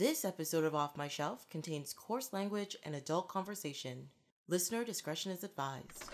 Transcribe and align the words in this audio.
This 0.00 0.24
episode 0.24 0.64
of 0.64 0.74
Off 0.74 0.96
My 0.96 1.08
Shelf 1.08 1.46
contains 1.50 1.92
coarse 1.92 2.32
language 2.32 2.74
and 2.86 2.94
adult 2.94 3.28
conversation. 3.28 4.08
Listener 4.48 4.82
discretion 4.82 5.30
is 5.30 5.44
advised. 5.44 6.04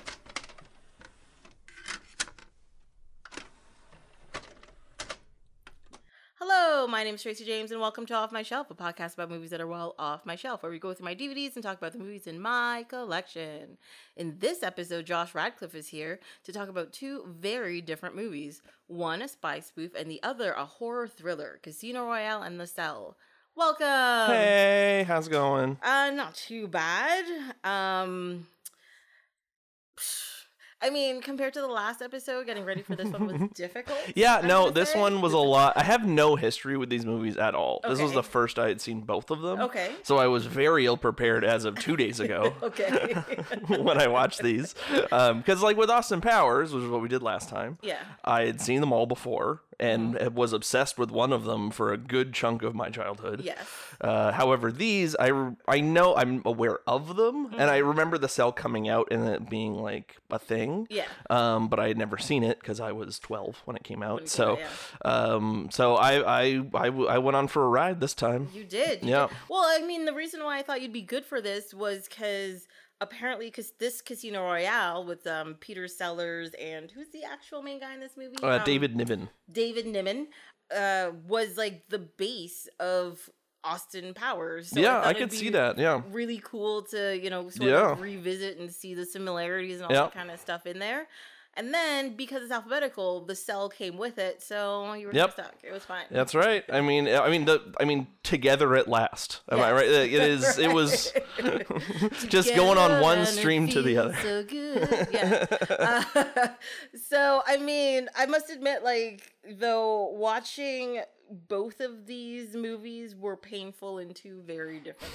Hello, 6.34 6.88
my 6.88 7.04
name 7.04 7.14
is 7.14 7.22
Tracy 7.22 7.44
James, 7.44 7.70
and 7.70 7.80
welcome 7.80 8.06
to 8.06 8.14
Off 8.14 8.32
My 8.32 8.42
Shelf, 8.42 8.72
a 8.72 8.74
podcast 8.74 9.14
about 9.14 9.30
movies 9.30 9.50
that 9.50 9.60
are 9.60 9.68
well 9.68 9.94
off 10.00 10.26
my 10.26 10.34
shelf, 10.34 10.64
where 10.64 10.72
we 10.72 10.80
go 10.80 10.92
through 10.92 11.04
my 11.04 11.14
DVDs 11.14 11.54
and 11.54 11.62
talk 11.62 11.78
about 11.78 11.92
the 11.92 12.00
movies 12.00 12.26
in 12.26 12.40
my 12.40 12.84
collection. 12.88 13.78
In 14.16 14.40
this 14.40 14.64
episode, 14.64 15.06
Josh 15.06 15.32
Radcliffe 15.32 15.76
is 15.76 15.86
here 15.86 16.18
to 16.42 16.52
talk 16.52 16.68
about 16.68 16.92
two 16.92 17.24
very 17.28 17.80
different 17.80 18.16
movies 18.16 18.62
one 18.88 19.22
a 19.22 19.28
spy 19.28 19.60
spoof, 19.60 19.92
and 19.94 20.10
the 20.10 20.24
other 20.24 20.50
a 20.54 20.64
horror 20.64 21.06
thriller 21.06 21.60
Casino 21.62 22.04
Royale 22.04 22.42
and 22.42 22.58
The 22.58 22.66
Cell. 22.66 23.16
Welcome! 23.56 23.86
Hey, 24.34 25.04
how's 25.08 25.28
it 25.28 25.30
going? 25.30 25.78
Uh, 25.82 26.10
not 26.10 26.34
too 26.34 26.68
bad. 26.68 27.24
Um, 27.64 28.46
I 30.82 30.90
mean, 30.90 31.22
compared 31.22 31.54
to 31.54 31.62
the 31.62 31.66
last 31.66 32.02
episode, 32.02 32.44
getting 32.44 32.66
ready 32.66 32.82
for 32.82 32.94
this 32.94 33.08
one 33.08 33.26
was 33.26 33.50
difficult. 33.54 33.98
Yeah, 34.14 34.36
I'm 34.36 34.46
no, 34.46 34.68
this 34.68 34.90
say. 34.92 35.00
one 35.00 35.22
was 35.22 35.32
a 35.32 35.38
lot. 35.38 35.72
I 35.74 35.84
have 35.84 36.06
no 36.06 36.36
history 36.36 36.76
with 36.76 36.90
these 36.90 37.06
movies 37.06 37.38
at 37.38 37.54
all. 37.54 37.80
This 37.88 37.98
was 37.98 38.12
the 38.12 38.22
first 38.22 38.58
I 38.58 38.68
had 38.68 38.82
seen 38.82 39.00
both 39.00 39.30
of 39.30 39.40
them. 39.40 39.58
Okay. 39.62 39.90
So 40.02 40.18
I 40.18 40.26
was 40.26 40.44
very 40.44 40.84
ill 40.84 40.98
prepared 40.98 41.42
as 41.42 41.64
of 41.64 41.76
two 41.76 41.96
days 41.96 42.20
ago 42.20 42.52
Okay. 42.62 43.14
when 43.68 43.98
I 43.98 44.06
watched 44.08 44.42
these. 44.42 44.74
Because, 44.90 45.62
like 45.62 45.78
with 45.78 45.88
Austin 45.88 46.20
Powers, 46.20 46.74
which 46.74 46.84
is 46.84 46.90
what 46.90 47.00
we 47.00 47.08
did 47.08 47.22
last 47.22 47.48
time, 47.48 47.78
Yeah. 47.80 48.02
I 48.22 48.42
had 48.44 48.60
seen 48.60 48.80
them 48.82 48.92
all 48.92 49.06
before 49.06 49.62
and 49.78 50.34
was 50.34 50.52
obsessed 50.52 50.98
with 50.98 51.10
one 51.10 51.32
of 51.32 51.44
them 51.44 51.70
for 51.70 51.92
a 51.92 51.96
good 51.98 52.32
chunk 52.32 52.62
of 52.62 52.74
my 52.74 52.88
childhood. 52.90 53.42
yes. 53.42 53.66
Uh, 54.00 54.32
however, 54.32 54.70
these 54.72 55.16
I 55.18 55.52
I 55.68 55.80
know 55.80 56.14
I'm 56.16 56.42
aware 56.44 56.80
of 56.86 57.16
them, 57.16 57.50
and 57.56 57.70
I 57.70 57.78
remember 57.78 58.18
the 58.18 58.28
cell 58.28 58.52
coming 58.52 58.88
out 58.88 59.08
and 59.10 59.28
it 59.28 59.48
being 59.48 59.74
like 59.74 60.16
a 60.30 60.38
thing. 60.38 60.86
Yeah. 60.90 61.04
Um, 61.30 61.68
but 61.68 61.78
I 61.80 61.88
had 61.88 61.98
never 61.98 62.18
seen 62.18 62.42
it 62.42 62.60
because 62.60 62.80
I 62.80 62.92
was 62.92 63.18
12 63.18 63.62
when 63.64 63.76
it 63.76 63.84
came 63.84 64.02
out. 64.02 64.22
it 64.22 64.28
so, 64.28 64.56
came 64.56 64.66
um, 65.04 65.68
so 65.70 65.96
I, 65.96 66.42
I 66.42 66.62
I 66.74 66.86
I 66.86 67.18
went 67.18 67.36
on 67.36 67.48
for 67.48 67.64
a 67.64 67.68
ride 67.68 68.00
this 68.00 68.14
time. 68.14 68.48
You 68.54 68.64
did. 68.64 69.02
you 69.02 69.10
Yeah. 69.10 69.26
did. 69.28 69.36
Well, 69.48 69.64
I 69.66 69.84
mean, 69.86 70.04
the 70.04 70.14
reason 70.14 70.42
why 70.42 70.58
I 70.58 70.62
thought 70.62 70.82
you'd 70.82 70.92
be 70.92 71.02
good 71.02 71.24
for 71.24 71.40
this 71.40 71.72
was 71.74 72.08
because 72.08 72.66
apparently, 73.00 73.46
because 73.46 73.72
this 73.78 74.00
Casino 74.00 74.42
Royale 74.42 75.04
with 75.04 75.26
um, 75.26 75.54
Peter 75.60 75.88
Sellers 75.88 76.50
and 76.60 76.90
who's 76.90 77.08
the 77.10 77.24
actual 77.24 77.62
main 77.62 77.80
guy 77.80 77.94
in 77.94 78.00
this 78.00 78.16
movie? 78.16 78.36
Uh, 78.42 78.58
Um, 78.58 78.64
David 78.64 78.96
Niven. 78.96 79.28
David 79.50 79.86
Niven 79.86 80.28
uh, 80.74 81.10
was 81.28 81.56
like 81.56 81.84
the 81.88 81.98
base 81.98 82.68
of 82.80 83.28
Austin 83.64 84.14
Powers. 84.14 84.70
So 84.70 84.80
yeah, 84.80 85.00
thought 85.02 85.06
I 85.06 85.14
could 85.14 85.32
see 85.32 85.50
that. 85.50 85.76
Yeah. 85.78 86.00
Really 86.10 86.40
cool 86.44 86.82
to 86.84 87.18
you 87.20 87.30
know 87.30 87.48
sort 87.50 87.70
Yeah. 87.70 87.92
of 87.92 88.00
revisit 88.00 88.58
and 88.58 88.72
see 88.72 88.94
the 88.94 89.04
similarities 89.04 89.76
and 89.80 89.86
all 89.86 89.92
Yeah. 89.92 90.02
that 90.02 90.12
kind 90.14 90.30
of 90.30 90.38
stuff 90.40 90.66
in 90.66 90.78
there. 90.78 91.08
And 91.58 91.72
then 91.72 92.14
because 92.16 92.42
it's 92.42 92.52
alphabetical, 92.52 93.24
the 93.24 93.34
cell 93.34 93.68
came 93.70 93.96
with 93.96 94.18
it, 94.18 94.42
so 94.42 94.92
you 94.92 95.06
were 95.06 95.14
Yep. 95.14 95.32
stuck. 95.32 95.54
It 95.62 95.72
was 95.72 95.84
fine. 95.84 96.04
That's 96.10 96.34
right. 96.34 96.62
I 96.70 96.82
mean, 96.82 97.08
I 97.08 97.30
mean, 97.30 97.46
the, 97.46 97.74
I 97.80 97.84
mean, 97.86 98.06
together 98.22 98.76
at 98.76 98.88
last. 98.88 99.40
Am 99.50 99.60
I 99.60 99.72
right? 99.72 99.86
It 99.88 100.12
is. 100.12 100.58
It 100.58 100.72
was 100.72 101.12
just 102.28 102.54
going 102.54 102.76
on 102.78 103.00
one 103.00 103.24
stream 103.24 103.68
to 103.68 103.80
the 103.80 103.96
other. 103.96 104.14
So 104.22 104.44
good. 104.44 105.08
Yeah. 105.10 105.46
Uh, 105.70 106.48
so 107.08 107.42
I 107.46 107.56
mean, 107.56 108.08
I 108.16 108.26
must 108.26 108.50
admit, 108.50 108.84
like 108.84 109.32
though 109.58 110.10
watching 110.10 111.00
both 111.48 111.80
of 111.80 112.06
these 112.06 112.54
movies 112.54 113.14
were 113.14 113.36
painful 113.36 113.98
in 113.98 114.14
two 114.14 114.42
very 114.46 114.80
different 114.80 115.12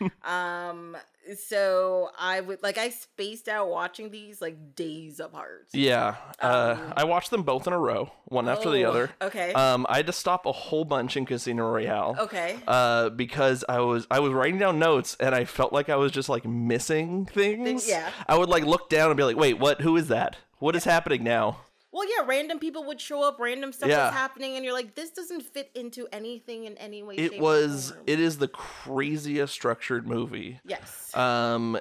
ways. 0.00 0.10
um, 0.24 0.96
so 1.36 2.10
I 2.18 2.40
would 2.40 2.62
like 2.62 2.78
I 2.78 2.90
spaced 2.90 3.48
out 3.48 3.68
watching 3.68 4.10
these 4.10 4.40
like 4.40 4.74
days 4.74 5.20
apart. 5.20 5.68
Yeah, 5.72 6.16
uh, 6.40 6.76
I 6.96 7.04
watched 7.04 7.30
them 7.30 7.42
both 7.42 7.66
in 7.66 7.72
a 7.72 7.78
row, 7.78 8.10
one 8.26 8.48
after 8.48 8.70
the 8.70 8.84
Oh, 8.84 8.90
other. 8.90 9.10
okay. 9.20 9.52
Um, 9.52 9.86
I 9.88 9.96
had 9.98 10.06
to 10.06 10.12
stop 10.12 10.46
a 10.46 10.52
whole 10.52 10.84
bunch 10.84 11.16
in 11.16 11.26
Casino 11.26 11.68
Royale. 11.70 12.16
Okay. 12.18 12.56
Uh, 12.66 13.10
because 13.10 13.64
I 13.68 13.80
was 13.80 14.06
I 14.10 14.20
was 14.20 14.32
writing 14.32 14.58
down 14.58 14.78
notes 14.78 15.16
and 15.20 15.34
I 15.34 15.44
felt 15.44 15.72
like 15.72 15.88
I 15.88 15.96
was 15.96 16.12
just 16.12 16.28
like 16.28 16.44
missing 16.44 17.26
things. 17.26 17.88
yeah. 17.88 18.10
I 18.28 18.36
would 18.38 18.48
like 18.48 18.64
look 18.64 18.88
down 18.88 19.10
and 19.10 19.16
be 19.16 19.24
like, 19.24 19.36
wait, 19.36 19.58
what? 19.58 19.80
Who 19.80 19.96
is 19.96 20.08
that? 20.08 20.36
What 20.58 20.74
is 20.76 20.84
happening 20.84 21.22
now? 21.24 21.58
Well, 21.96 22.06
yeah, 22.06 22.26
random 22.26 22.58
people 22.58 22.84
would 22.84 23.00
show 23.00 23.22
up, 23.26 23.40
random 23.40 23.72
stuff 23.72 23.88
Yeah. 23.88 24.04
was 24.08 24.12
happening, 24.14 24.54
and 24.56 24.64
you're 24.66 24.74
like, 24.74 24.94
this 24.94 25.08
doesn't 25.10 25.40
fit 25.40 25.70
into 25.74 26.06
anything 26.12 26.64
in 26.64 26.76
any 26.76 27.02
way. 27.02 27.14
It 27.16 27.40
was. 27.40 27.94
It 28.06 28.20
is 28.20 28.36
the 28.36 28.48
craziest 28.48 29.54
structured 29.54 30.06
movie. 30.06 30.60
yes. 30.66 31.16
Um, 31.16 31.78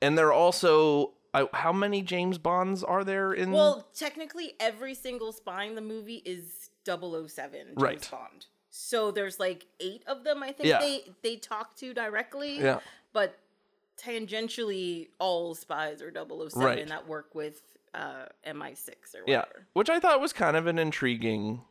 and 0.00 0.16
there 0.16 0.28
are 0.28 0.32
also. 0.32 1.14
I, 1.34 1.46
how 1.52 1.72
many 1.72 2.02
James 2.02 2.38
Bonds 2.38 2.84
are 2.84 3.02
there 3.02 3.32
in? 3.32 3.50
Well, 3.50 3.86
technically, 3.94 4.54
every 4.60 4.94
single 4.94 5.32
spy 5.32 5.64
in 5.64 5.74
the 5.74 5.80
movie 5.82 6.22
is 6.24 6.70
007 6.86 7.66
James 7.66 7.72
Right. 7.76 8.08
Bond. 8.10 8.46
So 8.70 9.10
there's 9.10 9.40
like 9.40 9.66
eight 9.80 10.04
of 10.06 10.22
them. 10.24 10.42
I 10.42 10.52
think 10.52 10.68
Yeah. 10.68 10.78
they 10.78 11.04
they 11.22 11.36
talk 11.36 11.74
to 11.78 11.92
directly. 11.92 12.60
Yeah. 12.60 12.78
But 13.12 13.36
tangentially, 13.98 15.08
all 15.18 15.54
spies 15.54 16.00
are 16.00 16.10
007 16.10 16.62
Right. 16.64 16.86
that 16.88 17.08
work 17.08 17.34
with 17.34 17.60
uh, 17.94 18.26
MI6 18.46 18.88
or 19.14 19.20
Yeah, 19.26 19.44
which 19.72 19.88
I 19.90 20.00
thought 20.00 20.20
was 20.20 20.32
kind 20.32 20.56
of 20.56 20.66
an 20.66 20.78
intriguing 20.78 21.62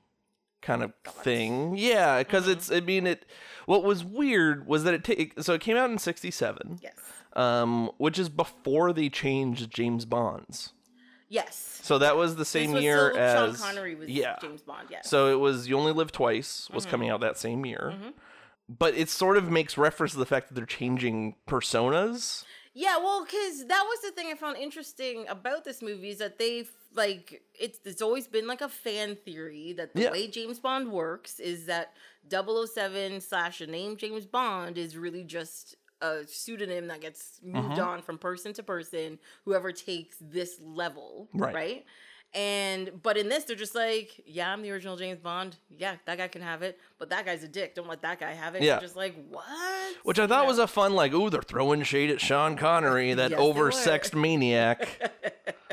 kind 0.62 0.84
of 0.84 0.94
thing. 1.06 1.76
Yeah, 1.78 2.20
because 2.20 2.44
Mm-hmm. 2.44 2.52
it's. 2.54 2.72
I 2.72 2.80
mean, 2.82 3.08
it. 3.08 3.26
What 3.66 3.84
was 3.84 4.04
weird 4.04 4.68
was 4.68 4.84
that 4.84 4.94
it. 4.94 5.04
Ta- 5.36 5.42
so 5.42 5.54
it 5.54 5.62
came 5.62 5.78
out 5.78 5.90
in 5.90 5.98
'67. 5.98 6.80
Yes. 6.82 6.94
Um, 7.34 7.92
which 7.98 8.18
is 8.18 8.30
before 8.30 8.94
they 8.94 9.10
changed 9.10 9.70
James 9.72 10.06
Bonds. 10.06 10.74
Yes. 11.30 11.80
So 11.84 11.98
that 12.00 12.16
was 12.16 12.38
the 12.38 12.46
same 12.46 12.72
was 12.72 12.82
year 12.84 13.16
as 13.16 13.60
Sean 13.60 13.68
Connery 13.70 13.96
was 13.96 14.10
yeah. 14.10 14.38
James 14.42 14.62
Bond. 14.62 14.88
Yes. 14.90 15.10
So 15.10 15.28
it 15.32 15.40
was 15.40 15.68
You 15.68 15.78
Only 15.78 15.92
Live 15.92 16.12
Twice 16.12 16.70
was 16.74 16.84
Mm-hmm. 16.84 16.92
coming 16.92 17.10
out 17.10 17.20
that 17.22 17.38
same 17.38 17.66
year. 17.66 17.94
But 18.70 18.96
it 18.96 19.10
sort 19.10 19.38
of 19.38 19.50
makes 19.52 19.78
reference 19.78 20.14
to 20.14 20.20
the 20.20 20.26
fact 20.26 20.48
that 20.48 20.54
they're 20.56 20.66
changing 20.66 21.36
personas. 21.48 22.44
Yeah, 22.80 22.98
well, 22.98 23.26
because 23.26 23.66
that 23.66 23.84
was 23.90 24.00
the 24.02 24.12
thing 24.12 24.28
I 24.32 24.36
found 24.36 24.56
interesting 24.58 25.26
about 25.28 25.64
this 25.66 25.82
movie 25.82 26.10
is 26.12 26.20
that 26.20 26.38
they've 26.38 26.70
like 26.94 27.42
it's 27.60 27.80
it's 27.86 28.04
always 28.04 28.28
been 28.28 28.46
like 28.46 28.62
a 28.62 28.70
fan 28.70 29.16
theory 29.16 29.74
that 29.74 29.94
the 29.96 30.02
Yeah. 30.04 30.12
way 30.12 30.28
James 30.28 30.60
Bond 30.60 30.92
works 30.92 31.40
is 31.40 31.66
that 31.66 31.94
007 32.30 33.20
slash 33.22 33.62
a 33.62 33.68
name 33.68 33.98
James 33.98 34.26
Bond 34.28 34.78
is 34.78 34.96
really 34.96 35.24
just 35.24 35.76
a 36.02 36.24
pseudonym 36.28 36.86
that 36.88 37.02
gets 37.02 37.40
moved 37.42 37.80
Uh-huh. 37.80 37.90
on 37.90 38.02
from 38.04 38.20
person 38.20 38.54
to 38.54 38.62
person, 38.62 39.18
whoever 39.46 39.72
takes 39.72 40.18
this 40.22 40.60
level, 40.62 41.30
Right. 41.34 41.56
right? 41.56 41.86
And 42.34 42.92
but 43.02 43.18
in 43.18 43.30
this, 43.30 43.46
they're 43.46 43.56
just 43.56 43.74
like, 43.74 44.22
yeah, 44.26 44.52
I'm 44.52 44.62
the 44.62 44.72
original 44.72 44.98
James 44.98 45.20
Bond. 45.20 45.56
Yeah, 45.70 45.96
that 46.06 46.18
guy 46.18 46.28
can 46.28 46.42
have 46.42 46.62
it, 46.62 46.78
but 47.00 47.10
that 47.10 47.26
guy's 47.26 47.44
a 47.44 47.48
dick. 47.48 47.74
Don't 47.74 47.88
let 47.88 48.02
that 48.02 48.20
guy 48.20 48.34
have 48.34 48.54
it. 48.56 48.62
Yeah. 48.62 48.74
You're 48.74 48.82
just 48.82 48.96
like, 48.96 49.16
what? 49.30 49.96
Which 50.04 50.20
I 50.20 50.28
thought 50.28 50.46
was 50.46 50.60
a 50.60 50.68
fun, 50.68 50.94
like, 50.94 51.14
ooh, 51.14 51.30
they're 51.30 51.42
throwing 51.42 51.82
shade 51.84 52.10
at 52.10 52.22
Sean 52.22 52.56
Connery, 52.58 53.14
that 53.16 53.32
Yes, 53.32 53.40
oversexed 53.40 54.14
maniac. 54.14 54.88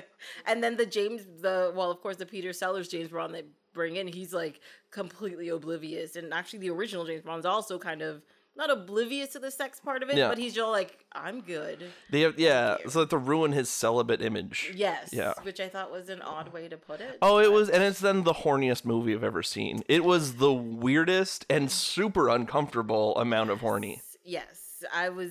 And 0.46 0.62
then 0.62 0.76
the 0.76 0.86
James, 0.86 1.22
the 1.40 1.72
well, 1.74 1.90
of 1.90 2.00
course, 2.00 2.16
the 2.16 2.26
Peter 2.26 2.52
Sellers 2.52 2.88
James 2.88 3.10
Bond 3.10 3.34
they 3.34 3.44
bring 3.72 3.96
in, 3.96 4.06
he's 4.06 4.32
like 4.32 4.60
completely 4.90 5.48
oblivious. 5.48 6.16
And 6.16 6.32
actually, 6.32 6.60
the 6.60 6.70
original 6.70 7.04
James 7.04 7.22
Bond's 7.22 7.46
also 7.46 7.78
kind 7.78 8.02
of 8.02 8.22
not 8.56 8.70
oblivious 8.70 9.30
to 9.32 9.38
the 9.40 9.50
sex 9.50 9.80
part 9.80 10.02
of 10.02 10.10
it, 10.10 10.16
Yeah. 10.16 10.28
but 10.28 10.38
he's 10.38 10.54
just 10.54 10.68
like, 10.68 11.04
I'm 11.12 11.40
good. 11.40 11.90
They 12.10 12.20
have, 12.20 12.38
yeah, 12.38 12.76
so 12.88 13.04
to 13.04 13.18
ruin 13.18 13.50
his 13.52 13.68
celibate 13.68 14.22
image. 14.22 14.72
Yes. 14.76 15.10
Yeah. 15.12 15.32
Which 15.42 15.58
I 15.60 15.68
thought 15.68 15.90
was 15.90 16.08
an 16.08 16.22
odd 16.22 16.52
way 16.52 16.68
to 16.68 16.76
put 16.76 17.00
it. 17.00 17.18
Oh, 17.20 17.38
it 17.38 17.50
was, 17.50 17.68
and 17.68 17.82
it's 17.82 17.98
then 18.00 18.22
the 18.22 18.32
horniest 18.32 18.84
movie 18.84 19.12
I've 19.14 19.24
ever 19.24 19.42
seen. 19.42 19.82
It 19.88 20.04
was 20.04 20.36
the 20.36 20.52
weirdest 20.52 21.46
and 21.50 21.70
super 21.70 22.28
uncomfortable 22.28 23.16
amount 23.16 23.50
of 23.50 23.60
horny. 23.60 24.00
Yes. 24.24 24.84
I 24.94 25.08
was. 25.08 25.30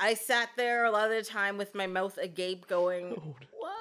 I 0.00 0.14
sat 0.14 0.50
there 0.56 0.84
a 0.84 0.90
lot 0.90 1.10
of 1.10 1.16
the 1.16 1.22
time 1.22 1.56
with 1.56 1.74
my 1.74 1.86
mouth 1.86 2.18
agape, 2.18 2.66
going, 2.66 3.14
oh, 3.16 3.36
"What?" 3.58 3.72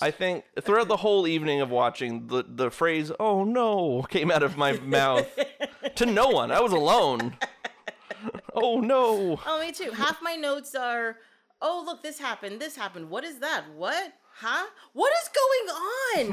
I 0.00 0.10
think 0.10 0.44
throughout 0.60 0.88
the 0.88 0.98
whole 0.98 1.26
evening 1.26 1.60
of 1.60 1.70
watching, 1.70 2.26
the 2.26 2.44
the 2.46 2.70
phrase 2.70 3.10
"Oh 3.18 3.42
no" 3.44 4.02
came 4.08 4.30
out 4.30 4.42
of 4.42 4.56
my 4.56 4.72
mouth 4.80 5.26
to 5.96 6.06
no 6.06 6.28
one. 6.28 6.50
I 6.50 6.60
was 6.60 6.72
alone. 6.72 7.36
Oh 8.54 8.80
no! 8.80 9.38
Oh, 9.46 9.60
me 9.60 9.70
too. 9.70 9.90
Half 9.90 10.22
my 10.22 10.34
notes 10.34 10.74
are, 10.74 11.16
"Oh, 11.60 11.82
look, 11.84 12.02
this 12.02 12.18
happened. 12.18 12.58
This 12.58 12.74
happened. 12.74 13.10
What 13.10 13.22
is 13.22 13.38
that? 13.40 13.64
What? 13.76 14.14
Huh? 14.38 14.66
What 14.94 15.12
is 15.22 15.30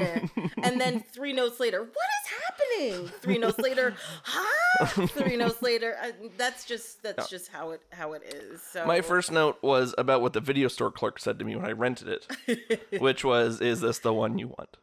on?" 0.16 0.50
and 0.62 0.80
then 0.80 1.00
three 1.00 1.34
notes 1.34 1.60
later, 1.60 1.80
"What 1.80 1.90
is 1.90 2.32
happening?" 2.40 3.08
Three 3.20 3.36
notes 3.36 3.58
later, 3.58 3.94
"Huh?" 4.24 5.06
Three 5.08 5.36
notes 5.36 5.60
later, 5.60 5.96
uh, 6.02 6.12
that's 6.38 6.64
just 6.64 7.02
that's 7.02 7.28
just 7.28 7.48
how 7.48 7.72
it 7.72 7.82
how 7.92 8.14
it 8.14 8.22
is. 8.24 8.62
So 8.62 8.86
My 8.86 9.02
first 9.02 9.30
note 9.30 9.58
was 9.62 9.94
about 9.98 10.22
what 10.22 10.32
the 10.32 10.40
video 10.40 10.68
store 10.68 10.90
clerk 10.90 11.18
said 11.18 11.38
to 11.40 11.44
me 11.44 11.54
when 11.56 11.66
I 11.66 11.72
rented 11.72 12.08
it, 12.08 13.00
which 13.00 13.22
was, 13.22 13.60
"Is 13.60 13.82
this 13.82 13.98
the 13.98 14.14
one 14.14 14.38
you 14.38 14.48
want?" 14.48 14.78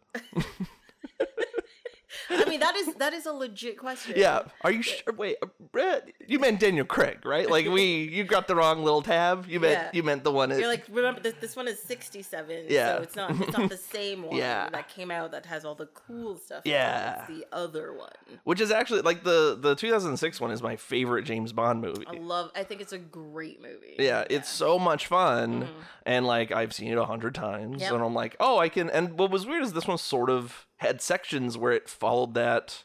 I 2.31 2.45
mean 2.49 2.59
that 2.61 2.75
is 2.75 2.93
that 2.95 3.13
is 3.13 3.25
a 3.25 3.31
legit 3.33 3.77
question. 3.77 4.13
Yeah. 4.17 4.43
Are 4.61 4.71
you 4.71 4.81
sure? 4.81 5.13
Wait, 5.17 5.37
uh, 5.41 5.99
you 6.27 6.39
meant 6.39 6.59
Daniel 6.59 6.85
Craig, 6.85 7.25
right? 7.25 7.49
Like 7.49 7.67
we, 7.67 8.03
you 8.03 8.23
got 8.23 8.47
the 8.47 8.55
wrong 8.55 8.83
little 8.83 9.01
tab. 9.01 9.45
You 9.47 9.59
meant 9.59 9.73
Yeah. 9.73 9.89
you 9.93 10.03
meant 10.03 10.23
the 10.23 10.31
one. 10.31 10.51
Is 10.51 10.59
You're 10.59 10.67
like, 10.67 10.85
remember 10.89 11.19
this, 11.21 11.33
this 11.41 11.55
one 11.55 11.67
is 11.67 11.81
67. 11.81 12.65
Yeah. 12.69 12.97
So 12.97 13.01
it's 13.03 13.15
not 13.15 13.31
it's 13.41 13.57
not 13.57 13.69
the 13.69 13.77
same 13.97 14.23
one 14.23 14.35
Yeah. 14.35 14.69
that 14.69 14.87
came 14.89 15.11
out 15.11 15.31
that 15.31 15.45
has 15.45 15.65
all 15.65 15.75
the 15.75 15.87
cool 15.87 16.37
stuff. 16.37 16.61
Yeah. 16.65 17.25
The 17.27 17.45
other 17.51 17.93
one. 17.93 18.09
which 18.43 18.61
is 18.61 18.71
actually 18.71 19.01
like 19.01 19.23
the 19.23 19.57
the 19.59 19.75
2006 19.75 20.39
one 20.41 20.51
is 20.51 20.61
my 20.63 20.75
favorite 20.75 21.23
James 21.23 21.53
Bond 21.53 21.81
movie. 21.81 22.05
I 22.07 22.13
love 22.17 22.51
I 22.55 22.63
think 22.63 22.81
it's 22.81 22.93
a 22.93 22.97
great 22.97 23.61
movie. 23.61 23.95
Yeah, 23.99 24.23
it's 24.29 24.49
so 24.49 24.79
much 24.79 25.07
fun, 25.07 25.67
and 26.05 26.25
like 26.25 26.51
I've 26.51 26.73
seen 26.73 26.91
it 26.91 26.97
a 26.97 27.05
hundred 27.05 27.35
times, 27.35 27.51
Mm-hmm. 27.51 27.79
Yep. 27.81 27.91
and 27.93 28.03
I'm 28.03 28.13
like, 28.13 28.35
oh, 28.39 28.57
I 28.57 28.69
can. 28.69 28.89
And 28.89 29.17
what 29.17 29.31
was 29.31 29.45
weird 29.45 29.63
is 29.63 29.73
this 29.73 29.87
one 29.87 29.97
sort 29.97 30.29
of 30.29 30.65
had 30.81 30.99
sections 30.99 31.57
where 31.57 31.71
it 31.71 31.87
followed 31.87 32.33
that. 32.33 32.83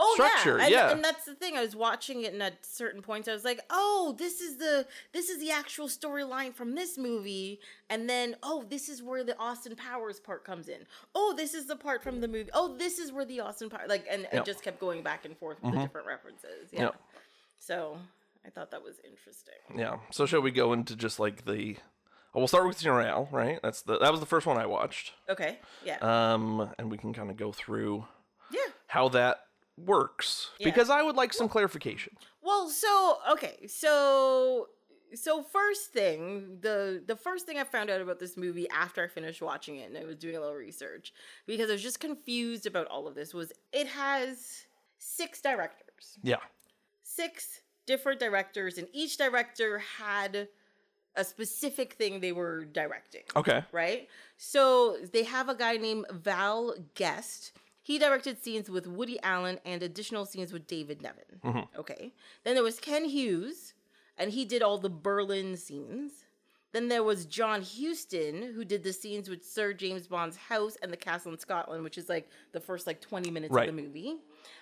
oh, 0.00 0.12
structure, 0.14 0.56
Yeah. 0.58 0.64
And, 0.64 0.72
yeah. 0.72 0.90
and 0.92 1.04
that's 1.04 1.24
the 1.26 1.34
thing. 1.34 1.56
I 1.56 1.60
was 1.60 1.76
watching 1.76 2.22
it 2.24 2.32
and 2.32 2.42
at 2.42 2.64
certain 2.64 3.02
points 3.02 3.28
I 3.28 3.32
was 3.32 3.44
like, 3.44 3.60
oh, 3.70 4.16
this 4.18 4.40
is 4.40 4.56
the 4.56 4.86
this 5.12 5.28
is 5.28 5.38
the 5.40 5.50
actual 5.50 5.86
storyline 5.86 6.54
from 6.54 6.74
this 6.74 6.96
movie. 6.98 7.60
And 7.90 8.08
then, 8.08 8.34
oh, 8.42 8.64
this 8.68 8.88
is 8.88 9.02
where 9.02 9.22
the 9.22 9.38
Austin 9.38 9.76
Powers 9.76 10.18
part 10.18 10.42
comes 10.44 10.68
in. 10.68 10.80
Oh, 11.14 11.34
this 11.36 11.52
is 11.52 11.66
the 11.66 11.76
part 11.76 12.02
from 12.02 12.20
the 12.22 12.28
movie. 12.28 12.50
Oh, 12.54 12.76
this 12.76 12.98
is 12.98 13.12
where 13.12 13.26
the 13.26 13.40
Austin 13.40 13.68
Powers 13.68 13.88
like 13.88 14.06
and. 14.10 14.24
Mm-hmm. 14.24 14.38
it 14.38 14.44
just 14.46 14.62
kept 14.62 14.80
going 14.80 15.02
back 15.02 15.24
and 15.26 15.36
forth 15.36 15.62
with 15.62 15.74
the 15.74 15.80
different 15.80 16.06
references. 16.06 16.70
Yeah. 16.72 16.80
Yep. 16.80 16.94
So 17.58 17.98
I 18.44 18.50
thought 18.50 18.70
that 18.70 18.82
was 18.82 18.96
interesting. 19.04 19.54
Yeah. 19.76 19.98
So 20.10 20.24
shall 20.26 20.40
we 20.40 20.50
go 20.50 20.72
into 20.72 20.96
just 20.96 21.20
like 21.20 21.44
the? 21.44 21.76
We'll 22.34 22.48
start 22.48 22.66
with 22.66 22.76
Casino 22.76 22.96
Royale, 22.96 23.28
right? 23.30 23.60
That's 23.62 23.82
the 23.82 23.98
that 23.98 24.10
was 24.10 24.20
the 24.20 24.26
first 24.26 24.46
one 24.46 24.58
I 24.58 24.66
watched. 24.66 25.12
Okay. 25.28 25.58
Yeah. 25.84 25.98
Um, 25.98 26.70
and 26.78 26.90
we 26.90 26.98
can 26.98 27.12
kind 27.12 27.30
of 27.30 27.36
go 27.36 27.52
through 27.52 28.04
yeah. 28.50 28.60
how 28.88 29.08
that 29.10 29.40
works 29.78 30.50
Yeah. 30.58 30.66
because 30.66 30.90
I 30.90 31.02
would 31.02 31.16
like 31.16 31.32
some 31.32 31.48
clarification. 31.48 32.16
Well, 32.42 32.68
so 32.68 33.18
okay, 33.32 33.66
so 33.68 34.68
so 35.14 35.42
first 35.42 35.92
thing, 35.92 36.58
the 36.60 37.02
the 37.06 37.16
first 37.16 37.46
thing 37.46 37.58
I 37.58 37.64
found 37.64 37.88
out 37.90 38.00
about 38.00 38.18
this 38.18 38.36
movie 38.36 38.68
after 38.68 39.04
I 39.04 39.08
finished 39.08 39.40
watching 39.40 39.76
it 39.76 39.88
and 39.88 39.96
I 39.96 40.04
was 40.04 40.16
doing 40.16 40.36
a 40.36 40.40
little 40.40 40.56
research 40.56 41.12
because 41.46 41.70
I 41.70 41.74
was 41.74 41.82
just 41.82 42.00
confused 42.00 42.66
about 42.66 42.86
all 42.88 43.06
of 43.06 43.14
this 43.14 43.32
was 43.32 43.52
it 43.72 43.86
has 43.86 44.66
six 44.98 45.40
directors. 45.40 46.18
Yeah. 46.22 46.38
Six 47.02 47.60
different 47.86 48.18
directors 48.18 48.78
and 48.78 48.88
each 48.92 49.18
director 49.18 49.78
had 49.98 50.48
a 51.16 51.24
specific 51.24 51.94
thing 51.94 52.20
they 52.20 52.32
were 52.32 52.64
directing 52.64 53.22
Okay. 53.36 53.62
right? 53.72 54.08
So 54.36 54.96
they 55.12 55.22
have 55.24 55.48
a 55.48 55.54
guy 55.54 55.76
named 55.76 56.06
Val 56.10 56.74
Guest. 56.94 57.52
He 57.82 57.98
directed 57.98 58.42
scenes 58.42 58.68
with 58.70 58.86
Woody 58.86 59.18
Allen 59.22 59.58
and 59.64 59.82
additional 59.82 60.24
scenes 60.24 60.52
with 60.52 60.66
David 60.66 61.02
Niven. 61.02 61.40
Mm-hmm. 61.44 61.80
Okay. 61.80 62.12
Then 62.42 62.54
there 62.54 62.64
was 62.64 62.80
Ken 62.80 63.04
Hughes, 63.04 63.74
and 64.18 64.30
he 64.32 64.44
did 64.44 64.62
all 64.62 64.78
the 64.78 64.88
Berlin 64.90 65.56
scenes. 65.56 66.12
Then 66.72 66.88
there 66.88 67.04
was 67.04 67.26
John 67.26 67.62
Huston, 67.62 68.52
who 68.54 68.64
did 68.64 68.82
the 68.82 68.92
scenes 68.92 69.28
with 69.30 69.44
Sir 69.44 69.72
James 69.72 70.08
Bond's 70.08 70.36
house 70.36 70.76
and 70.82 70.92
the 70.92 70.96
castle 70.96 71.30
in 71.32 71.38
Scotland, 71.38 71.84
which 71.84 71.98
is 71.98 72.08
like 72.08 72.28
the 72.52 72.58
first 72.58 72.86
like 72.88 73.00
20 73.00 73.30
minutes 73.30 73.52
Right. 73.54 73.68
of 73.68 73.76
the 73.76 73.80
movie. 73.82 74.16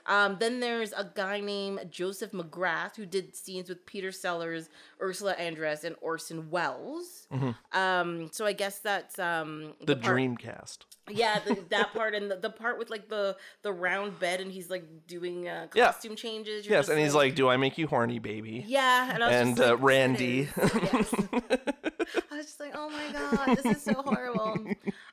Um, 0.07 0.37
then 0.41 0.61
there's 0.61 0.93
a 0.93 1.11
guy 1.15 1.41
named 1.41 1.81
Joseph 1.91 2.33
McGrath 2.33 2.97
who 2.97 3.07
did 3.07 3.37
scenes 3.37 3.69
with 3.69 3.85
Peter 3.87 4.11
Sellers, 4.13 4.69
Ursula 5.01 5.35
Andress, 5.37 5.85
and 5.85 5.95
Orson 6.01 6.51
Welles. 6.51 7.27
Um, 7.73 8.29
so 8.33 8.45
I 8.47 8.53
guess 8.53 8.79
that's 8.81 9.19
um, 9.19 9.75
The, 9.85 9.97
part- 9.97 10.17
Dreamcast. 10.17 10.79
yeah, 11.11 11.39
the, 11.45 11.59
that 11.71 11.93
part 11.95 12.15
and 12.15 12.31
the, 12.31 12.37
the 12.37 12.51
part 12.51 12.79
with 12.79 12.91
like 12.91 13.09
the 13.09 13.37
the 13.63 13.73
round 13.73 14.19
bed 14.19 14.41
and 14.41 14.51
he's 14.53 14.71
like 14.71 14.85
doing 15.07 15.49
uh, 15.49 15.67
Yeah. 15.75 15.87
costume 15.87 16.17
changes. 16.17 16.67
You're 16.67 16.77
Yes, 16.77 16.89
and 16.89 16.99
he's 16.99 17.15
like, 17.15 17.35
"Do 17.35 17.49
I 17.49 17.57
make 17.57 17.79
you 17.79 17.87
horny, 17.87 18.19
baby?" 18.19 18.65
yeah, 18.67 19.13
and 19.15 19.23
and 19.23 19.61
uh, 19.61 19.71
like, 19.71 19.83
Randy. 19.83 20.49
Yes." 20.57 21.15
I 22.31 22.37
was 22.37 22.47
just 22.47 22.61
like, 22.61 22.73
oh 22.75 22.89
my 22.91 23.13
god, 23.13 23.57
this 23.57 23.77
is 23.77 23.83
so 23.83 23.95
horrible. 23.95 24.59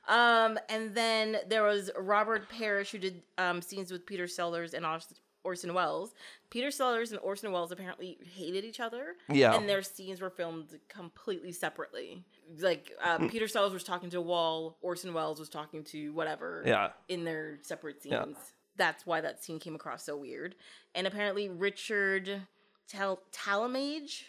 Um, 0.07 0.57
and 0.69 0.95
then 0.95 1.37
there 1.47 1.63
was 1.63 1.91
Robert 1.97 2.49
Parrish 2.49 2.91
who 2.91 2.97
did 2.97 3.21
um, 3.37 3.61
scenes 3.61 3.91
with 3.91 4.05
Peter 4.05 4.27
Sellers 4.27 4.73
and 4.73 4.85
Ors- 4.85 5.13
Orson 5.43 5.73
Welles. 5.73 6.13
Peter 6.49 6.71
Sellers 6.71 7.11
and 7.11 7.19
Orson 7.21 7.51
Welles 7.51 7.71
apparently 7.71 8.17
hated 8.35 8.65
each 8.65 8.79
other. 8.79 9.15
Yeah. 9.29 9.55
and 9.55 9.69
their 9.69 9.81
scenes 9.81 10.19
were 10.19 10.29
filmed 10.29 10.79
completely 10.89 11.51
separately. 11.51 12.23
Like 12.59 12.91
uh, 13.03 13.27
Peter 13.29 13.47
Sellers 13.47 13.71
was 13.73 13.83
talking 13.83 14.09
to 14.09 14.17
a 14.17 14.21
wall, 14.21 14.77
Orson 14.81 15.13
Welles 15.13 15.39
was 15.39 15.49
talking 15.49 15.83
to 15.85 16.09
whatever 16.13 16.63
yeah. 16.65 16.89
in 17.07 17.23
their 17.23 17.59
separate 17.61 18.01
scenes. 18.01 18.13
Yeah. 18.15 18.33
That's 18.77 19.05
why 19.05 19.21
that 19.21 19.43
scene 19.43 19.59
came 19.59 19.75
across 19.75 20.03
so 20.03 20.17
weird. 20.17 20.55
And 20.95 21.05
apparently 21.05 21.49
Richard 21.49 22.47
Tal- 22.87 23.21
Talamage 23.31 24.23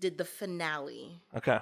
did 0.00 0.16
the 0.18 0.24
finale. 0.24 1.20
Okay. 1.36 1.58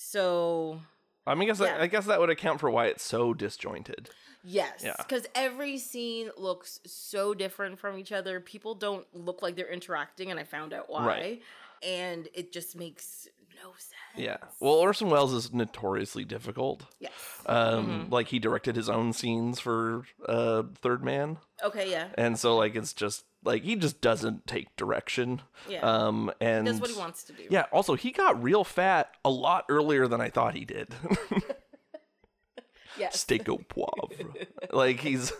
So 0.00 0.80
I 1.26 1.34
mean, 1.34 1.42
I 1.42 1.46
guess 1.46 1.58
that, 1.58 1.76
Yeah. 1.76 1.82
I 1.82 1.88
guess 1.88 2.06
that 2.06 2.20
would 2.20 2.30
account 2.30 2.60
for 2.60 2.70
why 2.70 2.86
it's 2.86 3.02
so 3.02 3.34
disjointed. 3.34 4.10
yes, 4.44 4.82
Yeah. 4.84 4.94
because 4.96 5.26
every 5.34 5.76
scene 5.76 6.30
looks 6.36 6.78
so 6.86 7.34
different 7.34 7.78
from 7.80 7.98
each 7.98 8.12
other. 8.12 8.38
People 8.40 8.74
don't 8.76 9.06
look 9.12 9.42
like 9.42 9.56
they're 9.56 9.68
interacting, 9.70 10.30
and 10.30 10.38
I 10.38 10.44
found 10.44 10.72
out 10.72 10.88
why. 10.88 11.04
Right. 11.04 11.42
And 11.82 12.28
it 12.32 12.52
just 12.52 12.76
makes 12.76 13.26
no 13.62 13.70
sense. 13.72 13.94
Yeah. 14.16 14.36
Well, 14.60 14.74
Orson 14.74 15.10
Welles 15.10 15.32
is 15.32 15.52
notoriously 15.52 16.24
difficult. 16.24 16.84
Yes. 17.00 17.12
Um, 17.46 17.86
Mm-hmm. 18.04 18.12
like 18.12 18.28
he 18.28 18.38
directed 18.38 18.76
his 18.76 18.88
own 18.88 19.12
scenes 19.12 19.58
for 19.58 20.04
uh 20.28 20.62
Third 20.80 21.02
Man, 21.04 21.38
Okay. 21.64 21.90
Yeah. 21.90 22.08
and 22.14 22.38
so 22.38 22.56
like 22.56 22.76
it's 22.76 22.92
just 22.92 23.24
like 23.44 23.62
he 23.62 23.76
just 23.76 24.00
doesn't 24.00 24.46
take 24.46 24.74
direction. 24.76 25.42
Yeah. 25.68 25.80
Um, 25.80 26.32
and 26.40 26.66
That's 26.66 26.80
what 26.80 26.90
he 26.90 26.98
wants 26.98 27.24
to 27.24 27.32
do. 27.32 27.44
Yeah. 27.50 27.66
Also, 27.72 27.94
he 27.94 28.10
got 28.10 28.42
real 28.42 28.64
fat 28.64 29.10
a 29.24 29.30
lot 29.30 29.64
earlier 29.68 30.06
than 30.08 30.20
I 30.20 30.30
thought 30.30 30.54
he 30.54 30.64
did. 30.64 30.88
Yes. 32.98 33.20
Steak 33.20 33.48
au 33.48 33.58
poivre. 33.58 34.46
like 34.72 35.00
he's 35.00 35.32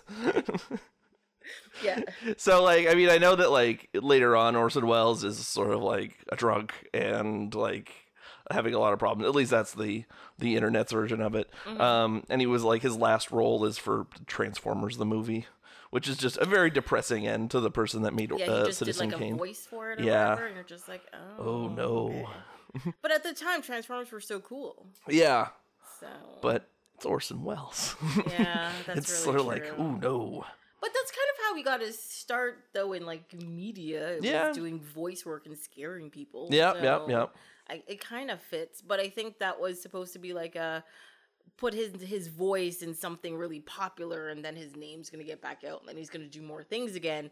Yeah. 1.82 2.00
so 2.36 2.62
like 2.62 2.88
I 2.88 2.94
mean 2.94 3.08
I 3.08 3.18
know 3.18 3.34
that 3.34 3.50
like 3.50 3.88
later 3.94 4.36
on 4.36 4.56
Orson 4.56 4.86
Welles 4.86 5.24
is 5.24 5.44
sort 5.46 5.70
of 5.72 5.82
like 5.82 6.18
a 6.30 6.36
drunk 6.36 6.72
and 6.94 7.54
like 7.54 7.92
having 8.50 8.74
a 8.74 8.78
lot 8.78 8.92
of 8.92 8.98
problems. 8.98 9.28
At 9.28 9.34
least 9.34 9.50
that's 9.50 9.74
the 9.74 10.04
the 10.38 10.56
internet's 10.56 10.92
version 10.92 11.20
of 11.20 11.34
it. 11.34 11.50
Mm-hmm. 11.66 11.80
Um, 11.80 12.24
and 12.30 12.40
he 12.40 12.46
was 12.46 12.64
like 12.64 12.82
his 12.82 12.96
last 12.96 13.30
role 13.30 13.64
is 13.64 13.76
for 13.78 14.06
Transformers 14.26 14.96
the 14.96 15.04
movie, 15.06 15.46
which 15.90 16.08
is 16.08 16.16
just 16.16 16.36
a 16.38 16.44
very 16.44 16.70
depressing 16.70 17.26
end 17.26 17.50
to 17.52 17.60
the 17.60 17.70
person 17.70 18.02
that 18.02 18.14
made 18.14 18.32
Yeah. 18.36 18.46
Uh, 18.50 18.66
just 18.66 18.78
Citizen 18.78 19.08
did 19.08 19.14
like 19.14 19.20
a 19.22 19.24
Kane. 19.24 19.38
voice 19.38 19.66
for 19.66 19.92
it 19.92 20.00
or 20.00 20.04
Yeah. 20.04 20.30
whatever, 20.30 20.46
and 20.46 20.54
you're 20.54 20.64
just 20.64 20.88
like, 20.88 21.02
oh. 21.12 21.18
Oh 21.38 21.68
no. 21.68 22.26
okay. 22.76 22.92
But 23.02 23.12
at 23.12 23.22
the 23.22 23.32
time, 23.32 23.62
Transformers 23.62 24.12
were 24.12 24.20
so 24.20 24.40
cool. 24.40 24.86
Yeah, 25.08 25.48
So. 26.00 26.06
but 26.42 26.68
it's 26.96 27.06
Orson 27.06 27.42
Welles. 27.44 27.96
Yeah, 28.28 28.70
that's 28.86 28.98
it's 28.98 29.10
really 29.10 29.22
sort 29.24 29.40
of 29.40 29.46
like, 29.46 29.72
oh 29.78 29.90
no. 29.92 30.44
But 30.80 30.90
that's 30.94 31.10
kind 31.10 31.26
of 31.32 31.44
how 31.44 31.54
we 31.54 31.62
got 31.64 31.80
his 31.80 31.98
start, 31.98 32.64
though, 32.72 32.92
in 32.92 33.04
like 33.06 33.32
media. 33.34 34.18
Yeah. 34.20 34.48
was 34.48 34.56
doing 34.56 34.78
voice 34.80 35.24
work 35.26 35.46
and 35.46 35.56
scaring 35.58 36.08
people. 36.10 36.48
Yep, 36.52 36.76
yep, 36.82 37.02
so 37.06 37.10
yep. 37.10 37.34
I, 37.70 37.82
it 37.88 38.00
kind 38.00 38.30
of 38.30 38.40
fits, 38.40 38.80
but 38.80 39.00
I 39.00 39.08
think 39.08 39.38
that 39.40 39.58
was 39.60 39.80
supposed 39.82 40.12
to 40.12 40.18
be 40.18 40.32
like 40.34 40.54
a 40.56 40.84
put 41.56 41.74
his 41.74 42.00
his 42.02 42.28
voice 42.28 42.82
in 42.82 42.94
something 42.94 43.36
really 43.36 43.60
popular, 43.60 44.28
and 44.28 44.44
then 44.44 44.54
his 44.56 44.76
name's 44.76 45.10
gonna 45.10 45.24
get 45.24 45.40
back 45.40 45.64
out, 45.64 45.80
and 45.80 45.88
then 45.88 45.96
he's 45.96 46.10
gonna 46.10 46.26
do 46.26 46.42
more 46.42 46.62
things 46.62 46.94
again. 46.94 47.30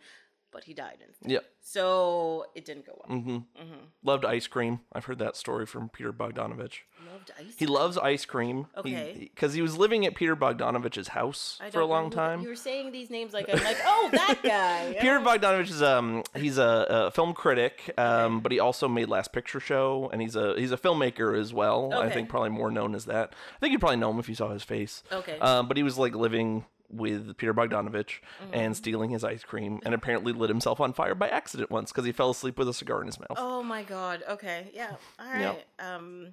But 0.53 0.65
he 0.65 0.73
died 0.73 0.99
instead, 1.07 1.31
Yep. 1.31 1.45
so 1.61 2.47
it 2.55 2.65
didn't 2.65 2.87
go 2.87 2.93
well. 3.07 3.19
Mm-hmm. 3.19 3.31
Mm-hmm. 3.31 3.85
Loved 4.05 4.25
ice 4.25 4.47
cream. 4.47 4.81
I've 4.93 5.05
heard 5.05 5.19
that 5.19 5.37
story 5.37 5.67
from 5.67 5.91
Peter 5.91 6.13
Bogdanovich. 6.15 6.79
Loved 7.13 7.31
ice. 7.39 7.55
He 7.59 7.67
cream. 7.67 7.75
loves 7.75 7.99
ice 7.99 8.25
cream. 8.25 8.67
Okay. 8.77 9.29
Because 9.35 9.53
he, 9.53 9.61
was 9.61 9.77
living 9.77 10.07
at 10.07 10.15
Peter 10.15 10.35
Bogdanovich's 10.35 11.09
house 11.09 11.61
for 11.73 11.81
a 11.81 11.85
long 11.85 12.09
time. 12.11 12.41
You 12.41 12.49
were 12.49 12.55
saying 12.57 12.93
these 12.93 13.11
names 13.11 13.35
like 13.35 13.51
I'm 13.53 13.63
like, 13.63 13.77
oh, 13.85 14.09
that 14.13 14.39
guy. 14.43 14.97
Peter 14.99 15.19
Oh. 15.19 15.25
Bogdanovich 15.25 15.69
is 15.71 15.83
um 15.83 16.23
he's 16.35 16.57
a, 16.57 16.87
a 16.89 17.11
film 17.11 17.35
critic, 17.35 17.93
um, 17.99 18.41
but 18.41 18.51
he 18.51 18.59
also 18.59 18.89
made 18.89 19.09
Last 19.11 19.33
Picture 19.33 19.61
Show, 19.61 20.09
and 20.11 20.23
he's 20.23 20.37
a 20.37 20.55
he's 20.57 20.73
a 20.73 20.79
filmmaker 20.79 21.39
as 21.39 21.53
well. 21.53 21.93
Okay. 21.93 21.99
I 22.07 22.11
think 22.11 22.29
probably 22.31 22.51
more 22.51 22.71
known 22.71 22.95
as 22.95 23.05
that. 23.07 23.35
I 23.57 23.59
think 23.59 23.73
you'd 23.73 23.81
probably 23.81 23.97
know 23.99 24.11
him 24.11 24.19
if 24.21 24.29
you 24.29 24.35
saw 24.35 24.49
his 24.53 24.63
face. 24.63 25.03
Okay. 25.13 25.39
Um, 25.41 25.69
but 25.69 25.77
he 25.77 25.83
was 25.83 25.99
like 25.99 26.15
living 26.15 26.65
with 26.91 27.37
Peter 27.37 27.53
Bogdanovich 27.55 28.21
Mm-hmm. 28.43 28.55
and 28.55 28.77
stealing 28.77 29.11
his 29.11 29.25
ice 29.25 29.43
cream, 29.45 29.81
and 29.85 29.95
apparently 29.95 30.33
lit 30.33 30.49
himself 30.51 30.81
on 30.81 30.93
fire 30.93 31.15
by 31.15 31.29
accident 31.29 31.71
once 31.71 31.91
because 31.93 32.05
he 32.05 32.13
fell 32.13 32.31
asleep 32.31 32.59
with 32.59 32.69
a 32.69 32.75
cigar 32.75 33.01
in 33.01 33.07
his 33.07 33.19
mouth. 33.19 33.37
Oh 33.37 33.63
my 33.63 33.83
god. 33.83 34.23
Okay. 34.29 34.71
Yeah. 34.75 34.93
All 35.19 35.27
right. 35.33 35.65
Um 35.79 36.33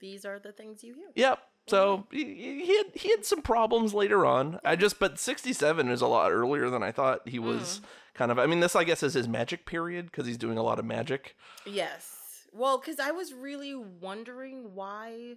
these 0.00 0.24
are 0.24 0.38
the 0.38 0.52
things 0.52 0.84
you 0.84 0.94
hear. 0.94 1.08
Yep. 1.14 1.38
So 1.68 2.06
he, 2.12 2.24
he 2.64 2.76
had 2.76 2.86
he 2.94 3.10
had 3.10 3.24
some 3.24 3.42
problems 3.42 3.92
later 3.94 4.24
on. 4.26 4.60
I 4.64 4.76
just 4.76 4.98
but 5.00 5.18
67 5.18 5.88
is 5.90 6.00
a 6.00 6.06
lot 6.06 6.30
earlier 6.30 6.68
than 6.70 6.82
I 6.82 6.92
thought 6.92 7.28
he 7.28 7.38
was 7.38 7.80
kind 8.14 8.30
of 8.30 8.38
I 8.38 8.46
mean 8.46 8.60
this 8.60 8.76
I 8.76 8.84
guess 8.84 9.02
is 9.02 9.14
his 9.14 9.26
magic 9.28 9.66
period 9.66 10.12
cuz 10.12 10.26
he's 10.26 10.36
doing 10.38 10.58
a 10.58 10.62
lot 10.62 10.78
of 10.78 10.84
magic. 10.84 11.34
Yes. 11.64 12.46
Well, 12.52 12.78
cuz 12.78 13.00
I 13.00 13.10
was 13.10 13.32
really 13.34 13.74
wondering 13.74 14.74
why 14.74 15.36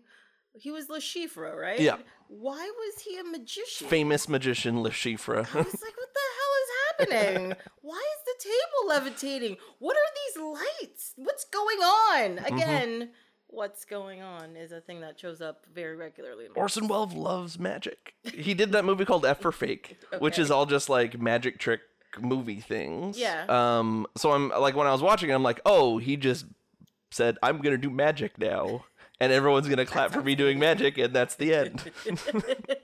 he 0.53 0.71
was 0.71 0.89
Le 0.89 0.99
Chiffre, 0.99 1.55
right? 1.55 1.79
Yeah. 1.79 1.97
Why 2.27 2.69
was 2.77 3.01
he 3.01 3.17
a 3.17 3.23
magician? 3.23 3.87
Famous 3.87 4.27
magician 4.29 4.81
Le 4.81 4.89
Chiffre. 4.91 5.37
I 5.37 5.57
was 5.57 5.81
like, 5.81 5.97
what 5.97 6.09
the 6.13 6.27
hell 6.37 6.53
is 6.61 6.69
happening? 7.31 7.53
Why 7.81 7.97
is 7.97 8.23
the 8.25 8.43
table 8.43 8.87
levitating? 8.87 9.57
What 9.79 9.95
are 9.95 9.99
these 10.35 10.43
lights? 10.81 11.13
What's 11.15 11.45
going 11.45 11.77
on? 11.79 12.37
Mm-hmm. 12.37 12.55
Again, 12.55 13.09
what's 13.47 13.85
going 13.85 14.21
on 14.21 14.55
is 14.55 14.71
a 14.71 14.81
thing 14.81 15.01
that 15.01 15.19
shows 15.19 15.41
up 15.41 15.65
very 15.73 15.95
regularly. 15.95 16.45
in 16.45 16.51
Orson 16.55 16.87
Welles 16.87 17.13
loves 17.13 17.57
magic. 17.59 18.13
He 18.23 18.53
did 18.53 18.71
that 18.73 18.85
movie 18.85 19.05
called 19.05 19.25
F 19.25 19.41
for 19.41 19.51
Fake, 19.51 19.97
which 20.19 20.37
is 20.37 20.51
all 20.51 20.65
just 20.65 20.89
like 20.89 21.19
magic 21.19 21.57
trick 21.57 21.81
movie 22.19 22.59
things. 22.59 23.17
Yeah. 23.17 23.45
Um. 23.47 24.05
So 24.17 24.31
I'm 24.31 24.49
like 24.49 24.75
when 24.75 24.87
I 24.87 24.91
was 24.91 25.01
watching 25.01 25.29
it, 25.29 25.33
I'm 25.33 25.43
like, 25.43 25.61
oh, 25.65 25.97
he 25.97 26.15
just 26.17 26.45
said 27.11 27.37
I'm 27.41 27.59
gonna 27.59 27.77
do 27.77 27.89
magic 27.89 28.37
now, 28.37 28.85
and 29.19 29.31
everyone's 29.31 29.67
gonna 29.67 29.85
clap 29.85 30.11
for 30.11 30.21
me 30.21 30.35
doing 30.35 30.59
magic, 30.59 30.97
and 30.97 31.13
that's 31.13 31.35
the 31.35 31.53
end. 31.53 31.91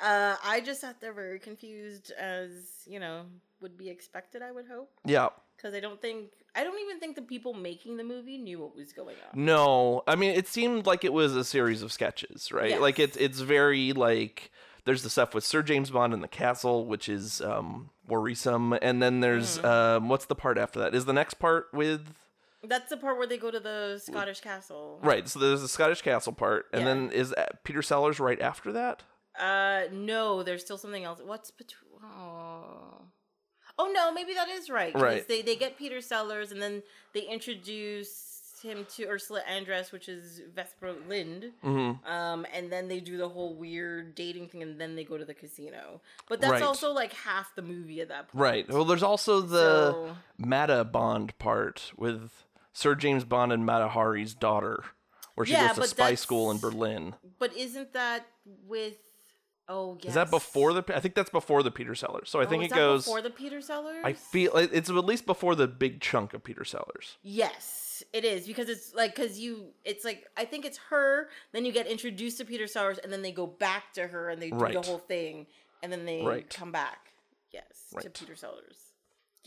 Uh, 0.00 0.36
I 0.44 0.60
just 0.60 0.80
sat 0.80 1.00
there 1.00 1.12
very 1.12 1.40
confused, 1.40 2.12
as 2.12 2.50
you 2.86 3.00
know 3.00 3.22
would 3.60 3.76
be 3.76 3.90
expected. 3.90 4.42
I 4.42 4.52
would 4.52 4.66
hope, 4.70 4.92
yeah. 5.04 5.30
because 5.56 5.74
I 5.74 5.80
don't 5.80 6.00
think 6.00 6.28
I 6.54 6.62
don't 6.62 6.78
even 6.78 7.00
think 7.00 7.16
the 7.16 7.22
people 7.22 7.52
making 7.52 7.96
the 7.96 8.04
movie 8.04 8.38
knew 8.38 8.60
what 8.60 8.76
was 8.76 8.92
going 8.92 9.16
on. 9.16 9.44
No, 9.44 10.04
I 10.06 10.14
mean 10.14 10.30
it 10.36 10.46
seemed 10.46 10.86
like 10.86 11.02
it 11.04 11.12
was 11.12 11.34
a 11.34 11.42
series 11.42 11.82
of 11.82 11.90
sketches, 11.92 12.52
right? 12.52 12.70
Yes. 12.70 12.80
Like 12.80 13.00
it's 13.00 13.16
it's 13.16 13.40
very 13.40 13.92
like 13.92 14.52
there's 14.84 15.02
the 15.02 15.10
stuff 15.10 15.34
with 15.34 15.42
Sir 15.44 15.64
James 15.64 15.90
Bond 15.90 16.14
in 16.14 16.20
the 16.20 16.28
castle, 16.28 16.86
which 16.86 17.08
is 17.08 17.40
um 17.40 17.90
worrisome, 18.06 18.74
and 18.80 19.02
then 19.02 19.18
there's 19.18 19.58
Mm. 19.58 19.64
um 19.96 20.08
what's 20.08 20.26
the 20.26 20.36
part 20.36 20.58
after 20.58 20.78
that? 20.78 20.94
Is 20.94 21.06
the 21.06 21.12
next 21.12 21.40
part 21.40 21.66
with 21.72 22.14
That's 22.62 22.90
the 22.90 22.96
part 22.96 23.18
where 23.18 23.26
they 23.26 23.38
go 23.38 23.50
to 23.50 23.60
the 23.60 23.98
Scottish 24.02 24.40
castle. 24.40 24.98
right? 25.02 25.28
So 25.28 25.38
there's 25.38 25.62
the 25.62 25.68
Scottish 25.68 26.02
castle 26.02 26.32
part, 26.32 26.66
and 26.72 26.82
Yeah. 26.82 26.88
then 26.88 27.12
is 27.12 27.30
that 27.30 27.62
Peter 27.64 27.82
Sellers 27.82 28.18
right 28.18 28.40
after 28.40 28.72
that? 28.72 29.04
Uh, 29.38 29.82
no, 29.92 30.42
there's 30.42 30.64
still 30.64 30.78
something 30.78 31.04
else. 31.04 31.20
What's 31.24 31.50
between? 31.52 31.92
Oh. 32.02 33.02
Oh 33.78 33.92
no, 33.94 34.12
maybe 34.12 34.34
that 34.34 34.48
is 34.48 34.68
right. 34.68 34.92
Right. 34.94 35.26
They 35.28 35.40
they 35.42 35.54
get 35.54 35.78
Peter 35.78 36.00
Sellers 36.00 36.50
and 36.50 36.60
then 36.60 36.82
they 37.14 37.20
introduce 37.20 38.34
him 38.60 38.84
to 38.96 39.06
Ursula 39.08 39.40
Andress, 39.48 39.92
which 39.92 40.08
is 40.08 40.40
Vesper 40.52 40.92
Lynd. 41.08 41.52
Mm-hmm. 41.64 42.04
Um, 42.10 42.44
and 42.52 42.72
then 42.72 42.88
they 42.88 42.98
do 42.98 43.16
the 43.16 43.28
whole 43.28 43.54
weird 43.54 44.16
dating 44.16 44.48
thing, 44.48 44.64
and 44.64 44.80
then 44.80 44.96
they 44.96 45.04
go 45.04 45.16
to 45.16 45.24
the 45.24 45.32
casino. 45.34 46.00
But 46.28 46.40
that's 46.40 46.54
Right. 46.54 46.62
also 46.64 46.90
like 46.90 47.12
half 47.12 47.54
the 47.54 47.62
movie 47.62 48.00
at 48.00 48.08
that 48.08 48.26
point. 48.32 48.42
Right. 48.42 48.68
Well, 48.68 48.84
there's 48.84 49.04
also 49.04 49.40
the 49.40 49.92
So- 49.92 50.16
Mata 50.38 50.82
Bond 50.82 51.38
part 51.38 51.92
with 51.96 52.32
Sir 52.72 52.94
James 52.94 53.24
Bond 53.24 53.52
and 53.52 53.64
Mata 53.66 53.88
Hari's 53.88 54.34
daughter, 54.34 54.84
where 55.34 55.44
she 55.46 55.52
Yeah, 55.52 55.68
goes 55.68 55.76
to 55.76 55.82
spy 55.84 56.14
school 56.14 56.50
in 56.50 56.58
Berlin. 56.58 57.14
But 57.38 57.56
isn't 57.56 57.92
that 57.92 58.26
with? 58.66 58.94
Oh, 59.70 59.98
yes. 60.00 60.08
Is 60.10 60.14
that 60.14 60.30
before 60.30 60.72
the? 60.72 60.82
I 60.96 61.00
think 61.00 61.14
that's 61.14 61.30
before 61.30 61.62
the 61.62 61.70
Peter 61.70 61.94
Sellers. 61.94 62.30
So 62.30 62.40
I 62.40 62.46
Oh, 62.46 62.48
think 62.48 62.62
is 62.64 62.66
it 62.66 62.70
that 62.70 62.76
goes. 62.76 63.04
before 63.04 63.20
the 63.20 63.30
Peter 63.30 63.60
Sellers. 63.60 64.04
I 64.04 64.12
feel 64.14 64.52
like 64.54 64.70
it's 64.72 64.88
at 64.88 64.96
least 65.04 65.26
before 65.26 65.54
the 65.54 65.68
big 65.68 66.00
chunk 66.00 66.32
of 66.32 66.42
Peter 66.42 66.64
Sellers. 66.64 67.18
Yes, 67.22 68.02
it 68.12 68.24
is 68.24 68.46
because 68.46 68.68
it's 68.70 68.94
like 68.94 69.14
because 69.14 69.38
you, 69.38 69.66
it's 69.84 70.04
like 70.04 70.26
I 70.36 70.44
think 70.46 70.64
it's 70.64 70.78
her. 70.90 71.28
Then 71.52 71.64
you 71.64 71.72
get 71.72 71.86
introduced 71.86 72.38
to 72.38 72.44
Peter 72.44 72.66
Sellers, 72.66 72.98
and 72.98 73.12
then 73.12 73.20
they 73.22 73.32
go 73.32 73.46
back 73.46 73.92
to 73.94 74.06
her, 74.06 74.30
and 74.30 74.40
they 74.40 74.50
do 74.50 74.72
the 74.72 74.82
whole 74.82 74.98
thing, 74.98 75.46
and 75.82 75.92
then 75.92 76.06
they 76.06 76.22
Right. 76.22 76.48
come 76.48 76.72
back. 76.72 77.12
Yes, 77.52 77.94
to 78.00 78.10
Peter 78.10 78.36
Sellers. 78.36 78.87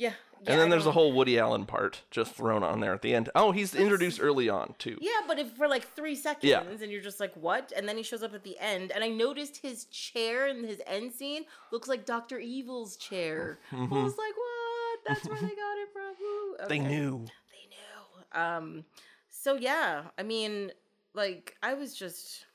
Yeah, 0.02 0.14
and 0.48 0.60
then 0.60 0.70
there's 0.72 0.88
a 0.88 0.92
whole 0.92 1.14
Woody 1.14 1.38
Allen 1.38 1.66
part 1.68 2.02
just 2.10 2.34
thrown 2.34 2.64
on 2.64 2.80
there 2.80 2.94
at 2.94 3.04
the 3.04 3.14
end. 3.14 3.30
Oh, 3.36 3.52
he's 3.52 3.76
introduced 3.76 4.20
early 4.20 4.50
on 4.50 4.74
too. 4.80 4.98
Yeah, 5.00 5.12
but 5.28 5.38
if 5.38 5.52
for 5.52 5.68
like 5.68 5.88
three 5.96 6.16
seconds, 6.16 6.50
Yeah. 6.50 6.62
and 6.64 6.92
you're 6.92 7.02
just 7.02 7.20
like, 7.20 7.34
what? 7.36 7.72
And 7.76 7.88
then 7.88 7.96
he 7.98 8.02
shows 8.04 8.24
up 8.24 8.34
at 8.34 8.44
the 8.44 8.58
end, 8.60 8.92
and 8.92 9.04
I 9.04 9.10
noticed 9.10 9.58
his 9.58 9.86
chair 9.86 10.48
in 10.48 10.64
his 10.64 10.82
end 10.88 11.12
scene 11.12 11.44
looks 11.72 11.88
like 11.88 12.06
Doctor 12.06 12.40
Evil's 12.40 12.98
chair. 12.98 13.60
I 13.72 13.76
was 13.76 14.18
like, 14.18 14.36
what? 14.36 15.00
That's 15.08 15.28
where 15.28 15.40
they 15.40 15.56
got 15.56 15.78
it 15.78 15.90
from. 15.94 16.14
Mm-hmm. 16.16 16.68
They 16.70 16.80
knew. 16.80 17.26
they 17.52 17.68
knew. 17.70 18.42
Um, 18.42 18.84
so 19.30 19.56
yeah, 19.56 20.04
I 20.18 20.24
mean, 20.24 20.72
like 21.14 21.56
I 21.62 21.74
was 21.76 21.94
just, 21.96 22.46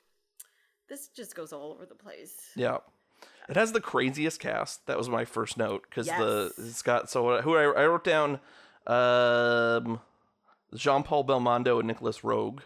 this 0.88 1.09
just 1.09 1.35
goes 1.37 1.53
all 1.53 1.73
over 1.73 1.87
the 1.87 1.95
place. 1.95 2.50
Yeah. 2.57 2.79
It 3.49 3.57
has 3.57 3.73
the 3.73 3.81
craziest 3.81 4.41
cast. 4.41 4.87
That 4.87 4.99
was 4.99 5.09
my 5.09 5.25
first 5.25 5.57
note 5.57 5.85
because 5.88 6.07
the 6.07 6.53
it's 6.59 6.83
got 6.83 7.09
so 7.11 7.41
who 7.43 7.57
I, 7.57 7.62
I 7.65 7.87
wrote 7.87 8.05
down, 8.05 8.41
um, 8.87 10.00
Jean 10.75 11.03
Paul 11.03 11.25
Belmondo 11.25 11.79
and 11.79 11.87
Nicolas 11.88 12.21
Roeg 12.21 12.61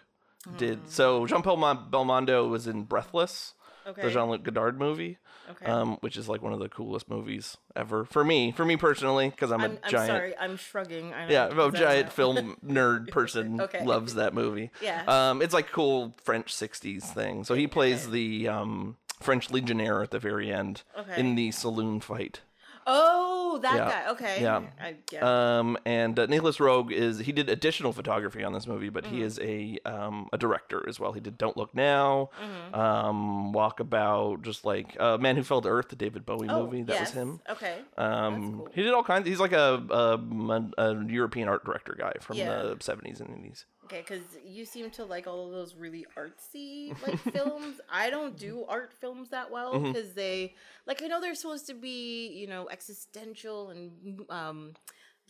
did. 0.57 0.89
So 0.91 1.27
Jean 1.27 1.43
Paul 1.43 1.59
Belmondo 1.59 2.49
was 2.49 2.67
in 2.67 2.85
Breathless, 2.85 3.55
Okay. 3.87 4.03
the 4.03 4.11
Jean 4.11 4.29
Luc 4.31 4.43
Godard 4.43 4.79
movie, 4.79 5.19
okay. 5.51 5.67
um, 5.67 5.97
which 6.01 6.17
is 6.17 6.29
like 6.29 6.43
one 6.43 6.53
of 6.53 6.59
the 6.61 6.69
coolest 6.69 7.09
movies 7.09 7.57
ever 7.75 8.05
for 8.05 8.23
me. 8.23 8.53
For 8.53 8.65
me 8.65 8.77
personally, 8.77 9.31
because 9.31 9.51
I'm 9.51 9.61
a 9.63 9.65
I'm, 9.65 9.79
I'm 9.83 9.91
sorry, 9.91 10.35
I'm 10.39 10.57
shrugging. 10.57 11.13
I 11.15 11.31
Yeah, 11.31 11.47
I'm 11.47 11.59
a 11.59 11.67
because 11.71 11.81
I 11.81 11.85
don't 11.85 11.91
giant 11.93 12.13
film 12.13 12.57
nerd 12.65 13.11
person 13.11 13.61
Okay. 13.61 13.85
loves 13.85 14.15
that 14.15 14.35
movie. 14.35 14.71
Yeah. 14.83 15.03
Um, 15.31 15.43
it's 15.43 15.55
like 15.55 15.71
cool 15.71 16.15
French 16.23 16.55
'60s 16.55 17.05
thing. 17.05 17.45
So 17.45 17.55
he 17.55 17.67
plays 17.67 18.11
the 18.11 18.49
um 18.49 18.97
French 19.21 19.51
legionnaire 19.51 20.03
at 20.03 20.11
the 20.11 20.19
very 20.19 20.51
end 20.53 20.83
Okay. 20.99 21.21
in 21.21 21.35
the 21.35 21.51
saloon 21.51 22.01
fight. 22.01 22.41
Oh, 22.87 23.59
that 23.63 23.75
Yeah. 23.77 23.89
guy. 24.05 24.11
Okay. 24.13 24.43
Yeah. 24.43 24.63
I 24.81 24.95
get. 25.07 25.23
Um, 25.23 25.77
and 25.85 26.19
uh, 26.19 26.27
Nicolas 26.27 26.57
Roeg 26.57 26.91
is 26.91 27.19
he 27.19 27.31
did 27.31 27.49
additional 27.51 27.93
photography 27.93 28.43
on 28.43 28.53
this 28.55 28.67
movie, 28.67 28.89
but 28.89 29.05
Mm-hmm. 29.05 29.15
he 29.17 29.23
is 29.23 29.39
a 29.41 29.79
um 29.85 30.29
a 30.33 30.39
director 30.39 30.83
as 30.89 30.99
well. 30.99 31.13
He 31.13 31.21
did 31.21 31.37
Don't 31.37 31.57
Look 31.59 31.75
Now, 31.75 32.31
Mm-hmm. 32.43 32.75
um, 32.75 33.53
Walkabout, 33.53 34.43
just 34.43 34.65
like 34.65 34.97
uh, 34.99 35.19
Man 35.19 35.37
Who 35.37 35.43
Fell 35.43 35.61
to 35.61 35.69
Earth, 35.69 35.89
the 35.91 35.97
David 35.97 36.25
Bowie 36.25 36.49
oh, 36.49 36.65
movie. 36.65 36.83
That 36.83 36.95
yes. 36.95 37.01
was 37.01 37.23
him. 37.23 37.41
Okay. 37.51 37.79
Um, 37.99 38.55
cool. 38.57 38.69
he 38.73 38.83
did 38.83 38.95
all 38.95 39.05
kinds. 39.05 39.29
He's 39.29 39.41
like 39.41 39.53
a, 39.53 39.85
a, 39.91 40.83
a 40.83 41.05
European 41.07 41.49
art 41.49 41.65
director 41.65 41.95
guy 41.99 42.15
from 42.21 42.39
Yeah. 42.39 42.63
the 42.63 42.77
70s 42.77 43.21
and 43.21 43.29
80s. 43.29 43.67
Okay, 43.93 44.03
because 44.07 44.23
you 44.47 44.65
seem 44.65 44.89
to 44.93 45.05
like 45.05 45.27
all 45.27 45.47
of 45.47 45.53
those 45.53 45.75
really 45.75 46.07
artsy 46.17 46.95
like 47.03 47.19
films. 47.33 47.81
I 47.91 48.09
don't 48.09 48.37
do 48.39 48.65
art 48.69 48.93
films 48.93 49.31
that 49.31 49.51
well 49.51 49.75
Mm-hmm. 49.75 49.93
because 49.93 50.13
they 50.13 50.55
like 50.87 51.03
I 51.03 51.07
know 51.09 51.21
they're 51.21 51.35
supposed 51.35 51.67
to 51.67 51.75
be 51.75 52.29
you 52.29 52.47
know 52.47 52.69
existential 52.71 53.71
and 53.71 54.21
um 54.31 54.75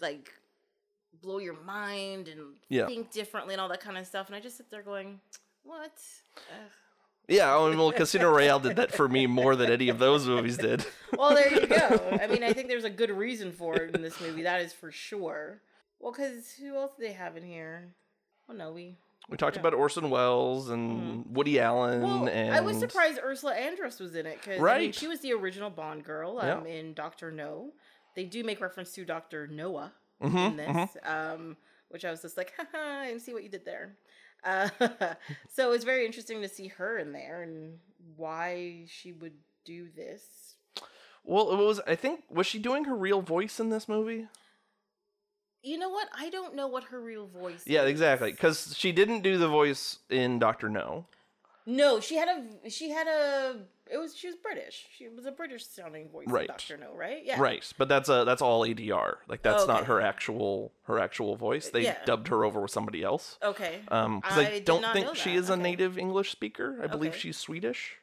like 0.01 0.31
blow 1.23 1.39
your 1.39 1.57
mind 1.65 2.29
and 2.29 2.41
Yeah. 2.69 2.87
think 2.87 3.11
differently 3.11 3.55
and 3.55 3.61
all 3.61 3.69
that 3.69 3.81
kind 3.81 3.97
of 3.99 4.07
stuff. 4.07 4.27
And 4.29 4.37
I 4.37 4.41
just 4.41 4.57
sit 4.57 4.71
there 4.71 4.83
going, 4.83 5.21
what? 5.65 5.93
Ugh. 6.51 6.71
Yeah, 7.29 7.55
oh, 7.55 7.77
well, 7.77 7.93
Casino 7.93 8.29
Royale 8.31 8.59
did 8.61 8.77
that 8.77 8.91
for 8.93 9.09
me 9.09 9.27
more 9.27 9.55
than 9.55 9.71
any 9.71 9.89
of 9.89 9.99
those 9.99 10.27
movies 10.27 10.57
did. 10.59 10.85
Well, 11.17 11.35
there 11.35 11.53
you 11.53 11.67
go. 11.67 12.19
I 12.21 12.27
mean, 12.27 12.43
I 12.43 12.53
think 12.55 12.69
there's 12.69 12.85
a 12.85 12.91
good 12.91 13.11
reason 13.11 13.53
for 13.53 13.77
it 13.77 13.95
in 13.95 14.01
this 14.03 14.21
movie. 14.21 14.43
That 14.43 14.63
is 14.63 14.73
for 14.73 14.91
sure. 14.91 15.61
Well, 15.99 16.13
because 16.13 16.53
who 16.59 16.77
else 16.77 16.93
do 16.99 17.05
they 17.05 17.13
have 17.13 17.37
in 17.37 17.45
here? 17.45 17.89
Well, 18.51 18.59
no, 18.59 18.73
we 18.73 18.97
We 19.29 19.37
talked 19.37 19.57
about 19.57 19.75
Orson 19.75 20.11
Welles 20.11 20.71
and 20.71 21.25
Woody 21.37 21.61
Allen, 21.61 22.01
Mm-hmm. 22.03 22.21
Well, 22.25 22.29
and 22.29 22.53
I 22.53 22.61
was 22.61 22.79
surprised 22.79 23.21
Ursula 23.23 23.55
Andress 23.55 24.01
was 24.01 24.17
in 24.17 24.27
it 24.27 24.39
because 24.41 24.55
I 24.55 24.57
mean, 24.57 24.63
Right. 24.63 24.95
she 24.95 25.07
was 25.07 25.21
the 25.21 25.33
original 25.35 25.71
Bond 25.71 26.03
girl 26.05 26.41
Yeah. 26.43 26.57
um, 26.57 26.67
in 26.67 26.93
Doctor 26.95 27.31
No. 27.31 27.73
They 28.17 28.25
do 28.25 28.43
make 28.43 28.61
reference 28.61 28.93
to 28.95 29.05
Doctor 29.05 29.47
Noah 29.47 29.93
Mm-hmm, 30.21 30.37
in 30.37 30.57
this, 30.57 30.97
um, 31.05 31.57
which 31.91 32.05
I 32.05 32.11
was 32.11 32.21
just 32.23 32.37
like, 32.37 32.53
haha, 32.75 33.05
and 33.09 33.23
see 33.23 33.33
what 33.33 33.43
you 33.45 33.49
did 33.49 33.65
there. 33.65 33.97
Uh, 34.45 34.69
so 35.49 35.73
it's 35.73 35.85
very 35.85 36.05
interesting 36.05 36.43
to 36.43 36.49
see 36.49 36.67
her 36.69 36.99
in 36.99 37.13
there 37.13 37.43
and 37.43 37.79
why 38.17 38.85
she 38.89 39.13
would 39.13 39.33
do 39.65 39.89
this. 39.95 40.57
Well, 41.25 41.53
it 41.53 41.57
was. 41.57 41.81
I 41.87 41.95
think 41.95 42.25
was 42.29 42.47
she 42.47 42.59
doing 42.59 42.85
her 42.85 42.95
real 42.97 43.23
voice 43.23 43.61
in 43.61 43.71
this 43.71 43.89
movie? 43.89 44.27
You 45.63 45.79
know 45.79 45.91
what? 45.91 46.09
I 46.17 46.31
don't 46.31 46.55
know 46.55 46.67
what 46.69 46.85
her 46.85 47.01
real 47.01 47.27
voice. 47.27 47.61
Is. 47.61 47.67
Yeah, 47.67 47.83
is. 47.83 47.91
exactly. 47.91 48.33
Because 48.33 48.75
she 48.77 48.93
didn't 48.93 49.21
do 49.23 49.37
the 49.39 49.49
voice 49.49 49.99
in 50.09 50.39
Doctor 50.39 50.69
No. 50.69 51.07
No, 51.67 52.01
she 52.01 52.17
had 52.17 52.29
a. 52.29 52.71
She 52.71 52.91
had 52.91 53.07
a. 53.07 53.57
It 53.93 53.99
was. 53.99 54.17
She 54.17 54.27
was 54.29 54.37
British. 54.37 54.87
She 54.97 55.09
was 55.09 55.27
a 55.27 55.31
British 55.33 55.67
sounding 55.67 56.09
voice. 56.09 56.27
Right. 56.29 56.49
Doctor 56.49 56.79
No, 56.79 56.95
right? 56.97 57.23
Yeah. 57.25 57.39
Right, 57.41 57.71
but 57.77 57.89
that's 57.89 58.09
a 58.09 58.25
that's 58.25 58.41
all 58.41 58.63
ADR. 58.63 59.17
Like 59.29 59.43
that's 59.43 59.67
not 59.67 59.85
her 59.85 60.01
actual 60.01 60.73
her 60.85 60.99
actual 60.99 61.37
voice. 61.37 61.69
They 61.69 61.83
Yeah. 61.85 61.97
dubbed 62.07 62.29
her 62.29 62.45
over 62.45 62.63
with 62.63 62.71
somebody 62.71 63.03
else. 63.03 63.39
Okay. 63.43 63.81
Um, 63.89 64.21
because 64.21 64.39
I, 64.39 64.43
I 64.53 64.59
don't 64.61 64.85
think 64.93 65.15
she 65.15 65.35
is 65.37 65.51
a 65.51 65.57
native 65.57 65.99
English 65.99 66.31
speaker. 66.33 66.79
I 66.83 66.87
believe 66.87 67.13
Okay. 67.13 67.21
She's 67.21 67.37
Swedish. 67.37 67.97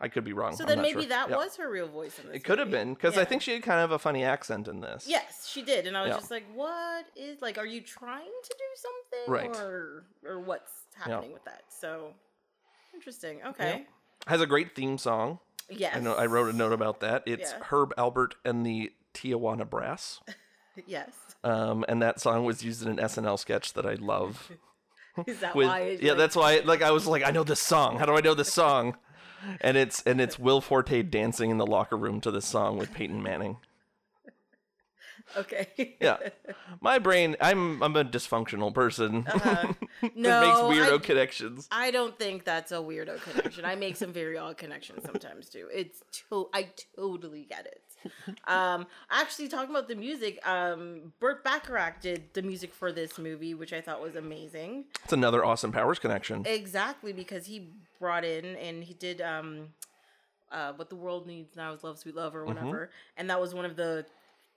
I 0.00 0.08
could 0.08 0.24
be 0.24 0.32
wrong. 0.32 0.56
So 0.56 0.64
then 0.64 0.80
maybe 0.80 1.00
sure. 1.02 1.08
that 1.10 1.28
Yeah. 1.30 1.36
was 1.36 1.56
her 1.56 1.70
real 1.70 1.86
voice 1.88 2.18
in 2.18 2.26
this. 2.28 2.36
It 2.36 2.44
could 2.44 2.58
have 2.58 2.70
been 2.70 2.94
because 2.94 3.18
I 3.18 3.24
think 3.24 3.42
she 3.42 3.52
had 3.52 3.62
kind 3.62 3.80
of 3.80 3.92
a 3.92 3.98
funny 3.98 4.24
accent 4.24 4.66
in 4.68 4.80
this. 4.80 5.06
Yes, 5.06 5.46
she 5.48 5.62
did, 5.62 5.86
and 5.86 5.96
I 5.96 6.02
was 6.02 6.10
Yeah. 6.10 6.16
just 6.16 6.30
like, 6.30 6.44
"What 6.54 7.06
is 7.16 7.42
like? 7.42 7.58
Are 7.58 7.66
you 7.66 7.80
trying 7.82 8.24
to 8.42 8.54
do 8.56 8.64
something, 8.76 9.32
Right. 9.32 9.56
Or 9.62 10.04
or 10.24 10.40
what's 10.40 10.72
happening 10.94 11.32
with 11.32 11.44
that?" 11.44 11.64
So 11.68 12.14
interesting. 12.94 13.42
Okay. 13.44 13.86
has 14.26 14.40
a 14.40 14.46
great 14.46 14.74
theme 14.74 14.98
song. 14.98 15.38
Yes. 15.68 15.96
I 15.96 16.00
know 16.00 16.14
I 16.14 16.26
wrote 16.26 16.52
a 16.52 16.56
note 16.56 16.72
about 16.72 17.00
that. 17.00 17.22
It's 17.26 17.52
Yeah. 17.52 17.62
Herb 17.64 17.94
Alpert 17.96 18.32
and 18.44 18.64
the 18.66 18.92
Tijuana 19.14 19.68
Brass. 19.68 20.20
Yes. 20.86 21.10
Um, 21.44 21.84
and 21.88 22.00
that 22.00 22.20
song 22.20 22.44
was 22.44 22.62
used 22.62 22.80
in 22.82 22.88
an 22.88 22.98
SNL 23.00 23.36
sketch 23.38 23.74
that 23.74 23.84
I 23.84 23.94
love. 23.94 24.50
Is 25.26 25.40
that 25.40 25.54
With 25.54 25.66
why? 25.66 25.98
yeah, 26.00 26.10
like- 26.10 26.18
that's 26.18 26.36
why. 26.36 26.60
Like 26.60 26.80
I 26.80 26.90
was 26.92 27.06
like, 27.06 27.22
I 27.26 27.32
know 27.32 27.42
this 27.44 27.60
song. 27.60 27.98
How 27.98 28.06
do 28.06 28.16
I 28.16 28.20
know 28.20 28.32
this 28.34 28.50
song? 28.52 28.96
And 29.60 29.76
it's 29.76 30.02
and 30.04 30.20
it's 30.20 30.38
Will 30.38 30.60
Forte 30.60 31.02
dancing 31.02 31.50
in 31.50 31.58
the 31.58 31.66
locker 31.66 31.96
room 31.96 32.20
to 32.22 32.30
this 32.30 32.46
song 32.46 32.78
with 32.78 32.92
Peyton 32.92 33.22
Manning. 33.22 33.58
Okay. 35.36 35.96
Yeah, 36.00 36.16
my 36.80 36.98
brain. 36.98 37.36
I'm 37.40 37.82
I'm 37.82 37.94
a 37.96 38.04
dysfunctional 38.04 38.74
person 38.74 39.26
Uh, 39.32 39.72
no, 40.14 40.40
makes 40.40 40.80
weirdo 40.80 40.94
I, 40.94 40.98
connections. 40.98 41.68
I 41.70 41.90
don't 41.90 42.18
think 42.18 42.44
that's 42.44 42.72
a 42.72 42.76
weirdo 42.76 43.20
connection. 43.22 43.64
I 43.64 43.76
make 43.76 43.96
some 43.96 44.12
very 44.12 44.36
odd 44.36 44.56
connections 44.56 45.04
sometimes 45.04 45.48
too. 45.48 45.68
It's 45.72 46.02
to- 46.28 46.48
I 46.52 46.70
totally 46.96 47.46
get 47.48 47.66
it. 47.66 47.82
Um, 48.46 48.86
actually, 49.10 49.48
talking 49.48 49.70
about 49.70 49.88
the 49.88 49.94
music, 49.94 50.44
um, 50.46 51.12
Burt 51.20 51.44
Bacharach 51.44 52.00
did 52.00 52.22
the 52.32 52.42
music 52.42 52.72
for 52.74 52.90
this 52.92 53.18
movie, 53.18 53.54
which 53.54 53.72
I 53.72 53.80
thought 53.80 54.00
was 54.00 54.16
amazing. 54.16 54.84
It's 55.04 55.12
another 55.12 55.44
Austin 55.44 55.72
Powers 55.72 55.98
connection. 55.98 56.46
Exactly 56.46 57.12
because 57.12 57.46
he 57.46 57.68
brought 57.98 58.24
in 58.24 58.44
and 58.56 58.82
he 58.82 58.94
did 58.94 59.20
um, 59.20 59.68
uh, 60.50 60.72
what 60.74 60.88
the 60.88 60.96
world 60.96 61.26
needs 61.26 61.54
now 61.56 61.72
is 61.72 61.84
love, 61.84 61.98
sweet 61.98 62.14
love, 62.16 62.34
or 62.34 62.40
Mm-hmm. 62.40 62.54
whatever, 62.54 62.90
and 63.16 63.28
that 63.30 63.40
was 63.40 63.54
one 63.54 63.64
of 63.64 63.76
the 63.76 64.06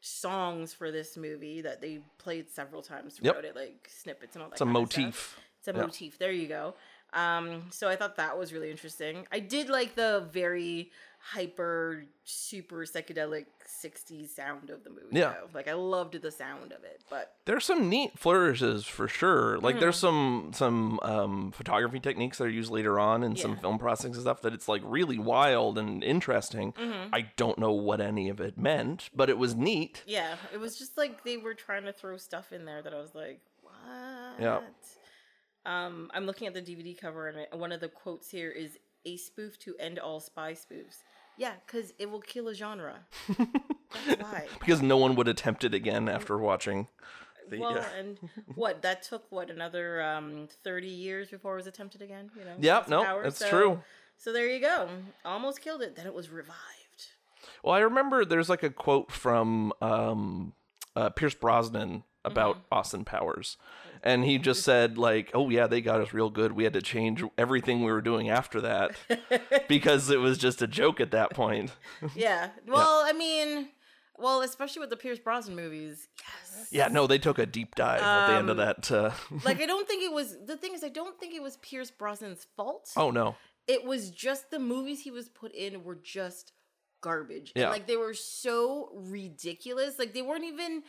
songs 0.02 0.74
for 0.74 0.92
this 0.92 1.16
movie 1.16 1.62
that 1.62 1.80
they 1.82 2.00
played 2.18 2.50
several 2.50 2.82
times 2.82 3.20
Yep. 3.22 3.34
throughout 3.36 3.46
it, 3.46 3.56
like 3.56 3.88
snippets 3.90 4.36
and 4.36 4.44
all 4.44 4.50
that. 4.50 4.56
It's 4.56 4.62
a 4.62 4.66
kind 4.66 4.78
of 4.78 4.92
stuff. 4.92 5.04
motif. 5.04 5.40
It's 5.60 5.68
a 5.68 5.74
Yeah. 5.74 5.82
motif. 5.84 6.18
There 6.20 6.32
you 6.32 6.48
go. 6.48 6.76
Um, 7.14 7.68
so 7.70 7.88
I 7.88 7.96
thought 7.96 8.16
that 8.18 8.38
was 8.38 8.52
really 8.54 8.72
interesting. 8.72 9.28
I 9.32 9.40
did 9.40 9.70
like 9.70 9.96
the 9.96 10.28
very 10.32 10.92
hyper, 11.32 12.04
super 12.26 12.80
psychedelic 12.86 13.46
'60s 13.84 14.30
sound 14.30 14.70
of 14.70 14.84
the 14.84 14.90
movie. 14.90 15.06
Yeah. 15.12 15.34
though. 15.40 15.50
like 15.54 15.68
I 15.70 15.74
loved 15.74 16.22
the 16.22 16.32
sound 16.32 16.74
of 16.74 16.84
it. 16.84 17.02
But 17.10 17.34
There's 17.46 17.64
some 17.66 17.88
neat 17.90 18.20
flourishes 18.20 18.86
for 18.86 19.08
sure. 19.08 19.58
Like 19.60 19.80
there's 19.80 19.96
Mm. 19.98 20.02
some 20.02 20.52
some 20.54 21.00
um, 21.04 21.52
photography 21.52 22.00
techniques 22.00 22.38
that 22.40 22.46
are 22.46 22.50
used 22.50 22.72
later 22.72 23.00
on 23.00 23.24
and 23.24 23.40
some 23.40 23.58
film 23.58 23.80
processing 23.80 24.14
stuff 24.16 24.42
that 24.42 24.54
it's 24.54 24.68
like 24.68 24.82
really 24.84 25.18
wild 25.18 25.78
and 25.78 26.04
interesting. 26.04 26.74
Mm-hmm. 26.74 27.14
I 27.16 27.30
don't 27.38 27.58
know 27.58 27.72
what 27.72 28.02
any 28.02 28.28
of 28.30 28.42
it 28.42 28.58
meant, 28.58 29.10
but 29.16 29.30
it 29.30 29.38
was 29.38 29.56
neat. 29.56 30.04
yeah, 30.06 30.36
it 30.54 30.58
was 30.60 30.78
just 30.78 30.98
like 30.98 31.24
they 31.24 31.38
were 31.38 31.54
trying 31.54 31.84
to 31.86 31.94
throw 31.94 32.18
stuff 32.18 32.52
in 32.52 32.66
there 32.66 32.82
that 32.82 32.94
I 32.94 33.00
was 33.00 33.16
like, 33.16 33.40
what? 33.62 33.74
Yeah. 34.42 34.60
Um, 35.66 36.12
I'm 36.14 36.26
looking 36.26 36.48
at 36.48 36.54
the 36.54 36.62
DVD 36.62 36.98
cover 37.00 37.30
and 37.30 37.60
one 37.60 37.72
of 37.72 37.80
the 37.80 37.88
quotes 37.88 38.30
here 38.30 38.52
is 38.52 38.78
a 39.06 39.16
spoof 39.18 39.58
to 39.60 39.76
end 39.80 39.98
all 40.00 40.20
spy 40.20 40.54
spoofs. 40.54 40.98
Yeah, 41.38 41.54
because 41.66 41.94
it 42.00 42.10
will 42.12 42.22
kill 42.22 42.48
a 42.48 42.54
genre. 42.54 43.00
That's 44.08 44.22
why. 44.22 44.48
Because 44.60 44.82
no 44.82 44.98
one 44.98 45.16
would 45.16 45.28
attempt 45.28 45.64
it 45.64 45.74
again 45.74 46.08
after 46.10 46.38
watching 46.38 46.88
the 47.50 47.60
well, 47.60 47.78
uh, 47.78 47.84
and 47.98 48.18
what 48.56 48.82
that 48.84 49.04
took 49.04 49.30
what 49.32 49.50
another 49.50 50.02
um 50.02 50.48
thirty 50.64 50.88
years 50.88 51.30
before 51.30 51.54
it 51.54 51.58
was 51.58 51.68
attempted 51.68 52.02
again. 52.02 52.32
You 52.38 52.46
know. 52.46 52.56
Yep. 52.60 52.88
No, 52.88 53.04
Powers, 53.04 53.24
that's 53.26 53.40
so- 53.40 53.50
true. 53.50 53.84
So 54.18 54.32
there 54.32 54.48
you 54.48 54.62
go. 54.62 54.88
Almost 55.26 55.60
killed 55.62 55.82
it. 55.82 55.96
Then 55.96 56.06
it 56.06 56.14
was 56.14 56.30
revived. 56.30 56.58
Well, 57.64 57.74
I 57.74 57.80
remember 57.80 58.24
there's 58.24 58.48
like 58.50 58.64
a 58.64 58.70
quote 58.70 59.12
from 59.12 59.74
um, 59.82 60.54
uh, 60.96 61.10
Pierce 61.10 61.34
Brosnan 61.34 62.04
about 62.24 62.56
Mm-hmm. 62.58 62.74
Austin 62.74 63.06
Powers. 63.06 63.58
And 64.06 64.26
he 64.26 64.38
just 64.38 64.64
said, 64.64 64.98
like, 64.98 65.32
oh, 65.34 65.50
yeah, 65.50 65.66
they 65.68 65.80
got 65.80 66.02
us 66.02 66.12
real 66.14 66.30
good. 66.30 66.52
We 66.52 66.66
had 66.66 66.74
to 66.74 66.82
change 66.82 67.24
everything 67.38 67.80
we 67.86 67.92
were 67.92 68.02
doing 68.02 68.30
after 68.30 68.60
that 68.62 68.96
because 69.70 70.10
it 70.10 70.20
was 70.20 70.38
just 70.38 70.62
a 70.62 70.68
joke 70.68 71.00
at 71.00 71.12
that 71.12 71.32
point. 71.32 71.72
Yeah. 72.16 72.50
Well, 72.68 73.02
I 73.06 73.14
mean, 73.14 73.70
well, 74.18 74.42
especially 74.42 74.82
with 74.82 74.90
the 74.90 74.98
Pierce 74.98 75.20
Brosnan 75.20 75.56
movies. 75.56 76.10
Yes. 76.20 76.68
Yeah, 76.70 76.88
no, 76.90 77.08
they 77.08 77.18
took 77.18 77.40
a 77.40 77.46
deep 77.46 77.76
dive 77.76 78.02
at 78.02 78.28
the 78.28 78.34
end 78.34 78.50
of 78.50 78.60
Um, 78.60 78.66
that. 78.66 78.92
Uh, 78.92 79.12
Like 79.46 79.62
I 79.62 79.66
don't 79.66 79.88
think 79.88 80.04
it 80.04 80.12
was. 80.12 80.36
The 80.46 80.58
thing 80.58 80.74
is, 80.74 80.84
I 80.84 80.90
don't 80.90 81.18
think 81.20 81.34
it 81.34 81.42
was 81.42 81.56
Pierce 81.58 81.92
Brosnan's 81.92 82.46
fault. 82.58 82.90
oh, 82.98 83.10
no. 83.10 83.36
It 83.68 83.86
was 83.86 84.10
just 84.12 84.52
the 84.52 84.60
movies 84.60 85.00
he 85.02 85.12
was 85.12 85.30
put 85.30 85.56
in 85.56 85.86
were 85.86 85.96
just 85.96 86.52
garbage. 87.02 87.54
Yeah. 87.56 87.64
And 87.64 87.72
like 87.72 87.88
they 87.88 87.96
were 87.98 88.14
so 88.14 88.90
ridiculous. 88.94 89.98
Like 89.98 90.14
they 90.14 90.22
weren't 90.22 90.44
even 90.44 90.84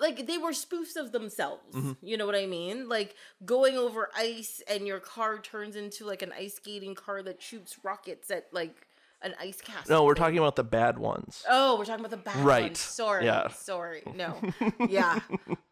like 0.00 0.26
they 0.26 0.38
were 0.38 0.52
spoofs 0.52 0.96
of 0.96 1.12
themselves. 1.12 1.74
Mm-hmm. 1.74 1.92
You 2.02 2.16
know 2.16 2.26
what 2.26 2.34
I 2.36 2.46
mean? 2.46 2.88
Like 2.88 3.14
going 3.44 3.76
over 3.76 4.08
ice 4.16 4.62
and 4.68 4.86
your 4.86 5.00
car 5.00 5.38
turns 5.38 5.76
into 5.76 6.04
like 6.06 6.22
an 6.22 6.32
ice 6.38 6.54
skating 6.54 6.94
car 6.94 7.22
that 7.22 7.42
shoots 7.42 7.76
rockets 7.82 8.30
at 8.30 8.46
like 8.52 8.86
an 9.22 9.34
ice 9.40 9.60
castle. 9.60 9.84
No, 9.96 10.04
we're 10.04 10.14
talking 10.14 10.38
about 10.38 10.56
the 10.56 10.64
bad 10.64 10.98
ones. 10.98 11.44
Oh, 11.48 11.78
we're 11.78 11.84
talking 11.84 12.04
about 12.04 12.10
the 12.10 12.16
bad 12.30 12.36
Right. 12.44 12.62
ones. 12.64 12.78
Sorry. 12.78 13.24
Yeah. 13.24 13.48
Sorry. 13.48 14.02
No. 14.14 14.36
yeah. 14.88 15.20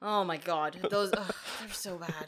Oh 0.03 0.25
my 0.25 0.37
god. 0.39 0.77
Those 0.91 1.13
ugh, 1.13 1.35
they're 1.61 1.71
so 1.73 1.97
bad. 1.99 2.27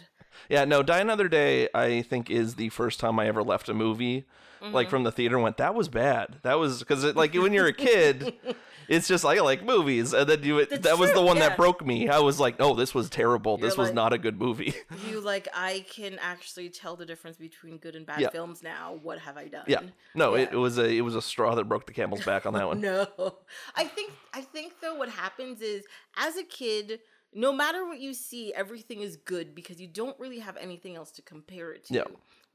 Yeah, 0.51 0.67
no, 0.67 0.83
Die 0.83 0.99
Another 0.99 1.29
Day, 1.29 1.69
I 1.75 2.03
think, 2.03 2.31
is 2.31 2.57
the 2.57 2.69
first 2.69 3.01
time 3.01 3.19
I 3.19 3.27
ever 3.27 3.43
left 3.43 3.69
a 3.69 3.75
movie, 3.75 4.27
Mm-hmm. 4.63 4.75
like 4.75 4.89
from 4.89 5.03
the 5.03 5.13
theater 5.13 5.35
and 5.37 5.45
went, 5.45 5.59
that 5.59 5.75
was 5.75 5.89
bad. 5.91 6.37
That 6.43 6.55
was, 6.59 6.79
because, 6.79 7.05
like, 7.15 7.35
when 7.35 7.53
you're 7.53 7.67
a 7.67 7.75
kid, 7.75 8.33
it's 8.89 9.09
just, 9.09 9.25
I 9.25 9.41
like 9.41 9.65
movies. 9.65 10.13
And 10.13 10.29
then 10.29 10.43
you, 10.43 10.65
That's 10.65 10.83
that 10.83 10.99
was 10.99 11.13
the 11.13 11.23
one 11.23 11.37
yeah. 11.37 11.49
that 11.49 11.57
broke 11.57 11.85
me. 11.85 12.09
I 12.09 12.19
was 12.21 12.39
like, 12.41 12.57
oh, 12.61 12.75
this 12.75 12.95
was 12.95 13.09
terrible. 13.11 13.59
You're 13.59 13.69
this 13.69 13.77
was 13.79 13.93
not 13.93 14.13
a 14.13 14.19
good 14.19 14.39
movie. 14.41 14.75
You 15.11 15.21
like 15.21 15.49
I 15.55 15.85
can 15.91 16.19
actually 16.21 16.69
tell 16.69 16.97
the 16.97 17.07
difference 17.07 17.37
between 17.37 17.77
good 17.79 17.95
and 17.97 18.05
bad 18.07 18.21
Yeah. 18.21 18.31
films 18.31 18.63
now. 18.63 18.99
What 19.03 19.19
have 19.21 19.37
I 19.37 19.49
done? 19.49 19.65
yeah. 19.67 19.81
No, 20.15 20.35
It, 20.35 20.51
it 20.53 20.57
was 20.57 20.79
a 20.79 20.87
it 20.89 21.03
was 21.03 21.15
a 21.15 21.23
straw 21.23 21.55
that 21.55 21.65
broke 21.65 21.87
the 21.87 21.93
camel's 21.93 22.25
back 22.25 22.47
on 22.47 22.55
that 22.55 22.67
one. 22.73 22.81
No. 22.81 23.07
I 23.75 23.85
think 23.85 24.13
I 24.33 24.41
think 24.41 24.75
though 24.81 24.95
what 24.97 25.09
happens 25.09 25.61
is 25.61 25.85
as 26.17 26.37
a 26.37 26.43
kid, 26.43 27.01
no 27.35 27.53
matter 27.53 27.85
what 27.87 28.01
you 28.01 28.15
see, 28.15 28.53
everything 28.55 29.01
is 29.01 29.17
good 29.17 29.55
because 29.55 29.81
you 29.81 29.87
don't 29.89 30.19
really 30.19 30.39
have 30.41 30.57
anything 30.57 30.97
else 30.97 31.11
to 31.13 31.23
compare 31.23 31.73
it 31.73 31.85
to. 31.87 31.95
Yeah. 31.95 32.05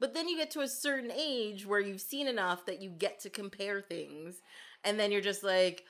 But 0.00 0.14
then 0.14 0.28
you 0.28 0.36
get 0.36 0.50
to 0.52 0.60
a 0.60 0.68
certain 0.68 1.12
age 1.12 1.64
where 1.64 1.80
you've 1.80 2.00
seen 2.00 2.26
enough 2.26 2.66
that 2.66 2.82
you 2.82 2.90
get 2.90 3.20
to 3.20 3.30
compare 3.30 3.80
things 3.80 4.42
and 4.84 4.98
then 4.98 5.12
you're 5.12 5.20
just 5.20 5.44
like 5.44 5.84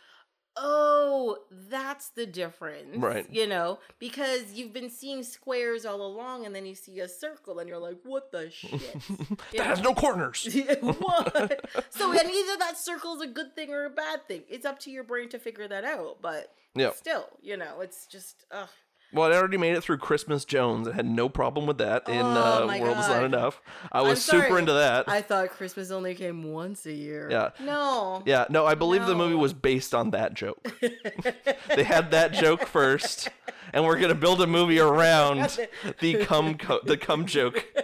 Oh, 0.57 1.39
that's 1.69 2.11
the 2.11 2.27
difference. 2.27 2.97
Right. 2.97 3.27
You 3.31 3.47
know, 3.47 3.79
because 3.99 4.53
you've 4.53 4.73
been 4.73 4.91
seeing 4.91 5.23
squares 5.23 5.87
all 5.87 6.03
along 6.03 6.45
and 6.47 6.55
then 6.55 6.67
you 6.67 6.75
see 6.75 7.01
a 7.01 7.09
circle 7.09 7.59
and 7.59 7.69
you're 7.69 7.79
like, 7.79 7.99
what 8.05 8.31
the 8.33 8.51
shit? 8.51 8.97
That 9.57 9.67
has 9.67 9.81
no 9.81 9.95
corners. 9.95 10.45
what? 10.81 11.65
so, 11.91 12.11
and 12.13 12.31
either 12.31 12.57
that 12.59 12.75
circle 12.79 13.15
is 13.15 13.23
a 13.23 13.27
good 13.27 13.55
thing 13.55 13.71
or 13.71 13.85
a 13.87 13.91
bad 13.91 14.27
thing. 14.29 14.43
It's 14.49 14.65
up 14.67 14.79
to 14.81 14.91
your 14.91 15.05
brain 15.05 15.29
to 15.31 15.39
figure 15.39 15.69
that 15.69 15.85
out. 15.85 16.19
But 16.21 16.53
Yeah. 16.75 16.93
still, 16.93 17.27
you 17.41 17.57
know, 17.57 17.81
it's 17.81 18.07
just, 18.07 18.45
ugh. 18.51 18.69
Well, 19.13 19.31
I 19.31 19.37
already 19.37 19.59
made 19.59 19.75
it 19.75 19.83
through 19.83 19.99
Christmas 19.99 20.45
Jones. 20.47 20.89
I 20.89 20.93
had 20.95 21.05
no 21.07 21.29
problem 21.29 21.67
with 21.67 21.79
that 21.79 22.09
in 22.09 22.15
Oh 22.21 22.69
uh, 22.69 22.79
World 22.81 22.97
Is 22.99 23.09
Not 23.09 23.25
Enough. 23.25 23.61
I 23.93 24.01
was 24.01 24.25
super 24.25 24.59
into 24.59 24.73
that. 24.73 25.07
I 25.09 25.21
thought 25.21 25.51
Christmas 25.51 25.91
only 25.91 26.15
came 26.15 26.45
once 26.51 26.87
a 26.87 26.93
year. 26.93 27.29
Yeah. 27.31 27.51
No. 27.61 28.23
Yeah, 28.25 28.47
no, 28.49 28.65
I 28.65 28.75
believe 28.75 29.05
the 29.05 29.15
movie 29.15 29.35
was 29.35 29.53
based 29.53 29.95
on 29.95 30.13
that 30.13 30.33
joke. 30.35 30.67
they 31.77 31.83
had 31.85 32.11
that 32.13 32.33
joke 32.33 32.67
first, 32.67 33.29
and 33.75 33.85
we're 33.85 33.99
gonna 34.01 34.15
build 34.15 34.41
a 34.41 34.47
movie 34.47 34.79
around 34.79 35.59
the 36.01 36.25
cum 36.25 36.57
co- 36.57 36.81
the 36.85 36.97
cum 36.97 37.27
joke. 37.27 37.67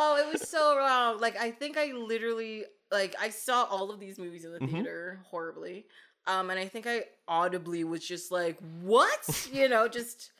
Oh, 0.00 0.16
it 0.16 0.32
was 0.32 0.48
so 0.48 0.76
wrong. 0.76 1.18
Like 1.18 1.36
I 1.36 1.50
think 1.50 1.76
I 1.76 1.92
literally 1.92 2.64
like 2.92 3.16
I 3.20 3.30
saw 3.30 3.64
all 3.64 3.90
of 3.90 3.98
these 3.98 4.16
movies 4.18 4.44
in 4.44 4.52
the 4.52 4.60
Mhm. 4.60 4.70
theater 4.70 5.20
horribly. 5.28 5.86
Um 6.28 6.50
and 6.50 6.58
I 6.60 6.68
think 6.68 6.86
I 6.86 7.04
audibly 7.26 7.82
was 7.84 8.06
just 8.06 8.30
like, 8.30 8.58
"What?" 8.82 9.48
you 9.52 9.68
know, 9.68 9.88
just 9.88 10.30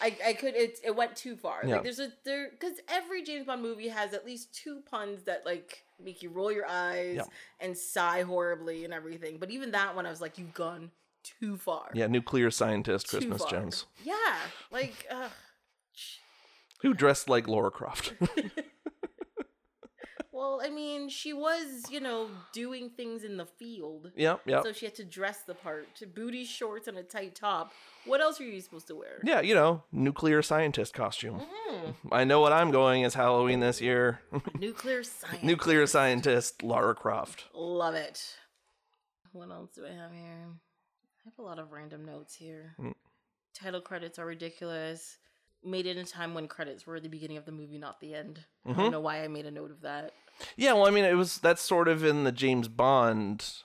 I 0.00 0.16
I 0.26 0.32
could 0.32 0.54
it 0.56 0.78
it 0.84 0.96
went 0.96 1.14
too 1.14 1.36
far. 1.36 1.60
Yeah. 1.64 1.74
Like 1.74 1.84
there's 1.84 2.00
a 2.00 2.10
there 2.24 2.50
cuz 2.58 2.80
every 2.88 3.22
James 3.22 3.46
Bond 3.46 3.62
movie 3.62 3.88
has 3.88 4.12
at 4.14 4.24
least 4.26 4.52
two 4.54 4.80
puns 4.90 5.22
that 5.24 5.44
like 5.46 5.84
make 6.02 6.22
you 6.22 6.30
roll 6.30 6.50
your 6.50 6.66
eyes 6.66 7.16
Yeah. 7.16 7.24
and 7.60 7.76
sigh 7.78 8.22
horribly 8.22 8.84
and 8.84 8.92
everything. 8.92 9.38
But 9.38 9.50
even 9.50 9.70
that 9.72 9.94
one 9.94 10.06
I 10.06 10.10
was 10.10 10.20
like, 10.20 10.38
"You've 10.38 10.54
gone 10.54 10.90
too 11.22 11.56
far." 11.56 11.90
Yeah, 11.94 12.06
nuclear 12.08 12.50
scientist 12.50 13.06
Too 13.08 13.18
Christmas 13.18 13.42
far. 13.42 13.50
Jones, 13.50 13.86
Yeah. 14.02 14.36
Like 14.70 15.06
ugh. 15.10 15.30
who 16.80 16.94
dressed 16.94 17.28
like 17.28 17.46
Lara 17.48 17.70
Croft. 17.70 18.14
Well, 20.34 20.60
I 20.64 20.68
mean, 20.68 21.08
she 21.08 21.32
was, 21.32 21.84
you 21.90 22.00
know, 22.00 22.28
doing 22.52 22.90
things 22.90 23.22
in 23.22 23.36
the 23.36 23.46
field. 23.46 24.10
yep, 24.16 24.40
yep. 24.46 24.64
So 24.64 24.72
she 24.72 24.84
had 24.84 24.96
to 24.96 25.04
dress 25.04 25.42
the 25.42 25.54
part. 25.54 25.86
Booty 26.12 26.44
shorts 26.44 26.88
and 26.88 26.98
a 26.98 27.04
tight 27.04 27.36
top. 27.36 27.72
What 28.04 28.20
else 28.20 28.40
are 28.40 28.44
you 28.44 28.60
supposed 28.60 28.88
to 28.88 28.96
wear? 28.96 29.20
Yeah, 29.22 29.42
you 29.42 29.54
know, 29.54 29.84
nuclear 29.92 30.42
scientist 30.42 30.92
costume. 30.92 31.40
Mhm. 31.70 31.94
I 32.10 32.24
know 32.24 32.40
what 32.40 32.52
I'm 32.52 32.72
going 32.72 33.04
as 33.04 33.14
Halloween 33.14 33.60
this 33.60 33.80
year. 33.80 34.20
Nuclear 34.58 35.04
science. 35.04 35.44
nuclear 35.44 35.86
scientist 35.86 36.64
Lara 36.64 36.96
Croft. 36.96 37.44
Love 37.54 37.94
it. 37.94 38.20
What 39.30 39.50
else 39.50 39.70
do 39.76 39.86
I 39.86 39.92
have 39.92 40.10
here? 40.12 40.48
I 40.48 41.24
have 41.26 41.38
a 41.38 41.42
lot 41.42 41.60
of 41.60 41.70
random 41.70 42.04
notes 42.04 42.34
here. 42.34 42.74
Mm. 42.80 42.94
Title 43.54 43.80
credits 43.80 44.18
are 44.18 44.26
ridiculous. 44.26 45.16
Made 45.62 45.86
it 45.86 45.96
in 45.96 46.02
a 46.02 46.06
time 46.06 46.34
when 46.34 46.46
credits 46.48 46.86
were 46.86 46.98
the 47.00 47.08
beginning 47.08 47.36
of 47.38 47.46
the 47.46 47.52
movie, 47.52 47.78
not 47.78 48.00
the 48.00 48.14
end. 48.14 48.44
I 48.66 48.70
Mhm. 48.70 48.76
don't 48.76 48.90
know 48.90 49.00
why 49.00 49.22
I 49.24 49.28
made 49.28 49.46
a 49.46 49.50
note 49.50 49.70
of 49.70 49.80
that. 49.82 50.12
Yeah, 50.56 50.72
well, 50.74 50.86
I 50.86 50.90
mean, 50.90 51.04
it 51.04 51.16
was 51.16 51.38
that's 51.38 51.62
sort 51.62 51.88
of 51.88 52.04
in 52.04 52.24
the 52.24 52.32
James 52.32 52.68
Bond 52.68 53.64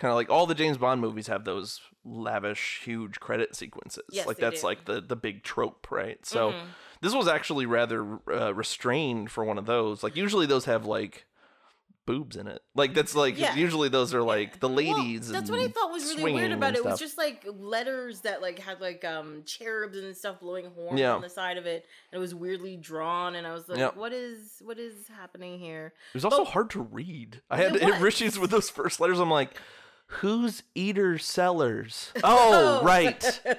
Kind 0.00 0.12
of 0.12 0.16
like 0.16 0.30
all 0.30 0.46
the 0.46 0.54
James 0.54 0.78
Bond 0.78 1.02
movies 1.02 1.26
have 1.26 1.44
those 1.44 1.78
lavish, 2.06 2.80
huge 2.82 3.20
credit 3.20 3.54
sequences. 3.54 4.04
Yes, 4.10 4.26
like 4.26 4.38
that's 4.38 4.62
do. 4.62 4.66
like 4.66 4.86
the 4.86 5.02
the 5.02 5.14
big 5.14 5.42
trope, 5.42 5.90
right? 5.90 6.24
So 6.24 6.52
Mhm. 6.52 6.66
this 7.02 7.14
was 7.14 7.28
actually 7.28 7.66
rather 7.66 8.18
uh, 8.32 8.54
restrained 8.54 9.30
for 9.30 9.44
one 9.44 9.58
of 9.58 9.66
those. 9.66 10.02
Like 10.02 10.16
usually 10.16 10.46
those 10.46 10.64
have 10.64 10.86
like 10.86 11.26
boobs 12.10 12.36
in 12.36 12.46
it. 12.48 12.60
Like 12.74 12.94
that's 12.94 13.14
like 13.14 13.38
Yeah. 13.38 13.54
usually 13.54 13.88
those 13.88 14.12
are 14.14 14.22
like 14.22 14.60
the 14.60 14.68
Well, 14.68 14.76
ladies. 14.76 15.28
that's 15.28 15.50
what 15.50 15.60
I 15.60 15.68
thought 15.68 15.90
was 15.92 16.04
really 16.16 16.32
weird 16.34 16.52
about 16.52 16.74
it. 16.74 16.78
It 16.78 16.84
was 16.84 16.98
just 16.98 17.16
like 17.18 17.44
letters 17.46 18.20
that 18.22 18.42
like 18.42 18.58
had 18.58 18.80
like 18.80 19.04
um 19.04 19.42
cherubs 19.44 19.96
and 19.98 20.16
stuff 20.16 20.40
blowing 20.40 20.66
horns 20.74 20.98
Yeah. 21.00 21.14
on 21.14 21.22
the 21.22 21.28
side 21.28 21.56
of 21.56 21.66
it, 21.66 21.86
and 22.12 22.18
it 22.18 22.20
was 22.20 22.34
weirdly 22.34 22.76
drawn. 22.76 23.34
And 23.34 23.46
I 23.46 23.52
was 23.52 23.68
like, 23.68 23.78
Yeah. 23.78 23.90
"What 23.94 24.12
is 24.12 24.60
what 24.64 24.78
is 24.78 25.08
happening 25.08 25.58
here?" 25.58 25.92
It 26.12 26.14
was 26.16 26.24
also 26.24 26.44
But- 26.44 26.50
hard 26.52 26.70
to 26.70 26.80
read. 26.82 27.42
I 27.50 27.56
had 27.58 27.76
It 27.76 27.82
issues 28.02 28.38
with 28.38 28.50
those 28.50 28.68
first 28.70 29.00
letters. 29.00 29.18
I'm 29.20 29.30
like, 29.30 29.56
who's 30.06 30.62
Eater 30.74 31.18
Sellers? 31.18 32.12
Oh, 32.24 32.82
right. 32.82 33.40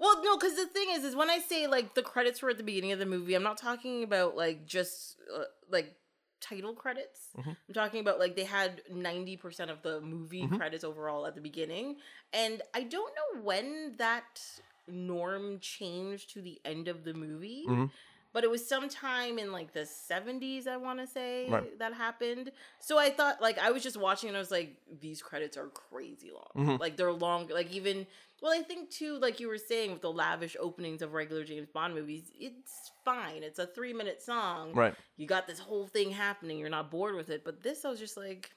Well, 0.00 0.22
no, 0.22 0.36
because 0.36 0.54
the 0.54 0.66
thing 0.66 0.90
is, 0.92 1.02
is 1.02 1.16
when 1.16 1.28
I 1.28 1.40
say 1.40 1.66
like 1.66 1.94
the 1.94 2.02
credits 2.02 2.40
were 2.40 2.50
at 2.50 2.56
the 2.56 2.62
beginning 2.62 2.92
of 2.92 3.00
the 3.00 3.06
movie, 3.06 3.34
I'm 3.34 3.42
not 3.42 3.58
talking 3.58 4.04
about 4.04 4.36
like 4.36 4.64
just 4.64 5.16
uh, 5.36 5.42
like 5.68 5.92
title 6.40 6.74
credits. 6.74 7.30
Mhm. 7.36 7.56
I'm 7.68 7.74
talking 7.74 8.00
about 8.00 8.18
like 8.18 8.36
they 8.36 8.44
had 8.44 8.82
90% 8.90 9.70
of 9.70 9.82
the 9.82 10.00
movie 10.00 10.42
Mhm. 10.42 10.56
credits 10.56 10.84
overall 10.84 11.26
at 11.26 11.34
the 11.34 11.40
beginning. 11.40 11.96
And 12.32 12.62
I 12.74 12.82
don't 12.84 13.14
know 13.14 13.42
when 13.42 13.96
that 13.96 14.40
norm 14.86 15.58
changed 15.60 16.30
to 16.30 16.40
the 16.42 16.60
end 16.64 16.88
of 16.88 17.04
the 17.04 17.14
movie. 17.14 17.64
Mhm. 17.66 17.90
But 18.32 18.44
it 18.44 18.50
was 18.50 18.66
sometime 18.66 19.38
in 19.38 19.52
like 19.52 19.72
the 19.72 19.86
70s, 19.86 20.66
I 20.66 20.76
want 20.76 20.98
to 21.00 21.06
say, 21.06 21.48
Right. 21.48 21.78
that 21.78 21.94
happened. 21.94 22.52
So 22.78 22.98
I 22.98 23.10
thought, 23.10 23.40
like, 23.40 23.58
I 23.58 23.70
was 23.70 23.82
just 23.82 23.96
watching 23.96 24.28
and 24.28 24.36
I 24.36 24.40
was 24.40 24.50
like, 24.50 24.76
these 25.00 25.22
credits 25.22 25.56
are 25.56 25.68
crazy 25.68 26.30
long. 26.30 26.50
Mhm. 26.54 26.78
Like, 26.78 26.96
they're 26.96 27.12
long. 27.12 27.48
Like, 27.48 27.70
even, 27.72 28.06
well, 28.42 28.52
I 28.52 28.62
think 28.62 28.90
too, 28.90 29.18
like 29.18 29.40
you 29.40 29.48
were 29.48 29.58
saying, 29.58 29.92
with 29.92 30.02
the 30.02 30.12
lavish 30.12 30.56
openings 30.60 31.02
of 31.02 31.12
regular 31.12 31.44
James 31.44 31.68
Bond 31.72 31.94
movies, 31.94 32.30
it's 32.38 32.92
fine. 33.04 33.42
It's 33.42 33.58
a 33.58 33.66
three 33.66 33.92
minute 33.92 34.22
song. 34.22 34.72
Right. 34.74 34.94
You 35.16 35.26
got 35.26 35.46
this 35.46 35.58
whole 35.58 35.86
thing 35.86 36.10
happening. 36.10 36.58
You're 36.58 36.68
not 36.70 36.90
bored 36.90 37.14
with 37.16 37.30
it. 37.30 37.44
But 37.44 37.62
this, 37.62 37.84
I 37.84 37.90
was 37.90 37.98
just 37.98 38.16
like, 38.16 38.50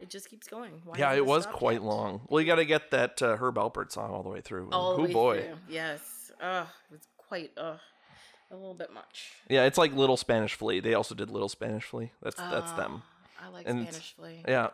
it 0.00 0.10
just 0.10 0.28
keeps 0.28 0.48
going. 0.48 0.82
Why 0.84 0.98
Yeah, 0.98 1.12
it 1.14 1.24
was 1.24 1.46
quite 1.46 1.74
yet? 1.74 1.82
long. 1.84 2.22
Well, 2.28 2.40
you 2.40 2.46
got 2.46 2.56
to 2.56 2.64
get 2.64 2.90
that 2.90 3.22
uh, 3.22 3.36
Herb 3.36 3.54
Alpert 3.56 3.92
song 3.92 4.10
all 4.10 4.22
the 4.22 4.28
way 4.30 4.40
through. 4.40 4.68
All 4.72 4.96
the 4.96 5.02
oh 5.02 5.06
way 5.06 5.12
boy. 5.12 5.40
through. 5.42 5.56
Yes. 5.68 6.00
Ugh, 6.40 6.66
it 6.90 6.92
was 6.92 7.06
quite, 7.16 7.52
ugh, 7.56 7.78
a 8.50 8.54
little 8.56 8.74
bit 8.74 8.92
much. 8.92 9.30
Yeah, 9.48 9.64
it's 9.64 9.78
like 9.78 9.94
Little 9.94 10.16
Spanish 10.16 10.54
Flea. 10.54 10.80
They 10.80 10.94
also 10.94 11.14
did 11.14 11.30
Little 11.30 11.48
Spanish 11.48 11.84
Flea. 11.84 12.10
That's 12.22 12.36
that's 12.36 12.72
Ah, 12.72 12.76
them. 12.76 13.02
I 13.40 13.48
like 13.48 13.68
And 13.68 13.86
Spanish 13.86 14.14
Flea. 14.16 14.42
Yeah. 14.48 14.68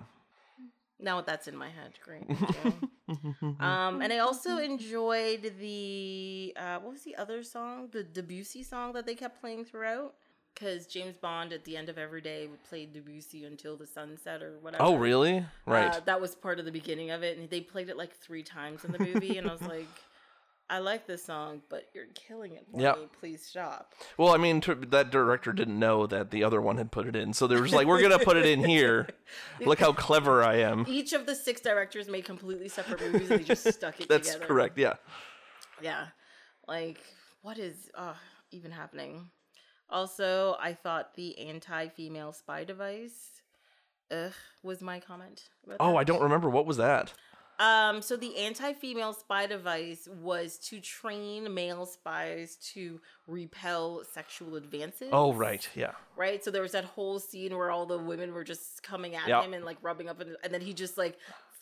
Now 1.00 1.20
that's 1.20 1.46
in 1.46 1.56
my 1.56 1.68
head. 1.68 1.92
Great. 2.04 2.28
um, 3.60 4.02
and 4.02 4.12
I 4.12 4.18
also 4.18 4.58
enjoyed 4.58 5.52
the 5.58 6.54
uh, 6.56 6.78
what 6.80 6.92
was 6.92 7.02
the 7.02 7.16
other 7.16 7.42
song? 7.42 7.88
The 7.92 8.02
Debussy 8.02 8.62
song 8.62 8.92
that 8.94 9.06
they 9.06 9.14
kept 9.14 9.40
playing 9.40 9.64
throughout. 9.64 10.14
Because 10.54 10.88
James 10.88 11.16
Bond 11.16 11.52
at 11.52 11.64
the 11.64 11.76
end 11.76 11.88
of 11.88 11.98
every 11.98 12.20
day 12.20 12.48
would 12.48 12.64
play 12.64 12.84
Debussy 12.84 13.44
until 13.44 13.76
the 13.76 13.86
sunset 13.86 14.42
or 14.42 14.58
whatever. 14.60 14.82
oh, 14.82 14.96
really? 14.96 15.44
Right. 15.66 15.94
Uh, 15.94 16.00
that 16.06 16.20
was 16.20 16.34
part 16.34 16.58
of 16.58 16.64
the 16.64 16.72
beginning 16.72 17.12
of 17.12 17.22
it, 17.22 17.38
and 17.38 17.48
they 17.48 17.60
played 17.60 17.88
it 17.88 17.96
like 17.96 18.12
three 18.16 18.42
times 18.42 18.84
in 18.84 18.90
the 18.90 18.98
movie, 18.98 19.38
and 19.38 19.48
I 19.48 19.52
was 19.52 19.62
like, 19.68 19.86
I 20.70 20.80
like 20.80 21.06
this 21.06 21.24
song, 21.24 21.62
but 21.70 21.84
you're 21.94 22.04
killing 22.14 22.52
it 22.52 22.66
for 22.70 22.78
Yep. 22.80 22.98
me. 22.98 23.08
Please 23.20 23.42
stop. 23.44 23.94
well, 24.18 24.34
I 24.34 24.36
mean, 24.36 24.60
tr- 24.60 24.72
that 24.74 25.10
director 25.10 25.52
didn't 25.52 25.78
know 25.78 26.06
that 26.06 26.30
the 26.30 26.44
other 26.44 26.60
one 26.60 26.76
had 26.76 26.92
put 26.92 27.06
it 27.06 27.16
in, 27.16 27.32
so 27.32 27.46
they 27.46 27.56
were 27.58 27.66
like, 27.68 27.86
"We're 27.86 28.02
gonna 28.02 28.18
put 28.18 28.36
it 28.36 28.44
in 28.44 28.62
here." 28.62 29.08
Look 29.60 29.78
how 29.78 29.92
clever 29.94 30.42
I 30.44 30.56
am. 30.56 30.84
Each 30.86 31.14
of 31.14 31.24
the 31.24 31.34
six 31.34 31.60
directors 31.62 32.08
made 32.08 32.26
completely 32.26 32.68
separate 32.68 33.00
movies, 33.00 33.30
and 33.30 33.40
they 33.40 33.44
just 33.44 33.66
stuck 33.72 33.98
it 34.00 34.08
That's 34.10 34.28
together. 34.28 34.46
correct. 34.46 34.76
Yeah. 34.78 34.96
Yeah. 35.80 36.08
Like, 36.66 36.98
what 37.40 37.58
is 37.58 37.90
uh, 37.94 38.14
even 38.50 38.70
happening? 38.70 39.30
Also, 39.88 40.54
I 40.60 40.74
thought 40.74 41.14
the 41.14 41.38
anti 41.38 41.88
female 41.88 42.34
spy 42.34 42.64
device, 42.64 43.40
ugh, 44.10 44.32
was 44.62 44.82
my 44.82 45.00
comment. 45.00 45.48
about 45.64 45.78
Oh, 45.80 45.92
that. 45.92 45.96
I 45.98 46.04
don't 46.04 46.20
remember 46.22 46.50
what 46.50 46.66
was 46.66 46.76
that. 46.76 47.14
Um, 47.58 48.02
so 48.02 48.16
the 48.16 48.36
anti 48.36 48.72
female 48.72 49.12
spy 49.12 49.46
device 49.46 50.08
was 50.22 50.58
to 50.68 50.78
train 50.80 51.52
male 51.52 51.86
spies 51.86 52.56
to 52.74 53.00
repel 53.26 54.04
sexual 54.12 54.54
advances. 54.56 55.08
Oh, 55.12 55.32
right. 55.32 55.68
Yeah. 55.74 55.92
Right? 56.16 56.44
So 56.44 56.50
there 56.52 56.62
was 56.62 56.72
that 56.72 56.84
whole 56.84 57.18
scene 57.18 57.56
where 57.56 57.70
all 57.70 57.84
the 57.86 57.98
women 57.98 58.32
were 58.32 58.44
just 58.44 58.82
coming 58.82 59.16
at 59.16 59.26
Yep. 59.26 59.44
him 59.44 59.54
and 59.54 59.64
like 59.64 59.78
rubbing 59.82 60.08
up, 60.08 60.20
and, 60.20 60.36
and 60.44 60.54
then 60.54 60.60
he 60.60 60.72
just 60.72 60.96
like 60.96 61.18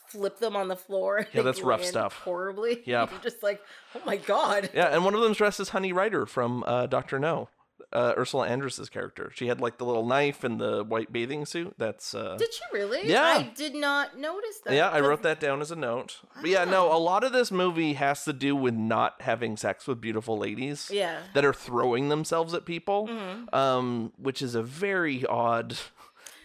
flipped 0.09 0.39
them 0.41 0.55
on 0.55 0.69
the 0.69 0.77
floor. 0.77 1.27
Yeah, 1.33 1.43
that's 1.43 1.63
rough 1.63 1.85
stuff. 1.85 2.13
Horribly. 2.15 2.83
Yeah. 2.87 3.09
You're 3.11 3.21
just 3.21 3.43
like, 3.43 3.61
oh 3.95 4.01
my 4.05 4.17
god. 4.19 4.71
Yeah, 4.75 4.89
and 4.95 5.05
one 5.05 5.15
of 5.15 5.21
them's 5.23 5.39
dressed 5.39 5.61
as 5.61 5.71
Honey 5.71 5.93
Rider 5.93 6.27
from 6.27 6.63
uh, 6.67 6.87
Doctor 6.87 7.19
No. 7.19 7.49
Uh, 7.93 8.13
Ursula 8.17 8.49
Andress's 8.49 8.89
character. 8.89 9.31
She 9.35 9.47
had 9.47 9.61
like 9.61 9.79
the 9.79 9.85
little 9.85 10.05
knife 10.05 10.43
and 10.45 10.61
the 10.61 10.83
white 10.85 11.13
bathing 11.13 11.47
suit. 11.47 11.75
That's 11.79 12.15
uh, 12.15 12.37
Did 12.37 12.53
she 12.53 12.61
really? 12.73 13.09
Yeah. 13.09 13.23
I 13.25 13.43
did 13.55 13.75
not 13.75 14.19
notice 14.19 14.59
that. 14.65 14.75
yeah, 14.75 14.91
I 14.91 15.01
wrote 15.01 15.23
that 15.23 15.39
down 15.41 15.61
as 15.61 15.71
a 15.71 15.77
note. 15.77 16.21
But 16.41 16.51
yeah, 16.51 16.65
no, 16.65 16.93
a 16.93 16.99
lot 16.99 17.25
of 17.25 17.33
this 17.33 17.51
movie 17.51 17.95
has 17.95 18.25
to 18.25 18.33
do 18.33 18.55
with 18.57 18.75
not 18.75 19.23
having 19.23 19.57
sex 19.57 19.87
with 19.87 20.01
beautiful 20.01 20.37
ladies 20.37 20.91
Yeah. 20.93 21.21
that 21.35 21.45
are 21.45 21.53
throwing 21.53 22.09
themselves 22.09 22.53
at 22.55 22.65
people, 22.67 23.07
Mhm. 23.09 23.55
um, 23.55 24.13
which 24.19 24.43
is 24.43 24.55
a 24.55 24.63
very 24.63 25.25
odd 25.25 25.77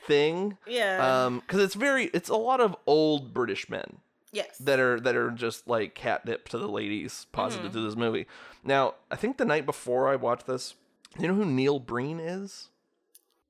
thing. 0.05 0.57
Yeah. 0.67 1.25
Um, 1.25 1.39
because 1.39 1.61
it's 1.61 1.75
very, 1.75 2.05
it's 2.13 2.29
a 2.29 2.35
lot 2.35 2.59
of 2.61 2.75
old 2.87 3.33
British 3.33 3.69
men 3.69 3.97
yes. 4.31 4.57
that 4.59 4.79
are 4.79 4.99
that 4.99 5.15
are 5.15 5.31
just 5.31 5.67
like 5.67 5.95
catnip 5.95 6.49
to 6.49 6.57
the 6.57 6.67
ladies 6.67 7.27
positive 7.31 7.71
to 7.73 7.81
this 7.81 7.95
movie. 7.95 8.25
Now, 8.63 8.95
I 9.09 9.15
think 9.15 9.37
the 9.37 9.45
night 9.45 9.65
before 9.65 10.07
I 10.07 10.15
watched 10.15 10.47
this, 10.47 10.75
you 11.19 11.27
know 11.27 11.33
who 11.35 11.45
Neil 11.45 11.79
Breen 11.79 12.19
is? 12.19 12.69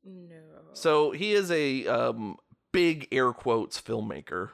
no. 0.04 0.36
So 0.74 1.12
he 1.12 1.34
is 1.34 1.52
a 1.52 1.86
um, 1.88 2.38
big 2.72 3.08
air 3.12 3.32
quotes 3.34 3.80
filmmaker. 3.82 4.50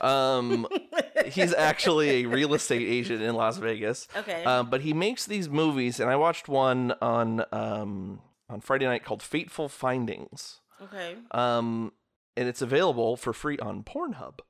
Um, 0.00 0.66
he's 1.26 1.54
actually 1.54 2.22
a 2.22 2.26
real 2.26 2.54
estate 2.54 2.86
agent 2.86 3.22
in 3.22 3.34
Las 3.34 3.58
Vegas. 3.58 4.08
okay. 4.16 4.44
Um, 4.44 4.68
but 4.70 4.82
he 4.82 4.92
makes 4.92 5.26
these 5.26 5.48
movies, 5.48 6.00
and 6.00 6.10
I 6.10 6.16
watched 6.16 6.48
one 6.48 6.92
on 7.00 7.44
um, 7.52 8.20
on 8.48 8.60
Friday 8.60 8.86
night 8.86 9.04
called 9.04 9.22
Fateful 9.22 9.68
Findings. 9.68 10.60
okay. 10.82 11.16
Um, 11.30 11.92
and 12.36 12.48
it's 12.48 12.62
available 12.62 13.16
for 13.16 13.32
free 13.32 13.58
on 13.58 13.82
Pornhub. 13.82 14.40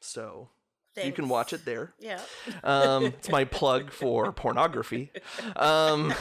So 0.00 0.48
you 1.02 1.12
can 1.12 1.28
watch 1.28 1.52
it 1.52 1.64
there. 1.64 1.94
Yeah. 1.98 2.20
Um, 2.64 3.06
it's 3.06 3.28
my 3.28 3.44
plug 3.44 3.90
for 3.90 4.32
pornography. 4.32 5.10
Um, 5.56 6.14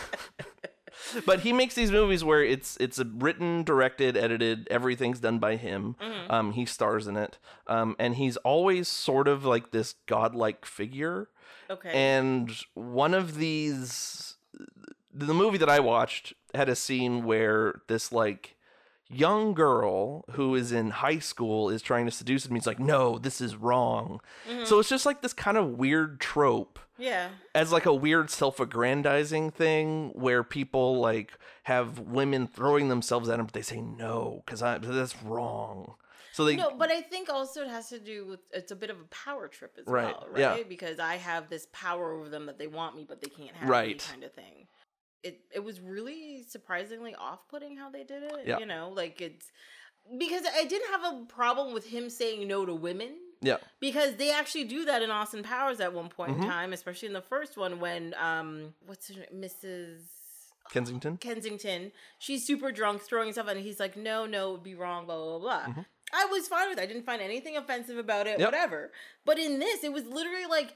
but 1.26 1.42
he 1.42 1.54
makes 1.54 1.76
these 1.76 1.92
movies 1.92 2.24
where 2.24 2.44
it's 2.44 2.78
it's 2.80 3.00
written, 3.00 3.64
directed, 3.64 4.18
edited, 4.18 4.68
everything's 4.70 5.20
done 5.20 5.40
by 5.40 5.56
him. 5.56 5.96
Mhm. 6.02 6.32
Um, 6.32 6.52
he 6.54 6.66
stars 6.66 7.08
in 7.08 7.18
it, 7.18 7.38
um, 7.68 7.96
and 8.00 8.16
he's 8.16 8.38
always 8.38 8.88
sort 8.88 9.28
of 9.28 9.46
like 9.46 9.72
this 9.72 9.96
godlike 10.06 10.66
figure. 10.66 11.30
Okay. 11.70 11.92
And 11.92 12.52
one 12.74 13.14
of 13.14 13.36
these, 13.36 14.38
the 15.14 15.34
movie 15.34 15.58
that 15.60 15.70
I 15.70 15.80
watched 15.80 16.34
had 16.54 16.68
a 16.70 16.76
scene 16.76 17.24
where 17.24 17.82
this 17.88 18.12
like 18.12 18.56
young 19.10 19.54
girl 19.54 20.24
who 20.32 20.54
is 20.56 20.72
in 20.72 20.92
high 20.92 21.20
school 21.20 21.70
is 21.70 21.82
trying 21.82 22.06
to 22.06 22.12
seduce 22.12 22.46
him. 22.46 22.56
He's 22.56 22.68
like, 22.68 22.80
"No, 22.80 23.18
this 23.18 23.42
is 23.42 23.56
wrong." 23.56 24.22
Mhm. 24.48 24.66
So 24.68 24.80
it's 24.80 24.90
just 24.90 25.06
like 25.06 25.22
this 25.22 25.34
kind 25.34 25.58
of 25.58 25.78
weird 25.80 26.20
trope 26.20 26.78
yeah. 26.98 27.30
as 27.56 27.72
like 27.72 27.86
a 27.88 27.94
weird 27.94 28.30
self-aggrandizing 28.30 29.52
thing 29.52 30.12
where 30.14 30.44
people 30.44 31.00
like 31.00 31.32
have 31.64 32.00
women 32.00 32.48
throwing 32.48 32.90
themselves 32.90 33.30
at 33.30 33.40
him, 33.40 33.46
but 33.46 33.54
they 33.54 33.62
say 33.62 33.82
no 33.82 34.44
because 34.46 34.60
that's 34.60 35.22
wrong. 35.24 35.96
So 36.32 36.46
they 36.46 36.56
no, 36.56 36.72
but 36.72 36.92
I 36.92 37.02
think 37.02 37.30
also 37.30 37.64
it 37.64 37.70
has 37.70 37.90
to 37.90 38.00
do 38.00 38.26
with 38.26 38.40
it's 38.52 38.72
a 38.72 38.76
bit 38.76 38.90
of 38.90 39.00
a 39.00 39.04
power 39.06 39.48
trip 39.48 39.76
as 39.80 39.88
Right, 39.88 40.06
well, 40.16 40.28
right? 40.30 40.40
yeah. 40.40 40.64
Because 40.68 41.00
I 41.00 41.16
have 41.16 41.50
this 41.50 41.68
power 41.74 42.14
over 42.14 42.30
them 42.30 42.46
that 42.46 42.58
they 42.58 42.68
want 42.68 42.96
me, 42.96 43.06
but 43.08 43.22
they 43.22 43.30
can't 43.30 43.56
have 43.56 43.68
Right. 43.68 43.96
me, 43.96 44.00
kind 44.12 44.24
of 44.24 44.32
thing. 44.34 44.68
It 45.24 45.42
it 45.54 45.64
was 45.64 45.80
really 45.82 46.44
surprisingly 46.48 47.14
off 47.16 47.48
putting 47.50 47.76
how 47.78 47.90
they 47.90 48.04
did 48.04 48.24
it. 48.24 48.34
Yeah. 48.46 48.60
You 48.60 48.66
know, 48.66 48.92
like 48.96 49.20
it's 49.22 49.52
because 50.18 50.44
I 50.56 50.66
didn't 50.66 50.90
have 50.90 51.04
a 51.14 51.26
problem 51.26 51.74
with 51.74 51.88
him 51.88 52.10
saying 52.10 52.48
no 52.48 52.66
to 52.66 52.74
women. 52.74 53.16
Yeah. 53.42 53.58
Because 53.80 54.16
they 54.16 54.32
actually 54.32 54.66
do 54.66 54.86
that 54.86 55.02
in 55.02 55.12
Austin 55.12 55.44
Powers 55.44 55.80
at 55.80 55.94
one 55.94 56.10
point 56.10 56.32
Mhm. 56.38 56.44
in 56.44 56.48
time, 56.50 56.74
especially 56.74 57.08
in 57.08 57.14
the 57.14 57.22
first 57.22 57.58
one 57.58 57.80
when 57.80 58.14
um 58.16 58.74
what's 58.86 59.08
her 59.10 59.16
name? 59.32 59.42
Mrs. 59.44 60.00
Kensington. 60.72 61.18
Kensington. 61.18 61.92
She's 62.20 62.46
super 62.46 62.72
drunk, 62.72 63.02
throwing 63.02 63.32
stuff, 63.34 63.48
and 63.48 63.60
he's 63.60 63.80
like, 63.80 63.98
"No, 63.98 64.26
no, 64.26 64.50
it 64.50 64.52
would 64.54 64.64
be 64.64 64.76
wrong." 64.76 65.06
Blah 65.06 65.16
blah 65.18 65.40
blah. 65.40 65.66
Mhm. 65.74 65.86
I 66.14 66.26
was 66.26 66.48
fine 66.48 66.70
with 66.70 66.78
it. 66.80 66.82
I 66.82 66.86
didn't 66.86 67.04
find 67.06 67.22
anything 67.22 67.58
offensive 67.58 67.98
about 67.98 68.28
it. 68.28 68.40
Yep. 68.40 68.48
Whatever. 68.48 68.92
But 69.26 69.38
in 69.40 69.60
this, 69.60 69.84
it 69.84 69.92
was 69.94 70.06
literally 70.06 70.46
like 70.46 70.76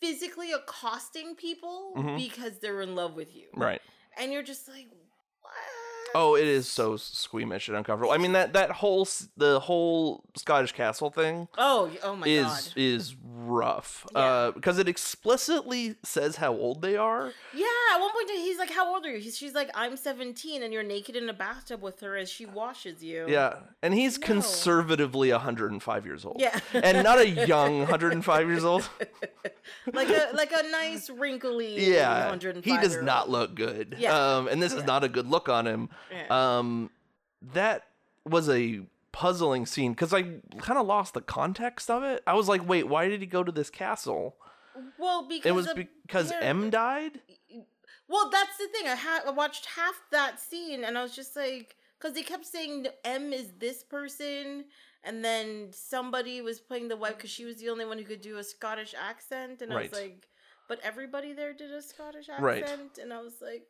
physically 0.00 0.52
accosting 0.52 1.34
people 1.36 1.92
Mhm. 1.96 2.16
because 2.16 2.58
they're 2.58 2.80
in 2.82 2.94
love 2.94 3.14
with 3.14 3.34
you, 3.34 3.48
Right. 3.54 3.80
and 4.16 4.32
you're 4.32 4.42
just 4.42 4.68
like? 4.68 4.88
Oh, 6.14 6.34
it 6.34 6.46
is 6.46 6.66
so 6.68 6.96
squeamish 6.96 7.68
and 7.68 7.76
uncomfortable. 7.76 8.12
I 8.12 8.18
mean 8.18 8.32
that 8.32 8.52
that 8.54 8.70
whole 8.70 9.06
the 9.36 9.60
whole 9.60 10.24
Scottish 10.36 10.72
castle 10.72 11.10
thing 11.10 11.48
Oh, 11.58 11.90
oh 12.02 12.16
my 12.16 12.26
is 12.26 12.44
god. 12.46 12.72
is 12.76 13.16
rough. 13.22 14.06
Yeah. 14.12 14.18
Uh 14.20 14.50
because 14.52 14.78
it 14.78 14.88
explicitly 14.88 15.96
says 16.02 16.36
how 16.36 16.52
old 16.52 16.82
they 16.82 16.96
are. 16.96 17.32
Yeah, 17.54 17.66
at 17.94 18.00
one 18.00 18.10
point 18.12 18.30
he's 18.30 18.58
like, 18.58 18.70
"How 18.70 18.92
old 18.92 19.04
are 19.06 19.10
you?" 19.10 19.18
He's, 19.20 19.36
she's 19.36 19.54
like, 19.54 19.70
"I'm 19.74 19.96
17," 19.96 20.62
and 20.62 20.72
you're 20.72 20.82
naked 20.82 21.16
in 21.16 21.28
a 21.28 21.32
bathtub 21.32 21.82
with 21.82 22.00
her 22.00 22.16
as 22.16 22.28
she 22.28 22.46
washes 22.46 23.02
you. 23.02 23.26
Yeah. 23.28 23.56
And 23.82 23.94
he's 23.94 24.18
No. 24.18 24.26
conservatively 24.26 25.30
105 25.32 26.06
years 26.06 26.24
old. 26.24 26.36
Yeah. 26.40 26.58
and 26.74 27.02
not 27.04 27.18
a 27.18 27.28
young 27.46 27.80
105 27.80 28.48
years 28.48 28.64
old. 28.64 28.88
like 29.92 30.08
a 30.08 30.30
like 30.34 30.52
a 30.52 30.62
nice 30.70 31.08
wrinkly. 31.10 31.92
Yeah. 31.92 32.26
105 32.28 32.64
He 32.64 32.80
does 32.80 33.00
not 33.02 33.28
look 33.30 33.54
good. 33.54 33.96
Yeah. 33.98 34.14
Um 34.36 34.48
and 34.48 34.62
this 34.62 34.72
is 34.72 34.84
not 34.84 35.04
a 35.04 35.08
good 35.08 35.26
look 35.28 35.48
on 35.48 35.66
him. 35.66 35.88
Yeah. 36.10 36.58
Um 36.58 36.90
that 37.54 37.86
was 38.24 38.48
a 38.48 38.80
puzzling 39.12 39.66
scene 39.66 39.94
cuz 39.94 40.12
I 40.14 40.22
kind 40.58 40.78
of 40.78 40.86
lost 40.86 41.14
the 41.14 41.20
context 41.20 41.90
of 41.90 42.02
it. 42.02 42.22
I 42.26 42.34
was 42.34 42.48
like, 42.48 42.66
"Wait, 42.68 42.86
why 42.86 43.08
did 43.08 43.20
he 43.20 43.26
go 43.26 43.42
to 43.42 43.52
this 43.52 43.70
castle?" 43.70 44.36
well, 44.98 45.26
because 45.28 45.46
It 45.50 45.52
was 45.54 45.66
of- 45.68 45.76
because 45.76 46.30
yeah. 46.30 46.38
M 46.40 46.70
died? 46.70 47.20
Well, 48.08 48.28
that's 48.30 48.56
the 48.58 48.68
thing. 48.68 48.88
I 48.88 48.94
had 48.94 49.22
I 49.26 49.30
watched 49.30 49.66
half 49.66 50.00
that 50.10 50.40
scene, 50.40 50.84
and 50.84 50.96
I 50.98 51.02
was 51.02 51.14
just 51.14 51.36
like, 51.36 51.76
because 51.98 52.14
they 52.14 52.22
kept 52.22 52.44
saying 52.46 52.86
M 53.04 53.32
is 53.32 53.52
this 53.58 53.82
person, 53.84 54.64
and 55.04 55.24
then 55.24 55.72
somebody 55.72 56.40
was 56.40 56.60
playing 56.60 56.88
the 56.88 56.96
wife 56.96 57.16
because 57.16 57.30
she 57.30 57.44
was 57.44 57.56
the 57.56 57.68
only 57.68 57.84
one 57.84 57.98
who 57.98 58.04
could 58.04 58.20
do 58.20 58.38
a 58.38 58.44
Scottish 58.44 58.94
accent, 58.98 59.62
and 59.62 59.72
I 59.72 59.82
was 59.82 59.92
like, 59.92 60.28
but 60.68 60.80
everybody 60.82 61.32
there 61.32 61.52
did 61.52 61.70
a 61.72 61.82
Scottish 61.82 62.28
accent, 62.28 62.42
Right. 62.42 62.98
and 63.00 63.12
I 63.12 63.20
was 63.20 63.40
like, 63.40 63.66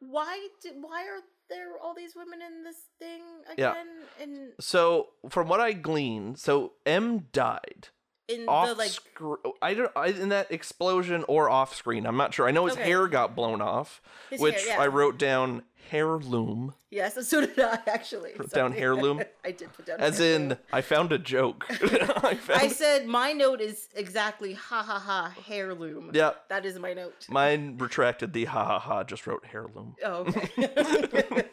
why 0.00 0.48
did 0.60 0.74
why 0.80 1.06
are 1.08 1.22
there 1.52 1.78
all 1.82 1.94
these 1.94 2.14
women 2.16 2.40
in 2.42 2.64
this 2.64 2.80
thing 2.98 3.22
Yeah. 3.56 3.74
And 4.20 4.52
So, 4.60 5.08
from 5.28 5.48
what 5.48 5.60
I 5.60 5.72
gleaned, 5.72 6.38
so 6.38 6.72
M 6.86 7.28
died 7.32 7.88
in 8.28 8.48
off 8.48 8.68
the 8.68 8.74
like, 8.74 8.90
screen. 8.90 9.36
I 9.60 9.74
don't 9.74 9.90
I, 9.96 10.06
in 10.08 10.28
that 10.30 10.50
explosion 10.52 11.24
or 11.28 11.48
off 11.50 11.74
screen. 11.74 12.06
I'm 12.06 12.16
not 12.16 12.32
sure. 12.34 12.46
I 12.48 12.50
know 12.50 12.66
his 12.66 12.74
Okay. 12.76 12.84
hair 12.84 13.08
got 13.08 13.34
blown 13.34 13.60
off, 13.60 14.00
His 14.30 14.40
which 14.40 14.64
hair, 14.64 14.76
yeah. 14.76 14.80
I 14.82 14.86
wrote 14.88 15.18
down 15.18 15.62
heirloom, 15.90 16.72
yes, 16.90 17.18
so 17.28 17.40
did 17.44 17.58
I 17.58 17.78
actually. 17.86 18.32
Down 18.54 18.70
Sorry. 18.70 18.78
heirloom? 18.80 19.22
I 19.44 19.50
did 19.50 19.72
put 19.74 19.84
down 19.86 20.00
as 20.00 20.20
heirloom. 20.20 20.52
in 20.52 20.58
I 20.72 20.80
found 20.80 21.12
a 21.12 21.18
joke. 21.18 21.66
I 21.70 22.34
found, 22.34 22.60
I 22.60 22.68
said 22.68 23.06
my 23.06 23.32
note 23.34 23.60
is 23.60 23.88
exactly 23.94 24.54
ha 24.54 24.82
ha 24.82 24.98
ha 24.98 25.34
heirloom. 25.50 26.12
yeah, 26.14 26.30
That 26.48 26.64
is 26.64 26.78
my 26.78 26.94
note. 26.94 27.26
mine 27.28 27.76
retracted 27.78 28.32
the 28.32 28.46
ha 28.46 28.64
ha 28.64 28.78
ha. 28.78 29.04
Just 29.04 29.26
wrote 29.26 29.44
heirloom. 29.52 29.96
Oh, 30.04 30.20
okay. 30.26 31.44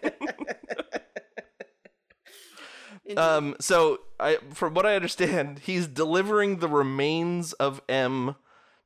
Um, 3.18 3.56
so 3.60 4.00
I, 4.20 4.38
from 4.54 4.74
what 4.74 4.86
I 4.86 4.96
understand, 4.96 5.60
he's 5.66 5.88
delivering 5.88 6.58
the 6.58 6.68
remains 6.68 7.54
of 7.54 7.82
M 7.90 8.36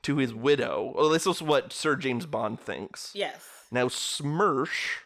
to 0.03 0.17
his 0.17 0.33
widow. 0.33 0.93
Well, 0.95 1.09
this 1.09 1.25
is 1.27 1.41
what 1.41 1.73
Sir 1.73 1.95
James 1.95 2.25
Bond 2.25 2.59
thinks. 2.59 3.11
yes. 3.13 3.47
Now 3.71 3.87
Smersh, 3.87 4.99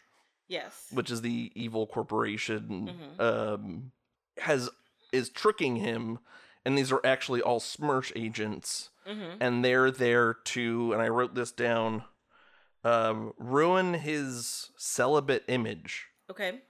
Yes. 0.46 0.86
which 0.90 1.10
is 1.10 1.22
the 1.22 1.50
evil 1.54 1.86
corporation, 1.86 3.16
Mhm. 3.18 3.20
um, 3.20 3.92
has 4.38 4.68
is 5.10 5.30
tricking 5.30 5.76
him, 5.76 6.18
and 6.66 6.76
these 6.76 6.92
are 6.92 7.00
actually 7.04 7.40
all 7.40 7.60
Smersh 7.60 8.12
agents, 8.14 8.90
Mm-hmm. 9.06 9.38
and 9.40 9.64
they're 9.64 9.90
there 9.90 10.34
to, 10.34 10.92
and 10.92 11.00
I 11.00 11.08
wrote 11.08 11.34
this 11.34 11.50
down, 11.50 12.04
um, 12.84 13.32
ruin 13.38 13.94
his 13.94 14.70
celibate 14.76 15.44
image, 15.48 16.08
Okay. 16.30 16.60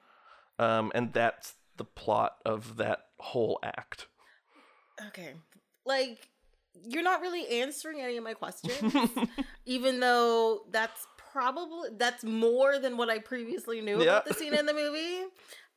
um, 0.59 0.93
and 0.95 1.13
that's 1.13 1.55
the 1.79 1.85
plot 1.85 2.37
of 2.45 2.77
that 2.77 3.01
whole 3.19 3.59
act. 3.63 4.07
Okay. 5.09 5.35
Like 5.87 6.29
you're 6.87 7.03
not 7.03 7.21
really 7.21 7.47
answering 7.61 8.01
any 8.01 8.17
of 8.17 8.25
my 8.25 8.35
questions, 8.35 8.95
even 9.67 10.01
though 10.01 10.63
that's 10.71 11.07
probably 11.33 11.91
that's 11.97 12.25
more 12.25 12.79
than 12.79 12.97
what 12.97 13.09
I 13.09 13.19
previously 13.19 13.81
knew 13.81 13.99
Yeah. 13.99 14.05
about 14.05 14.27
the 14.27 14.35
scene 14.35 14.55
in 14.55 14.67
the 14.67 14.75
movie. 14.75 15.25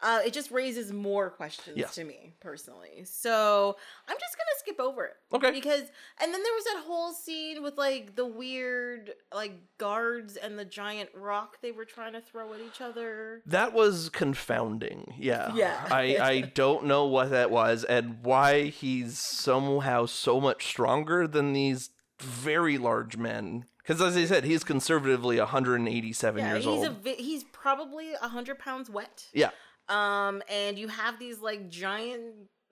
Uh, 0.04 0.20
it 0.26 0.34
just 0.34 0.50
raises 0.50 0.92
more 0.92 1.30
questions 1.30 1.80
to 1.94 2.04
me 2.04 2.34
personally. 2.40 3.04
So 3.06 3.76
I'm 4.08 4.18
just 4.20 4.36
gonna 4.36 4.58
skip 4.60 4.80
over 4.80 5.06
it. 5.06 5.14
Okay. 5.34 5.52
Because 5.52 5.82
and 6.22 6.34
then 6.34 6.42
there 6.44 6.54
was 6.54 6.64
that 6.74 6.84
whole 6.88 7.14
scene 7.14 7.62
with 7.62 7.78
like 7.78 8.16
the 8.16 8.26
weird 8.26 9.14
like 9.34 9.54
guards 9.78 10.38
and 10.38 10.58
the 10.58 10.66
giant 10.66 11.10
rock 11.14 11.58
they 11.62 11.72
were 11.72 11.86
trying 11.86 12.14
to 12.14 12.22
throw 12.22 12.54
at 12.54 12.60
each 12.62 12.82
other. 12.82 13.42
That 13.46 13.74
was 13.74 14.10
confounding. 14.10 15.14
Yeah. 15.20 15.54
Yeah. 15.54 15.86
I, 15.92 16.18
I 16.20 16.42
don't 16.42 16.86
know 16.86 17.06
what 17.06 17.30
that 17.30 17.52
was 17.52 17.84
and 17.84 18.24
why 18.24 18.66
he's 18.66 19.18
somehow 19.18 20.06
so 20.08 20.42
much 20.42 20.66
stronger 20.66 21.28
than 21.28 21.54
these 21.54 21.92
very 22.20 22.78
large 22.78 23.18
men. 23.18 23.66
Because 23.78 24.00
as 24.02 24.16
I 24.16 24.26
said, 24.26 24.44
he's 24.44 24.64
conservatively 24.64 25.38
187 25.40 26.40
Yeah, 26.40 26.54
years 26.54 26.66
he's 26.66 26.68
old. 26.68 26.86
a 26.86 26.90
vi- 26.92 27.16
he's 27.16 27.44
probably 27.46 28.14
a 28.14 28.28
hundred 28.28 28.60
pounds 28.60 28.90
wet. 28.90 29.26
Yeah. 29.34 29.50
Um, 29.92 30.42
and 30.50 30.78
you 30.80 30.88
have 30.88 31.20
these 31.20 31.40
like 31.40 31.70
giant. 31.70 32.24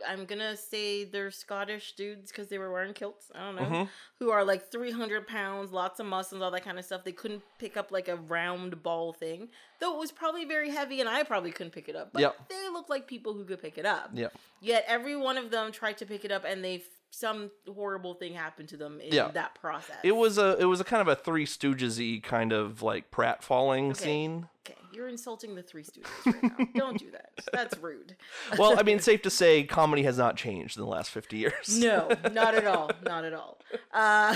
I'm 0.07 0.23
gonna 0.23 0.55
say 0.55 1.03
they're 1.03 1.29
Scottish 1.29 1.93
dudes 1.95 2.31
because 2.31 2.47
they 2.47 2.57
were 2.57 2.71
wearing 2.71 2.93
kilts. 2.93 3.29
I 3.35 3.39
don't 3.39 3.55
know. 3.57 3.63
Mhm. 3.63 3.89
Who 4.19 4.31
are 4.31 4.45
like 4.45 4.71
300 4.71 5.27
pounds, 5.27 5.73
lots 5.73 5.99
of 5.99 6.05
muscles, 6.05 6.41
all 6.41 6.51
that 6.51 6.63
kind 6.63 6.79
of 6.79 6.85
stuff. 6.85 7.03
They 7.03 7.11
couldn't 7.11 7.43
pick 7.57 7.75
up 7.75 7.91
like 7.91 8.07
a 8.07 8.15
round 8.15 8.81
ball 8.81 9.11
thing, 9.11 9.49
though 9.81 9.93
it 9.93 9.99
was 9.99 10.13
probably 10.13 10.45
very 10.45 10.69
heavy, 10.69 11.01
and 11.01 11.09
I 11.09 11.23
probably 11.23 11.51
couldn't 11.51 11.71
pick 11.73 11.89
it 11.89 11.97
up. 11.97 12.13
But 12.13 12.21
Yep. 12.21 12.47
they 12.47 12.69
look 12.69 12.87
like 12.87 13.07
people 13.07 13.33
who 13.33 13.43
could 13.43 13.61
pick 13.61 13.77
it 13.77 13.85
up. 13.85 14.11
Yeah. 14.13 14.29
Yet 14.61 14.85
every 14.87 15.17
one 15.17 15.37
of 15.37 15.51
them 15.51 15.73
tried 15.73 15.97
to 15.97 16.05
pick 16.05 16.23
it 16.23 16.31
up, 16.31 16.45
and 16.45 16.63
they 16.63 16.85
some 17.11 17.49
horrible 17.67 18.13
thing 18.13 18.35
happened 18.35 18.69
to 18.69 18.77
them 18.77 19.01
in 19.01 19.11
Yeah. 19.11 19.31
that 19.31 19.55
process. 19.55 19.97
It 20.03 20.11
was 20.13 20.37
a 20.37 20.55
it 20.59 20.65
was 20.65 20.79
a 20.79 20.85
kind 20.85 21.01
of 21.01 21.09
a 21.09 21.15
Three 21.15 21.45
Stooges 21.45 22.23
kind 22.23 22.53
of 22.53 22.81
like 22.81 23.11
prat 23.11 23.43
falling 23.43 23.91
Okay. 23.91 23.99
scene. 24.05 24.47
okay. 24.65 24.78
You're 24.99 25.07
insulting 25.07 25.55
the 25.55 25.63
Three 25.63 25.83
Stooges 25.83 26.09
right 26.25 26.43
now. 26.43 26.65
Don't 26.75 26.99
do 26.99 27.09
that. 27.11 27.31
That's 27.53 27.77
rude. 27.77 28.17
Well, 28.57 28.77
I 28.77 28.83
mean, 28.83 28.99
safe 29.09 29.21
to 29.21 29.29
say, 29.29 29.63
comedy 29.63 30.03
has 30.03 30.17
not 30.17 30.35
changed 30.35 30.75
in 30.75 30.83
the 30.83 30.89
last 30.89 31.09
50 31.11 31.37
years. 31.37 31.79
No, 31.79 32.09
not 32.33 32.53
at 32.53 32.67
all. 32.67 32.91
Not 33.05 33.23
at 33.23 33.31
all. 33.31 33.59
Uh, 33.93 34.35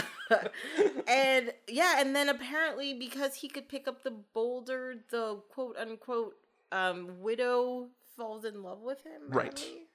and 1.06 1.52
yeah, 1.67 1.95
and 1.97 2.15
then 2.15 2.30
apparently 2.30 2.93
because 2.93 3.36
he 3.36 3.49
could 3.49 3.67
pick 3.67 3.89
up 3.89 4.04
the 4.04 4.13
boulder, 4.34 4.95
the 5.12 5.41
quote 5.49 5.76
unquote 5.78 6.36
um, 6.71 7.19
widow 7.19 7.89
falls 8.15 8.45
in 8.45 8.63
love 8.63 8.80
with 8.80 8.99
him. 9.04 9.23
Right. 9.28 9.47
apparently. 9.47 9.88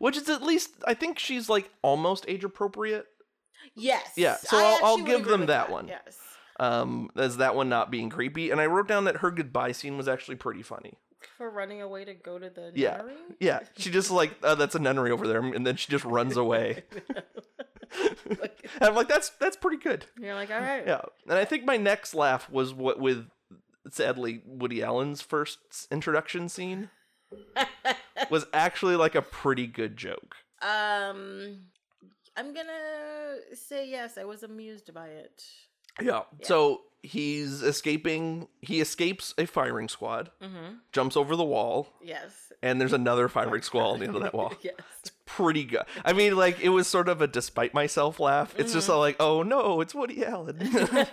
Which 0.00 0.18
is 0.18 0.28
at 0.28 0.42
least, 0.42 0.72
I 0.86 0.92
think 0.92 1.18
she's 1.18 1.48
like 1.48 1.70
almost 1.80 2.26
age 2.28 2.44
appropriate. 2.44 3.06
Yes. 3.74 4.12
Yeah, 4.16 4.36
so 4.36 4.58
I 4.58 4.64
I'll- 4.82 4.84
I'll 4.84 4.98
give 4.98 5.24
them 5.24 5.40
with 5.40 5.48
that 5.48 5.70
one. 5.70 5.88
Yes. 5.88 6.18
Um, 6.60 7.10
as 7.16 7.38
that 7.38 7.56
one 7.56 7.68
not 7.68 7.90
being 7.90 8.08
creepy. 8.10 8.50
And 8.52 8.60
I 8.60 8.66
wrote 8.66 8.86
down 8.86 9.04
that 9.04 9.16
her 9.16 9.30
goodbye 9.32 9.72
scene 9.72 9.96
was 9.96 10.06
actually 10.06 10.36
pretty 10.36 10.62
funny. 10.62 10.94
For 11.36 11.50
running 11.50 11.82
away 11.82 12.04
to 12.04 12.14
go 12.14 12.38
to 12.38 12.48
the 12.48 12.70
Yeah. 12.74 12.98
nunnery? 12.98 13.14
Yeah, 13.40 13.60
she 13.76 13.90
just 13.90 14.10
like, 14.10 14.32
oh, 14.42 14.54
that's 14.54 14.74
a 14.74 14.78
nunnery 14.78 15.10
over 15.10 15.26
there, 15.26 15.40
and 15.40 15.66
then 15.66 15.76
she 15.76 15.90
just 15.90 16.04
runs 16.04 16.36
away. 16.46 16.84
and 17.08 18.38
I'm 18.80 18.94
like, 18.94 19.08
that's 19.08 19.30
that's 19.30 19.56
pretty 19.56 19.78
good. 19.78 20.06
You're 20.20 20.34
like, 20.34 20.50
all 20.50 20.60
right. 20.60 20.84
Yeah, 20.86 21.02
and 21.28 21.38
I 21.38 21.44
think 21.44 21.64
my 21.64 21.76
next 21.76 22.14
laugh 22.14 22.48
was 22.50 22.72
what 22.72 23.00
with 23.00 23.26
sadly 23.90 24.42
Woody 24.46 24.82
Allen's 24.82 25.20
first 25.22 25.58
introduction 25.90 26.48
scene 26.48 26.90
was 28.30 28.46
actually 28.52 28.96
like 28.96 29.14
a 29.14 29.22
pretty 29.22 29.66
good 29.66 29.96
joke. 29.96 30.36
Um, 30.62 31.60
I'm 32.36 32.54
gonna 32.54 33.36
say 33.54 33.88
yes. 33.88 34.16
I 34.18 34.24
was 34.24 34.42
amused 34.42 34.92
by 34.94 35.08
it. 35.08 35.42
Yeah. 36.00 36.22
Yeah. 36.38 36.46
So 36.46 36.82
he's 37.02 37.62
escaping. 37.62 38.48
He 38.60 38.80
escapes 38.80 39.34
a 39.38 39.46
firing 39.46 39.88
squad, 39.88 40.30
Mm-hmm. 40.42 40.74
jumps 40.92 41.16
over 41.16 41.36
the 41.36 41.44
wall, 41.44 41.88
Yes. 42.02 42.52
and 42.62 42.80
there's 42.80 42.92
another 42.92 43.28
firing 43.28 43.62
squad 43.70 43.92
on 43.92 43.98
the 44.00 44.06
end 44.06 44.16
of 44.16 44.22
that 44.22 44.34
wall. 44.34 44.52
yes. 44.62 44.74
Pretty 45.36 45.64
good. 45.64 45.82
I 46.04 46.12
mean, 46.12 46.36
like 46.36 46.60
it 46.60 46.68
was 46.70 46.86
sort 46.86 47.08
of 47.08 47.20
a 47.22 47.26
despite 47.26 47.74
myself 47.74 48.20
laugh. 48.20 48.54
It's 48.58 48.72
just 48.72 48.88
like, 48.88 49.16
oh 49.20 49.42
no, 49.42 49.80
it's 49.80 49.94
Woody 49.94 50.24
Allen. 50.24 50.58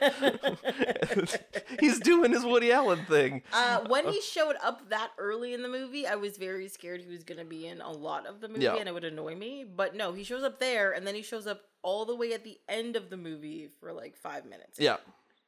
He's 1.79 1.99
doing 1.99 2.31
his 2.31 2.43
Woody 2.45 2.71
Allen 2.71 3.05
thing. 3.05 3.41
Uh, 3.53 3.85
when 3.87 4.07
he 4.07 4.21
showed 4.21 4.55
up 4.63 4.89
that 4.89 5.11
early 5.17 5.53
in 5.53 5.61
the 5.61 5.69
movie, 5.69 6.07
I 6.07 6.15
was 6.15 6.37
very 6.37 6.67
scared 6.67 7.01
he 7.01 7.09
was 7.09 7.23
going 7.23 7.39
to 7.39 7.45
be 7.45 7.67
in 7.67 7.81
a 7.81 7.91
lot 7.91 8.25
of 8.25 8.41
the 8.41 8.47
movie 8.47 8.61
Yeah. 8.63 8.75
and 8.75 8.87
it 8.87 8.93
would 8.93 9.03
annoy 9.03 9.35
me. 9.35 9.63
But 9.63 9.95
no, 9.95 10.13
he 10.13 10.23
shows 10.23 10.43
up 10.43 10.59
there 10.59 10.91
and 10.91 11.05
then 11.05 11.15
he 11.15 11.21
shows 11.21 11.47
up 11.47 11.61
all 11.83 12.05
the 12.05 12.15
way 12.15 12.33
at 12.33 12.43
the 12.43 12.57
end 12.67 12.95
of 12.95 13.09
the 13.09 13.17
movie 13.17 13.69
for 13.79 13.93
like 13.93 14.15
five 14.17 14.45
minutes. 14.45 14.79
Yeah, 14.79 14.97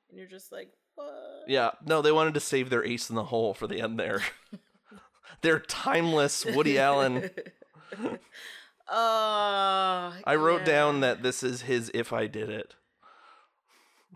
And 0.09 0.17
you're 0.17 0.27
just 0.27 0.51
like, 0.51 0.71
what? 0.95 1.43
yeah. 1.47 1.71
No, 1.85 2.01
they 2.01 2.11
wanted 2.11 2.33
to 2.35 2.39
save 2.39 2.69
their 2.69 2.83
ace 2.83 3.09
in 3.09 3.15
the 3.15 3.25
hole 3.25 3.53
for 3.53 3.67
the 3.67 3.81
end 3.81 3.99
there. 3.99 4.21
their 5.41 5.59
timeless 5.59 6.45
Woody 6.45 6.77
Allen. 6.77 7.29
Uh, 8.89 10.11
I 10.25 10.35
wrote 10.35 10.61
yeah. 10.61 10.65
down 10.65 10.99
that 11.01 11.21
this 11.23 11.43
is 11.43 11.61
his 11.63 11.91
"If 11.93 12.11
I 12.13 12.27
Did 12.27 12.49
It." 12.49 12.75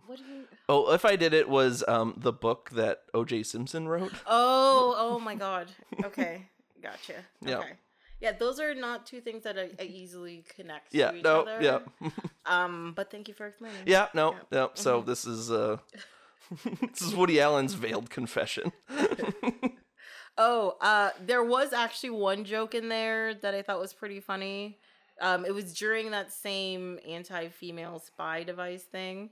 What 0.05 0.17
do 0.17 0.23
you? 0.25 0.43
Oh, 0.67 0.91
if 0.93 1.05
I 1.05 1.15
did 1.15 1.33
it 1.33 1.47
was 1.47 1.83
um 1.87 2.13
the 2.17 2.33
book 2.33 2.69
that 2.71 3.01
O.J. 3.13 3.43
Simpson 3.43 3.87
wrote. 3.87 4.11
Oh, 4.27 4.95
oh 4.97 5.19
my 5.19 5.35
God. 5.35 5.67
Okay, 6.03 6.47
gotcha. 6.81 7.15
Yeah. 7.41 7.59
Okay. 7.59 7.73
Yeah, 8.19 8.31
those 8.31 8.59
are 8.59 8.73
not 8.73 9.05
two 9.05 9.19
things 9.21 9.43
that 9.43 9.57
I, 9.59 9.69
I 9.79 9.83
easily 9.83 10.45
connect 10.55 10.93
Yeah. 10.93 11.11
to 11.11 11.17
each 11.17 11.23
No. 11.23 11.41
other. 11.41 11.59
Yeah. 11.61 11.79
Um, 12.45 12.91
but 12.93 13.09
thank 13.09 13.29
you 13.29 13.33
for 13.33 13.47
explaining. 13.47 13.83
yeah. 13.85 14.07
No. 14.13 14.31
Yeah. 14.33 14.39
No. 14.51 14.71
So 14.73 15.01
Mhm. 15.01 15.05
this 15.05 15.25
is 15.25 15.49
uh. 15.51 15.77
this 16.91 17.01
is 17.01 17.15
Woody 17.15 17.39
Allen's 17.39 17.73
veiled 17.73 18.09
confession. 18.09 18.73
Oh, 20.37 20.77
uh, 20.81 21.11
there 21.21 21.43
was 21.43 21.73
actually 21.73 22.09
one 22.11 22.43
joke 22.43 22.73
in 22.73 22.89
there 22.89 23.35
that 23.35 23.53
I 23.53 23.61
thought 23.61 23.79
was 23.79 23.93
pretty 23.93 24.19
funny. 24.19 24.79
Um, 25.21 25.45
it 25.45 25.53
was 25.53 25.73
during 25.75 26.11
that 26.11 26.31
same 26.33 26.99
anti-female 27.07 27.99
spy 27.99 28.43
device 28.43 28.83
thing, 28.83 29.29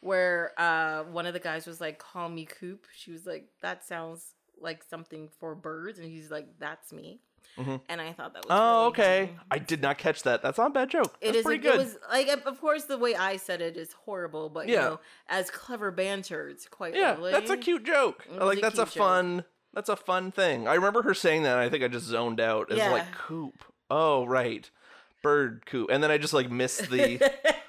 where 0.00 0.52
uh, 0.60 1.04
one 1.04 1.26
of 1.26 1.32
the 1.34 1.40
guys 1.40 1.66
was 1.66 1.80
like, 1.80 1.98
"Call 1.98 2.28
me 2.28 2.44
Coop." 2.46 2.86
She 2.94 3.10
was 3.10 3.26
like, 3.26 3.48
"That 3.62 3.84
sounds 3.84 4.34
like 4.60 4.84
something 4.84 5.28
for 5.28 5.54
birds," 5.56 5.98
and 5.98 6.08
he's 6.08 6.30
like, 6.30 6.46
"That's 6.60 6.92
me." 6.92 7.20
Mhm. 7.58 7.80
And 7.88 8.00
I 8.00 8.12
thought 8.12 8.34
that 8.34 8.44
was 8.46 8.50
Oh, 8.50 8.78
really 8.82 8.88
okay. 8.88 9.20
funny. 9.26 9.38
I 9.50 9.58
did 9.58 9.82
not 9.82 9.98
catch 9.98 10.22
that. 10.22 10.42
That's 10.42 10.58
not 10.58 10.68
a 10.68 10.74
bad 10.74 10.88
joke. 10.90 11.14
It 11.20 11.26
That's 11.26 11.38
is. 11.38 11.44
Pretty 11.44 11.66
it 11.68 11.72
good. 11.72 11.78
was 11.78 11.96
like, 12.10 12.28
of 12.46 12.60
course, 12.60 12.84
the 12.84 12.98
way 12.98 13.14
I 13.14 13.36
said 13.36 13.60
it 13.60 13.76
is 13.76 13.92
horrible, 13.92 14.50
but 14.50 14.68
you 14.68 14.76
know, 14.76 15.00
as 15.28 15.50
clever 15.50 15.90
banter, 15.90 16.48
it's 16.48 16.66
quite 16.66 16.94
yeah, 16.94 17.12
lovely. 17.12 17.32
that's 17.32 17.50
a 17.50 17.56
cute 17.56 17.84
joke. 17.84 18.26
Like 18.30 18.58
a 18.58 18.60
that's 18.62 18.78
a 18.78 18.86
joke. 18.86 18.94
fun. 18.94 19.44
That's 19.74 19.88
a 19.88 19.96
fun 19.96 20.30
thing. 20.32 20.68
I 20.68 20.74
remember 20.74 21.02
her 21.02 21.14
saying 21.14 21.42
that. 21.42 21.52
and 21.52 21.60
I 21.60 21.68
think 21.68 21.82
I 21.84 21.88
just 21.88 22.06
zoned 22.06 22.40
out. 22.40 22.68
It's 22.70 22.78
like 22.80 23.02
Yeah. 23.02 23.14
coop. 23.16 23.64
Oh 23.90 24.24
right, 24.24 24.68
bird 25.22 25.66
coop. 25.66 25.90
And 25.90 26.02
then 26.02 26.10
I 26.10 26.18
just 26.18 26.32
like 26.32 26.50
missed 26.50 26.90
the 26.90 27.18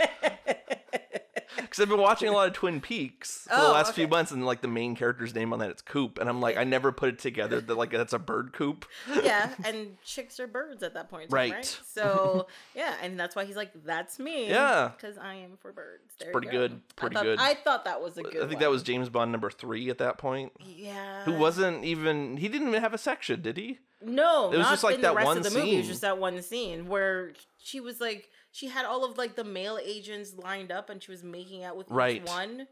because 1.75 1.83
I've 1.83 1.89
been 1.89 2.01
watching 2.01 2.29
a 2.29 2.31
lot 2.31 2.47
of 2.47 2.53
Twin 2.53 2.79
Peaks 2.79 3.43
for 3.49 3.55
the 3.55 3.67
Oh, 3.67 3.71
last 3.73 3.93
few 3.93 4.07
months, 4.07 4.31
and 4.31 4.45
like 4.45 4.61
the 4.61 4.67
main 4.67 4.95
character's 4.95 5.35
name 5.35 5.51
on 5.51 5.59
that 5.59 5.69
it's 5.69 5.81
Coop, 5.81 6.17
and 6.19 6.29
I'm 6.29 6.39
like 6.39 6.55
I 6.57 6.63
never 6.63 6.91
put 6.91 7.09
it 7.09 7.19
together 7.19 7.59
that 7.59 7.75
like 7.75 7.91
that's 7.91 8.13
a 8.13 8.19
bird 8.19 8.53
coop. 8.53 8.85
yeah, 9.23 9.53
and 9.65 9.97
chicks 10.03 10.39
are 10.39 10.47
birds 10.47 10.83
at 10.83 10.93
that 10.93 11.09
point, 11.09 11.31
right? 11.31 11.51
Right. 11.51 11.79
So 11.95 12.47
yeah, 12.75 12.93
and 13.01 13.19
that's 13.19 13.35
why 13.35 13.45
he's 13.45 13.55
like, 13.55 13.71
"That's 13.85 14.19
me." 14.19 14.49
Yeah. 14.49 14.91
because 14.97 15.17
I 15.17 15.35
am 15.35 15.57
for 15.61 15.71
birds. 15.71 16.13
There 16.19 16.31
pretty 16.31 16.47
go. 16.47 16.51
good, 16.51 16.71
I 16.73 16.77
pretty 16.95 17.13
thought- 17.15 17.23
good. 17.23 17.39
I 17.39 17.53
thought 17.53 17.85
that 17.85 18.01
was 18.01 18.17
a 18.17 18.23
good. 18.23 18.43
I 18.43 18.47
think 18.47 18.59
that 18.59 18.69
was 18.69 18.83
James 18.83 19.09
Bond 19.09 19.31
number 19.31 19.49
three 19.49 19.89
at 19.89 19.97
that 19.99 20.17
point. 20.17 20.51
Yeah. 20.59 21.23
Who 21.23 21.33
wasn't 21.33 21.83
even 21.85 22.37
he 22.37 22.47
didn't 22.49 22.67
even 22.69 22.81
have 22.81 22.93
a 22.93 22.97
section, 22.97 23.41
did 23.41 23.57
he? 23.57 23.79
No, 24.01 24.51
It 24.51 24.57
was 24.57 24.65
not 24.65 24.71
just 24.71 24.83
like 24.83 25.01
that 25.01 25.15
one 25.15 25.37
of 25.37 25.43
the 25.43 25.49
movie. 25.51 25.71
It 25.71 25.77
was 25.77 25.85
scene. 25.85 25.91
just 25.91 26.01
that 26.01 26.17
one 26.19 26.41
scene 26.41 26.87
where 26.87 27.31
she 27.57 27.79
was 27.79 27.99
like, 28.01 28.29
she 28.55 28.67
had 28.67 28.85
all 28.85 29.03
of 29.03 29.17
like 29.17 29.35
the 29.35 29.43
male 29.43 29.77
agents 29.83 30.33
lined 30.37 30.71
up, 30.71 30.89
and 30.89 31.03
she 31.03 31.11
was 31.11 31.23
making 31.23 31.63
out 31.63 31.75
with 31.75 31.87
Right. 31.89 32.21
each 32.21 32.27
one. 32.29 32.67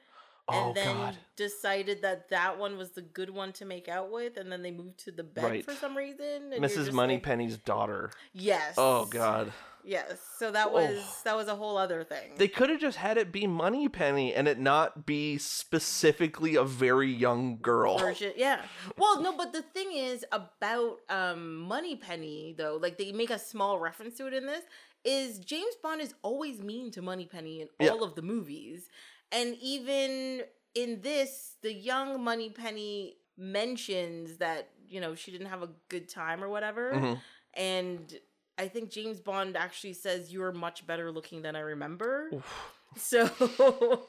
Oh 0.49 0.67
and 0.67 0.75
then 0.75 0.95
god. 0.97 1.17
decided 1.37 2.01
that 2.01 2.29
that 2.29 2.57
one 2.57 2.77
was 2.77 2.91
the 2.91 3.01
good 3.01 3.29
one 3.29 3.53
to 3.53 3.65
make 3.65 3.87
out 3.87 4.11
with, 4.11 4.35
and 4.37 4.51
then 4.51 4.61
they 4.61 4.71
moved 4.71 4.97
to 5.05 5.11
the 5.11 5.23
bed 5.23 5.43
Right. 5.43 5.65
for 5.65 5.73
some 5.73 5.95
reason. 5.97 6.51
and 6.53 6.61
Mrs. 6.63 6.73
just 6.75 6.77
like, 6.87 6.93
Moneypenny's 6.93 7.57
daughter. 7.57 8.11
yes. 8.33 8.75
Oh 8.77 9.05
god. 9.05 9.51
Yes. 9.85 10.17
So 10.37 10.51
that 10.51 10.67
Oh. 10.69 10.73
was 10.73 11.21
that 11.23 11.35
was 11.35 11.47
a 11.49 11.55
whole 11.55 11.77
other 11.77 12.03
thing. 12.05 12.35
They 12.37 12.47
could 12.49 12.69
have 12.69 12.79
just 12.79 12.97
had 12.97 13.17
it 13.17 13.31
be 13.33 13.47
Moneypenny 13.47 14.33
and 14.33 14.47
it 14.47 14.57
not 14.59 15.05
be 15.05 15.37
specifically 15.37 16.55
a 16.55 16.63
very 16.63 17.11
young 17.11 17.57
girl. 17.61 17.97
version. 17.97 18.33
Yeah. 18.37 18.61
Well, 18.97 19.21
no, 19.21 19.35
but 19.35 19.51
the 19.53 19.61
thing 19.61 19.91
is 19.93 20.25
about 20.31 20.99
um 21.09 21.57
Moneypenny 21.57 22.53
though, 22.57 22.77
like 22.81 22.97
they 22.97 23.11
make 23.11 23.29
a 23.29 23.39
small 23.39 23.79
reference 23.79 24.15
to 24.17 24.27
it 24.27 24.33
in 24.33 24.45
this, 24.45 24.63
is 25.03 25.39
James 25.39 25.75
Bond 25.81 26.01
is 26.01 26.13
always 26.21 26.61
mean 26.61 26.91
to 26.91 27.01
Moneypenny 27.01 27.61
in 27.61 27.69
Yeah. 27.79 27.89
all 27.91 28.03
of 28.03 28.15
the 28.15 28.21
movies. 28.21 28.89
And 29.31 29.55
even 29.61 30.43
in 30.75 31.01
this, 31.01 31.55
the 31.61 31.73
young 31.73 32.23
Moneypenny 32.23 33.17
mentions 33.37 34.37
that, 34.37 34.69
you 34.87 35.01
know, 35.01 35.15
she 35.15 35.31
didn't 35.31 35.47
have 35.47 35.63
a 35.63 35.69
good 35.89 36.07
time 36.09 36.43
or 36.43 36.49
whatever. 36.49 36.93
Mhm. 36.93 37.21
And 37.55 38.19
I 38.57 38.67
think 38.67 38.91
James 38.91 39.19
Bond 39.19 39.57
actually 39.57 39.93
says 39.93 40.31
you're 40.31 40.51
much 40.51 40.85
better 40.85 41.11
looking 41.11 41.41
than 41.41 41.55
I 41.55 41.59
remember. 41.61 42.29
Oof. 42.33 42.79
So 42.95 43.23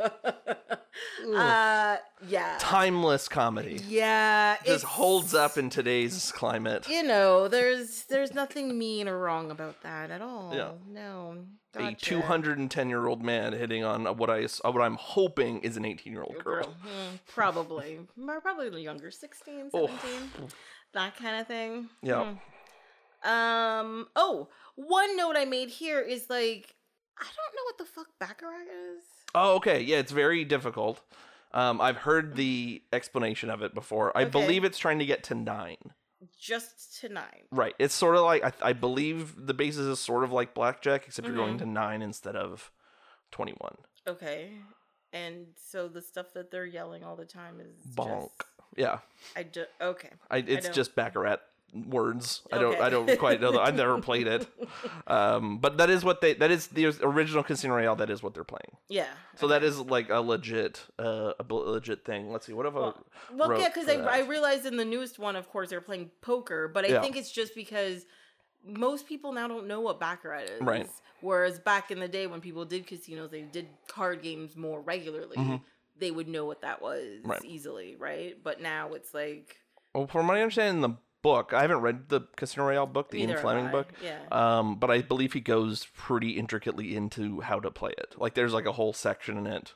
uh 1.36 1.96
yeah. 2.28 2.56
Timeless 2.58 3.28
comedy. 3.28 3.80
Yeah, 3.88 4.56
Just 4.64 4.84
holds 4.84 5.34
up 5.34 5.58
in 5.58 5.70
today's 5.70 6.32
climate. 6.32 6.88
You 6.88 7.02
know, 7.02 7.48
there's 7.48 8.04
there's 8.04 8.34
nothing 8.34 8.78
mean 8.78 9.08
or 9.08 9.18
wrong 9.18 9.50
about 9.50 9.82
that 9.82 10.10
at 10.10 10.22
all. 10.22 10.52
Yeah. 10.54 10.72
No. 10.88 11.38
A 11.76 11.92
210 11.92 12.88
year 12.88 13.06
old 13.06 13.22
man 13.22 13.52
hitting 13.52 13.82
on 13.82 14.04
what 14.16 14.30
I 14.30 14.42
what 14.42 14.80
I'm 14.80 14.94
hoping 14.94 15.60
is 15.60 15.76
an 15.76 15.84
18 15.84 16.12
year 16.12 16.22
old 16.22 16.42
girl. 16.44 16.74
Hmm, 16.82 17.16
probably. 17.26 18.00
Probably 18.42 18.82
younger, 18.82 19.10
16, 19.10 19.70
17. 19.72 19.94
Oh. 20.40 20.46
That 20.92 21.16
kind 21.16 21.40
of 21.40 21.48
thing. 21.48 21.88
Yeah. 22.02 22.34
Hmm. 23.24 23.28
Um, 23.28 24.06
oh, 24.14 24.48
one 24.76 25.16
note 25.16 25.36
I 25.36 25.46
made 25.46 25.70
here 25.70 26.00
is 26.00 26.28
like 26.28 26.74
I 27.18 27.24
don't 27.24 27.54
know 27.56 27.64
what 27.64 27.78
the 27.78 27.84
fuck 27.84 28.06
Baccarat 28.18 28.62
is. 28.62 29.02
Oh, 29.34 29.54
okay. 29.56 29.80
Yeah, 29.80 29.98
it's 29.98 30.12
very 30.12 30.44
difficult. 30.44 31.00
Um, 31.52 31.80
I've 31.80 31.98
heard 31.98 32.34
the 32.34 32.82
explanation 32.92 33.48
of 33.50 33.62
it 33.62 33.74
before. 33.74 34.16
I 34.16 34.22
Okay. 34.22 34.30
believe 34.30 34.64
it's 34.64 34.78
trying 34.78 34.98
to 34.98 35.06
get 35.06 35.22
to 35.24 35.34
nine. 35.34 35.92
Just 36.40 36.98
to 37.00 37.08
nine. 37.08 37.44
Right. 37.50 37.74
It's 37.78 37.94
sort 37.94 38.16
of 38.16 38.22
like 38.22 38.42
I, 38.44 38.52
I 38.70 38.72
believe 38.72 39.46
the 39.46 39.54
basis 39.54 39.86
is 39.86 40.00
sort 40.00 40.24
of 40.24 40.32
like 40.32 40.54
blackjack, 40.54 41.06
except 41.06 41.28
you're 41.28 41.36
going 41.36 41.56
Mhm. 41.56 41.58
to 41.60 41.66
nine 41.66 42.02
instead 42.02 42.34
of 42.34 42.72
twenty-one. 43.30 43.76
Okay. 44.06 44.50
And 45.12 45.48
so 45.56 45.86
the 45.86 46.02
stuff 46.02 46.32
that 46.34 46.50
they're 46.50 46.66
yelling 46.66 47.04
all 47.04 47.14
the 47.14 47.24
time 47.26 47.60
is 47.60 47.76
Bonk. 47.94 48.22
Just, 48.38 48.42
Yeah. 48.76 48.98
I 49.36 49.42
do, 49.44 49.64
okay. 49.80 50.10
I, 50.30 50.38
it's 50.38 50.66
don't- 50.66 50.74
just 50.74 50.94
baccarat 50.96 51.40
words. 51.74 52.42
I 52.52 52.58
don't. 52.58 52.80
I 52.80 52.88
don't 52.88 53.18
quite 53.18 53.40
know. 53.40 53.52
The, 53.52 53.60
I've 53.60 53.74
never 53.74 54.00
played 54.10 54.26
it. 54.26 54.46
Um, 55.06 55.58
but 55.58 55.78
that 55.78 55.90
is 55.90 56.04
what 56.04 56.20
they. 56.20 56.34
That 56.34 56.50
is 56.50 56.68
the 56.68 56.86
original 57.02 57.42
Casino 57.42 57.74
Royale. 57.74 57.96
That 57.96 58.10
is 58.10 58.22
what 58.22 58.34
they're 58.34 58.44
playing. 58.44 58.76
Yeah. 58.88 59.06
So 59.36 59.48
that 59.48 59.62
is 59.64 59.78
like 59.80 60.10
a 60.10 60.20
legit, 60.20 60.82
uh, 60.98 61.32
a 61.38 61.44
legit 61.52 62.04
thing. 62.04 62.30
Let's 62.30 62.46
see. 62.46 62.52
What 62.52 62.66
if 62.66 62.74
Well, 62.74 62.96
I 63.30 63.34
Well, 63.34 63.58
yeah, 63.58 63.68
because 63.68 63.88
I, 63.88 63.94
I 63.96 64.20
realized 64.20 64.66
in 64.66 64.76
the 64.76 64.84
newest 64.84 65.18
one, 65.18 65.36
of 65.36 65.48
course, 65.50 65.70
they're 65.70 65.80
playing 65.80 66.10
poker, 66.20 66.68
but 66.68 66.84
I 66.84 66.88
Yeah. 66.88 67.00
think 67.02 67.16
it's 67.16 67.30
just 67.32 67.54
because 67.54 68.06
most 68.66 69.06
people 69.06 69.32
now 69.32 69.46
don't 69.48 69.66
know 69.66 69.80
what 69.80 70.00
Baccarat 70.00 70.44
is. 70.44 70.60
Right. 70.62 70.88
Whereas 71.20 71.58
back 71.58 71.90
in 71.90 72.00
the 72.00 72.08
day 72.08 72.26
when 72.26 72.40
people 72.40 72.64
did 72.64 72.86
casinos, 72.86 73.30
they 73.30 73.42
did 73.42 73.66
card 73.88 74.22
games 74.22 74.56
more 74.56 74.80
regularly. 74.80 75.36
Mhm. 75.36 75.60
They 75.98 76.10
would 76.10 76.28
know 76.28 76.44
what 76.44 76.62
that 76.62 76.80
was 76.82 77.20
Right. 77.24 77.44
easily, 77.44 77.96
right? 77.96 78.36
But 78.42 78.60
now 78.60 78.94
it's 78.94 79.12
like 79.14 79.56
Well, 79.94 80.06
from 80.06 80.26
my 80.26 80.40
understanding, 80.42 80.80
the 80.80 80.96
book, 81.24 81.52
I 81.52 81.62
haven't 81.62 81.80
read 81.80 82.08
the 82.10 82.20
Casino 82.36 82.66
Royale 82.66 82.86
book, 82.86 83.10
the 83.10 83.18
neither 83.18 83.32
Ian 83.32 83.42
Fleming 83.42 83.70
book. 83.72 83.88
Yeah. 84.02 84.18
Um, 84.30 84.76
but 84.76 84.90
I 84.90 85.00
believe 85.00 85.32
he 85.32 85.40
goes 85.40 85.88
pretty 85.96 86.32
intricately 86.38 86.94
into 86.94 87.40
how 87.40 87.58
to 87.58 87.70
play 87.72 87.92
it. 87.98 88.14
Like 88.16 88.34
there's 88.34 88.52
like 88.52 88.66
a 88.66 88.72
whole 88.72 88.92
section 88.92 89.36
in 89.38 89.46
it 89.46 89.72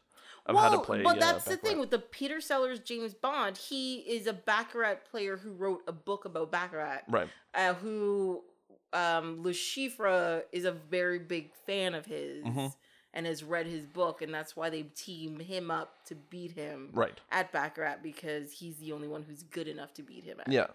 of 0.46 0.54
how 0.56 0.68
to 0.70 0.78
play. 0.78 0.98
It. 1.00 1.04
But 1.04 1.16
uh, 1.16 1.20
that's 1.20 1.44
the 1.46 1.56
thing 1.56 1.80
with 1.80 1.90
the 1.90 1.98
Peter 1.98 2.40
Sellers 2.40 2.78
James 2.80 3.14
Bond. 3.14 3.56
He 3.56 3.96
is 3.96 4.26
a 4.26 4.32
Baccarat 4.32 5.06
player 5.10 5.36
who 5.38 5.52
wrote 5.52 5.82
a 5.88 5.92
book 5.92 6.24
about 6.26 6.52
Baccarat. 6.52 7.00
Right. 7.08 7.28
uh, 7.54 7.74
who 7.74 8.44
um 8.92 9.42
Le 9.42 9.52
Chiffre 9.52 10.42
is 10.52 10.64
a 10.64 10.72
very 10.72 11.18
big 11.18 11.50
fan 11.66 11.94
of 11.94 12.06
his 12.06 12.44
Mhm. 12.44 12.74
And 13.14 13.24
has 13.26 13.42
read 13.42 13.66
his 13.66 13.86
book 13.86 14.20
and 14.22 14.32
that's 14.32 14.54
why 14.54 14.68
they 14.70 14.82
team 14.82 15.40
him 15.40 15.70
up 15.70 16.04
to 16.06 16.14
beat 16.14 16.52
him 16.52 16.90
Right. 16.92 17.18
at 17.30 17.50
Baccarat 17.52 17.96
because 18.02 18.52
he's 18.52 18.76
the 18.76 18.92
only 18.92 19.08
one 19.08 19.22
who's 19.22 19.42
good 19.42 19.66
enough 19.66 19.94
to 19.94 20.02
beat 20.02 20.24
him 20.24 20.38
at 20.40 20.52
Yeah. 20.52 20.66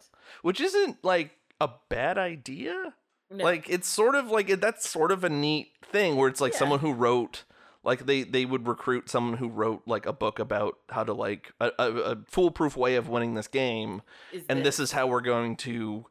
Which 0.41 0.59
isn't 0.59 1.03
like 1.03 1.37
a 1.61 1.69
bad 1.89 2.17
idea. 2.17 2.95
No. 3.29 3.43
Like 3.43 3.69
it's 3.69 3.87
sort 3.87 4.15
of 4.15 4.29
like 4.31 4.47
that's 4.59 4.89
sort 4.89 5.11
of 5.11 5.23
a 5.23 5.29
neat 5.29 5.69
thing 5.83 6.15
where 6.15 6.27
it's 6.27 6.41
like 6.41 6.53
Yeah. 6.53 6.59
someone 6.59 6.79
who 6.79 6.91
wrote 6.91 7.43
like 7.83 8.05
they 8.07 8.23
they 8.23 8.45
would 8.45 8.67
recruit 8.67 9.09
someone 9.09 9.37
who 9.37 9.47
wrote 9.47 9.83
like 9.85 10.05
a 10.05 10.13
book 10.13 10.39
about 10.39 10.77
how 10.89 11.03
to 11.03 11.13
like 11.13 11.51
a, 11.61 11.71
a, 11.77 11.91
a 11.91 12.17
foolproof 12.27 12.75
way 12.75 12.95
of 12.95 13.07
winning 13.09 13.35
this 13.35 13.47
game 13.47 14.01
is 14.31 14.43
and 14.49 14.65
this 14.65 14.79
is 14.79 14.91
how 14.93 15.05
we're 15.07 15.21
going 15.21 15.55
to 15.57 16.05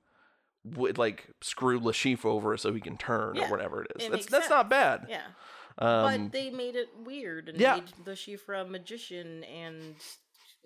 like 0.96 1.28
screw 1.40 1.78
Le 1.80 1.92
Chiffre 1.92 2.26
over 2.26 2.56
so 2.56 2.72
he 2.72 2.80
can 2.80 2.96
turn 2.96 3.34
Yeah, 3.34 3.48
or 3.48 3.50
whatever 3.50 3.82
it 3.82 3.90
is. 3.98 4.06
it 4.06 4.12
that's 4.12 4.26
that's 4.26 4.48
not 4.50 4.70
bad. 4.70 5.06
yeah 5.08 5.22
Um, 5.78 6.24
but 6.24 6.32
they 6.32 6.50
made 6.50 6.76
it 6.76 6.88
weird 7.04 7.48
and 7.48 7.58
yeah. 7.58 7.74
made 7.76 7.84
Le 8.06 8.14
Chiffre 8.14 8.60
a 8.60 8.64
magician 8.64 9.44
and 9.44 9.94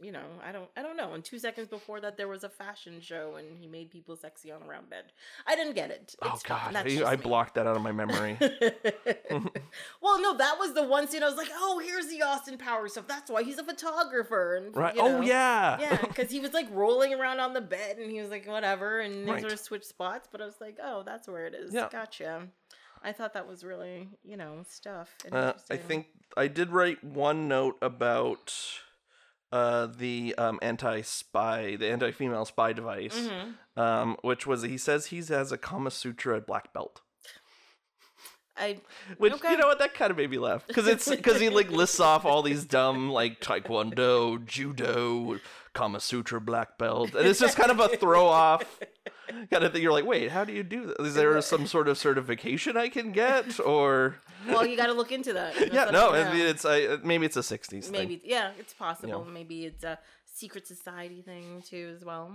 you 0.02 0.12
know 0.12 0.24
i 0.46 0.52
don't 0.52 0.68
i 0.76 0.82
don't 0.82 0.96
know 0.96 1.14
and 1.14 1.24
two 1.24 1.38
seconds 1.38 1.68
before 1.68 2.00
that 2.00 2.18
there 2.18 2.28
was 2.28 2.44
a 2.44 2.48
fashion 2.50 3.00
show 3.00 3.36
and 3.36 3.56
he 3.58 3.66
made 3.66 3.90
people 3.90 4.14
sexy 4.14 4.52
on 4.52 4.60
a 4.62 4.66
round 4.66 4.90
bed 4.90 5.04
i 5.46 5.56
didn't 5.56 5.74
get 5.74 5.90
it 5.90 6.14
oh 6.20 6.32
It's 6.34 6.42
fine. 6.42 6.72
god, 6.74 6.86
I, 6.86 7.16
blocked 7.16 7.54
that 7.54 7.66
out 7.66 7.76
of 7.76 7.82
my 7.82 7.92
memory. 7.92 8.36
well, 10.00 10.20
no, 10.20 10.36
that 10.36 10.58
was 10.58 10.74
the 10.74 10.82
one 10.82 11.08
scene 11.08 11.22
I 11.22 11.26
was 11.26 11.36
like, 11.36 11.48
oh, 11.52 11.80
here's 11.84 12.08
the 12.08 12.22
Austin 12.22 12.58
Powers 12.58 12.92
stuff. 12.92 13.06
That's 13.08 13.30
why 13.30 13.42
he's 13.42 13.58
a 13.58 13.64
photographer. 13.64 14.56
And, 14.56 14.76
right? 14.76 14.94
you 14.94 15.02
Oh 15.02 15.20
yeah. 15.20 15.78
Yeah, 15.80 15.96
because 16.06 16.30
he 16.30 16.40
was 16.40 16.52
like 16.52 16.68
rolling 16.72 17.14
around 17.14 17.40
on 17.40 17.52
the 17.52 17.60
bed 17.60 17.98
and 17.98 18.10
he 18.10 18.20
was 18.20 18.30
like, 18.30 18.46
whatever. 18.46 19.00
And 19.00 19.26
they 19.26 19.32
Right. 19.32 19.40
sort 19.40 19.52
of 19.52 19.60
switched 19.60 19.86
spots, 19.86 20.28
but 20.30 20.40
I 20.40 20.46
was 20.46 20.60
like, 20.60 20.78
oh, 20.82 21.02
that's 21.04 21.26
where 21.28 21.46
it 21.46 21.54
is. 21.54 21.72
Yeah. 21.72 21.88
Gotcha. 21.90 22.48
I 23.02 23.12
thought 23.12 23.34
that 23.34 23.46
was 23.46 23.62
really, 23.64 24.08
you 24.24 24.36
know, 24.36 24.62
stuff. 24.68 25.14
Uh, 25.30 25.52
I 25.70 25.76
think 25.76 26.06
I 26.36 26.48
did 26.48 26.70
write 26.70 27.02
one 27.04 27.48
note 27.48 27.76
about 27.80 28.52
uh, 29.52 29.86
the 29.86 30.34
um, 30.36 30.58
anti-spy, 30.62 31.76
the 31.76 31.88
anti-female 31.88 32.44
spy 32.46 32.72
device, 32.72 33.28
Mhm. 33.28 33.54
um, 33.80 34.16
which 34.22 34.46
was 34.46 34.62
he 34.62 34.76
says 34.78 35.06
he 35.06 35.18
has 35.22 35.52
a 35.52 35.58
Kama 35.58 35.90
Sutra 35.92 36.40
black 36.40 36.72
belt. 36.72 37.00
I 38.58 38.80
Which 39.18 39.32
Okay. 39.34 39.50
you 39.52 39.56
know 39.56 39.66
what 39.66 39.78
that 39.80 39.94
kind 39.94 40.10
of 40.10 40.16
made 40.16 40.30
me 40.30 40.38
laugh 40.38 40.66
because 40.66 40.86
it's 40.86 41.08
because 41.16 41.40
he 41.40 41.48
like 41.48 41.70
lists 41.70 42.00
off 42.00 42.24
all 42.24 42.42
these 42.42 42.64
dumb 42.64 43.10
like 43.10 43.40
taekwondo, 43.40 44.44
judo, 44.44 45.38
Kama 45.74 46.00
Sutra 46.00 46.40
black 46.40 46.78
belt, 46.78 47.14
and 47.14 47.26
it's 47.26 47.40
just 47.40 47.56
kind 47.56 47.70
of 47.70 47.80
a 47.80 47.88
throw 47.96 48.26
off 48.26 48.64
kind 49.50 49.64
of 49.64 49.72
thing. 49.72 49.82
You're 49.82 49.92
like, 49.92 50.06
wait, 50.06 50.30
how 50.30 50.44
do 50.44 50.52
you 50.52 50.62
do 50.62 50.86
that? 50.86 51.00
Is 51.00 51.14
there 51.14 51.40
some 51.42 51.66
sort 51.66 51.88
of 51.88 51.98
certification 51.98 52.76
I 52.76 52.88
can 52.88 53.12
get 53.12 53.60
or? 53.60 54.16
well, 54.48 54.64
you 54.66 54.76
got 54.76 54.86
to 54.86 54.92
look 54.92 55.12
into 55.12 55.32
that. 55.34 55.54
That's 55.54 55.72
Yeah, 55.74 55.90
no, 55.90 56.10
I 56.12 56.32
mean 56.32 56.46
it's 56.46 56.64
I, 56.64 56.96
maybe 57.04 57.26
it's 57.26 57.36
a 57.36 57.40
'60s 57.40 57.84
thing. 57.84 57.92
maybe 57.92 58.22
yeah, 58.24 58.52
it's 58.58 58.72
possible. 58.72 59.24
Maybe 59.24 59.66
it's 59.66 59.84
a 59.84 59.98
secret 60.24 60.66
society 60.66 61.20
thing 61.22 61.62
too 61.68 61.92
as 61.94 62.04
well. 62.04 62.32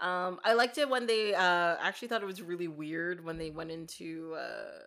Um, 0.00 0.38
I 0.44 0.52
liked 0.52 0.78
it 0.78 0.88
when 0.88 1.06
they 1.06 1.34
uh, 1.34 1.76
actually 1.80 2.06
thought 2.08 2.22
it 2.22 2.26
was 2.26 2.40
really 2.40 2.68
weird 2.68 3.24
when 3.24 3.38
they 3.38 3.50
went 3.50 3.70
into. 3.72 4.36
Uh, 4.38 4.84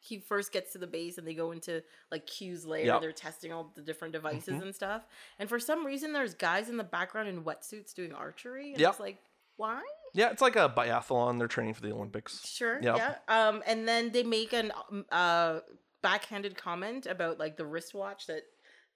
he 0.00 0.18
first 0.20 0.52
gets 0.52 0.72
to 0.72 0.78
the 0.78 0.86
base 0.86 1.18
and 1.18 1.26
they 1.26 1.34
go 1.34 1.50
into 1.52 1.82
like 2.12 2.26
Q's 2.26 2.64
lair. 2.64 2.84
Yep. 2.84 3.00
They're 3.00 3.12
testing 3.12 3.52
all 3.52 3.72
the 3.74 3.82
different 3.82 4.12
devices 4.12 4.54
Mhm. 4.54 4.62
and 4.62 4.74
stuff. 4.74 5.06
And 5.38 5.48
for 5.48 5.58
some 5.58 5.84
reason, 5.84 6.12
there's 6.12 6.34
guys 6.34 6.68
in 6.68 6.76
the 6.76 6.84
background 6.84 7.28
in 7.28 7.42
wetsuits 7.44 7.94
doing 7.94 8.12
archery. 8.12 8.72
And 8.72 8.80
Yep. 8.80 8.90
it's 8.90 9.00
like, 9.00 9.18
why? 9.56 9.82
Yeah, 10.14 10.30
it's 10.30 10.42
like 10.42 10.56
a 10.56 10.68
biathlon. 10.68 11.38
They're 11.38 11.48
training 11.48 11.74
for 11.74 11.80
the 11.82 11.92
Olympics. 11.92 12.46
Sure. 12.46 12.78
Yep. 12.80 12.96
Yeah. 12.96 13.14
Um, 13.28 13.62
and 13.66 13.86
then 13.88 14.10
they 14.12 14.22
make 14.22 14.52
an 14.52 14.72
uh 15.10 15.60
backhanded 16.02 16.56
comment 16.56 17.06
about 17.06 17.38
like 17.38 17.56
the 17.56 17.66
wristwatch 17.66 18.26
that 18.26 18.42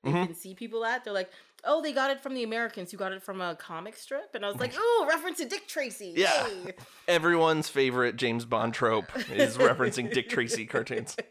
they 0.03 0.11
Mhm. 0.11 0.27
can 0.27 0.35
see 0.35 0.55
people 0.55 0.85
at. 0.85 1.05
They're 1.05 1.13
like, 1.13 1.31
"Oh, 1.65 1.83
they 1.83 1.93
got 1.93 2.11
it 2.11 2.21
from 2.21 2.35
the 2.35 2.43
Americans 2.43 2.91
who 2.91 2.97
got 2.97 3.13
it 3.13 3.23
from 3.23 3.41
a 3.41 3.55
comic 3.55 3.97
strip," 3.97 4.35
and 4.35 4.45
I 4.45 4.49
was 4.49 4.59
like, 4.59 4.73
"Oh, 4.77 5.07
reference 5.09 5.39
to 5.39 5.45
Dick 5.47 5.67
Tracy." 5.69 6.15
Yeah. 6.17 6.47
Yay." 6.49 6.73
Everyone's 7.09 7.69
favorite 7.69 8.17
James 8.17 8.45
Bond 8.45 8.73
trope 8.75 9.15
is 9.31 9.57
referencing 9.59 10.13
Dick 10.13 10.29
Tracy 10.29 10.67
cartoons. 10.67 11.17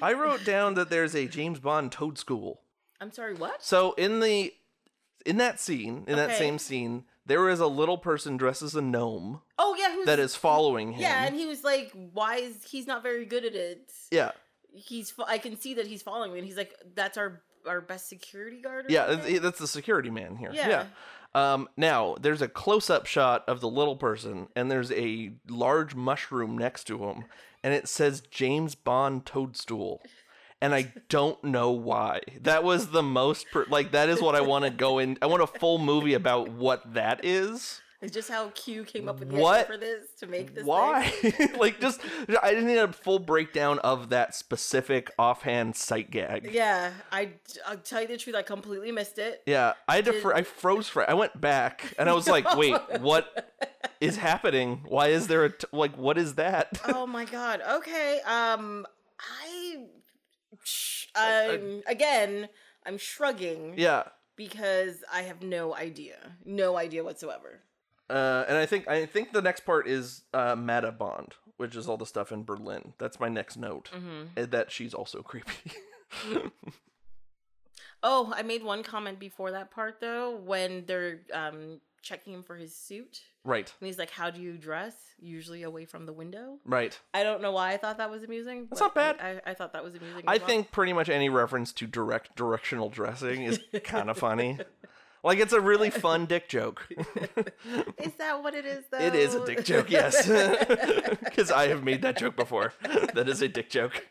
I 0.00 0.12
wrote 0.12 0.44
down 0.44 0.74
that 0.74 0.90
there's 0.90 1.14
a 1.14 1.26
James 1.26 1.58
Bond 1.58 1.90
Toadstool. 1.92 2.60
I'm 3.00 3.10
sorry. 3.12 3.34
What? 3.34 3.62
So 3.62 3.92
in 3.94 4.20
the 4.20 4.54
in 5.26 5.36
that 5.38 5.60
scene, 5.60 6.04
in 6.06 6.16
that 6.16 6.36
same 6.36 6.58
scene, 6.58 7.04
there 7.26 7.48
is 7.48 7.60
a 7.60 7.66
little 7.66 7.98
person 7.98 8.36
dressed 8.36 8.62
as 8.62 8.74
a 8.74 8.80
gnome 8.80 9.42
Oh 9.58 9.74
yeah, 9.78 9.92
who's 9.92 10.06
that 10.06 10.18
is 10.18 10.34
following 10.36 10.92
him. 10.92 11.00
yeah, 11.02 11.24
and 11.26 11.34
he 11.34 11.46
was 11.46 11.64
like, 11.64 11.90
"Why 12.12 12.36
is 12.36 12.64
he's 12.64 12.86
not 12.86 13.02
very 13.02 13.26
good 13.26 13.44
at 13.44 13.54
it?" 13.54 13.92
yeah, 14.10 14.30
He's 14.72 15.12
I 15.26 15.38
can 15.38 15.58
see 15.58 15.74
that 15.74 15.86
he's 15.86 16.02
following 16.02 16.32
me, 16.32 16.38
and 16.38 16.46
he's 16.46 16.56
like, 16.56 16.74
"That's 16.94 17.16
our 17.18 17.42
our 17.66 17.80
best 17.80 18.08
security 18.08 18.60
guard." 18.60 18.86
Yeah, 18.88 19.06
something?" 19.08 19.18
that's- 19.24 19.40
that's 19.42 19.58
the 19.58 19.66
security 19.66 20.10
man 20.10 20.36
here. 20.36 20.50
Yeah. 20.52 20.68
yeah. 20.68 20.84
Um, 21.34 21.68
now 21.76 22.16
there's 22.20 22.40
a 22.42 22.48
close-up 22.48 23.04
shot 23.06 23.44
of 23.48 23.60
the 23.60 23.68
little 23.68 23.96
person, 23.96 24.48
and 24.56 24.70
there's 24.70 24.90
a 24.92 25.32
large 25.48 25.94
mushroom 25.94 26.56
next 26.56 26.84
to 26.84 27.04
him, 27.04 27.24
and 27.62 27.74
it 27.74 27.86
says 27.88 28.22
James 28.30 28.74
Bond 28.74 29.26
Toadstool, 29.26 30.00
and 30.62 30.74
I 30.74 30.92
don't 31.10 31.42
know 31.44 31.70
why. 31.70 32.20
That 32.40 32.64
was 32.64 32.88
the 32.90 33.02
most 33.02 33.46
per- 33.52 33.66
like 33.68 33.90
that 33.92 34.08
is 34.08 34.22
what 34.22 34.34
I 34.36 34.40
want 34.40 34.64
to 34.64 34.70
go 34.70 34.98
in. 34.98 35.18
I 35.20 35.26
want 35.26 35.42
a 35.42 35.46
full 35.46 35.78
movie 35.78 36.14
about 36.14 36.48
what 36.48 36.94
that 36.94 37.24
is. 37.24 37.82
It's 38.00 38.12
just 38.12 38.28
how 38.28 38.50
Q 38.50 38.84
came 38.84 39.08
up 39.08 39.18
with 39.18 39.30
the 39.30 39.36
What? 39.38 39.56
idea 39.56 39.66
for 39.66 39.76
this 39.76 40.06
to 40.20 40.28
make 40.28 40.54
this. 40.54 40.64
Why? 40.64 41.12
like 41.58 41.80
just 41.80 42.00
I 42.40 42.50
didn't 42.50 42.68
need 42.68 42.78
a 42.78 42.92
full 42.92 43.18
breakdown 43.18 43.80
of 43.80 44.10
that 44.10 44.36
specific 44.36 45.10
offhand 45.18 45.74
sight 45.74 46.10
gag. 46.12 46.50
Yeah, 46.52 46.92
I 47.10 47.30
I'll 47.66 47.76
tell 47.78 48.02
you 48.02 48.06
the 48.06 48.16
truth, 48.16 48.36
I 48.36 48.42
completely 48.42 48.92
missed 48.92 49.18
it. 49.18 49.42
Yeah, 49.46 49.72
I 49.88 49.96
had 49.96 50.04
to. 50.04 50.12
Did- 50.12 50.22
Fr- 50.22 50.34
I 50.34 50.42
froze 50.42 50.88
for. 50.88 51.10
I 51.10 51.14
went 51.14 51.40
back 51.40 51.92
and 51.98 52.08
I 52.08 52.12
was 52.12 52.28
like, 52.36 52.56
"Wait, 52.56 52.76
what 53.00 53.52
is 54.00 54.16
happening? 54.16 54.82
Why 54.86 55.08
is 55.08 55.26
there 55.26 55.44
a 55.44 55.50
t- 55.50 55.66
like? 55.72 55.96
What 55.98 56.18
is 56.18 56.36
that?" 56.36 56.80
oh 56.86 57.04
my 57.04 57.24
god. 57.24 57.62
Okay. 57.68 58.20
Um, 58.24 58.86
I, 59.20 59.76
I'm 61.16 61.82
again. 61.88 62.48
I'm 62.86 62.96
shrugging 62.96 63.74
yeah, 63.76 64.04
because 64.36 65.02
I 65.12 65.22
have 65.22 65.42
no 65.42 65.74
idea, 65.74 66.36
no 66.44 66.76
idea 66.76 67.02
whatsoever. 67.04 67.62
Uh, 68.10 68.44
and 68.48 68.56
I 68.56 68.66
think 68.66 68.88
I 68.88 69.06
think 69.06 69.32
the 69.32 69.42
next 69.42 69.60
part 69.60 69.86
is 69.86 70.22
uh, 70.32 70.56
Mata 70.56 70.92
Bond, 70.92 71.34
which 71.56 71.76
is 71.76 71.88
all 71.88 71.96
the 71.96 72.06
stuff 72.06 72.32
in 72.32 72.44
Berlin. 72.44 72.94
That's 72.98 73.20
my 73.20 73.28
next 73.28 73.56
note. 73.56 73.88
hmm 73.92 74.24
uh, 74.36 74.46
That 74.46 74.70
she's 74.70 74.94
also 74.94 75.22
creepy. 75.22 75.72
Oh, 78.02 78.32
I 78.34 78.42
made 78.42 78.62
one 78.62 78.82
comment 78.82 79.18
before 79.18 79.50
that 79.52 79.70
part 79.70 80.00
though, 80.00 80.36
when 80.36 80.84
they're 80.86 81.20
um 81.34 81.80
checking 82.00 82.32
him 82.32 82.44
for 82.44 82.54
his 82.56 82.74
suit, 82.74 83.22
right, 83.44 83.72
and 83.80 83.86
he's 83.86 83.98
like, 83.98 84.10
"How 84.10 84.30
do 84.30 84.40
you 84.40 84.56
dress? 84.56 84.94
Usually 85.18 85.64
away 85.64 85.84
from 85.84 86.06
the 86.06 86.12
window." 86.12 86.58
right. 86.64 86.98
I 87.12 87.24
don't 87.24 87.42
know 87.42 87.50
why 87.50 87.72
I 87.72 87.76
thought 87.76 87.98
that 87.98 88.10
was 88.10 88.22
amusing. 88.22 88.68
That's 88.70 88.80
not 88.80 88.94
bad. 88.94 89.16
I, 89.20 89.50
I, 89.50 89.54
thought 89.54 89.72
that 89.72 89.82
was 89.82 89.96
amusing. 89.96 90.22
I 90.28 90.36
well. 90.36 90.46
think 90.46 90.70
pretty 90.70 90.92
much 90.92 91.08
any 91.08 91.28
reference 91.28 91.72
to 91.72 91.86
direct 91.88 92.36
directional 92.36 92.88
dressing 92.88 93.42
is 93.42 93.58
kind 93.84 94.10
of 94.10 94.16
funny. 94.16 94.58
Like 95.24 95.38
it's 95.38 95.52
a 95.52 95.60
really 95.60 95.90
fun 95.90 96.26
dick 96.26 96.48
joke. 96.48 96.88
Is 97.98 98.14
that 98.18 98.42
what 98.42 98.54
it 98.54 98.64
is 98.64 98.84
though? 98.90 98.98
It 98.98 99.14
is 99.14 99.34
a 99.34 99.44
dick 99.44 99.64
joke, 99.64 99.90
yes. 99.90 100.26
Because 101.20 101.50
I 101.52 101.68
have 101.68 101.82
made 101.82 102.02
that 102.02 102.18
joke 102.18 102.36
before. 102.36 102.72
That 103.14 103.28
is 103.28 103.42
a 103.42 103.48
dick 103.48 103.68
joke. 103.70 104.06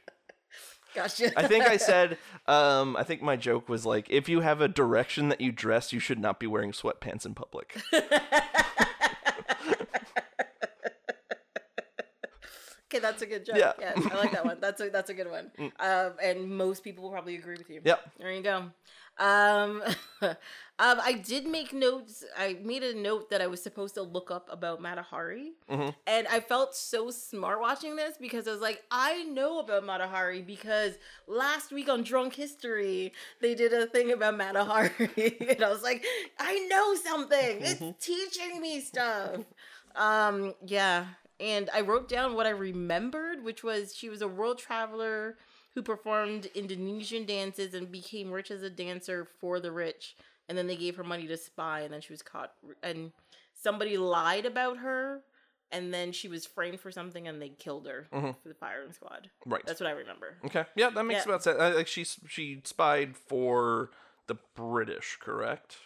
gotcha. 0.93 1.31
I 1.39 1.47
think 1.47 1.65
I 1.65 1.77
said, 1.77 2.17
um, 2.47 2.95
I 2.97 3.03
think 3.03 3.21
my 3.21 3.35
joke 3.35 3.69
was 3.69 3.85
like, 3.85 4.07
if 4.09 4.27
you 4.27 4.41
have 4.41 4.61
a 4.61 4.67
direction 4.67 5.29
that 5.29 5.41
you 5.41 5.51
dress, 5.51 5.93
you 5.93 5.99
should 5.99 6.19
not 6.19 6.39
be 6.39 6.47
wearing 6.47 6.71
sweatpants 6.71 7.25
in 7.25 7.33
public. 7.35 7.81
Okay, 12.89 12.99
that's 12.99 13.21
a 13.21 13.25
good 13.25 13.45
joke. 13.45 13.57
Yeah. 13.57 13.73
Yeah. 13.79 13.93
I 14.11 14.15
like 14.15 14.31
that 14.31 14.45
one. 14.45 14.57
That's 14.61 14.79
a 14.81 14.89
that's 14.89 15.09
a 15.09 15.13
good 15.13 15.29
one. 15.29 15.51
Mm. 15.59 15.71
Um, 15.79 16.13
and 16.23 16.49
most 16.49 16.83
people 16.83 17.03
will 17.03 17.11
probably 17.11 17.35
agree 17.35 17.55
with 17.57 17.69
you. 17.69 17.81
Yep. 17.83 17.99
There 18.19 18.31
you 18.31 18.41
go. 18.41 18.71
Um, 19.19 19.81
um, 20.21 20.37
I 20.79 21.13
did 21.25 21.47
make 21.47 21.73
notes. 21.73 22.23
I 22.37 22.57
made 22.63 22.83
a 22.83 22.93
note 22.95 23.29
that 23.31 23.41
I 23.41 23.47
was 23.47 23.61
supposed 23.61 23.95
to 23.95 24.03
look 24.03 24.29
up 24.31 24.47
about 24.51 24.79
Mata 24.81 25.01
Hari, 25.01 25.53
Mhm. 25.69 25.93
and 26.05 26.27
I 26.27 26.39
felt 26.39 26.75
so 26.75 27.09
smart 27.09 27.59
watching 27.59 27.95
this 27.95 28.15
because 28.17 28.47
I 28.47 28.51
was 28.51 28.61
like, 28.61 28.83
I 28.91 29.23
know 29.23 29.59
about 29.59 29.85
Mata 29.85 30.07
Hari 30.07 30.41
because 30.43 30.93
last 31.27 31.71
week 31.71 31.89
on 31.89 32.03
Drunk 32.03 32.35
History 32.35 33.11
they 33.41 33.55
did 33.55 33.73
a 33.73 33.87
thing 33.87 34.11
about 34.11 34.37
Mata 34.37 34.63
Hari, 34.63 34.91
and 35.49 35.63
I 35.63 35.69
was 35.69 35.81
like, 35.83 36.05
I 36.39 36.59
know 36.69 36.93
something. 36.95 37.61
It's 37.61 37.81
Mhm. 37.81 37.99
teaching 37.99 38.61
me 38.61 38.79
stuff. 38.81 39.41
Um, 39.95 40.53
yeah. 40.65 41.07
And 41.39 41.69
I 41.73 41.81
wrote 41.81 42.09
down 42.09 42.33
what 42.35 42.47
I 42.47 42.51
remembered, 42.51 43.43
which 43.43 43.63
was 43.63 43.95
she 43.95 44.09
was 44.09 44.21
a 44.21 44.27
world 44.27 44.57
traveler 44.57 45.37
who 45.75 45.81
performed 45.83 46.47
Indonesian 46.55 47.25
dances 47.25 47.73
and 47.73 47.91
became 47.91 48.31
rich 48.31 48.49
as 48.49 48.63
a 48.63 48.69
dancer 48.69 49.25
for 49.39 49.59
the 49.59 49.71
rich. 49.71 50.15
And 50.49 50.57
then 50.57 50.65
they 50.67 50.75
gave 50.77 50.95
her 50.95 51.03
money 51.03 51.27
to 51.27 51.37
spy, 51.37 51.81
and 51.81 51.93
then 51.93 52.01
she 52.01 52.13
was 52.13 52.21
caught. 52.21 52.53
And 52.81 53.11
somebody 53.53 53.97
lied 53.97 54.45
about 54.45 54.77
her, 54.77 55.21
and 55.71 55.93
then 55.93 56.11
she 56.13 56.27
was 56.29 56.45
framed 56.45 56.79
for 56.79 56.89
something, 56.89 57.27
and 57.27 57.41
they 57.41 57.49
killed 57.49 57.85
her 57.85 58.07
Mhm. 58.11 58.35
for 58.41 58.47
the 58.47 58.55
firing 58.55 58.93
squad. 58.93 59.29
Right. 59.45 59.63
That's 59.65 59.79
what 59.81 59.87
I 59.87 59.91
remember. 59.93 60.37
Okay. 60.45 60.65
Yeah, 60.75 60.89
that 60.91 61.03
makes 61.03 61.19
Yeah. 61.25 61.31
about 61.33 61.43
sense. 61.43 61.59
Like 61.59 61.87
she 61.87 62.03
she 62.05 62.61
spied 62.63 63.15
for 63.17 63.91
the 64.27 64.35
British, 64.55 65.17
correct? 65.17 65.77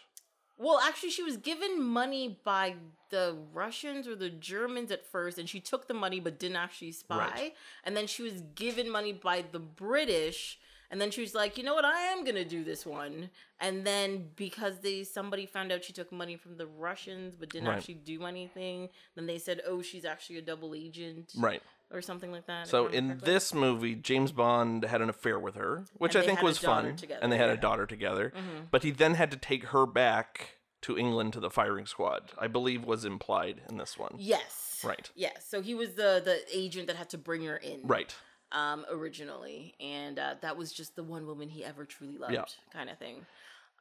Well, 0.62 0.80
actually, 0.80 1.10
she 1.10 1.24
was 1.24 1.38
given 1.38 1.82
money 1.82 2.40
by 2.44 2.76
the 3.10 3.36
Russians 3.52 4.08
or 4.08 4.16
the 4.16 4.30
Germans 4.30 4.92
at 4.92 5.04
first, 5.04 5.40
and 5.40 5.50
she 5.50 5.60
took 5.60 5.88
the 5.88 5.96
money 5.96 6.20
but 6.20 6.38
didn't 6.38 6.58
actually 6.58 6.92
spy. 6.92 7.18
Right. 7.18 7.56
And 7.84 7.98
then 7.98 8.06
she 8.06 8.22
was 8.22 8.44
given 8.54 8.88
money 8.88 9.12
by 9.12 9.44
the 9.52 9.58
British, 9.58 10.60
and 10.92 11.02
then 11.02 11.10
she 11.10 11.22
was 11.22 11.34
like, 11.34 11.58
"You 11.58 11.64
know 11.64 11.74
what? 11.74 11.84
I 11.84 12.02
am 12.02 12.24
gonna 12.24 12.46
do 12.46 12.64
this 12.64 12.86
one." 12.86 13.32
And 13.60 13.88
then 13.88 14.30
because 14.36 14.82
they 14.82 15.04
somebody 15.04 15.48
found 15.48 15.72
out 15.72 15.84
she 15.84 15.94
took 15.94 16.12
money 16.12 16.38
from 16.38 16.58
the 16.58 16.68
Russians 16.68 17.36
but 17.36 17.50
didn't 17.50 17.68
Right. 17.68 17.78
actually 17.78 17.96
do 17.96 18.24
anything, 18.26 18.90
then 19.16 19.26
they 19.26 19.40
said, 19.40 19.64
"Oh, 19.66 19.82
she's 19.82 20.06
actually 20.06 20.38
a 20.38 20.44
double 20.44 20.76
agent," 20.76 21.34
Right. 21.38 21.64
Or 21.94 22.02
something 22.02 22.32
like 22.32 22.46
that. 22.48 22.68
So 22.68 22.88
in 22.88 23.08
correctly. 23.10 23.34
this 23.34 23.54
movie, 23.54 23.96
James 23.96 24.32
Bond 24.32 24.84
had 24.86 25.02
an 25.02 25.10
affair 25.10 25.38
with 25.40 25.56
her, 25.56 25.86
which 25.98 26.16
And 26.16 26.24
I 26.24 26.26
think 26.28 26.42
was 26.42 26.58
fun, 26.58 26.96
together, 26.96 27.20
and 27.22 27.32
they 27.32 27.38
had 27.38 27.50
a 27.50 27.58
daughter 27.58 27.86
together. 27.86 28.32
Mhm. 28.36 28.68
But 28.72 28.84
he 28.84 28.92
then 28.92 29.16
had 29.16 29.30
to 29.32 29.38
take 29.38 29.66
her 29.66 29.86
back 29.86 30.60
to 30.84 30.98
England 30.98 31.34
to 31.34 31.40
the 31.40 31.50
firing 31.50 31.86
squad. 31.86 32.32
I 32.40 32.48
believe 32.48 32.86
was 32.86 33.04
implied 33.06 33.62
in 33.70 33.78
this 33.78 33.98
one. 33.98 34.16
yes, 34.18 34.82
Right. 34.84 35.12
yes. 35.16 35.46
So 35.48 35.62
he 35.62 35.76
was 35.76 35.96
the 35.96 36.22
the 36.24 36.42
agent 36.58 36.88
that 36.88 36.96
had 36.96 37.10
to 37.12 37.18
bring 37.18 37.44
her 37.46 37.58
in, 37.58 37.82
Right. 37.84 38.16
um, 38.52 38.86
originally, 38.90 39.76
and 39.80 40.18
uh, 40.18 40.36
that 40.42 40.56
was 40.58 40.72
just 40.74 40.96
the 40.96 41.04
one 41.04 41.28
woman 41.28 41.50
he 41.50 41.64
ever 41.64 41.86
truly 41.86 42.18
loved, 42.18 42.34
Yeah. 42.34 42.46
kind 42.72 42.90
of 42.90 42.98
thing. 42.98 43.26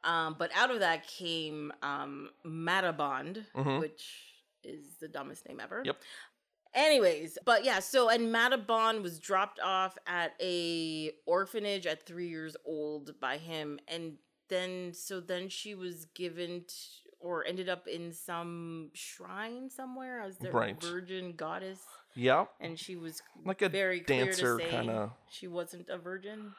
Um, 0.03 0.35
but 0.37 0.51
out 0.55 0.69
of 0.71 0.79
that 0.79 1.07
came 1.07 1.71
um, 1.81 2.29
Mata 2.43 2.91
Bond, 2.91 3.45
Mhm. 3.55 3.79
which 3.79 4.27
is 4.63 4.97
the 4.99 5.07
dumbest 5.07 5.47
name 5.47 5.59
ever. 5.59 5.81
Yep. 5.83 5.97
Anyways, 6.73 7.37
but 7.45 7.65
yeah, 7.65 7.79
so 7.79 8.09
and 8.09 8.31
Mata 8.31 8.57
Bond 8.57 9.03
was 9.03 9.19
dropped 9.19 9.59
off 9.59 9.97
at 10.07 10.33
a 10.41 11.11
orphanage 11.25 11.85
at 11.85 12.05
three 12.05 12.29
years 12.29 12.55
old 12.65 13.19
by 13.19 13.37
him, 13.37 13.79
and 13.87 14.13
then 14.47 14.93
so 14.93 15.19
then 15.19 15.49
she 15.49 15.75
was 15.75 16.05
given 16.15 16.61
t- 16.67 16.75
or 17.19 17.45
ended 17.45 17.69
up 17.69 17.87
in 17.87 18.11
some 18.13 18.89
shrine 18.93 19.69
somewhere 19.69 20.21
as 20.21 20.37
the 20.37 20.49
Right. 20.51 20.81
virgin 20.81 21.33
goddess, 21.33 21.79
Yeah, 22.15 22.45
and 22.59 22.79
she 22.79 22.95
was 22.95 23.21
like 23.45 23.61
a 23.61 23.69
very 23.69 23.99
dancer 23.99 24.57
kind 24.57 24.89
of. 24.89 25.11
she 25.29 25.47
wasn't 25.47 25.89
a 25.89 25.97
virgin. 25.97 26.53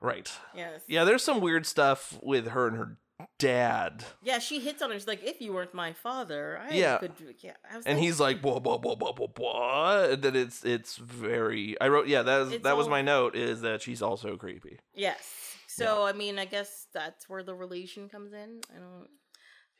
Right. 0.00 0.30
Yes. 0.54 0.82
Yeah, 0.88 1.04
there's 1.04 1.22
some 1.24 1.40
weird 1.40 1.64
stuff 1.66 2.18
with 2.22 2.48
her 2.48 2.66
and 2.68 2.76
her 2.76 2.96
dad, 3.38 4.04
Yeah, 4.22 4.38
she 4.38 4.60
hits 4.60 4.82
on 4.82 4.90
him. 4.90 4.98
She's 4.98 5.06
like, 5.06 5.22
"If 5.24 5.40
you 5.40 5.52
weren't 5.52 5.74
my 5.74 5.92
father, 5.92 6.58
I 6.58 6.74
Yeah. 6.74 6.98
could." 6.98 7.16
do-" 7.16 7.32
Yeah, 7.40 7.54
I 7.70 7.76
was 7.76 7.86
and 7.86 7.98
like, 7.98 8.04
he's 8.04 8.20
like, 8.20 8.42
blah 8.42 8.58
blah 8.58 8.78
blah 8.78 8.94
blah 8.94 9.12
blah 9.12 9.26
blah. 9.26 10.04
And 10.04 10.22
then 10.22 10.36
it's 10.36 10.64
it's 10.64 10.96
very. 10.96 11.80
I 11.80 11.88
wrote, 11.88 12.08
yeah, 12.08 12.22
that 12.22 12.38
was 12.38 12.58
that 12.60 12.76
was 12.76 12.88
my 12.88 13.02
note. 13.02 13.36
Is 13.36 13.60
that 13.62 13.82
she's 13.82 14.02
also 14.02 14.36
creepy. 14.36 14.78
Yes. 14.94 15.54
So 15.68 16.04
I 16.04 16.12
mean, 16.12 16.38
I 16.38 16.44
guess 16.44 16.86
that's 16.92 17.28
where 17.28 17.42
the 17.42 17.54
relation 17.54 18.08
comes 18.08 18.32
in. 18.32 18.60
I 18.74 18.78
don't. 18.78 19.08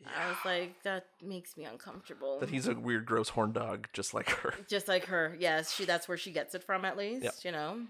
I 0.04 0.28
was 0.28 0.36
like, 0.44 0.82
that 0.82 1.06
makes 1.22 1.56
me 1.56 1.64
uncomfortable. 1.64 2.38
That 2.38 2.50
he's 2.50 2.68
a 2.68 2.74
weird, 2.74 3.06
gross 3.06 3.30
horn 3.30 3.52
dog, 3.52 3.88
just 3.94 4.12
like 4.12 4.28
her. 4.28 4.52
Just 4.68 4.88
like 4.88 5.06
her, 5.06 5.34
yes, 5.40 5.72
she. 5.72 5.86
That's 5.86 6.06
where 6.06 6.18
she 6.18 6.32
gets 6.32 6.54
it 6.54 6.62
from, 6.62 6.84
at 6.84 6.98
least. 6.98 7.24
Yep. 7.24 7.34
You 7.44 7.52
know. 7.52 7.80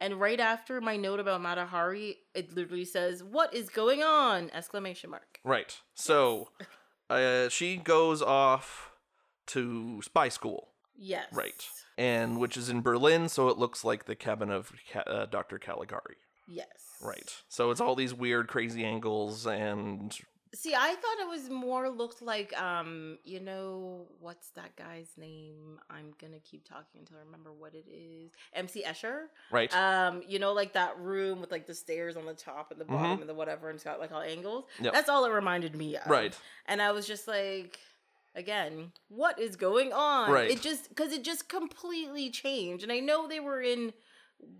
And 0.00 0.20
right 0.20 0.40
after 0.40 0.80
my 0.80 0.96
note 0.96 1.20
about 1.20 1.40
Mata 1.40 1.64
Hari, 1.66 2.18
it 2.34 2.54
literally 2.54 2.84
says, 2.84 3.22
"What 3.22 3.54
is 3.54 3.70
going 3.70 4.02
on?" 4.02 4.50
Exclamation 4.52 5.10
mark. 5.10 5.40
Right. 5.42 5.78
So, 5.94 6.50
uh, 7.08 7.48
she 7.48 7.76
goes 7.78 8.20
off 8.20 8.92
to 9.46 10.02
spy 10.02 10.28
school. 10.28 10.68
Yes. 10.98 11.26
Right. 11.32 11.66
And 11.98 12.38
which 12.38 12.56
is 12.56 12.68
in 12.68 12.82
Berlin, 12.82 13.28
so 13.28 13.48
it 13.48 13.56
looks 13.56 13.84
like 13.84 14.04
the 14.04 14.14
cabin 14.14 14.50
of 14.50 14.72
Ca- 14.92 15.00
uh, 15.06 15.26
Dr. 15.26 15.58
Caligari. 15.58 16.16
Yes. 16.46 16.68
Right. 17.00 17.42
So 17.48 17.70
it's 17.70 17.80
all 17.80 17.94
these 17.94 18.12
weird, 18.14 18.48
crazy 18.48 18.84
angles, 18.84 19.46
and 19.46 20.16
See, 20.56 20.74
I 20.74 20.94
thought 20.94 21.20
it 21.20 21.28
was 21.28 21.50
more 21.50 21.90
looked 21.90 22.22
like, 22.22 22.58
um, 22.58 23.18
you 23.24 23.40
know, 23.40 24.06
what's 24.20 24.48
that 24.50 24.74
guy's 24.74 25.10
name? 25.18 25.78
I'm 25.90 26.14
gonna 26.20 26.38
keep 26.42 26.64
talking 26.66 27.00
until 27.00 27.18
I 27.18 27.24
remember 27.26 27.52
what 27.52 27.74
it 27.74 27.84
is. 27.92 28.30
MC 28.54 28.82
Escher. 28.82 29.24
right. 29.50 29.70
Um, 29.74 30.22
you 30.26 30.38
know, 30.38 30.54
like 30.54 30.72
that 30.72 30.98
room 30.98 31.40
with 31.42 31.50
like 31.52 31.66
the 31.66 31.74
stairs 31.74 32.16
on 32.16 32.24
the 32.24 32.32
top 32.32 32.70
and 32.70 32.80
the 32.80 32.86
bottom 32.86 33.20
and 33.20 33.28
the 33.28 33.34
whatever, 33.34 33.68
and 33.68 33.76
it's 33.76 33.84
got 33.84 34.00
like 34.00 34.12
all 34.12 34.22
angles. 34.22 34.64
Mm-hmm. 34.76 34.84
Yep. 34.86 34.92
That's 34.94 35.08
all 35.10 35.24
it 35.26 35.30
reminded 35.30 35.76
me 35.76 35.96
of. 35.96 36.06
right. 36.06 36.36
And 36.66 36.80
I 36.80 36.92
was 36.92 37.06
just 37.06 37.28
like, 37.28 37.78
again, 38.34 38.92
what 39.08 39.38
is 39.38 39.56
going 39.56 39.92
on? 39.92 40.30
Right. 40.30 40.50
It 40.50 40.62
just 40.62 40.88
because 40.88 41.12
it 41.12 41.22
just 41.22 41.48
completely 41.50 42.30
changed, 42.30 42.82
and 42.82 42.90
I 42.90 43.00
know 43.00 43.28
they 43.28 43.40
were 43.40 43.60
in 43.60 43.92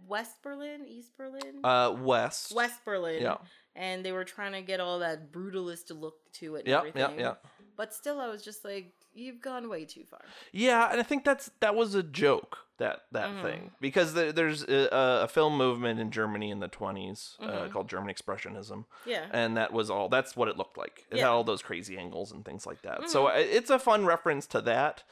West 0.07 0.43
Berlin, 0.43 0.85
East 0.87 1.17
Berlin, 1.17 1.61
Uh, 1.65 1.95
West. 1.99 2.55
West 2.55 2.85
Berlin. 2.85 3.23
Yeah. 3.23 3.37
And 3.77 4.05
they 4.05 4.13
were 4.13 4.25
trying 4.25 4.53
to 4.53 4.63
get 4.63 4.81
all 4.81 4.99
that 5.01 5.31
brutalist 5.33 5.91
look 6.01 6.17
to 6.35 6.57
it. 6.57 6.61
And 6.61 6.69
Yeah, 6.69 6.79
everything. 6.79 7.01
yeah, 7.03 7.11
yeah. 7.19 7.35
But 7.77 7.93
still, 7.93 8.19
I 8.21 8.29
was 8.29 8.43
just 8.43 8.65
like, 8.65 8.95
you've 9.13 9.43
gone 9.43 9.69
way 9.69 9.85
too 9.85 10.05
far. 10.05 10.23
Yeah, 10.53 10.89
and 10.91 10.99
I 10.99 11.03
think 11.03 11.25
that's 11.25 11.51
that 11.61 11.75
was 11.75 11.95
a 11.95 12.03
joke 12.03 12.59
that 12.79 13.03
that 13.13 13.29
Mhm. 13.31 13.43
thing 13.43 13.71
because 13.81 14.13
there, 14.15 14.33
there's 14.33 14.63
a, 14.63 14.89
a 15.25 15.29
film 15.29 15.57
movement 15.59 16.01
in 16.01 16.11
Germany 16.11 16.51
in 16.51 16.61
the 16.61 16.69
20s 16.69 17.37
uh, 17.41 17.45
Mhm. 17.47 17.73
called 17.73 17.89
German 17.89 18.15
Expressionism, 18.15 18.85
Yeah. 19.05 19.27
and 19.31 19.57
that 19.59 19.73
was 19.73 19.91
all. 19.91 20.09
That's 20.09 20.35
what 20.37 20.49
it 20.49 20.57
looked 20.57 20.77
like. 20.79 21.05
It 21.11 21.19
had 21.19 21.27
all 21.29 21.45
those 21.45 21.61
crazy 21.63 21.99
angles 21.99 22.33
and 22.33 22.45
things 22.47 22.67
like 22.67 22.81
that. 22.83 23.11
So 23.11 23.27
it's 23.29 23.69
a 23.71 23.79
fun 23.79 24.07
reference 24.07 24.47
to 24.49 24.61
that. 24.63 25.05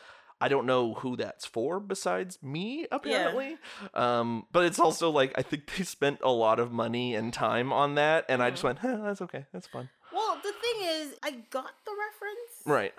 I 0.45 0.49
don't 0.49 0.67
know 0.67 0.93
who 0.95 1.17
that's 1.17 1.47
for 1.47 1.81
besides 1.81 2.39
me, 2.43 2.87
apparently. 2.93 3.57
Um, 3.95 4.47
but 4.53 4.67
it's 4.67 4.79
also 4.79 5.09
like 5.11 5.33
I 5.37 5.43
think 5.43 5.63
they 5.77 5.85
spent 5.85 6.21
a 6.23 6.31
lot 6.31 6.61
of 6.61 6.71
money 6.71 7.15
and 7.15 7.33
time 7.33 7.73
on 7.73 7.95
that, 7.95 8.27
and 8.29 8.43
I 8.43 8.51
just 8.51 8.63
went, 8.63 8.79
huh, 8.81 8.99
"That's 9.03 9.23
okay, 9.23 9.47
that's 9.53 9.67
fun." 9.67 9.89
Well, 10.13 10.37
the 10.43 10.53
thing 10.53 10.89
is, 10.97 11.15
I 11.23 11.31
got 11.51 11.73
the 11.87 11.93
reference. 12.07 12.55
Right. 12.67 12.93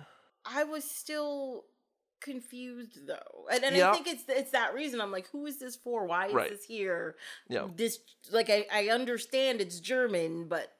I 0.44 0.64
was 0.64 0.84
still 0.84 1.66
confused 2.20 3.06
though, 3.08 3.46
and, 3.52 3.64
and 3.64 3.76
Yeah. 3.76 3.92
I 3.92 3.94
think 3.94 4.08
it's 4.08 4.24
it's 4.28 4.52
that 4.52 4.74
reason. 4.74 5.00
I'm 5.00 5.12
like, 5.12 5.28
who 5.32 5.46
is 5.46 5.60
this 5.60 5.76
for? 5.76 6.06
Why 6.08 6.28
is 6.28 6.34
Right. 6.34 6.50
this 6.50 6.66
here? 6.66 7.16
Yeah. 7.48 7.68
This 7.76 8.00
like 8.32 8.50
I 8.50 8.66
I 8.74 8.90
understand 8.90 9.62
it's 9.62 9.80
German, 9.80 10.48
but 10.48 10.72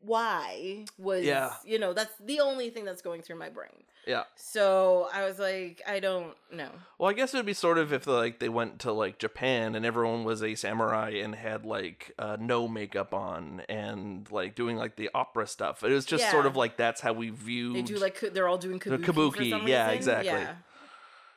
why 0.00 0.84
was 0.96 1.24
Yeah. 1.24 1.52
you 1.64 1.78
know 1.78 1.92
that's 1.92 2.14
the 2.24 2.40
only 2.40 2.70
thing 2.70 2.84
that's 2.84 3.02
going 3.02 3.22
through 3.22 3.36
my 3.38 3.48
brain. 3.48 3.84
Yeah. 4.06 4.22
So 4.36 5.08
I 5.12 5.24
was 5.26 5.38
like, 5.38 5.82
I 5.86 6.00
don't 6.00 6.34
know. 6.50 6.70
Well, 6.98 7.10
I 7.10 7.12
guess 7.12 7.34
it 7.34 7.36
would 7.36 7.44
be 7.44 7.52
sort 7.52 7.76
of 7.76 7.92
if 7.92 8.06
like 8.06 8.38
they 8.38 8.48
went 8.48 8.78
to 8.80 8.92
like 8.92 9.18
Japan 9.18 9.74
and 9.74 9.84
everyone 9.84 10.24
was 10.24 10.42
a 10.42 10.54
samurai 10.54 11.10
and 11.22 11.34
had 11.34 11.66
like 11.66 12.12
uh, 12.18 12.38
no 12.40 12.68
makeup 12.68 13.12
on 13.12 13.62
and 13.68 14.30
like 14.30 14.54
doing 14.54 14.76
like 14.78 14.96
the 14.96 15.10
opera 15.14 15.46
stuff. 15.46 15.82
It 15.82 15.90
was 15.92 16.06
just 16.06 16.30
sort 16.30 16.46
of 16.46 16.56
like 16.56 16.76
that's 16.78 17.00
how 17.02 17.12
we 17.12 17.28
view 17.30 17.74
they 17.74 17.82
do 17.82 17.98
like 17.98 18.18
they're 18.32 18.48
all 18.48 18.56
doing 18.58 18.78
kabuki, 18.78 19.04
kabuki, 19.04 19.68
yeah, 19.68 19.86
reason. 19.86 19.96
exactly. 19.96 20.28
Yeah. 20.30 20.54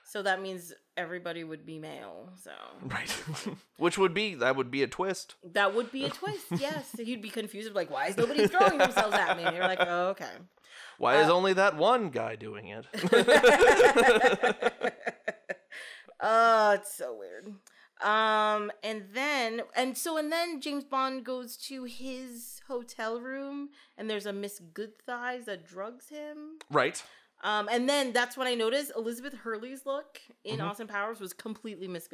So 0.06 0.22
that 0.24 0.42
means 0.42 0.74
everybody 1.02 1.44
would 1.44 1.66
be 1.66 1.80
male. 1.80 2.30
So 2.44 2.52
right, 2.84 3.10
which 3.78 3.98
would 3.98 4.14
be 4.14 4.36
that 4.36 4.56
would 4.56 4.70
be 4.72 4.84
a 4.84 4.88
twist. 4.88 5.36
that 5.54 5.74
would 5.76 5.92
be 5.92 6.06
a 6.06 6.10
twist. 6.10 6.46
Yes, 6.60 6.96
you'd 6.98 7.22
be 7.22 7.30
confused 7.30 7.74
like, 7.74 7.90
why 7.90 8.08
is 8.08 8.18
nobody 8.18 8.48
throwing 8.48 8.78
themselves 8.78 9.16
at 9.16 9.36
me? 9.38 9.44
And 9.44 9.56
you're 9.56 9.68
like, 9.68 9.80
oh, 9.82 10.10
okay. 10.10 10.32
Why 10.98 11.20
is 11.22 11.28
Uh, 11.30 11.36
only 11.36 11.54
that 11.54 11.76
one 11.78 12.10
guy 12.10 12.36
doing 12.36 12.68
it? 12.68 12.86
oh, 16.20 16.72
it's 16.74 16.94
so 16.94 17.16
weird. 17.18 17.48
Um, 18.04 18.72
and 18.84 19.04
then 19.14 19.62
and 19.76 19.96
so 19.98 20.18
and 20.18 20.32
then 20.32 20.60
James 20.60 20.84
Bond 20.84 21.24
goes 21.24 21.56
to 21.68 21.84
his 21.84 22.62
hotel 22.68 23.20
room 23.22 23.70
and 23.98 24.10
there's 24.10 24.26
a 24.26 24.34
Miss 24.34 24.60
Good 24.74 24.98
Thighs 25.06 25.46
that 25.46 25.66
drugs 25.68 26.10
him. 26.10 26.58
right. 26.72 27.04
Um, 27.44 27.68
and 27.72 27.90
then 27.90 28.14
that's 28.14 28.38
when 28.38 28.48
I 28.48 28.54
noticed 28.56 28.92
Elizabeth 28.96 29.34
Hurley's 29.34 29.86
look 29.86 30.20
in 30.44 30.60
Mhm. 30.60 30.70
Austin 30.70 30.88
Powers 30.88 31.20
was 31.20 31.34
completely 31.34 31.88
Miss 31.88 32.08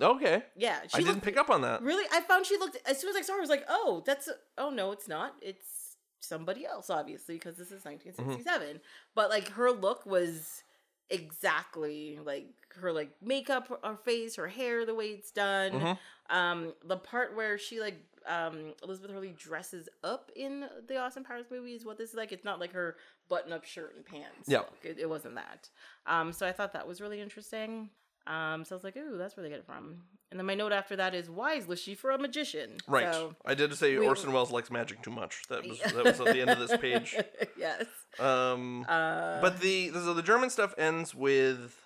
Okay. 0.00 0.44
Yeah, 0.56 0.80
I 0.94 1.02
didn't 1.02 1.20
pick 1.20 1.36
up 1.36 1.50
on 1.50 1.60
that. 1.62 1.82
Really, 1.82 2.04
I 2.12 2.20
found 2.22 2.46
she 2.46 2.56
looked 2.56 2.76
as 2.86 2.98
soon 3.00 3.10
as 3.10 3.16
I 3.16 3.22
saw 3.22 3.34
her. 3.34 3.38
I 3.38 3.40
was 3.42 3.50
like, 3.50 3.64
oh, 3.68 4.02
that's 4.06 4.28
oh 4.58 4.70
no, 4.70 4.92
it's 4.92 5.08
not. 5.08 5.34
It's 5.42 5.96
somebody 6.20 6.64
else, 6.64 6.88
obviously, 6.88 7.34
because 7.34 7.56
this 7.56 7.72
is 7.72 7.84
1967. 7.84 8.80
But 9.14 9.28
like 9.30 9.48
her 9.50 9.70
look 9.72 10.06
was 10.06 10.62
exactly 11.10 12.18
like 12.24 12.48
her 12.80 12.92
like 12.92 13.10
makeup, 13.22 13.68
her 13.84 13.96
face, 13.96 14.36
her 14.36 14.48
hair, 14.48 14.84
the 14.86 14.94
way 14.94 15.06
it's 15.08 15.30
done. 15.30 15.72
Mhm. 15.72 15.98
Um, 16.30 16.74
the 16.84 16.96
part 16.96 17.34
where 17.36 17.58
she 17.58 17.80
like 17.80 17.96
um 18.26 18.72
Elizabeth 18.84 19.10
Hurley 19.10 19.34
dresses 19.36 19.88
up 20.04 20.30
in 20.36 20.68
the 20.86 20.96
Austin 20.96 21.24
Powers 21.24 21.46
movie 21.50 21.74
is 21.74 21.84
what 21.84 21.98
this 21.98 22.10
is 22.10 22.16
like. 22.16 22.32
It's 22.32 22.44
not 22.44 22.60
like 22.60 22.72
her 22.72 22.96
button 23.32 23.52
up 23.52 23.64
shirt 23.64 23.94
and 23.96 24.04
pants. 24.04 24.46
Yeah. 24.46 24.62
It, 24.82 24.98
it 25.00 25.08
wasn't 25.08 25.36
that. 25.36 25.70
Um, 26.06 26.32
so 26.32 26.46
I 26.46 26.52
thought 26.52 26.74
that 26.74 26.86
was 26.86 27.00
really 27.00 27.20
interesting. 27.20 27.88
Um, 28.26 28.64
so 28.64 28.74
I 28.74 28.76
was 28.76 28.84
like, 28.84 28.96
ooh, 28.96 29.16
that's 29.16 29.36
where 29.36 29.42
they 29.42 29.48
get 29.48 29.58
it 29.60 29.66
from. 29.66 30.02
And 30.30 30.38
then 30.38 30.46
my 30.46 30.54
note 30.54 30.72
after 30.72 30.96
that 30.96 31.14
is, 31.14 31.28
why 31.30 31.54
is 31.54 31.66
Le 31.66 31.76
Chiffre 31.76 32.14
a 32.14 32.18
magician? 32.18 32.76
Right. 32.86 33.12
So, 33.12 33.34
I 33.44 33.54
did 33.54 33.74
say 33.74 33.96
we- 33.98 34.06
Orson 34.06 34.32
Welles 34.32 34.50
likes 34.50 34.70
magic 34.70 35.02
too 35.02 35.10
much. 35.10 35.42
That 35.48 35.66
was 35.66 35.78
that 35.80 36.04
was 36.04 36.20
at 36.20 36.26
the 36.26 36.40
end 36.42 36.50
of 36.50 36.58
this 36.58 36.76
page. 36.78 37.16
yes. 37.58 37.86
Um, 38.18 38.84
Uh, 38.88 39.40
but 39.40 39.60
the 39.60 39.90
so 39.92 40.12
the 40.14 40.22
German 40.22 40.50
stuff 40.50 40.74
ends 40.78 41.14
with 41.14 41.80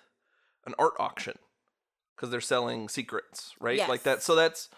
an 0.65 0.73
art 0.77 0.93
auction 0.99 1.37
because 2.15 2.29
they're 2.29 2.41
selling 2.41 2.89
secrets, 2.89 3.53
right? 3.59 3.87
Like 3.87 4.03
that. 4.03 4.21
So 4.21 4.35
that's 4.35 4.69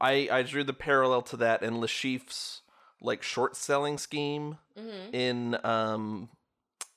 I 0.00 0.28
I 0.30 0.42
drew 0.42 0.62
the 0.64 0.72
parallel 0.74 1.22
to 1.22 1.36
that 1.38 1.62
and 1.62 1.80
Le 1.80 1.88
Chiffre's 1.88 2.62
like 3.00 3.22
short 3.22 3.56
selling 3.56 3.98
scheme 3.98 4.58
mhm. 4.78 5.14
in 5.14 5.58
um 5.64 6.28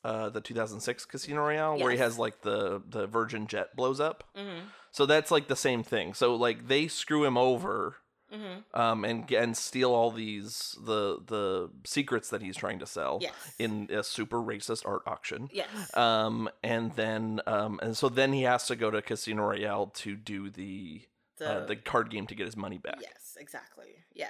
uh 0.04 0.30
the 0.30 0.42
2006 0.42 1.06
Casino 1.06 1.42
Royale 1.42 1.78
where 1.78 1.92
he 1.92 1.98
has 1.98 2.18
like 2.18 2.42
the 2.42 2.82
the 2.88 3.06
Virgin 3.08 3.48
jet 3.48 3.76
blows 3.76 4.00
up. 4.00 4.24
Mhm. 4.36 4.62
So 4.92 5.06
that's 5.06 5.32
like 5.32 5.48
the 5.48 5.56
same 5.56 5.84
thing. 5.84 6.14
So 6.14 6.36
like 6.36 6.68
they 6.68 6.88
screw 6.88 7.24
him 7.24 7.38
over 7.38 7.98
Mhm. 8.34 8.64
um 8.74 9.04
and 9.06 9.30
and 9.32 9.56
steal 9.58 9.92
all 9.94 10.10
these 10.10 10.76
the 10.82 11.20
the 11.26 11.70
secrets 11.86 12.30
that 12.30 12.42
he's 12.42 12.56
trying 12.58 12.80
to 12.80 12.86
sell 12.86 13.20
Yes. 13.22 13.34
in 13.60 13.90
a 13.92 14.04
super 14.04 14.38
racist 14.42 14.88
art 14.88 15.04
auction. 15.06 15.50
Yes. 15.52 15.96
Um, 15.98 16.50
and 16.64 16.96
then 16.96 17.42
um, 17.46 17.80
and 17.84 17.96
so 17.96 18.08
then 18.10 18.32
he 18.34 18.44
has 18.44 18.66
to 18.68 18.76
go 18.78 18.90
to 18.90 19.02
Casino 19.02 19.44
Royale 19.50 19.88
to 19.88 20.16
do 20.16 20.50
the 20.50 21.04
the, 21.38 21.50
uh, 21.64 21.66
the 21.66 21.76
card 21.76 22.10
game 22.10 22.26
to 22.28 22.36
get 22.36 22.46
his 22.46 22.56
money 22.56 22.78
back. 22.78 23.00
yes, 23.02 23.36
exactly. 23.40 23.96
Yeah. 24.14 24.30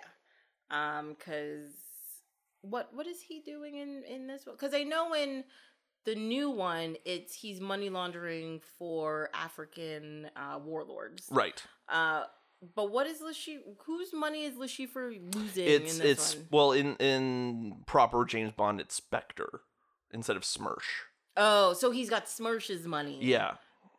Um, 0.72 1.16
because 1.18 1.72
what 2.62 2.90
what 2.94 3.08
is 3.08 3.22
he 3.22 3.42
doing 3.42 3.76
in 3.76 4.04
in 4.08 4.28
this 4.28 4.46
one? 4.46 4.56
Because 4.56 4.74
I 4.74 4.84
know 4.84 5.14
in 5.14 5.44
the 6.06 6.16
new 6.16 6.50
one, 6.50 6.96
it's 7.06 7.36
he's 7.36 7.60
money 7.60 7.90
laundering 7.90 8.62
for 8.78 9.30
African 9.34 10.30
uh, 10.36 10.60
warlords. 10.64 11.28
Right. 11.30 11.62
Uh, 11.90 12.24
but 12.76 12.92
what 12.92 13.08
is 13.08 13.22
Lashi? 13.22 13.58
Whose 13.86 14.14
money 14.14 14.46
is 14.46 14.56
Le 14.56 14.68
Chiffre 14.68 15.20
losing 15.36 15.68
It's 15.68 16.00
it's 16.00 16.36
one? 16.36 16.48
well 16.52 16.72
in 16.72 16.96
in 16.98 17.78
proper 17.86 18.26
James 18.26 18.52
Bond 18.52 18.80
it's 18.80 18.96
Spectre 18.96 19.62
instead 20.12 20.38
of 20.38 20.44
SMERSH. 20.44 21.06
Oh, 21.38 21.74
so 21.74 21.92
he's 21.92 22.10
got 22.10 22.26
SMERSH's 22.26 22.86
money. 22.86 23.20
Yeah. 23.22 23.54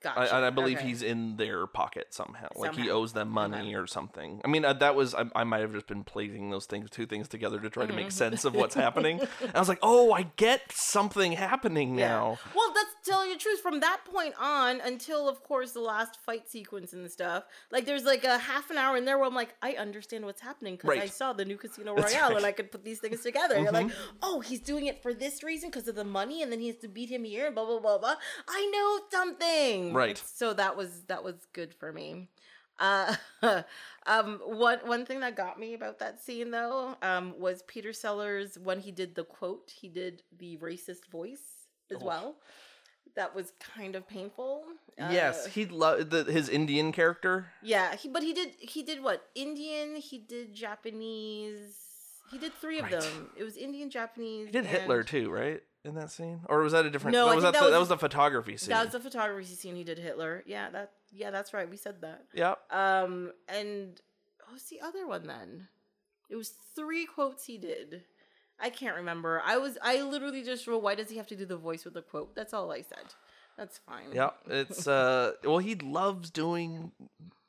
I, 0.07 0.27
and 0.27 0.45
I 0.45 0.51
believe 0.51 0.79
okay. 0.79 0.89
he's 0.89 1.03
in 1.03 1.37
their 1.37 1.67
pocket 1.67 2.09
somehow. 2.15 2.49
Like 2.57 2.75
he 2.75 2.91
owes 2.91 3.13
them 3.13 3.29
money 3.29 3.75
or 3.75 3.87
something. 3.87 4.41
I 4.45 4.49
mean, 4.49 4.65
uh, 4.65 4.73
that 4.75 4.95
was 4.95 5.15
I, 5.15 5.25
I 5.35 5.45
might 5.45 5.61
have 5.61 5.73
just 5.73 5.87
been 5.87 6.05
placing 6.05 6.51
those 6.51 6.67
things, 6.67 6.91
two 6.91 7.07
things 7.07 7.29
together 7.29 7.59
to 7.61 7.71
try 7.71 7.87
to 7.87 7.93
Mm-hmm. 7.93 7.97
make 8.05 8.13
sense 8.13 8.45
of 8.47 8.55
what's 8.55 8.75
happening. 8.75 9.21
And 9.21 9.29
I 9.55 9.59
was 9.59 9.69
like, 9.69 9.81
oh, 9.83 10.13
I 10.13 10.23
get 10.37 10.73
something 10.73 11.33
happening 11.33 11.95
now. 11.95 12.39
Well, 12.55 12.73
that's 12.75 12.89
tell 13.05 13.27
you 13.27 13.35
the 13.35 13.39
truth. 13.39 13.61
From 13.61 13.81
that 13.81 14.01
point 14.05 14.35
on 14.41 14.81
until, 14.81 15.29
of 15.29 15.43
course, 15.43 15.73
the 15.73 15.81
last 15.81 16.19
fight 16.25 16.49
sequence 16.49 16.93
and 16.93 17.11
stuff, 17.11 17.45
like 17.71 17.85
there's 17.85 18.05
like 18.05 18.25
a 18.25 18.39
half 18.39 18.71
an 18.71 18.79
hour 18.79 18.97
in 18.97 19.05
there 19.05 19.19
where 19.19 19.27
I'm 19.27 19.35
like, 19.35 19.55
I 19.61 19.73
understand 19.73 20.25
what's 20.25 20.41
happening 20.41 20.77
because 20.77 20.99
I 20.99 21.07
saw 21.07 21.33
the 21.33 21.45
new 21.45 21.57
Casino 21.57 21.95
Royale 21.95 22.29
right. 22.29 22.37
and 22.39 22.47
I 22.47 22.53
could 22.53 22.71
put 22.71 22.85
these 22.85 22.99
things 23.01 23.21
together. 23.21 23.59
You're 23.61 23.73
like, 23.73 23.89
Mhm. 23.89 23.93
oh, 24.23 24.41
he's 24.41 24.61
doing 24.61 24.87
it 24.87 25.03
for 25.03 25.13
this 25.13 25.43
reason 25.43 25.71
because 25.71 25.89
of 25.89 25.95
the 25.97 26.05
money, 26.05 26.43
and 26.43 26.51
then 26.51 26.61
he 26.61 26.69
has 26.69 26.77
to 26.79 26.89
beat 26.89 27.11
him 27.11 27.25
here, 27.25 27.47
and 27.47 27.55
blah 27.55 27.67
blah 27.67 27.81
blah 27.81 27.99
blah. 27.99 28.15
I 28.49 28.71
know 28.73 29.01
something. 29.11 29.92
Right. 29.95 30.23
So 30.35 30.53
that 30.55 30.77
was 30.77 31.03
that 31.09 31.23
was 31.25 31.47
good 31.53 31.75
for 31.75 31.93
me. 31.93 32.29
Uh, 32.79 33.15
um, 34.07 34.41
one 34.45 34.79
one 34.85 35.05
thing 35.07 35.21
that 35.21 35.37
got 35.37 35.59
me 35.59 35.75
about 35.75 35.99
that 36.01 36.21
scene 36.21 36.51
though, 36.51 36.97
um, 37.03 37.35
was 37.39 37.63
Peter 37.63 37.93
Sellers 37.93 38.59
when 38.59 38.81
he 38.81 38.91
did 38.91 39.15
the 39.15 39.25
quote, 39.25 39.71
he 39.81 39.89
did 39.89 40.23
the 40.39 40.57
racist 40.59 41.07
voice 41.11 41.67
as 41.91 41.99
Oh. 42.01 42.07
well. 42.07 42.35
That 43.15 43.35
was 43.35 43.53
kind 43.61 43.95
of 43.95 44.09
painful. 44.09 44.65
yes, 44.97 45.45
Uh, 45.47 45.49
he 45.51 45.67
loved 45.67 46.11
the, 46.11 46.25
his 46.25 46.49
Indian 46.49 46.93
character. 46.93 47.47
yeah, 47.63 47.95
he 47.95 48.09
but 48.09 48.23
he 48.23 48.33
did 48.33 48.55
he 48.59 48.83
did 48.83 49.03
what? 49.03 49.29
Indian, 49.35 49.97
he 49.97 50.19
did 50.19 50.55
Japanese. 50.55 51.77
He 52.31 52.39
did 52.39 52.55
three 52.55 52.79
of 52.79 52.85
Right. 52.85 52.93
them. 52.93 53.29
It 53.37 53.45
was 53.45 53.57
Indian, 53.59 53.91
Japanese. 53.91 54.47
He 54.47 54.53
did 54.53 54.65
Hitler 54.65 55.03
too, 55.03 55.31
right? 55.31 55.63
In 55.85 55.95
that 55.97 56.13
scene, 56.13 56.41
or 56.49 56.61
was 56.61 56.73
that 56.73 56.87
a 56.87 56.91
different? 56.91 57.13
No, 57.17 57.29
that 57.29 57.35
was 57.35 57.43
that, 57.45 57.53
that 57.55 57.59
the, 57.59 57.65
was- 57.65 57.73
that 57.73 57.81
was 57.81 57.89
the 57.89 57.99
photography 57.99 58.57
scene. 58.57 58.69
That 58.71 58.85
was 58.85 58.93
the 58.93 59.01
photography 59.01 59.47
scene 59.55 59.75
he 59.75 59.83
did 59.83 59.99
Hitler. 59.99 60.45
Yeah, 60.47 60.71
that 60.71 60.93
yeah, 61.13 61.31
that's 61.33 61.53
right. 61.53 61.69
We 61.69 61.77
said 61.77 62.01
that. 62.03 62.25
Yep. 62.35 62.59
Um, 62.71 63.33
and 63.49 64.01
what 64.45 64.53
was 64.53 64.63
the 64.65 64.81
other 64.81 65.07
one 65.09 65.27
then? 65.27 65.67
It 66.31 66.37
was 66.37 66.53
three 66.77 67.05
quotes 67.05 67.47
he 67.47 67.59
did. 67.59 68.05
I 68.61 68.71
can't 68.71 68.95
remember. 68.95 69.43
I 69.45 69.57
was 69.59 69.77
I 69.83 70.03
literally 70.03 70.45
just 70.45 70.69
wrote, 70.69 70.83
why 70.85 70.95
does 70.95 71.11
he 71.11 71.17
have 71.17 71.27
to 71.29 71.37
do 71.37 71.45
the 71.45 71.57
voice 71.57 71.85
with 71.85 71.95
the 71.95 72.03
quote? 72.03 72.37
That's 72.37 72.55
all 72.55 72.71
I 72.71 72.83
said. 72.83 73.15
That's 73.59 73.79
fine. 73.79 74.13
Yeah, 74.15 74.31
It's 74.49 74.87
uh. 74.87 75.33
Well, 75.45 75.59
he 75.59 75.75
loves 75.75 76.31
doing 76.31 76.93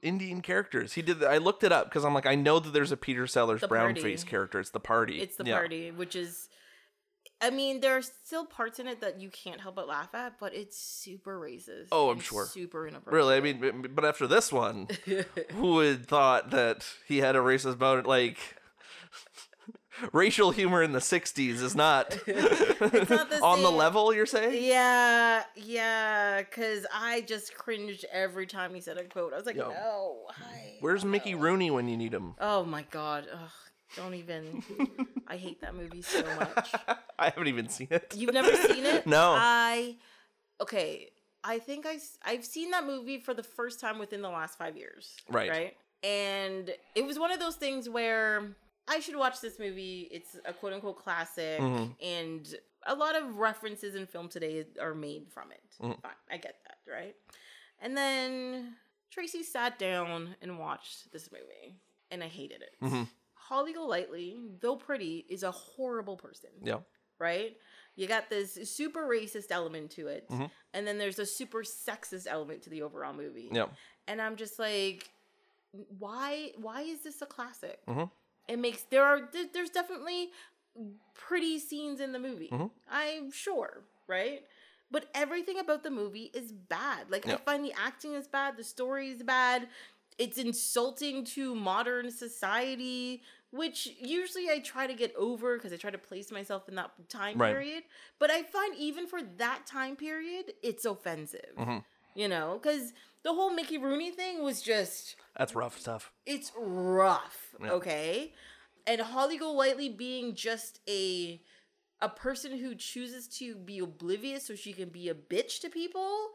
Indian 0.01 0.41
characters. 0.41 0.93
He 0.93 1.01
did. 1.03 1.23
I 1.23 1.37
looked 1.37 1.63
it 1.63 1.71
up 1.71 1.85
because 1.85 2.03
I'm 2.03 2.15
like, 2.15 2.25
I 2.25 2.33
know 2.35 2.59
that 2.59 2.73
there's 2.73 2.91
a 2.91 2.97
Peter 2.97 3.27
Sellers 3.27 3.61
The 3.61 3.67
brown 3.67 3.89
party. 3.93 4.01
face 4.01 4.23
character. 4.23 4.59
It's 4.59 4.71
the 4.71 4.79
party. 4.79 5.21
It's 5.21 5.35
the 5.37 5.45
Yeah. 5.45 5.57
party, 5.57 5.91
which 5.91 6.15
is 6.15 6.49
I 7.43 7.49
mean, 7.49 7.81
there 7.81 7.97
are 7.97 8.01
still 8.01 8.45
parts 8.45 8.79
in 8.79 8.87
it 8.87 9.01
that 9.01 9.19
you 9.19 9.29
can't 9.29 9.59
help 9.59 9.75
but 9.75 9.85
laugh 9.85 10.15
at, 10.15 10.39
but 10.39 10.55
it's 10.55 10.77
super 10.77 11.37
racist. 11.37 11.89
Oh, 11.91 12.09
I'm 12.09 12.21
sure. 12.21 12.45
Super 12.45 12.87
inappropriate. 12.87 13.13
Really, 13.13 13.35
I 13.35 13.39
mean, 13.41 13.89
but 13.93 14.05
after 14.05 14.27
this 14.27 14.49
one, 14.49 14.87
who 15.51 15.73
would 15.73 16.05
thought 16.05 16.51
that 16.51 16.85
he 17.05 17.17
had 17.17 17.35
a 17.35 17.39
racist 17.39 17.77
motive? 17.81 18.05
Like, 18.05 18.37
racial 20.13 20.51
humor 20.51 20.81
in 20.81 20.93
the 20.93 20.99
'60s 20.99 21.61
is 21.61 21.75
not, 21.75 22.11
not 22.27 22.29
the 22.29 23.39
on 23.43 23.61
the 23.61 23.71
level. 23.71 24.13
You're 24.13 24.25
saying? 24.25 24.63
Yeah, 24.63 25.43
yeah, 25.57 26.43
because 26.43 26.85
I 26.93 27.21
just 27.21 27.55
cringed 27.55 28.05
every 28.09 28.47
time 28.47 28.73
he 28.73 28.79
said 28.79 28.97
a 28.97 29.03
quote. 29.03 29.33
I 29.33 29.35
was 29.37 29.45
like, 29.45 29.57
Yo. 29.57 29.69
no? 29.69 30.17
Where's 30.79 31.03
Mickey 31.03 31.33
no." 31.33 31.41
Rooney 31.41 31.71
when 31.71 31.89
you 31.89 31.97
need 31.97 32.13
him? 32.13 32.35
Oh 32.39 32.63
my 32.63 32.83
god. 32.89 33.27
Ugh, 33.31 33.49
don't 33.95 34.13
even. 34.15 34.63
I 35.27 35.37
hate 35.37 35.61
that 35.61 35.75
movie 35.75 36.01
so 36.01 36.23
much. 36.35 36.73
I 37.19 37.25
haven't 37.29 37.47
even 37.47 37.69
seen 37.69 37.87
it. 37.91 38.13
You've 38.15 38.33
never 38.33 38.53
seen 38.55 38.85
it? 38.85 39.05
No. 39.07 39.35
I. 39.37 39.95
Okay. 40.61 41.09
I 41.43 41.59
think 41.59 41.85
I, 41.85 41.99
I've 42.25 42.45
seen 42.45 42.71
that 42.71 42.85
movie 42.85 43.19
for 43.19 43.33
the 43.33 43.43
first 43.43 43.79
time 43.81 43.99
within 43.99 44.21
the 44.21 44.29
last 44.29 44.57
five 44.57 44.77
years. 44.77 45.15
Right. 45.29 45.49
Right. 45.49 45.77
And 46.03 46.71
it 46.95 47.05
was 47.05 47.19
one 47.19 47.31
of 47.31 47.39
those 47.39 47.55
things 47.55 47.89
where 47.89 48.55
I 48.87 48.99
should 48.99 49.15
watch 49.17 49.41
this 49.41 49.59
movie. 49.59 50.07
It's 50.11 50.37
a 50.45 50.53
quote 50.53 50.73
unquote 50.73 50.97
classic. 51.03 51.59
Mhm. 51.59 51.95
And 52.01 52.55
a 52.85 52.95
lot 52.95 53.15
of 53.15 53.37
references 53.37 53.95
in 53.95 54.05
film 54.07 54.27
today 54.29 54.65
are 54.81 54.93
made 54.95 55.27
from 55.31 55.51
it. 55.51 55.61
Mhm. 55.81 56.01
Fine. 56.01 56.11
I 56.31 56.37
get 56.37 56.55
that. 56.65 56.77
Right. 56.91 57.15
And 57.81 57.95
then 57.97 58.75
Tracy 59.11 59.43
sat 59.43 59.77
down 59.77 60.35
and 60.41 60.57
watched 60.59 61.11
this 61.11 61.29
movie. 61.31 61.75
And 62.11 62.23
I 62.23 62.27
hated 62.27 62.61
it. 62.61 62.75
Mhm. 62.81 63.07
Holly 63.49 63.73
Golightly, 63.73 64.37
though 64.61 64.75
pretty, 64.77 65.25
is 65.29 65.43
a 65.43 65.51
horrible 65.51 66.15
person 66.17 66.49
Yeah. 66.61 66.79
right? 67.19 67.57
You 67.95 68.07
got 68.07 68.29
this 68.29 68.53
super 68.69 69.01
racist 69.07 69.51
element 69.51 69.91
to 69.91 70.07
it, 70.07 70.27
Mhm. 70.29 70.49
and 70.73 70.87
then 70.87 70.97
there's 70.97 71.19
a 71.19 71.25
super 71.25 71.59
sexist 71.63 72.25
element 72.27 72.63
to 72.63 72.69
the 72.69 72.81
overall 72.81 73.13
movie. 73.13 73.49
Yeah. 73.51 73.67
And 74.07 74.21
I'm 74.21 74.35
just 74.35 74.57
like, 74.59 75.09
why? 75.99 76.53
Why 76.57 76.81
is 76.81 77.01
this 77.03 77.21
a 77.21 77.25
classic? 77.25 77.85
Mhm. 77.85 78.09
It 78.47 78.57
makes 78.59 78.83
there 78.83 79.03
are 79.03 79.29
there's 79.53 79.69
definitely 79.69 80.31
pretty 81.13 81.59
scenes 81.59 81.99
in 81.99 82.11
the 82.13 82.19
movie. 82.19 82.49
Mhm. 82.49 82.71
I'm 82.89 83.31
sure, 83.31 83.83
right? 84.07 84.47
But 84.89 85.09
everything 85.13 85.59
about 85.59 85.83
the 85.83 85.91
movie 85.91 86.31
is 86.33 86.51
bad. 86.51 87.09
Like 87.11 87.27
I 87.27 87.37
find 87.37 87.63
the 87.65 87.73
acting 87.73 88.13
is 88.13 88.27
bad, 88.27 88.57
the 88.57 88.63
story 88.63 89.09
is 89.09 89.21
bad. 89.23 89.69
It's 90.17 90.37
insulting 90.37 91.25
to 91.25 91.55
modern 91.55 92.11
society, 92.11 93.23
which 93.51 93.87
usually 93.99 94.49
I 94.49 94.59
try 94.59 94.87
to 94.87 94.93
get 94.93 95.13
over 95.15 95.57
because 95.57 95.73
I 95.73 95.77
try 95.77 95.91
to 95.91 95.97
place 95.97 96.31
myself 96.31 96.67
in 96.69 96.75
that 96.75 96.91
time 97.09 97.37
Right. 97.37 97.51
period. 97.53 97.83
But 98.19 98.31
I 98.31 98.43
find 98.43 98.75
even 98.75 99.07
for 99.07 99.21
that 99.37 99.65
time 99.65 99.95
period, 99.95 100.53
it's 100.61 100.85
offensive. 100.85 101.53
Mhm. 101.57 101.83
You 102.15 102.27
know, 102.27 102.59
because 102.61 102.93
the 103.23 103.33
whole 103.33 103.49
Mickey 103.51 103.77
Rooney 103.77 104.11
thing 104.11 104.43
was 104.43 104.61
just 104.61 105.15
That's 105.35 105.55
rough 105.55 105.79
stuff. 105.79 106.11
it's 106.25 106.51
rough, 106.55 107.55
Yeah. 107.59 107.71
okay? 107.73 108.33
And 108.85 109.01
Holly 109.01 109.37
Golightly 109.37 109.89
being 109.89 110.35
just 110.35 110.79
a 110.87 111.41
a 112.01 112.09
person 112.09 112.57
who 112.57 112.75
chooses 112.75 113.29
to 113.29 113.55
be 113.55 113.79
oblivious 113.79 114.45
so 114.45 114.55
she 114.55 114.73
can 114.73 114.89
be 114.89 115.07
a 115.07 115.15
bitch 115.15 115.61
to 115.61 115.69
people. 115.69 116.33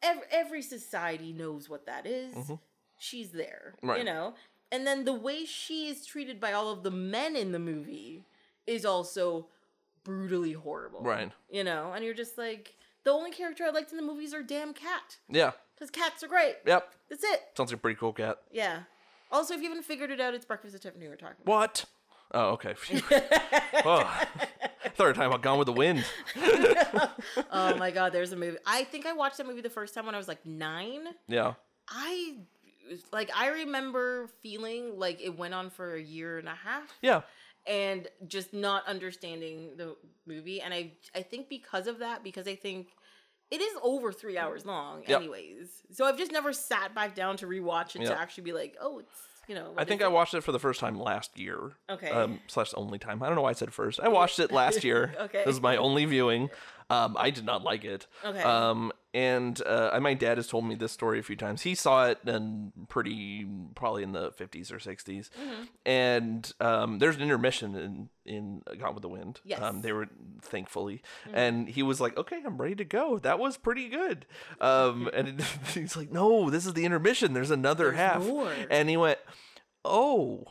Every, 0.00 0.22
every 0.30 0.62
society 0.62 1.32
knows 1.32 1.68
what 1.68 1.86
that 1.86 2.06
is. 2.06 2.36
Mhm. 2.36 2.60
She's 3.02 3.30
there, 3.32 3.74
Right. 3.82 3.98
you 3.98 4.04
know. 4.04 4.34
And 4.70 4.86
then 4.86 5.04
the 5.04 5.12
way 5.12 5.44
she 5.44 5.88
is 5.88 6.06
treated 6.06 6.38
by 6.38 6.52
all 6.52 6.70
of 6.70 6.84
the 6.84 6.90
men 6.90 7.34
in 7.34 7.50
the 7.50 7.58
movie 7.58 8.26
is 8.64 8.84
also 8.86 9.48
brutally 10.04 10.52
horrible, 10.52 11.00
Right. 11.02 11.32
You 11.50 11.64
know, 11.64 11.92
and 11.92 12.04
you're 12.04 12.14
just 12.14 12.38
like 12.38 12.76
the 13.02 13.10
only 13.10 13.32
character 13.32 13.64
I 13.64 13.70
liked 13.70 13.90
in 13.90 13.96
the 13.96 14.04
movies 14.04 14.32
are 14.32 14.42
damn 14.42 14.72
cat 14.72 15.18
Yeah. 15.28 15.50
because 15.74 15.90
cats 15.90 16.22
are 16.22 16.28
great. 16.28 16.56
Yep. 16.64 16.94
That's 17.10 17.24
it. 17.24 17.40
Sounds 17.56 17.72
like 17.72 17.78
a 17.78 17.82
pretty 17.82 17.98
cool 17.98 18.12
cat. 18.12 18.38
Yeah. 18.52 18.82
Also, 19.32 19.54
if 19.54 19.60
you 19.62 19.68
haven't 19.68 19.82
figured 19.84 20.10
it 20.12 20.20
out, 20.20 20.32
it's 20.34 20.44
Breakfast 20.44 20.74
at 20.76 20.82
Tiffany 20.82 21.08
we're 21.08 21.16
talking 21.16 21.36
about. 21.42 21.52
What? 21.52 21.84
Oh, 22.32 22.50
okay. 22.50 22.74
Oh. 23.84 23.98
I 24.84 24.88
thought 24.88 24.98
we 24.98 25.04
were 25.06 25.12
talking 25.12 25.26
about 25.26 25.42
Gone 25.42 25.58
with 25.58 25.66
the 25.66 25.72
Wind. 25.72 26.04
oh 27.50 27.76
my 27.76 27.90
god, 27.90 28.12
there's 28.12 28.32
a 28.32 28.36
movie. 28.36 28.58
I 28.66 28.84
think 28.84 29.06
I 29.06 29.12
watched 29.12 29.38
that 29.38 29.46
movie 29.46 29.60
the 29.60 29.70
first 29.70 29.94
time 29.94 30.06
when 30.06 30.14
I 30.14 30.18
was 30.18 30.28
like 30.28 30.44
nine. 30.46 31.04
Yeah. 31.28 31.54
I 31.88 32.36
like 33.12 33.30
I 33.36 33.48
remember 33.48 34.28
feeling 34.42 34.98
like 34.98 35.20
it 35.22 35.36
went 35.36 35.54
on 35.54 35.70
for 35.70 35.94
a 35.94 36.00
year 36.02 36.38
and 36.38 36.48
a 36.48 36.54
half 36.54 36.92
Yeah. 37.02 37.22
and 37.66 38.08
just 38.26 38.52
not 38.52 38.86
understanding 38.86 39.76
the 39.76 39.96
movie. 40.26 40.60
And 40.60 40.72
I 40.74 40.92
I 41.14 41.22
think 41.22 41.48
because 41.48 41.86
of 41.86 41.98
that, 42.00 42.22
because 42.24 42.46
I 42.48 42.54
think 42.56 42.88
it 43.50 43.60
is 43.60 43.74
over 43.82 44.12
three 44.12 44.38
hours 44.38 44.64
long, 44.64 45.02
Yep. 45.06 45.20
anyways. 45.20 45.82
So 45.92 46.06
I've 46.06 46.16
just 46.16 46.32
never 46.32 46.52
sat 46.52 46.94
back 46.94 47.14
down 47.14 47.36
to 47.38 47.46
rewatch 47.46 47.94
it 47.96 48.02
Yep. 48.02 48.10
to 48.10 48.18
actually 48.18 48.44
be 48.44 48.52
like, 48.52 48.76
oh, 48.80 49.00
it's 49.00 49.10
you 49.48 49.56
know. 49.56 49.74
I 49.76 49.84
think 49.84 50.02
I 50.02 50.08
watched 50.08 50.34
it 50.34 50.40
for 50.42 50.52
the 50.52 50.58
first 50.60 50.78
time 50.80 50.98
last 50.98 51.36
year. 51.38 51.72
Okay. 51.90 52.08
Um, 52.08 52.40
slash 52.46 52.72
only 52.76 52.98
time. 52.98 53.22
I 53.22 53.26
don't 53.26 53.34
know 53.34 53.42
why 53.42 53.50
I 53.50 53.54
said 53.54 53.74
first. 53.74 53.98
I 54.00 54.08
watched 54.08 54.38
it 54.38 54.52
last 54.52 54.84
year. 54.88 55.14
Okay. 55.18 55.42
This 55.44 55.56
is 55.56 55.60
my 55.60 55.76
only 55.76 56.04
viewing. 56.04 56.48
Um, 56.88 57.16
I 57.18 57.30
did 57.30 57.44
not 57.44 57.62
like 57.64 57.84
it. 57.84 58.06
Okay. 58.24 58.40
Um, 58.42 58.92
and 59.14 59.60
uh, 59.66 59.98
my 60.00 60.14
dad 60.14 60.38
has 60.38 60.46
told 60.48 60.64
me 60.64 60.74
this 60.74 60.92
story 60.92 61.18
a 61.18 61.22
few 61.22 61.36
times. 61.36 61.62
He 61.62 61.74
saw 61.74 62.06
it 62.06 62.18
in 62.26 62.72
pretty 62.88 63.46
probably 63.74 64.02
in 64.02 64.12
the 64.12 64.30
50s 64.30 64.72
or 64.72 64.78
60s. 64.78 65.28
Mm-hmm. 65.30 65.62
And 65.84 66.52
um, 66.60 66.98
there's 66.98 67.16
an 67.16 67.22
intermission 67.22 67.74
in 67.76 68.08
in 68.24 68.62
Gone 68.78 68.94
with 68.94 69.02
the 69.02 69.08
Wind. 69.08 69.40
Yes. 69.44 69.60
Um, 69.60 69.82
they 69.82 69.92
were 69.92 70.08
thankfully, 70.40 71.02
Mm-hmm. 71.26 71.34
and 71.36 71.68
he 71.68 71.82
was 71.82 72.00
like, 72.00 72.16
"Okay, 72.16 72.40
I'm 72.46 72.56
ready 72.60 72.74
to 72.76 72.84
go." 72.84 73.18
That 73.18 73.38
was 73.38 73.56
pretty 73.56 73.88
good. 73.88 74.26
Um, 74.60 75.10
and 75.14 75.40
he's 75.74 75.96
like, 75.96 76.10
"No, 76.12 76.48
this 76.50 76.64
is 76.66 76.74
the 76.74 76.84
intermission. 76.84 77.32
There's 77.34 77.50
another 77.50 77.86
There's 77.86 77.96
half." 77.96 78.24
more. 78.26 78.52
And 78.70 78.88
he 78.88 78.96
went, 78.96 79.18
"Oh." 79.84 80.46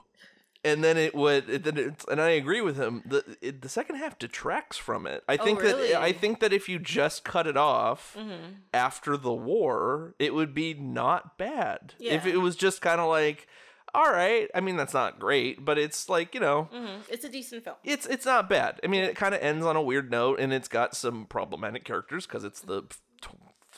And 0.64 0.84
then 0.84 0.95
it 0.95 1.16
would, 1.16 1.49
it, 1.49 1.64
then 1.64 1.78
it's, 1.78 2.05
and 2.07 2.22
I 2.22 2.30
agree 2.30 2.62
with 2.62 2.78
him. 2.78 3.01
the 3.05 3.38
it, 3.41 3.62
The 3.64 3.70
second 3.70 3.95
half 3.95 4.20
detracts 4.20 4.78
from 4.78 5.07
it. 5.07 5.24
I 5.28 5.38
Oh, 5.38 5.43
think 5.43 5.59
really? 5.62 5.89
that 5.89 6.01
I 6.01 6.12
think 6.12 6.39
that 6.39 6.53
if 6.53 6.70
you 6.70 6.78
just 6.78 7.24
cut 7.24 7.47
it 7.47 7.57
off 7.57 8.16
Mhm. 8.20 8.57
after 8.72 9.18
the 9.18 9.34
war, 9.34 10.14
it 10.20 10.36
would 10.36 10.53
be 10.53 10.76
not 10.76 11.38
bad. 11.38 11.95
If 11.99 12.28
it 12.28 12.38
was 12.38 12.55
just 12.55 12.80
kind 12.82 13.01
of 13.01 13.09
like, 13.09 13.47
all 13.95 14.12
right. 14.12 14.49
I 14.53 14.62
mean, 14.62 14.78
that's 14.78 14.93
not 14.93 15.20
great, 15.20 15.66
but 15.66 15.80
it's 15.80 16.07
like 16.09 16.36
you 16.36 16.39
know, 16.41 16.70
Mhm. 16.72 17.09
It's 17.09 17.26
a 17.26 17.30
decent 17.30 17.64
film. 17.64 17.78
it's 17.84 18.05
it's 18.05 18.26
not 18.28 18.47
bad. 18.47 18.80
I 18.84 18.88
mean, 18.88 19.03
it 19.03 19.16
kind 19.16 19.34
of 19.34 19.41
ends 19.41 19.66
on 19.66 19.76
a 19.76 19.82
weird 19.82 20.12
note, 20.12 20.39
and 20.39 20.53
it's 20.53 20.68
got 20.68 20.95
some 20.95 21.26
problematic 21.26 21.84
characters 21.86 22.28
because 22.28 22.43
it's 22.43 22.62
the 22.62 22.84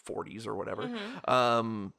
40s 0.06 0.46
or 0.46 0.54
whatever. 0.56 0.84
Mhm. 0.90 1.30
Um, 1.30 1.94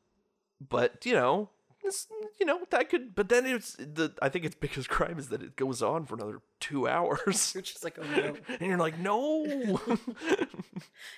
but 0.60 1.04
you 1.06 1.14
know, 1.14 1.48
it's, 1.84 2.06
you 2.40 2.46
know 2.46 2.60
that 2.70 2.88
could. 2.90 3.14
But 3.14 3.28
then 3.28 3.46
it's 3.46 3.74
the. 3.74 4.12
I 4.22 4.28
think 4.28 4.44
its 4.44 4.54
biggest 4.54 4.88
crime 4.88 5.18
is 5.18 5.28
that 5.28 5.42
it 5.42 5.56
goes 5.56 5.82
on 5.82 6.06
for 6.06 6.14
another 6.14 6.40
two 6.60 6.88
hours, 6.94 7.52
You're 7.54 7.62
just 7.62 7.84
like, 7.84 7.98
oh 8.00 8.04
no. 8.16 8.36
and 8.48 8.60
you're 8.62 8.78
like, 8.78 8.98
no. 8.98 9.44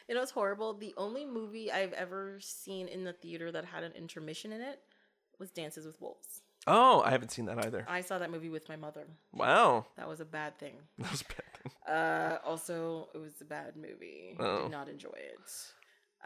You 0.08 0.14
know, 0.14 0.22
it's 0.22 0.30
horrible. 0.30 0.74
The 0.74 0.94
only 0.96 1.24
movie 1.26 1.70
I've 1.72 1.92
ever 1.92 2.38
seen 2.40 2.88
in 2.88 3.04
the 3.04 3.12
theater 3.12 3.50
that 3.52 3.64
had 3.64 3.82
an 3.84 3.92
intermission 3.92 4.52
in 4.52 4.60
it 4.60 4.80
was 5.38 5.50
Dances 5.50 5.86
with 5.86 6.00
Wolves. 6.00 6.42
oh, 6.66 7.02
I 7.04 7.10
haven't 7.10 7.30
seen 7.30 7.46
that 7.46 7.64
either. 7.64 7.84
I 7.88 8.00
saw 8.00 8.18
that 8.18 8.30
movie 8.30 8.48
with 8.50 8.68
my 8.68 8.76
mother. 8.76 9.06
Wow, 9.32 9.86
That 9.96 10.08
was 10.08 10.20
a 10.20 10.24
bad 10.24 10.58
thing. 10.58 10.76
that 10.98 11.10
was 11.10 11.20
a 11.22 11.24
bad 11.24 11.62
thing. 11.62 11.94
Uh, 11.94 12.38
also, 12.44 13.08
it 13.14 13.18
was 13.18 13.40
a 13.40 13.44
bad 13.44 13.76
movie. 13.76 14.36
Oh. 14.38 14.62
Did 14.62 14.70
not 14.72 14.88
enjoy 14.88 15.14
it. 15.14 15.38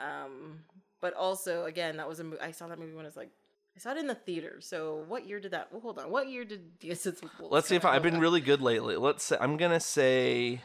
Um, 0.01 0.61
but 1.01 1.14
also, 1.14 1.64
again, 1.64 1.97
that 1.99 2.09
was 2.09 2.20
a 2.20 2.24
movie. 2.24 2.41
I 2.41 2.53
saw 2.53 2.68
that 2.68 2.78
movie 2.78 2.95
when 2.95 3.05
I 3.05 3.09
was 3.09 3.16
like, 3.16 3.30
I 3.76 3.78
saw 3.78 3.92
it 3.92 3.98
in 3.98 4.06
the 4.06 4.14
theater. 4.14 4.56
So, 4.60 5.04
what 5.08 5.26
year 5.26 5.40
did 5.40 5.52
that? 5.52 5.68
Well, 5.70 5.80
hold 5.80 5.98
on. 5.98 6.10
What 6.10 6.28
year 6.28 6.44
did 6.44 6.78
Dances 6.78 7.22
with 7.22 7.38
Wolves? 7.38 7.52
Let's 7.52 7.68
see 7.68 7.76
if 7.76 7.84
I? 7.84 7.94
I've 7.94 8.02
been 8.02 8.18
really 8.20 8.40
good 8.40 8.60
lately. 8.60 8.96
Let's 8.96 9.24
say 9.24 9.36
I'm 9.40 9.56
gonna 9.56 9.80
say 9.80 10.60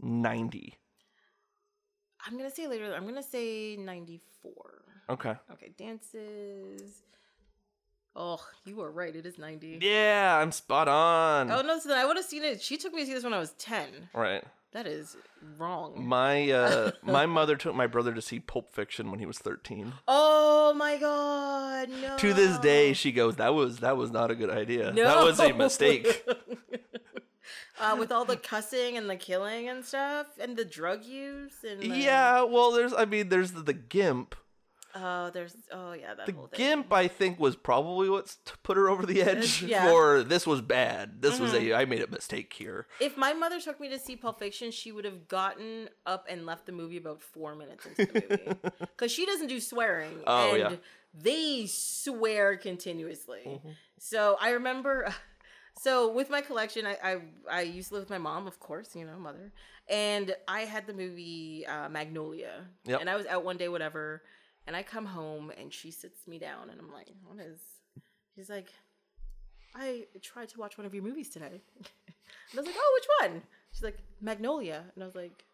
ninety. 0.00 0.74
I'm 2.26 2.36
gonna 2.36 2.50
say 2.50 2.66
later. 2.66 2.92
I'm 2.94 3.06
gonna 3.06 3.22
say 3.22 3.76
ninety 3.76 4.20
four. 4.42 4.82
Okay. 5.10 5.34
Okay, 5.52 5.72
dances. 5.78 7.02
Oh, 8.14 8.44
you 8.64 8.76
were 8.76 8.90
right. 8.90 9.14
It 9.14 9.24
is 9.24 9.38
ninety. 9.38 9.78
Yeah, 9.80 10.38
I'm 10.42 10.52
spot 10.52 10.88
on. 10.88 11.50
Oh 11.50 11.62
no! 11.62 11.78
So 11.78 11.88
then 11.88 11.98
I 11.98 12.04
would 12.04 12.16
have 12.16 12.26
seen 12.26 12.42
it. 12.42 12.60
She 12.60 12.76
took 12.76 12.92
me 12.92 13.02
to 13.02 13.06
see 13.06 13.14
this 13.14 13.24
when 13.24 13.32
I 13.32 13.38
was 13.38 13.52
ten. 13.52 14.08
Right. 14.12 14.44
That 14.78 14.86
is 14.86 15.16
wrong. 15.58 16.06
My 16.06 16.52
uh 16.52 16.92
my 17.02 17.26
mother 17.26 17.56
took 17.56 17.74
my 17.74 17.88
brother 17.88 18.14
to 18.14 18.22
see 18.22 18.38
Pulp 18.38 18.72
Fiction 18.72 19.10
when 19.10 19.18
he 19.18 19.26
was 19.26 19.36
13. 19.36 19.92
Oh 20.06 20.72
my 20.72 20.96
god! 20.98 21.88
No. 21.88 22.16
To 22.16 22.32
this 22.32 22.60
day 22.60 22.92
she 22.92 23.10
goes 23.10 23.34
that 23.36 23.54
was 23.54 23.78
that 23.78 23.96
was 23.96 24.12
not 24.12 24.30
a 24.30 24.36
good 24.36 24.50
idea. 24.50 24.92
no. 24.92 25.02
That 25.02 25.24
was 25.24 25.40
a 25.40 25.52
mistake. 25.52 26.24
uh, 27.80 27.96
with 27.98 28.12
all 28.12 28.24
the 28.24 28.36
cussing 28.36 28.96
and 28.96 29.10
the 29.10 29.16
killing 29.16 29.68
and 29.68 29.84
stuff, 29.84 30.28
and 30.40 30.56
the 30.56 30.64
drug 30.64 31.04
use 31.04 31.64
and 31.68 31.80
the, 31.80 31.88
yeah, 31.88 32.44
well 32.44 32.70
there's 32.70 32.94
I 32.94 33.04
mean 33.04 33.30
there's 33.30 33.50
the, 33.50 33.62
the 33.62 33.72
gimp. 33.72 34.36
Oh, 34.94 35.28
there's 35.30 35.54
oh 35.70 35.92
yeah 35.92 36.14
that 36.14 36.26
The 36.26 36.32
whole 36.32 36.46
thing. 36.46 36.56
gimp 36.58 36.92
I 36.92 37.08
think 37.08 37.38
was 37.38 37.56
probably 37.56 38.08
what's 38.08 38.36
t- 38.36 38.52
put 38.62 38.76
her 38.78 38.88
over 38.88 39.04
the 39.04 39.20
edge 39.22 39.62
yeah. 39.66 39.80
Mm-hmm. 39.80 39.88
for 39.90 40.22
this 40.22 40.46
was 40.46 40.60
bad. 40.62 41.20
This 41.22 41.38
was 41.38 41.52
a 41.54 41.74
I 41.74 41.84
made 41.84 42.02
a 42.02 42.06
mistake 42.06 42.52
here. 42.54 42.86
If 43.00 43.16
my 43.16 43.32
mother 43.34 43.60
took 43.60 43.78
me 43.80 43.88
to 43.90 43.98
see 43.98 44.16
Pulp 44.16 44.38
Fiction, 44.38 44.70
she 44.70 44.90
would 44.92 45.04
have 45.04 45.28
gotten 45.28 45.88
up 46.06 46.26
and 46.28 46.46
left 46.46 46.66
the 46.66 46.72
movie 46.72 46.96
about 46.96 47.20
four 47.20 47.54
minutes 47.54 47.84
into 47.86 48.06
the 48.06 48.22
movie 48.30 48.60
because 48.80 49.12
she 49.12 49.26
doesn't 49.26 49.48
do 49.48 49.60
swearing, 49.60 50.20
Oh, 50.26 50.50
and 50.50 50.58
yeah. 50.58 50.76
they 51.14 51.66
swear 51.66 52.56
continuously. 52.56 53.42
Mm-hmm. 53.46 53.68
So 53.98 54.36
I 54.40 54.50
remember. 54.50 55.12
So 55.80 56.10
with 56.12 56.28
my 56.28 56.40
collection, 56.40 56.86
I, 56.86 56.96
I 57.04 57.16
I 57.48 57.60
used 57.60 57.90
to 57.90 57.94
live 57.94 58.02
with 58.02 58.10
my 58.10 58.18
mom, 58.18 58.48
of 58.48 58.58
course, 58.58 58.96
you 58.96 59.04
know, 59.06 59.16
mother, 59.16 59.52
and 59.88 60.34
I 60.48 60.62
had 60.62 60.88
the 60.88 60.92
movie 60.92 61.64
uh, 61.68 61.88
Magnolia, 61.88 62.64
Yep. 62.86 63.00
and 63.00 63.08
I 63.08 63.14
was 63.14 63.26
out 63.26 63.44
one 63.44 63.58
day, 63.58 63.68
whatever, 63.68 64.22
and 64.68 64.76
I 64.76 64.82
come 64.82 65.06
home 65.06 65.50
and 65.58 65.72
she 65.72 65.90
sits 65.90 66.28
me 66.28 66.38
down, 66.38 66.68
and 66.70 66.78
I'm 66.78 66.92
like, 66.92 67.08
what 67.24 67.44
is? 67.44 67.58
She's 68.36 68.50
like, 68.50 68.68
I 69.74 70.04
tried 70.20 70.50
to 70.50 70.60
watch 70.60 70.76
one 70.76 70.86
of 70.86 70.94
your 70.94 71.02
movies 71.02 71.30
today. 71.30 71.62
And 72.50 72.58
I 72.58 72.60
was 72.60 72.66
like, 72.66 72.76
oh, 72.78 72.98
which 73.00 73.30
one? 73.30 73.42
She's 73.72 73.82
like, 73.82 73.98
Magnolia. 74.20 74.84
And 74.94 75.02
I 75.02 75.06
was 75.06 75.14
like, 75.14 75.44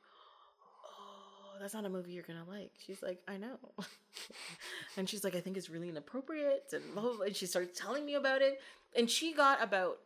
oh, 0.85 1.57
that's 1.61 1.75
not 1.75 1.85
a 1.85 1.89
movie 1.89 2.13
you're 2.13 2.25
going 2.25 2.39
to 2.45 2.51
like. 2.51 2.73
She's 2.85 3.01
like, 3.01 3.21
I 3.29 3.37
know. 3.37 3.59
and 4.97 5.09
she's 5.09 5.23
like, 5.23 5.37
I 5.37 5.41
think 5.41 5.57
it's 5.57 5.71
really 5.71 5.89
inappropriate. 5.89 6.65
And, 6.73 6.83
blah, 6.95 7.03
blah, 7.03 7.13
blah. 7.15 7.27
and 7.27 7.37
she 7.37 7.47
started 7.47 7.75
telling 7.75 8.05
me 8.05 8.15
about 8.15 8.43
it. 8.43 8.61
And 8.97 9.09
she 9.09 9.33
got 9.33 9.63
about 9.63 9.99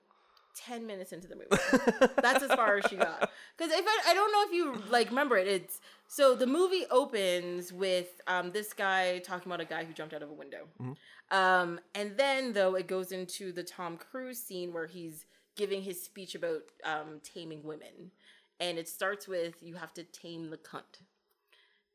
10 0.56 0.86
minutes 0.86 1.12
into 1.12 1.26
the 1.26 1.36
movie. 1.36 2.12
That's 2.22 2.42
as 2.42 2.52
far 2.52 2.78
as 2.78 2.84
she 2.90 2.96
got. 2.96 3.30
Because 3.56 3.72
if 3.72 3.84
I, 3.86 4.10
I 4.10 4.14
don't 4.14 4.32
know 4.32 4.42
if 4.46 4.52
you 4.52 4.90
like 4.90 5.08
remember 5.08 5.36
it, 5.36 5.46
it's 5.46 5.80
so 6.08 6.34
the 6.34 6.46
movie 6.46 6.86
opens 6.90 7.72
with 7.72 8.20
um, 8.26 8.50
this 8.50 8.72
guy 8.72 9.18
talking 9.18 9.52
about 9.52 9.60
a 9.60 9.66
guy 9.66 9.84
who 9.84 9.92
jumped 9.92 10.14
out 10.14 10.22
of 10.22 10.30
a 10.30 10.32
window. 10.32 10.66
Um, 11.30 11.78
and 11.94 12.16
then 12.16 12.54
though 12.54 12.74
it 12.74 12.88
goes 12.88 13.12
into 13.12 13.52
the 13.52 13.62
Tom 13.62 13.98
Cruise 13.98 14.42
scene 14.42 14.72
where 14.72 14.86
he's 14.86 15.26
giving 15.56 15.82
his 15.82 16.02
speech 16.02 16.34
about 16.34 16.62
um, 16.84 17.20
taming 17.22 17.62
women, 17.62 18.10
and 18.58 18.78
it 18.78 18.88
starts 18.88 19.28
with 19.28 19.62
"You 19.62 19.76
have 19.76 19.92
to 19.94 20.02
tame 20.04 20.48
the 20.50 20.56
cunt." 20.56 21.02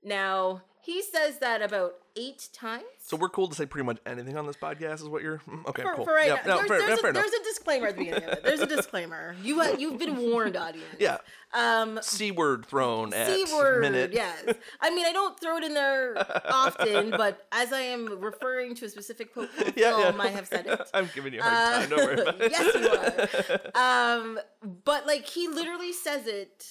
Now 0.03 0.61
he 0.81 1.01
says 1.01 1.39
that 1.39 1.61
about 1.61 1.95
eight 2.15 2.49
times. 2.53 2.83
So 2.99 3.15
we're 3.17 3.29
cool 3.29 3.47
to 3.47 3.55
say 3.55 3.65
pretty 3.65 3.85
much 3.85 3.97
anything 4.05 4.37
on 4.37 4.45
this 4.45 4.57
podcast 4.57 4.95
is 4.95 5.05
what 5.05 5.23
you're 5.23 5.39
mm, 5.49 5.65
Okay, 5.67 5.81
for, 5.81 5.95
cool. 5.95 6.05
for 6.05 6.13
right 6.13 6.27
now, 6.27 6.35
no, 6.45 6.57
there's, 6.57 6.67
fair, 6.67 6.79
there's, 6.87 6.99
yeah, 7.03 7.09
a, 7.09 7.13
there's 7.13 7.31
a 7.31 7.43
disclaimer 7.43 7.87
at 7.87 7.95
the 7.95 8.03
beginning 8.03 8.23
of 8.25 8.29
it. 8.33 8.43
There's 8.43 8.59
a 8.59 8.65
disclaimer. 8.75 9.35
You 9.41 9.61
ha- 9.61 9.75
you've 9.79 9.97
been 9.97 10.17
warned, 10.17 10.57
audience. 10.57 10.85
Yeah. 10.99 11.17
Um, 11.53 11.99
C 12.01 12.31
word 12.31 12.65
thrown 12.65 13.13
at 13.13 13.27
C 13.27 13.45
word, 13.55 13.81
minute. 13.81 14.11
yes. 14.13 14.43
I 14.81 14.93
mean, 14.93 15.05
I 15.05 15.13
don't 15.13 15.39
throw 15.39 15.57
it 15.57 15.63
in 15.63 15.73
there 15.73 16.15
often, 16.51 17.11
but 17.11 17.45
as 17.53 17.71
I 17.71 17.79
am 17.81 18.19
referring 18.19 18.75
to 18.75 18.85
a 18.85 18.89
specific 18.89 19.33
quote 19.33 19.49
from 19.51 19.67
Yeah, 19.77 19.97
yeah. 19.97 20.03
film, 20.09 20.21
I 20.21 20.27
have 20.27 20.47
said 20.47 20.67
it. 20.67 20.81
I'm 20.93 21.09
giving 21.15 21.33
you 21.33 21.39
a 21.39 21.43
hard 21.43 21.89
time. 21.89 21.89
Don't 21.97 22.05
worry 22.05 22.21
about 22.21 22.41
it. 22.41 22.41
Uh, 22.41 22.49
yes, 22.51 23.71
you 23.73 23.79
are. 23.79 24.19
Um, 24.19 24.39
but 24.83 25.07
like 25.07 25.25
he 25.25 25.47
literally 25.47 25.93
says 25.93 26.27
it 26.27 26.65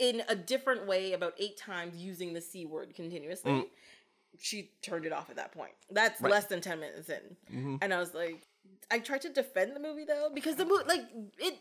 in 0.00 0.22
a 0.28 0.34
different 0.34 0.86
way 0.88 1.12
about 1.12 1.34
eight 1.38 1.56
times 1.56 1.96
using 1.96 2.32
the 2.32 2.40
c 2.40 2.66
word 2.66 2.94
continuously. 2.94 3.66
She 4.38 4.70
turned 4.80 5.04
it 5.04 5.12
off 5.12 5.28
at 5.30 5.36
that 5.36 5.52
point. 5.52 5.72
That's 5.90 6.20
Mm. 6.20 6.24
Right. 6.24 6.28
Mm-hmm. 6.28 6.32
less 6.32 6.44
than 6.46 6.60
ten 6.60 6.80
minutes 6.80 7.08
in, 7.08 7.78
and 7.82 7.92
I 7.94 7.98
was 7.98 8.14
like, 8.14 8.40
I 8.90 8.98
tried 8.98 9.20
to 9.22 9.28
defend 9.28 9.76
the 9.76 9.80
movie 9.80 10.04
though 10.04 10.30
because 10.32 10.56
the 10.56 10.64
movie, 10.64 10.84
like 10.86 11.02
it, 11.38 11.54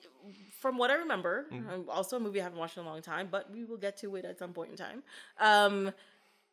from 0.61 0.77
what 0.77 0.89
I 0.89 0.95
remember, 0.95 1.45
Mm-hmm. 1.51 1.69
um, 1.69 1.85
also 1.89 2.17
a 2.17 2.19
movie 2.19 2.39
I 2.39 2.43
haven't 2.43 2.59
watched 2.59 2.77
in 2.77 2.83
a 2.83 2.87
long 2.87 3.01
time, 3.01 3.27
but 3.29 3.51
we 3.51 3.65
will 3.65 3.77
get 3.77 3.97
to 3.97 4.15
it 4.15 4.25
at 4.25 4.39
some 4.39 4.53
point 4.53 4.71
in 4.71 4.77
time. 4.77 5.03
Um, 5.39 5.91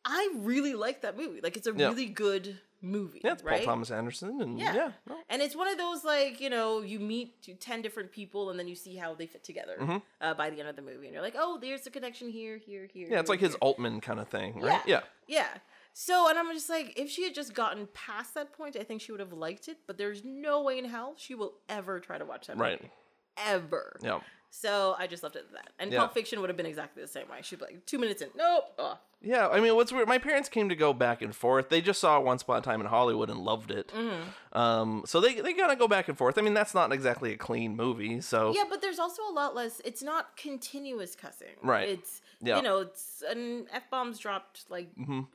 I 0.05 0.29
really 0.35 0.73
like 0.73 1.01
that 1.01 1.17
movie. 1.17 1.39
Like 1.41 1.55
it's 1.57 1.67
a 1.67 1.73
Yeah. 1.73 1.87
really 1.89 2.05
good 2.05 2.59
movie. 2.81 3.21
Yeah, 3.23 3.33
it's 3.33 3.43
right? 3.43 3.57
Paul 3.57 3.65
Thomas 3.73 3.91
Anderson, 3.91 4.41
and 4.41 4.59
Yeah. 4.59 4.73
yeah, 4.75 4.91
no. 5.07 5.17
And 5.29 5.41
it's 5.41 5.55
one 5.55 5.67
of 5.67 5.77
those 5.77 6.03
like 6.03 6.39
you 6.39 6.49
know 6.49 6.81
you 6.81 6.99
meet 6.99 7.59
ten 7.59 7.81
different 7.81 8.11
people 8.11 8.49
and 8.49 8.59
then 8.59 8.67
you 8.67 8.75
see 8.75 8.95
how 8.95 9.13
they 9.15 9.25
fit 9.27 9.43
together 9.43 9.77
Mhm. 9.79 10.01
uh, 10.21 10.33
by 10.33 10.49
the 10.49 10.59
end 10.59 10.69
of 10.69 10.75
the 10.75 10.81
movie 10.81 11.05
and 11.07 11.13
you're 11.13 11.23
like 11.23 11.35
oh 11.37 11.57
there's 11.59 11.85
a 11.87 11.91
connection 11.91 12.29
here 12.29 12.57
here 12.57 12.85
here 12.85 13.07
yeah, 13.09 13.19
it's 13.19 13.29
here, 13.29 13.33
like 13.33 13.39
his. 13.39 13.55
Altman 13.55 13.99
kind 14.01 14.19
of 14.19 14.27
thing, 14.29 14.59
right? 14.61 14.81
Yeah. 14.85 15.01
Yeah, 15.27 15.37
yeah 15.39 15.47
so 15.93 16.29
and 16.29 16.37
I'm 16.37 16.51
just 16.53 16.69
like 16.69 16.93
if 16.99 17.09
she 17.09 17.23
had 17.23 17.33
just 17.33 17.53
gotten 17.55 17.87
past 17.93 18.35
that 18.35 18.53
point 18.53 18.75
I 18.79 18.83
think 18.83 19.01
she 19.01 19.11
would 19.11 19.19
have 19.21 19.33
liked 19.33 19.67
it 19.67 19.77
but 19.87 19.97
there's 19.97 20.23
no 20.23 20.61
way 20.61 20.77
in 20.77 20.85
hell 20.85 21.15
she 21.17 21.33
will 21.35 21.53
ever 21.67 21.99
try 21.99 22.17
to 22.19 22.25
watch 22.25 22.45
that 22.47 22.57
Right. 22.57 22.79
movie 22.81 22.91
ever 23.37 23.97
yeah, 24.03 24.19
so 24.49 24.95
I 24.97 25.07
just 25.07 25.23
left 25.23 25.35
it 25.35 25.45
at 25.49 25.51
that 25.53 25.69
and 25.79 25.91
Yeah. 25.91 25.99
Pulp 25.99 26.13
Fiction 26.13 26.39
would 26.41 26.49
have 26.49 26.57
been 26.57 26.65
exactly 26.65 27.01
the 27.01 27.07
same 27.07 27.27
way 27.29 27.37
she'd 27.41 27.59
be 27.59 27.65
like 27.65 27.85
two 27.85 27.97
minutes 27.99 28.21
in 28.21 28.29
nope 28.35 28.63
oh. 28.79 28.97
yeah. 29.21 29.47
I 29.49 29.59
mean, 29.59 29.75
what's 29.75 29.91
weird? 29.91 30.07
My 30.07 30.17
parents 30.19 30.47
came 30.49 30.69
to 30.69 30.75
go 30.75 30.93
back 30.93 31.21
and 31.21 31.35
forth. 31.35 31.69
They 31.69 31.81
just 31.81 31.99
saw 31.99 32.19
Once 32.19 32.41
Upon 32.43 32.59
a 32.59 32.61
Time 32.61 32.81
in 32.81 32.87
Hollywood 32.87 33.29
and 33.29 33.39
loved 33.39 33.71
it. 33.71 33.87
Mm-hmm. 33.89 34.57
Um, 34.57 35.03
so 35.05 35.19
they 35.19 35.41
they 35.41 35.53
gotta 35.53 35.75
go 35.75 35.87
back 35.87 36.07
and 36.07 36.17
forth. 36.17 36.37
I 36.37 36.41
mean, 36.41 36.53
that's 36.53 36.73
not 36.73 36.91
exactly 36.93 37.33
a 37.33 37.37
clean 37.37 37.75
movie. 37.75 38.21
So 38.21 38.53
Yeah, 38.55 38.63
but 38.69 38.81
there's 38.81 38.99
also 38.99 39.21
a 39.29 39.33
lot 39.33 39.55
less. 39.55 39.81
It's 39.83 40.03
not 40.03 40.37
continuous 40.37 41.15
cussing. 41.15 41.55
Right. 41.63 41.89
It's 41.89 42.21
Yeah. 42.41 42.57
you 42.57 42.63
know, 42.63 42.79
it's 42.81 43.23
an 43.29 43.67
f 43.71 43.89
bombs 43.89 44.19
dropped 44.19 44.65
like 44.69 44.95
Mhm. 44.95 45.27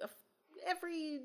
every 0.67 1.23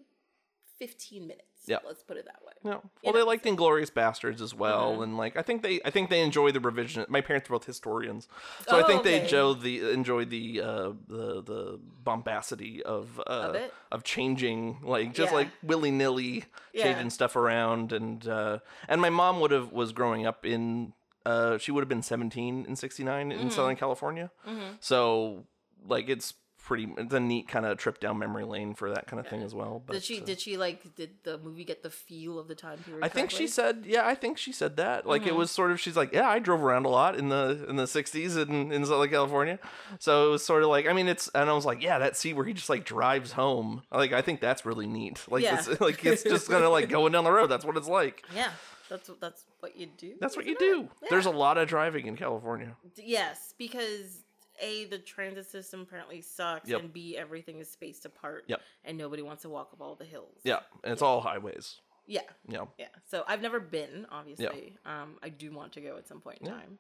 fifteen 0.80 1.28
minutes. 1.28 1.44
Yeah. 1.66 1.80
let's 1.86 2.02
put 2.02 2.16
it 2.16 2.24
that 2.26 2.40
way. 2.46 2.54
Yeah. 2.64 2.72
You 2.76 2.82
Well, 3.04 3.14
they 3.14 3.20
know, 3.20 3.26
liked 3.26 3.44
Inglourious 3.44 3.92
Basterds 3.92 4.40
as 4.40 4.54
well, 4.56 4.98
Mhm. 5.00 5.04
and 5.04 5.18
like 5.18 5.36
I 5.36 5.42
think 5.42 5.64
they 5.64 5.82
I 5.84 5.90
think 5.90 6.10
they 6.10 6.22
enjoy 6.22 6.52
the 6.52 6.62
revision. 6.62 7.06
My 7.10 7.20
parents 7.20 7.50
were 7.50 7.58
both 7.58 7.66
historians, 7.66 8.30
so 8.68 8.78
I 8.78 8.84
Oh, 8.84 8.88
think 8.88 9.04
they 9.04 9.16
okay. 9.16 9.24
enjoy 9.24 9.54
the 9.56 9.92
enjoyed 9.92 10.30
the 10.30 10.62
uh, 10.62 10.92
the 11.08 11.42
the 11.44 11.80
bombacity 12.04 12.82
of 12.84 13.20
uh, 13.20 13.24
Of 13.50 13.56
it? 13.56 13.74
of 13.92 14.04
changing 14.06 14.80
like 14.82 15.14
just 15.14 15.32
Yeah. 15.34 15.38
like 15.40 15.50
willy 15.62 15.92
nilly 15.92 16.46
Yeah. 16.74 16.84
changing 16.84 17.10
stuff 17.10 17.36
around, 17.36 17.92
and 17.92 18.26
uh, 18.28 18.60
and 18.88 19.02
my 19.02 19.10
mom 19.10 19.40
would 19.42 19.52
have 19.52 19.74
was 19.74 19.92
growing 19.92 20.26
up 20.26 20.46
in 20.46 20.94
uh, 21.26 21.58
she 21.58 21.72
would 21.74 21.82
have 21.82 21.90
been 21.90 22.02
seventeen 22.04 22.66
in 22.66 22.78
'69 22.78 23.30
Mm-hmm. 23.32 23.42
in 23.42 23.52
Southern 23.52 23.76
California, 23.76 24.32
so 24.80 25.46
like 25.86 26.08
it's 26.08 26.34
pretty 26.68 26.88
it's 26.98 27.14
a 27.14 27.20
neat 27.20 27.48
kind 27.48 27.66
of 27.66 27.78
trip 27.78 28.00
down 28.00 28.20
memory 28.20 28.44
lane 28.44 28.76
for 28.76 28.90
that 28.92 29.08
kind 29.08 29.20
of 29.20 29.28
thing 29.28 29.42
as 29.42 29.56
well. 29.56 29.82
But, 29.86 29.94
did 29.94 30.04
she? 30.04 30.22
uh, 30.22 30.26
Did 30.26 30.40
she 30.42 30.58
like? 30.58 30.96
Did 30.96 31.12
the 31.24 31.38
movie 31.38 31.64
get 31.64 31.82
the 31.82 31.90
feel 31.90 32.38
of 32.38 32.48
the 32.48 32.56
time 32.56 32.78
period? 32.80 33.04
I 33.04 33.08
think 33.08 33.32
she 33.32 33.48
said, 33.48 33.86
yeah, 33.88 34.06
I 34.06 34.14
think 34.16 34.38
she 34.38 34.52
said 34.52 34.78
that. 34.78 35.08
Like 35.08 35.24
it 35.24 35.30
Mm-hmm. 35.30 35.38
was 35.38 35.50
sort 35.52 35.72
of, 35.72 35.80
she's 35.80 35.96
like, 35.98 36.14
yeah, 36.14 36.28
I 36.30 36.40
drove 36.40 36.64
around 36.64 36.86
a 36.86 36.90
lot 36.90 37.18
in 37.18 37.30
the 37.30 37.66
in 37.70 37.78
the 37.78 37.84
'60s 37.86 38.38
in 38.48 38.72
in 38.72 38.86
Southern 38.86 39.10
California, 39.10 39.60
so 40.00 40.28
it 40.28 40.32
was 40.32 40.46
sort 40.46 40.62
of 40.64 40.70
like, 40.70 40.88
I 40.88 40.94
mean, 40.94 41.08
it's, 41.08 41.30
and 41.34 41.50
I 41.50 41.54
was 41.54 41.66
like, 41.66 41.82
yeah, 41.82 41.98
that 42.00 42.18
scene 42.18 42.36
where 42.36 42.46
he 42.46 42.54
just 42.54 42.70
like 42.70 42.84
drives 42.86 43.32
home, 43.32 43.84
like 43.92 44.12
I 44.14 44.22
think 44.22 44.42
that's 44.42 44.66
really 44.66 44.88
neat. 44.88 45.24
Like 45.30 45.44
Yeah. 45.44 45.60
it's 45.60 45.80
like 45.88 46.06
it's 46.06 46.24
just 46.24 46.50
kind 46.52 46.64
of 46.64 46.72
like 46.72 46.90
going 46.90 47.14
down 47.14 47.24
the 47.24 47.32
road. 47.32 47.48
That's 47.48 47.64
what 47.66 47.78
it's 47.78 47.88
like. 47.88 48.24
Yeah, 48.36 48.50
that's 48.90 49.08
what 49.10 49.20
that's 49.22 49.46
what 49.62 49.76
you 49.78 49.88
do. 49.98 50.16
That's 50.20 50.36
what 50.36 50.46
you 50.46 50.54
it? 50.54 50.60
do. 50.60 50.90
There's 51.10 51.26
a 51.26 51.32
lot 51.32 51.58
of 51.58 51.68
driving 51.68 52.08
in 52.08 52.16
California. 52.18 52.76
Yes, 52.98 53.54
because 53.58 54.24
a 54.60 54.86
the 54.86 54.98
transit 55.00 55.46
system 55.46 55.82
apparently 55.82 56.22
sucks, 56.22 56.70
Yep. 56.70 56.80
and 56.82 56.94
b 56.94 57.18
everything 57.18 57.60
is 57.60 57.70
spaced 57.70 58.06
apart. 58.06 58.46
Yep. 58.48 58.62
And 58.86 58.98
nobody 58.98 59.22
wants 59.22 59.42
to 59.44 59.50
walk 59.50 59.70
up 59.74 59.82
all 59.82 59.96
the 59.96 60.06
hills. 60.06 60.40
Yeah, 60.44 60.60
and 60.84 60.94
it's 60.94 61.02
all 61.02 61.22
highways. 61.22 61.76
Yeah. 62.06 62.22
Yeah. 62.48 62.66
Yeah. 62.78 62.88
So 63.06 63.24
I've 63.28 63.42
never 63.42 63.60
been, 63.60 64.06
obviously. 64.10 64.78
Um, 64.86 65.18
I 65.22 65.28
do 65.30 65.52
want 65.52 65.74
to 65.74 65.82
go 65.82 65.98
at 65.98 66.08
some 66.08 66.22
point 66.22 66.38
in 66.40 66.48
Yeah. 66.48 66.54
time. 66.54 66.80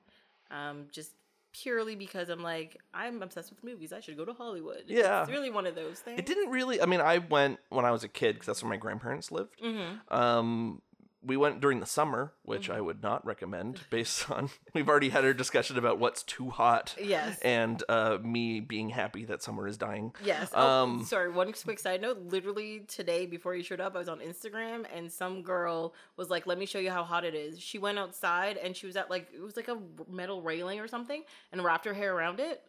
Um, 0.50 0.88
just 0.92 1.12
purely 1.52 1.96
because 1.96 2.30
I'm 2.30 2.42
like, 2.42 2.78
I'm 2.94 3.22
obsessed 3.22 3.50
with 3.50 3.62
movies. 3.64 3.92
I 3.92 4.00
should 4.00 4.16
go 4.16 4.24
to 4.24 4.32
Hollywood. 4.34 4.84
Yeah. 4.88 5.22
It's 5.24 5.30
really 5.32 5.50
one 5.50 5.66
of 5.66 5.76
those 5.76 6.00
things. 6.00 6.18
It 6.20 6.26
didn't 6.26 6.50
really. 6.52 6.82
I 6.82 6.86
mean, 6.86 7.02
I 7.02 7.18
went 7.18 7.60
when 7.70 7.84
I 7.84 7.92
was 7.92 8.04
a 8.06 8.08
kid 8.08 8.36
because 8.36 8.48
that's 8.48 8.64
where 8.64 8.70
my 8.70 8.78
grandparents 8.78 9.30
lived. 9.32 9.60
Mm-hmm. 9.62 10.14
Um, 10.16 10.82
we 11.28 11.38
went 11.38 11.60
during 11.60 11.80
the 11.80 11.86
summer, 11.86 12.34
which 12.44 12.70
I 12.70 12.80
would 12.82 13.04
not 13.04 13.26
recommend 13.26 13.82
based 13.90 14.32
on 14.32 14.50
we've 14.74 14.88
already 14.90 15.10
had 15.10 15.26
our 15.26 15.34
discussion 15.34 15.78
about 15.78 16.00
what's 16.00 16.24
too 16.24 16.50
hot. 16.50 16.96
Yes. 17.02 17.40
And 17.42 17.84
uh, 17.90 18.18
me 18.24 18.60
being 18.62 18.90
happy 18.90 19.26
that 19.26 19.44
summer 19.44 19.68
is 19.68 19.78
dying. 19.78 20.14
Yes. 20.24 20.50
Oh, 20.54 20.68
Um, 20.68 21.04
sorry. 21.06 21.30
One 21.30 21.52
quick 21.54 21.80
side 21.80 22.02
note. 22.02 22.20
Literally 22.28 22.86
today, 22.88 23.26
before 23.26 23.54
you 23.56 23.64
showed 23.64 23.82
up, 23.82 23.96
I 23.96 24.00
was 24.00 24.10
on 24.10 24.20
Instagram, 24.20 24.86
and 24.96 25.12
some 25.12 25.42
girl 25.44 25.94
was 26.16 26.30
like, 26.30 26.48
"Let 26.48 26.58
me 26.58 26.66
show 26.66 26.80
you 26.80 26.92
how 26.92 27.04
hot 27.04 27.26
it 27.26 27.36
is." 27.36 27.60
She 27.60 27.78
went 27.78 28.00
outside, 28.00 28.58
and 28.58 28.76
she 28.76 28.86
was 28.88 28.96
at 28.96 29.10
like 29.10 29.28
it 29.36 29.42
was 29.42 29.56
like 29.58 29.68
a 29.68 29.78
metal 30.10 30.42
railing 30.42 30.80
or 30.80 30.88
something, 30.88 31.24
and 31.52 31.64
wrapped 31.64 31.86
her 31.86 31.94
hair 31.94 32.16
around 32.16 32.40
it, 32.40 32.64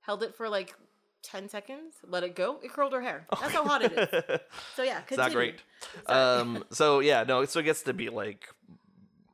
held 0.00 0.22
it 0.22 0.34
for 0.34 0.48
like 0.48 0.74
ten 1.30 1.48
seconds, 1.48 1.94
let 2.06 2.22
it 2.24 2.34
go. 2.34 2.58
It 2.62 2.72
curled 2.72 2.92
her 2.92 3.00
hair. 3.00 3.26
That's 3.40 3.52
how 3.52 3.64
hot 3.64 3.82
it 3.82 3.92
is. 3.92 4.40
So 4.76 4.82
yeah, 4.82 5.00
It's 5.08 5.16
not 5.16 5.32
great. 5.32 5.60
Sorry. 6.06 6.40
Um, 6.40 6.64
so 6.70 7.00
yeah, 7.00 7.24
no, 7.24 7.44
so 7.44 7.60
it 7.60 7.64
gets 7.64 7.82
to 7.82 7.92
be 7.92 8.08
like 8.08 8.48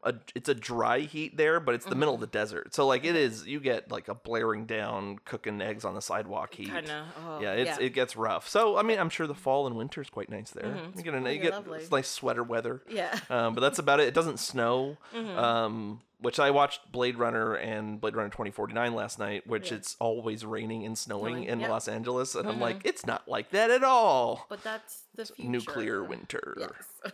a 0.04 0.14
it's 0.34 0.48
a 0.48 0.54
dry 0.54 1.00
heat 1.00 1.36
there, 1.36 1.58
but 1.60 1.74
it's 1.74 1.86
the 1.86 1.94
middle 1.94 2.14
of 2.14 2.18
Mm-hmm. 2.20 2.30
the 2.30 2.38
desert. 2.38 2.74
So 2.74 2.86
like 2.86 3.04
it 3.04 3.16
is 3.16 3.46
you 3.46 3.58
get 3.58 3.90
like 3.90 4.08
a 4.08 4.14
blaring 4.14 4.66
down 4.66 5.18
cooking 5.24 5.60
eggs 5.60 5.84
on 5.84 5.94
the 5.94 6.00
sidewalk 6.02 6.54
heat. 6.54 6.68
Kind 6.70 6.90
of. 6.90 7.06
Oh, 7.26 7.40
yeah, 7.40 7.52
it's 7.52 7.78
it 7.78 7.94
gets 7.94 8.14
rough. 8.16 8.48
So 8.48 8.76
I 8.76 8.82
mean, 8.82 8.98
I'm 8.98 9.10
sure 9.10 9.26
the 9.26 9.34
fall 9.34 9.66
and 9.66 9.76
winter 9.76 10.00
is 10.02 10.10
quite 10.10 10.28
nice 10.30 10.50
there. 10.50 10.64
Mhm. 10.64 10.96
You 10.96 11.02
get 11.02 11.14
a, 11.14 11.18
It's 11.26 11.34
you 11.34 11.50
get 11.50 11.90
nice 11.90 12.08
sweater 12.08 12.42
weather. 12.42 12.82
yeah. 12.88 13.18
Um, 13.30 13.54
but 13.54 13.60
that's 13.62 13.78
about 13.78 13.98
it. 14.00 14.06
It 14.08 14.14
doesn't 14.14 14.38
snow. 14.38 14.96
Mhm. 15.14 15.36
Um, 15.36 16.00
which 16.20 16.38
I 16.38 16.50
watched 16.52 16.90
Blade 16.90 17.16
Runner 17.16 17.54
and 17.54 18.00
Blade 18.00 18.16
Runner 18.16 18.30
2049 18.30 18.94
last 18.94 19.18
night, 19.18 19.46
which 19.46 19.70
Yeah. 19.70 19.76
it's 19.78 19.94
always 20.00 20.42
raining 20.46 20.86
and 20.86 20.96
snowing 20.96 21.34
Snowing, 21.34 21.48
in 21.48 21.60
yep. 21.60 21.68
Los 21.68 21.86
Angeles, 21.86 22.34
and 22.34 22.48
I'm 22.48 22.56
Mhm. 22.56 22.60
like, 22.60 22.80
it's 22.84 23.04
not 23.04 23.28
like 23.28 23.50
that 23.50 23.70
at 23.70 23.84
all. 23.84 24.46
But 24.48 24.62
that's 24.62 25.02
the 25.14 25.26
future. 25.26 25.50
Nuclear 25.50 26.02
winter. 26.02 26.56
Yes. 26.58 26.70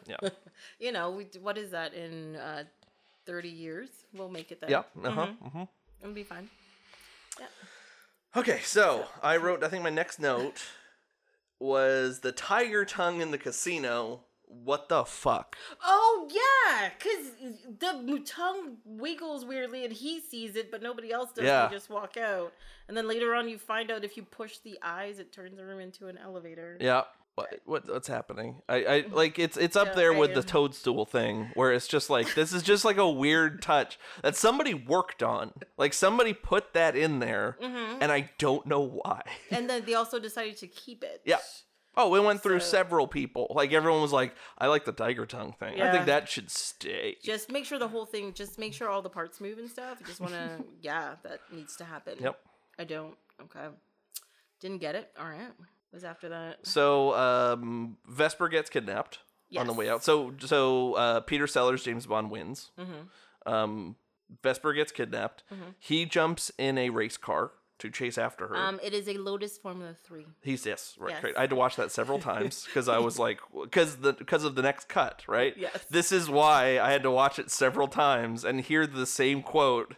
Yeah. 0.07 0.17
you 0.79 0.93
know, 0.93 1.11
we, 1.11 1.27
what 1.41 1.57
is 1.59 1.71
that 1.71 1.95
in 1.95 2.37
uh, 2.37 2.65
30 3.27 3.49
years? 3.49 3.89
We'll 4.13 4.29
make 4.29 4.51
it 4.53 4.61
then. 4.61 4.71
Yeah. 4.71 4.83
Uh 5.05 5.11
huh. 5.11 5.27
Mhm. 5.27 5.51
hmm 5.51 5.63
It'll 6.03 6.15
be 6.15 6.23
fine. 6.23 6.49
Yeah. 7.39 7.47
Okay, 8.37 8.61
so 8.65 9.07
I 9.23 9.37
wrote. 9.37 9.63
I 9.65 9.69
think 9.69 9.83
my 9.83 9.91
next 9.91 10.19
note 10.21 10.63
was 11.59 12.21
the 12.21 12.33
tiger 12.33 12.85
tongue 12.85 13.21
in 13.21 13.31
the 13.31 13.39
casino. 13.39 14.25
What 14.47 14.89
the 14.89 15.05
fuck? 15.05 15.57
Oh 15.85 16.29
yeah, 16.29 16.91
because 16.99 17.31
the 17.79 18.21
tongue 18.27 18.79
wiggles 18.85 19.45
weirdly, 19.45 19.85
and 19.85 19.93
he 19.93 20.21
sees 20.21 20.57
it, 20.57 20.73
but 20.73 20.83
nobody 20.83 21.13
else 21.13 21.31
does. 21.33 21.45
Yeah. 21.45 21.69
They 21.69 21.75
just 21.75 21.89
walk 21.89 22.17
out, 22.17 22.53
and 22.89 22.97
then 22.97 23.07
later 23.07 23.33
on, 23.35 23.49
you 23.49 23.59
find 23.59 23.93
out 23.93 24.03
if 24.05 24.17
you 24.17 24.25
push 24.25 24.59
the 24.59 24.77
eyes, 24.83 25.21
it 25.21 25.33
turns 25.33 25.57
the 25.57 25.65
room 25.65 25.79
into 25.79 26.09
an 26.09 26.19
elevator. 26.19 26.77
Yeah. 26.81 27.03
What, 27.37 27.61
what 27.65 27.89
what's 27.89 28.09
happening? 28.09 28.61
I, 28.69 28.85
I 28.85 29.05
like 29.11 29.39
it's 29.39 29.57
it's 29.57 29.77
up 29.77 29.89
Yeah, 29.89 29.95
there 29.95 30.13
with 30.13 30.33
I, 30.33 30.35
the 30.35 30.43
toadstool 30.43 31.07
thing 31.07 31.51
where 31.55 31.73
it's 31.73 31.89
just 31.89 32.11
like 32.11 32.35
this 32.35 32.53
is 32.53 32.63
just 32.63 32.85
like 32.85 32.99
a 32.99 33.09
weird 33.09 33.63
touch 33.63 33.99
that 34.23 34.37
somebody 34.37 34.75
worked 34.75 35.23
on. 35.23 35.53
Like 35.79 35.95
somebody 35.95 36.35
put 36.35 36.75
that 36.75 36.97
in 36.97 37.21
there 37.21 37.57
hmm 37.61 38.03
and 38.03 38.13
I 38.13 38.31
don't 38.39 38.67
know 38.67 38.81
why. 38.81 39.23
And 39.51 39.71
then 39.71 39.85
they 39.87 39.95
also 39.95 40.19
decided 40.19 40.57
to 40.59 40.67
keep 40.67 41.03
it. 41.03 41.23
Yeah. 41.25 41.39
Oh, 41.97 42.15
it 42.15 42.23
went 42.23 42.43
through 42.43 42.61
So- 42.61 42.67
several 42.67 43.07
people. 43.07 43.47
Like 43.55 43.73
everyone 43.73 44.01
was 44.03 44.13
like, 44.13 44.35
"I 44.59 44.67
like 44.69 44.85
the 44.85 44.93
tiger 44.93 45.27
tongue 45.27 45.55
thing. 45.59 45.81
I 45.81 45.91
think 45.93 46.07
that 46.07 46.29
should 46.29 46.51
stay." 46.51 47.17
Just 47.23 47.51
make 47.51 47.65
sure 47.65 47.79
the 47.79 47.89
whole 47.89 48.07
thing. 48.07 48.33
Just 48.33 48.59
make 48.59 48.75
sure 48.75 48.89
all 48.89 49.03
the 49.03 49.11
parts 49.11 49.41
move 49.41 49.59
and 49.59 49.69
stuff. 49.71 49.99
I 50.03 50.07
just 50.07 50.21
want 50.21 50.35
to. 50.35 50.65
yeah, 50.83 51.15
that 51.25 51.41
needs 51.53 51.77
to 51.77 51.85
happen. 51.85 52.15
Yep. 52.21 52.39
I 52.79 52.85
don't. 52.85 53.17
Okay. 53.43 53.67
Didn't 54.61 54.79
get 54.79 54.95
it. 54.95 55.11
All 55.19 55.27
right. 55.29 55.53
Was 55.93 56.05
after 56.05 56.29
that. 56.29 56.67
So, 56.67 57.15
um, 57.15 57.97
Vesper 58.07 58.49
gets 58.49 58.71
kidnapped 58.71 59.19
on 59.57 59.67
the 59.67 59.73
way 59.73 59.89
out. 59.89 60.05
So, 60.05 60.33
so 60.39 60.95
uh, 60.95 61.21
Peter 61.21 61.47
Sellers, 61.47 61.83
James 61.83 62.07
Bond 62.07 62.31
wins. 62.31 62.71
Mm-hmm. 62.79 63.53
Um, 63.53 63.97
Vesper 64.43 64.73
gets 64.73 64.93
kidnapped. 64.93 65.43
Mhm. 65.53 65.75
He 65.79 66.07
jumps 66.07 66.53
in 66.59 66.79
a 66.79 66.91
race 66.91 67.17
car 67.17 67.51
to 67.81 67.91
chase 67.91 68.19
after 68.19 68.47
her. 68.49 68.57
Um, 68.57 68.79
it 68.83 68.93
is 68.95 69.09
a 69.09 69.15
Lotus 69.15 69.59
Formula 69.59 69.97
Three. 70.05 70.27
He's 70.43 70.65
yes, 70.65 70.95
right. 70.99 71.13
Yes. 71.13 71.21
Great. 71.21 71.37
I 71.37 71.41
had 71.43 71.51
to 71.51 71.57
watch 71.57 71.77
that 71.77 71.91
several 71.91 72.19
times 72.31 72.65
because 72.67 72.89
I 72.89 72.99
was 72.99 73.19
like, 73.19 73.41
because 73.61 73.97
the 73.97 74.13
because 74.13 74.45
of 74.45 74.55
the 74.55 74.63
next 74.63 74.89
cut, 74.89 75.25
right? 75.27 75.57
Yes. 75.57 75.87
This 75.91 76.13
is 76.13 76.29
why 76.31 76.79
I 76.79 76.93
had 76.93 77.03
to 77.03 77.11
watch 77.11 77.39
it 77.39 77.51
several 77.51 77.89
times 77.89 78.45
and 78.45 78.61
hear 78.61 78.87
the 78.87 79.07
same 79.07 79.43
quote 79.43 79.95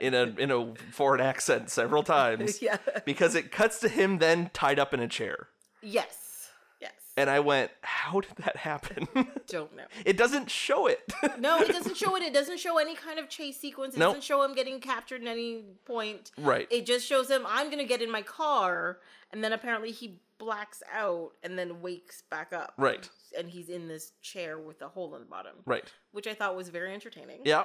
in 0.00 0.14
a 0.14 0.22
in 0.38 0.50
a 0.50 0.74
foreign 0.92 1.20
accent 1.20 1.70
several 1.70 2.02
times 2.16 2.60
yeah. 2.62 2.78
because 3.04 3.34
it 3.34 3.50
cuts 3.50 3.78
to 3.80 3.88
him 3.88 4.18
then 4.18 4.50
tied 4.52 4.78
up 4.78 4.92
in 4.94 5.00
a 5.00 5.08
chair, 5.08 5.48
Yes. 5.82 6.48
Yes. 6.80 6.92
and 7.16 7.30
I 7.30 7.40
went, 7.40 7.70
"How 7.82 8.20
did 8.20 8.36
that 8.44 8.56
happen?" 8.56 9.08
don't 9.46 9.74
know. 9.76 9.84
it 10.04 10.16
doesn't 10.16 10.50
show 10.50 10.86
it. 10.86 11.12
No, 11.38 11.58
it 11.58 11.68
doesn't 11.68 11.96
show 11.96 12.16
it. 12.16 12.22
It 12.22 12.32
doesn't 12.34 12.58
show 12.58 12.78
any 12.78 12.94
kind 12.94 13.18
of 13.18 13.28
chase 13.28 13.58
sequence. 13.58 13.94
It 13.94 13.98
Nope. 13.98 14.10
doesn't 14.10 14.24
show 14.24 14.42
him 14.42 14.54
getting 14.54 14.80
captured 14.80 15.22
at 15.22 15.28
any 15.28 15.62
point. 15.84 16.30
right. 16.38 16.66
It 16.70 16.86
just 16.86 17.06
shows 17.06 17.30
him, 17.30 17.44
I'm 17.46 17.66
going 17.66 17.78
to 17.78 17.84
get 17.84 18.00
in 18.02 18.10
my 18.10 18.22
car. 18.22 18.98
And 19.32 19.42
then 19.44 19.52
apparently 19.52 19.90
he 19.92 20.20
blacks 20.38 20.82
out 20.94 21.32
and 21.42 21.58
then 21.58 21.80
wakes 21.82 22.22
back 22.30 22.52
up. 22.52 22.72
Right. 22.78 23.08
And 23.38 23.48
he's 23.50 23.68
in 23.68 23.86
this 23.88 24.12
chair 24.22 24.58
with 24.58 24.80
a 24.82 24.88
hole 24.88 25.14
in 25.14 25.20
the 25.20 25.26
bottom, 25.26 25.52
right. 25.66 25.92
which 26.12 26.26
I 26.26 26.34
thought 26.34 26.56
was 26.56 26.68
very 26.70 26.94
entertaining. 26.94 27.40
Yeah. 27.44 27.64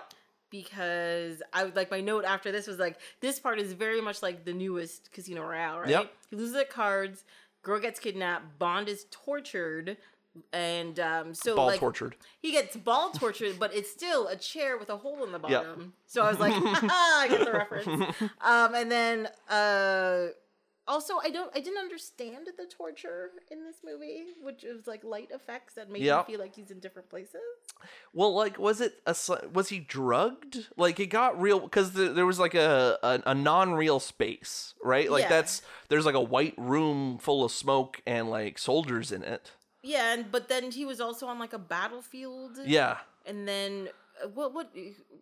Because 0.51 1.41
I 1.53 1.63
would 1.63 1.75
like 1.75 1.89
my 1.89 2.01
note 2.01 2.25
after 2.25 2.51
this 2.51 2.67
was 2.67 2.77
like, 2.77 2.97
this 3.21 3.39
part 3.39 3.59
is 3.59 3.73
very 3.73 4.01
much 4.01 4.21
like 4.21 4.45
the 4.45 4.53
newest 4.53 5.11
Casino 5.11 5.41
Royale, 5.43 5.79
right? 5.79 5.89
Yep. 5.89 6.11
He 6.29 6.35
loses 6.35 6.53
the 6.53 6.65
cards, 6.65 7.23
girl 7.63 7.79
gets 7.79 7.99
kidnapped, 7.99 8.59
Bond 8.59 8.87
is 8.89 9.07
tortured. 9.09 9.97
And 10.53 10.97
um, 10.99 11.33
so 11.33 11.55
Ball 11.57 11.65
like 11.67 11.79
tortured. 11.81 12.15
he 12.39 12.51
gets 12.53 12.77
ball 12.77 13.11
tortured, 13.11 13.59
but 13.59 13.73
it's 13.75 13.91
still 13.91 14.27
a 14.29 14.37
chair 14.37 14.77
with 14.77 14.89
a 14.89 14.95
hole 14.95 15.25
in 15.25 15.33
the 15.33 15.39
bottom. 15.39 15.91
So 16.05 16.21
I 16.23 16.29
was 16.29 16.39
like, 16.39 16.53
I 16.55 17.27
get 17.29 17.45
the 17.45 17.51
reference. 17.51 18.15
Um, 18.41 18.73
and 18.75 18.89
then 18.89 19.27
uh, 19.49 20.27
also 20.87 21.17
I 21.23 21.29
don't 21.29 21.51
I 21.55 21.59
didn't 21.59 21.79
understand 21.79 22.47
the 22.57 22.65
torture 22.65 23.31
in 23.49 23.63
this 23.63 23.77
movie, 23.85 24.23
which 24.41 24.63
was 24.63 24.87
like 24.87 25.03
light 25.03 25.29
effects 25.33 25.75
that 25.75 25.89
made 25.89 26.03
you 26.03 26.23
feel 26.27 26.39
like 26.39 26.55
he's 26.55 26.71
in 26.71 26.79
different 26.79 27.09
places. 27.09 27.41
Well, 28.13 28.33
like, 28.33 28.59
was 28.59 28.81
it 28.81 28.95
a 29.05 29.15
was 29.53 29.69
he 29.69 29.79
drugged? 29.79 30.67
Like, 30.77 30.99
it 30.99 31.07
got 31.07 31.39
real 31.39 31.59
because 31.59 31.93
the, 31.93 32.09
there 32.09 32.25
was 32.25 32.39
like 32.39 32.53
a 32.53 32.97
a, 33.01 33.21
a 33.27 33.33
non 33.33 33.73
real 33.73 33.99
space, 33.99 34.73
right? 34.83 35.09
Like 35.09 35.23
Yeah. 35.23 35.29
that's 35.29 35.61
there's 35.89 36.05
like 36.05 36.15
a 36.15 36.21
white 36.21 36.55
room 36.57 37.17
full 37.17 37.43
of 37.43 37.51
smoke 37.51 38.01
and 38.05 38.29
like 38.29 38.57
soldiers 38.57 39.11
in 39.11 39.23
it. 39.23 39.51
Yeah, 39.83 40.13
and 40.13 40.31
but 40.31 40.47
then 40.47 40.71
he 40.71 40.85
was 40.85 41.01
also 41.01 41.25
on 41.27 41.39
like 41.39 41.53
a 41.53 41.59
battlefield. 41.59 42.59
Yeah, 42.65 42.97
and 43.25 43.47
then 43.47 43.89
what 44.33 44.53
what 44.53 44.71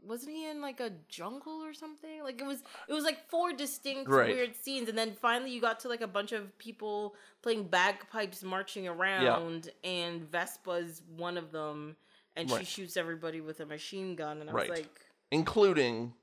wasn't 0.06 0.32
he 0.32 0.50
in 0.50 0.62
like 0.62 0.80
a 0.80 0.92
jungle 1.08 1.64
or 1.64 1.74
something 1.74 2.24
like 2.24 2.40
it 2.42 2.46
was 2.46 2.64
it 2.88 2.94
was 2.94 3.04
like 3.04 3.28
four 3.30 3.54
distinct 3.54 4.10
Right. 4.10 4.34
weird 4.36 4.56
scenes 4.56 4.90
and 4.90 4.98
then 4.98 5.14
finally 5.22 5.52
you 5.52 5.62
got 5.62 5.80
to 5.82 5.88
like 5.90 6.02
a 6.02 6.08
bunch 6.08 6.32
of 6.32 6.58
people 6.58 7.16
playing 7.42 7.64
bagpipes 7.66 8.44
marching 8.44 8.88
around 8.88 9.70
and 9.84 10.22
Vesper's 10.32 11.02
one 11.16 11.38
of 11.38 11.52
them 11.52 11.96
and 12.36 12.50
she 12.50 12.64
shoots 12.66 12.98
everybody 12.98 13.42
with 13.42 13.60
a 13.60 13.66
machine 13.66 14.16
gun 14.16 14.40
and 14.42 14.50
i 14.50 14.54
Right. 14.54 14.70
was 14.70 14.80
like 14.80 15.02
including 15.32 16.14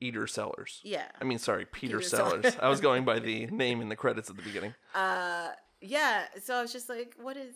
Eater 0.00 0.26
Sellers. 0.26 0.80
yeah 0.82 1.06
I 1.20 1.24
mean, 1.24 1.38
sorry, 1.38 1.64
Peter, 1.66 1.98
Peter 1.98 2.08
Sellers. 2.08 2.42
Sellers. 2.42 2.56
I 2.60 2.68
was 2.68 2.80
going 2.80 3.04
by 3.04 3.20
the 3.20 3.46
name 3.50 3.80
in 3.80 3.88
the 3.88 3.96
credits 3.96 4.28
at 4.30 4.36
the 4.36 4.42
beginning. 4.42 4.74
uh 4.94 5.48
yeah 5.80 6.24
so 6.42 6.54
i 6.54 6.62
was 6.62 6.72
just 6.72 6.88
like 6.88 7.14
what 7.20 7.36
is 7.36 7.54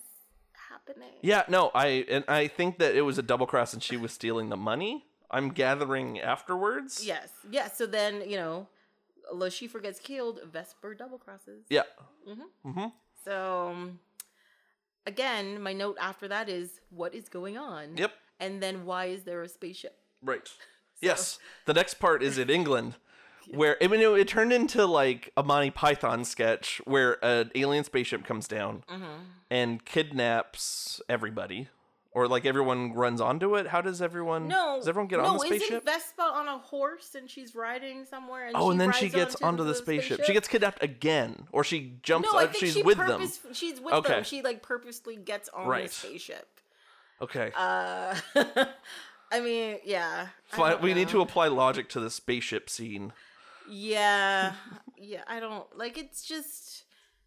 happening 0.89 1.09
Yeah, 1.23 1.45
no, 1.49 1.71
I 1.75 2.05
and 2.09 2.25
I 2.29 2.49
think 2.49 2.79
that 2.79 2.95
it 2.95 3.03
was 3.03 3.19
a 3.19 3.23
double 3.23 3.47
cross 3.47 3.73
and 3.75 3.83
she 3.83 3.97
was 3.97 4.13
stealing 4.13 4.49
the 4.49 4.57
money. 4.57 5.05
I'm 5.31 5.51
gathering 5.51 6.19
afterwards. 6.21 7.05
yes 7.07 7.29
yes 7.51 7.77
so 7.77 7.87
then 7.87 8.23
you 8.29 8.37
know 8.37 8.67
Le 9.33 9.51
Chiffre 9.51 9.83
gets 9.83 10.01
killed 10.01 10.41
vesper 10.53 10.95
double 10.95 11.19
crosses 11.19 11.65
Yeah. 11.69 11.83
mm-hmm. 12.29 12.71
Mm-hmm. 12.71 12.87
So 13.25 13.69
um, 13.73 13.99
again, 15.07 15.61
my 15.61 15.73
note 15.75 15.97
after 16.01 16.29
that 16.29 16.49
is 16.49 16.81
what 16.91 17.15
is 17.15 17.29
going 17.29 17.59
on? 17.59 17.97
Yep. 17.97 18.13
And 18.41 18.63
then 18.63 18.87
why 18.87 19.07
is 19.07 19.25
there 19.25 19.43
a 19.43 19.49
spaceship? 19.49 19.97
Right. 20.23 20.49
Yes. 21.01 21.39
The 21.67 21.75
next 21.75 21.95
part 22.01 22.25
is 22.25 22.39
in 22.39 22.51
England, 22.51 22.97
where 23.53 23.77
I 23.83 23.87
mean, 23.87 24.01
it, 24.01 24.09
it 24.21 24.29
turned 24.29 24.53
into 24.53 24.85
like 24.87 25.33
a 25.37 25.43
Monty 25.43 25.71
Python 25.71 26.25
sketch 26.25 26.81
where 26.85 27.23
an 27.25 27.51
alien 27.55 27.85
spaceship 27.85 28.25
comes 28.25 28.47
down 28.49 28.85
Mm-hmm. 28.91 29.05
and 29.51 29.85
kidnaps 29.85 31.01
everybody, 31.09 31.69
or 32.13 32.27
like 32.29 32.45
everyone 32.45 32.93
runs 32.95 33.21
onto 33.21 33.55
it? 33.57 33.69
How 33.69 33.81
does 33.81 34.03
everyone? 34.03 34.49
No, 34.49 34.77
does 34.79 34.89
everyone 34.89 35.09
get 35.09 35.19
no, 35.21 35.25
on 35.27 35.37
the 35.39 35.45
isn't 35.45 35.59
spaceship? 35.61 35.85
Vesper 35.85 36.23
on 36.23 36.49
a 36.49 36.59
horse 36.59 37.15
and 37.15 37.29
she's 37.31 37.55
riding 37.55 38.05
somewhere? 38.05 38.47
And 38.47 38.57
oh, 38.57 38.71
and 38.71 38.81
then 38.81 38.93
she 38.93 39.09
gets 39.09 39.37
onto 39.43 39.65
the, 39.65 39.75
spaceship. 39.75 40.25
She 40.25 40.33
gets 40.33 40.49
kidnapped 40.49 40.83
again, 40.83 41.47
or 41.53 41.65
she 41.65 41.95
jumps. 42.03 42.29
No, 42.33 42.39
I 42.39 42.45
up. 42.45 42.51
think 42.53 42.65
she's 42.65 42.75
she 42.75 42.83
with 42.83 42.99
them. 42.99 43.27
She's 43.53 43.81
with 43.81 43.95
Okay. 43.95 44.15
them. 44.15 44.25
She 44.25 44.43
like 44.43 44.63
purposely 44.63 45.17
gets 45.17 45.49
on 45.51 45.69
the 45.69 45.89
spaceship. 45.89 46.47
Okay, 47.21 47.51
Uh, 47.57 48.15
I 49.33 49.41
mean, 49.41 49.79
yeah. 49.85 50.29
Fly- 50.47 50.77
we 50.77 50.95
need 50.95 51.09
to 51.09 51.21
apply 51.21 51.49
logic 51.49 51.89
to 51.91 52.01
the 52.01 52.11
spaceship 52.11 52.71
scene. 52.71 53.13
Yeah, 53.69 54.53
yeah. 54.97 55.23
I 55.27 55.41
don't 55.41 55.67
like. 55.77 55.99
It's 55.99 56.23
just, 56.23 56.85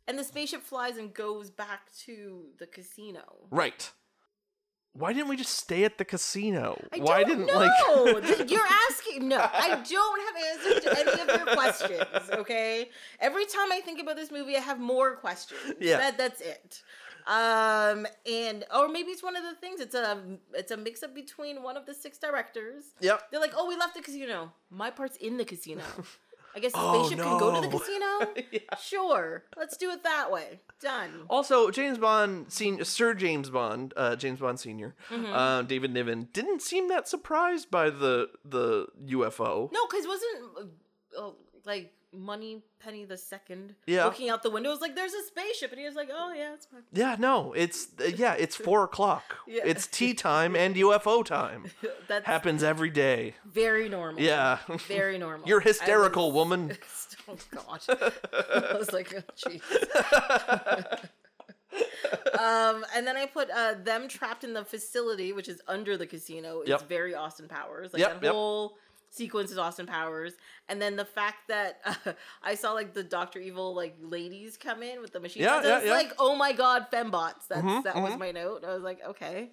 and 0.08 0.18
the 0.18 0.24
spaceship 0.24 0.64
flies 0.64 0.98
and 0.98 1.14
goes 1.14 1.50
back 1.50 1.92
to 2.06 2.46
the 2.60 2.68
casino. 2.68 3.22
Right. 3.50 3.92
Why 4.94 5.14
didn't 5.14 5.30
we 5.30 5.38
just 5.38 5.54
stay 5.54 5.86
at 5.86 5.98
the 5.98 6.04
casino? 6.04 6.78
I 6.92 6.98
Why 6.98 7.24
didn't 7.24 7.46
know. 7.46 7.54
like 8.28 8.52
You're 8.52 8.60
asking. 8.90 9.30
No, 9.30 9.38
I 9.38 9.82
don't 9.88 10.22
have 10.26 10.36
answers 10.52 10.84
to 10.84 11.00
any 11.00 11.22
of 11.22 11.28
your 11.28 11.56
questions. 11.56 12.30
Okay. 12.34 12.90
Every 13.22 13.46
time 13.46 13.72
I 13.72 13.80
think 13.80 14.02
about 14.02 14.18
this 14.18 14.32
movie, 14.32 14.58
I 14.58 14.60
have 14.60 14.80
more 14.80 15.16
questions. 15.16 15.62
Yeah. 15.80 15.98
That 15.98 16.18
that's 16.18 16.42
it. 16.42 16.84
Um, 17.28 18.08
and 18.30 18.66
or 18.76 18.90
maybe 18.90 19.12
it's 19.12 19.24
one 19.24 19.38
of 19.38 19.44
the 19.44 19.56
things. 19.56 19.80
It's 19.80 19.96
a 19.96 20.18
it's 20.54 20.72
a 20.72 20.78
mix 20.78 21.04
up 21.04 21.16
between 21.16 21.64
one 21.64 21.78
of 21.78 21.86
the 21.86 21.94
six 21.94 22.18
directors. 22.18 22.84
Yep. 23.00 23.32
They're 23.32 23.40
like, 23.40 23.54
oh, 23.56 23.68
we 23.68 23.78
left 23.78 23.96
the 23.96 24.02
casino. 24.02 24.52
My 24.70 24.90
part's 24.90 25.16
in 25.18 25.38
the 25.38 25.46
casino. 25.46 25.84
I 26.56 26.60
guess 26.60 26.72
the 26.74 26.80
Oh, 26.80 27.04
spaceship 27.06 27.24
can 27.26 27.38
go 27.40 27.56
to 27.62 27.68
the 27.68 27.78
casino. 27.78 28.46
Yeah. 28.52 28.60
Sure, 28.82 29.44
let's 29.58 29.78
do 29.78 29.90
it 29.92 30.04
that 30.04 30.32
way. 30.32 30.60
Done. 30.82 31.12
Also, 31.30 31.70
James 31.72 31.98
Bond, 31.98 32.52
senior, 32.52 32.84
Sir 32.84 33.14
James 33.14 33.50
Bond, 33.50 33.94
uh, 33.96 34.16
James 34.16 34.40
Bond 34.40 34.60
Senior, 34.60 34.96
Mm-hmm. 35.10 35.32
uh, 35.34 35.62
David 35.64 35.94
Niven, 35.94 36.28
didn't 36.34 36.62
seem 36.62 36.90
that 36.90 37.08
surprised 37.08 37.70
by 37.72 37.90
the 37.90 38.30
the 38.44 38.88
UFO. 39.08 39.72
No, 39.72 39.86
because 39.88 40.06
it 40.06 40.08
wasn't 40.08 40.72
uh, 41.18 41.30
like 41.66 41.94
Money 42.14 42.62
Penny 42.80 43.06
the 43.06 43.16
second 43.18 43.76
Yeah. 43.88 44.06
looking 44.06 44.30
out 44.30 44.44
the 44.44 44.50
window 44.50 44.70
was 44.70 44.82
like, 44.82 44.96
"There's 44.96 45.14
a 45.14 45.24
spaceship," 45.24 45.72
and 45.72 45.80
he 45.80 45.86
was 45.86 45.96
like, 45.96 46.10
"Oh 46.12 46.34
yeah, 46.34 46.54
it's 46.54 46.66
fine." 46.66 46.82
Yeah, 46.92 47.16
no, 47.18 47.54
it's 47.54 47.88
yeah, 48.16 48.34
it's 48.34 48.56
four 48.56 48.84
o'clock. 48.90 49.38
Yeah. 49.48 49.62
It's 49.66 49.88
tea 49.88 50.14
time 50.14 50.56
and 50.56 50.76
UFO 50.76 51.24
time. 51.24 51.72
that 52.10 52.26
Happens 52.26 52.64
every 52.64 52.90
day. 52.90 53.36
very 53.46 53.88
normal. 53.88 54.22
Yeah, 54.22 54.58
very 54.88 55.18
normal. 55.18 55.48
you're 55.48 55.62
hysterical, 55.62 56.28
was- 56.28 56.36
woman. 56.36 56.78
Oh 57.30 57.38
God, 57.52 57.82
I 57.88 58.76
was 58.78 58.92
like, 58.92 59.14
oh, 59.16 59.22
jeez. 59.38 59.62
um, 62.38 62.86
and 62.96 63.08
then 63.08 63.16
I 63.16 63.26
put 63.26 63.50
uh, 63.52 63.76
them 63.84 64.08
trapped 64.08 64.44
in 64.44 64.54
the 64.54 64.66
facility, 64.66 65.32
which 65.34 65.48
is 65.48 65.62
under 65.68 65.96
the 65.98 66.08
casino. 66.08 66.60
It's 66.62 66.70
Yep. 66.70 66.90
very 66.90 67.16
Austin 67.16 67.48
Powers. 67.48 67.94
Like 67.94 68.02
Yep, 68.02 68.14
that 68.16 68.24
yep. 68.24 68.34
whole 68.34 68.78
sequence 69.12 69.52
is 69.52 69.58
Austin 69.60 69.86
Powers. 69.86 70.34
And 70.68 70.82
then 70.82 70.96
the 70.96 71.06
fact 71.06 71.48
that 71.50 71.80
uh, 71.86 72.14
I 72.42 72.56
saw 72.56 72.72
like 72.72 72.94
the 72.94 73.04
Doctor 73.04 73.40
Evil 73.40 73.76
like 73.76 73.96
ladies 74.02 74.58
come 74.58 74.82
in 74.82 75.02
with 75.02 75.12
the 75.14 75.20
machine 75.20 75.44
Yeah, 75.44 75.50
guns. 75.62 75.66
I 75.66 75.70
yeah, 75.70 75.76
was 75.76 75.86
yeah. 75.86 75.92
like, 75.94 76.14
oh 76.18 76.36
my 76.36 76.54
God, 76.54 76.88
fembots. 76.92 77.48
That's 77.50 77.62
Mhm, 77.62 77.84
that 77.84 77.96
was 77.98 78.14
mhm. 78.14 78.20
my 78.20 78.32
note. 78.32 78.64
I 78.66 78.74
was 78.74 78.84
like, 78.84 79.00
okay. 79.08 79.52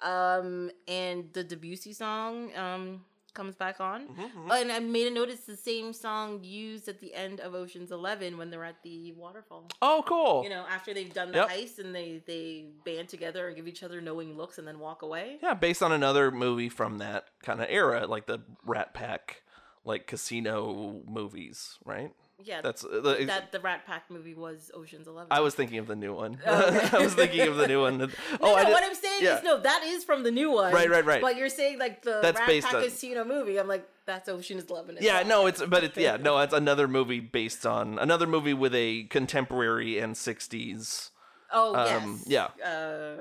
Um, 0.00 0.70
and 0.86 1.32
the 1.32 1.42
Debussy 1.42 1.92
song 1.92 2.54
um 2.56 3.04
comes 3.38 3.54
back 3.54 3.80
on. 3.80 4.08
Mm-hmm, 4.08 4.50
And 4.50 4.72
I 4.72 4.80
made 4.80 5.06
a 5.06 5.10
note 5.10 5.28
it's 5.28 5.46
the 5.46 5.56
same 5.56 5.92
song 5.92 6.40
used 6.42 6.88
at 6.88 6.98
the 7.00 7.14
end 7.14 7.38
of 7.40 7.54
Ocean's 7.54 7.92
Eleven 7.92 8.36
when 8.36 8.50
they're 8.50 8.64
at 8.64 8.82
the 8.82 9.12
waterfall. 9.12 9.68
Oh, 9.80 10.02
cool. 10.06 10.42
You 10.42 10.50
know, 10.50 10.64
after 10.68 10.92
they've 10.92 11.14
done 11.14 11.30
the 11.30 11.38
Yep. 11.38 11.48
heist 11.50 11.78
and 11.78 11.94
they 11.94 12.20
they 12.26 12.66
band 12.84 13.08
together 13.08 13.46
and 13.46 13.54
give 13.56 13.68
each 13.68 13.82
other 13.84 14.00
knowing 14.00 14.36
looks 14.36 14.58
and 14.58 14.66
then 14.66 14.78
walk 14.80 15.02
away. 15.02 15.38
Yeah, 15.42 15.54
based 15.54 15.82
on 15.82 15.92
another 15.92 16.30
movie 16.32 16.68
from 16.68 16.98
that 16.98 17.26
kind 17.42 17.60
of 17.62 17.68
era, 17.70 18.06
like 18.08 18.26
the 18.26 18.40
Rat 18.66 18.92
Pack, 18.92 19.42
like 19.84 20.06
casino 20.06 21.00
movies, 21.06 21.78
right? 21.84 22.10
Yeah, 22.44 22.60
That's 22.60 22.84
uh, 22.84 23.00
the, 23.00 23.24
that 23.26 23.50
the 23.50 23.58
Rat 23.58 23.84
Pack 23.84 24.04
movie 24.10 24.34
was 24.34 24.70
Ocean's 24.72 25.08
Eleven. 25.08 25.26
I 25.32 25.40
was 25.40 25.56
thinking 25.56 25.78
of 25.78 25.88
the 25.88 25.96
new 25.96 26.14
one. 26.14 26.38
Oh, 26.46 26.68
okay. 26.68 26.88
I 26.96 27.00
was 27.00 27.14
thinking 27.14 27.48
of 27.48 27.56
the 27.56 27.66
new 27.66 27.80
one. 27.80 27.98
No, 27.98 28.08
oh, 28.40 28.54
I 28.54 28.62
no, 28.62 28.68
did- 28.68 28.72
what 28.72 28.84
I'm 28.84 28.94
saying 28.94 29.22
yeah. 29.22 29.38
is 29.38 29.44
no, 29.44 29.60
that 29.60 29.82
is 29.84 30.04
from 30.04 30.22
the 30.22 30.30
new 30.30 30.52
one. 30.52 30.72
Right, 30.72 30.88
right, 30.88 31.04
right. 31.04 31.20
But 31.20 31.36
you're 31.36 31.48
saying 31.48 31.78
like 31.78 32.02
the 32.02 32.20
That's 32.22 32.38
Rat 32.38 32.46
based 32.46 32.66
Pack 32.68 32.76
on- 32.76 32.84
Casino 32.84 33.24
movie. 33.24 33.58
I'm 33.58 33.66
like, 33.66 33.88
that's 34.06 34.28
Ocean's 34.28 34.64
Eleven. 34.70 34.98
Yeah, 35.00 35.24
no, 35.24 35.46
it's 35.46 35.62
but 35.64 35.82
it's 35.82 35.96
yeah, 35.96 36.16
no, 36.16 36.38
it's 36.38 36.54
another 36.54 36.86
movie 36.86 37.20
based 37.20 37.66
on 37.66 37.98
another 37.98 38.26
movie 38.26 38.54
with 38.54 38.74
a 38.74 39.04
contemporary 39.04 39.98
and 39.98 40.14
'60s 40.14 41.10
Oh 41.52 41.74
um, 41.74 42.20
yes. 42.26 42.52
yeah. 42.62 42.66
Uh, 42.66 43.16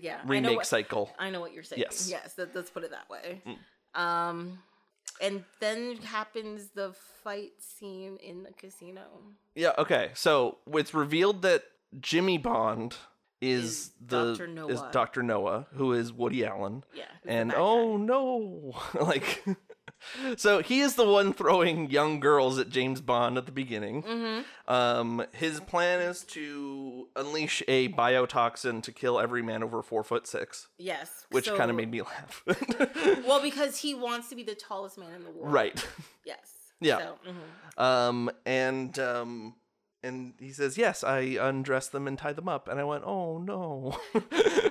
yeah. 0.00 0.18
I 0.24 0.26
remake 0.26 0.56
what, 0.56 0.66
cycle. 0.66 1.10
I 1.18 1.30
know 1.30 1.40
what 1.40 1.52
you're 1.52 1.62
saying. 1.62 1.82
Yes. 1.82 2.06
Mm. 2.06 2.10
Yes. 2.10 2.34
That, 2.34 2.54
let's 2.54 2.70
put 2.70 2.84
it 2.84 2.90
that 2.92 3.08
way. 3.10 3.42
Um, 3.94 4.58
and 5.20 5.44
then 5.60 5.96
happens 5.98 6.70
the 6.74 6.94
fight 7.22 7.52
scene 7.58 8.16
in 8.22 8.42
the 8.42 8.52
casino. 8.52 9.02
Yeah, 9.54 9.72
okay. 9.78 10.10
So 10.14 10.58
it's 10.72 10.94
revealed 10.94 11.42
that 11.42 11.64
Jimmy 12.00 12.38
Bond 12.38 12.96
is, 13.40 13.64
Is 13.64 13.90
the 14.04 14.34
Dr. 14.34 14.70
is 14.70 14.82
Dr. 14.92 15.22
Noah, 15.22 15.66
who 15.74 15.92
is 15.92 16.12
Woody 16.12 16.44
Allen. 16.44 16.84
Yeah. 16.94 17.04
and 17.26 17.52
oh 17.54 17.96
no 17.96 18.74
like 19.00 19.44
so 20.36 20.60
he 20.62 20.80
is 20.80 20.94
the 20.96 21.04
one 21.08 21.32
throwing 21.32 21.90
young 21.90 22.20
girls 22.20 22.58
at 22.58 22.68
james 22.68 23.00
bond 23.00 23.36
at 23.38 23.46
the 23.46 23.52
beginning 23.52 24.02
Mm-hmm. 24.02 24.72
um 24.72 25.24
his 25.32 25.60
plan 25.60 26.00
is 26.00 26.22
to 26.24 27.08
unleash 27.16 27.62
a 27.68 27.88
biotoxin 27.90 28.82
to 28.82 28.92
kill 28.92 29.18
every 29.20 29.42
man 29.42 29.62
over 29.62 29.82
four 29.82 30.02
foot 30.02 30.26
six 30.26 30.68
Yes. 30.78 31.26
which 31.30 31.46
so- 31.46 31.56
kind 31.56 31.70
of 31.70 31.76
made 31.76 31.90
me 31.90 32.02
laugh 32.02 32.42
Well, 33.26 33.40
because 33.42 33.78
he 33.78 33.94
wants 33.94 34.28
to 34.28 34.36
be 34.36 34.42
the 34.42 34.54
tallest 34.54 34.98
man 34.98 35.12
in 35.14 35.24
the 35.24 35.30
world. 35.30 35.52
right 35.52 35.86
Yes. 36.24 36.50
Yeah. 36.80 36.98
So, 36.98 37.14
mhm. 37.26 37.82
um 37.82 38.30
and 38.44 38.98
um 38.98 39.54
and 40.04 40.34
he 40.38 40.50
says 40.52 40.76
yes 40.78 41.02
i 41.02 41.20
undress 41.40 41.88
them 41.88 42.06
and 42.06 42.18
tie 42.18 42.32
them 42.32 42.48
up 42.48 42.68
and 42.68 42.78
i 42.78 42.84
went 42.84 43.02
oh 43.04 43.38
no 43.38 43.98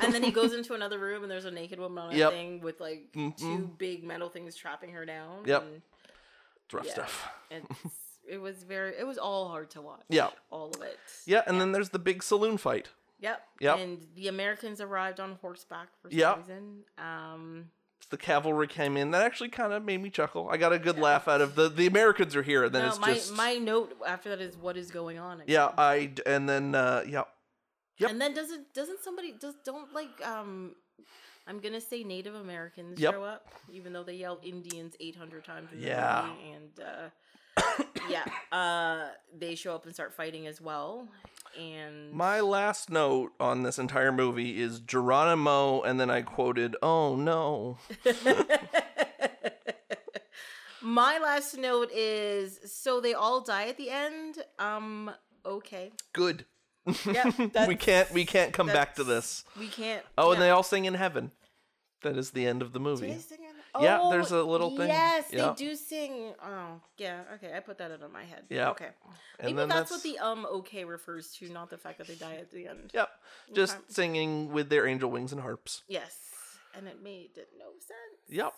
And 0.02 0.14
then 0.14 0.24
he 0.24 0.32
goes 0.32 0.54
into 0.58 0.74
another 0.74 1.00
room 1.00 1.24
and 1.24 1.32
there's 1.32 1.46
a 1.46 1.52
naked 1.52 1.80
woman 1.80 2.04
on 2.06 2.14
a 2.14 2.18
Yep. 2.18 2.32
thing 2.32 2.62
with 2.62 2.80
like 2.80 3.10
Mhm. 3.16 3.38
two 3.38 3.70
big 3.78 4.04
metal 4.04 4.30
things 4.30 4.56
trapping 4.56 4.92
her 4.94 5.06
down. 5.06 5.44
Yep. 5.46 5.62
And 5.64 5.82
it's 6.66 6.74
rough 6.74 6.86
Yeah. 6.86 6.94
stuff 6.94 7.30
it's, 7.52 7.68
it 8.28 8.38
was 8.38 8.64
very, 8.64 8.94
it 8.98 9.06
was 9.06 9.18
all 9.18 9.48
hard 9.50 9.70
to 9.72 9.82
watch. 9.82 10.04
Yeah. 10.10 10.30
All 10.50 10.70
of 10.70 10.82
it. 10.82 11.00
yeah 11.26 11.42
and 11.48 11.60
then 11.60 11.72
there's 11.72 11.90
the 11.90 12.00
big 12.00 12.22
saloon 12.24 12.58
fight 12.58 12.90
Yep. 13.20 13.42
Yep. 13.62 13.78
And 13.80 14.08
the 14.16 14.28
Americans 14.28 14.82
arrived 14.82 15.20
on 15.22 15.38
horseback 15.42 15.88
for 16.02 16.10
some 16.12 16.20
Yep. 16.20 16.38
reason. 16.40 16.84
Um, 16.98 17.70
the 18.10 18.18
cavalry 18.18 18.68
came 18.68 18.98
in. 18.98 19.12
That 19.12 19.24
actually 19.26 19.50
kind 19.50 19.74
of 19.74 19.84
made 19.84 20.02
me 20.02 20.10
chuckle. 20.10 20.50
I 20.50 20.58
got 20.58 20.74
a 20.74 20.80
good 20.80 20.98
laugh 21.00 21.28
out 21.28 21.42
of 21.42 21.56
the 21.56 21.70
the 21.70 21.88
Americans 21.88 22.36
are 22.36 22.44
here, 22.44 22.66
and 22.66 22.74
then 22.76 22.84
no, 22.84 22.90
it's 22.90 23.00
my 23.00 23.14
just 23.14 23.34
my 23.36 23.56
note 23.56 23.96
after 24.06 24.30
that 24.30 24.42
is 24.42 24.56
what 24.58 24.78
is 24.78 24.92
going 24.92 25.18
on. 25.20 25.42
again? 25.42 25.46
yeah. 25.48 25.72
I 25.78 26.12
and 26.26 26.48
then 26.48 26.76
uh, 26.76 27.04
yeah, 27.08 27.24
Yep. 28.00 28.10
And 28.12 28.22
then 28.22 28.34
doesn't 28.34 28.74
doesn't 28.74 29.04
somebody 29.04 29.34
does 29.40 29.56
don't 29.66 29.94
like 29.94 30.10
um 30.26 30.76
I'm 31.46 31.60
gonna 31.60 31.82
say 31.82 32.04
Native 32.04 32.36
Americans 32.36 33.00
Yep. 33.00 33.14
show 33.14 33.24
up, 33.24 33.48
even 33.72 33.94
though 33.94 34.04
they 34.04 34.16
yell 34.16 34.40
Indians 34.44 34.96
eight 35.00 35.16
hundred 35.16 35.44
times 35.46 35.72
in 35.72 35.80
the 35.82 35.88
Yeah. 35.88 36.26
movie, 36.28 36.52
and 36.54 36.80
uh, 36.80 37.64
yeah, 38.10 38.26
uh, 38.58 39.10
they 39.38 39.56
show 39.56 39.76
up 39.76 39.86
and 39.86 39.94
start 39.94 40.14
fighting 40.14 40.48
as 40.48 40.60
well. 40.62 41.08
And 41.60 42.12
my 42.12 42.40
last 42.40 42.90
note 42.90 43.34
on 43.40 43.64
this 43.64 43.78
entire 43.78 44.12
movie 44.12 44.62
is 44.62 44.80
Geronimo, 44.80 45.82
and 45.82 46.00
then 46.00 46.10
I 46.10 46.22
quoted, 46.22 46.76
"Oh 46.82 47.16
no." 47.16 47.78
my 50.82 51.18
last 51.20 51.58
note 51.58 51.90
is 51.94 52.60
so 52.66 53.00
they 53.00 53.14
all 53.14 53.42
die 53.42 53.68
at 53.68 53.78
the 53.78 53.90
end. 53.90 54.40
Um, 54.60 55.12
okay, 55.46 55.92
Good. 56.14 56.46
yeah, 57.06 57.32
we 57.68 57.76
can't 57.76 58.12
we 58.12 58.26
can't 58.26 58.54
come 58.54 58.68
back 58.68 58.96
to 58.96 59.04
this. 59.04 59.44
we 59.60 59.68
can't. 59.68 60.04
Oh, 60.18 60.32
and 60.32 60.42
they 60.42 60.50
all 60.50 60.64
sing 60.64 60.86
in 60.86 60.96
heaven. 60.96 61.32
That 62.02 62.18
is 62.18 62.32
the 62.32 62.46
end 62.46 62.62
of 62.62 62.74
the 62.74 62.80
movie. 62.82 63.16
Yeah, 63.82 64.08
there's 64.12 64.32
a 64.32 64.44
little 64.44 64.76
thing. 64.78 64.90
Yes, 64.90 65.26
Yeah. 65.32 65.50
they 65.58 65.66
do 65.66 65.76
sing. 65.76 66.34
Oh, 66.44 66.80
yeah. 66.98 67.22
Okay, 67.36 67.52
I 67.56 67.60
put 67.60 67.78
that 67.80 67.92
out 67.92 68.02
of 68.04 68.12
my 68.12 68.24
head. 68.24 68.44
Yeah. 68.50 68.70
Okay. 68.70 68.90
And 69.40 69.46
Maybe 69.48 69.54
then 69.58 69.70
that's, 69.70 69.90
what 69.92 70.04
the 70.04 70.20
um 70.20 70.46
okay 70.46 70.86
refers 70.86 71.32
to, 71.38 71.50
not 71.50 71.70
the 71.70 71.78
fact 71.78 71.98
that 71.98 72.08
they 72.08 72.16
die 72.16 72.36
at 72.36 72.52
the 72.52 72.68
end. 72.68 72.92
Yep. 72.94 73.10
Just 73.54 73.76
Okay. 73.76 73.84
singing 73.90 74.52
with 74.52 74.70
their 74.70 74.86
angel 74.88 75.10
wings 75.10 75.32
and 75.32 75.42
harps. 75.42 75.82
Yes, 75.88 76.16
and 76.76 76.88
it 76.88 77.02
made 77.04 77.32
no 77.58 77.72
sense. 77.80 78.30
Yep. 78.30 78.54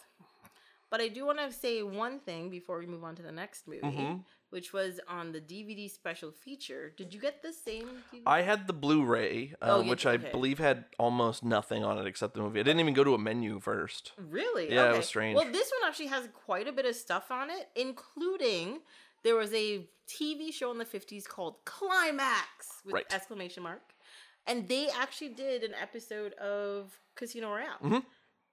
But 0.96 1.02
I 1.04 1.10
do 1.10 1.26
want 1.26 1.40
to 1.40 1.52
say 1.52 1.84
one 1.84 2.20
thing 2.22 2.50
before 2.50 2.80
we 2.80 2.86
move 2.86 3.04
on 3.04 3.18
to 3.18 3.22
the 3.22 3.30
next 3.34 3.68
movie, 3.68 3.82
Mhm. 3.82 4.24
which 4.50 4.72
was 4.72 4.98
on 5.10 5.34
the 5.34 5.42
DVD 5.42 5.90
special 5.90 6.32
feature. 6.32 6.94
Did 6.96 7.14
you 7.14 7.20
get 7.20 7.42
the 7.42 7.52
same? 7.52 8.02
DVD? 8.14 8.24
I 8.26 8.44
had 8.44 8.66
the 8.66 8.72
Blu-ray, 8.72 9.56
uh, 9.62 9.66
Oh, 9.76 9.84
which 9.84 10.06
I 10.06 10.14
okay. 10.14 10.32
believe 10.32 10.58
had 10.58 10.86
almost 10.98 11.44
nothing 11.44 11.84
on 11.84 11.98
it 11.98 12.08
except 12.08 12.34
the 12.36 12.40
movie. 12.40 12.62
I 12.62 12.64
didn't 12.64 12.80
even 12.80 12.94
go 12.94 13.04
to 13.04 13.14
a 13.14 13.18
menu 13.18 13.60
first. 13.60 14.14
Really? 14.18 14.72
Yeah, 14.74 14.94
it 14.94 14.96
was 14.96 15.06
strange. 15.06 15.36
Well, 15.36 15.52
this 15.52 15.70
one 15.82 15.90
actually 15.90 16.08
has 16.08 16.30
quite 16.34 16.66
a 16.70 16.72
bit 16.72 16.86
of 16.86 16.96
stuff 16.96 17.30
on 17.30 17.50
it, 17.50 17.68
including 17.76 18.82
there 19.24 19.36
was 19.36 19.54
a 19.54 19.90
TV 20.08 20.54
show 20.54 20.72
in 20.72 20.78
the 20.78 20.86
50s 20.86 21.28
called 21.28 21.56
Climax 21.66 22.82
with 22.86 22.94
Right. 22.94 23.14
exclamation 23.14 23.64
mark. 23.64 23.82
and 24.48 24.68
they 24.70 24.88
actually 24.90 25.30
did 25.30 25.64
an 25.64 25.74
episode 25.74 26.32
of 26.34 27.02
Casino 27.16 27.50
Royale. 27.50 27.80
Mhm. 27.82 28.06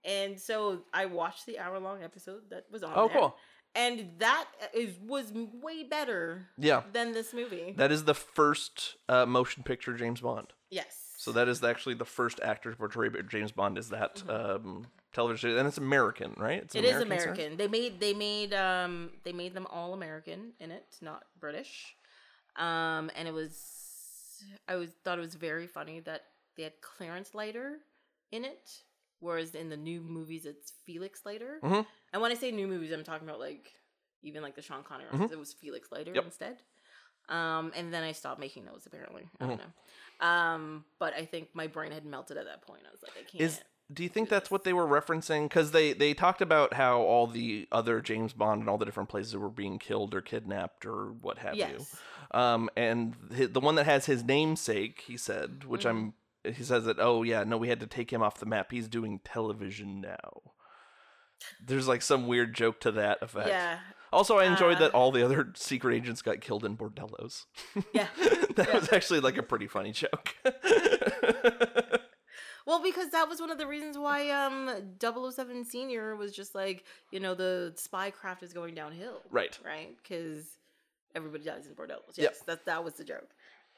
And 0.04 0.38
so 0.40 0.82
I 0.92 1.06
watched 1.06 1.46
the 1.46 1.58
hour 1.58 1.78
long 1.78 2.02
episode 2.02 2.42
that 2.50 2.66
was 2.70 2.82
on 2.82 2.92
Oh, 2.94 3.08
there. 3.08 3.16
cool. 3.18 3.36
And 3.74 4.10
that 4.18 4.46
is 4.74 4.94
was 5.00 5.32
way 5.32 5.82
better 5.84 6.48
Yeah. 6.58 6.82
than 6.92 7.12
this 7.12 7.32
movie. 7.32 7.72
That 7.76 7.90
is 7.92 8.04
the 8.04 8.14
first 8.14 8.96
uh, 9.08 9.24
motion 9.26 9.62
picture 9.62 9.94
James 9.96 10.20
Bond. 10.20 10.52
yes. 10.70 10.98
So 11.16 11.30
that 11.32 11.46
is 11.46 11.62
actually 11.62 11.94
the 11.94 12.04
first 12.04 12.40
actor 12.40 12.72
to 12.72 12.76
portray 12.76 13.08
James 13.28 13.52
Bond 13.52 13.78
is 13.78 13.90
that 13.90 14.16
Mm-hmm. 14.16 14.66
um, 14.66 14.86
television, 15.12 15.56
and 15.56 15.68
it's 15.68 15.78
American, 15.78 16.34
right? 16.36 16.60
It's 16.64 16.74
It 16.74 16.84
is 16.84 16.92
sorry? 16.92 17.02
American. 17.04 17.56
They 17.56 17.68
made 17.68 18.00
they 18.00 18.12
made 18.12 18.52
um 18.52 19.10
they 19.22 19.32
made 19.32 19.54
them 19.54 19.66
all 19.70 19.94
American 19.94 20.52
in 20.58 20.72
it, 20.72 20.96
not 21.00 21.22
British. 21.38 21.94
Um 22.56 23.10
and 23.14 23.28
it 23.28 23.32
was 23.34 24.42
I 24.68 24.74
was 24.74 24.90
thought 25.04 25.18
it 25.18 25.20
was 25.20 25.36
very 25.36 25.68
funny 25.68 26.00
that 26.00 26.22
they 26.56 26.64
had 26.64 26.80
Clarence 26.80 27.34
Leiter 27.34 27.78
in 28.32 28.44
it, 28.44 28.68
whereas 29.22 29.54
in 29.54 29.70
the 29.70 29.76
new 29.76 30.00
movies 30.02 30.44
it's 30.44 30.72
Felix 30.84 31.24
Leiter. 31.24 31.58
Mhm. 31.62 31.86
And 32.12 32.20
when 32.20 32.30
I 32.30 32.34
say 32.34 32.50
new 32.50 32.66
movies, 32.68 32.92
I'm 32.92 33.04
talking 33.04 33.26
about 33.26 33.40
like 33.40 33.72
even 34.22 34.42
like 34.42 34.54
the 34.54 34.62
Sean 34.62 34.82
Connery 34.82 35.08
ones. 35.18 35.32
It 35.32 35.38
was 35.38 35.52
Felix 35.54 35.90
Leiter 35.90 36.10
Mm-hmm. 36.10 36.16
Yep. 36.16 36.24
instead. 36.26 36.56
Um, 37.28 37.72
and 37.74 37.92
then 37.94 38.02
I 38.02 38.12
stopped 38.12 38.40
making 38.40 38.64
those 38.66 38.84
apparently. 38.86 39.22
I 39.40 39.44
Mm-hmm. 39.44 39.48
don't 39.48 39.58
know. 39.60 40.26
Um, 40.26 40.84
but 40.98 41.14
I 41.14 41.24
think 41.24 41.48
my 41.54 41.66
brain 41.66 41.90
had 41.92 42.04
melted 42.04 42.36
at 42.36 42.44
that 42.44 42.62
point. 42.62 42.82
I 42.86 42.90
was 42.92 43.02
like, 43.02 43.12
I 43.18 43.22
can't. 43.22 43.40
Is 43.42 43.60
do 43.92 44.02
you 44.02 44.08
think 44.08 44.28
that's 44.30 44.50
what 44.50 44.64
they 44.64 44.72
were 44.72 44.86
referencing? 44.86 45.44
Because 45.48 45.72
they 45.72 45.92
they 45.92 46.14
talked 46.14 46.40
about 46.40 46.74
how 46.74 47.00
all 47.02 47.26
the 47.26 47.68
other 47.72 48.00
James 48.00 48.32
Bond 48.32 48.60
and 48.60 48.70
all 48.70 48.78
the 48.78 48.84
different 48.84 49.08
places 49.08 49.36
were 49.36 49.50
being 49.50 49.78
killed 49.78 50.14
or 50.14 50.20
kidnapped 50.22 50.86
or 50.86 51.12
what 51.12 51.38
have 51.38 51.56
Yes. 51.56 51.70
you. 52.32 52.38
Um, 52.38 52.70
and 52.76 53.14
the 53.30 53.60
one 53.60 53.74
that 53.74 53.84
has 53.86 54.06
his 54.06 54.24
namesake, 54.24 55.02
he 55.06 55.16
said, 55.16 55.64
which 55.64 55.84
I'm. 55.84 56.14
He 56.44 56.64
says 56.64 56.84
that. 56.86 56.98
Oh 56.98 57.22
yeah, 57.22 57.44
no, 57.44 57.56
we 57.56 57.68
had 57.68 57.80
to 57.80 57.86
take 57.86 58.12
him 58.12 58.22
off 58.22 58.38
the 58.40 58.46
map. 58.46 58.70
He's 58.72 58.88
doing 58.88 59.20
television 59.24 60.00
now. 60.00 60.40
There's 61.64 61.88
like 61.88 62.02
some 62.02 62.26
weird 62.26 62.54
joke 62.54 62.80
to 62.80 62.92
that 62.92 63.18
effect. 63.22 63.48
yeah. 63.48 63.78
Also, 64.12 64.36
I 64.38 64.44
enjoyed 64.44 64.76
Uh, 64.76 64.80
that 64.80 64.94
all 64.94 65.10
the 65.10 65.24
other 65.24 65.52
secret 65.56 65.94
agents 65.94 66.20
got 66.22 66.40
killed 66.40 66.64
in 66.64 66.76
bordellos. 66.76 67.46
Yeah. 67.94 68.08
that 68.56 68.66
Yeah. 68.68 68.74
was 68.78 68.92
actually 68.92 69.20
like 69.20 69.38
a 69.38 69.42
pretty 69.42 69.66
funny 69.66 69.92
joke. 69.92 70.34
Well, 72.64 72.80
because 72.80 73.10
that 73.10 73.28
was 73.28 73.40
one 73.40 73.50
of 73.50 73.58
the 73.58 73.66
reasons 73.66 73.98
why 73.98 74.30
um 74.30 74.70
007 75.00 75.64
Senior 75.64 76.14
was 76.14 76.30
just 76.32 76.54
like, 76.54 76.84
you 77.10 77.18
know, 77.18 77.34
the 77.34 77.72
spy 77.74 78.10
craft 78.10 78.44
is 78.44 78.52
going 78.52 78.76
downhill. 78.76 79.20
right. 79.32 79.58
Right? 79.64 79.96
Because 80.00 80.44
everybody 81.16 81.42
dies 81.42 81.66
in 81.66 81.74
bordellos. 81.74 82.14
Yes, 82.16 82.36
Yep. 82.38 82.46
that 82.46 82.64
that 82.66 82.84
was 82.84 82.94
the 82.94 83.02
joke. 83.04 83.30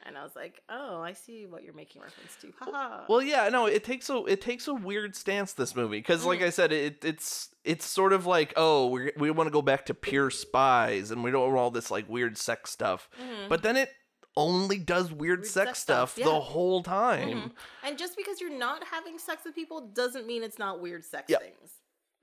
And 0.07 0.18
I 0.18 0.22
was 0.22 0.36
like, 0.36 0.61
oh, 0.68 1.00
I 1.00 1.14
see 1.14 1.46
what 1.46 1.64
you're 1.64 1.72
making 1.72 2.02
reference 2.02 2.36
to. 2.42 2.52
Haha. 2.61 3.05
Well, 3.09 3.22
yeah, 3.22 3.48
no, 3.48 3.66
it 3.66 3.84
takes 3.84 4.11
a 4.11 4.22
it 4.26 4.40
takes 4.42 4.68
a 4.68 4.74
weird 4.74 5.16
stance 5.16 5.55
this 5.55 5.74
movie 5.74 5.98
because, 5.98 6.24
like 6.26 6.40
Mm. 6.40 6.46
I 6.46 6.50
said, 6.50 6.72
it 6.72 7.05
it's 7.05 7.55
it's 7.64 7.86
sort 7.86 8.12
of 8.12 8.26
like 8.26 8.52
oh 8.57 8.88
we 8.88 9.12
we 9.16 9.30
want 9.30 9.46
to 9.46 9.50
go 9.52 9.62
back 9.62 9.86
to 9.86 9.94
pure 9.94 10.30
spies 10.30 11.11
and 11.11 11.24
we 11.24 11.30
don't 11.30 11.42
want 11.46 11.57
all 11.57 11.70
this 11.70 11.90
like 11.90 12.09
weird 12.09 12.36
sex 12.36 12.70
stuff, 12.70 13.09
Mhm. 13.18 13.48
but 13.48 13.62
then 13.62 13.76
it 13.76 13.90
only 14.36 14.78
does 14.78 15.11
weird, 15.12 15.20
Weird 15.40 15.46
sex, 15.46 15.68
sex 15.68 15.78
stuff, 15.78 16.12
stuff, 16.16 16.24
the 16.24 16.40
whole 16.40 16.82
time. 16.82 17.28
Mhm. 17.30 17.52
And 17.84 17.96
just 17.96 18.16
because 18.16 18.40
you're 18.40 18.50
not 18.50 18.82
having 18.84 19.16
sex 19.18 19.44
with 19.44 19.55
people 19.55 19.80
doesn't 19.94 20.26
mean 20.26 20.42
it's 20.42 20.59
not 20.59 20.80
weird 20.80 21.05
sex 21.05 21.30
Yep. 21.30 21.40
things. 21.40 21.70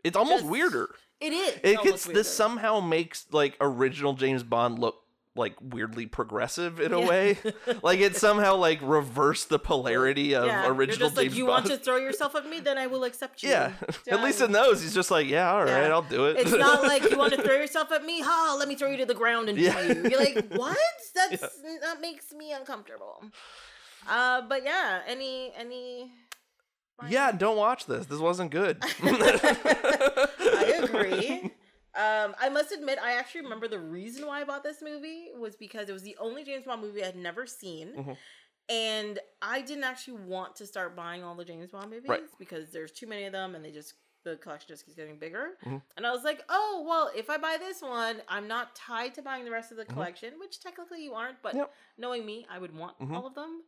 It's 0.03 0.17
almost 0.17 0.41
Just- 0.41 0.51
weirder. 0.51 0.93
It 1.19 1.31
is. 1.33 1.59
It 1.63 1.81
gets 1.83 2.03
this 2.05 2.27
somehow 2.31 2.79
makes 2.79 3.25
like 3.31 3.55
original 3.61 4.13
James 4.13 4.43
Bond 4.43 4.77
look 4.79 5.00
like 5.33 5.55
weirdly 5.61 6.05
progressive 6.05 6.79
in 6.81 6.91
a 6.93 6.99
Yeah. 6.99 7.07
way. 7.07 7.37
like 7.83 7.99
it 7.99 8.17
somehow 8.17 8.55
like 8.57 8.79
reversed 8.81 9.47
the 9.47 9.59
polarity 9.59 10.35
of 10.35 10.45
Yeah, 10.45 10.67
original 10.67 10.85
you're 10.87 11.07
just 11.07 11.15
like, 11.15 11.27
James 11.27 11.37
you 11.37 11.45
Bond. 11.45 11.65
want 11.69 11.79
to 11.79 11.83
throw 11.83 11.95
yourself 11.97 12.35
at 12.35 12.45
me, 12.49 12.59
then 12.59 12.77
I 12.77 12.87
will 12.87 13.05
accept 13.05 13.41
you. 13.41 13.49
yeah, 13.49 13.71
at 14.11 14.21
least 14.21 14.41
in 14.41 14.51
Done. 14.51 14.63
those, 14.63 14.81
he's 14.81 14.93
just 14.93 15.09
like, 15.09 15.27
yeah, 15.27 15.51
all 15.53 15.63
right, 15.63 15.83
Yeah. 15.83 15.87
I'll 15.93 16.01
do 16.01 16.25
it. 16.27 16.37
It's 16.37 16.51
not 16.51 16.83
like 16.91 17.09
you 17.09 17.17
want 17.17 17.31
to 17.33 17.41
throw 17.41 17.55
yourself 17.55 17.91
at 17.93 18.03
me. 18.03 18.19
Ha! 18.21 18.55
Let 18.59 18.67
me 18.67 18.75
throw 18.75 18.89
you 18.89 18.97
to 18.97 19.05
the 19.05 19.13
ground 19.13 19.47
and 19.47 19.57
Yeah. 19.57 19.79
you. 19.81 20.03
You're 20.09 20.19
like, 20.19 20.51
what? 20.53 20.77
That's 21.15 21.41
that 21.81 22.01
makes 22.01 22.33
me 22.33 22.51
uncomfortable. 22.51 23.23
Uh, 24.09 24.41
but 24.41 24.63
yeah, 24.65 24.99
any 25.07 25.53
any. 25.57 26.11
yeah, 27.07 27.31
don't 27.31 27.55
watch 27.57 27.85
this. 27.85 28.05
This 28.07 28.19
wasn't 28.19 28.51
good. 28.51 28.79
I 29.03 30.81
agree. 30.83 31.51
Um, 31.95 32.35
I 32.39 32.49
must 32.49 32.71
admit, 32.71 32.99
I 33.01 33.13
actually 33.13 33.41
remember 33.41 33.67
the 33.67 33.79
reason 33.79 34.25
why 34.25 34.41
I 34.41 34.43
bought 34.45 34.63
this 34.63 34.81
movie 34.81 35.27
was 35.37 35.55
because 35.55 35.89
it 35.89 35.93
was 35.93 36.03
the 36.03 36.15
only 36.19 36.43
James 36.43 36.65
Bond 36.65 36.81
movie 36.81 37.03
I 37.03 37.07
had 37.07 37.15
never 37.17 37.45
seen. 37.45 37.93
Mhm. 37.93 38.17
And 38.69 39.19
I 39.41 39.61
didn't 39.61 39.83
actually 39.83 40.17
want 40.23 40.55
to 40.57 40.65
start 40.65 40.95
buying 40.95 41.23
all 41.23 41.35
the 41.35 41.43
James 41.43 41.71
Bond 41.71 41.89
movies 41.89 42.07
Right. 42.09 42.23
because 42.39 42.71
there's 42.71 42.91
too 42.93 43.07
many 43.07 43.25
of 43.25 43.33
them 43.33 43.55
and 43.55 43.63
they 43.65 43.71
just 43.71 43.95
the 44.23 44.37
collection 44.37 44.67
just 44.67 44.85
keeps 44.85 44.95
getting 44.95 45.17
bigger. 45.17 45.57
Mhm. 45.65 45.81
And 45.97 46.05
I 46.05 46.11
was 46.11 46.23
like, 46.23 46.43
oh 46.47 46.85
well, 46.87 47.09
if 47.15 47.27
I 47.29 47.37
buy 47.37 47.57
this 47.57 47.81
one, 47.81 48.21
I'm 48.29 48.47
not 48.47 48.75
tied 48.75 49.15
to 49.15 49.23
buying 49.23 49.45
the 49.45 49.51
rest 49.51 49.71
of 49.71 49.77
the 49.77 49.85
collection, 49.85 50.37
which 50.39 50.59
technically 50.59 51.03
you 51.03 51.15
aren't, 51.15 51.41
but 51.41 51.49
Mm-hmm. 51.53 51.57
Yep. 51.61 51.73
knowing 51.97 52.25
me, 52.25 52.45
I 52.47 52.59
would 52.59 52.73
want 52.77 52.99
Mhm. 52.99 53.15
all 53.15 53.25
of 53.25 53.33
them. 53.33 53.63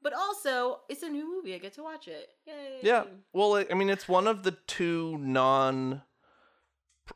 But 0.00 0.12
also, 0.12 0.82
it's 0.88 1.02
a 1.02 1.08
new 1.08 1.26
movie. 1.28 1.52
I 1.52 1.58
get 1.58 1.72
to 1.74 1.82
watch 1.82 2.06
it. 2.06 2.30
Yay. 2.46 2.78
yeah, 2.84 3.06
well, 3.32 3.56
I 3.56 3.74
mean, 3.74 3.90
it's 3.90 4.06
one 4.06 4.28
of 4.28 4.44
the 4.44 4.52
two 4.52 5.18
non, 5.18 6.02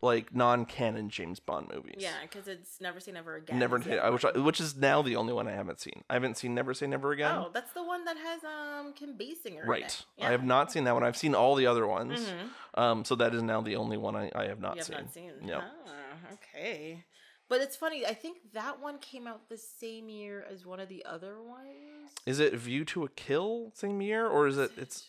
like 0.00 0.34
non-canon 0.34 1.10
James 1.10 1.38
Bond 1.40 1.70
movies. 1.74 1.96
Yeah, 1.98 2.12
because 2.22 2.48
it's 2.48 2.80
Never 2.80 2.98
Say 3.00 3.12
Never 3.12 3.36
Again. 3.36 3.58
Never, 3.58 3.76
I 4.02 4.10
which. 4.10 4.24
I, 4.24 4.30
which 4.38 4.60
is 4.60 4.76
now 4.76 5.02
the 5.02 5.16
only 5.16 5.32
one 5.32 5.46
I 5.48 5.52
haven't 5.52 5.80
seen. 5.80 6.02
I 6.08 6.14
haven't 6.14 6.36
seen 6.38 6.54
Never 6.54 6.72
Say 6.74 6.86
Never 6.86 7.12
Again. 7.12 7.34
Oh, 7.36 7.50
that's 7.52 7.72
the 7.72 7.82
one 7.84 8.04
that 8.04 8.16
has 8.16 8.40
um 8.44 8.92
Kim 8.94 9.18
Basinger. 9.18 9.66
right. 9.66 10.04
In 10.16 10.24
it. 10.24 10.28
I 10.28 10.30
have 10.30 10.44
not 10.44 10.72
seen 10.72 10.84
that 10.84 10.94
one. 10.94 11.02
I've 11.04 11.16
seen 11.16 11.34
all 11.34 11.54
the 11.54 11.66
other 11.66 11.86
ones. 11.86 12.20
Mhm. 12.20 12.80
Um, 12.80 13.04
so 13.04 13.14
that 13.16 13.34
is 13.34 13.42
now 13.42 13.60
the 13.60 13.76
only 13.76 13.96
one 13.98 14.16
I, 14.16 14.30
I 14.34 14.46
have 14.46 14.60
not 14.60 14.76
You 14.76 14.78
have 14.78 14.86
seen. 14.86 14.96
not 14.96 15.12
seen. 15.12 15.32
Yep. 15.44 15.62
Ah, 15.62 15.90
okay. 16.34 17.04
But 17.48 17.60
it's 17.60 17.76
funny. 17.76 18.06
I 18.06 18.14
think 18.14 18.38
that 18.54 18.80
one 18.80 18.96
came 18.98 19.26
out 19.26 19.50
the 19.50 19.58
same 19.58 20.08
year 20.08 20.46
as 20.50 20.64
one 20.64 20.80
of 20.80 20.88
the 20.88 21.04
other 21.04 21.42
ones. 21.42 22.10
Is 22.24 22.40
it 22.40 22.54
View 22.54 22.84
to 22.86 23.04
a 23.04 23.08
Kill 23.10 23.72
same 23.74 24.00
year, 24.00 24.26
or 24.26 24.46
is 24.46 24.56
it? 24.56 24.70
It's 24.78 25.06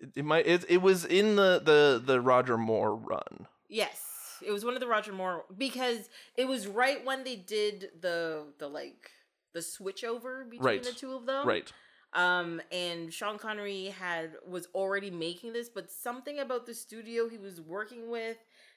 it, 0.00 0.10
it 0.16 0.24
might. 0.24 0.44
It, 0.44 0.64
it 0.68 0.82
was 0.82 1.04
in 1.04 1.36
the 1.36 1.60
the 1.64 2.02
the 2.04 2.20
Roger 2.20 2.58
Moore 2.58 2.96
run. 2.96 3.46
Yes, 3.68 4.02
it 4.42 4.50
was 4.50 4.64
one 4.64 4.74
of 4.74 4.80
the 4.80 4.86
Roger 4.86 5.12
Moore 5.12 5.44
because 5.56 6.08
it 6.36 6.46
was 6.46 6.66
right 6.66 7.04
when 7.04 7.24
they 7.24 7.36
did 7.36 7.90
the 8.00 8.44
the 8.58 8.68
like 8.68 9.10
the 9.52 9.62
switch 9.62 10.02
over 10.04 10.44
between 10.44 10.66
Right. 10.66 10.82
the 10.82 10.92
two 10.92 11.12
of 11.14 11.26
them. 11.26 11.46
Right. 11.46 11.70
Um, 12.12 12.60
and 12.70 13.12
Sean 13.12 13.38
Connery 13.38 13.86
had 13.86 14.32
was 14.46 14.68
already 14.74 15.10
making 15.10 15.52
this, 15.52 15.68
but 15.68 15.90
something 15.90 16.38
about 16.38 16.64
the 16.66 16.74
studio 16.74 17.28
he 17.28 17.38
was 17.38 17.60
working 17.60 18.08
with, 18.08 18.36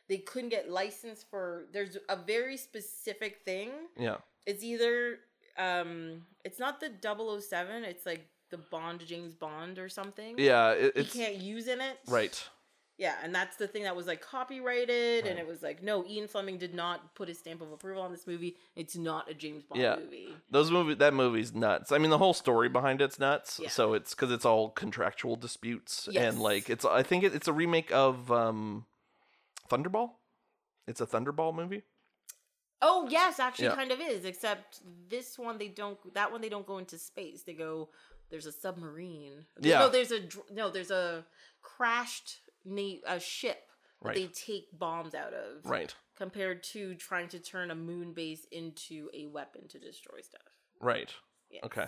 they 0.10 0.18
couldn't 0.18 0.50
get 0.50 0.70
license 0.72 1.24
for. 1.30 1.66
There's 1.72 1.98
a 2.10 2.16
very 2.16 2.58
specific 2.58 3.42
thing. 3.46 3.70
Yeah. 3.98 4.18
It's 4.48 4.64
either 4.64 5.20
um, 5.58 6.24
it's 6.44 6.60
not 6.60 6.80
the 6.80 6.92
007, 7.02 7.84
It's 7.84 8.06
like 8.06 8.28
the 8.50 8.58
Bond 8.58 9.06
James 9.06 9.34
Bond 9.36 9.78
or 9.78 9.90
something. 9.90 10.36
Yeah. 10.38 10.72
It, 10.72 10.96
you 10.98 11.04
can't 11.04 11.36
use 11.36 11.68
in 11.68 11.82
it. 11.82 11.98
right. 12.08 12.44
Yeah, 13.00 13.14
and 13.24 13.34
that's 13.34 13.58
the 13.58 13.68
thing 13.68 13.84
that 13.84 13.96
was 13.96 14.08
like 14.08 14.22
copyrighted, 14.22 15.28
and 15.28 15.38
it 15.38 15.46
was 15.46 15.62
like, 15.62 15.84
no, 15.84 16.04
Ian 16.08 16.28
Fleming 16.28 16.58
did 16.58 16.74
not 16.74 17.14
put 17.14 17.28
his 17.28 17.38
stamp 17.38 17.62
of 17.62 17.72
approval 17.72 18.02
on 18.02 18.12
this 18.12 18.26
movie. 18.26 18.58
It's 18.76 18.96
not 18.96 19.30
a 19.30 19.36
James 19.36 19.64
Bond 19.64 19.80
Yeah. 19.82 19.98
movie. 19.98 20.30
Those 20.50 20.72
movie 20.72 20.96
that 20.96 21.14
movie's 21.14 21.54
nuts. 21.54 21.92
I 21.92 22.00
mean, 22.00 22.10
the 22.10 22.18
whole 22.18 22.34
story 22.34 22.70
behind 22.70 23.00
it's 23.02 23.20
nuts. 23.20 23.60
Yeah. 23.62 23.70
So 23.70 23.94
it's 23.94 24.16
because 24.16 24.32
it's 24.32 24.46
all 24.46 24.70
contractual 24.72 25.36
disputes 25.36 26.10
Yes. 26.12 26.34
and 26.34 26.42
like 26.42 26.72
it's. 26.72 26.86
I 26.86 27.04
think 27.04 27.24
it, 27.24 27.36
it's 27.36 27.48
a 27.48 27.54
remake 27.54 27.92
of 27.92 28.32
um, 28.32 28.86
Thunderball. 29.70 30.12
It's 30.88 31.00
a 31.02 31.06
Thunderball 31.06 31.54
movie. 31.54 31.84
Oh 32.82 33.08
yes, 33.12 33.40
actually, 33.40 33.66
Yeah. 33.66 33.76
kind 33.76 33.92
of 33.92 34.00
is. 34.02 34.26
Except 34.26 34.80
this 35.08 35.38
one, 35.38 35.60
they 35.60 35.68
don't. 35.68 35.98
That 36.16 36.32
one, 36.32 36.42
they 36.42 36.50
don't 36.50 36.66
go 36.66 36.80
into 36.80 36.98
space. 36.98 37.44
They 37.44 37.54
go. 37.54 37.90
There's 38.30 38.46
a 38.48 38.52
submarine. 38.52 39.46
Yeah. 39.62 39.80
No, 39.80 39.90
there's 39.90 40.12
a 40.12 40.22
no. 40.52 40.70
There's 40.72 40.92
a 40.92 41.26
crashed 41.62 42.38
na- 42.68 43.00
a 43.06 43.20
ship 43.20 43.68
that 44.02 44.08
Right. 44.10 44.16
they 44.16 44.28
take 44.28 44.68
bombs 44.78 45.16
out 45.16 45.34
of. 45.34 45.66
Right. 45.66 45.96
Compared 46.16 46.64
to 46.64 46.96
trying 46.96 47.30
to 47.30 47.40
turn 47.40 47.72
a 47.72 47.76
moon 47.76 48.14
base 48.14 48.46
into 48.52 49.10
a 49.14 49.26
weapon 49.28 49.68
to 49.70 49.80
destroy 49.80 50.22
stuff. 50.22 50.42
Right. 50.80 51.14
Yes. 51.50 51.64
Okay. 51.64 51.88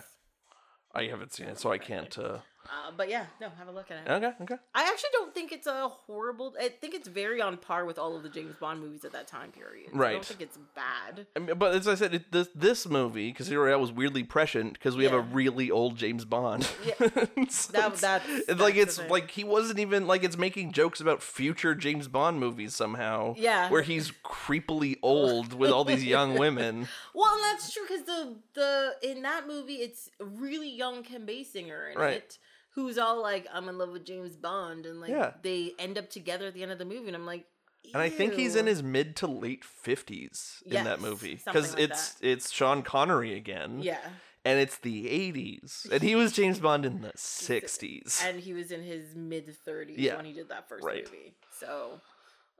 I 0.92 1.04
haven't 1.04 1.32
seen 1.32 1.48
it, 1.48 1.58
so 1.58 1.70
I 1.70 1.78
can't. 1.78 2.16
Uh, 2.18 2.40
Uh, 2.66 2.90
but 2.96 3.08
yeah, 3.08 3.24
no, 3.40 3.48
have 3.58 3.68
a 3.68 3.72
look 3.72 3.90
at 3.90 4.06
it. 4.06 4.10
Okay, 4.10 4.32
okay. 4.42 4.54
I 4.74 4.82
actually 4.84 5.08
don't 5.12 5.34
think 5.34 5.50
it's 5.50 5.66
a 5.66 5.88
horrible. 5.88 6.54
I 6.60 6.68
think 6.68 6.94
it's 6.94 7.08
very 7.08 7.40
on 7.40 7.56
par 7.56 7.84
with 7.84 7.98
all 7.98 8.14
of 8.16 8.22
the 8.22 8.28
James 8.28 8.54
Bond 8.60 8.80
movies 8.80 9.04
at 9.04 9.12
that 9.12 9.26
time 9.26 9.50
period. 9.50 9.90
Right. 9.92 10.10
I 10.10 10.12
don't 10.12 10.24
think 10.24 10.42
it's 10.42 10.58
bad. 10.76 11.26
I 11.34 11.38
mean, 11.38 11.56
but 11.58 11.74
as 11.74 11.88
I 11.88 11.94
said, 11.94 12.14
it, 12.14 12.30
this 12.30 12.48
this 12.54 12.86
movie, 12.86 13.32
considering 13.32 13.72
I 13.72 13.76
was 13.76 13.90
weirdly 13.90 14.22
prescient 14.24 14.74
because 14.74 14.94
we 14.96 15.04
have 15.04 15.12
a 15.14 15.20
really 15.20 15.70
old 15.70 15.96
James 15.96 16.24
Bond. 16.24 16.68
Yeah. 16.84 16.94
So 17.50 17.72
That- 17.72 17.86
it's- 17.86 18.00
that's- 18.00 18.42
it's 18.48 18.60
like 18.60 18.76
it's 18.76 19.00
like 19.08 19.30
he 19.30 19.42
wasn't 19.42 19.78
even 19.78 20.06
like 20.06 20.22
it's 20.22 20.36
making 20.38 20.72
jokes 20.72 21.00
about 21.00 21.22
future 21.22 21.74
James 21.74 22.08
Bond 22.08 22.38
movies 22.38 22.74
somehow. 22.76 23.34
Yeah. 23.36 23.70
where 23.70 23.82
he's 23.82 24.12
creepily 24.24 24.96
old 25.02 25.54
with 25.54 25.70
all 25.70 25.84
these 25.84 26.04
young 26.04 26.34
women. 26.38 26.88
Well, 27.14 27.36
that's 27.42 27.72
true 27.72 27.82
because 27.88 28.04
the 28.04 28.36
the 28.54 28.92
in 29.02 29.22
that 29.22 29.46
movie, 29.48 29.76
it's 29.76 30.10
a 30.20 30.24
really 30.24 30.70
young 30.70 31.02
Kim 31.02 31.26
Basinger 31.26 31.92
in 31.92 31.98
Right. 31.98 32.14
it, 32.18 32.38
who's 32.82 32.98
all 32.98 33.22
like, 33.22 33.46
"I'm 33.52 33.68
in 33.68 33.78
love 33.78 33.90
with 33.90 34.04
James 34.04 34.36
Bond," 34.36 34.86
and 34.86 35.00
like 35.00 35.10
Yeah. 35.10 35.32
they 35.42 35.72
end 35.78 35.98
up 35.98 36.10
together 36.10 36.46
at 36.48 36.54
the 36.54 36.62
end 36.62 36.72
of 36.72 36.78
the 36.78 36.84
movie, 36.84 37.06
and 37.08 37.16
I'm 37.16 37.26
like, 37.26 37.46
And 37.94 38.02
I 38.02 38.08
think 38.10 38.34
he's 38.34 38.56
in 38.56 38.66
"Ew." 38.66 38.70
his 38.70 38.82
mid 38.82 39.16
to 39.16 39.26
late 39.26 39.64
fifties 39.64 40.62
in 40.66 40.84
that 40.84 40.98
Yes, 40.98 41.00
movie 41.00 41.36
something 41.38 41.62
because 41.62 41.74
like 41.74 41.82
it's 41.90 42.16
it's 42.20 42.50
Sean 42.50 42.82
Connery 42.82 43.34
again. 43.34 43.80
yeah, 43.82 43.98
and 44.44 44.58
it's 44.60 44.76
the 44.78 45.08
eighties, 45.08 45.86
and 45.90 46.02
he 46.02 46.14
was 46.14 46.32
James 46.32 46.60
Bond 46.60 46.84
in 46.84 47.00
the 47.00 47.12
sixties. 47.16 48.20
and 48.24 48.38
he 48.40 48.52
was 48.52 48.70
in 48.70 48.82
his 48.82 49.14
mid 49.14 49.46
30s 49.66 49.94
Yeah. 49.98 50.16
when 50.16 50.24
he 50.26 50.32
did 50.32 50.48
that 50.50 50.68
first 50.68 50.84
Right. 50.84 51.04
movie. 51.04 51.34
So, 51.58 52.00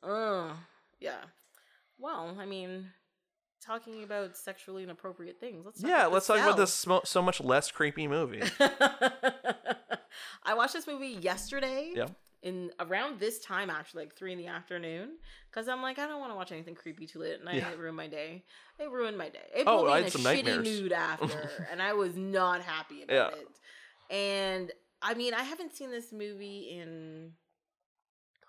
uh, 0.03 0.55
yeah. 1.01 1.21
Well, 1.99 2.37
I 2.41 2.47
mean, 2.47 2.93
talking 3.65 4.03
about 4.05 4.37
sexually 4.37 4.83
inappropriate 4.83 5.39
things. 5.41 5.65
Let's 5.65 5.81
talk 5.81 5.91
Yeah, 5.91 6.07
let's 6.07 6.27
talk 6.27 6.39
about 6.39 6.57
this 6.57 6.85
smo- 6.85 7.07
so 7.07 7.21
much 7.23 7.41
less 7.41 7.71
creepy 7.71 8.09
movie. 8.09 8.43
I 10.43 10.55
watched 10.55 10.73
this 10.75 10.87
movie 10.87 11.19
yesterday. 11.21 11.93
Yeah. 11.95 12.07
In 12.43 12.71
around 12.81 13.21
this 13.21 13.39
time, 13.39 13.69
actually, 13.69 14.05
like 14.05 14.17
three 14.17 14.33
in 14.33 14.39
the 14.39 14.47
afternoon, 14.47 15.11
because 15.51 15.69
I'm 15.69 15.83
like, 15.83 15.99
I 15.99 16.07
don't 16.07 16.21
want 16.21 16.33
to 16.33 16.37
watch 16.37 16.53
anything 16.53 16.75
creepy 16.75 17.07
too 17.07 17.19
late 17.19 17.35
at 17.35 17.45
night. 17.45 17.57
Yeah. 17.57 17.71
It 17.73 17.79
ruined 17.79 17.99
my 17.99 18.07
day. 18.07 18.45
It 18.79 18.91
ruined 18.91 19.19
my 19.19 19.29
day. 19.29 19.45
It 19.55 19.65
Oh, 19.67 19.81
put 19.81 19.87
me 19.89 19.93
I 19.93 19.99
in 19.99 20.05
had 20.05 20.09
a 20.09 20.11
some 20.19 20.23
shitty 20.23 20.45
nightmares. 20.47 20.81
mood 20.81 20.93
after, 20.93 21.51
and 21.71 21.83
I 21.83 21.93
was 21.93 22.17
not 22.17 22.63
happy 22.63 23.03
about 23.03 23.15
Yeah. 23.35 23.39
it. 23.41 23.49
And 24.17 24.73
I 25.03 25.13
mean, 25.13 25.35
I 25.35 25.43
haven't 25.43 25.75
seen 25.75 25.91
this 25.91 26.13
movie 26.15 26.79
in 26.81 27.33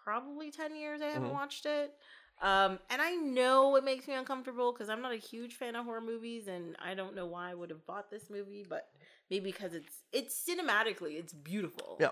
probably 0.06 0.52
ten 0.52 0.74
years. 0.74 1.02
I 1.02 1.08
haven't 1.08 1.30
Mhm. 1.30 1.34
watched 1.34 1.66
it. 1.66 1.94
Um, 2.42 2.80
and 2.90 3.02
I 3.02 3.12
know 3.16 3.76
it 3.76 3.84
makes 3.84 4.08
me 4.08 4.16
uncomfortable 4.16 4.72
because 4.74 4.90
I'm 4.90 5.02
not 5.02 5.14
a 5.14 5.18
huge 5.18 5.54
fan 5.54 5.76
of 5.76 5.86
horror 5.86 6.02
movies, 6.02 6.48
and 6.48 6.76
I 6.84 6.96
don't 6.96 7.16
know 7.16 7.28
why 7.28 7.52
I 7.52 7.54
would 7.54 7.70
have 7.70 7.86
bought 7.86 8.10
this 8.10 8.30
movie, 8.32 8.66
but 8.68 8.90
maybe 9.30 9.52
because 9.52 9.74
it's 9.76 10.02
it's 10.12 10.44
cinematically 10.50 11.20
it's 11.20 11.34
beautiful. 11.34 11.98
Yeah. 12.00 12.10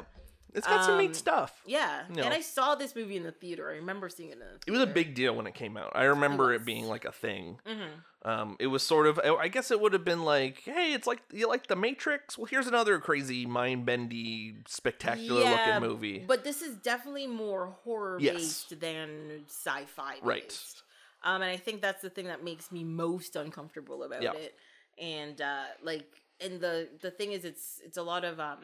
It's 0.54 0.68
got 0.68 0.84
some 0.84 0.96
Um, 0.96 1.02
neat 1.02 1.16
stuff. 1.16 1.62
Yeah, 1.66 2.04
No. 2.10 2.24
and 2.24 2.34
I 2.34 2.42
saw 2.42 2.76
this 2.76 2.96
movie 2.96 3.18
in 3.18 3.24
the 3.24 3.32
theater. 3.32 3.70
I 3.70 3.76
remember 3.76 4.10
seeing 4.10 4.30
it 4.30 4.34
in 4.34 4.40
the 4.40 4.46
theater. 4.46 4.64
It 4.68 4.72
was 4.72 4.82
a 4.82 4.88
big 4.88 5.14
deal 5.16 5.36
when 5.36 5.48
it 5.48 5.54
came 5.54 5.78
out. 5.78 5.92
I 5.96 6.06
remember 6.06 6.54
it, 6.54 6.60
was. 6.60 6.66
being 6.66 6.86
like 6.86 7.06
a 7.06 7.12
thing. 7.12 7.60
hmm 7.66 7.86
Um, 8.24 8.58
it 8.60 8.68
was 8.68 8.84
sort 8.84 9.08
of. 9.08 9.20
I 9.20 9.48
guess 9.48 9.72
it 9.72 9.80
would 9.80 9.94
have 9.94 10.04
been 10.04 10.24
like, 10.24 10.60
hey, 10.64 10.94
it's 10.94 11.08
like 11.08 11.22
you 11.32 11.48
like 11.48 11.68
the 11.68 11.76
Matrix. 11.76 12.38
Well, 12.38 12.46
here's 12.46 12.68
another 12.68 13.00
crazy, 13.00 13.46
mind 13.46 13.86
bendy, 13.86 14.56
spectacular 14.68 15.44
Yeah, 15.44 15.52
looking 15.52 15.80
movie. 15.80 16.26
But 16.28 16.44
this 16.44 16.62
is 16.62 16.76
definitely 16.76 17.28
more 17.28 17.78
horror 17.84 18.18
Yes. 18.20 18.36
based 18.36 18.80
than 18.82 19.44
sci-fi 19.48 20.16
Right. 20.22 20.60
Um, 21.24 21.42
and 21.42 21.52
I 21.52 21.58
think 21.58 21.82
that's 21.82 22.02
the 22.02 22.10
thing 22.10 22.28
that 22.28 22.44
makes 22.44 22.72
me 22.72 22.84
most 22.84 23.36
uncomfortable 23.36 24.04
about 24.04 24.24
Yeah. 24.24 24.34
it. 24.34 24.56
And 24.98 25.40
uh, 25.42 25.66
like, 25.82 26.08
and 26.42 26.60
the 26.60 26.90
the 27.02 27.12
thing 27.12 27.32
is, 27.32 27.46
it's 27.46 27.80
it's 27.86 27.98
a 27.98 28.04
lot 28.04 28.24
of 28.26 28.40
um 28.40 28.60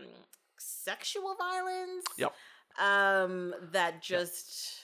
sexual 0.57 1.35
violence. 1.37 2.05
Yep. 2.17 2.33
Um, 2.79 3.53
that 3.71 4.01
just 4.01 4.81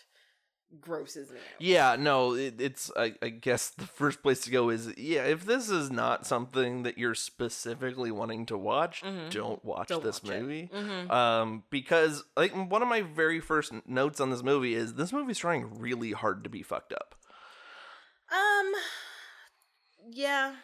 grosses 0.79 1.29
me 1.29 1.37
out. 1.37 1.61
Yeah, 1.61 1.95
no, 1.99 2.33
it, 2.35 2.55
it's. 2.61 2.89
I, 2.95 3.13
I 3.21 3.27
guess 3.29 3.69
the 3.71 3.85
first 3.85 4.23
place 4.23 4.41
to 4.45 4.49
go 4.51 4.69
is 4.69 4.93
yeah. 4.97 5.23
If 5.25 5.45
this 5.45 5.69
is 5.69 5.91
not 5.91 6.25
something 6.25 6.83
that 6.83 6.97
you're 6.97 7.15
specifically 7.15 8.09
wanting 8.11 8.45
to 8.45 8.57
watch, 8.57 9.01
Mhm. 9.03 9.29
don't 9.31 9.65
watch 9.65 9.89
Don't 9.89 10.03
this 10.03 10.23
watch 10.23 10.31
movie. 10.31 10.69
Mhm. 10.73 11.11
Um, 11.11 11.63
because 11.69 12.23
like 12.37 12.53
one 12.53 12.81
of 12.81 12.87
my 12.87 13.01
very 13.01 13.41
first 13.41 13.73
notes 13.85 14.21
on 14.21 14.29
this 14.29 14.43
movie 14.43 14.73
is 14.73 14.93
this 14.93 15.11
movie's 15.11 15.39
trying 15.39 15.77
really 15.79 16.13
hard 16.13 16.45
to 16.45 16.49
be 16.49 16.63
fucked 16.63 16.93
up. 16.93 17.15
Um. 18.31 18.71
Yeah. 20.09 20.55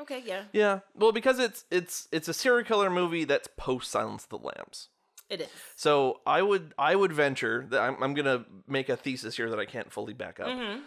Okay. 0.00 0.22
Yeah. 0.24 0.42
Yeah, 0.52 0.80
well, 0.94 1.12
because 1.12 1.38
it's 1.38 1.64
it's 1.70 2.08
it's 2.12 2.28
a 2.28 2.34
serial 2.34 2.64
killer 2.64 2.90
movie 2.90 3.24
that's 3.24 3.48
post 3.56 3.90
Silence 3.90 4.24
of 4.24 4.28
the 4.30 4.38
Lambs. 4.38 4.88
It 5.28 5.40
is. 5.40 5.48
So 5.74 6.20
I 6.26 6.42
would 6.42 6.74
I 6.78 6.94
would 6.94 7.12
venture 7.12 7.66
that 7.70 7.80
I'm, 7.80 8.02
I'm 8.02 8.14
gonna 8.14 8.44
make 8.68 8.88
a 8.88 8.96
thesis 8.96 9.36
here 9.36 9.50
that 9.50 9.58
I 9.58 9.64
can't 9.64 9.90
fully 9.92 10.12
back 10.14 10.38
up. 10.38 10.48
Mhm. 10.48 10.82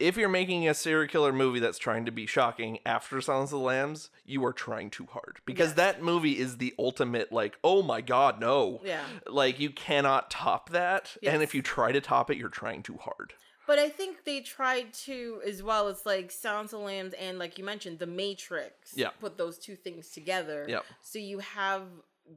If 0.00 0.16
you're 0.16 0.28
making 0.28 0.68
a 0.68 0.74
serial 0.74 1.06
killer 1.08 1.32
movie 1.32 1.60
that's 1.60 1.78
trying 1.78 2.04
to 2.06 2.10
be 2.10 2.26
shocking 2.26 2.80
after 2.84 3.20
Silence 3.20 3.52
of 3.52 3.60
the 3.60 3.64
Lambs, 3.64 4.10
you 4.24 4.44
are 4.44 4.52
trying 4.52 4.90
too 4.90 5.06
hard 5.12 5.38
because 5.46 5.68
Yes. 5.68 5.76
that 5.76 6.02
movie 6.02 6.36
is 6.38 6.56
the 6.56 6.74
ultimate 6.80 7.30
like 7.30 7.56
oh 7.62 7.80
my 7.82 8.00
god 8.00 8.40
no 8.40 8.80
Yeah. 8.84 9.04
like 9.28 9.60
you 9.60 9.70
cannot 9.70 10.30
top 10.30 10.70
that 10.70 11.16
and 11.22 11.42
if 11.44 11.54
you 11.54 11.62
try 11.62 11.92
to 11.92 12.00
top 12.00 12.28
it 12.30 12.36
you're 12.38 12.48
trying 12.48 12.82
too 12.82 12.98
hard. 13.00 13.34
But 13.66 13.78
I 13.78 13.88
think 13.88 14.24
they 14.24 14.40
tried 14.40 14.92
to 15.04 15.40
as 15.46 15.62
well 15.62 15.88
as 15.88 16.04
like 16.04 16.30
Sounds 16.30 16.72
of 16.72 16.80
Lambs 16.80 17.14
and 17.14 17.38
like 17.38 17.58
you 17.58 17.64
mentioned, 17.64 17.98
The 17.98 18.06
Matrix. 18.06 18.92
Yeah. 18.94 19.10
Put 19.20 19.38
those 19.38 19.58
two 19.58 19.76
things 19.76 20.10
together. 20.10 20.66
Yep. 20.68 20.84
So 21.02 21.18
you 21.18 21.38
have 21.38 21.82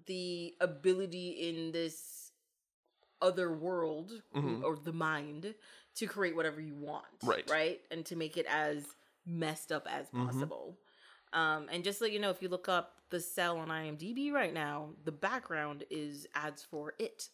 the 0.05 0.55
ability 0.61 1.29
in 1.49 1.71
this 1.71 2.31
other 3.21 3.51
world 3.51 4.21
Mhm. 4.35 4.63
or 4.63 4.75
the 4.75 4.93
mind 4.93 5.55
to 5.95 6.07
create 6.07 6.35
whatever 6.35 6.61
you 6.61 6.75
want. 6.75 7.05
Right. 7.23 7.49
Right? 7.49 7.81
And 7.89 8.05
to 8.05 8.15
make 8.15 8.37
it 8.37 8.45
as 8.47 8.85
messed 9.25 9.71
up 9.71 9.87
as 9.89 10.07
Mhm. 10.11 10.25
possible. 10.27 10.77
Um, 11.33 11.67
and 11.69 11.83
just 11.83 11.99
so 11.99 12.05
you 12.05 12.19
know, 12.19 12.29
if 12.29 12.41
you 12.41 12.47
look 12.47 12.69
up 12.69 13.01
the 13.09 13.19
cell 13.19 13.57
on 13.57 13.69
IMDb 13.69 14.31
right 14.31 14.53
now, 14.53 14.93
the 15.03 15.11
background 15.11 15.83
is 15.89 16.27
ads 16.35 16.63
for 16.63 16.93
it, 16.99 17.29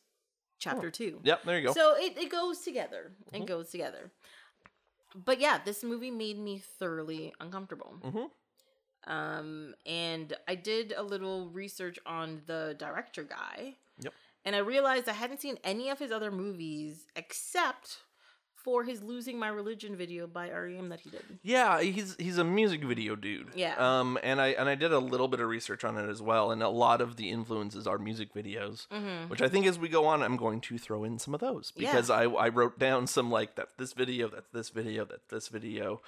chapter 0.64 0.90
two. 0.90 1.20
Yep, 1.24 1.44
there 1.46 1.60
you 1.60 1.68
go. 1.68 1.74
So 1.74 1.96
it, 1.98 2.18
it 2.18 2.30
goes 2.30 2.60
together. 2.60 3.12
It 3.32 3.42
Mhm. 3.42 3.48
goes 3.48 3.70
together. 3.70 4.12
But 5.16 5.40
yeah, 5.40 5.60
this 5.64 5.84
movie 5.84 6.12
made 6.12 6.40
me 6.40 6.58
thoroughly 6.60 7.34
uncomfortable. 7.40 8.00
Mhm. 8.04 8.30
Um, 9.06 9.76
and 9.86 10.36
I 10.48 10.56
did 10.56 10.94
a 10.96 11.04
little 11.04 11.50
research 11.50 12.00
on 12.06 12.42
the 12.46 12.76
director 12.80 13.24
guy. 13.24 13.76
Yep. 14.00 14.14
And 14.46 14.56
I 14.56 14.60
realized 14.60 15.08
I 15.10 15.14
hadn't 15.14 15.42
seen 15.42 15.58
any 15.64 15.90
of 15.90 16.00
his 16.00 16.12
other 16.12 16.32
movies 16.32 17.08
except 17.16 18.00
for 18.64 18.84
his 18.84 19.04
"Losing 19.04 19.38
My 19.38 19.48
Religion" 19.50 19.96
video 19.96 20.26
by 20.28 20.50
REM 20.50 20.90
that 20.90 21.02
he 21.02 21.10
did. 21.10 21.24
Yeah, 21.44 21.82
he's 21.82 22.16
he's 22.18 22.38
a 22.38 22.44
music 22.44 22.84
video 22.84 23.16
dude. 23.16 23.50
Yeah. 23.56 23.76
Um, 23.78 24.18
and 24.24 24.40
I 24.42 24.48
and 24.50 24.68
I 24.70 24.76
did 24.76 24.92
a 24.92 25.00
little 25.00 25.28
bit 25.28 25.40
of 25.40 25.48
research 25.50 25.84
on 25.84 25.98
it 25.98 26.10
as 26.10 26.22
well, 26.22 26.52
and 26.52 26.64
a 26.64 26.70
lot 26.70 27.02
of 27.02 27.16
the 27.18 27.30
influences 27.30 27.86
are 27.88 27.98
music 27.98 28.34
videos, 28.34 28.88
Mm-hmm. 28.88 29.30
which 29.30 29.42
I 29.42 29.50
think 29.50 29.66
as 29.66 29.78
we 29.78 29.90
go 29.90 30.06
on, 30.06 30.24
I'm 30.24 30.38
going 30.38 30.62
to 30.62 30.78
throw 30.78 31.04
in 31.04 31.20
some 31.20 31.34
of 31.34 31.40
those 31.42 31.74
Yeah. 31.76 31.92
because 31.92 32.10
I 32.10 32.24
I 32.26 32.50
wrote 32.50 32.80
down 32.80 33.08
some 33.08 33.30
like 33.30 33.56
that's 33.56 33.74
this 33.76 33.94
video, 33.94 34.28
that's 34.30 34.50
this 34.52 34.70
video, 34.70 35.06
that's 35.06 35.28
this 35.30 35.48
video. 35.50 36.02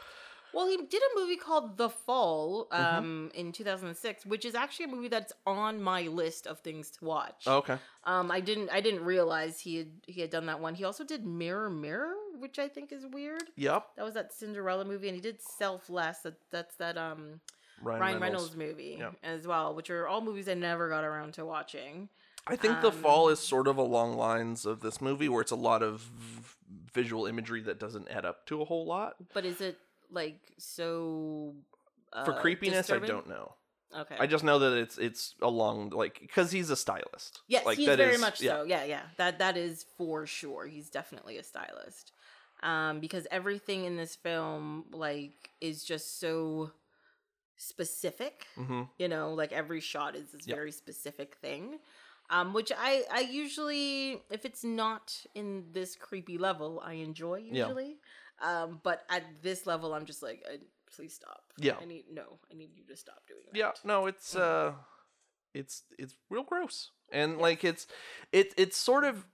Well, 0.55 0.67
he 0.67 0.77
did 0.77 1.01
a 1.01 1.19
movie 1.19 1.35
called 1.35 1.77
The 1.77 1.89
Fall 1.89 2.67
Mm-hmm. 2.71 2.97
um, 2.97 3.31
in 3.33 3.51
2006, 3.51 4.25
which 4.25 4.45
is 4.45 4.55
actually 4.55 4.85
a 4.85 4.87
movie 4.89 5.07
that's 5.09 5.33
on 5.45 5.81
my 5.81 6.03
list 6.03 6.47
of 6.47 6.59
things 6.59 6.89
to 6.91 7.05
watch. 7.05 7.43
Oh, 7.45 7.57
okay. 7.57 7.77
Um, 8.05 8.31
I 8.31 8.39
didn't 8.39 8.69
I 8.71 8.79
didn't 8.81 9.03
realize 9.03 9.59
he 9.59 9.77
had 9.77 9.91
he 10.07 10.21
had 10.21 10.29
done 10.29 10.45
that 10.47 10.59
one. 10.59 10.73
He 10.75 10.83
also 10.85 11.03
did 11.03 11.25
Mirror 11.25 11.69
Mirror, 11.71 12.13
which 12.39 12.57
I 12.59 12.67
think 12.67 12.91
is 12.91 13.05
weird. 13.05 13.43
Yep. 13.57 13.87
That 13.97 14.05
was 14.05 14.13
that 14.13 14.31
Cinderella 14.33 14.85
movie, 14.85 15.07
and 15.09 15.15
he 15.15 15.21
did 15.21 15.41
Selfless. 15.41 16.19
That 16.19 16.35
that's 16.51 16.75
that 16.77 16.97
um 16.97 17.41
Ryan, 17.81 17.99
Ryan 18.01 18.21
Reynolds. 18.21 18.21
Reynolds, 18.21 18.55
movie 18.55 18.95
Yep. 18.99 19.15
as 19.23 19.45
well, 19.45 19.75
which 19.75 19.89
are 19.89 20.07
all 20.07 20.21
movies 20.21 20.47
I 20.47 20.53
never 20.53 20.87
got 20.89 21.03
around 21.03 21.33
to 21.33 21.45
watching. 21.45 22.07
I 22.47 22.55
think 22.55 22.79
The 22.81 22.89
Um, 22.89 22.93
Fall 22.93 23.29
is 23.29 23.39
sort 23.39 23.67
of 23.67 23.77
along 23.77 24.13
lines 24.17 24.65
of 24.65 24.79
this 24.81 25.01
movie 25.01 25.27
where 25.27 25.41
it's 25.41 25.51
a 25.51 25.55
lot 25.55 25.81
of 25.81 26.01
v- 26.01 26.43
visual 26.93 27.25
imagery 27.25 27.59
that 27.63 27.79
doesn't 27.79 28.07
add 28.07 28.23
up 28.23 28.45
to 28.45 28.61
a 28.61 28.65
whole 28.65 28.85
lot. 28.85 29.15
But 29.33 29.45
is 29.45 29.59
it 29.61 29.79
like 30.11 30.39
so 30.57 31.55
uh, 32.13 32.25
For 32.25 32.33
creepiness, 32.33 32.87
disturbing? 32.87 33.09
I 33.09 33.13
don't 33.13 33.29
know. 33.29 33.53
Okay. 33.95 34.15
I 34.19 34.27
just 34.27 34.43
know 34.43 34.59
that 34.59 34.73
it's 34.77 34.97
it's 34.97 35.35
along 35.41 35.91
like 35.91 36.19
because 36.19 36.51
he's 36.51 36.69
a 36.69 36.75
stylist. 36.75 37.41
Yes, 37.47 37.65
like, 37.65 37.77
he's 37.77 37.87
that 37.87 37.97
very 37.97 38.15
is- 38.15 38.21
much 38.21 38.41
yeah. 38.41 38.51
so. 38.57 38.63
Yeah, 38.63 38.83
yeah. 38.83 39.01
That 39.17 39.39
that 39.39 39.55
is 39.57 39.85
for 39.97 40.25
sure. 40.25 40.65
He's 40.67 40.89
definitely 40.89 41.37
a 41.37 41.43
stylist. 41.43 42.11
Um, 42.63 42.99
because 42.99 43.27
everything 43.31 43.85
in 43.85 43.95
this 43.95 44.15
film, 44.15 44.85
like, 44.91 45.51
is 45.61 45.83
just 45.83 46.19
so 46.19 46.71
specific. 47.57 48.47
Mm-hmm. 48.57 48.83
You 48.97 49.07
know, 49.07 49.33
like 49.33 49.51
every 49.51 49.79
shot 49.79 50.15
is 50.15 50.29
this 50.31 50.47
Yep. 50.47 50.55
very 50.57 50.71
specific 50.71 51.35
thing. 51.35 51.79
Um, 52.29 52.53
which 52.53 52.71
I 52.75 53.03
I 53.11 53.19
usually, 53.21 54.21
if 54.31 54.45
it's 54.45 54.63
not 54.63 55.13
in 55.35 55.65
this 55.71 55.95
creepy 55.95 56.37
level, 56.37 56.81
I 56.83 56.93
enjoy 56.93 57.43
Yeah. 57.51 57.67
usually. 57.67 57.97
Um, 58.43 58.79
but 58.83 59.01
at 59.09 59.23
this 59.41 59.65
level, 59.65 59.93
I'm 59.93 60.05
just 60.05 60.21
like, 60.23 60.43
I, 60.51 60.57
please 60.95 61.13
stop. 61.13 61.41
Yeah. 61.57 61.75
I 61.81 61.85
need 61.85 62.05
no. 62.11 62.39
I 62.51 62.55
need 62.55 62.71
you 62.75 62.83
to 62.89 62.95
stop 62.97 63.21
doing 63.27 63.41
that. 63.51 63.57
Yeah, 63.57 63.71
no, 63.83 64.05
it's 64.07 64.35
uh 64.35 64.73
it's 65.53 65.83
it's 65.97 66.15
real 66.29 66.43
gross 66.43 66.89
and 67.11 67.37
like 67.37 67.63
it's 67.63 67.87
it 68.33 68.53
it's 68.57 68.75
sort 68.75 69.05
of 69.05 69.25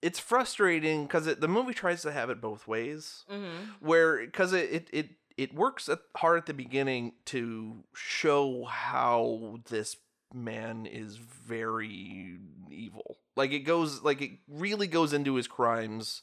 it's 0.00 0.18
frustrating 0.18 1.02
because 1.02 1.26
it, 1.26 1.40
the 1.42 1.48
movie 1.48 1.74
tries 1.74 2.00
to 2.02 2.10
have 2.12 2.30
it 2.30 2.40
both 2.40 2.66
ways 2.66 3.24
Mm-hmm. 3.30 3.86
where 3.86 4.24
because 4.24 4.52
it, 4.54 4.70
it 4.72 4.88
it 4.92 5.08
it 5.36 5.54
works 5.54 5.88
at, 5.90 5.98
hard 6.16 6.38
at 6.38 6.46
the 6.46 6.54
beginning 6.54 7.12
to 7.26 7.84
show 7.94 8.64
how 8.64 9.58
this 9.68 9.96
man 10.32 10.86
is 10.86 11.16
very 11.16 12.38
evil 12.70 13.16
like 13.36 13.50
it 13.52 13.60
goes 13.60 14.02
like 14.02 14.22
it 14.22 14.30
really 14.48 14.86
goes 14.86 15.12
into 15.12 15.34
his 15.34 15.46
crimes 15.48 16.22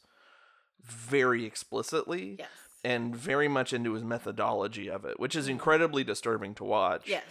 very 0.84 1.46
explicitly 1.46 2.36
Yes. 2.40 2.50
and 2.84 3.16
very 3.16 3.48
much 3.48 3.74
into 3.74 3.94
his 3.94 4.04
methodology 4.04 4.90
of 4.90 5.06
it 5.06 5.20
which 5.20 5.36
is 5.36 5.48
incredibly 5.48 6.04
disturbing 6.04 6.54
to 6.56 6.64
watch 6.64 7.08
Yes. 7.08 7.24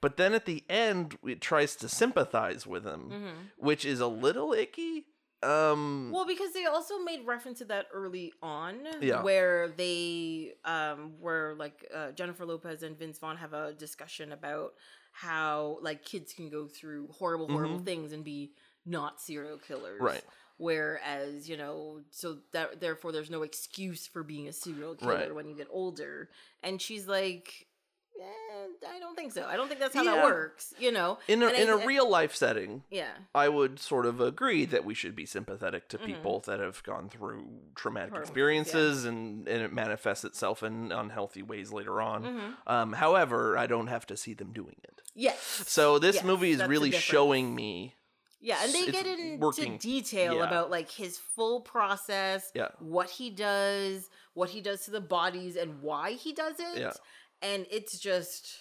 but 0.00 0.16
then 0.16 0.32
at 0.34 0.46
the 0.46 0.64
end 0.68 1.18
it 1.26 1.40
tries 1.40 1.76
to 1.76 1.88
sympathize 1.88 2.66
with 2.66 2.84
him 2.84 3.10
Mm-hmm. 3.10 3.38
which 3.58 3.84
is 3.84 4.00
a 4.00 4.06
little 4.06 4.52
icky 4.52 5.06
um 5.42 6.10
Well, 6.12 6.26
because 6.26 6.52
they 6.52 6.66
also 6.66 6.98
made 6.98 7.24
reference 7.24 7.60
to 7.60 7.64
that 7.66 7.86
early 7.94 8.34
on, 8.42 8.86
Yeah. 9.00 9.22
where 9.22 9.68
they, 9.68 10.52
um, 10.66 11.14
where 11.18 11.54
like 11.54 11.90
uh, 11.94 12.10
Jennifer 12.12 12.44
Lopez 12.44 12.82
and 12.82 12.98
Vince 12.98 13.18
Vaughn 13.18 13.38
have 13.38 13.54
a 13.54 13.72
discussion 13.72 14.32
about 14.32 14.74
how 15.12 15.78
like 15.80 16.04
kids 16.04 16.34
can 16.34 16.50
go 16.50 16.66
through 16.68 17.08
horrible, 17.08 17.48
horrible 17.48 17.78
Mhm. 17.80 17.84
things 17.86 18.12
and 18.12 18.22
be 18.22 18.52
not 18.84 19.18
serial 19.18 19.56
killers, 19.56 20.02
Right. 20.02 20.22
Whereas 20.60 21.48
you 21.48 21.56
know, 21.56 22.00
so 22.10 22.38
that 22.52 22.80
therefore 22.80 23.12
there's 23.12 23.30
no 23.30 23.42
excuse 23.42 24.06
for 24.06 24.22
being 24.22 24.46
a 24.46 24.52
serial 24.52 24.94
killer 24.94 25.14
Right. 25.14 25.34
when 25.34 25.48
you 25.48 25.56
get 25.56 25.68
older. 25.70 26.28
And 26.62 26.80
she's 26.80 27.08
like. 27.08 27.66
Eh, 28.20 28.66
I 28.94 28.98
don't 28.98 29.16
think 29.16 29.32
so. 29.32 29.46
I 29.46 29.56
don't 29.56 29.68
think 29.68 29.80
that's 29.80 29.94
how 29.94 30.02
Yeah. 30.02 30.16
that 30.16 30.24
works. 30.24 30.74
You 30.78 30.92
know, 30.92 31.18
in 31.26 31.42
a, 31.42 31.46
and 31.46 31.56
in 31.56 31.70
a 31.70 31.78
I- 31.78 31.84
real 31.86 32.06
life 32.06 32.34
setting 32.34 32.82
yeah, 32.90 33.12
I 33.34 33.48
would 33.48 33.78
sort 33.80 34.04
of 34.04 34.20
agree 34.20 34.66
that 34.66 34.84
we 34.84 34.92
should 34.92 35.16
be 35.16 35.24
sympathetic 35.24 35.88
to 35.88 35.98
Mhm. 35.98 36.04
people 36.04 36.40
that 36.40 36.60
have 36.60 36.82
gone 36.82 37.08
through 37.08 37.48
traumatic 37.74 38.10
Horrible 38.10 38.28
experiences 38.28 39.06
and, 39.06 39.48
and 39.48 39.62
it 39.62 39.72
manifests 39.72 40.24
itself 40.24 40.62
in 40.62 40.92
unhealthy 40.92 41.40
ways 41.42 41.72
later 41.72 42.02
on. 42.02 42.24
hmm 42.24 42.50
Um, 42.70 42.92
however, 42.92 43.56
I 43.56 43.66
don't 43.66 43.86
have 43.86 44.04
to 44.08 44.16
see 44.18 44.34
them 44.34 44.52
doing 44.52 44.76
it. 44.84 45.00
yes. 45.14 45.40
So 45.66 45.98
this 45.98 46.16
Yes, 46.16 46.24
movie 46.24 46.50
is 46.50 46.62
really 46.64 46.90
showing 46.90 47.54
me. 47.54 47.94
Yeah, 48.40 48.64
and 48.64 48.72
they 48.72 48.86
get 48.90 49.06
into 49.06 49.36
working. 49.38 49.76
detail 49.78 50.36
Yeah. 50.36 50.44
about 50.46 50.70
like 50.70 50.90
his 50.90 51.18
full 51.18 51.60
process, 51.60 52.50
Yeah. 52.54 52.68
what 52.78 53.10
he 53.10 53.28
does, 53.30 54.08
what 54.34 54.48
he 54.50 54.60
does 54.60 54.80
to 54.86 54.90
the 54.90 55.00
bodies, 55.00 55.56
and 55.56 55.82
why 55.82 56.12
he 56.12 56.32
does 56.32 56.58
it. 56.58 56.78
Yeah. 56.78 56.92
And 57.42 57.66
it's 57.70 57.98
just 57.98 58.56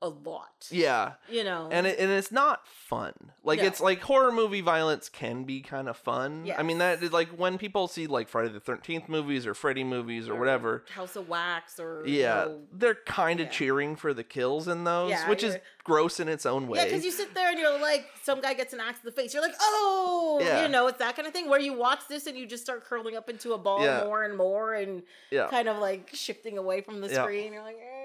a 0.00 0.08
lot. 0.08 0.68
Yeah. 0.70 1.14
You 1.28 1.42
know. 1.42 1.68
And 1.72 1.84
it, 1.86 1.98
and 1.98 2.08
it's 2.10 2.30
not 2.30 2.66
fun. 2.68 3.12
Like 3.42 3.58
No. 3.58 3.66
it's 3.66 3.80
like 3.80 4.00
horror 4.00 4.30
movie 4.30 4.60
violence 4.60 5.08
can 5.08 5.42
be 5.44 5.60
kind 5.60 5.88
of 5.88 5.96
fun. 5.96 6.48
I 6.56 6.62
mean 6.62 6.78
that 6.78 7.02
Yes. 7.02 7.10
like 7.12 7.30
when 7.30 7.58
people 7.58 7.88
see 7.88 8.06
like 8.06 8.28
Friday 8.28 8.50
the 8.50 8.60
13th 8.60 9.08
movies 9.08 9.44
or 9.46 9.54
Freddy 9.54 9.82
movies 9.82 10.28
or 10.28 10.36
whatever, 10.36 10.84
House 10.94 11.16
of 11.16 11.28
Wax 11.28 11.80
or 11.80 12.04
you 12.06 12.20
yeah, 12.20 12.34
know- 12.44 12.60
they're 12.72 12.94
kind 12.94 13.40
of 13.40 13.46
yeah. 13.46 13.52
cheering 13.52 13.96
for 13.96 14.14
the 14.14 14.22
kills 14.22 14.68
in 14.68 14.84
those, 14.84 15.10
Yeah, 15.10 15.28
which 15.28 15.42
is 15.42 15.56
gross 15.82 16.20
in 16.20 16.28
its 16.28 16.46
own 16.46 16.68
way. 16.68 16.78
Yeah, 16.78 16.84
because 16.84 17.04
you 17.04 17.10
sit 17.10 17.34
there 17.34 17.50
and 17.50 17.58
you're 17.58 17.80
like, 17.80 18.06
some 18.22 18.40
guy 18.40 18.54
gets 18.54 18.72
an 18.74 18.80
axe 18.80 19.00
to 19.00 19.06
the 19.06 19.12
face. 19.12 19.32
You're 19.34 19.42
like, 19.42 19.54
oh, 19.60 20.38
Yeah. 20.40 20.62
you 20.62 20.68
know, 20.68 20.86
it's 20.86 20.98
that 20.98 21.16
kind 21.16 21.26
of 21.26 21.32
thing 21.34 21.48
where 21.48 21.58
you 21.60 21.72
watch 21.72 22.00
this 22.08 22.26
and 22.26 22.36
you 22.38 22.46
just 22.46 22.62
start 22.62 22.84
curling 22.84 23.16
up 23.16 23.28
into 23.28 23.52
a 23.54 23.58
ball 23.58 23.80
more 24.04 24.22
and 24.22 24.36
more 24.36 24.74
and 24.74 25.02
kind 25.50 25.66
of 25.68 25.78
like 25.78 26.10
shifting 26.12 26.56
away 26.56 26.82
from 26.82 27.00
the 27.00 27.08
screen. 27.08 27.52
You're 27.52 27.62
like, 27.64 27.76
eh, 27.76 27.80
I 27.80 27.80
don't 27.80 27.88
want 27.88 27.97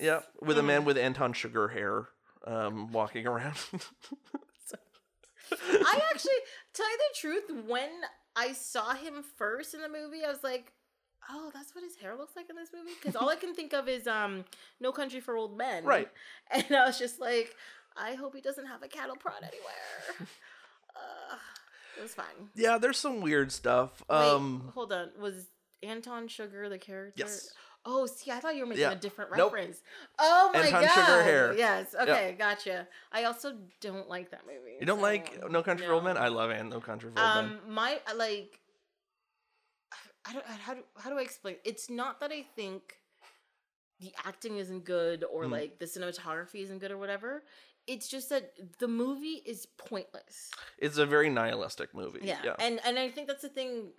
Yeah, 0.00 0.20
with 0.40 0.58
a 0.58 0.62
man 0.62 0.84
with 0.84 0.96
Anton 0.98 1.32
Chigurh 1.32 1.72
hair 1.72 2.08
um, 2.46 2.92
walking 2.92 3.26
around. 3.26 3.56
I 5.52 6.00
actually, 6.12 6.32
tell 6.72 6.90
you 6.90 6.98
the 6.98 7.18
truth, 7.20 7.66
when 7.68 7.90
I 8.34 8.52
saw 8.52 8.94
him 8.94 9.22
first 9.36 9.74
in 9.74 9.82
the 9.82 9.88
movie, 9.88 10.24
I 10.24 10.28
was 10.28 10.42
like, 10.42 10.72
oh, 11.30 11.50
that's 11.54 11.74
what 11.74 11.84
his 11.84 11.96
hair 11.96 12.16
looks 12.16 12.34
like 12.34 12.50
in 12.50 12.56
this 12.56 12.70
movie? 12.74 12.92
Because 13.00 13.14
all 13.16 13.28
I 13.28 13.36
can 13.36 13.54
think 13.54 13.72
of 13.72 13.88
is 13.88 14.06
um, 14.06 14.44
No 14.80 14.90
Country 14.90 15.20
for 15.20 15.36
Old 15.36 15.56
Men. 15.56 15.84
Right. 15.84 16.08
And 16.50 16.64
I 16.74 16.86
was 16.86 16.98
just 16.98 17.20
like, 17.20 17.54
I 17.96 18.14
hope 18.14 18.34
he 18.34 18.40
doesn't 18.40 18.66
have 18.66 18.82
a 18.82 18.88
cattle 18.88 19.16
prod 19.16 19.36
anywhere. 19.42 20.28
uh, 20.96 21.36
it 21.98 22.02
was 22.02 22.14
fine. 22.14 22.48
yeah, 22.54 22.78
there's 22.78 22.98
some 22.98 23.20
weird 23.20 23.52
stuff. 23.52 24.02
Wait, 24.10 24.16
Um, 24.16 24.72
hold 24.74 24.92
on. 24.92 25.10
Was 25.20 25.46
Anton 25.82 26.26
Chigurh 26.26 26.68
the 26.68 26.78
character? 26.78 27.14
yes. 27.24 27.52
Oh, 27.86 28.06
see, 28.06 28.30
I 28.30 28.40
thought 28.40 28.54
you 28.54 28.62
were 28.62 28.66
making 28.66 28.82
Yeah. 28.82 28.92
a 28.92 28.96
different 28.96 29.30
Nope. 29.36 29.52
reference. 29.52 29.82
Oh 30.18 30.50
my 30.54 30.60
Anton 30.60 30.82
god! 30.84 30.90
Sugar 30.94 31.22
hair. 31.22 31.54
Yes. 31.54 31.94
Okay, 31.94 32.34
gotcha. 32.38 32.88
I 33.12 33.24
also 33.24 33.56
don't 33.80 34.08
like 34.08 34.30
that 34.30 34.46
movie. 34.46 34.76
You 34.80 34.86
don't 34.86 34.98
so, 34.98 35.02
like 35.02 35.50
No 35.50 35.62
Country 35.62 35.86
for 35.86 35.92
Old 35.92 36.04
Men? 36.04 36.16
I 36.16 36.28
love 36.28 36.50
An- 36.50 36.70
No 36.70 36.80
Country 36.80 37.10
for 37.10 37.20
Old 37.20 37.34
Men. 37.34 37.44
Um, 37.44 37.60
my 37.74 38.00
like. 38.16 38.58
I 40.26 40.32
don't. 40.32 40.46
How 40.46 40.74
do 40.74 40.80
how 40.98 41.10
do 41.10 41.18
I 41.18 41.22
explain? 41.22 41.56
It's 41.64 41.90
not 41.90 42.20
that 42.20 42.32
I 42.32 42.42
think 42.56 42.98
the 44.00 44.12
acting 44.24 44.56
isn't 44.56 44.84
good 44.84 45.22
or 45.24 45.44
Mhm. 45.44 45.50
like 45.52 45.78
the 45.78 45.84
cinematography 45.84 46.62
isn't 46.62 46.78
good 46.78 46.90
or 46.90 46.96
whatever. 46.98 47.44
It's 47.86 48.08
just 48.08 48.30
that 48.30 48.54
the 48.78 48.88
movie 48.88 49.42
is 49.44 49.66
pointless. 49.66 50.50
It's 50.78 50.96
a 50.96 51.04
very 51.04 51.28
nihilistic 51.28 51.92
movie. 51.94 52.20
Yeah. 52.22 52.40
Yeah. 52.42 52.56
And 52.58 52.80
and 52.86 52.98
I 52.98 53.10
think 53.10 53.28
that's 53.28 53.42
the 53.42 53.50
thing 53.50 53.92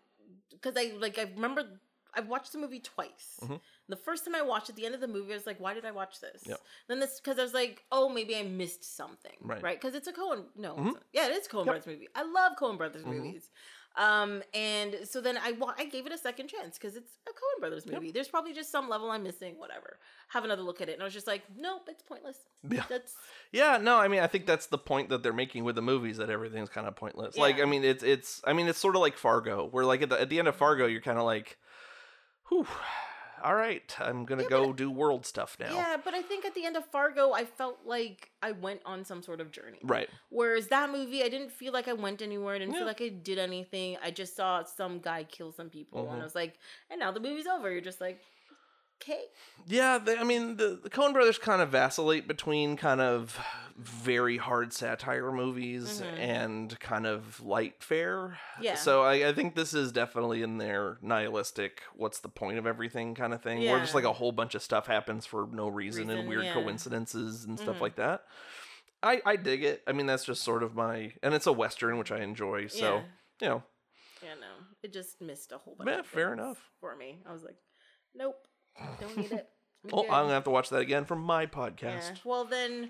because 0.50 0.74
I 0.76 0.94
like 0.98 1.20
I 1.20 1.24
remember 1.36 1.80
I've 2.16 2.28
watched 2.28 2.52
the 2.54 2.58
movie 2.58 2.80
twice. 2.80 3.40
Mhm. 3.42 3.60
The 3.90 3.96
first 3.96 4.26
time 4.26 4.36
I 4.36 4.42
watched 4.42 4.70
at 4.70 4.76
the 4.76 4.86
end 4.86 4.96
of 4.96 5.02
the 5.02 5.08
movie, 5.08 5.32
I 5.34 5.36
was 5.36 5.46
like, 5.46 5.60
"Why 5.60 5.74
did 5.74 5.86
I 5.86 5.92
watch 5.92 6.20
this?" 6.20 6.44
Yep. 6.46 6.60
Then 6.88 7.00
this 7.00 7.20
because 7.20 7.38
I 7.40 7.44
was 7.44 7.54
like, 7.54 7.84
"Oh, 7.92 8.10
maybe 8.10 8.36
I 8.36 8.44
missed 8.44 8.84
something." 8.96 9.38
Right. 9.42 9.62
Right? 9.62 9.80
Because 9.80 9.96
it's 9.96 10.08
a 10.08 10.14
Coen. 10.14 10.46
No. 10.56 10.76
Mhm. 10.76 10.88
it's 10.92 10.98
a- 10.98 11.04
yeah, 11.14 11.26
it 11.28 11.32
is 11.34 11.48
Coen 11.48 11.58
Yep. 11.60 11.66
Brothers 11.66 11.88
movie. 11.88 12.08
I 12.16 12.24
love 12.24 12.54
Coen 12.60 12.78
Brothers 12.78 13.04
Mhm. 13.04 13.08
movies. 13.16 13.50
Um, 13.98 14.44
and 14.54 15.08
so 15.08 15.22
then 15.22 15.38
I 15.38 15.54
wa- 15.54 15.74
I 15.78 15.86
gave 15.86 16.06
it 16.06 16.12
a 16.12 16.18
second 16.18 16.50
chance 16.50 16.78
because 16.78 16.98
it's 16.98 17.14
a 17.28 17.30
Coen 17.30 17.60
Brothers 17.62 17.86
movie. 17.86 18.12
There's 18.12 18.28
probably 18.28 18.52
just 18.52 18.70
some 18.70 18.90
level 18.90 19.10
I'm 19.10 19.24
missing. 19.24 19.58
Whatever. 19.58 20.00
Have 20.30 20.44
another 20.44 20.64
look 20.64 20.82
at 20.82 20.90
it, 20.90 20.94
and 20.94 21.02
I 21.02 21.06
was 21.06 21.14
just 21.14 21.28
like, 21.28 21.44
"Nope, 21.56 21.88
it's 21.88 22.02
pointless." 22.04 22.40
Yeah. 22.70 22.84
That's 22.90 23.16
Yeah, 23.54 23.78
no, 23.78 23.96
I 23.98 24.10
mean, 24.10 24.20
I 24.20 24.28
think 24.28 24.48
that's 24.48 24.66
the 24.66 24.78
point 24.78 25.08
that 25.10 25.24
they're 25.24 25.32
making 25.32 25.64
with 25.64 25.76
the 25.76 25.82
movies 25.82 26.18
that 26.18 26.30
everything's 26.30 26.68
kind 26.68 26.88
of 26.88 26.96
pointless. 26.98 27.38
Like, 27.38 27.62
I 27.62 27.66
mean, 27.66 27.86
it's 27.86 28.04
it's, 28.04 28.42
I 28.44 28.52
mean, 28.52 28.68
it's 28.68 28.80
sort 28.80 28.96
of 28.98 29.02
like 29.02 29.16
Fargo, 29.18 29.64
where 29.66 29.86
like 29.86 30.02
at 30.02 30.10
the 30.10 30.20
at 30.20 30.28
the 30.30 30.40
end 30.40 30.50
of 30.50 30.58
Fargo, 30.58 30.88
you're 30.88 31.00
kind 31.02 31.18
of 31.18 31.24
like, 31.24 31.58
whew, 32.50 32.68
all 33.44 33.56
right, 33.56 33.96
I'm 34.00 34.26
gonna 34.26 34.44
Yeah, 34.44 34.50
go 34.50 34.74
do 34.74 34.90
world 34.90 35.26
stuff 35.26 35.58
now. 35.60 35.74
Yeah, 35.76 35.98
but 36.04 36.14
I 36.14 36.22
think 36.22 36.46
at 36.46 36.56
the 36.56 36.66
end 36.66 36.76
of 36.78 36.86
Fargo, 36.86 37.32
I 37.34 37.46
felt 37.46 37.80
like 37.86 38.32
I 38.42 38.52
went 38.54 38.82
on 38.86 39.04
some 39.06 39.22
sort 39.22 39.40
of 39.42 39.52
journey. 39.52 39.80
Right. 39.84 40.10
Whereas 40.30 40.68
that 40.68 40.90
movie, 40.90 41.22
I 41.24 41.30
didn't 41.30 41.52
feel 41.52 41.74
like 41.74 41.88
I 41.88 41.94
went 41.94 42.22
anywhere. 42.22 42.56
I 42.56 42.60
didn't 42.60 42.74
Yeah. 42.74 42.80
feel 42.80 42.88
like 42.88 43.02
I 43.02 43.10
did 43.10 43.38
anything. 43.38 43.98
I 44.02 44.12
just 44.12 44.36
saw 44.36 44.64
some 44.64 45.00
guy 45.00 45.26
kill 45.26 45.52
some 45.52 45.70
people, 45.70 46.06
Mhm. 46.06 46.14
and 46.14 46.22
I 46.22 46.24
was 46.24 46.36
like, 46.36 46.58
and 46.90 47.00
now 47.00 47.12
the 47.12 47.20
movie's 47.20 47.48
over. 47.48 47.70
You're 47.72 47.82
just 47.82 48.02
like, 48.02 48.22
okay. 49.08 49.24
Yeah, 49.68 49.98
they, 49.98 50.18
I 50.18 50.24
mean, 50.24 50.58
the, 50.58 50.80
the 50.84 50.90
Coen 50.90 51.14
brothers 51.14 51.38
kind 51.38 51.62
of 51.62 51.70
vacillate 51.70 52.28
between 52.28 52.78
kind 52.78 53.02
of 53.02 53.40
very 53.78 54.38
hard 54.38 54.72
satire 54.74 55.32
movies 55.32 56.02
Mhm. 56.02 56.18
and 56.20 56.80
kind 56.80 57.06
of 57.06 57.42
light 57.42 57.84
fare. 57.84 58.38
Yeah. 58.62 58.76
So 58.76 59.02
I, 59.04 59.30
I 59.30 59.34
think 59.34 59.56
this 59.56 59.74
is 59.74 59.92
definitely 59.92 60.44
in 60.44 60.58
their 60.60 60.98
nihilistic, 61.02 61.82
what's 61.96 62.20
the 62.20 62.30
point 62.30 62.58
of 62.58 62.66
everything 62.68 63.16
kind 63.16 63.34
of 63.34 63.42
thing, 63.42 63.60
where 63.66 63.80
just 63.80 63.96
like 63.96 64.04
a 64.06 64.14
whole 64.14 64.32
bunch 64.32 64.56
of 64.56 64.62
stuff 64.62 64.88
happens 64.88 65.26
for 65.26 65.48
no 65.52 65.68
reason, 65.68 66.10
and 66.10 66.28
weird 66.30 66.46
yeah. 66.46 66.54
coincidences 66.54 67.44
and 67.46 67.60
stuff 67.60 67.78
Mhm. 67.78 67.82
like 67.82 67.96
that. 67.96 68.24
I, 69.04 69.22
I 69.26 69.36
dig 69.36 69.64
it. 69.64 69.84
I 69.88 69.92
mean, 69.92 70.06
that's 70.06 70.26
just 70.26 70.42
sort 70.44 70.64
of 70.64 70.74
my, 70.74 71.14
and 71.22 71.34
it's 71.34 71.48
a 71.48 71.52
Western, 71.54 71.98
which 71.98 72.12
I 72.12 72.20
enjoy. 72.22 72.68
So, 72.68 73.04
you 73.42 73.48
know, 73.50 73.64
yeah, 74.22 74.30
yeah, 74.30 74.34
no, 74.36 74.66
it 74.84 74.94
just 74.94 75.22
missed 75.22 75.52
a 75.52 75.58
whole 75.58 75.76
bunch. 75.76 75.90
yeah, 75.90 76.00
of 76.00 76.08
fair 76.08 76.32
enough. 76.34 76.58
for 76.80 76.96
me. 76.96 77.20
I 77.28 77.34
was 77.34 77.44
like, 77.44 77.58
nope, 78.16 78.48
don't 79.02 79.18
need 79.18 79.32
it. 79.32 79.50
Oh. 79.94 80.02
I'm 80.02 80.08
going 80.08 80.28
to 80.30 80.34
have 80.34 80.44
to 80.46 80.50
watch 80.50 80.70
that 80.70 80.80
again 80.80 81.06
for 81.06 81.16
my 81.16 81.44
Yeah. 81.44 81.48
podcast. 81.48 82.26
Well, 82.26 82.44
then 82.46 82.90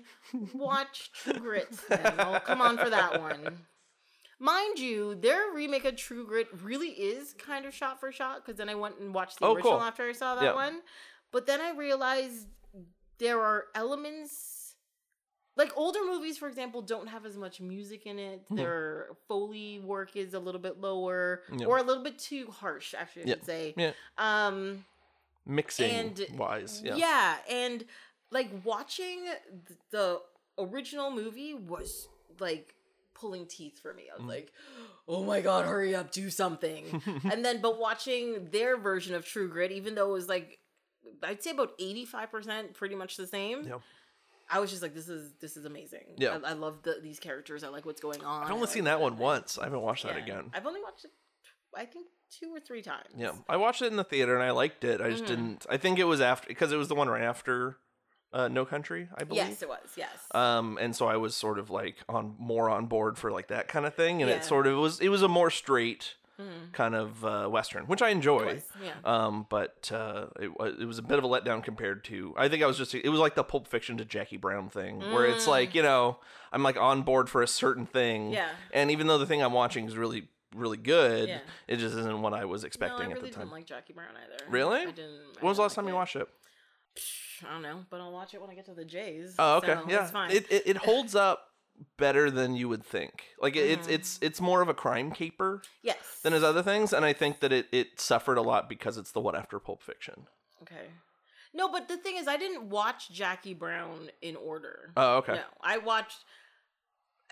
watch 0.54 1.10
True 1.12 1.34
Grit. 1.34 1.68
Then. 1.90 2.14
I'll 2.18 2.40
come 2.40 2.62
on 2.62 2.78
for 2.78 2.88
that 2.88 3.20
one. 3.20 3.66
Mind 4.38 4.78
you, 4.78 5.14
their 5.14 5.50
remake 5.52 5.84
of 5.84 5.96
True 5.96 6.26
Grit 6.26 6.48
really 6.62 6.88
is 6.88 7.34
kind 7.34 7.66
of 7.66 7.74
shot 7.74 8.00
for 8.00 8.10
shot 8.12 8.36
because 8.44 8.56
then 8.56 8.70
I 8.70 8.74
went 8.76 8.98
and 8.98 9.12
watched 9.12 9.40
the 9.40 9.44
Oh, 9.46 9.54
original 9.54 9.72
cool. 9.74 9.82
after 9.82 10.04
I 10.08 10.12
saw 10.12 10.36
that 10.36 10.44
Yeah. 10.44 10.54
one. 10.54 10.80
But 11.32 11.46
then 11.46 11.60
I 11.60 11.72
realized 11.72 12.46
there 13.18 13.42
are 13.42 13.66
elements 13.74 14.74
like 15.54 15.72
older 15.76 16.00
movies, 16.02 16.38
for 16.38 16.48
example, 16.48 16.80
don't 16.80 17.08
have 17.08 17.26
as 17.26 17.36
much 17.36 17.60
music 17.60 18.06
in 18.06 18.18
it. 18.18 18.48
Mhm. 18.50 18.56
Their 18.56 19.08
foley 19.28 19.80
work 19.80 20.16
is 20.16 20.32
a 20.32 20.38
little 20.38 20.60
bit 20.62 20.80
lower 20.80 21.42
Yeah. 21.52 21.66
or 21.66 21.76
a 21.76 21.82
little 21.82 22.02
bit 22.02 22.18
too 22.18 22.50
harsh, 22.50 22.94
actually, 22.94 23.24
I 23.24 23.26
Yeah. 23.26 23.34
should 23.34 23.44
say. 23.44 23.74
Yeah. 23.76 23.92
Um, 24.16 24.84
Mixing 25.46 25.90
And- 25.90 26.26
wise. 26.34 26.82
Yeah. 26.84 26.96
yeah, 26.96 27.36
and 27.48 27.84
like 28.30 28.50
watching 28.64 29.26
the 29.90 30.20
original 30.58 31.10
movie 31.10 31.54
was 31.54 32.08
like 32.40 32.74
pulling 33.14 33.46
teeth 33.46 33.78
for 33.80 33.94
me. 33.94 34.04
I 34.12 34.16
was 34.16 34.24
Mm. 34.24 34.28
like, 34.28 34.52
"Oh 35.08 35.22
my 35.24 35.40
god, 35.40 35.64
hurry 35.66 35.94
up, 35.94 36.10
do 36.10 36.28
something!" 36.30 37.02
and 37.30 37.44
then, 37.44 37.60
but 37.60 37.78
watching 37.78 38.50
their 38.50 38.76
version 38.76 39.14
of 39.14 39.24
True 39.24 39.48
Grit, 39.48 39.72
even 39.72 39.94
though 39.94 40.10
it 40.10 40.12
was 40.12 40.28
like, 40.28 40.58
I'd 41.22 41.42
say 41.42 41.50
about 41.52 41.72
eighty 41.78 42.04
five 42.04 42.30
percent, 42.30 42.74
pretty 42.74 42.94
much 42.96 43.16
the 43.16 43.26
same. 43.26 43.62
Yep. 43.68 43.80
I 44.50 44.60
was 44.60 44.70
just 44.70 44.82
like, 44.82 44.94
this 44.94 45.08
is 45.08 45.32
this 45.40 45.56
is 45.56 45.64
amazing. 45.64 46.14
Yeah. 46.18 46.38
I, 46.44 46.50
I 46.50 46.52
love 46.52 46.82
the, 46.82 46.98
these 47.02 47.18
characters. 47.18 47.64
I 47.64 47.68
like 47.68 47.84
what's 47.86 48.00
going 48.00 48.22
on. 48.24 48.44
I've 48.44 48.52
only 48.52 48.66
seen 48.68 48.84
that 48.84 49.00
one 49.00 49.16
once. 49.18 49.58
I 49.58 49.64
haven't 49.64 49.80
watched 49.82 50.04
that 50.04 50.16
again. 50.16 50.50
I've 50.54 50.66
only 50.66 50.80
watched 50.82 51.04
it, 51.04 51.10
I 51.74 51.84
think, 51.84 52.06
two 52.30 52.54
or 52.54 52.60
three 52.60 52.82
times. 52.82 53.06
Yeah, 53.16 53.32
I 53.48 53.56
watched 53.56 53.82
it 53.82 53.86
in 53.86 53.96
the 53.96 54.04
theater 54.04 54.34
and 54.34 54.42
I 54.42 54.50
liked 54.50 54.84
it. 54.84 55.00
I 55.00 55.10
just 55.10 55.24
Mhm. 55.24 55.28
didn't. 55.28 55.66
I 55.70 55.76
think 55.76 55.98
it 55.98 56.04
was 56.04 56.20
after 56.20 56.48
because 56.48 56.72
it 56.72 56.76
was 56.76 56.88
the 56.88 56.94
one 56.94 57.08
right 57.08 57.22
after 57.22 57.78
uh, 58.32 58.48
No 58.48 58.66
Country, 58.66 59.08
I 59.16 59.24
believe. 59.24 59.44
Yes, 59.48 59.62
it 59.62 59.68
was. 59.68 59.94
Yes. 59.96 60.10
Um, 60.34 60.76
and 60.80 60.94
so 60.94 61.06
I 61.06 61.16
was 61.16 61.34
sort 61.34 61.58
of 61.58 61.70
like 61.70 61.96
on 62.08 62.34
more 62.38 62.68
on 62.68 62.86
board 62.86 63.16
for 63.16 63.30
like 63.30 63.48
that 63.48 63.68
kind 63.68 63.86
of 63.86 63.94
thing, 63.94 64.20
and 64.20 64.30
Yeah. 64.30 64.36
it 64.38 64.44
sort 64.44 64.66
of 64.66 64.76
was. 64.76 65.00
It 65.00 65.08
was 65.08 65.22
a 65.22 65.28
more 65.28 65.48
straight 65.50 66.16
Mhm. 66.38 66.70
kind 66.74 66.94
of 66.94 67.24
uh, 67.24 67.46
western, 67.48 67.86
which 67.86 68.02
I 68.02 68.10
enjoy. 68.10 68.60
Yeah. 68.82 68.92
Um, 69.06 69.46
but 69.48 69.90
uh, 69.90 70.26
it 70.38 70.58
was 70.58 70.74
it 70.78 70.84
was 70.84 70.98
a 70.98 71.02
bit 71.02 71.16
of 71.18 71.24
a 71.24 71.28
letdown 71.28 71.64
compared 71.64 72.04
to. 72.06 72.34
I 72.36 72.48
think 72.48 72.62
I 72.62 72.66
was 72.66 72.76
just. 72.76 72.94
It 72.94 73.08
was 73.08 73.20
like 73.20 73.36
the 73.36 73.44
Pulp 73.44 73.68
Fiction 73.68 73.96
to 73.98 74.04
Jackie 74.04 74.36
Brown 74.36 74.68
thing, 74.68 75.00
where 75.12 75.24
it's 75.24 75.46
Mm. 75.46 75.50
like 75.50 75.74
you 75.74 75.82
know 75.82 76.18
I'm 76.52 76.62
like 76.62 76.76
on 76.76 77.02
board 77.02 77.30
for 77.30 77.42
a 77.42 77.46
certain 77.48 77.86
thing, 77.86 78.32
Yeah. 78.32 78.50
and 78.72 78.90
even 78.90 79.06
though 79.06 79.18
the 79.18 79.24
thing 79.26 79.42
I'm 79.42 79.54
watching 79.54 79.86
is 79.86 79.96
really 79.96 80.28
really 80.56 80.76
good, 80.76 81.28
Yeah. 81.28 81.38
it 81.68 81.76
just 81.76 81.96
isn't 81.96 82.22
what 82.22 82.32
I 82.32 82.44
was 82.44 82.62
no, 82.62 82.66
expecting 82.66 83.08
I 83.08 83.12
at 83.12 83.20
the 83.20 83.30
time. 83.30 83.40
didn't 83.40 83.52
like 83.52 83.66
Jackie 83.66 83.92
Brown 83.92 84.08
either. 84.24 84.50
Really? 84.50 84.80
I 84.80 84.90
didn't. 84.90 85.20
I 85.36 85.40
when 85.40 85.48
was 85.48 85.58
the 85.58 85.62
last 85.62 85.74
time 85.74 85.84
like 85.84 85.92
you 85.92 85.96
watched 85.96 86.16
it? 86.16 86.28
I 87.46 87.52
don't 87.52 87.62
know, 87.62 87.84
but 87.90 88.00
I'll 88.00 88.12
watch 88.12 88.34
it 88.34 88.40
when 88.40 88.50
I 88.50 88.54
get 88.54 88.64
to 88.66 88.74
the 88.74 88.84
Jays. 88.84 89.34
Oh, 89.38 89.58
okay, 89.58 89.74
so 89.74 89.84
yeah. 89.88 90.02
It's 90.02 90.10
fine. 90.10 90.30
It, 90.30 90.50
it 90.50 90.62
it 90.66 90.76
holds 90.78 91.14
up 91.14 91.48
better 91.98 92.30
than 92.30 92.56
you 92.56 92.68
would 92.68 92.84
think. 92.84 93.24
Like 93.40 93.56
it 93.56 93.70
it's 93.70 93.86
mm-hmm. 93.86 93.94
it's 93.94 94.18
it's 94.22 94.40
more 94.40 94.62
of 94.62 94.68
a 94.68 94.74
crime 94.74 95.10
caper 95.10 95.62
yes. 95.82 95.96
than 96.22 96.32
his 96.32 96.42
other 96.42 96.62
things, 96.62 96.92
and 96.92 97.04
I 97.04 97.12
think 97.12 97.40
that 97.40 97.52
it 97.52 97.66
it 97.72 98.00
suffered 98.00 98.38
a 98.38 98.42
lot 98.42 98.68
because 98.68 98.96
it's 98.96 99.12
the 99.12 99.20
one 99.20 99.36
after 99.36 99.58
Pulp 99.58 99.82
Fiction. 99.82 100.26
Okay. 100.62 100.86
No, 101.52 101.70
but 101.70 101.88
the 101.88 101.96
thing 101.96 102.16
is, 102.16 102.28
I 102.28 102.36
didn't 102.36 102.68
watch 102.68 103.10
Jackie 103.10 103.54
Brown 103.54 104.10
in 104.20 104.36
order. 104.36 104.90
Oh, 104.96 105.16
okay. 105.18 105.34
No, 105.34 105.42
I 105.62 105.78
watched. 105.78 106.18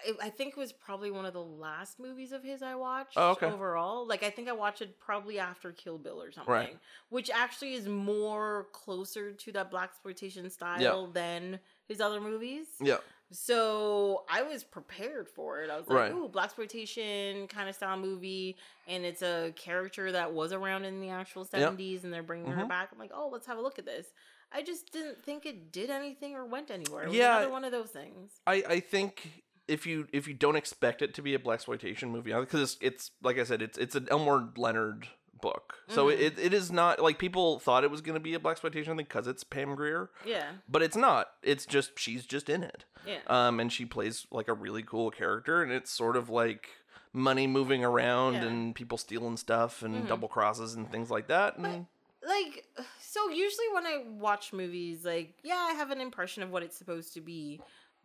I- 0.07 0.27
I 0.27 0.31
think 0.31 0.55
it 0.57 0.57
was 0.59 0.73
probably 0.73 1.11
one 1.11 1.25
of 1.27 1.33
the 1.33 1.43
last 1.43 1.99
movies 1.99 2.33
of 2.33 2.43
his 2.43 2.63
I 2.63 2.75
watched. 2.75 3.15
Oh, 3.17 3.31
okay. 3.31 3.47
Overall, 3.47 4.07
like 4.07 4.23
I 4.23 4.31
think 4.31 4.49
I 4.49 4.53
watched 4.53 4.83
it 4.83 4.99
probably 5.01 5.39
after 5.39 5.73
Kill 5.73 5.99
Bill 5.99 6.23
or 6.23 6.31
something, 6.33 6.79
which 7.09 7.31
actually 7.31 7.75
is 7.75 7.89
more 7.89 8.69
closer 8.73 9.33
to 9.33 9.53
that 9.53 9.71
blaxploitation 9.71 10.51
style 10.51 11.07
than 11.09 11.61
his 11.89 12.01
other 12.01 12.21
movies. 12.21 12.67
Yeah. 12.81 12.99
So 13.33 14.25
I 14.31 14.43
was 14.43 14.63
prepared 14.63 15.29
for 15.29 15.63
it. 15.63 15.71
I 15.71 15.77
was 15.77 15.89
like, 15.89 15.99
Right. 15.99 16.13
"Ooh, 16.13 16.29
blaxploitation 16.29 17.49
kind 17.49 17.69
of 17.69 17.75
style 17.75 17.97
movie," 17.97 18.57
and 18.87 19.05
it's 19.05 19.23
a 19.23 19.53
character 19.57 20.13
that 20.13 20.33
was 20.33 20.53
around 20.53 20.85
in 20.85 21.01
the 21.01 21.11
actual 21.11 21.45
seventies, 21.45 22.05
and 22.05 22.13
they're 22.13 22.23
bringing 22.23 22.53
her 22.53 22.65
Mhm. 22.65 22.69
back. 22.69 22.91
I'm 22.93 22.99
like, 22.99 23.11
"Oh, 23.15 23.29
let's 23.29 23.47
have 23.47 23.59
a 23.59 23.63
look 23.63 23.79
at 23.79 23.85
this." 23.87 24.13
I 24.53 24.63
just 24.63 24.93
didn't 24.93 25.21
think 25.25 25.47
it 25.47 25.73
did 25.73 25.91
anything 25.91 26.37
or 26.37 26.45
went 26.45 26.71
anywhere. 26.71 27.05
It 27.05 27.09
was 27.09 27.17
Yeah. 27.17 27.39
another 27.39 27.51
one 27.51 27.65
of 27.65 27.73
those 27.73 27.91
things. 27.91 28.41
I 28.47 28.63
I 28.69 28.81
think 28.81 29.44
if 29.69 29.87
you 29.87 30.07
if 30.13 30.29
you 30.29 30.35
don't 30.35 30.57
expect 30.57 31.03
it 31.03 31.15
to 31.15 31.23
be 31.23 31.35
a 31.35 31.39
blaxploitation 31.39 32.11
movie 32.11 32.33
because 32.33 32.61
it's, 32.61 32.77
it's 32.81 33.11
like 33.23 33.39
I 33.39 33.45
said 33.45 33.63
it's 33.63 33.79
it's 33.79 33.95
an 33.95 34.09
Elmore 34.11 34.51
Leonard 34.57 35.09
book, 35.41 35.75
so 35.89 36.07
Mhm. 36.07 36.19
it, 36.21 36.39
it 36.39 36.55
is 36.55 36.71
not 36.73 37.01
like 37.03 37.19
people 37.19 37.59
thought 37.59 37.85
it 37.85 37.91
was 37.91 38.01
going 38.01 38.15
to 38.15 38.21
be 38.21 38.35
a 38.35 38.39
blaxploitation 38.39 38.87
thing 38.87 38.97
because 38.97 39.27
it's 39.27 39.45
Pam 39.45 39.75
Grier, 39.75 40.11
Yeah, 40.25 40.53
but 40.69 40.83
it's 40.83 40.97
not. 40.97 41.29
It's 41.43 41.67
just 41.67 41.99
she's 41.99 42.25
just 42.25 42.49
in 42.49 42.63
it. 42.63 42.85
yeah, 43.07 43.19
um, 43.27 43.61
and 43.61 43.71
she 43.73 43.85
plays 43.85 44.27
like 44.31 44.49
a 44.49 44.55
really 44.55 44.83
cool 44.83 45.11
character, 45.11 45.63
and 45.63 45.71
it's 45.73 45.91
sort 45.91 46.17
of 46.17 46.31
like 46.31 46.69
money 47.13 47.47
moving 47.47 47.85
around 47.85 48.35
Yeah. 48.35 48.45
and 48.47 48.75
people 48.75 48.97
stealing 48.99 49.37
stuff 49.37 49.83
and 49.83 50.05
Mhm. 50.05 50.09
double 50.09 50.29
crosses 50.29 50.75
and 50.75 50.91
things 50.91 51.11
like 51.11 51.29
that. 51.29 51.57
And 51.59 51.87
like 52.27 52.67
so. 53.01 53.29
Usually 53.29 53.69
when 53.75 53.87
I 53.87 54.03
watch 54.09 54.53
movies, 54.53 55.05
like 55.05 55.35
yeah, 55.43 55.57
I 55.71 55.75
have 55.75 55.91
an 55.91 56.01
impression 56.01 56.43
of 56.43 56.51
what 56.51 56.63
it's 56.63 56.77
supposed 56.77 57.13
to 57.15 57.21
be, 57.21 57.61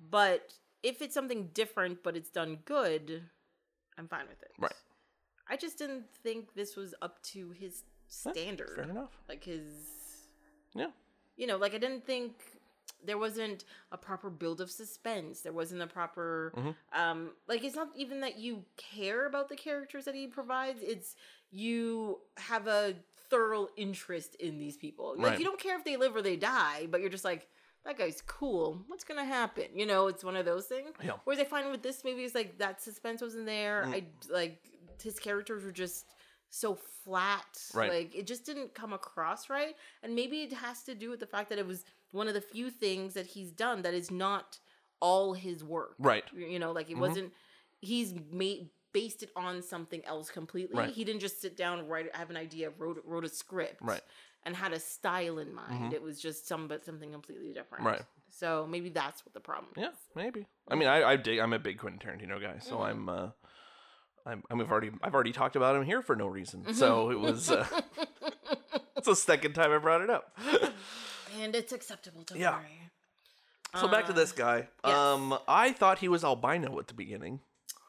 but 0.10 0.54
if 0.84 1.02
it's 1.02 1.14
something 1.14 1.50
different 1.54 2.04
but 2.04 2.16
it's 2.16 2.30
done 2.30 2.60
good, 2.66 3.24
I'm 3.98 4.08
fine 4.08 4.28
with 4.30 4.42
it. 4.42 4.52
Right. 4.58 4.74
I 5.48 5.58
just 5.58 5.78
didn't 5.78 6.06
think 6.24 6.54
this 6.54 6.76
was 6.76 6.94
up 7.02 7.22
to 7.34 7.52
his 7.52 7.84
standard. 8.08 8.72
fair 8.76 8.86
enough. 8.86 9.12
like 9.28 9.44
his 9.44 9.64
Yeah. 10.74 10.92
you 11.38 11.46
know 11.48 11.58
like 11.58 11.76
i 11.76 11.78
didn't 11.78 12.06
think 12.08 12.34
there 13.06 13.20
wasn't 13.20 13.66
a 13.92 13.98
proper 13.98 14.30
build 14.32 14.62
of 14.62 14.72
suspense 14.72 15.42
there 15.42 15.54
wasn't 15.54 15.82
a 15.82 15.88
proper 15.88 16.52
Mhm. 16.58 16.76
um 16.94 17.32
like 17.48 17.64
it's 17.64 17.76
not 17.76 17.90
even 17.96 18.20
that 18.22 18.38
you 18.40 18.66
care 18.78 19.28
about 19.28 19.48
the 19.50 19.56
characters 19.56 20.06
that 20.06 20.16
he 20.16 20.26
provides 20.26 20.82
it's 20.82 21.16
you 21.52 22.20
have 22.38 22.66
a 22.68 22.96
thorough 23.30 23.68
interest 23.78 24.34
in 24.36 24.58
these 24.58 24.76
people 24.76 25.14
like 25.18 25.26
Right. 25.34 25.40
you 25.40 25.46
don't 25.46 25.60
care 25.60 25.78
if 25.78 25.84
they 25.84 25.96
live 25.98 26.16
or 26.16 26.24
they 26.24 26.36
die 26.36 26.88
but 26.90 27.02
you're 27.02 27.12
just 27.12 27.26
like 27.26 27.48
that 27.86 27.98
guy's 27.98 28.22
cool 28.28 28.84
what's 28.88 29.04
gonna 29.04 29.26
happen 29.26 29.66
you 29.74 29.86
know 29.86 30.08
it's 30.08 30.24
one 30.24 30.36
of 30.36 30.46
those 30.46 30.66
things 30.66 30.92
Yeah. 31.04 31.14
whereas 31.24 31.40
i 31.40 31.44
find 31.46 31.70
with 31.72 31.82
this 31.82 32.04
movie 32.04 32.24
it's 32.26 32.36
like 32.36 32.58
that 32.60 32.82
suspense 32.82 33.22
wasn't 33.22 33.46
there 33.46 33.84
Mm. 33.88 33.94
i 33.96 34.04
like 34.32 34.64
his 35.02 35.18
characters 35.20 35.64
were 35.64 35.72
just 35.72 36.06
so 36.50 36.76
flat 36.76 37.58
Right. 37.74 37.92
like 37.92 38.16
it 38.16 38.28
just 38.28 38.46
didn't 38.46 38.74
come 38.74 38.92
across 38.94 39.50
right 39.50 39.76
and 40.04 40.14
maybe 40.16 40.42
it 40.44 40.54
has 40.54 40.84
to 40.84 40.96
do 40.96 41.10
with 41.10 41.20
the 41.20 41.28
fact 41.28 41.50
that 41.50 41.60
it 41.60 41.66
was 41.68 41.86
one 42.12 42.28
of 42.28 42.34
the 42.34 42.42
few 42.42 42.70
things 42.70 43.14
that 43.14 43.28
he's 43.28 43.52
done 43.52 43.82
that 43.84 43.94
is 43.94 44.10
not 44.12 44.60
all 45.00 45.34
his 45.34 45.64
work 45.64 45.96
Right. 46.00 46.26
you 46.36 46.60
know 46.60 46.72
like 46.72 46.90
it 46.90 46.98
Mhm. 46.98 47.02
wasn't 47.02 47.34
he's 47.82 48.14
made 48.32 48.70
based 48.94 49.24
it 49.24 49.30
on 49.36 49.62
something 49.62 50.04
else 50.06 50.30
completely 50.30 50.78
Right. 50.78 50.90
he 50.94 51.04
didn't 51.04 51.22
just 51.22 51.42
sit 51.42 51.56
down 51.58 51.88
write 51.88 52.14
have 52.16 52.30
an 52.30 52.38
idea 52.38 52.70
wrote 52.78 53.02
wrote 53.06 53.24
a 53.26 53.30
script 53.30 53.82
Right. 53.82 54.02
and 54.44 54.56
had 54.56 54.74
a 54.74 54.80
style 54.80 55.38
in 55.40 55.54
mind 55.54 55.92
Mhm. 55.92 55.94
it 55.94 56.02
was 56.02 56.20
just 56.22 56.48
some 56.48 56.68
but 56.68 56.84
something 56.86 57.12
completely 57.12 57.54
different 57.54 57.86
Right. 57.86 58.02
so 58.30 58.66
maybe 58.68 58.90
that's 58.90 59.26
what 59.26 59.34
the 59.34 59.40
problem 59.40 59.74
Yeah, 59.78 59.92
maybe. 60.16 60.48
I 60.68 60.76
mean, 60.76 60.88
I 60.88 61.04
I 61.12 61.16
dig. 61.18 61.40
I'm 61.40 61.54
a 61.54 61.60
big 61.60 61.78
Quentin 61.80 62.00
Tarantino 62.00 62.42
guy, 62.42 62.60
so 62.60 62.78
Mhm. 62.78 62.86
I'm. 62.86 63.10
uh 63.10 63.30
I'm, 64.26 64.44
I'm 64.52 64.62
I've 64.62 64.70
already 64.70 64.92
I've 65.02 65.16
already 65.16 65.32
talked 65.32 65.56
about 65.56 65.76
him 65.76 65.84
here 65.84 66.02
for 66.04 66.16
no 66.16 66.28
reason. 66.28 66.74
So 66.74 67.10
it 67.10 67.20
was 67.20 67.50
uh, 67.50 67.66
it's 68.98 69.08
the 69.08 69.16
second 69.16 69.54
time 69.54 69.72
I 69.72 69.78
brought 69.78 70.02
it 70.02 70.10
up. 70.10 70.38
and 71.40 71.56
it's 71.56 71.72
acceptable 71.72 72.24
don't 72.24 72.38
Yeah. 72.40 72.58
worry 72.58 72.82
So 73.80 73.88
back 73.88 74.06
to 74.08 74.12
Uh, 74.12 74.16
this 74.16 74.32
guy. 74.32 74.68
yes. 74.86 74.94
Um, 74.96 75.38
I 75.48 75.72
thought 75.72 76.00
he 76.00 76.08
was 76.10 76.24
albino 76.24 76.78
at 76.80 76.88
the 76.88 76.94
beginning. 76.94 77.40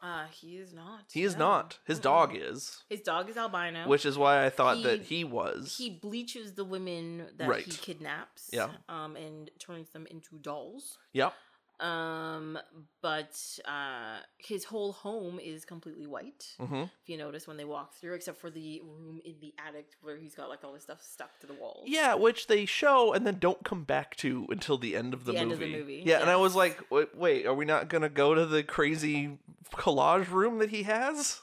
Uh 0.03 0.25
he 0.31 0.57
is 0.57 0.73
not 0.73 1.05
He 1.13 1.23
is 1.25 1.35
no. 1.37 1.39
not. 1.49 1.79
His 1.85 1.99
Mm-mm. 1.99 2.03
dog 2.03 2.37
is, 2.37 2.83
his 2.89 3.01
dog 3.03 3.29
is 3.29 3.37
albino 3.37 3.87
which 3.87 4.07
is 4.07 4.17
why 4.17 4.45
I 4.45 4.51
thought 4.51 4.83
that 4.83 5.03
He- 5.03 5.17
he 5.19 5.25
was. 5.25 5.77
he 5.77 5.91
bleaches 5.91 6.55
the 6.55 6.65
women 6.65 7.27
that 7.37 7.55
he 7.61 7.71
kidnaps 7.71 8.51
Yeah. 8.53 8.71
um 8.89 9.17
and 9.17 9.51
turns 9.59 9.91
them 9.91 10.07
into 10.07 10.37
dolls 10.39 10.99
Yep. 11.13 11.35
Um 11.81 12.59
but 13.03 13.37
uh 13.67 14.19
his 14.39 14.65
whole 14.65 14.93
home 14.93 15.41
is 15.41 15.65
completely 15.65 16.07
white 16.07 16.45
hmm 16.59 16.83
if 17.03 17.09
you 17.09 17.17
notice 17.17 17.47
when 17.49 17.57
they 17.57 17.65
walk 17.65 17.95
through 17.95 18.15
except 18.15 18.39
for 18.39 18.51
the 18.51 18.81
room 18.85 19.21
in 19.25 19.35
the 19.41 19.55
attic 19.67 19.87
where 20.03 20.17
he's 20.19 20.35
got 20.35 20.49
like 20.49 20.63
all 20.65 20.73
this 20.75 20.83
stuff 20.83 21.03
stuck 21.03 21.39
to 21.41 21.47
the 21.47 21.55
walls 21.55 21.85
Yeah, 21.87 22.15
which 22.15 22.47
they 22.47 22.67
show 22.67 23.13
and 23.13 23.27
then 23.27 23.39
don't 23.39 23.65
come 23.65 23.85
back 23.85 24.15
to 24.17 24.47
until 24.51 24.77
the 24.79 24.95
end 24.95 25.15
of 25.15 25.25
the, 25.25 25.33
The 25.33 25.39
movie. 25.39 25.43
end 25.43 25.53
of 25.53 25.59
the 25.59 25.77
movie, 25.79 26.03
Yeah, 26.05 26.21
and 26.21 26.29
I 26.31 26.37
was 26.37 26.55
like, 26.55 26.79
wait, 26.91 27.15
wait, 27.17 27.47
are 27.47 27.55
we 27.55 27.65
not 27.65 27.89
gonna 27.89 28.09
go 28.09 28.35
to 28.35 28.45
the 28.47 28.63
crazy 28.63 29.39
collage 29.73 30.31
room 30.31 30.59
that 30.59 30.71
he 30.71 30.83
has? 30.85 31.41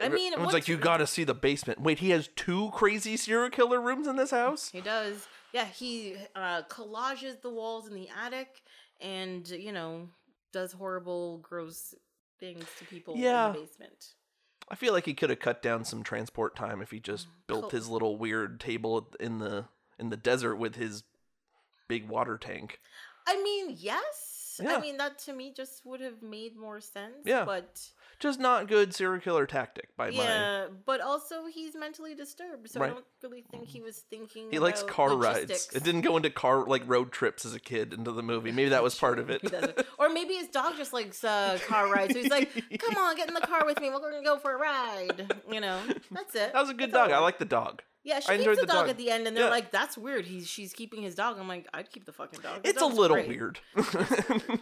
i 0.00 0.08
mean 0.08 0.32
it's 0.34 0.40
what's- 0.40 0.52
like 0.52 0.68
you 0.68 0.76
got 0.76 0.98
to 0.98 1.06
see 1.06 1.24
the 1.24 1.34
basement. 1.34 1.80
Wait, 1.80 1.98
he 2.00 2.10
has 2.10 2.28
two 2.36 2.70
crazy 2.74 3.16
serial 3.16 3.48
killer 3.50 3.80
rooms 3.80 4.06
in 4.06 4.16
this 4.16 4.30
house. 4.30 4.70
he 4.70 4.80
does 4.82 5.26
yeah 5.52 5.64
he 5.66 6.14
uh 6.36 6.62
collages 6.68 7.40
the 7.42 7.50
walls 7.50 7.86
in 7.88 7.94
the 7.94 8.08
attic 8.24 8.62
and 9.02 9.48
you 9.48 9.72
know 9.72 10.08
does 10.52 10.72
horrible 10.72 11.38
gross 11.38 11.94
things 12.38 12.64
to 12.78 12.84
people 12.84 13.14
Yeah. 13.16 13.48
in 13.48 13.52
the 13.54 13.60
basement 13.60 14.14
I 14.68 14.74
feel 14.74 14.92
like 14.92 15.04
he 15.04 15.14
could 15.14 15.30
have 15.30 15.40
cut 15.40 15.60
down 15.62 15.84
some 15.84 16.02
transport 16.02 16.56
time 16.56 16.80
if 16.80 16.90
he 16.90 17.00
just 17.00 17.26
mm-hmm. 17.26 17.36
built 17.46 17.62
Cool. 17.62 17.70
his 17.70 17.88
little 17.88 18.16
weird 18.16 18.60
table 18.60 19.10
in 19.20 19.38
the 19.38 19.66
in 19.98 20.10
the 20.10 20.16
desert 20.16 20.56
with 20.56 20.76
his 20.76 21.04
big 21.88 22.08
water 22.08 22.38
tank. 22.38 22.80
I 23.26 23.40
mean, 23.42 23.76
yes. 23.78 24.60
Yeah. 24.62 24.76
I 24.76 24.80
mean, 24.80 24.96
that 24.96 25.18
to 25.20 25.32
me 25.32 25.52
just 25.54 25.84
would 25.84 26.00
have 26.00 26.22
made 26.22 26.56
more 26.56 26.80
sense. 26.80 27.16
Yeah. 27.24 27.44
But 27.44 27.86
Just 28.22 28.38
not 28.38 28.68
good 28.68 28.94
serial 28.94 29.20
killer 29.20 29.46
tactic 29.46 29.96
by 29.96 30.10
yeah, 30.10 30.66
but 30.86 31.00
also 31.00 31.46
he's 31.52 31.74
mentally 31.74 32.14
disturbed, 32.14 32.70
so 32.70 32.78
Right. 32.78 32.92
I 32.92 32.94
don't 32.94 33.04
really 33.24 33.42
think 33.50 33.66
he 33.66 33.80
was 33.80 33.98
thinking. 33.98 34.46
He 34.52 34.60
likes 34.60 34.80
about 34.80 34.92
car 34.92 35.14
logistics. 35.14 35.50
rides. 35.50 35.76
It 35.76 35.82
didn't 35.84 36.02
go 36.02 36.16
into 36.16 36.30
car 36.30 36.64
like 36.64 36.84
road 36.86 37.10
trips 37.10 37.44
as 37.44 37.52
a 37.54 37.58
kid 37.58 37.92
into 37.92 38.12
the 38.12 38.22
movie. 38.22 38.52
Maybe 38.52 38.68
that 38.68 38.82
was 38.84 38.94
part 38.94 39.18
of 39.18 39.28
it. 39.34 39.42
He 39.42 39.48
doesn't. 39.48 39.76
or 39.98 40.08
maybe 40.08 40.34
his 40.34 40.46
dog 40.46 40.76
just 40.76 40.92
likes 40.92 41.24
uh, 41.24 41.58
car 41.66 41.92
rides. 41.92 42.12
So 42.14 42.20
he's 42.20 42.30
like, 42.30 42.48
"Come 42.78 42.96
on, 42.96 43.16
get 43.16 43.26
in 43.26 43.34
the 43.34 43.40
car 43.40 43.66
with 43.66 43.80
me. 43.80 43.90
We're 43.90 43.98
going 43.98 44.14
to 44.14 44.24
go 44.24 44.38
for 44.38 44.54
a 44.54 44.56
ride." 44.56 45.34
You 45.50 45.60
know, 45.60 45.80
that's 46.12 46.36
it. 46.36 46.52
That 46.52 46.60
was 46.60 46.70
a 46.70 46.74
good 46.74 46.92
That's 46.92 47.00
all 47.00 47.08
dog. 47.08 47.16
I 47.16 47.18
like 47.18 47.38
the 47.40 47.44
dog. 47.44 47.82
Yeah, 48.04 48.18
she 48.18 48.32
I 48.32 48.36
keeps 48.36 48.56
the, 48.56 48.62
the 48.62 48.66
dog, 48.66 48.76
dog. 48.82 48.88
at 48.88 48.96
the 48.96 49.10
end, 49.10 49.26
and 49.28 49.36
they're 49.36 49.44
Yeah. 49.44 49.50
like, 49.50 49.70
"That's 49.70 49.96
weird. 49.96 50.24
He's 50.26 50.48
she's 50.48 50.72
keeping 50.72 51.02
his 51.02 51.14
dog." 51.14 51.38
I'm 51.38 51.46
like, 51.46 51.68
"I'd 51.72 51.90
keep 51.90 52.04
the 52.04 52.12
fucking 52.12 52.40
dog." 52.40 52.62
The 52.64 52.68
It's 52.70 52.82
a 52.82 52.86
little 52.86 53.16
great. 53.16 53.28
weird. 53.28 53.60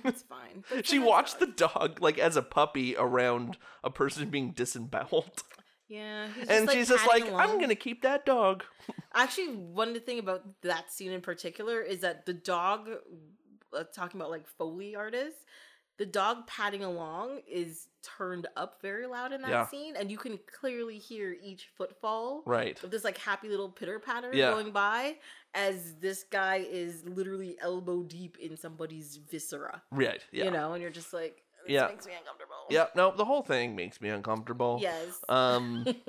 It's 0.05 0.23
fine. 0.23 0.65
She 0.85 0.99
watched 0.99 1.41
dog. 1.41 1.49
the 1.49 1.55
dog 1.69 2.03
like 2.03 2.19
as 2.19 2.37
a 2.37 2.43
puppy 2.43 2.97
around 2.97 3.57
a 3.83 3.91
person 3.91 4.29
being 4.31 4.53
disemboweled. 4.53 5.43
Yeah, 5.89 6.27
he's 6.29 6.37
just, 6.37 6.51
And 6.51 6.67
like, 6.67 6.77
she's 6.77 6.89
just 6.89 7.07
like, 7.09 7.25
I'm 7.33 7.59
gonna 7.61 7.75
keep 7.75 8.03
that 8.03 8.25
dog. 8.25 8.63
Actually, 9.15 9.49
one 9.57 9.99
thing 10.01 10.19
about 10.21 10.43
that 10.63 10.93
scene 10.93 11.11
in 11.11 11.21
particular 11.21 11.81
is 11.81 12.01
that 12.03 12.27
the 12.27 12.33
dog 12.35 12.89
uh, 13.77 13.85
talking 13.95 14.21
about 14.21 14.31
like 14.31 14.47
foley 14.59 14.95
artists, 14.95 15.41
the 16.01 16.07
dog 16.07 16.47
padding 16.47 16.83
along 16.83 17.41
is 17.47 17.89
turned 18.03 18.47
up 18.57 18.81
very 18.81 19.07
loud 19.07 19.33
in 19.35 19.43
that 19.43 19.51
Yeah. 19.51 19.67
scene, 19.67 19.95
and 19.97 20.11
you 20.11 20.17
can 20.17 20.39
clearly 20.51 20.97
hear 20.97 21.37
each 21.43 21.69
footfall 21.77 22.43
Right. 22.47 22.83
of 22.83 22.91
this 22.91 23.05
like 23.05 23.19
happy 23.19 23.49
little 23.51 23.69
pitter 23.69 23.99
patter 23.99 24.31
Yeah. 24.35 24.51
going 24.51 24.71
by 24.73 25.19
as 25.53 25.97
this 25.97 26.25
guy 26.25 26.65
is 26.67 27.05
literally 27.05 27.59
elbow 27.61 28.03
deep 28.03 28.39
in 28.39 28.57
somebody's 28.57 29.19
viscera. 29.19 29.83
Right. 29.91 30.25
Yeah. 30.33 30.45
You 30.47 30.51
know, 30.53 30.73
and 30.73 30.81
you're 30.81 30.91
just 30.91 31.13
like, 31.13 31.45
this 31.67 31.75
Yeah. 31.75 31.89
makes 31.89 32.07
me 32.07 32.15
uncomfortable. 32.19 32.65
Yeah. 32.71 32.87
No, 32.95 33.11
the 33.15 33.27
whole 33.27 33.43
thing 33.43 33.77
makes 33.77 34.01
me 34.01 34.09
uncomfortable. 34.09 34.79
Yes. 34.81 35.23
Um. 35.29 35.85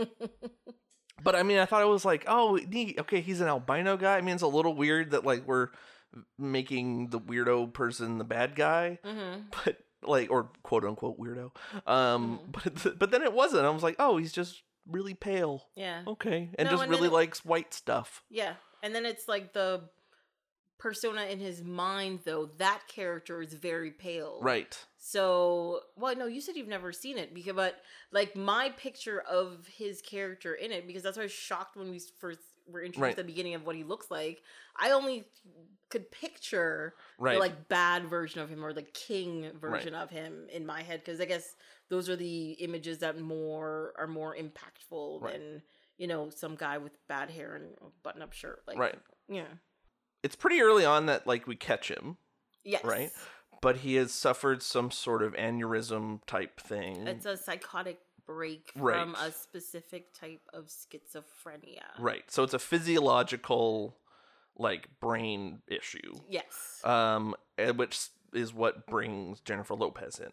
But 1.24 1.36
I 1.36 1.44
mean, 1.44 1.60
I 1.60 1.66
thought 1.66 1.84
it 1.84 1.88
was 1.88 2.04
like, 2.04 2.24
oh, 2.28 2.60
neat. 2.68 2.98
Okay, 3.00 3.22
he's 3.22 3.42
an 3.42 3.48
albino 3.48 3.96
guy. 3.96 4.18
I 4.18 4.22
mean, 4.22 4.34
it's 4.34 4.42
a 4.44 4.48
little 4.48 4.74
weird 4.74 5.12
that 5.12 5.24
like 5.24 5.46
we're 5.46 5.68
making 6.38 7.10
the 7.10 7.20
weirdo 7.20 7.74
person 7.74 8.18
the 8.18 8.24
bad 8.24 8.56
guy, 8.56 9.00
hmm 9.04 9.42
but 9.66 9.78
like, 10.04 10.32
or 10.32 10.50
quote 10.64 10.84
unquote 10.84 11.20
weirdo. 11.20 11.52
Um, 11.88 12.40
Mhm. 12.40 12.52
but 12.52 12.76
th- 12.78 13.00
but 13.00 13.12
then 13.12 13.22
it 13.24 13.34
wasn't. 13.34 13.66
I 13.66 13.70
was 13.70 13.84
like, 13.84 13.96
oh, 14.00 14.18
he's 14.18 14.32
just 14.34 14.64
really 14.88 15.14
pale. 15.14 15.70
Yeah. 15.76 16.04
Okay, 16.08 16.50
and 16.58 16.66
No, 16.66 16.72
just 16.72 16.84
and 16.84 16.92
really 16.92 17.08
it- 17.08 17.14
likes 17.14 17.46
white 17.46 17.74
stuff. 17.74 18.24
Yeah. 18.30 18.56
And 18.84 18.96
then 18.96 19.06
it's 19.06 19.28
like 19.28 19.54
the 19.54 19.90
persona 20.80 21.26
in 21.26 21.38
his 21.40 21.64
mind, 21.64 22.22
though, 22.26 22.48
that 22.58 22.82
character 22.88 23.42
is 23.44 23.54
very 23.54 23.92
pale. 23.92 24.40
Right. 24.42 24.76
So, 24.98 25.82
well, 25.96 26.16
no, 26.16 26.26
you 26.26 26.42
said 26.42 26.56
you've 26.56 26.68
never 26.68 26.92
seen 26.92 27.20
it 27.20 27.36
because, 27.36 27.54
but 27.54 27.76
like 28.12 28.36
my 28.36 28.70
picture 28.72 29.22
of 29.22 29.68
his 29.68 30.02
character 30.02 30.56
in 30.56 30.72
it, 30.72 30.88
because 30.88 31.04
that's 31.04 31.18
why 31.18 31.24
I 31.24 31.26
was 31.26 31.32
shocked 31.32 31.78
when 31.78 31.92
we 31.92 32.00
first 32.20 32.40
were 32.68 32.82
introduced 32.82 33.02
Right. 33.02 33.12
at 33.12 33.18
the 33.18 33.24
beginning 33.24 33.56
of 33.56 33.66
what 33.66 33.76
he 33.76 33.84
looks 33.84 34.10
like. 34.12 34.42
I 34.76 34.92
only 34.92 35.26
could 35.90 36.10
picture 36.12 36.96
Right. 37.18 37.34
the 37.34 37.40
like 37.40 37.68
bad 37.68 38.06
version 38.10 38.42
of 38.42 38.50
him 38.50 38.64
or 38.64 38.72
the 38.74 38.84
king 38.84 39.52
version 39.60 39.94
of 39.94 40.10
him 40.10 40.48
in 40.50 40.66
my 40.66 40.82
head 40.84 41.02
because 41.04 41.20
I 41.20 41.26
guess 41.26 41.56
those 41.90 42.10
are 42.10 42.16
the 42.16 42.52
images 42.54 43.00
that 43.00 43.20
more 43.20 43.94
are 43.98 44.08
more 44.08 44.36
impactful 44.36 45.22
Right. 45.22 45.34
than 45.34 45.64
you 45.98 46.08
know 46.08 46.30
some 46.30 46.56
guy 46.56 46.78
with 46.78 46.94
bad 47.08 47.30
hair 47.30 47.56
and 47.56 47.76
a 47.82 47.90
button-up 48.04 48.34
shirt. 48.34 48.64
Like, 48.66 48.78
Right. 48.78 49.00
Yeah. 49.28 49.48
it's 50.24 50.36
pretty 50.36 50.62
early 50.62 50.86
on 50.86 51.08
that 51.08 51.28
like 51.28 51.46
we 51.48 51.56
catch 51.56 51.90
him, 51.92 52.18
Yes. 52.64 52.84
Right. 52.84 53.12
but 53.62 53.78
he 53.78 53.96
has 53.96 54.12
suffered 54.14 54.64
some 54.64 54.90
sort 54.92 55.22
of 55.22 55.34
aneurysm 55.34 56.26
type 56.26 56.60
thing. 56.60 57.06
It's 57.08 57.26
a 57.26 57.36
psychotic 57.38 58.00
break 58.36 58.72
Right. 58.76 58.96
from 59.00 59.16
a 59.16 59.32
specific 59.32 60.14
type 60.14 60.42
of 60.54 60.66
schizophrenia. 60.68 61.84
right. 62.00 62.30
So 62.30 62.44
it's 62.44 62.54
a 62.54 62.60
physiological 62.60 63.98
like 64.58 64.88
brain 65.00 65.62
issue. 65.68 66.14
Yes. 66.30 66.82
Um 66.84 67.36
eh, 67.58 67.72
which 67.72 68.08
is 68.34 68.54
what 68.54 68.86
brings 68.88 69.40
Jennifer 69.42 69.76
Lopez 69.76 70.20
in, 70.20 70.32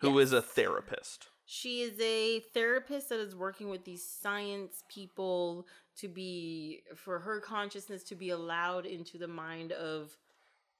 who 0.00 0.18
is 0.18 0.32
a 0.32 0.42
therapist. 0.42 1.28
She 1.44 1.82
is 1.82 1.98
a 2.00 2.40
therapist 2.54 3.08
that 3.08 3.18
is 3.20 3.34
working 3.34 3.68
with 3.68 3.84
these 3.84 4.06
science 4.06 4.84
people 4.88 5.66
to 5.96 6.08
be 6.08 6.82
for 6.94 7.18
her 7.18 7.40
consciousness 7.40 8.02
to 8.04 8.14
be 8.14 8.30
allowed 8.30 8.86
into 8.86 9.18
the 9.18 9.28
mind 9.28 9.72
of 9.72 10.16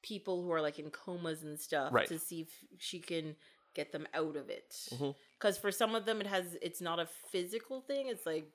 people 0.03 0.43
who 0.43 0.51
are 0.53 0.61
like 0.63 0.79
in 0.79 0.91
comas 0.91 1.43
and 1.43 1.59
stuff 1.61 1.93
Right. 1.93 2.09
to 2.09 2.19
see 2.19 2.41
if 2.43 2.49
she 2.79 2.99
can 3.01 3.37
get 3.75 3.93
them 3.93 4.07
out 4.15 4.37
of 4.37 4.49
it. 4.51 4.71
Mhm. 4.91 5.15
Cuz 5.39 5.59
for 5.59 5.71
some 5.73 5.95
of 5.95 6.05
them 6.05 6.21
it 6.21 6.27
has 6.27 6.57
it's 6.63 6.81
not 6.81 6.99
a 7.01 7.07
physical 7.07 7.81
thing, 7.81 8.09
it's 8.09 8.27
like 8.27 8.51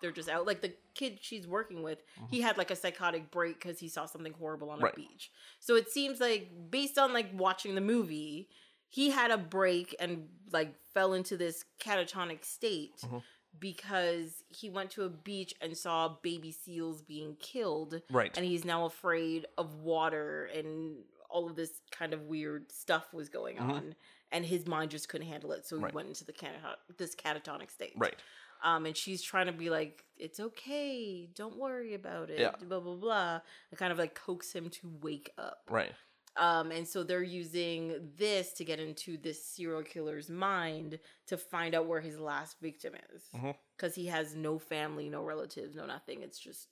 they're 0.00 0.12
just 0.12 0.28
out 0.28 0.46
like 0.46 0.60
the 0.60 0.74
kid 0.94 1.18
she's 1.22 1.46
working 1.46 1.82
with 1.82 2.02
he 2.30 2.40
had 2.40 2.58
like 2.58 2.70
a 2.70 2.76
psychotic 2.76 3.30
break 3.30 3.54
because 3.58 3.78
he 3.78 3.88
saw 3.88 4.04
something 4.04 4.34
horrible 4.34 4.68
on 4.68 4.82
a 4.82 4.86
Mm-hmm. 4.86 4.96
Beach 5.00 5.30
so 5.60 5.76
it 5.76 5.88
seems 5.90 6.20
like 6.20 6.50
based 6.70 6.98
on 6.98 7.12
like 7.14 7.30
watching 7.32 7.74
the 7.74 7.80
movie 7.80 8.50
he 8.90 9.10
had 9.10 9.30
a 9.30 9.38
break 9.38 9.94
and 10.00 10.28
like 10.52 10.74
fell 10.92 11.14
into 11.14 11.36
this 11.38 11.64
catatonic 11.80 12.44
state 12.44 12.96
Mhm. 13.02 13.22
because 13.58 14.42
he 14.48 14.68
went 14.68 14.90
to 14.90 15.04
a 15.04 15.08
beach 15.08 15.54
and 15.60 15.78
saw 15.78 16.08
baby 16.22 16.50
seals 16.52 17.00
being 17.00 17.36
killed 17.36 18.02
Right. 18.10 18.36
and 18.36 18.44
he's 18.44 18.64
now 18.64 18.84
afraid 18.84 19.46
of 19.56 19.76
water 19.76 20.46
and 20.46 21.04
all 21.30 21.48
of 21.48 21.56
this 21.56 21.80
kind 21.90 22.12
of 22.12 22.22
weird 22.22 22.70
stuff 22.70 23.14
was 23.14 23.28
going 23.28 23.56
Mhm. 23.56 23.70
on 23.70 23.96
and 24.34 24.44
his 24.44 24.66
mind 24.66 24.90
just 24.90 25.08
couldn't 25.08 25.26
handle 25.28 25.52
it 25.52 25.64
so 25.66 25.76
he 25.78 25.84
Right. 25.84 25.94
went 25.94 26.08
into 26.08 26.24
the 26.24 26.32
cata- 26.34 26.76
this 26.98 27.14
catatonic 27.14 27.70
state 27.70 27.94
right. 27.96 28.16
um, 28.62 28.84
and 28.86 28.94
she's 28.96 29.22
trying 29.22 29.46
to 29.46 29.52
be 29.52 29.70
like, 29.70 30.04
"It's 30.16 30.40
okay, 30.40 31.26
don't 31.34 31.56
worry 31.56 31.94
about 31.94 32.28
it." 32.30 32.40
Yeah. 32.40 32.52
Blah 32.68 32.80
blah 32.80 32.96
blah, 32.96 33.40
and 33.70 33.78
kind 33.78 33.92
of 33.92 33.98
like 33.98 34.14
coax 34.14 34.52
him 34.52 34.68
to 34.70 34.88
wake 35.00 35.30
up. 35.38 35.62
Right. 35.70 35.92
Um, 36.36 36.72
and 36.72 36.86
so 36.88 37.04
they're 37.04 37.22
using 37.22 38.10
this 38.16 38.52
to 38.54 38.64
get 38.64 38.80
into 38.80 39.16
this 39.16 39.40
serial 39.46 39.84
killer's 39.84 40.28
mind 40.28 40.98
to 41.28 41.36
find 41.36 41.76
out 41.76 41.86
where 41.86 42.00
his 42.00 42.18
last 42.18 42.56
victim 42.60 42.94
is, 43.14 43.30
because 43.76 43.94
he 43.94 44.06
has 44.06 44.34
no 44.34 44.58
family, 44.58 45.08
no 45.08 45.22
relatives, 45.22 45.76
no 45.76 45.86
nothing. 45.86 46.22
It's 46.22 46.40
just 46.40 46.66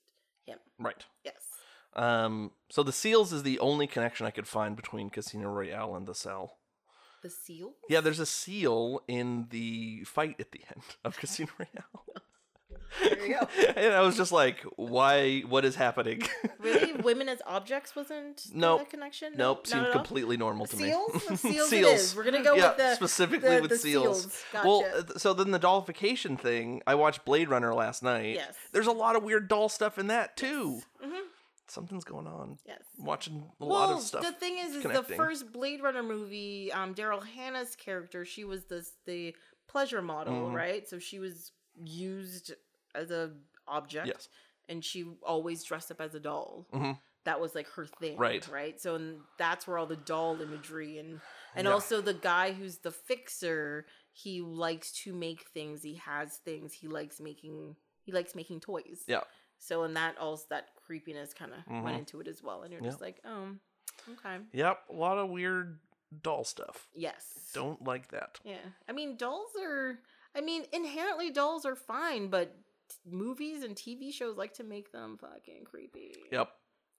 him. 0.47 0.59
Right. 0.81 1.05
Yes. 1.25 1.45
Um 1.95 2.51
so 2.71 2.83
the 2.83 2.93
seals 2.93 3.33
is 3.33 3.43
the 3.45 3.59
only 3.61 3.87
connection 3.87 4.27
I 4.27 4.31
could 4.31 4.49
find 4.49 4.75
between 4.75 5.11
Casino 5.11 5.49
Royale 5.51 5.95
and 5.95 6.07
the 6.09 6.15
cell. 6.15 6.59
The 7.23 7.31
seal. 7.31 7.73
Yeah, 7.89 8.01
there's 8.01 8.19
a 8.20 8.27
seal 8.27 9.03
in 9.09 9.47
the 9.51 10.03
fight 10.05 10.36
at 10.40 10.53
the 10.53 10.61
end 10.74 10.82
of 11.05 11.16
Casino 11.19 11.51
Royale. 11.59 12.05
There 13.03 13.27
you 13.27 13.35
go. 13.40 13.49
and 13.77 13.94
I 13.94 14.03
was 14.03 14.19
just 14.19 14.32
like, 14.32 14.61
why 14.77 15.40
what 15.49 15.65
is 15.65 15.77
happening? 15.77 16.23
Really, 16.59 16.93
women 16.93 17.27
as 17.27 17.40
objects 17.47 17.97
wasn't 17.97 18.44
Nope. 18.55 18.81
that 18.81 18.90
connection. 18.90 19.32
nope, 19.35 19.61
not 19.61 19.66
seemed 19.66 19.93
completely 19.93 20.36
normal 20.36 20.66
to 20.66 20.77
Seals? 20.77 21.31
me. 21.31 21.36
Seals 21.36 21.73
is. 21.73 22.15
We're 22.15 22.24
gonna 22.24 22.43
go 22.44 22.55
yeah, 22.55 22.69
with 22.69 22.77
the- 22.77 22.94
specifically 22.97 23.55
the- 23.57 23.62
with 23.62 23.70
the 23.70 23.78
seals. 23.78 24.23
seals. 24.24 24.44
Well, 24.62 24.81
Gotcha. 24.82 24.97
uh, 24.99 25.03
th- 25.05 25.19
so 25.19 25.32
then 25.32 25.53
the 25.53 25.59
dollification 25.59 26.36
thing, 26.39 26.82
I 26.86 26.94
watched 26.94 27.24
Blade 27.24 27.49
Runner 27.49 27.73
last 27.73 28.03
night. 28.03 28.35
Yes. 28.35 28.55
There's 28.73 28.86
a 28.89 28.93
lot 28.93 29.16
of 29.16 29.23
weird 29.23 29.49
doll 29.49 29.70
stuff 29.70 29.97
in 29.97 30.09
that 30.09 30.36
too. 30.36 30.82
hmm 31.03 31.15
Something's 31.73 32.05
going 32.05 32.27
on. 32.27 32.59
Yes. 32.66 32.82
Watching 32.99 33.51
a 33.61 33.65
well, 33.65 33.70
lot 33.78 33.90
of 33.97 34.03
stuff. 34.03 34.23
the 34.23 34.32
thing 34.32 34.59
is, 34.59 34.74
is 34.77 34.82
connecting. 34.82 35.16
the 35.16 35.23
first 35.23 35.53
Blade 35.53 35.82
Runner 35.82 36.03
movie, 36.03 36.70
um, 36.73 36.94
Daryl 36.94 37.24
Hannah's 37.27 37.74
character, 37.77 38.27
she 38.27 38.44
was 38.44 38.65
this 38.66 38.93
the 39.07 39.35
pleasure 39.69 40.03
model, 40.03 40.35
Mhm. 40.51 40.53
right? 40.55 40.86
So 40.86 40.99
she 40.99 41.19
was 41.19 41.53
used 41.82 42.53
as 42.94 43.11
a 43.11 43.32
object, 43.66 44.07
Yes. 44.09 44.28
and 44.69 44.85
she 44.85 45.07
always 45.23 45.65
dressed 45.65 45.90
up 45.90 46.01
as 46.01 46.15
a 46.15 46.20
doll. 46.20 46.66
Mhm. 46.74 47.01
That 47.24 47.40
was 47.40 47.55
like 47.55 47.69
her 47.69 47.86
thing, 47.86 48.19
Right. 48.19 48.47
Right. 48.49 48.78
So 48.81 48.97
and 48.97 49.23
that's 49.39 49.66
where 49.66 49.78
all 49.78 49.86
the 49.86 49.97
doll 49.97 50.40
imagery 50.43 50.99
and 50.99 51.20
and 51.55 51.66
Yeah. 51.66 51.73
also 51.73 52.01
the 52.01 52.15
guy 52.15 52.53
who's 52.53 52.78
the 52.78 52.90
fixer, 52.90 53.86
he 54.12 54.40
likes 54.43 54.93
to 55.05 55.15
make 55.15 55.49
things. 55.49 55.82
He 55.82 55.94
has 55.97 56.39
things. 56.39 56.74
He 56.74 56.86
likes 56.89 57.19
making. 57.20 57.77
He 58.03 58.11
likes 58.12 58.35
making 58.35 58.61
toys. 58.61 59.05
Yeah. 59.07 59.23
So 59.65 59.85
and 59.85 59.97
that 59.97 60.19
also 60.19 60.45
that 60.51 60.75
creepiness 60.75 61.33
kind 61.33 61.53
of 61.53 61.59
Mhm. 61.67 61.83
went 61.85 61.99
into 61.99 62.21
it 62.21 62.27
as 62.27 62.43
well, 62.43 62.63
and 62.63 62.73
you're 62.73 62.83
Yeah. 62.83 62.89
just 62.89 63.01
like, 63.01 63.21
oh, 63.25 63.57
okay, 64.09 64.41
Yep, 64.53 64.89
a 64.91 64.93
lot 64.93 65.19
of 65.19 65.31
weird 65.31 65.79
doll 66.23 66.43
stuff. 66.45 66.89
yes, 66.95 67.51
Don't 67.55 67.83
like 67.85 68.09
that. 68.09 68.41
yeah. 68.45 68.73
I 68.89 68.93
mean, 68.93 69.17
dolls 69.17 69.55
are. 69.57 70.01
I 70.35 70.41
mean, 70.41 70.67
inherently 70.73 71.31
dolls 71.31 71.65
are 71.67 71.77
fine, 71.77 72.29
but 72.29 72.57
t- 72.89 72.97
movies 73.05 73.63
and 73.63 73.77
TV 73.77 74.11
shows 74.11 74.37
like 74.37 74.55
to 74.55 74.65
make 74.65 74.91
them 74.91 75.17
fucking 75.19 75.65
creepy. 75.65 76.17
Yep. 76.33 76.53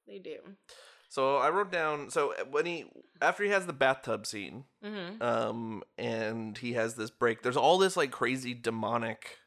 they 0.05 0.19
do. 0.19 0.57
So 1.07 1.37
I 1.37 1.49
wrote 1.49 1.71
down. 1.71 2.09
So 2.09 2.33
uh, 2.33 2.43
when 2.45 2.65
he 2.65 2.91
after 3.21 3.43
he 3.43 3.49
has 3.51 3.65
the 3.65 3.71
bathtub 3.73 4.25
scene, 4.25 4.65
Mm-hmm. 4.83 5.21
um, 5.21 5.83
and 5.97 6.57
he 6.57 6.73
has 6.73 6.95
this 6.95 7.09
break. 7.09 7.41
There's 7.41 7.55
all 7.57 7.77
this 7.77 7.95
like 7.95 8.11
crazy 8.11 8.53
demonic, 8.53 9.39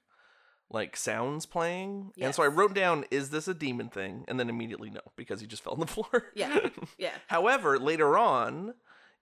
like 0.71 0.97
sounds 0.97 1.47
playing, 1.47 2.13
and 2.21 2.35
so 2.35 2.43
I 2.43 2.49
wrote 2.49 2.75
down, 2.75 3.05
"Is 3.11 3.31
this 3.31 3.47
a 3.49 3.55
demon 3.55 3.89
thing?" 3.89 4.25
And 4.29 4.39
then 4.41 4.49
immediately 4.51 4.91
no, 4.91 5.01
because 5.17 5.41
he 5.41 5.47
just 5.47 5.63
fell 5.63 5.75
on 5.75 5.81
the 5.81 5.87
floor. 5.97 6.33
Yeah. 6.35 6.69
Yeah. 6.99 7.15
However, 7.29 7.79
later 7.79 8.19
on, 8.19 8.75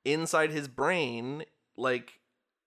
inside 0.05 0.51
his 0.51 0.69
brain, 0.69 1.45
like 1.77 2.21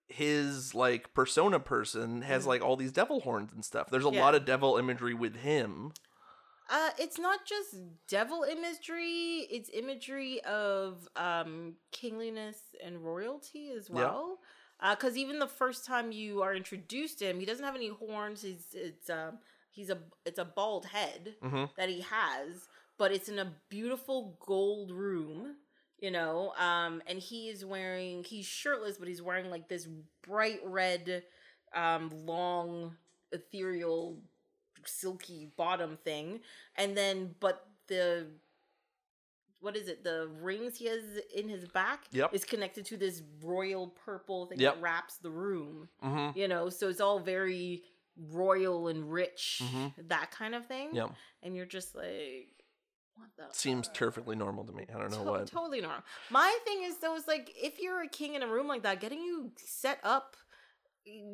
his 0.08 0.74
like 0.76 1.14
persona 1.14 1.60
person 1.60 2.22
has 2.22 2.44
Mhm. 2.44 2.48
like 2.48 2.62
all 2.62 2.76
these 2.78 2.92
devil 2.92 3.22
horns 3.22 3.52
and 3.52 3.66
stuff. 3.66 3.90
There's 3.90 4.06
a 4.06 4.10
Yeah. 4.12 4.22
lot 4.24 4.36
of 4.36 4.46
devil 4.46 4.78
imagery 4.78 5.14
with 5.14 5.36
him. 5.38 5.92
Uh, 6.70 6.90
it's 7.00 7.18
not 7.18 7.46
just 7.46 7.76
devil 8.08 8.44
imagery; 8.44 9.48
it's 9.50 9.70
imagery 9.74 10.42
of 10.44 11.08
um 11.16 11.76
kingliness 11.92 12.58
and 12.84 13.04
royalty 13.04 13.70
as 13.72 13.90
Yeah. 13.90 13.96
Because 14.82 15.18
even 15.18 15.40
the 15.40 15.48
first 15.48 15.86
time 15.86 16.12
you 16.12 16.42
are 16.42 16.54
introduced 16.56 17.20
to 17.20 17.26
him, 17.26 17.40
he 17.40 17.46
doesn't 17.46 17.64
have 17.66 17.76
any 17.76 17.90
horns. 17.90 18.42
He's 18.42 18.66
it's 18.74 19.10
um 19.10 19.40
he's 19.72 19.90
a 19.90 19.98
it's 20.26 20.40
a 20.40 20.46
bald 20.46 20.86
head 20.86 21.36
hmm 21.42 21.66
that 21.78 21.90
he 21.90 22.02
has, 22.02 22.68
but 22.98 23.12
it's 23.12 23.30
in 23.30 23.40
a 23.40 23.54
beautiful 23.70 24.38
gold 24.46 24.92
room, 24.92 25.56
you 26.00 26.12
know. 26.12 26.54
Um, 26.60 27.02
and 27.08 27.20
he 27.20 27.50
is 27.50 27.66
wearing 27.66 28.24
he's 28.24 28.46
shirtless, 28.46 28.98
but 28.98 29.08
he's 29.08 29.22
wearing 29.22 29.50
like 29.50 29.68
this 29.68 29.88
bright 30.28 30.60
red, 30.64 31.24
um, 31.74 32.12
long, 32.26 32.96
ethereal, 33.32 34.20
silky 34.86 35.52
bottom 35.58 35.98
thing, 36.04 36.40
and 36.76 36.96
then 36.98 37.36
but 37.40 37.66
the 37.88 38.28
what 39.60 39.76
is 39.76 39.88
it? 39.88 40.04
The 40.04 40.30
rings 40.42 40.78
he 40.78 40.86
has 40.86 41.04
in 41.36 41.50
his 41.50 41.66
back 41.68 42.06
Yep. 42.12 42.34
is 42.34 42.46
connected 42.46 42.86
to 42.88 42.98
this 42.98 43.22
royal 43.42 43.88
purple 43.88 44.46
thing 44.46 44.60
Yep. 44.60 44.76
that 44.76 44.82
wraps 44.82 45.18
the 45.18 45.30
room. 45.32 45.90
Mm-hmm. 46.04 46.38
You 46.38 46.48
know, 46.48 46.70
so 46.70 46.90
it's 46.90 47.02
all 47.02 47.20
very 47.20 47.84
royal 48.16 48.88
and 48.88 49.12
rich, 49.12 49.62
Mhm. 49.64 49.94
that 50.10 50.32
kind 50.32 50.56
of 50.56 50.66
thing. 50.66 50.96
Yep. 50.96 51.12
And 51.44 51.56
you're 51.56 51.66
just 51.66 51.96
like, 51.96 52.54
what 53.16 53.30
the 53.36 53.46
Seems 53.52 53.88
fuck? 53.88 53.96
perfectly 53.98 54.36
normal 54.36 54.64
to 54.66 54.72
me. 54.72 54.86
I 54.94 54.98
don't 55.00 55.12
know 55.12 55.24
To- 55.24 55.30
what. 55.32 55.48
Totally 55.48 55.82
normal. 55.82 56.04
My 56.30 56.56
thing 56.66 56.84
is 56.84 56.98
though, 56.98 57.16
is 57.16 57.28
like 57.28 57.52
if 57.56 57.80
you're 57.80 58.02
a 58.02 58.08
king 58.08 58.36
in 58.36 58.44
a 58.44 58.48
room 58.48 58.68
like 58.68 58.84
that, 58.84 59.00
getting 59.00 59.22
you 59.22 59.52
set 59.58 60.00
up 60.04 60.36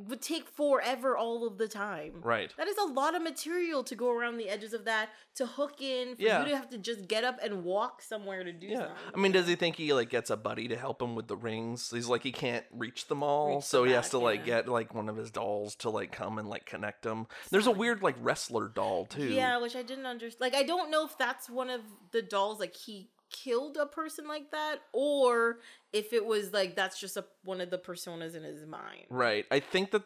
would 0.08 0.22
take 0.22 0.48
forever 0.50 1.16
all 1.18 1.48
of 1.48 1.58
the 1.58 1.68
time. 1.68 2.14
Right. 2.22 2.54
That 2.58 2.68
is 2.68 2.78
a 2.78 2.84
lot 2.86 3.16
of 3.16 3.22
material 3.22 3.84
to 3.86 3.96
go 3.96 4.12
around 4.12 4.38
the 4.38 4.50
edges 4.50 4.74
of 4.74 4.86
that 4.86 5.10
to 5.36 5.46
hook 5.46 5.82
in 5.82 6.16
for 6.16 6.22
Yeah. 6.22 6.44
you 6.44 6.50
to 6.50 6.58
have 6.58 6.70
to 6.72 6.78
just 6.78 7.08
get 7.08 7.24
up 7.24 7.40
and 7.42 7.64
walk 7.64 8.02
somewhere 8.02 8.44
to 8.44 8.52
do 8.52 8.68
Yeah. 8.68 8.78
something. 8.80 8.96
I 9.16 9.18
mean, 9.20 9.32
does 9.32 9.48
he 9.48 9.56
think 9.56 9.76
he 9.78 9.94
like 9.94 10.10
gets 10.10 10.30
a 10.30 10.38
buddy 10.38 10.68
to 10.68 10.76
help 10.76 11.02
him 11.02 11.16
with 11.16 11.28
the 11.28 11.38
rings? 11.38 11.90
He's 11.90 12.08
like 12.10 12.24
he 12.24 12.32
can't 12.32 12.66
reach 12.72 13.08
them 13.08 13.24
all, 13.24 13.56
Reach 13.56 13.64
so 13.66 13.84
he 13.86 13.92
has 13.94 14.10
to 14.10 14.18
like 14.18 14.42
yeah. 14.42 14.62
get 14.62 14.68
like 14.70 14.94
one 14.94 15.10
of 15.10 15.16
his 15.16 15.32
dolls 15.32 15.76
to 15.78 15.90
like 15.90 16.12
come 16.12 16.38
and 16.38 16.50
like 16.50 16.66
connect 16.66 17.04
them. 17.04 17.28
There's 17.50 17.68
a 17.68 17.72
weird 17.72 18.02
like 18.04 18.16
wrestler 18.20 18.68
doll 18.68 19.06
too. 19.06 19.28
Yeah, 19.30 19.58
which 19.60 19.76
I 19.76 19.84
didn't 19.84 20.06
understand. 20.06 20.42
Like, 20.42 20.56
I 20.56 20.64
don't 20.64 20.92
know 20.92 21.06
if 21.06 21.18
that's 21.18 21.50
one 21.50 21.70
of 21.70 21.82
the 22.12 22.22
dolls. 22.22 22.60
Like, 22.60 22.76
he 22.76 23.10
killed 23.34 23.76
a 23.76 23.86
person 23.86 24.28
like 24.30 24.52
that, 24.52 24.78
or 24.94 25.60
if 25.92 26.14
it 26.14 26.26
was 26.26 26.54
like 26.54 26.76
that's 26.78 26.98
just 27.00 27.18
a 27.18 27.26
one 27.44 27.60
of 27.60 27.70
the 27.70 27.78
personas 27.78 28.36
in 28.36 28.44
his 28.44 28.66
mind. 28.66 29.08
Right. 29.10 29.46
I 29.52 29.60
think 29.60 29.92
that 29.92 30.04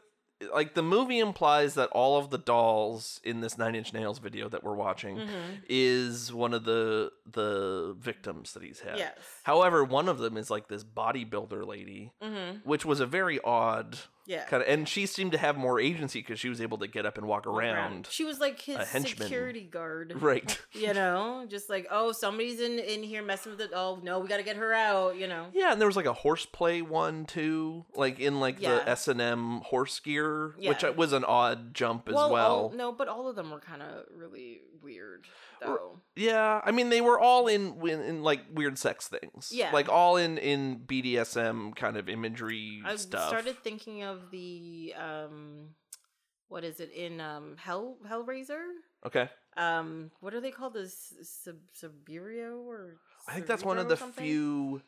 like 0.54 0.76
the 0.76 0.84
movie 0.84 1.18
implies 1.18 1.74
that 1.74 1.90
all 1.90 2.18
of 2.20 2.30
the 2.30 2.38
dolls 2.38 3.20
in 3.24 3.42
this 3.42 3.58
Nine 3.58 3.74
Inch 3.74 3.92
Nails 3.92 4.20
video 4.20 4.48
that 4.50 4.64
we're 4.64 4.76
watching 4.76 5.18
Mhm. 5.18 5.62
is 5.68 6.32
one 6.32 6.54
of 6.54 6.64
the 6.64 7.12
the 7.32 7.96
victims 8.00 8.54
that 8.54 8.64
he's 8.64 8.80
had. 8.82 8.98
Yes. 8.98 9.18
However, 9.44 9.84
one 9.84 10.08
of 10.08 10.20
them 10.20 10.38
is 10.38 10.50
like 10.52 10.68
this 10.68 10.84
bodybuilder 10.84 11.66
lady, 11.66 12.14
Mm-hmm. 12.22 12.58
which 12.70 12.86
was 12.86 13.00
a 13.00 13.06
very 13.08 13.40
odd 13.42 13.98
Yeah. 14.28 14.44
kind 14.46 14.62
of, 14.62 14.70
and 14.70 14.88
she 14.88 15.06
seemed 15.06 15.32
to 15.32 15.38
have 15.38 15.58
more 15.58 15.80
agency 15.80 16.20
because 16.20 16.40
she 16.40 16.50
was 16.50 16.62
able 16.62 16.78
to 16.80 16.88
get 16.88 17.06
up 17.06 17.18
and 17.18 17.26
walk 17.28 17.48
around. 17.48 18.08
She 18.12 18.26
was 18.26 18.40
like 18.40 18.60
his 18.62 18.88
security 18.88 19.62
guard. 19.64 20.14
Right. 20.22 20.60
You 20.78 20.94
know, 20.94 21.46
just 21.50 21.70
like 21.70 21.88
oh, 21.90 22.12
somebody's 22.12 22.60
in 22.60 22.78
in 22.78 23.02
here 23.04 23.24
messing 23.24 23.52
with 23.54 23.62
it. 23.62 23.72
Oh 23.74 24.00
no, 24.04 24.20
we 24.20 24.28
got 24.28 24.38
to 24.38 24.44
get 24.44 24.58
her 24.58 24.74
out. 24.74 25.18
You 25.18 25.28
know. 25.28 25.48
Yeah, 25.54 25.72
and 25.72 25.82
there 25.82 25.88
was 25.88 25.96
like 25.98 26.06
a 26.06 26.14
horseplay 26.14 26.82
one 26.82 27.26
too, 27.26 27.86
like 27.96 28.20
in 28.20 28.40
like 28.40 28.62
Yeah. 28.62 28.76
the 28.76 28.90
S 28.90 29.08
and 29.08 29.20
M 29.20 29.62
horse 29.62 30.00
gear, 30.00 30.54
which 30.60 30.84
was 30.96 31.14
an 31.14 31.24
odd 31.24 31.74
jump 31.74 32.08
as 32.10 32.16
well, 32.16 32.32
well. 32.32 32.52
all- 32.56 32.70
no, 32.76 32.92
but 32.92 33.08
all 33.08 33.28
of 33.28 33.36
them 33.36 33.50
were 33.50 33.60
kind 33.60 33.82
of 33.82 34.06
really 34.16 34.62
weird 34.84 35.26
though. 35.62 36.00
Yeah, 36.16 36.62
I 36.64 36.72
mean 36.72 36.90
they 36.90 37.02
were 37.02 37.20
all 37.20 37.48
in, 37.48 37.78
in 37.88 38.02
in 38.02 38.24
like 38.24 38.42
weird 38.54 38.78
sex 38.78 39.08
things. 39.08 39.52
Yeah. 39.54 39.72
like 39.72 39.88
all 39.90 40.18
in 40.18 40.38
in 40.38 40.80
BDSM 40.86 41.76
kind 41.76 41.96
of 41.98 42.10
imagery 42.10 42.82
I 42.86 42.96
stuff. 42.96 43.28
started 43.28 43.58
thinking 43.64 44.04
of 44.04 44.32
the 44.32 44.94
um, 44.98 45.70
what 46.48 46.64
is 46.64 46.80
it 46.80 46.92
in 46.92 47.22
um 47.22 47.56
Hell 47.60 47.98
Hellraiser? 48.08 48.64
Okay, 49.06 49.30
Um, 49.56 50.10
what 50.22 50.34
are 50.34 50.42
they 50.42 50.50
called? 50.52 50.74
The 50.74 50.88
Sub 50.90 51.56
Suburio 51.80 52.58
or 52.66 52.98
I 53.28 53.34
think 53.36 53.46
that's 53.46 53.64
one 53.64 53.78
of 53.78 53.88
the 53.88 53.96
something? 53.98 54.24
few 54.26 54.82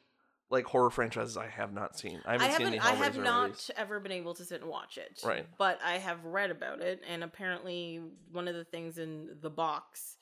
like 0.50 0.66
horror 0.66 0.90
franchises 0.90 1.38
I 1.38 1.48
have 1.48 1.72
not 1.72 1.98
seen. 2.00 2.20
I 2.26 2.32
haven't, 2.34 2.48
I 2.48 2.50
seen 2.58 2.66
haven't. 2.66 2.80
the 2.80 2.86
I 2.86 2.92
Hellraiser 2.96 3.04
have 3.04 3.18
not 3.18 3.48
movies. 3.50 3.72
ever 3.78 4.00
been 4.00 4.12
able 4.12 4.34
to 4.34 4.44
sit 4.44 4.62
and 4.62 4.70
watch 4.70 4.98
it. 4.98 5.20
Right. 5.24 5.46
But 5.60 5.80
I 5.86 6.00
have 6.00 6.26
read 6.26 6.50
about 6.50 6.82
it, 6.82 7.02
and 7.08 7.24
apparently, 7.24 8.02
one 8.32 8.48
of 8.48 8.56
the 8.56 8.64
things 8.64 8.98
in 8.98 9.38
the 9.42 9.52
box 9.52 10.16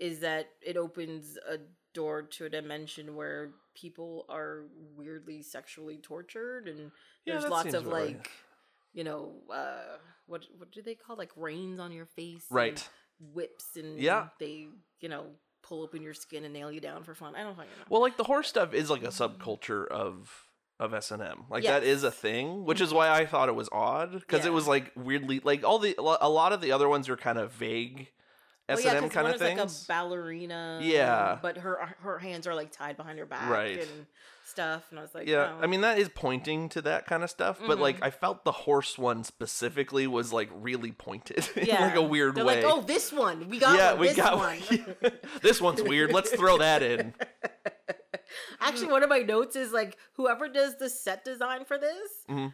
is 0.00 0.20
that 0.20 0.48
it 0.60 0.76
opens 0.76 1.36
a 1.48 1.58
door 1.92 2.22
to 2.22 2.46
a 2.46 2.50
dimension 2.50 3.14
where 3.14 3.50
people 3.74 4.24
are 4.28 4.64
weirdly 4.96 5.42
sexually 5.42 5.98
tortured, 5.98 6.68
and 6.68 6.90
Yeah, 7.24 7.38
there's 7.38 7.50
lots 7.50 7.74
of 7.74 7.86
right. 7.86 8.16
like, 8.16 8.30
you 8.92 9.04
know, 9.04 9.32
uh, 9.52 9.98
what 10.26 10.44
what 10.58 10.72
do 10.72 10.82
they 10.82 10.94
call 10.94 11.16
like 11.16 11.30
rains 11.36 11.78
on 11.80 11.92
your 11.92 12.06
face? 12.06 12.46
and 12.50 12.56
Right. 12.56 12.88
Whips 13.20 13.76
and 13.76 14.00
Yeah. 14.00 14.28
they 14.38 14.68
you 15.00 15.08
know 15.08 15.26
pull 15.62 15.82
open 15.82 16.02
your 16.02 16.14
skin 16.14 16.44
and 16.44 16.52
nail 16.52 16.70
you 16.70 16.80
down 16.80 17.04
for 17.04 17.14
fun. 17.14 17.34
I 17.36 17.42
don't 17.42 17.54
fucking 17.56 17.70
know. 17.78 17.84
Well, 17.88 18.00
like 18.02 18.16
the 18.16 18.24
horse 18.24 18.48
stuff 18.48 18.74
is 18.74 18.90
like 18.90 19.02
a 19.04 19.08
subculture 19.08 19.86
of 19.86 20.48
of 20.80 20.92
S 20.92 21.12
and 21.12 21.22
M. 21.22 21.44
Like 21.48 21.62
that 21.64 21.84
is 21.84 22.02
a 22.02 22.10
thing, 22.10 22.64
which 22.64 22.80
is 22.80 22.92
why 22.92 23.08
I 23.08 23.24
thought 23.26 23.48
it 23.48 23.54
was 23.54 23.68
odd 23.70 24.12
because 24.12 24.40
Yeah. 24.44 24.50
it 24.50 24.52
was 24.52 24.66
like 24.66 24.90
weirdly 24.96 25.40
like 25.40 25.62
all 25.64 25.78
the 25.78 25.94
a 25.98 26.28
lot 26.28 26.52
of 26.52 26.60
the 26.60 26.72
other 26.72 26.88
ones 26.88 27.08
are 27.08 27.16
kind 27.16 27.38
of 27.38 27.52
vague 27.52 28.10
S 28.68 28.82
yeah, 28.84 28.94
and 28.94 29.04
M 29.04 29.10
kind 29.10 29.26
of 29.28 29.34
is 29.34 29.40
things. 29.40 29.58
like 29.58 29.68
a 29.68 29.88
ballerina. 29.88 30.80
Yeah. 30.82 31.38
but 31.42 31.58
her 31.58 31.94
her 32.00 32.18
hands 32.18 32.46
are 32.46 32.54
like 32.54 32.72
tied 32.72 32.96
behind 32.96 33.18
her 33.18 33.26
back, 33.26 33.50
Right. 33.50 33.78
and 33.80 34.06
stuff. 34.46 34.84
And 34.90 34.98
I 34.98 35.02
was 35.02 35.14
like, 35.14 35.26
yeah, 35.26 35.52
oh. 35.58 35.62
I 35.62 35.66
mean 35.66 35.82
that 35.82 35.98
is 35.98 36.08
pointing 36.14 36.68
to 36.70 36.82
that 36.82 37.06
kind 37.06 37.22
of 37.22 37.28
stuff, 37.30 37.58
but 37.66 37.78
like 37.78 38.00
Mhm. 38.00 38.06
I 38.06 38.10
felt 38.10 38.44
the 38.44 38.52
horse 38.52 38.96
one 38.96 39.22
specifically 39.24 40.06
was 40.06 40.32
like 40.32 40.48
really 40.54 40.92
pointed 40.92 41.46
in 41.56 41.68
like 41.68 41.94
a 41.94 42.02
weird 42.02 42.36
They're 42.36 42.44
way. 42.44 42.62
like, 42.62 42.72
oh, 42.72 42.80
this 42.80 43.12
one, 43.12 43.48
we 43.50 43.58
got 43.58 43.76
yeah, 43.76 43.90
one, 43.92 44.00
we 44.00 44.06
this 44.08 44.16
got 44.16 44.38
one. 44.38 44.58
this 45.42 45.60
one's 45.60 45.82
weird. 45.82 46.12
Let's 46.12 46.30
throw 46.30 46.56
that 46.58 46.82
in. 46.82 47.14
Actually, 48.60 48.90
one 48.92 49.02
of 49.02 49.08
my 49.10 49.18
notes 49.20 49.54
is 49.56 49.72
like, 49.72 49.96
whoever 50.14 50.48
does 50.48 50.76
the 50.78 50.88
set 50.88 51.24
design 51.24 51.64
for 51.64 51.78
this. 51.78 52.08
Mhm. 52.30 52.52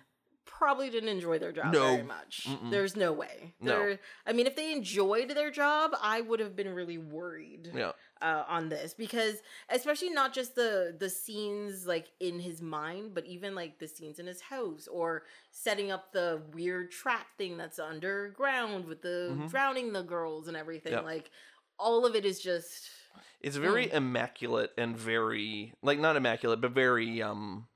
Probably 0.61 0.91
didn't 0.91 1.09
enjoy 1.09 1.39
their 1.39 1.53
job 1.53 1.73
No. 1.73 1.93
very 1.95 2.03
much. 2.03 2.45
Mm-mm. 2.47 2.71
There's 2.71 2.95
no 2.95 3.13
way. 3.15 3.55
No. 3.63 3.79
They're- 3.79 4.01
I 4.27 4.35
mean, 4.35 4.47
if 4.47 4.57
they 4.57 4.73
enjoyed 4.73 5.31
their 5.31 5.51
job, 5.51 5.93
I 6.03 6.21
would 6.21 6.39
have 6.39 6.55
been 6.55 6.75
really 6.75 6.99
worried. 6.99 7.71
Yeah, 7.75 7.93
uh, 8.21 8.45
on 8.47 8.69
this 8.69 8.93
because 8.93 9.37
especially 9.71 10.11
not 10.11 10.35
just 10.35 10.55
the 10.55 10.95
the 10.99 11.09
scenes 11.09 11.87
like 11.87 12.09
in 12.21 12.39
his 12.39 12.61
mind 12.61 13.15
but 13.15 13.25
even 13.25 13.55
like 13.55 13.79
the 13.79 13.89
scenes 13.89 14.19
in 14.19 14.27
his 14.27 14.43
house 14.43 14.87
or 14.93 15.23
setting 15.51 15.91
up 15.91 16.13
the 16.13 16.43
weird 16.53 16.91
trap 16.91 17.27
thing 17.39 17.57
that's 17.57 17.79
underground 17.79 18.85
with 18.85 19.01
the 19.01 19.31
Mhm. 19.33 19.49
drowning 19.51 19.95
the 19.95 20.03
girls 20.03 20.47
and 20.49 20.57
everything 20.59 20.93
Yep. 20.93 21.05
like 21.05 21.31
all 21.79 22.05
of 22.05 22.15
it 22.15 22.27
is 22.27 22.39
just 22.41 22.91
it's 23.41 23.57
very 23.57 23.87
Mm. 23.87 23.95
immaculate 23.95 24.73
and 24.77 24.95
very 24.99 25.73
like 25.81 25.99
not 25.99 26.17
immaculate, 26.17 26.61
but 26.61 26.73
very 26.73 27.23
um 27.23 27.67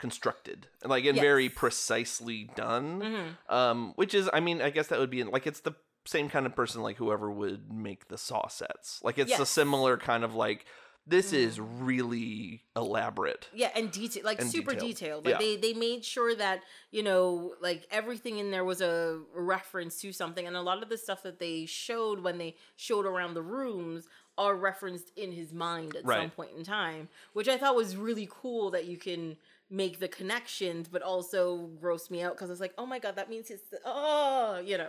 constructed, 0.00 0.66
like 0.84 1.04
and 1.04 1.16
Yes. 1.16 1.22
very 1.22 1.48
precisely 1.48 2.50
done. 2.56 3.00
mhm. 3.00 3.52
Um, 3.54 3.92
which 3.96 4.14
is, 4.14 4.28
I 4.32 4.40
mean, 4.40 4.60
I 4.60 4.70
guess 4.70 4.88
that 4.88 4.98
would 4.98 5.10
be 5.10 5.20
in, 5.20 5.28
like 5.30 5.46
it's 5.46 5.60
the 5.60 5.74
same 6.06 6.28
kind 6.28 6.46
of 6.46 6.56
person 6.56 6.82
like 6.82 6.96
whoever 6.96 7.30
would 7.30 7.70
make 7.72 8.08
the 8.08 8.18
saw 8.18 8.48
sets. 8.48 9.00
Like 9.04 9.18
it's 9.18 9.38
a 9.38 9.46
similar 9.46 9.96
kind 9.98 10.24
of 10.24 10.34
like 10.34 10.64
this 11.06 11.32
is 11.32 11.58
Mm. 11.58 11.66
really 11.86 12.62
elaborate. 12.76 13.48
yeah 13.54 13.70
and 13.74 13.90
detail 13.90 14.22
like 14.24 14.40
And 14.40 14.50
super 14.50 14.72
detailed. 14.72 14.90
detailed, 14.90 15.24
like 15.26 15.32
Yeah. 15.34 15.38
they 15.38 15.56
they 15.56 15.72
made 15.72 16.04
sure 16.04 16.34
that 16.34 16.62
you 16.90 17.02
know 17.02 17.54
like 17.60 17.86
everything 17.90 18.38
in 18.38 18.50
there 18.50 18.64
was 18.64 18.80
a 18.80 19.20
reference 19.34 20.00
to 20.02 20.12
something 20.12 20.46
and 20.46 20.56
a 20.56 20.62
lot 20.62 20.82
of 20.82 20.88
the 20.88 20.98
stuff 20.98 21.22
that 21.22 21.38
they 21.38 21.66
showed 21.66 22.20
when 22.22 22.38
they 22.38 22.54
showed 22.76 23.06
around 23.06 23.34
the 23.34 23.42
rooms 23.42 24.08
are 24.38 24.54
referenced 24.54 25.10
in 25.16 25.32
his 25.32 25.52
mind 25.52 25.96
at 25.96 26.04
some 26.06 26.30
point 26.30 26.50
in 26.56 26.64
time 26.64 27.08
which 27.32 27.48
i 27.48 27.56
thought 27.58 27.74
was 27.74 27.96
really 27.96 28.28
cool 28.30 28.70
that 28.70 28.84
you 28.86 28.96
can 28.96 29.36
make 29.70 30.00
the 30.00 30.08
connections 30.08 30.88
but 30.88 31.00
also 31.02 31.68
gross 31.80 32.10
me 32.10 32.22
out 32.22 32.34
because 32.34 32.50
it's 32.50 32.60
like 32.60 32.74
oh 32.76 32.84
my 32.86 32.98
god 32.98 33.14
that 33.16 33.30
means 33.30 33.50
it's 33.50 33.62
oh 33.84 34.60
you 34.64 34.76
know 34.76 34.88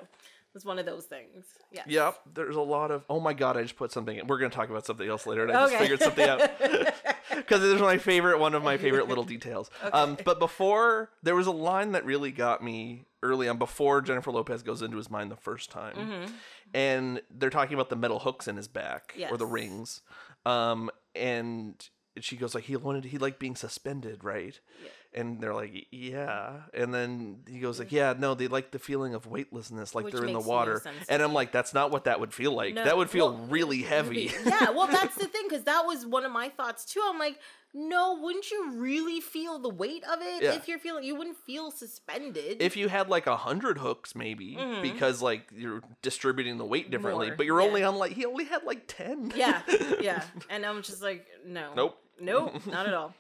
it's 0.56 0.66
one 0.66 0.80
of 0.80 0.86
those 0.86 1.06
things 1.06 1.46
yeah 1.72 1.84
Yep, 1.88 2.20
there's 2.34 2.56
a 2.58 2.62
lot 2.62 2.92
of. 2.92 3.06
Oh 3.10 3.22
my 3.22 3.32
god, 3.34 3.56
I 3.56 3.62
just 3.62 3.78
put 3.78 3.94
something. 3.94 4.18
in. 4.18 4.28
We're 4.28 4.38
gonna 4.38 4.50
talk 4.50 4.70
about 4.70 4.86
something 4.86 5.08
else 5.08 5.26
later. 5.26 5.44
And 5.44 5.52
I 5.54 5.68
just 5.68 5.78
figured 5.78 6.02
something 6.02 6.28
out 6.28 6.42
because 7.36 7.64
it's 7.64 7.80
my 7.82 7.98
favorite, 7.98 8.38
one 8.38 8.54
of 8.54 8.62
my 8.62 8.76
favorite 8.78 9.08
little 9.08 9.24
details. 9.24 9.70
Um, 9.94 10.18
but 10.26 10.40
before 10.40 11.10
there 11.24 11.36
was 11.36 11.48
a 11.48 11.52
line 11.52 11.94
that 11.94 12.04
really 12.04 12.32
got 12.32 12.62
me 12.62 13.06
early 13.24 13.48
on. 13.48 13.58
Before 13.60 14.02
Jennifer 14.02 14.30
Lopez 14.32 14.62
goes 14.62 14.82
into 14.82 14.98
his 14.98 15.10
mind 15.10 15.32
the 15.32 15.38
first 15.38 15.72
time, 15.72 15.96
Mhm. 15.96 16.32
and 16.74 17.22
they're 17.30 17.50
talking 17.50 17.76
about 17.76 17.90
the 17.90 17.96
metal 17.96 18.20
hooks 18.20 18.50
in 18.50 18.58
his 18.58 18.68
back 18.68 19.16
or 19.30 19.38
the 19.38 19.46
rings, 19.46 20.02
um, 20.46 20.90
and 21.16 21.88
she 22.20 22.36
goes 22.36 22.54
like 22.54 22.66
he 22.66 22.76
wanted 22.76 23.06
he 23.06 23.18
liked 23.18 23.40
being 23.40 23.56
suspended, 23.56 24.24
right? 24.24 24.60
Yeah. 24.84 24.90
And 25.14 25.42
they're 25.42 25.54
like, 25.54 25.88
yeah. 25.92 26.62
And 26.74 26.94
then 26.94 27.40
he 27.50 27.60
goes 27.60 27.80
like, 27.80 27.92
yeah, 27.92 28.14
no, 28.18 28.34
they 28.34 28.48
like 28.48 28.72
the 28.72 28.80
feeling 28.80 29.14
of 29.14 29.28
weightlessness, 29.28 29.94
like 29.94 30.06
Which 30.06 30.14
they're 30.14 30.24
in 30.24 30.32
the 30.34 30.40
no 30.40 30.46
water. 30.48 30.82
and 31.10 31.22
I'm 31.22 31.34
like, 31.34 31.52
that's 31.52 31.74
not 31.74 31.92
what 31.92 32.06
that 32.06 32.22
would 32.22 32.34
feel 32.34 32.54
like. 32.54 32.76
No, 32.76 32.86
that 32.86 32.96
would 32.96 33.10
feel 33.10 33.34
well, 33.34 33.46
really 33.48 33.82
heavy. 33.82 34.32
yeah, 34.46 34.70
well, 34.70 34.88
that's 34.92 35.16
the 35.16 35.28
thing 35.28 35.44
because 35.50 35.66
that 35.66 35.86
was 35.86 36.06
one 36.06 36.24
of 36.24 36.32
my 36.32 36.48
thoughts 36.48 36.86
too. 36.86 37.02
I'm 37.06 37.20
like, 37.20 37.38
no, 37.74 38.20
wouldn't 38.22 38.52
you 38.52 38.72
really 38.76 39.20
feel 39.20 39.60
the 39.60 39.70
weight 39.70 40.04
of 40.06 40.20
it 40.22 40.44
Yeah. 40.44 40.54
if 40.54 40.70
you're 40.70 40.80
feeling? 40.80 41.04
You 41.04 41.16
wouldn't 41.16 41.38
feel 41.46 41.72
suspended. 41.72 42.62
if 42.62 42.78
you 42.78 42.88
had 42.88 43.10
like 43.10 43.28
a 43.28 43.36
hundred 43.36 43.78
hooks, 43.80 44.16
maybe 44.16 44.56
Mhm. 44.58 44.82
because 44.82 45.22
like 45.22 45.50
you're 45.54 45.82
distributing 46.02 46.58
the 46.58 46.66
weight 46.66 46.90
differently, 46.90 47.28
More, 47.28 47.36
but 47.36 47.46
you're 47.46 47.60
yeah. 47.62 47.68
only 47.68 47.84
on 47.84 47.96
like 47.98 48.14
he 48.14 48.26
only 48.26 48.46
had 48.46 48.64
like 48.64 48.84
ten. 48.88 49.32
yeah, 49.36 49.62
yeah, 50.02 50.24
and 50.50 50.66
I'm 50.66 50.82
just 50.84 51.02
like, 51.02 51.26
no, 51.46 51.74
Nope. 51.76 51.98
Nope, 52.22 52.66
not 52.68 52.88
at 52.88 52.94
all. 52.94 53.14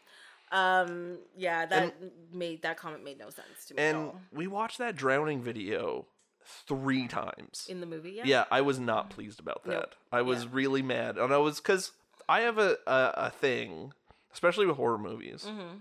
Um, 0.51 1.17
yeah, 1.37 1.65
that 1.65 1.95
made 2.33 2.61
that 2.63 2.77
comment 2.77 3.03
made 3.03 3.17
no 3.17 3.29
sense 3.29 3.65
to 3.67 3.73
me 3.73 3.81
at 3.81 3.95
And 3.95 3.97
all 4.07 4.21
we 4.33 4.47
watched 4.47 4.77
that 4.79 4.95
drowning 4.95 5.41
video 5.41 6.05
three 6.67 7.07
times. 7.07 7.67
in 7.69 7.79
the 7.79 7.85
movie. 7.85 8.11
Yeah, 8.11 8.23
yeah. 8.25 8.43
I 8.51 8.61
was 8.61 8.77
not 8.79 9.09
pleased 9.09 9.39
about 9.39 9.63
that. 9.65 9.71
Nope. 9.71 9.95
I 10.11 10.21
was 10.21 10.43
Yeah. 10.43 10.49
really 10.53 10.81
mad, 10.81 11.17
and 11.17 11.33
I 11.33 11.37
was 11.37 11.59
because 11.61 11.91
I 12.27 12.41
have 12.41 12.57
a, 12.57 12.77
a 12.85 13.13
a 13.15 13.29
thing, 13.29 13.93
especially 14.33 14.65
with 14.65 14.75
horror 14.77 14.97
movies, 14.97 15.45
Mm-hmm. 15.47 15.77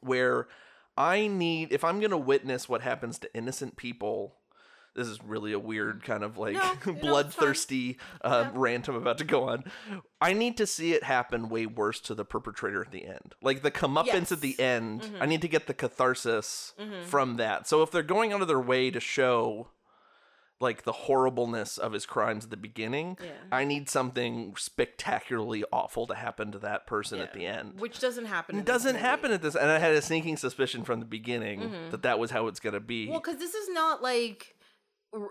where 0.00 0.48
I 0.96 1.26
need 1.28 1.72
if 1.72 1.84
I'm 1.84 2.00
gonna 2.00 2.18
witness 2.18 2.68
what 2.68 2.82
happens 2.82 3.18
to 3.20 3.34
innocent 3.34 3.76
people. 3.76 4.34
This 4.94 5.08
is 5.08 5.22
really 5.24 5.52
a 5.52 5.58
weird 5.58 6.02
kind 6.04 6.22
of 6.22 6.36
like 6.36 6.54
No, 6.54 6.74
no, 6.86 6.92
bloodthirsty 6.92 7.98
uh, 8.22 8.44
Yeah. 8.46 8.50
rant 8.54 8.88
I'm 8.88 8.94
about 8.96 9.18
to 9.18 9.24
go 9.24 9.48
on. 9.48 9.64
I 10.20 10.32
need 10.34 10.56
to 10.58 10.66
see 10.66 10.92
it 10.92 11.02
happen 11.04 11.48
way 11.48 11.64
worse 11.66 11.98
to 12.00 12.14
the 12.14 12.24
perpetrator 12.24 12.82
at 12.82 12.90
the 12.92 13.06
end. 13.06 13.34
Like 13.40 13.62
the 13.62 13.70
comeuppance 13.70 14.30
at 14.32 14.40
the 14.42 14.50
Yes. 14.50 14.60
end. 14.60 15.10
I 15.20 15.26
need 15.26 15.40
to 15.42 15.48
get 15.48 15.66
the 15.66 15.74
catharsis 15.74 16.74
Mhm. 16.78 17.04
from 17.04 17.36
that. 17.36 17.66
So 17.66 17.82
if 17.82 17.90
they're 17.90 18.02
going 18.02 18.32
out 18.32 18.42
of 18.42 18.48
their 18.48 18.60
way 18.60 18.90
to 18.90 19.00
show 19.00 19.68
like 20.60 20.84
the 20.84 20.92
horribleness 20.92 21.76
of 21.76 21.92
his 21.92 22.06
crimes 22.06 22.44
at 22.44 22.50
the 22.50 22.56
beginning, 22.56 23.18
Yeah. 23.20 23.30
I 23.50 23.64
need 23.64 23.88
something 23.90 24.54
spectacularly 24.56 25.64
awful 25.72 26.06
to 26.06 26.14
happen 26.14 26.52
to 26.52 26.58
that 26.60 26.86
person 26.86 27.18
at 27.18 27.32
the 27.32 27.46
end. 27.46 27.80
Which 27.80 27.98
doesn't 27.98 28.26
happen. 28.26 28.58
It 28.60 28.64
doesn't 28.64 28.94
happen 28.94 29.32
at 29.32 29.42
this, 29.42 29.56
and 29.56 29.68
I 29.72 29.78
had 29.80 29.92
a 29.94 30.00
sneaking 30.02 30.36
suspicion 30.36 30.84
from 30.84 31.00
the 31.00 31.06
beginning 31.06 31.62
Mhm. 31.62 31.90
that 31.90 32.02
that 32.02 32.20
was 32.20 32.30
how 32.30 32.46
it's 32.46 32.60
gonna 32.60 32.78
be. 32.78 33.08
Well, 33.08 33.18
because 33.18 33.38
this 33.38 33.54
is 33.54 33.70
not 33.70 34.02
like 34.04 34.54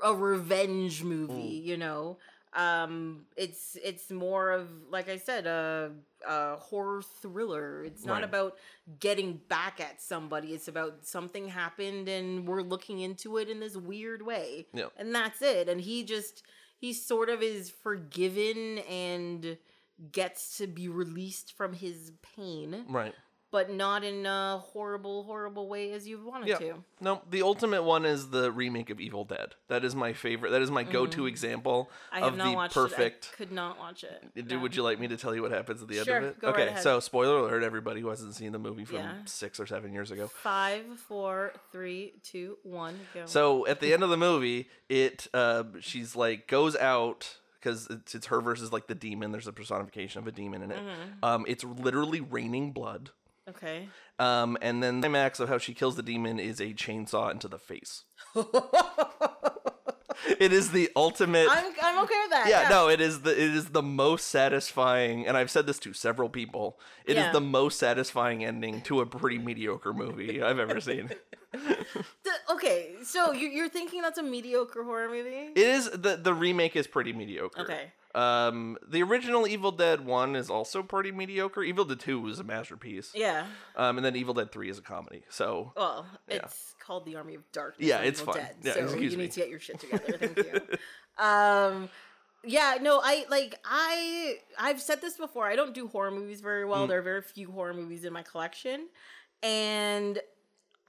a 0.03 0.13
revenge 0.13 1.03
movie, 1.03 1.61
Mm. 1.61 1.65
you 1.65 1.77
know. 1.77 2.17
Um, 2.53 3.25
it's 3.37 3.77
it's 3.81 4.11
more 4.11 4.51
of 4.51 4.69
like 4.89 5.07
I 5.07 5.17
said, 5.17 5.47
a, 5.47 5.91
a 6.27 6.57
horror 6.57 7.01
thriller. 7.21 7.83
It's 7.85 8.03
not 8.05 8.15
Right. 8.15 8.23
about 8.25 8.57
getting 8.99 9.37
back 9.47 9.79
at 9.79 10.01
somebody. 10.01 10.49
It's 10.53 10.67
about 10.67 11.05
something 11.05 11.47
happened 11.47 12.09
and 12.09 12.45
we're 12.45 12.61
looking 12.61 12.99
into 12.99 13.37
it 13.37 13.49
in 13.49 13.61
this 13.61 13.77
weird 13.77 14.21
way. 14.21 14.67
Yeah. 14.73 14.87
and 14.97 15.15
that's 15.15 15.41
it. 15.41 15.69
And 15.69 15.79
he 15.79 16.03
just 16.03 16.43
he 16.77 16.91
sort 16.93 17.29
of 17.29 17.41
is 17.41 17.69
forgiven 17.69 18.79
and 18.79 19.57
gets 20.11 20.57
to 20.57 20.67
be 20.67 20.89
released 20.89 21.53
from 21.55 21.73
his 21.73 22.11
pain, 22.35 22.85
right? 22.89 23.13
But 23.51 23.69
not 23.69 24.03
in 24.05 24.25
a 24.25 24.57
horrible, 24.59 25.23
horrible 25.23 25.67
way 25.67 25.91
as 25.91 26.07
you 26.07 26.25
wanted 26.25 26.47
Yeah. 26.47 26.57
to. 26.57 26.83
No, 27.01 27.21
the 27.29 27.41
ultimate 27.41 27.83
one 27.83 28.05
is 28.05 28.29
the 28.29 28.49
remake 28.51 28.89
of 28.89 29.01
Evil 29.01 29.25
Dead. 29.25 29.55
That 29.67 29.83
is 29.83 29.93
my 29.93 30.13
favorite. 30.13 30.51
That 30.51 30.61
is 30.61 30.71
my 30.71 30.83
go-to 30.83 31.25
example 31.25 31.89
Mm. 31.91 31.97
I 32.13 32.19
have 32.21 32.27
of 32.33 32.37
not 32.37 32.45
the 32.49 32.55
watched 32.55 32.73
perfect. 32.73 33.25
it. 33.25 33.29
I 33.33 33.35
could 33.37 33.51
not 33.51 33.77
watch 33.77 34.03
it. 34.05 34.23
Do, 34.47 34.55
No. 34.55 34.61
Would 34.61 34.75
you 34.75 34.83
like 34.83 34.99
me 34.99 35.07
to 35.09 35.17
tell 35.17 35.35
you 35.35 35.41
what 35.41 35.51
happens 35.51 35.81
at 35.81 35.89
the 35.89 35.99
end 35.99 36.07
of 36.07 36.23
it? 36.23 36.39
go 36.39 36.47
right 36.47 36.53
okay, 36.61 36.67
ahead. 36.69 36.81
so 36.83 36.99
spoiler 37.01 37.37
alert, 37.39 37.63
everybody 37.63 37.99
who 37.99 38.07
hasn't 38.07 38.35
seen 38.35 38.53
the 38.53 38.59
movie 38.59 38.85
from 38.85 38.97
Yeah. 38.97 39.13
six 39.25 39.59
or 39.59 39.65
seven 39.67 39.91
years 39.93 40.11
ago. 40.11 40.27
Five, 40.29 40.85
four, 41.07 41.53
three, 41.73 42.13
two, 42.23 42.57
one, 42.63 42.97
go. 43.13 43.25
So 43.25 43.67
at 43.67 43.81
the 43.81 43.93
end 43.93 44.03
of 44.03 44.09
the 44.09 44.17
movie, 44.17 44.69
it 44.87 45.27
uh, 45.33 45.63
she's 45.81 46.15
like 46.15 46.47
goes 46.47 46.75
out 46.77 47.37
because 47.59 47.87
it's, 47.89 48.15
it's 48.15 48.27
her 48.27 48.39
versus 48.41 48.71
like 48.71 48.87
the 48.87 48.95
demon. 48.95 49.31
There's 49.31 49.45
a 49.47 49.53
personification 49.53 50.19
of 50.21 50.27
a 50.27 50.31
demon 50.31 50.61
in 50.63 50.71
it. 50.71 50.79
Mhm. 50.79 51.23
Um, 51.27 51.45
it's 51.47 51.63
literally 51.63 52.21
raining 52.21 52.71
blood. 52.71 53.11
Okay. 53.49 53.89
Um, 54.19 54.57
and 54.61 54.81
then 54.83 55.01
the 55.01 55.07
climax 55.07 55.39
of 55.39 55.49
how 55.49 55.57
she 55.57 55.73
kills 55.73 55.95
the 55.95 56.03
demon 56.03 56.39
is 56.39 56.59
a 56.59 56.67
chainsaw 56.73 57.31
into 57.31 57.47
the 57.47 57.59
face. 57.59 58.03
It 60.39 60.53
is 60.53 60.71
the 60.71 60.89
ultimate. 60.95 61.47
I'm, 61.49 61.73
I'm 61.81 62.03
okay 62.03 62.13
with 62.23 62.29
that. 62.31 62.45
yeah, 62.47 62.67
no, 62.69 62.89
it 62.89 63.01
is 63.01 63.21
the 63.21 63.31
it 63.31 63.55
is 63.55 63.69
the 63.69 63.81
most 63.81 64.27
satisfying, 64.27 65.25
and 65.27 65.35
I've 65.35 65.49
said 65.49 65.65
this 65.65 65.79
to 65.79 65.93
several 65.93 66.29
people. 66.29 66.79
It 67.05 67.11
is 67.17 67.23
Yeah. 67.25 67.31
the 67.31 67.41
most 67.41 67.79
satisfying 67.79 68.43
ending 68.45 68.81
to 68.83 69.01
a 69.01 69.05
pretty 69.05 69.39
mediocre 69.39 69.93
movie 69.93 70.41
I've 70.41 70.59
ever 70.59 70.79
seen. 70.79 71.09
The- 71.53 72.53
okay, 72.53 72.93
so 73.03 73.33
you're 73.33 73.67
thinking 73.67 74.01
that's 74.01 74.17
a 74.19 74.23
mediocre 74.23 74.83
horror 74.83 75.09
movie? 75.09 75.49
It 75.53 75.57
is 75.57 75.89
the 75.89 76.15
the 76.21 76.33
remake 76.33 76.75
is 76.75 76.87
pretty 76.87 77.13
mediocre. 77.13 77.61
Okay. 77.61 77.91
Um, 78.13 78.77
the 78.87 79.01
original 79.03 79.47
Evil 79.47 79.71
Dead 79.71 80.05
one 80.05 80.35
is 80.35 80.49
also 80.49 80.83
pretty 80.83 81.11
mediocre. 81.11 81.63
Evil 81.63 81.85
Dead 81.85 81.99
two 81.99 82.19
was 82.19 82.39
a 82.39 82.43
masterpiece. 82.43 83.11
Yeah. 83.15 83.45
Um, 83.75 83.97
and 83.97 84.05
then 84.05 84.15
Evil 84.15 84.33
Dead 84.33 84.51
three 84.51 84.69
is 84.69 84.77
a 84.77 84.81
comedy. 84.81 85.23
So 85.29 85.71
Well, 85.77 86.05
Yeah. 86.27 86.35
it's 86.37 86.75
called 86.79 87.05
The 87.05 87.15
Army 87.15 87.35
of 87.35 87.49
Darkness. 87.51 87.87
Yeah, 87.87 87.99
it's 87.99 88.21
Evil 88.21 88.33
fine. 88.33 88.43
Dead, 88.43 88.55
Yeah, 88.63 88.73
so 88.73 88.95
you 88.95 89.09
me. 89.11 89.15
need 89.15 89.31
to 89.31 89.39
get 89.39 89.49
your 89.49 89.59
shit 89.59 89.79
together. 89.79 90.17
Thank 90.19 90.37
you. 90.37 91.23
um, 91.23 91.89
yeah, 92.43 92.77
no, 92.81 92.99
I 93.03 93.25
like 93.29 93.59
I 93.63 94.37
I've 94.59 94.81
said 94.81 94.99
this 95.01 95.15
before. 95.17 95.45
I 95.47 95.55
don't 95.55 95.73
do 95.73 95.87
horror 95.87 96.11
movies 96.11 96.41
very 96.41 96.65
well. 96.65 96.85
Mm. 96.85 96.89
There 96.89 96.99
are 96.99 97.03
very 97.03 97.21
few 97.21 97.51
horror 97.51 97.73
movies 97.73 98.03
in 98.03 98.11
my 98.13 98.23
collection, 98.23 98.87
and 99.43 100.19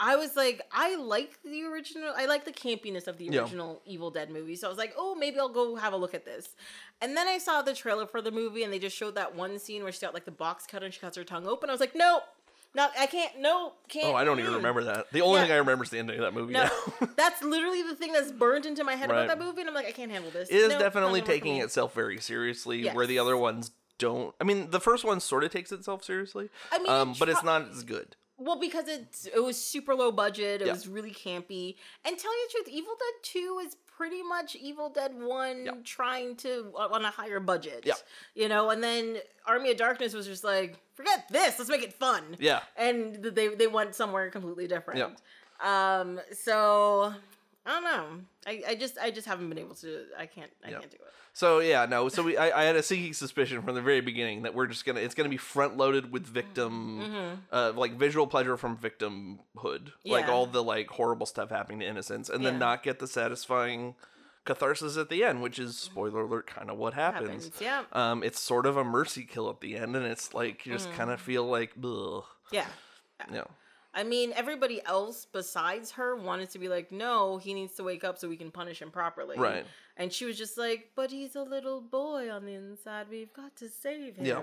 I 0.04 0.16
was 0.16 0.34
like, 0.34 0.60
I 0.72 0.96
like 0.96 1.38
the 1.44 1.62
original. 1.62 2.12
I 2.16 2.26
like 2.26 2.44
the 2.44 2.52
campiness 2.52 3.06
of 3.06 3.18
the 3.18 3.26
Yeah. 3.26 3.42
original 3.42 3.80
Evil 3.86 4.10
Dead 4.10 4.30
movie. 4.30 4.56
So 4.56 4.66
I 4.66 4.68
was 4.68 4.76
like, 4.76 4.92
oh, 4.98 5.14
maybe 5.14 5.38
I'll 5.38 5.48
go 5.48 5.76
have 5.76 5.92
a 5.92 5.96
look 5.96 6.12
at 6.12 6.24
this. 6.24 6.48
And 7.00 7.16
then 7.16 7.28
I 7.28 7.38
saw 7.38 7.62
the 7.62 7.72
trailer 7.72 8.06
for 8.06 8.20
the 8.20 8.32
movie, 8.32 8.64
and 8.64 8.72
they 8.72 8.80
just 8.80 8.96
showed 8.96 9.14
that 9.14 9.36
one 9.36 9.60
scene 9.60 9.84
where 9.84 9.92
she 9.92 10.00
got 10.00 10.12
like 10.12 10.24
the 10.24 10.32
box 10.32 10.66
cut 10.66 10.82
and 10.82 10.92
she 10.92 10.98
cuts 10.98 11.16
her 11.16 11.22
tongue 11.22 11.46
open. 11.46 11.70
I 11.70 11.72
was 11.72 11.78
like, 11.80 11.94
no, 11.94 12.20
no, 12.74 12.88
I 12.98 13.06
can't. 13.06 13.38
No, 13.38 13.74
can't. 13.88 14.08
oh, 14.08 14.16
I 14.16 14.24
don't 14.24 14.40
even 14.40 14.50
mm. 14.52 14.56
remember 14.56 14.82
that. 14.84 15.12
The 15.12 15.20
only 15.20 15.38
Yeah. 15.38 15.44
thing 15.44 15.52
I 15.52 15.58
remember 15.58 15.84
is 15.84 15.90
the 15.90 16.00
ending 16.00 16.16
of 16.16 16.22
that 16.22 16.34
movie. 16.34 16.54
No, 16.54 16.68
that's 17.16 17.40
literally 17.40 17.82
the 17.82 17.94
thing 17.94 18.12
that's 18.12 18.32
burned 18.32 18.66
into 18.66 18.82
my 18.82 18.96
head 18.96 19.08
Right. 19.08 19.24
about 19.24 19.38
that 19.38 19.44
movie, 19.44 19.60
and 19.60 19.68
I'm 19.68 19.74
like, 19.74 19.86
I 19.86 19.92
can't 19.92 20.10
handle 20.10 20.32
this. 20.32 20.48
It 20.48 20.56
is 20.56 20.68
No, 20.70 20.80
definitely 20.80 20.90
not 20.90 21.00
gonna 21.00 21.12
work 21.12 21.26
for 21.26 21.32
taking 21.32 21.56
itself 21.58 21.94
very 21.94 22.18
seriously, 22.18 22.88
where 22.88 23.06
the 23.06 23.20
other 23.20 23.36
ones 23.36 23.70
don't. 23.98 24.34
I 24.40 24.44
mean, 24.44 24.70
the 24.70 24.80
first 24.80 25.04
one 25.04 25.20
sort 25.20 25.44
of 25.44 25.52
takes 25.52 25.70
itself 25.70 26.02
seriously, 26.02 26.48
I 26.72 26.78
mean, 26.80 26.90
um, 26.90 27.10
it 27.10 27.18
but 27.20 27.28
it's 27.28 27.44
not 27.44 27.68
as 27.70 27.84
good. 27.84 28.16
Well, 28.44 28.58
because 28.58 28.88
it's 28.88 29.26
it 29.26 29.42
was 29.42 29.56
super 29.60 29.94
low 29.94 30.10
budget. 30.12 30.62
It 30.62 30.66
Yeah. 30.66 30.72
was 30.72 30.88
really 30.88 31.12
campy. 31.12 31.76
And 32.04 32.18
tell 32.18 32.32
you 32.32 32.48
the 32.48 32.52
truth, 32.52 32.68
Evil 32.68 32.94
Dead 32.98 33.22
Two 33.22 33.60
is 33.64 33.76
pretty 33.96 34.22
much 34.22 34.56
Evil 34.56 34.88
Dead 34.88 35.12
One 35.14 35.66
Yeah. 35.66 35.72
trying 35.84 36.36
to 36.36 36.72
on 36.76 37.04
a 37.04 37.10
higher 37.10 37.40
budget. 37.40 37.82
Yeah. 37.84 37.94
you 38.34 38.48
know. 38.48 38.70
And 38.70 38.82
then 38.82 39.18
Army 39.46 39.70
of 39.70 39.76
Darkness 39.76 40.14
was 40.14 40.26
just 40.26 40.44
like, 40.44 40.76
forget 40.94 41.26
this. 41.30 41.58
Let's 41.58 41.70
make 41.70 41.82
it 41.82 41.92
fun. 41.92 42.36
Yeah, 42.38 42.60
And 42.76 43.16
they 43.22 43.48
they 43.48 43.66
went 43.66 43.94
somewhere 43.94 44.30
completely 44.30 44.66
different. 44.66 44.98
Yeah. 45.00 45.10
Um. 46.00 46.20
So 46.32 47.14
I 47.64 47.70
don't 47.70 47.84
know. 47.84 48.06
I, 48.46 48.62
I 48.70 48.74
just 48.74 48.98
I 48.98 49.10
just 49.10 49.26
haven't 49.26 49.48
been 49.48 49.58
able 49.58 49.74
to. 49.76 50.06
I 50.18 50.26
can't. 50.26 50.50
I 50.64 50.70
Yeah. 50.70 50.78
can't 50.80 50.90
do 50.90 50.96
it. 50.96 51.12
So 51.34 51.60
yeah, 51.60 51.86
no. 51.86 52.08
So 52.10 52.22
we, 52.22 52.36
I, 52.36 52.60
I 52.62 52.64
had 52.64 52.76
a 52.76 52.82
sinking 52.82 53.14
suspicion 53.14 53.62
from 53.62 53.74
the 53.74 53.80
very 53.80 54.00
beginning 54.02 54.42
that 54.42 54.54
we're 54.54 54.66
just 54.66 54.84
gonna, 54.84 55.00
it's 55.00 55.14
gonna 55.14 55.28
be 55.30 55.38
front 55.38 55.76
loaded 55.78 56.12
with 56.12 56.26
victim, 56.26 57.00
Mm-hmm. 57.00 57.34
uh, 57.50 57.72
like 57.74 57.94
visual 57.94 58.26
pleasure 58.26 58.56
from 58.56 58.76
victimhood, 58.76 59.92
like 60.04 60.28
all 60.28 60.46
the 60.46 60.62
like 60.62 60.88
horrible 60.88 61.26
stuff 61.26 61.50
happening 61.50 61.80
to 61.80 61.86
innocents, 61.86 62.28
and 62.28 62.44
then 62.44 62.58
not 62.58 62.82
get 62.82 62.98
the 62.98 63.06
satisfying 63.06 63.94
catharsis 64.44 64.96
at 64.96 65.08
the 65.08 65.22
end, 65.24 65.40
which 65.40 65.58
is 65.58 65.78
spoiler 65.78 66.22
alert, 66.22 66.46
kind 66.48 66.68
of 66.68 66.76
what 66.76 66.94
happens. 66.94 67.44
Happens. 67.46 67.60
Yeah. 67.60 67.84
Um, 67.92 68.22
it's 68.22 68.40
sort 68.40 68.66
of 68.66 68.76
a 68.76 68.84
mercy 68.84 69.24
kill 69.24 69.48
at 69.48 69.60
the 69.60 69.76
end, 69.76 69.94
and 69.96 70.04
it's 70.04 70.34
like 70.34 70.66
you 70.66 70.72
just 70.72 70.90
Mm. 70.90 70.94
kind 70.96 71.10
of 71.10 71.20
feel 71.20 71.44
like, 71.46 71.70
ugh, 71.82 72.24
Yeah. 72.50 72.66
yeah, 73.32 73.44
I 73.94 74.04
mean, 74.04 74.32
everybody 74.34 74.80
else 74.86 75.26
besides 75.30 75.92
her 75.92 76.16
wanted 76.16 76.50
to 76.50 76.58
be 76.58 76.68
like, 76.68 76.90
no, 76.90 77.36
he 77.36 77.52
needs 77.52 77.74
to 77.74 77.82
wake 77.82 78.04
up 78.04 78.18
so 78.18 78.28
we 78.28 78.36
can 78.36 78.50
punish 78.50 78.80
him 78.80 78.90
properly. 78.90 79.38
right, 79.38 79.66
And 79.98 80.10
she 80.12 80.24
was 80.24 80.38
just 80.38 80.56
like, 80.56 80.90
but 80.96 81.10
he's 81.10 81.36
a 81.36 81.42
little 81.42 81.80
boy 81.80 82.30
on 82.30 82.46
the 82.46 82.54
inside. 82.54 83.06
We've 83.10 83.32
got 83.34 83.54
to 83.56 83.68
save 83.68 84.16
him. 84.16 84.24
Yeah. 84.26 84.42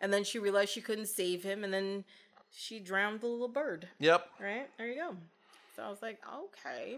And 0.00 0.12
then 0.12 0.24
she 0.24 0.38
realized 0.40 0.70
she 0.70 0.80
couldn't 0.80 1.06
save 1.06 1.44
him, 1.44 1.62
and 1.62 1.72
then 1.72 2.04
she 2.50 2.80
drowned 2.80 3.20
the 3.20 3.26
little 3.26 3.46
bird. 3.48 3.86
yep. 4.00 4.28
Right? 4.40 4.68
There 4.78 4.88
you 4.88 4.96
go. 4.96 5.16
So 5.76 5.84
I 5.84 5.90
was 5.90 6.02
like, 6.02 6.18
okay. 6.44 6.96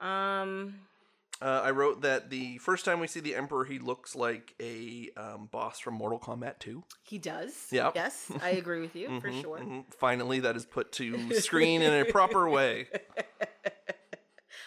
Um, 0.00 0.74
Uh, 1.42 1.62
I 1.64 1.70
wrote 1.70 2.02
that 2.02 2.28
the 2.28 2.58
first 2.58 2.84
time 2.84 3.00
we 3.00 3.06
see 3.06 3.20
the 3.20 3.34
Emperor, 3.34 3.64
he 3.64 3.78
looks 3.78 4.14
like 4.14 4.54
a 4.60 5.08
um, 5.16 5.48
boss 5.50 5.78
from 5.78 5.94
Mortal 5.94 6.18
Kombat 6.18 6.58
2. 6.58 6.84
he 7.02 7.16
does. 7.18 7.66
Yeah. 7.70 7.92
Yes, 7.94 8.30
I 8.42 8.50
agree 8.50 8.80
with 8.82 8.94
you 8.94 9.20
for 9.20 9.30
Mhm, 9.30 9.40
sure. 9.40 9.58
mhm. 9.58 9.84
Finally, 9.98 10.40
that 10.40 10.54
is 10.56 10.66
put 10.66 10.92
to 10.92 11.32
screen 11.40 11.80
in 11.80 11.92
a 11.94 12.04
proper 12.12 12.48
way. 12.48 12.88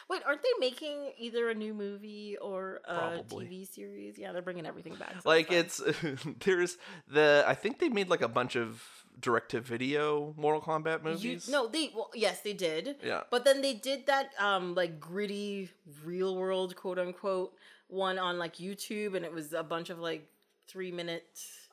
Wait, 0.09 0.21
aren't 0.25 0.43
they 0.43 0.49
making 0.59 1.13
either 1.17 1.49
a 1.49 1.55
new 1.55 1.73
movie 1.73 2.37
or 2.41 2.81
a 2.85 2.93
Probably. 2.93 3.45
TV 3.45 3.67
series? 3.73 4.17
Yeah, 4.17 4.31
they're 4.31 4.41
bringing 4.41 4.65
everything 4.65 4.95
back. 4.95 5.13
so 5.21 5.29
Like 5.29 5.51
it's 5.51 5.81
there's 6.43 6.77
the 7.07 7.43
I 7.47 7.53
think 7.55 7.79
they 7.79 7.89
made 7.89 8.09
like 8.09 8.21
a 8.21 8.27
bunch 8.27 8.55
of 8.55 8.83
direct 9.23 9.49
to 9.51 9.61
video 9.61 10.33
Mortal 10.37 10.61
Kombat 10.61 10.99
You, 11.03 11.09
movies. 11.11 11.49
no, 11.49 11.67
they 11.67 11.89
well, 11.95 12.11
yes, 12.13 12.41
they 12.41 12.53
did. 12.53 12.97
Yeah. 13.03 13.21
But 13.31 13.45
then 13.45 13.61
they 13.61 13.73
did 13.73 14.05
that 14.05 14.29
um 14.39 14.75
like 14.75 14.99
gritty 14.99 15.69
real 16.03 16.35
world 16.35 16.75
quote 16.75 16.99
unquote 16.99 17.53
one 17.87 18.19
on 18.19 18.37
like 18.37 18.57
YouTube 18.57 19.15
and 19.15 19.25
it 19.25 19.33
was 19.33 19.53
a 19.53 19.63
bunch 19.63 19.89
of 19.89 19.97
like 19.99 20.27
3 20.67 20.91
minute 20.91 21.25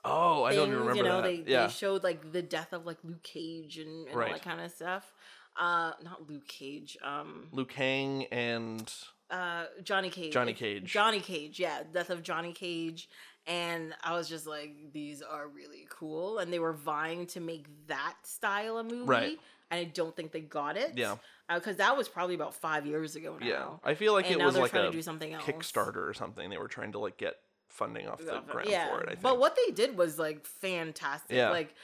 Oh, 0.04 0.44
I 0.44 0.54
don't 0.54 0.68
even 0.68 0.78
things, 0.78 0.88
remember 0.88 0.96
you 0.96 1.02
know, 1.02 1.20
that. 1.22 1.46
they 1.46 1.52
yeah. 1.52 1.66
they 1.66 1.72
showed 1.72 2.02
like 2.02 2.32
the 2.32 2.40
death 2.42 2.72
of 2.72 2.86
like 2.86 2.98
Luke 3.04 3.22
Cage 3.22 3.76
and, 3.78 4.06
and 4.06 4.14
all 4.14 4.18
Right. 4.20 4.32
that 4.32 4.42
kind 4.42 4.60
of 4.60 4.70
stuff. 4.70 5.12
Uh 5.58 5.92
not 6.02 6.28
Luke 6.28 6.46
Cage, 6.48 6.96
um 7.04 7.48
Liu 7.52 7.66
Kang 7.66 8.24
and 8.32 8.90
uh 9.30 9.64
Johnny 9.82 10.10
Cage. 10.10 10.32
Johnny 10.32 10.52
Cage. 10.54 10.84
Johnny 10.90 11.20
Cage, 11.20 11.60
yeah, 11.60 11.82
death 11.92 12.10
of 12.10 12.22
Johnny 12.22 12.52
Cage. 12.52 13.08
And 13.50 13.94
I 14.04 14.16
was 14.16 14.28
just 14.28 14.46
like, 14.46 14.92
these 14.92 15.22
are 15.22 15.48
really 15.48 15.88
cool. 15.90 16.38
And 16.38 16.52
they 16.52 16.60
were 16.60 16.72
vying 16.72 17.26
to 17.28 17.40
make 17.40 17.66
that 17.88 18.14
style 18.22 18.78
of 18.78 18.86
movie. 18.86 19.04
Right. 19.04 19.38
And 19.72 19.80
I 19.80 19.84
don't 19.84 20.14
think 20.14 20.30
they 20.30 20.40
got 20.40 20.76
it. 20.76 20.92
Yeah. 20.94 21.16
Because 21.52 21.76
that 21.76 21.96
was 21.96 22.08
probably 22.08 22.36
about 22.36 22.54
five 22.54 22.86
years 22.86 23.16
ago 23.16 23.36
now. 23.40 23.46
yeah. 23.46 23.66
I 23.82 23.94
feel 23.94 24.12
like 24.12 24.30
and 24.30 24.40
it 24.40 24.44
was 24.44 24.56
like 24.56 24.70
trying 24.70 24.84
a 24.84 24.86
to 24.86 24.92
do 24.92 25.02
something 25.02 25.34
else. 25.34 25.44
Kickstarter 25.44 26.08
or 26.08 26.14
something. 26.14 26.48
They 26.48 26.58
were 26.58 26.68
trying 26.68 26.92
to 26.92 27.00
like 27.00 27.16
get 27.16 27.38
funding 27.68 28.06
off 28.06 28.20
the 28.20 28.40
grant 28.46 28.70
yeah. 28.70 28.88
for 28.88 29.00
it. 29.00 29.06
I 29.06 29.10
think. 29.10 29.22
But 29.22 29.40
what 29.40 29.56
they 29.56 29.72
did 29.72 29.98
was 29.98 30.16
like 30.16 30.46
fantastic. 30.46 31.36
Yeah. 31.36 31.50
Like 31.50 31.74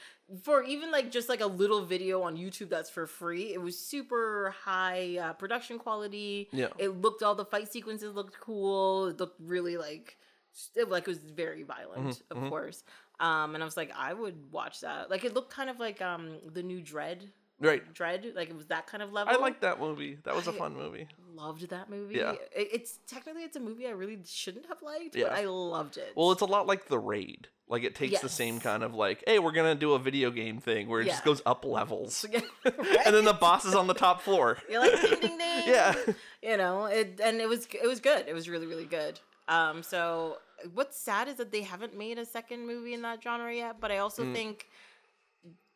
for 0.43 0.63
even 0.63 0.89
like 0.89 1.11
just 1.11 1.27
like 1.27 1.41
a 1.41 1.47
little 1.47 1.83
video 1.83 2.21
on 2.21 2.37
YouTube 2.37 2.69
that's 2.69 2.89
for 2.89 3.07
free, 3.07 3.53
it 3.53 3.61
was 3.61 3.77
super 3.77 4.55
high 4.63 5.17
uh, 5.17 5.33
production 5.33 5.79
quality. 5.79 6.47
Yeah. 6.53 6.67
It 6.77 7.01
looked 7.01 7.23
all 7.23 7.35
the 7.35 7.45
fight 7.45 7.69
sequences 7.71 8.15
looked 8.15 8.39
cool. 8.39 9.07
It 9.07 9.19
looked 9.19 9.39
really 9.41 9.75
like 9.75 10.17
it 10.75 10.89
like 10.89 11.03
it 11.03 11.07
was 11.09 11.17
very 11.19 11.63
violent, 11.63 12.21
Mm-hmm, 12.29 12.43
of 12.43 12.49
course. 12.49 12.83
Um, 13.19 13.55
and 13.55 13.63
I 13.63 13.65
was 13.65 13.77
like, 13.77 13.91
I 13.97 14.13
would 14.13 14.51
watch 14.51 14.81
that. 14.81 15.09
Like 15.09 15.23
it 15.25 15.33
looked 15.33 15.51
kind 15.53 15.69
of 15.69 15.79
like 15.79 16.01
um 16.01 16.37
the 16.53 16.63
new 16.63 16.81
Dredd. 16.81 17.21
right. 17.59 17.81
Dredd, 17.93 18.35
like 18.35 18.49
it 18.49 18.55
was 18.55 18.67
that 18.67 18.85
kind 18.87 19.01
of 19.01 19.11
level. 19.11 19.33
I 19.33 19.37
liked 19.37 19.61
that 19.61 19.79
movie. 19.79 20.17
That 20.23 20.35
was 20.35 20.47
a 20.47 20.53
fun 20.53 20.75
movie. 20.75 21.07
loved 21.35 21.69
that 21.69 21.89
movie. 21.89 22.15
Yeah. 22.15 22.33
It, 22.55 22.69
it's 22.73 22.99
technically 23.07 23.43
it's 23.43 23.55
a 23.55 23.59
movie 23.59 23.87
I 23.87 23.91
really 23.91 24.19
shouldn't 24.25 24.67
have 24.67 24.81
liked, 24.81 25.15
Yeah. 25.15 25.25
but 25.29 25.33
I 25.33 25.45
loved 25.45 25.97
it. 25.97 26.13
Well, 26.15 26.31
it's 26.31 26.41
a 26.41 26.45
lot 26.45 26.67
like 26.67 26.87
The 26.87 26.99
Raid. 26.99 27.47
Like 27.69 27.83
it 27.83 27.95
takes 27.95 28.21
the 28.21 28.29
same 28.29 28.61
kind 28.61 28.81
of 28.81 28.93
like, 28.93 29.23
hey, 29.27 29.39
we're 29.39 29.51
gonna 29.51 29.75
do 29.75 29.91
a 29.93 29.99
video 29.99 30.31
game 30.31 30.59
thing 30.59 30.87
where 30.87 31.01
it 31.01 31.07
just 31.07 31.25
goes 31.25 31.41
up 31.45 31.65
levels, 31.65 32.25
Yeah, 32.31 32.39
and 33.05 33.13
then 33.13 33.25
the 33.25 33.33
boss 33.33 33.65
is 33.65 33.75
on 33.75 33.87
the 33.87 33.93
top 33.93 34.21
floor. 34.21 34.57
You're 34.69 34.79
like 34.79 35.01
ding 35.01 35.19
ding 35.19 35.37
ding. 35.37 35.63
Yeah. 35.67 35.93
You 36.41 36.55
know, 36.55 36.85
it 36.85 37.19
and 37.21 37.41
it 37.41 37.49
was 37.49 37.67
it 37.73 37.85
was 37.87 37.99
good. 37.99 38.23
It 38.25 38.33
was 38.33 38.47
really 38.47 38.67
really 38.67 38.85
good. 38.85 39.19
Um, 39.47 39.83
so 39.83 40.37
what's 40.73 40.99
sad 40.99 41.27
is 41.27 41.35
that 41.35 41.51
they 41.51 41.61
haven't 41.61 41.97
made 41.97 42.17
a 42.17 42.25
second 42.25 42.67
movie 42.67 42.93
in 42.93 43.01
that 43.03 43.23
genre 43.23 43.53
yet. 43.53 43.79
But 43.79 43.91
I 43.91 43.99
also 43.99 44.23
Mm. 44.23 44.33
think 44.33 44.67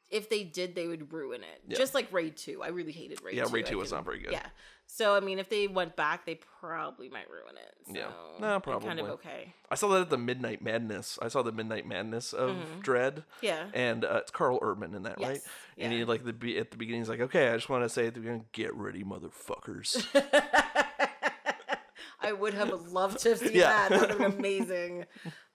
if 0.09 0.29
they 0.29 0.43
did, 0.43 0.75
they 0.75 0.87
would 0.87 1.13
ruin 1.13 1.41
it. 1.41 1.61
Yeah. 1.67 1.77
Just 1.77 1.93
like 1.93 2.11
Raid 2.11 2.35
Two, 2.35 2.61
I 2.61 2.67
really 2.67 2.91
hated 2.91 3.21
Raid. 3.23 3.35
Yeah, 3.35 3.45
2. 3.45 3.49
Raid 3.53 3.65
I 3.67 3.69
2 3.69 3.77
was 3.77 3.91
not 3.93 4.03
very 4.03 4.19
good. 4.19 4.33
Yeah. 4.33 4.45
So 4.87 5.15
I 5.15 5.21
mean, 5.21 5.39
if 5.39 5.47
they 5.47 5.67
went 5.67 5.95
back, 5.95 6.25
they 6.25 6.35
probably 6.59 7.07
might 7.07 7.29
ruin 7.29 7.55
it. 7.55 7.75
So 7.87 7.93
Yeah. 7.93 8.11
No, 8.41 8.55
I'm 8.55 8.81
Kind 8.81 8.99
of 8.99 9.07
okay. 9.11 9.53
I 9.69 9.75
saw 9.75 9.87
that 9.89 10.01
at 10.01 10.09
the 10.09 10.17
Midnight 10.17 10.61
Madness. 10.61 11.17
I 11.21 11.29
saw 11.29 11.41
the 11.43 11.53
Midnight 11.53 11.87
Madness 11.87 12.33
of 12.33 12.57
Dredd, 12.81 13.23
Yeah. 13.41 13.67
and 13.73 14.03
uh, 14.03 14.15
it's 14.21 14.31
Karl 14.31 14.59
Urban 14.61 14.93
in 14.93 15.03
that, 15.03 15.17
right? 15.21 15.35
Yes, 15.35 15.47
And 15.77 15.93
yeah. 15.93 15.99
he 15.99 16.03
like 16.03 16.25
the 16.25 16.33
be- 16.33 16.57
at 16.57 16.71
the 16.71 16.77
beginning, 16.77 17.01
he's 17.01 17.09
like, 17.09 17.21
"Okay, 17.21 17.47
I 17.47 17.55
just 17.55 17.69
want 17.69 17.85
to 17.85 17.89
say 17.89 18.07
at 18.07 18.15
the 18.15 18.19
beginning, 18.19 18.47
get 18.51 18.75
ready, 18.75 19.05
motherfuckers." 19.05 20.05
I 22.21 22.31
would 22.33 22.53
have 22.53 22.69
loved 22.91 23.19
to 23.19 23.35
see 23.37 23.53
Yeah. 23.59 23.69
that. 23.69 23.89
That 23.89 23.99
would 24.01 24.09
have 24.11 24.19
been 24.19 24.31
amazing. 24.39 25.05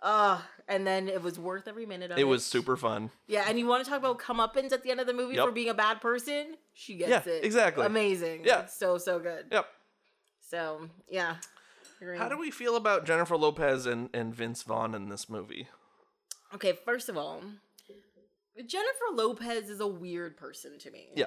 Uh, 0.02 0.40
and 0.68 0.86
then 0.86 1.08
it 1.08 1.22
was 1.22 1.38
worth 1.38 1.68
every 1.68 1.86
minute 1.86 2.10
of 2.10 2.18
it. 2.18 2.20
it 2.20 2.24
was 2.24 2.44
super 2.44 2.76
fun. 2.76 3.10
Yeah, 3.28 3.44
and 3.48 3.58
you 3.58 3.66
want 3.66 3.84
to 3.84 3.90
talk 3.90 3.98
about 4.00 4.18
comeuppance 4.18 4.72
at 4.72 4.82
the 4.82 4.90
end 4.90 5.00
of 5.00 5.06
the 5.06 5.14
movie 5.14 5.36
Yep. 5.36 5.44
for 5.46 5.52
being 5.52 5.68
a 5.68 5.74
bad 5.74 6.00
person? 6.00 6.56
She 6.74 6.96
gets 6.96 7.26
Yeah, 7.26 7.32
it. 7.32 7.44
exactly. 7.44 7.86
Amazing. 7.86 8.42
Yeah. 8.44 8.62
It's 8.62 8.76
so, 8.76 8.98
so 8.98 9.18
good. 9.18 9.46
Yep. 9.52 9.66
So, 10.50 10.88
yeah. 11.08 11.36
How 12.18 12.28
do 12.28 12.36
we 12.38 12.50
feel 12.50 12.76
about 12.76 13.06
Jennifer 13.06 13.36
Lopez 13.36 13.86
and, 13.86 14.10
and 14.12 14.34
Vince 14.34 14.62
Vaughn 14.62 14.94
in 14.94 15.08
this 15.08 15.28
movie? 15.30 15.68
Okay, 16.54 16.72
first 16.84 17.08
of 17.08 17.16
all, 17.16 17.40
Jennifer 18.66 19.04
Lopez 19.14 19.70
is 19.70 19.80
a 19.80 19.86
weird 19.86 20.36
person 20.36 20.78
to 20.80 20.90
me. 20.90 21.08
Yeah. 21.14 21.24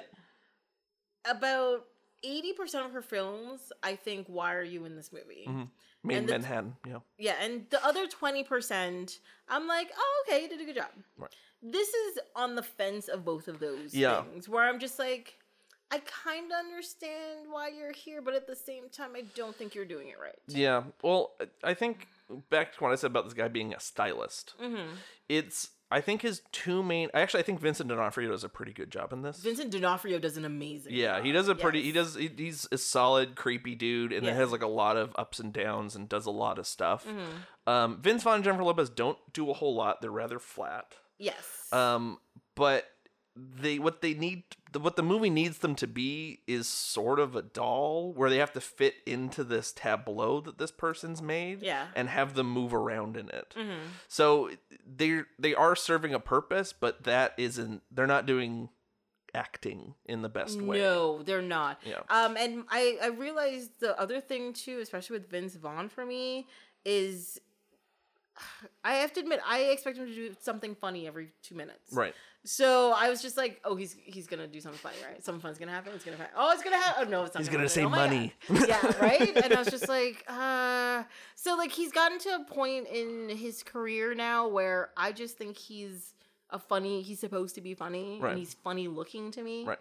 About 1.28 1.84
80% 2.24 2.86
of 2.86 2.92
her 2.92 3.02
films, 3.02 3.72
I 3.82 3.96
think, 3.96 4.26
why 4.28 4.54
are 4.54 4.62
you 4.62 4.84
in 4.84 4.96
this 4.96 5.12
movie? 5.12 5.46
Main 6.02 6.18
And 6.18 6.28
the- 6.28 6.32
Manhattan. 6.32 6.76
Yeah. 6.86 6.98
Yeah, 7.18 7.34
and 7.42 7.66
the 7.70 7.84
other 7.84 8.06
20%, 8.06 9.18
I'm 9.48 9.66
like, 9.66 9.90
oh, 9.96 10.24
okay, 10.26 10.42
you 10.42 10.48
did 10.48 10.60
a 10.60 10.64
good 10.64 10.76
job. 10.76 10.88
Right. 11.18 11.34
This 11.62 11.88
is 11.88 12.18
on 12.34 12.54
the 12.54 12.62
fence 12.62 13.08
of 13.08 13.24
both 13.24 13.48
of 13.48 13.58
those 13.60 13.94
Yeah. 13.94 14.22
things 14.22 14.48
where 14.48 14.64
I'm 14.64 14.78
just 14.78 14.98
like, 14.98 15.36
I 15.90 15.98
kind 16.06 16.46
of 16.52 16.58
understand 16.58 17.50
why 17.50 17.68
you're 17.68 17.92
here, 17.92 18.22
but 18.22 18.34
at 18.34 18.46
the 18.46 18.54
same 18.56 18.88
time, 18.90 19.10
I 19.16 19.22
don't 19.34 19.54
think 19.56 19.74
you're 19.74 19.84
doing 19.84 20.08
it 20.08 20.18
right. 20.20 20.38
Yeah. 20.46 20.84
Well, 21.02 21.32
I 21.64 21.74
think 21.74 22.06
back 22.48 22.72
to 22.74 22.78
what 22.84 22.92
I 22.92 22.94
said 22.94 23.10
about 23.10 23.24
this 23.24 23.34
guy 23.34 23.48
being 23.48 23.74
a 23.74 23.80
stylist. 23.80 24.54
Mm-hmm. 24.62 24.92
It's 25.28 25.70
I 25.92 26.00
think 26.00 26.22
his 26.22 26.42
two 26.52 26.82
main. 26.82 27.08
Actually, 27.14 27.40
I 27.40 27.42
think 27.42 27.60
Vincent 27.60 27.88
D'Onofrio 27.88 28.30
does 28.30 28.44
a 28.44 28.48
pretty 28.48 28.72
good 28.72 28.90
job 28.90 29.12
in 29.12 29.22
this. 29.22 29.38
Vincent 29.38 29.70
D'Onofrio 29.72 30.18
does 30.20 30.36
an 30.36 30.44
amazing 30.44 30.92
Yeah, 30.94 31.16
job. 31.16 31.24
he 31.24 31.32
does 31.32 31.48
a 31.48 31.54
pretty. 31.54 31.82
He 31.82 31.92
does. 31.92 32.14
he- 32.14 32.30
He's 32.36 32.68
a 32.70 32.78
solid, 32.78 33.34
creepy 33.34 33.74
dude, 33.74 34.12
and 34.12 34.24
Yeah. 34.24 34.32
it 34.32 34.36
has 34.36 34.52
like 34.52 34.62
a 34.62 34.68
lot 34.68 34.96
of 34.96 35.12
ups 35.16 35.40
and 35.40 35.52
downs, 35.52 35.96
and 35.96 36.08
does 36.08 36.26
a 36.26 36.30
lot 36.30 36.58
of 36.60 36.66
stuff. 36.66 37.04
Mm-hmm. 37.06 37.68
Um, 37.70 38.00
Vince 38.00 38.22
Vaughn 38.22 38.36
and 38.36 38.44
Jennifer 38.44 38.62
Lopez 38.64 38.88
don't 38.90 39.18
do 39.32 39.50
a 39.50 39.54
whole 39.54 39.74
lot. 39.74 40.00
They're 40.00 40.10
rather 40.10 40.38
flat. 40.38 40.94
Yes. 41.18 41.72
Um, 41.72 42.18
but 42.54 42.84
they 43.60 43.78
what 43.78 44.00
they 44.02 44.14
need 44.14 44.42
what 44.78 44.94
the 44.96 45.02
movie 45.02 45.30
needs 45.30 45.58
them 45.58 45.74
to 45.74 45.86
be 45.86 46.40
is 46.46 46.68
sort 46.68 47.18
of 47.18 47.34
a 47.34 47.42
doll 47.42 48.12
where 48.12 48.30
they 48.30 48.36
have 48.38 48.52
to 48.52 48.60
fit 48.60 48.94
into 49.04 49.42
this 49.42 49.72
tableau 49.72 50.40
that 50.40 50.58
this 50.58 50.70
person's 50.70 51.20
made 51.20 51.60
Yeah. 51.62 51.88
and 51.96 52.08
have 52.08 52.34
them 52.34 52.48
move 52.50 52.72
around 52.72 53.16
in 53.16 53.28
it. 53.30 53.54
Mhm. 53.56 53.78
So 54.08 54.50
they 54.86 55.22
they 55.38 55.54
are 55.54 55.74
serving 55.74 56.14
a 56.14 56.20
purpose, 56.20 56.72
but 56.72 57.02
that 57.04 57.34
isn't 57.36 57.82
they're 57.90 58.06
not 58.06 58.26
doing 58.26 58.68
acting 59.34 59.94
in 60.04 60.22
the 60.22 60.28
best 60.28 60.60
way. 60.60 60.78
No, 60.78 61.22
they're 61.22 61.42
not. 61.42 61.80
Yeah. 61.84 62.00
Um, 62.08 62.36
and 62.36 62.64
I 62.68 62.98
I 63.02 63.06
realized 63.08 63.70
the 63.80 63.98
other 64.00 64.20
thing 64.20 64.52
too, 64.52 64.78
especially 64.80 65.18
with 65.18 65.30
Vince 65.30 65.54
Vaughn 65.56 65.88
for 65.88 66.04
me, 66.04 66.46
is 66.84 67.40
I 68.84 68.94
have 68.94 69.12
to 69.14 69.20
admit 69.20 69.40
I 69.46 69.60
expect 69.64 69.98
him 69.98 70.06
to 70.06 70.14
do 70.14 70.34
something 70.40 70.74
funny 70.74 71.06
every 71.06 71.28
two 71.42 71.54
minutes. 71.54 71.92
Right. 71.92 72.14
So 72.44 72.92
I 72.96 73.10
was 73.10 73.20
just 73.20 73.36
like, 73.36 73.60
oh, 73.64 73.76
he's 73.76 73.94
he's 74.02 74.26
gonna 74.26 74.46
do 74.46 74.60
something 74.60 74.78
funny, 74.78 74.96
right? 75.06 75.22
Something 75.22 75.42
fun's 75.42 75.58
gonna 75.58 75.72
happen. 75.72 75.92
It's 75.94 76.04
gonna 76.04 76.16
happen. 76.16 76.32
Oh, 76.36 76.50
it's 76.52 76.62
gonna 76.62 76.76
happen. 76.78 77.04
Oh 77.06 77.10
no, 77.10 77.24
it's 77.24 77.34
not. 77.34 77.40
He's 77.40 77.48
gonna, 77.48 77.58
gonna 77.58 77.68
say. 77.68 77.84
Oh, 77.84 77.90
money. 77.90 78.32
Yeah, 78.48 78.80
right. 79.00 79.36
And 79.44 79.52
I 79.52 79.58
was 79.58 79.68
just 79.68 79.88
like, 79.88 80.24
uh. 80.28 81.02
So 81.34 81.54
like 81.56 81.70
he's 81.70 81.92
gotten 81.92 82.18
to 82.20 82.36
a 82.36 82.44
point 82.44 82.88
in 82.88 83.28
his 83.28 83.62
career 83.62 84.14
now 84.14 84.48
where 84.48 84.90
I 84.96 85.12
just 85.12 85.36
think 85.36 85.58
he's 85.58 86.14
a 86.48 86.58
funny. 86.58 87.02
He's 87.02 87.20
supposed 87.20 87.54
to 87.56 87.60
be 87.60 87.74
funny, 87.74 88.18
Right. 88.22 88.30
and 88.30 88.38
he's 88.38 88.54
funny 88.54 88.88
looking 88.88 89.30
to 89.32 89.42
me. 89.42 89.64
Right. 89.66 89.78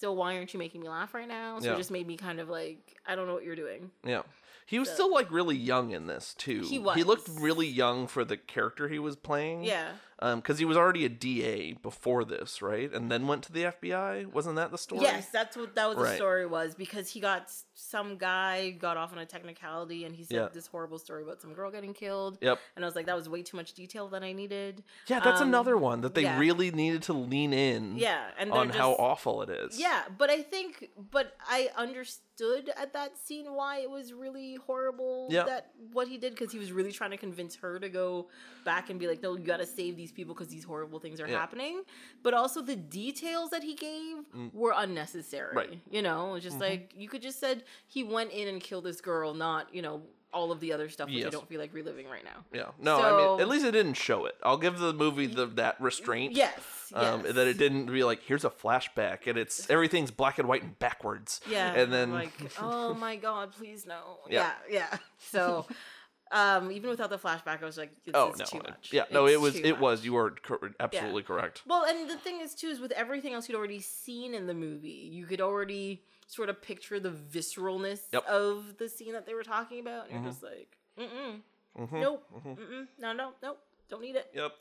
So 0.00 0.12
why 0.12 0.36
aren't 0.36 0.52
you 0.54 0.58
making 0.58 0.80
me 0.82 0.88
laugh 0.88 1.12
right 1.14 1.28
now? 1.28 1.60
So 1.60 1.66
Yeah. 1.66 1.74
it 1.74 1.76
just 1.78 1.90
made 1.90 2.06
me 2.06 2.16
kind 2.16 2.40
of 2.40 2.48
like, 2.48 2.96
I 3.06 3.14
don't 3.14 3.26
know 3.26 3.34
what 3.34 3.44
you're 3.44 3.56
doing. 3.56 3.90
Yeah. 4.04 4.22
He 4.70 4.78
was 4.78 4.86
So- 4.88 4.94
still 4.94 5.12
like 5.12 5.28
really 5.32 5.56
young 5.56 5.90
in 5.90 6.06
this 6.06 6.32
too. 6.38 6.60
He 6.60 6.80
He 6.94 7.02
looked 7.02 7.28
really 7.28 7.66
young 7.66 8.06
for 8.06 8.24
the 8.24 8.36
character 8.36 8.86
he 8.88 9.00
was 9.00 9.16
playing. 9.16 9.64
Yeah. 9.64 9.88
Um, 10.22 10.40
because 10.40 10.58
he 10.58 10.64
was 10.66 10.76
already 10.76 11.04
a 11.06 11.08
DA 11.08 11.72
before 11.72 12.24
this, 12.24 12.60
right? 12.60 12.92
And 12.92 13.10
then 13.10 13.26
went 13.26 13.42
to 13.44 13.52
the 13.52 13.64
FBI. 13.64 14.26
Wasn't 14.32 14.56
that 14.56 14.70
the 14.70 14.76
story? 14.76 15.00
Yes, 15.02 15.28
that's 15.30 15.56
what 15.56 15.74
that 15.76 15.88
was 15.88 15.96
the 15.96 16.14
story 16.16 16.46
was 16.46 16.74
because 16.74 17.08
he 17.08 17.20
got 17.20 17.50
some 17.74 18.18
guy 18.18 18.70
got 18.70 18.98
off 18.98 19.12
on 19.12 19.18
a 19.18 19.24
technicality 19.24 20.04
and 20.04 20.14
he 20.14 20.24
said 20.24 20.34
Yeah. 20.36 20.48
this 20.52 20.66
horrible 20.66 20.98
story 20.98 21.22
about 21.22 21.40
some 21.40 21.54
girl 21.54 21.70
getting 21.70 21.94
killed. 21.94 22.36
Yep. 22.42 22.58
And 22.76 22.84
I 22.84 22.86
was 22.88 22.94
like, 22.94 23.06
that 23.06 23.16
was 23.16 23.28
way 23.30 23.42
too 23.42 23.56
much 23.56 23.72
detail 23.72 24.08
than 24.08 24.22
I 24.22 24.32
needed. 24.32 24.84
Yeah, 25.06 25.20
that's 25.20 25.40
Um, 25.40 25.48
another 25.48 25.78
one 25.78 26.02
that 26.02 26.14
they 26.14 26.22
yeah. 26.22 26.38
really 26.38 26.70
needed 26.70 27.02
to 27.04 27.14
lean 27.14 27.54
in. 27.54 27.96
Yeah, 27.96 28.30
and 28.38 28.52
On 28.52 28.68
how 28.68 28.92
awful 28.92 29.40
it 29.40 29.48
is. 29.48 29.80
Yeah, 29.80 30.02
but 30.18 30.28
I 30.28 30.42
think, 30.42 30.90
but 31.10 31.34
I 31.48 31.70
understood 31.76 32.70
at 32.76 32.92
that 32.92 33.16
scene 33.18 33.54
why 33.54 33.78
it 33.80 33.90
was 33.90 34.12
really 34.12 34.56
horrible 34.66 35.28
Yeah. 35.30 35.44
that 35.44 35.70
what 35.92 36.08
he 36.08 36.18
did 36.18 36.32
because 36.34 36.52
he 36.52 36.58
was 36.58 36.72
really 36.72 36.92
trying 36.92 37.10
to 37.10 37.16
convince 37.16 37.56
her 37.56 37.78
to 37.78 37.88
go 37.88 38.28
back 38.64 38.90
and 38.90 38.98
be 39.00 39.06
like, 39.06 39.22
no, 39.22 39.36
you 39.36 39.44
got 39.44 39.58
to 39.58 39.66
save 39.66 39.96
these 39.96 40.09
people 40.10 40.34
because 40.34 40.48
these 40.48 40.64
horrible 40.64 40.98
things 40.98 41.20
are 41.20 41.28
Yeah. 41.28 41.38
happening. 41.38 41.82
But 42.22 42.34
also 42.34 42.60
the 42.62 42.76
details 42.76 43.50
that 43.50 43.62
he 43.62 43.74
gave 43.74 44.16
were 44.52 44.72
unnecessary. 44.76 45.54
Mm. 45.54 45.56
Right. 45.56 45.70
Mm-hmm. 45.70 45.94
You 45.94 46.02
know, 46.02 46.34
it's 46.34 46.44
just 46.44 46.60
like 46.60 46.92
you 46.96 47.08
could 47.08 47.22
just 47.22 47.40
said 47.40 47.64
he 47.86 48.04
went 48.04 48.30
in 48.32 48.48
and 48.48 48.60
killed 48.60 48.84
this 48.84 49.00
girl, 49.00 49.34
not 49.34 49.74
you 49.74 49.82
know 49.82 50.02
all 50.32 50.52
of 50.52 50.60
the 50.60 50.72
other 50.72 50.88
stuff 50.88 51.08
which 51.08 51.24
I 51.24 51.28
don't 51.30 51.48
feel 51.48 51.60
like 51.60 51.74
reliving 51.74 52.06
right 52.06 52.24
now. 52.24 52.44
Yeah. 52.52 52.66
No, 52.78 53.00
I 53.00 53.16
mean, 53.32 53.40
at 53.40 53.48
least 53.48 53.64
it 53.64 53.72
didn't 53.72 53.94
show 53.94 54.26
it. 54.26 54.36
I'll 54.44 54.58
give 54.58 54.78
the 54.78 54.92
movie 54.92 55.26
the 55.26 55.46
that 55.46 55.80
restraint. 55.80 56.34
Yes. 56.34 56.52
Um, 56.94 57.22
yes. 57.24 57.34
that 57.34 57.46
it 57.46 57.58
didn't 57.58 57.86
be 57.86 58.04
like 58.04 58.22
here's 58.22 58.44
a 58.44 58.50
flashback 58.50 59.26
and 59.26 59.36
it's 59.36 59.68
everything's 59.70 60.10
black 60.10 60.38
and 60.38 60.46
white 60.48 60.62
and 60.62 60.78
backwards. 60.78 61.40
Yeah. 61.50 61.72
And 61.72 61.92
then 61.92 62.12
like, 62.12 62.30
oh 62.60 62.94
my 62.94 63.16
god, 63.16 63.52
please 63.52 63.86
no. 63.86 64.18
Yeah. 64.28 64.52
Yeah, 64.68 64.86
yeah. 64.92 64.98
So 65.18 65.66
um 66.32 66.70
even 66.70 66.90
without 66.90 67.10
the 67.10 67.18
flashback, 67.18 67.62
I 67.62 67.64
was 67.66 67.76
like, 67.78 67.90
this 68.04 68.12
oh 68.14 68.32
is 68.32 68.38
no, 68.38 68.44
too 68.44 68.56
it- 68.58 68.62
much. 68.68 68.90
yeah, 68.92 69.04
no, 69.10 69.26
It's 69.26 69.34
it 69.34 69.40
was 69.40 69.56
it 69.56 69.70
much. 69.72 69.80
was 69.80 70.04
you 70.04 70.12
were 70.14 70.30
cor- 70.42 70.70
absolutely 70.78 71.22
correct. 71.24 71.62
Well, 71.66 71.84
and 71.84 72.08
the 72.08 72.16
thing 72.16 72.40
is 72.40 72.54
too 72.54 72.68
is 72.68 72.78
with 72.80 72.92
everything 72.92 73.34
else 73.34 73.48
you'd 73.48 73.56
already 73.58 73.80
seen 73.80 74.34
in 74.34 74.46
the 74.46 74.54
movie, 74.54 74.88
you 75.12 75.26
could 75.26 75.40
already 75.40 76.02
sort 76.26 76.48
of 76.48 76.62
picture 76.62 77.00
the 77.00 77.10
visceralness 77.10 78.00
Yep. 78.12 78.24
of 78.26 78.76
the 78.78 78.88
scene 78.88 79.12
that 79.12 79.26
they 79.26 79.34
were 79.34 79.42
talking 79.42 79.80
about, 79.80 80.08
and 80.08 80.20
Mhm. 80.20 80.22
you're 80.22 80.30
just 80.32 80.42
like, 80.44 80.76
mm 80.96 81.08
mm, 81.10 81.40
Mhm, 81.88 82.00
nope, 82.00 82.26
mhm. 82.32 82.56
mm-mm, 82.58 82.88
no, 82.98 83.12
no, 83.12 83.32
nope, 83.42 83.58
don't 83.88 84.02
need 84.02 84.14
it. 84.16 84.30
Yep. 84.34 84.52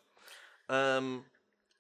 Um, 0.69 1.25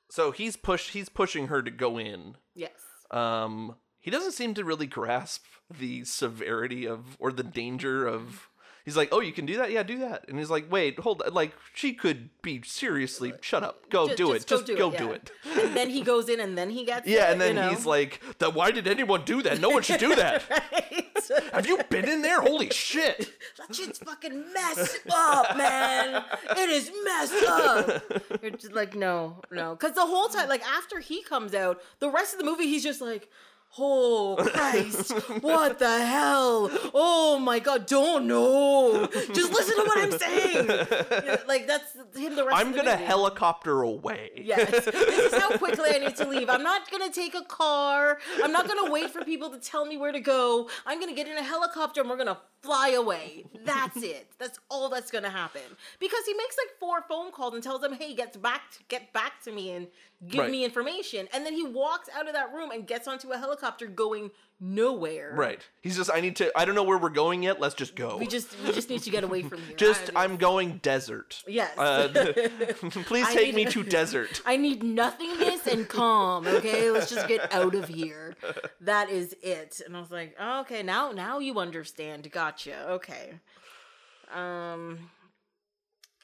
so 0.09 0.31
he's 0.31 0.55
push 0.55 0.89
he's 0.91 1.09
pushing 1.09 1.47
her 1.47 1.61
to 1.61 1.71
go 1.71 1.97
in. 1.97 2.35
Yes. 2.55 2.71
Um, 3.11 3.75
he 3.99 4.09
doesn't 4.11 4.31
seem 4.33 4.53
to 4.55 4.63
really 4.63 4.87
grasp 4.87 5.45
the 5.69 6.03
severity 6.05 6.87
of 6.87 7.15
or 7.19 7.31
the 7.31 7.43
danger 7.43 8.05
of. 8.07 8.49
He's 8.89 8.97
like, 8.97 9.09
"Oh, 9.11 9.19
you 9.19 9.31
can 9.31 9.45
do 9.45 9.57
that? 9.57 9.69
Yeah, 9.71 9.83
do 9.83 9.99
that." 9.99 10.25
And 10.27 10.39
he's 10.39 10.49
like, 10.49 10.65
"Wait, 10.71 10.97
hold. 10.97 11.21
Like, 11.31 11.53
she 11.75 11.93
could 11.93 12.29
be 12.41 12.63
seriously. 12.63 13.33
Shut 13.39 13.61
up. 13.63 13.87
Go 13.91 14.07
Ju- 14.07 14.15
do 14.15 14.31
it. 14.33 14.47
Just 14.47 14.65
go, 14.65 14.89
do, 14.89 15.05
yeah. 15.05 15.09
it." 15.11 15.31
And 15.55 15.77
then 15.77 15.91
he 15.91 16.01
goes 16.01 16.27
in 16.27 16.39
and 16.39 16.57
then 16.57 16.71
he 16.71 16.85
gets 16.85 17.07
Yeah, 17.07 17.29
it, 17.29 17.33
and 17.33 17.41
then 17.41 17.55
you 17.55 17.61
know? 17.61 17.69
he's 17.69 17.85
like, 17.85 18.19
"Then 18.39 18.55
why 18.55 18.71
did 18.71 18.87
anyone 18.87 19.21
do 19.25 19.43
that? 19.43 19.59
No 19.59 19.69
one 19.69 19.83
should 19.83 19.99
do 19.99 20.15
that. 20.15 20.41
Right? 21.29 21.53
Have 21.53 21.67
you 21.67 21.77
been 21.91 22.09
in 22.09 22.23
there? 22.23 22.41
Holy 22.41 22.71
shit!" 22.71 23.31
that 23.59 23.75
shit's 23.75 23.99
fucking 23.99 24.45
messed 24.53 25.01
up, 25.13 25.55
man. 25.55 26.23
It 26.57 26.69
is 26.69 26.91
messed 27.05 27.45
up. 27.47 28.03
You're 28.41 28.51
just 28.51 28.73
like, 28.73 28.95
no, 28.95 29.41
no. 29.51 29.75
Because 29.75 29.93
the 29.93 30.05
whole 30.07 30.27
time, 30.29 30.49
like, 30.49 30.65
after 30.65 30.99
he 30.99 31.21
comes 31.21 31.53
out, 31.53 31.81
the 31.99 32.09
rest 32.09 32.33
of 32.33 32.39
the 32.39 32.45
movie, 32.45 32.63
he's 32.65 32.81
just 32.83 33.01
like, 33.01 33.29
oh, 33.77 34.35
Christ, 34.39 35.11
what 35.41 35.79
the 35.79 36.05
hell? 36.05 36.69
Oh 36.93 37.39
my 37.39 37.59
God, 37.59 37.85
don't 37.85 38.27
know. 38.27 39.07
Just 39.07 39.51
listen 39.53 39.75
to 39.77 39.83
what 39.83 39.97
I'm 39.97 40.19
saying. 40.19 40.67
Like, 41.47 41.67
that's 41.67 41.93
him 42.17 42.35
the 42.35 42.45
rest 42.45 42.57
I'm 42.59 42.67
of 42.67 42.73
the 42.73 42.79
gonna 42.79 42.91
movie. 42.91 43.03
helicopter 43.05 43.81
away. 43.81 44.31
Yes. 44.35 44.85
This 44.85 45.33
is 45.33 45.39
how 45.39 45.57
quickly 45.57 45.89
I 45.93 45.99
need 45.99 46.15
to 46.17 46.27
leave. 46.27 46.49
I'm 46.49 46.63
not 46.63 46.89
to 47.07 47.13
take 47.13 47.35
a 47.35 47.43
car. 47.43 48.19
I'm 48.43 48.51
not 48.51 48.67
to 48.85 48.91
wait 48.91 49.11
for 49.11 49.23
people 49.23 49.49
to 49.51 49.59
tell 49.59 49.85
me 49.85 49.97
where 49.97 50.11
to 50.11 50.19
go. 50.19 50.69
I'm 50.85 50.99
to 51.09 51.15
get 51.15 51.27
in 51.27 51.37
a 51.37 51.43
helicopter 51.43 52.01
and 52.01 52.09
we're 52.09 52.17
to 52.27 52.37
fly 52.61 52.89
away. 52.89 53.45
That's 53.65 53.97
it. 53.97 54.27
That's 54.37 54.59
all 54.69 54.89
that's 54.89 55.11
to 55.23 55.29
happen. 55.29 55.61
Because 55.99 56.25
he 56.25 56.33
makes 56.33 56.57
like 56.57 56.77
four 56.79 57.01
phone 57.07 57.31
calls 57.31 57.53
and 57.53 57.63
tells 57.63 57.81
them, 57.81 57.93
"Hey, 57.93 58.13
get 58.13 58.39
back 58.41 58.61
get 58.87 59.13
back 59.13 59.41
to 59.43 59.51
me 59.51 59.71
and 59.71 59.87
give 60.27 60.41
Right. 60.41 60.51
me 60.51 60.63
information." 60.65 61.27
And 61.33 61.45
then 61.45 61.53
he 61.53 61.65
walks 61.65 62.09
out 62.15 62.27
of 62.27 62.33
that 62.33 62.53
room 62.53 62.71
and 62.71 62.85
gets 62.87 63.07
onto 63.07 63.31
a 63.31 63.37
helicopter 63.37 63.87
going 63.87 64.31
nowhere. 64.61 65.31
Right. 65.35 65.61
He's 65.81 65.95
just. 65.95 66.11
I 66.13 66.19
need 66.19 66.35
to. 66.37 66.51
I 66.57 66.65
don't 66.65 66.75
know 66.75 66.83
where 66.83 66.97
we're 66.97 67.09
going 67.09 67.43
yet. 67.43 67.59
Let's 67.61 67.75
just 67.75 67.95
go. 67.95 68.17
We 68.17 68.27
just 68.27 68.53
we 68.65 68.71
just 68.73 68.89
need 68.89 69.01
to 69.03 69.09
get 69.09 69.23
away 69.23 69.41
from 69.43 69.61
here. 69.61 69.75
Just. 69.77 70.09
I'm 70.15 70.35
going 70.37 70.79
desert. 70.79 71.41
Yes. 71.47 71.77
Uh, 71.77 72.07
please 73.05 73.27
I 73.27 73.33
take 73.33 73.55
need- 73.55 73.65
me 73.67 73.71
to 73.71 73.83
desert. 73.83 74.41
I 74.45 74.57
need 74.57 74.83
nothingness 74.83 75.65
and 75.67 75.87
calm. 75.87 76.45
Okay, 76.47 76.91
let's 76.91 77.09
just 77.09 77.27
get 77.27 77.53
out 77.53 77.75
of 77.75 77.87
here. 77.87 78.35
That 78.81 79.09
is 79.09 79.35
it. 79.41 79.81
And 79.85 79.95
I 79.95 79.99
was 80.01 80.11
like, 80.11 80.35
oh, 80.39 80.61
okay, 80.61 80.83
now 80.83 81.11
now 81.11 81.39
you 81.39 81.59
understand. 81.59 82.29
Gotcha. 82.31 82.89
Okay. 82.89 83.39
Um. 84.33 85.09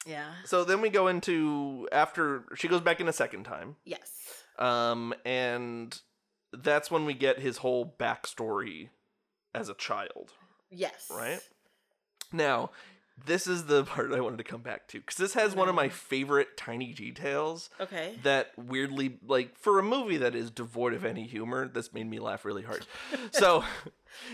Yeah. 0.05 0.31
So 0.45 0.63
then 0.63 0.81
we 0.81 0.89
go 0.89 1.07
into 1.07 1.87
after 1.91 2.43
she 2.55 2.67
goes 2.67 2.81
back 2.81 2.99
in 2.99 3.07
a 3.07 3.13
second 3.13 3.43
time. 3.43 3.75
Yes. 3.85 4.11
Um, 4.59 5.13
and 5.25 5.99
that's 6.53 6.89
when 6.89 7.05
we 7.05 7.13
get 7.13 7.39
his 7.39 7.57
whole 7.57 7.95
backstory 7.99 8.89
as 9.53 9.69
a 9.69 9.73
child. 9.73 10.31
Yes. 10.69 11.07
Right? 11.11 11.39
Now, 12.31 12.71
this 13.25 13.47
is 13.47 13.65
the 13.65 13.83
part 13.85 14.11
I 14.13 14.19
wanted 14.21 14.37
to 14.37 14.43
come 14.43 14.61
back 14.61 14.87
to 14.89 14.99
because 14.99 15.17
this 15.17 15.33
has 15.33 15.55
one 15.55 15.69
of 15.69 15.75
my 15.75 15.89
favorite 15.89 16.57
tiny 16.57 16.93
details 16.93 17.69
Okay. 17.79 18.15
that 18.23 18.51
weirdly, 18.57 19.17
like, 19.25 19.57
for 19.57 19.79
a 19.79 19.83
movie 19.83 20.17
that 20.17 20.35
is 20.35 20.51
devoid 20.51 20.93
of 20.93 21.03
any 21.05 21.25
humor, 21.25 21.67
this 21.67 21.93
made 21.93 22.09
me 22.09 22.19
laugh 22.19 22.45
really 22.45 22.63
hard. 22.63 22.85
so, 23.31 23.63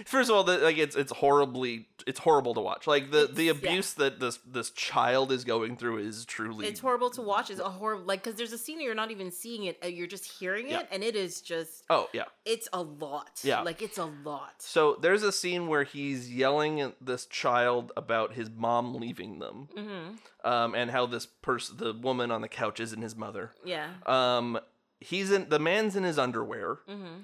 first 0.06 0.30
of 0.30 0.36
all, 0.36 0.44
the, 0.44 0.58
like, 0.60 0.78
it's 0.78 0.96
it's 0.96 1.12
horribly, 1.12 1.88
it's 2.08 2.20
horrible 2.20 2.54
to 2.54 2.62
watch. 2.62 2.88
Like 2.88 3.12
the 3.12 3.28
the 3.32 3.50
It's- 3.50 3.62
yeah. 3.64 3.70
abuse 3.70 3.94
that 3.96 4.20
this 4.20 4.40
this 4.46 4.70
child 4.72 5.32
is 5.32 5.44
going 5.44 5.78
through 5.78 5.98
is 6.00 6.26
truly 6.26 6.68
It's 6.68 6.80
horrible 6.80 7.10
to 7.12 7.22
watch. 7.22 7.50
It's 7.50 7.60
a 7.60 7.70
horrible, 7.70 8.06
like, 8.06 8.24
because 8.24 8.38
there's 8.38 8.54
a 8.54 8.58
scene 8.58 8.78
where 8.78 8.86
you're 8.86 8.96
not 8.96 9.12
even 9.12 9.32
seeing 9.32 9.66
it, 9.66 9.78
uh, 9.84 9.88
you're 9.88 10.08
just 10.08 10.26
hearing 10.40 10.68
it, 10.68 10.72
Yeah. 10.72 10.84
and 10.92 11.04
it 11.04 11.16
is 11.16 11.42
just, 11.42 11.84
Oh 11.90 12.10
yeah. 12.14 12.26
it's 12.46 12.68
a 12.74 12.82
lot. 12.82 13.40
Yeah. 13.44 13.62
Like, 13.62 13.82
it's 13.82 13.98
a 13.98 14.06
lot. 14.06 14.54
So 14.60 14.98
there's 15.02 15.24
a 15.24 15.32
scene 15.32 15.68
where 15.68 15.84
he's 15.84 16.32
yelling 16.34 16.82
at 16.82 16.96
this 17.02 17.26
child 17.26 17.92
about 17.98 18.34
his 18.34 18.50
mom 18.50 18.96
leaving 18.96 19.40
them, 19.40 19.70
Mm-hmm. 19.78 20.48
um, 20.48 20.76
and 20.76 20.92
how 20.92 21.06
this 21.06 21.26
person, 21.26 21.78
the 21.78 21.94
woman 21.94 22.32
on 22.32 22.42
the 22.42 22.48
couch, 22.48 22.80
isn't 22.80 23.02
his 23.02 23.16
mother. 23.16 23.54
Yeah. 23.64 23.88
Um, 24.06 24.60
he's 25.00 25.32
in 25.32 25.50
the 25.50 25.60
man's 25.60 25.96
in 25.96 26.04
his 26.04 26.18
underwear. 26.20 26.80
Mm-hmm. 26.88 27.22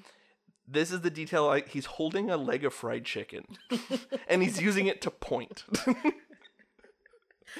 This 0.68 0.92
is 0.92 1.02
the 1.02 1.10
detail. 1.10 1.48
I, 1.48 1.62
he's 1.62 1.86
holding 1.86 2.30
a 2.30 2.38
leg 2.38 2.66
of 2.66 2.74
fried 2.74 3.06
chicken, 3.06 3.46
and 4.28 4.44
he's 4.44 4.62
using 4.62 4.88
it 4.88 5.02
to 5.02 5.12
point. 5.12 5.64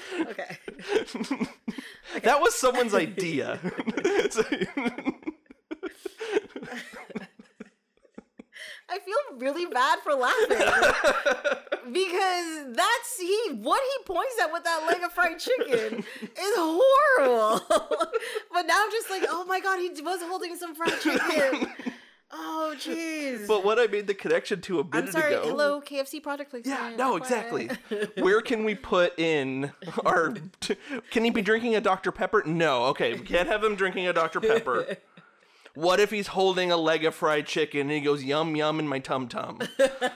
Okay. 0.20 0.58
That 2.22 2.40
was 2.40 2.54
someone's 2.54 2.94
idea. 2.94 3.58
I 8.90 8.98
feel 9.00 9.16
really 9.38 9.66
bad 9.66 9.98
for 10.00 10.14
laughing 10.14 10.56
because 11.92 12.74
that's 12.74 13.18
he 13.18 13.50
what 13.54 13.82
he 13.82 14.04
points 14.04 14.34
at 14.42 14.52
with 14.52 14.64
that 14.64 14.86
leg 14.86 15.02
of 15.02 15.12
fried 15.12 15.38
chicken 15.38 15.98
is 15.98 16.54
horrible. 16.56 17.60
but 18.52 18.62
now 18.66 18.82
I'm 18.82 18.90
just 18.90 19.10
like, 19.10 19.24
oh 19.28 19.44
my 19.44 19.60
god, 19.60 19.78
he 19.78 19.90
was 20.02 20.20
holding 20.22 20.56
some 20.56 20.74
fried 20.74 20.98
chicken. 21.00 21.68
Oh 22.30 22.74
jeez. 22.78 23.46
but 23.46 23.64
what 23.64 23.78
I 23.78 23.86
made 23.86 24.06
the 24.06 24.14
connection 24.14 24.60
to 24.62 24.80
a 24.80 24.82
I'm 24.82 24.90
minute 24.90 25.12
sorry. 25.12 25.34
ago. 25.34 25.44
Hello, 25.46 25.80
KFC 25.80 26.22
product 26.22 26.50
placement. 26.50 26.78
Yeah, 26.78 26.96
no, 26.96 27.16
exactly. 27.16 27.70
Where 28.18 28.42
can 28.42 28.64
we 28.64 28.74
put 28.74 29.18
in 29.18 29.72
our? 30.04 30.34
Can 31.10 31.24
he 31.24 31.30
be 31.30 31.40
drinking 31.40 31.74
a 31.76 31.80
Dr 31.80 32.12
Pepper? 32.12 32.42
No. 32.44 32.84
Okay, 32.86 33.14
we 33.14 33.20
can't 33.20 33.48
have 33.48 33.64
him 33.64 33.76
drinking 33.76 34.06
a 34.08 34.12
Dr 34.12 34.40
Pepper. 34.40 34.96
What 35.74 36.00
if 36.00 36.10
he's 36.10 36.26
holding 36.26 36.72
a 36.72 36.76
leg 36.76 37.04
of 37.04 37.14
fried 37.14 37.46
chicken 37.46 37.82
and 37.82 37.90
he 37.92 38.00
goes 38.00 38.24
yum 38.24 38.56
yum 38.56 38.80
in 38.80 38.88
my 38.88 38.98
tum 38.98 39.28
tum? 39.28 39.60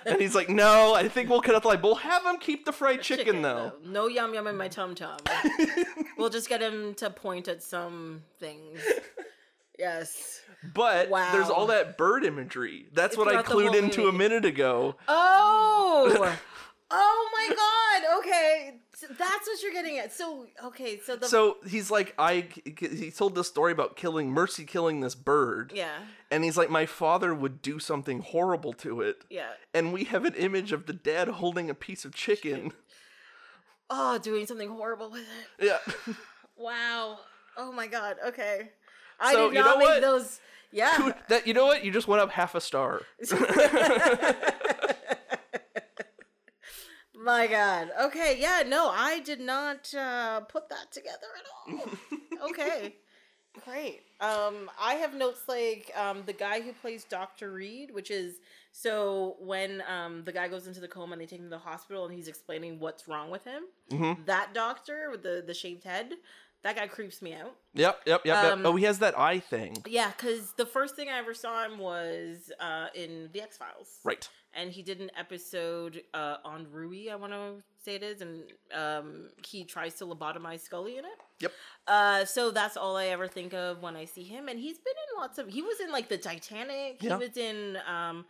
And 0.05 0.21
he's 0.21 0.35
like, 0.35 0.49
no, 0.49 0.93
I 0.93 1.09
think 1.09 1.31
we'll 1.31 1.41
cut 1.41 1.55
out 1.55 1.63
the 1.63 1.69
line. 1.69 1.81
We'll 1.81 1.95
have 1.95 2.27
him 2.27 2.39
keep 2.39 2.65
the 2.65 2.73
fried 2.73 3.01
chicken, 3.03 3.43
though. 3.43 3.73
No 3.87 4.09
yum 4.09 4.35
yum 4.35 4.49
in 4.49 4.57
my 4.57 4.67
tum 4.67 4.97
tum. 4.97 5.19
we'll 6.19 6.31
just 6.31 6.49
get 6.49 6.61
him 6.61 6.95
to 6.95 7.11
point 7.11 7.47
at 7.47 7.63
some 7.63 8.23
things. 8.41 8.81
Yes. 9.79 10.41
But 10.75 11.11
there's 11.11 11.49
all 11.49 11.67
that 11.67 11.97
bird 11.97 12.25
imagery. 12.25 12.87
That's 12.93 13.17
what 13.17 13.27
I 13.27 13.31
Throughout 13.31 13.47
the 13.47 13.53
whole 13.53 13.63
clued 13.63 13.83
into 13.83 14.09
a 14.09 14.13
minute 14.13 14.45
ago. 14.45 14.97
Oh. 15.09 16.37
Oh 16.95 17.31
my 17.33 17.49
god. 17.57 18.19
Okay. 18.19 18.81
So 18.95 19.07
that's 19.09 19.47
what 19.47 19.63
you're 19.63 19.73
getting 19.73 19.99
at. 19.99 20.13
So, 20.13 20.47
okay, 20.63 21.01
so 21.01 21.17
the 21.17 21.27
So 21.27 21.57
he's 21.67 21.91
like, 21.91 22.15
I. 22.19 22.47
He 22.65 23.11
told 23.11 23.35
this 23.35 23.49
story 23.49 23.73
about 23.73 23.97
killing 23.97 24.31
Mercy, 24.31 24.65
killing 24.65 25.01
this 25.01 25.15
bird. 25.15 25.73
Yeah. 25.75 25.97
And 26.31 26.45
he's 26.45 26.59
like, 26.59 26.69
my 26.69 26.85
father 26.85 27.35
would 27.35 27.63
do 27.63 27.79
something 27.79 28.21
horrible 28.21 28.75
to 28.75 29.01
it. 29.01 29.25
Yeah. 29.31 29.53
And 29.73 29.93
we 29.93 30.05
have 30.05 30.27
an 30.27 30.35
image 30.35 30.71
of 30.73 30.85
the 30.85 30.93
dad 30.93 31.29
holding 31.29 31.71
a 31.71 31.75
piece 31.75 32.05
of 32.05 32.15
chicken. 32.15 32.73
Oh, 33.89 34.19
doing 34.19 34.47
something 34.47 34.69
horrible 34.69 35.11
with 35.11 35.23
it. 35.59 35.67
Yeah. 35.67 36.15
Wow. 36.55 37.19
Oh 37.57 37.73
my 37.73 37.87
god. 37.89 38.17
Okay. 38.29 38.71
I 39.23 39.33
So, 39.33 39.49
did 39.49 39.57
you 39.57 39.63
not 39.63 39.71
know 39.75 39.79
make 39.79 39.89
what? 39.89 40.01
those. 40.03 40.41
Yeah. 40.73 41.13
that 41.29 41.47
you 41.47 41.55
know 41.55 41.67
what? 41.67 41.85
You 41.85 41.91
just 41.91 42.09
went 42.09 42.21
up 42.23 42.31
half 42.31 42.55
a 42.55 42.61
star. 42.61 43.03
My 47.15 47.47
God. 47.47 47.91
Okay. 48.01 48.37
Yeah. 48.41 48.63
No, 48.67 48.89
I 48.89 49.21
did 49.21 49.39
not 49.41 49.95
uh, 49.95 50.41
put 50.41 50.69
that 50.71 50.91
together 50.91 51.27
at 51.39 51.75
all. 52.41 52.49
okay. 52.51 52.97
Great. 53.65 54.01
Um, 54.21 54.71
I 54.81 54.95
have 54.95 55.15
notes 55.15 55.43
like 55.47 55.93
um, 55.95 56.23
the 56.25 56.33
guy 56.33 56.61
who 56.63 56.73
plays 56.73 57.05
Doctor 57.05 57.53
Reed, 57.53 57.91
which 57.93 58.11
is 58.11 58.37
so 58.73 59.37
when 59.41 59.83
um, 59.87 60.25
the 60.25 60.33
guy 60.33 60.49
goes 60.49 60.67
into 60.67 60.81
the 60.81 60.89
coma 60.89 61.13
and 61.13 61.21
they 61.21 61.27
take 61.27 61.39
him 61.39 61.45
to 61.47 61.51
the 61.51 61.59
hospital 61.59 62.07
and 62.07 62.15
he's 62.15 62.29
explaining 62.29 62.81
what's 62.81 63.07
wrong 63.07 63.31
with 63.31 63.45
him. 63.45 63.65
Mhm. 63.91 64.25
That 64.25 64.55
doctor 64.55 65.11
with 65.11 65.23
the 65.23 65.45
the 65.47 65.53
shaved 65.55 65.85
head, 65.85 66.15
that 66.63 66.77
guy 66.77 66.87
creeps 66.87 67.21
me 67.23 67.35
out. 67.35 67.55
Yep, 67.75 68.01
yep, 68.07 68.21
yep, 68.25 68.45
Um, 68.45 68.59
yep. 68.61 68.67
Oh, 68.69 68.77
he 68.77 68.85
has 68.85 68.99
that 69.01 69.19
eye 69.19 69.41
thing. 69.41 69.77
Yeah, 69.87 70.11
because 70.17 70.53
the 70.57 70.67
first 70.67 70.95
thing 70.97 71.09
I 71.09 71.19
ever 71.19 71.35
saw 71.35 71.65
him 71.65 71.79
was 71.79 72.53
uh, 72.61 72.87
in 72.95 73.31
the 73.33 73.41
X 73.43 73.57
Files. 73.57 73.99
Right. 74.05 74.29
and 74.55 74.71
he 74.71 74.83
did 74.83 75.01
an 75.01 75.11
episode 75.19 76.03
uh, 76.15 76.37
Unruhe, 76.45 77.11
I 77.11 77.17
want 77.17 77.33
to 77.33 77.63
say 77.85 77.95
it 77.97 78.03
is, 78.03 78.21
and 78.21 78.45
um, 78.75 79.31
he 79.47 79.65
tries 79.65 79.95
to 79.95 80.05
lobotomize 80.05 80.61
Scully 80.61 80.99
in 80.99 81.05
it. 81.05 81.19
Yep. 81.41 81.53
Uh, 81.89 82.25
so 82.27 82.51
that's 82.51 82.77
all 82.77 82.97
I 82.97 83.07
ever 83.07 83.27
think 83.27 83.55
of 83.55 83.83
when 83.83 83.97
I 83.97 84.05
see 84.05 84.23
him, 84.23 84.49
and 84.49 84.61
he's 84.61 84.79
been 84.79 84.95
in 85.15 85.21
lots 85.21 85.39
of. 85.39 85.49
He 85.49 85.63
was 85.63 85.81
in 85.81 85.91
like 85.91 86.09
the 86.09 86.19
Titanic. 86.19 86.99
Yeah. 87.03 87.19
He 87.19 87.27
was 87.27 87.37
in. 87.37 87.79
Um, 87.89 88.25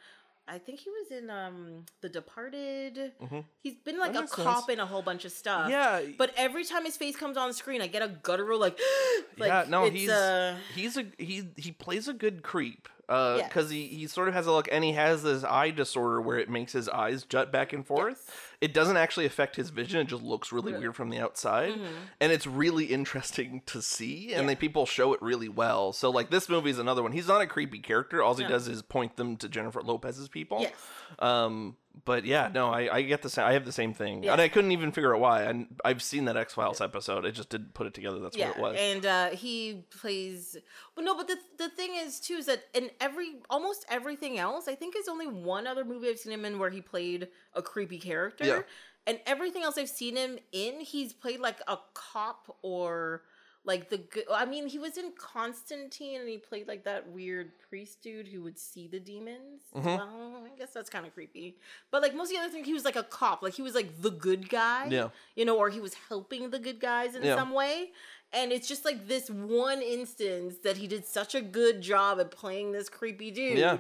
I 0.49 0.59
think 0.59 0.81
he 0.81 0.91
was 0.91 1.11
in 1.11 1.31
um, 1.31 1.85
The 2.01 2.09
Departed. 2.09 3.13
Mhm. 3.23 3.45
He's 3.61 3.75
been 3.75 3.99
like 3.99 4.13
That 4.13 4.25
a 4.25 4.27
cop 4.27 4.65
sense. 4.67 4.69
in 4.71 4.81
a 4.81 4.87
whole 4.87 5.03
bunch 5.03 5.25
of 5.25 5.33
stuff. 5.33 5.71
Yeah. 5.71 6.03
But 6.19 6.33
every 6.37 6.65
time 6.65 6.85
his 6.85 6.97
face 6.97 7.17
comes 7.17 7.37
on 7.37 7.53
screen, 7.53 7.81
I 7.81 7.87
get 7.87 8.03
a 8.03 8.09
guttural 8.09 8.59
like. 8.59 8.79
like 9.39 9.49
yeah, 9.49 9.65
no, 9.69 9.85
it's, 9.85 9.95
he's 9.97 10.11
uh, 10.11 10.57
he's 10.75 10.97
a 10.97 11.07
he 11.19 11.49
he 11.57 11.71
plays 11.73 12.09
a 12.09 12.13
good 12.13 12.43
creep. 12.43 12.89
Uh, 13.13 13.35
Yes. 13.39 13.49
because 13.49 13.71
he 13.71 13.87
he 13.89 14.07
sort 14.07 14.29
of 14.29 14.35
has 14.35 14.47
a 14.47 14.53
look, 14.53 14.69
and 14.73 14.83
he 14.83 14.93
has 14.93 15.23
this 15.23 15.45
eye 15.45 15.71
disorder 15.71 16.21
where 16.21 16.39
it 16.39 16.49
makes 16.49 16.73
his 16.73 16.89
eyes 16.89 17.25
jut 17.25 17.53
back 17.53 17.73
and 17.73 17.87
forth. 17.87 18.31
It 18.61 18.73
doesn't 18.73 18.97
actually 18.97 19.27
affect 19.27 19.57
his 19.57 19.71
vision; 19.71 20.01
it 20.01 20.05
just 20.09 20.23
looks 20.23 20.51
really 20.53 20.73
Really? 20.73 20.85
weird 20.85 20.97
from 20.97 21.11
the 21.11 21.19
outside, 21.19 21.75
Mhm. 21.75 21.87
and 22.21 22.33
it's 22.33 22.47
really 22.47 22.87
interesting 22.87 23.63
to 23.67 23.83
see. 23.83 24.33
And 24.33 24.43
Yeah. 24.43 24.47
they 24.49 24.57
people 24.57 24.87
show 24.87 25.13
it 25.13 25.21
really 25.21 25.49
well. 25.49 25.93
So 25.93 26.09
like 26.11 26.31
this 26.31 26.49
movie 26.49 26.71
is 26.71 26.79
another 26.79 27.03
one. 27.03 27.13
He's 27.13 27.29
not 27.29 27.41
a 27.43 27.47
creepy 27.47 27.81
character. 27.81 28.23
All 28.23 28.35
he 28.35 28.45
No. 28.45 28.49
does 28.51 28.67
is 28.69 28.81
point 28.83 29.17
them 29.17 29.37
to 29.39 29.49
Jennifer 29.49 29.83
Lopez's 29.83 30.29
people. 30.29 30.61
Yes. 30.61 30.73
Um, 31.19 31.77
but 32.05 32.25
yeah, 32.25 32.51
no, 32.53 32.69
I, 32.71 32.97
I 32.97 33.03
get 33.03 33.23
the 33.23 33.31
same. 33.31 33.45
I 33.45 33.53
have 33.53 33.65
the 33.65 33.73
same 33.73 33.95
thing, 33.95 34.23
Yeah. 34.23 34.33
and 34.33 34.41
I 34.41 34.49
couldn't 34.49 34.73
even 34.73 34.93
figure 34.93 35.15
out 35.15 35.21
why. 35.21 35.43
And 35.43 35.67
I've 35.85 36.03
seen 36.03 36.25
that 36.25 36.37
X 36.37 36.55
Files 36.55 36.81
episode. 36.81 37.25
I 37.27 37.31
just 37.31 37.49
didn't 37.51 37.75
put 37.75 37.87
it 37.87 37.95
together. 37.95 38.19
That's 38.19 38.37
yeah, 38.37 38.49
what 38.49 38.57
it 38.57 38.63
was. 38.63 38.77
and 38.81 39.07
uh, 39.07 39.29
he 39.31 39.85
plays. 40.01 40.57
But 40.95 41.05
no, 41.05 41.17
but 41.17 41.29
the 41.29 41.37
the 41.59 41.69
thing 41.69 41.95
is 41.95 42.21
too 42.21 42.35
is 42.35 42.47
that 42.47 42.65
in 42.75 42.91
every 43.01 43.37
almost 43.51 43.85
everything 43.89 44.39
else, 44.39 44.69
I 44.69 44.75
think 44.75 44.97
is 44.97 45.09
only 45.09 45.27
one 45.27 45.67
other 45.67 45.85
movie 45.85 46.09
I've 46.09 46.19
seen 46.19 46.33
him 46.33 46.45
in 46.45 46.59
where 46.59 46.71
he 46.71 46.81
played 46.81 47.29
a 47.55 47.63
creepy 47.63 47.99
character. 47.99 48.45
Yeah. 48.45 48.63
And 49.07 49.19
everything 49.27 49.63
else 49.65 49.77
I've 49.79 49.89
seen 49.89 50.15
him 50.17 50.39
in, 50.53 50.79
he's 50.81 51.13
played 51.13 51.41
like 51.41 51.59
a 51.67 51.77
cop 51.93 52.57
or 52.63 53.23
like 53.65 53.91
the 53.91 53.99
good. 53.99 54.25
I 54.33 54.45
mean, 54.45 54.67
he 54.69 54.79
was 54.79 54.97
in 54.99 55.13
Constantine, 55.17 56.21
and 56.21 56.29
he 56.29 56.39
played 56.39 56.67
like 56.69 56.85
that 56.85 57.09
weird 57.11 57.53
priest 57.69 58.03
dude 58.03 58.27
who 58.29 58.43
would 58.43 58.59
see 58.59 58.89
the 58.89 58.99
demons. 59.01 59.63
Mhm. 59.75 59.85
Well, 59.85 60.45
I 60.53 60.57
guess 60.59 60.73
that's 60.73 60.91
kind 60.91 61.07
of 61.07 61.15
creepy. 61.15 61.57
But 61.91 62.03
like 62.03 62.15
most 62.15 62.29
of 62.31 62.37
the 62.37 62.43
other 62.43 62.53
things, 62.53 62.67
he 62.67 62.73
was 62.75 62.85
like 62.85 62.97
a 62.97 63.03
cop. 63.05 63.43
Like 63.43 63.55
he 63.55 63.63
was 63.63 63.75
like 63.75 64.01
the 64.03 64.11
good 64.11 64.49
guy 64.49 64.87
yeah, 64.91 65.09
you 65.37 65.45
know, 65.45 65.57
or 65.57 65.71
he 65.71 65.81
was 65.81 65.95
helping 66.09 66.51
the 66.51 66.59
good 66.59 66.81
guys 66.81 67.15
in 67.15 67.23
Yeah. 67.23 67.37
some 67.37 67.53
way. 67.53 67.93
And 68.35 68.51
it's 68.51 68.67
just 68.67 68.87
like 68.87 69.09
this 69.09 69.29
one 69.29 69.83
instance 69.83 70.55
that 70.65 70.79
he 70.79 70.87
did 70.87 71.05
such 71.05 71.35
a 71.35 71.43
good 71.43 71.83
job 71.83 72.19
at 72.19 72.31
playing 72.31 72.73
this 72.73 72.89
creepy 72.89 73.31
dude. 73.31 73.59
Yeah. 73.59 73.77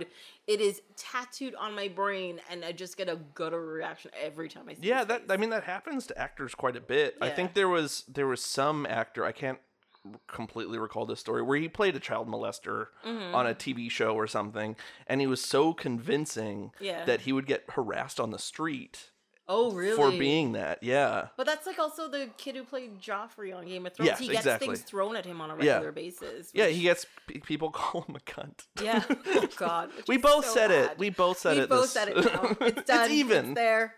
It 0.46 0.60
is 0.60 0.82
tattooed 0.96 1.54
on 1.54 1.74
my 1.74 1.88
brain, 1.88 2.38
and 2.50 2.62
I 2.62 2.72
just 2.72 2.98
get 2.98 3.08
a 3.08 3.16
gutter 3.34 3.64
reaction 3.64 4.10
every 4.20 4.50
time 4.50 4.68
I 4.68 4.74
see. 4.74 4.80
yeah. 4.82 5.04
That 5.04 5.22
face. 5.22 5.30
I 5.30 5.36
mean, 5.38 5.48
that 5.50 5.64
happens 5.64 6.06
to 6.08 6.18
actors 6.18 6.54
quite 6.54 6.76
a 6.76 6.80
bit. 6.82 7.16
I 7.22 7.30
think 7.30 7.54
there 7.54 7.68
was 7.68 8.04
there 8.08 8.26
was 8.26 8.42
some 8.44 8.84
actor 8.86 9.24
I 9.24 9.32
can't 9.32 9.58
completely 10.26 10.78
recall 10.78 11.06
this 11.06 11.20
story 11.20 11.42
where 11.42 11.58
he 11.58 11.68
played 11.68 11.94
a 11.96 12.00
child 12.00 12.28
molester 12.28 12.88
Mhm. 13.04 13.34
on 13.34 13.46
a 13.46 13.54
TV 13.54 13.88
show 13.88 14.14
or 14.14 14.26
something, 14.26 14.76
and 15.06 15.20
he 15.20 15.26
was 15.26 15.40
so 15.42 15.72
convincing 15.72 16.72
Yeah. 16.80 17.04
that 17.04 17.22
he 17.22 17.32
would 17.32 17.46
get 17.46 17.64
harassed 17.70 18.18
on 18.18 18.30
the 18.30 18.38
street 18.38 19.10
oh 19.48 19.70
really 19.72 19.96
for 19.96 20.10
being 20.10 20.52
that. 20.52 20.82
Yeah. 20.82 21.28
But 21.36 21.46
that's 21.46 21.66
like 21.66 21.78
also 21.78 22.08
the 22.08 22.30
kid 22.38 22.56
who 22.56 22.64
played 22.64 23.00
Joffrey 23.00 23.54
on 23.54 23.66
Game 23.66 23.84
of 23.86 23.92
Thrones. 23.94 24.08
Yes, 24.10 24.18
he 24.18 24.26
gets 24.28 24.38
exactly. 24.40 24.68
things 24.68 24.82
thrown 24.82 25.14
at 25.16 25.24
him 25.26 25.40
on 25.40 25.50
a 25.50 25.62
Yeah. 25.64 25.74
regular 25.74 25.92
basis. 25.92 26.50
Yeah, 26.54 26.66
he 26.66 26.82
gets 26.82 27.06
p- 27.26 27.38
people 27.40 27.70
call 27.72 28.02
him 28.02 28.16
a 28.16 28.20
cunt. 28.20 28.66
Yeah. 28.80 29.04
Oh 29.26 29.48
God. 29.56 29.90
we 30.08 30.16
both 30.16 30.46
so 30.46 30.54
said 30.54 30.68
bad. 30.68 30.90
it. 30.92 30.98
We 30.98 31.10
both 31.10 31.38
said 31.38 31.56
we 31.58 31.62
it. 31.64 31.68
both 31.68 31.82
this- 31.82 31.90
said 31.92 32.08
it 32.08 32.16
now. 32.24 32.56
It's 32.66 32.82
done. 32.86 33.04
It's 33.04 33.12
even. 33.12 33.54
there. 33.54 33.96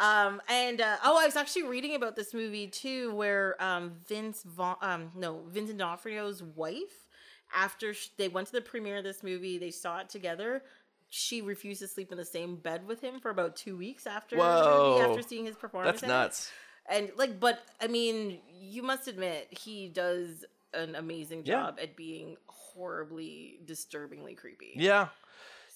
Um, 0.00 0.42
and 0.48 0.80
uh, 0.80 0.96
oh, 1.04 1.18
I 1.18 1.24
was 1.26 1.36
actually 1.36 1.64
reading 1.64 1.94
about 1.94 2.16
this 2.16 2.34
movie 2.34 2.66
too, 2.66 3.14
where 3.14 3.60
um, 3.62 3.92
Vince 4.06 4.42
Vaughn, 4.42 4.76
um, 4.82 5.10
no, 5.16 5.42
Vincent 5.48 5.78
D'Onofrio's 5.78 6.42
wife, 6.42 7.06
after 7.54 7.94
sh- 7.94 8.08
they 8.16 8.28
went 8.28 8.46
to 8.48 8.52
the 8.52 8.60
premiere 8.60 8.98
of 8.98 9.04
this 9.04 9.22
movie, 9.22 9.56
they 9.58 9.70
saw 9.70 9.98
it 10.00 10.08
together. 10.08 10.62
She 11.08 11.40
refused 11.40 11.80
to 11.80 11.88
sleep 11.88 12.10
in 12.12 12.18
the 12.18 12.24
same 12.24 12.56
bed 12.56 12.86
with 12.86 13.00
him 13.00 13.20
for 13.20 13.30
about 13.30 13.56
two 13.56 13.76
weeks 13.76 14.06
after 14.06 14.36
movie, 14.36 14.48
Whoa. 14.48 15.08
after 15.08 15.22
seeing 15.22 15.46
his 15.46 15.56
performance. 15.56 16.00
That's 16.00 16.08
nuts. 16.08 16.50
And 16.90 17.10
like, 17.16 17.40
but 17.40 17.60
I 17.80 17.86
mean, 17.86 18.38
you 18.52 18.82
must 18.82 19.08
admit 19.08 19.48
he 19.50 19.88
does 19.88 20.44
an 20.74 20.94
amazing 20.94 21.42
Yeah. 21.44 21.54
job 21.62 21.78
at 21.80 21.96
being 21.96 22.36
horribly, 22.46 23.60
disturbingly 23.64 24.34
creepy. 24.34 24.72
Yeah. 24.76 25.08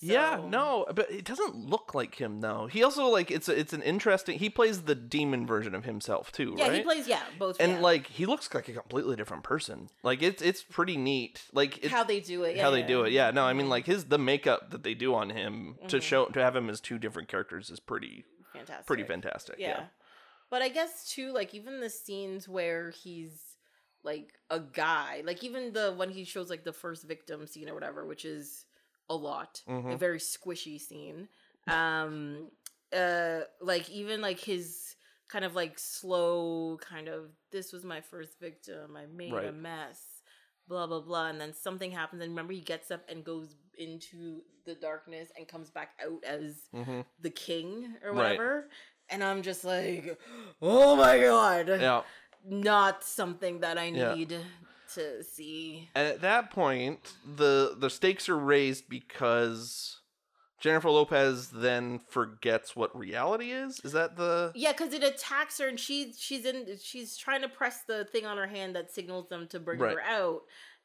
Yeah, 0.02 0.40
no, 0.48 0.86
but 0.94 1.10
it 1.10 1.24
doesn't 1.24 1.56
look 1.56 1.94
like 1.94 2.14
him 2.14 2.40
though. 2.40 2.66
He 2.68 2.82
also 2.82 3.06
like 3.08 3.30
it's 3.30 3.48
a, 3.48 3.58
it's 3.58 3.72
an 3.72 3.82
interesting. 3.82 4.38
He 4.38 4.48
plays 4.48 4.82
the 4.82 4.94
demon 4.94 5.46
version 5.46 5.74
of 5.74 5.84
himself 5.84 6.32
too, 6.32 6.54
Yeah, 6.56 6.68
right? 6.68 6.76
he 6.78 6.82
plays 6.82 7.06
yeah 7.06 7.22
both. 7.38 7.56
and 7.60 7.72
yeah. 7.72 7.80
like 7.80 8.06
he 8.06 8.24
looks 8.26 8.52
like 8.54 8.68
a 8.68 8.72
completely 8.72 9.16
different 9.16 9.42
person. 9.42 9.90
Like 10.02 10.22
it's 10.22 10.40
it's 10.42 10.62
pretty 10.62 10.96
neat. 10.96 11.42
Like 11.52 11.84
how 11.86 12.02
they 12.04 12.20
do 12.20 12.44
it. 12.44 12.56
Yeah, 12.56 12.62
how 12.62 12.70
they 12.70 12.82
do 12.82 13.02
it. 13.04 13.12
Yeah, 13.12 13.30
no, 13.30 13.44
I 13.44 13.52
mean 13.52 13.68
like 13.68 13.84
his 13.86 14.04
the 14.06 14.18
makeup 14.18 14.70
that 14.70 14.82
they 14.82 14.94
do 14.94 15.14
on 15.14 15.30
him 15.30 15.76
to 15.88 15.98
Mhm. 15.98 16.02
show 16.02 16.24
to 16.26 16.40
have 16.40 16.56
him 16.56 16.70
as 16.70 16.80
two 16.80 16.98
different 16.98 17.28
characters 17.28 17.68
is 17.70 17.78
pretty 17.80 18.24
fantastic. 18.54 18.86
pretty 18.86 19.04
fantastic. 19.04 19.56
Yeah. 19.58 19.68
Yeah. 19.68 19.84
But 20.50 20.62
I 20.62 20.68
guess 20.68 21.10
too, 21.10 21.32
like 21.32 21.54
even 21.54 21.80
the 21.80 21.90
scenes 21.90 22.48
where 22.48 22.90
he's 22.90 23.38
like 24.02 24.32
a 24.48 24.60
guy, 24.60 25.22
like 25.26 25.44
even 25.44 25.72
the 25.74 25.92
when 25.94 26.08
he 26.10 26.24
shows 26.24 26.48
like 26.48 26.64
the 26.64 26.72
first 26.72 27.04
victim 27.06 27.46
scene 27.46 27.68
or 27.68 27.74
whatever, 27.74 28.06
which 28.06 28.24
is 28.24 28.64
a 29.10 29.14
lot, 29.14 29.62
a 29.90 29.96
Mhm. 29.96 29.98
very 29.98 30.18
squishy 30.18 30.80
scene. 30.80 31.28
Um, 31.68 32.50
uh, 32.96 33.40
like 33.60 33.90
even 33.90 34.22
like 34.22 34.40
his 34.40 34.96
kind 35.28 35.44
of 35.44 35.54
like 35.54 35.78
slow 35.78 36.78
kind 36.80 37.08
of 37.08 37.30
this 37.52 37.72
was 37.72 37.84
my 37.84 38.00
first 38.00 38.40
victim. 38.40 38.96
I 38.96 39.06
made 39.06 39.32
a 39.44 39.52
mess. 39.52 40.22
Blah 40.68 40.86
blah 40.86 41.00
blah, 41.00 41.26
and 41.26 41.40
then 41.40 41.52
something 41.52 41.90
happens, 41.90 42.22
and 42.22 42.30
remember 42.30 42.52
he 42.52 42.60
gets 42.60 42.92
up 42.92 43.02
and 43.08 43.24
goes 43.24 43.56
into 43.76 44.42
the 44.64 44.76
darkness 44.76 45.28
and 45.36 45.48
comes 45.48 45.68
back 45.68 45.98
out 46.04 46.22
as 46.24 46.68
hmm 46.72 47.00
the 47.20 47.30
king 47.30 47.96
or 48.04 48.12
Right. 48.12 48.18
whatever. 48.22 48.68
And 49.08 49.24
I'm 49.24 49.42
just 49.42 49.64
like, 49.64 50.16
oh 50.62 50.94
my 50.96 51.18
god. 51.18 51.68
Yeah. 51.68 52.02
Not 52.44 53.02
something 53.04 53.60
that 53.60 53.78
I 53.78 53.90
Yeah. 53.90 54.14
To 54.94 55.22
see. 55.24 55.88
And 55.94 56.06
at 56.06 56.20
that 56.22 56.50
point, 56.50 57.14
the 57.36 57.74
the 57.78 57.90
stakes 57.90 58.28
are 58.28 58.38
raised 58.38 58.88
because 58.88 59.98
Jennifer 60.60 60.90
Lopez 60.90 61.48
then 61.48 62.00
forgets 62.08 62.76
what 62.76 62.96
reality 62.96 63.50
is. 63.50 63.80
Is 63.84 63.92
that 63.92 64.16
the 64.16 64.52
Yeah, 64.54 64.72
because 64.72 64.92
it 64.92 65.02
attacks 65.02 65.58
her 65.58 65.68
and 65.68 65.80
she 65.80 66.12
she's 66.16 66.44
in 66.44 66.66
she's 66.82 67.16
trying 67.16 67.42
to 67.42 67.48
press 67.48 67.82
the 67.86 68.04
thing 68.04 68.26
on 68.26 68.36
her 68.36 68.46
hand 68.46 68.76
that 68.76 68.90
signals 68.92 69.28
them 69.28 69.46
to 69.48 69.58
bring 69.60 69.78
Right. 69.80 69.94
her 69.94 70.02
out. 70.02 70.42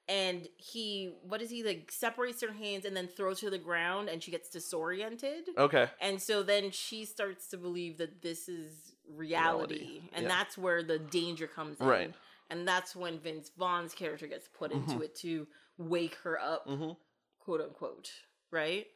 And 0.07 0.48
he 0.57 1.15
what 1.23 1.41
is 1.41 1.49
he 1.49 1.64
like 1.64 1.91
separates 1.91 2.41
her 2.44 2.53
hands 2.53 2.86
and 2.86 2.95
then 2.95 3.07
throws 3.07 3.41
her 3.41 3.48
to 3.48 3.52
the 3.52 3.57
ground 3.57 4.07
and 4.07 4.22
she 4.22 4.30
gets 4.32 4.49
disoriented. 4.49 5.49
okay? 5.57 5.90
And 5.99 6.22
so 6.22 6.44
then 6.44 6.69
she 6.72 7.06
starts 7.06 7.48
to 7.48 7.57
believe 7.57 7.98
that 7.98 8.22
this 8.22 8.48
is 8.48 8.72
reality. 9.11 9.73
Reality, 9.76 10.02
And 10.14 10.23
yeah. 10.23 10.30
that's 10.30 10.57
where 10.57 10.84
the 10.84 10.99
danger 10.99 11.48
comes 11.48 11.80
in. 11.82 12.14
And 12.49 12.67
that's 12.67 12.95
when 12.95 13.19
Vince 13.19 13.51
Vaughn's 13.57 13.93
character 13.93 14.27
gets 14.27 14.47
put 14.47 14.72
into 14.72 14.95
Mhm. 14.95 15.03
it 15.03 15.15
to 15.17 15.47
wake 15.77 16.15
her 16.23 16.39
up, 16.39 16.67
Mm-hmm. 16.67 16.91
quote 17.39 17.61
unquote. 17.61 18.11
Right? 18.51 18.88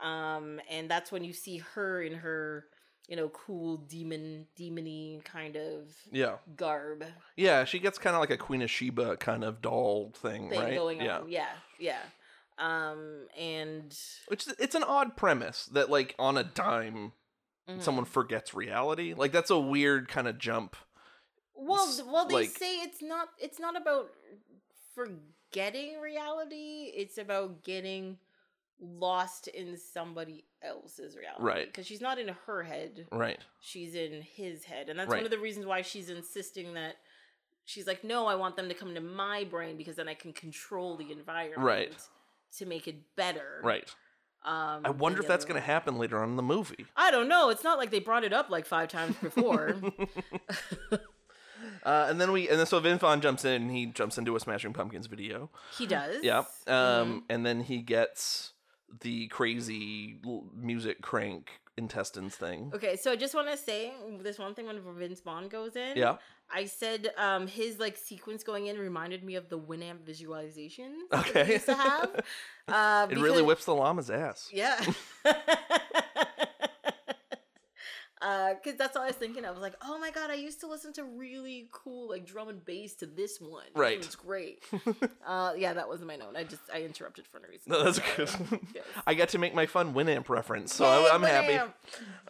Um, 0.00 0.60
and 0.68 0.90
that's 0.90 1.10
when 1.12 1.24
you 1.24 1.32
see 1.32 1.58
her 1.58 2.02
in 2.02 2.14
her, 2.14 2.66
you 3.08 3.16
know, 3.16 3.28
cool 3.30 3.76
demon 3.78 4.46
demony 4.58 5.24
kind 5.24 5.56
of 5.56 5.94
Yeah, 6.10 6.38
garb 6.56 7.04
yeah. 7.36 7.64
She 7.64 7.78
gets 7.78 7.98
kind 7.98 8.14
of 8.16 8.20
like 8.20 8.30
a 8.30 8.36
Queen 8.36 8.62
of 8.62 8.70
Sheba 8.70 9.16
kind 9.18 9.44
of 9.44 9.62
doll 9.62 10.12
thing, 10.16 10.50
thing 10.50 10.60
right? 10.60 10.74
going 10.74 11.00
yeah. 11.00 11.18
on. 11.20 11.28
Yeah, 11.30 11.52
yeah. 11.78 12.02
Um, 12.58 13.28
and 13.38 13.96
Which 14.28 14.46
it's 14.58 14.74
an 14.74 14.82
odd 14.82 15.16
premise 15.16 15.66
that 15.66 15.90
like 15.90 16.14
on 16.18 16.36
a 16.36 16.44
dime 16.44 17.12
mhm. 17.68 17.82
someone 17.82 18.06
forgets 18.06 18.54
reality. 18.54 19.14
Like 19.14 19.32
that's 19.32 19.50
a 19.50 19.58
weird 19.58 20.08
kind 20.08 20.26
of 20.26 20.38
jump. 20.38 20.76
Well, 21.56 21.90
well, 22.06 22.26
they 22.28 22.34
like- 22.34 22.50
say 22.58 22.76
it's 22.80 23.02
not. 23.02 23.28
It's 23.38 23.58
not 23.58 23.76
about 23.80 24.10
forgetting 24.94 26.00
reality. 26.00 26.92
It's 26.94 27.18
about 27.18 27.64
getting 27.64 28.18
lost 28.78 29.48
in 29.48 29.76
somebody 29.78 30.44
else's 30.62 31.16
reality. 31.16 31.42
Right. 31.42 31.66
Because 31.66 31.86
she's 31.86 32.00
not 32.00 32.18
in 32.18 32.28
her 32.46 32.62
head. 32.62 33.06
Right. 33.10 33.38
She's 33.60 33.94
in 33.94 34.22
his 34.22 34.64
head, 34.64 34.88
and 34.88 34.98
that's 34.98 35.08
one 35.08 35.24
of 35.24 35.30
the 35.30 35.38
reasons 35.38 35.66
why 35.66 35.82
she's 35.82 36.10
insisting 36.10 36.74
that. 36.74 36.96
She's 37.64 37.86
like, 37.86 38.04
no, 38.04 38.26
I 38.26 38.36
want 38.36 38.54
them 38.54 38.68
to 38.68 38.74
come 38.74 38.94
to 38.94 39.00
my 39.00 39.42
brain 39.44 39.76
because 39.76 39.96
then 39.96 40.08
I 40.08 40.14
can 40.14 40.32
control 40.32 40.96
the 40.96 41.10
environment 41.10 41.62
Right. 41.62 41.92
to 42.58 42.66
make 42.66 42.86
it 42.86 42.94
better. 43.16 43.60
Right. 43.62 43.92
Um, 44.44 44.82
I 44.84 44.90
wonder 44.90 45.20
if 45.20 45.26
that's 45.26 45.44
going 45.44 45.60
to 45.60 45.66
happen 45.66 45.98
later 45.98 46.22
on 46.22 46.30
in 46.30 46.36
the 46.36 46.42
movie. 46.44 46.86
I 46.96 47.10
don't 47.10 47.28
know. 47.28 47.48
It's 47.48 47.64
not 47.64 47.78
like 47.78 47.90
they 47.90 47.98
brought 47.98 48.22
it 48.22 48.32
up 48.32 48.50
like 48.50 48.66
five 48.66 48.88
times 48.88 49.16
before. 49.16 49.74
Uh, 51.86 52.06
and 52.10 52.20
then 52.20 52.32
we 52.32 52.48
and 52.48 52.58
then 52.58 52.66
so 52.66 52.80
Vin 52.80 52.98
Vaughn 52.98 53.20
jumps 53.20 53.44
in 53.44 53.62
and 53.62 53.70
he 53.70 53.86
jumps 53.86 54.18
into 54.18 54.34
a 54.34 54.40
Smashing 54.40 54.72
Pumpkins 54.72 55.06
video. 55.06 55.50
he 55.78 55.86
does. 55.86 56.22
Yeah. 56.22 56.42
Um, 56.66 57.22
and 57.30 57.46
then 57.46 57.60
he 57.60 57.78
gets 57.78 58.52
the 59.00 59.28
crazy 59.28 60.18
music 60.54 61.00
crank 61.00 61.50
intestines 61.78 62.34
thing. 62.34 62.72
Okay, 62.74 62.96
so 62.96 63.12
I 63.12 63.16
just 63.16 63.34
want 63.34 63.48
to 63.50 63.56
say 63.56 63.92
this 64.20 64.38
one 64.38 64.54
thing 64.54 64.66
when 64.66 64.80
Vince 64.98 65.20
Vaughn 65.20 65.48
goes 65.48 65.76
in. 65.76 65.96
Yeah. 65.96 66.16
I 66.50 66.64
said 66.66 67.12
um 67.18 67.46
his 67.46 67.78
like 67.78 67.96
sequence 67.96 68.42
going 68.44 68.66
in 68.66 68.78
reminded 68.78 69.22
me 69.24 69.34
of 69.36 69.48
the 69.48 69.58
Winamp 69.58 70.00
visualization. 70.04 71.06
Okay. 71.12 71.44
we 71.44 71.52
used 71.54 71.66
to 71.66 71.74
have. 71.74 72.20
Uh, 72.68 73.06
It 73.08 73.18
really 73.18 73.42
whips 73.42 73.64
the 73.64 73.72
llama's 73.76 74.10
ass. 74.10 74.50
Yeah. 74.52 74.76
Because 78.18 78.76
that's 78.78 78.96
all 78.96 79.02
I 79.02 79.08
was 79.08 79.16
thinking. 79.16 79.44
I 79.44 79.50
was 79.50 79.60
like, 79.60 79.74
"Oh 79.82 79.98
my 79.98 80.10
god, 80.10 80.30
I 80.30 80.34
used 80.34 80.60
to 80.60 80.66
listen 80.66 80.92
to 80.94 81.04
really 81.04 81.68
cool 81.70 82.08
like 82.08 82.24
drum 82.24 82.48
and 82.48 82.64
bass 82.64 82.94
to 82.96 83.06
this 83.06 83.40
one. 83.40 83.66
Right. 83.74 83.98
it's 83.98 84.14
great." 84.16 84.62
uh, 85.26 85.52
yeah, 85.56 85.74
that 85.74 85.86
wasn't 85.88 86.08
my 86.08 86.16
note. 86.16 86.34
I 86.36 86.44
just 86.44 86.62
I 86.72 86.82
interrupted 86.82 87.26
for 87.26 87.38
no 87.40 87.48
reason. 87.48 87.72
No, 87.72 87.84
that's 87.84 87.98
good. 88.16 88.30
yes. 88.74 88.84
I 89.06 89.14
got 89.14 89.28
to 89.30 89.38
make 89.38 89.54
my 89.54 89.66
fun 89.66 89.92
Winamp 89.92 90.28
reference, 90.30 90.74
so 90.74 90.84
Yay, 90.84 91.08
I, 91.10 91.14
I'm 91.14 91.22
happy. 91.22 91.72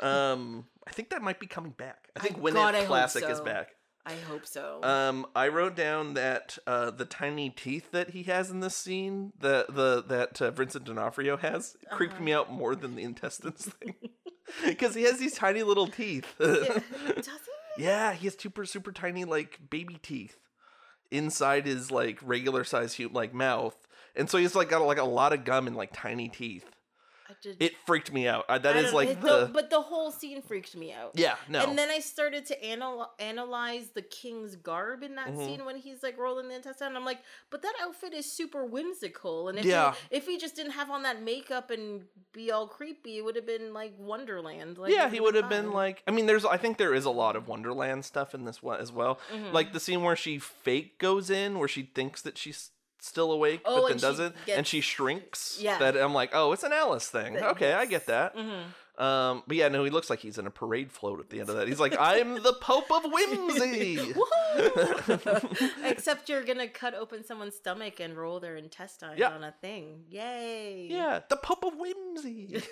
Um, 0.00 0.66
I 0.86 0.90
think 0.92 1.10
that 1.10 1.22
might 1.22 1.38
be 1.40 1.46
coming 1.46 1.70
back. 1.72 2.08
I 2.16 2.20
I- 2.20 2.22
think 2.22 2.36
God, 2.42 2.44
Winamp 2.54 2.74
I 2.74 2.78
hope 2.78 2.86
Classic 2.88 3.24
is 3.28 3.40
back. 3.40 3.70
I 4.04 4.14
hope 4.28 4.46
so. 4.46 4.80
Um, 4.84 5.26
I 5.34 5.48
wrote 5.48 5.74
down 5.74 6.14
that 6.14 6.58
uh, 6.64 6.92
the 6.92 7.04
tiny 7.04 7.50
teeth 7.50 7.90
that 7.90 8.10
he 8.10 8.22
has 8.24 8.50
in 8.50 8.60
this 8.60 8.76
scene, 8.76 9.32
the 9.38 9.66
the 9.68 10.04
that 10.06 10.40
uh, 10.40 10.50
Vincent 10.52 10.84
D'Onofrio 10.84 11.36
has, 11.36 11.76
creeped 11.90 12.14
Uh-huh. 12.14 12.22
me 12.24 12.32
out 12.32 12.52
more 12.52 12.76
than 12.76 12.94
the 12.94 13.02
intestines 13.02 13.66
thing. 13.80 13.94
because 14.64 14.94
he 14.94 15.02
has 15.02 15.18
these 15.18 15.34
tiny 15.34 15.62
little 15.62 15.86
teeth. 15.88 16.34
Yeah. 16.40 16.46
Does 17.14 17.26
he? 17.26 17.84
yeah, 17.84 18.12
he 18.12 18.26
has 18.26 18.36
super 18.38 18.64
super 18.64 18.92
tiny 18.92 19.24
like 19.24 19.58
baby 19.70 19.98
teeth 20.02 20.36
inside 21.10 21.66
his 21.66 21.90
like 21.90 22.18
regular 22.22 22.64
size 22.64 22.94
hu- 22.94 23.08
like 23.08 23.34
mouth, 23.34 23.76
and 24.14 24.28
so 24.28 24.38
he's 24.38 24.54
like 24.54 24.68
got 24.68 24.82
like 24.82 24.98
a 24.98 25.04
lot 25.04 25.32
of 25.32 25.44
gum 25.44 25.66
and 25.66 25.76
like 25.76 25.90
tiny 25.92 26.28
teeth. 26.28 26.70
Did. 27.42 27.56
It 27.60 27.72
freaked 27.86 28.12
me 28.12 28.26
out. 28.28 28.44
I, 28.48 28.58
that 28.58 28.76
I 28.76 28.80
is 28.80 28.92
like 28.92 29.08
it- 29.10 29.20
the 29.20 29.50
but 29.52 29.70
the 29.70 29.80
whole 29.80 30.10
scene 30.10 30.42
freaked 30.42 30.76
me 30.76 30.92
out. 30.92 31.12
yeah 31.14 31.36
no 31.48 31.60
And 31.60 31.76
then 31.78 31.90
I 31.90 31.98
started 32.00 32.46
to 32.46 32.64
anal- 32.64 33.10
analyze 33.18 33.88
the 33.94 34.02
king's 34.02 34.56
garb 34.56 35.02
in 35.02 35.14
that 35.16 35.28
Mhm. 35.28 35.44
scene 35.46 35.64
when 35.64 35.76
he's 35.76 36.02
like 36.02 36.16
rolling 36.18 36.48
the 36.48 36.54
intestine. 36.56 36.96
I'm 36.96 37.04
like, 37.04 37.20
but 37.50 37.62
that 37.62 37.74
outfit 37.82 38.12
is 38.14 38.30
super 38.30 38.64
whimsical. 38.64 39.48
And 39.48 39.58
if 39.58 39.64
Yeah. 39.64 39.94
he, 40.10 40.16
if 40.16 40.26
he 40.26 40.38
just 40.38 40.54
didn't 40.56 40.72
have 40.72 40.90
on 40.90 41.02
that 41.02 41.22
makeup 41.22 41.70
and 41.70 42.04
be 42.32 42.50
all 42.50 42.66
creepy, 42.68 43.18
it 43.18 43.24
would 43.24 43.36
have 43.36 43.46
been 43.46 43.72
like 43.72 43.92
Wonderland. 43.98 44.78
Like, 44.78 44.92
yeah, 44.92 45.08
he 45.10 45.20
would've 45.20 45.48
been 45.48 45.72
like. 45.72 46.02
I 46.06 46.10
mean, 46.10 46.26
there's. 46.26 46.44
I 46.44 46.56
think 46.56 46.78
there 46.78 46.94
is 46.94 47.04
a 47.04 47.10
lot 47.10 47.36
of 47.36 47.48
Wonderland 47.48 48.04
stuff 48.04 48.34
in 48.34 48.44
this 48.44 48.62
one 48.62 48.80
as 48.80 48.92
well. 48.92 49.18
Mhm. 49.32 49.52
Like 49.52 49.72
the 49.72 49.80
scene 49.80 50.02
where 50.02 50.16
she 50.16 50.38
fake 50.38 50.98
goes 50.98 51.30
in, 51.30 51.58
where 51.58 51.68
she 51.68 51.82
thinks 51.94 52.22
that 52.22 52.38
she's 52.38 52.70
still 53.06 53.32
awake, 53.32 53.60
Oh, 53.64 53.82
but 53.82 53.88
then 53.88 53.96
doesn't, 53.98 54.34
and 54.48 54.66
she 54.66 54.80
shrinks. 54.80 55.58
Yeah. 55.60 55.78
That 55.78 55.96
I'm 55.96 56.12
like, 56.14 56.30
oh, 56.32 56.52
it's 56.52 56.62
an 56.64 56.72
Alice 56.72 57.08
thing. 57.08 57.36
Okay, 57.38 57.72
I 57.74 57.86
get 57.86 58.06
that. 58.06 58.36
Mhm. 58.36 58.62
Um, 58.98 59.42
but 59.46 59.58
yeah, 59.58 59.68
no, 59.68 59.84
he 59.84 59.90
looks 59.90 60.08
like 60.08 60.20
he's 60.20 60.38
in 60.38 60.46
a 60.46 60.50
parade 60.50 60.90
float 60.90 61.20
at 61.20 61.28
the 61.28 61.40
end 61.40 61.50
of 61.50 61.56
that. 61.56 61.68
He's 61.68 61.78
like, 61.78 61.94
I'm 62.00 62.42
the 62.42 62.54
Pope 62.54 62.90
of 62.90 63.04
Whimsy. 63.12 64.14
Except 65.84 66.28
you're 66.30 66.42
gonna 66.44 66.68
cut 66.68 66.94
open 66.94 67.22
someone's 67.24 67.54
stomach 67.56 68.00
and 68.00 68.16
roll 68.16 68.40
their 68.40 68.56
intestine 68.56 69.18
Yeah. 69.18 69.30
on 69.30 69.44
a 69.44 69.52
thing. 69.60 70.04
Yay! 70.08 70.88
yeah, 70.90 71.20
the 71.28 71.36
Pope 71.36 71.64
of 71.64 71.74
Whimsy. 71.76 72.62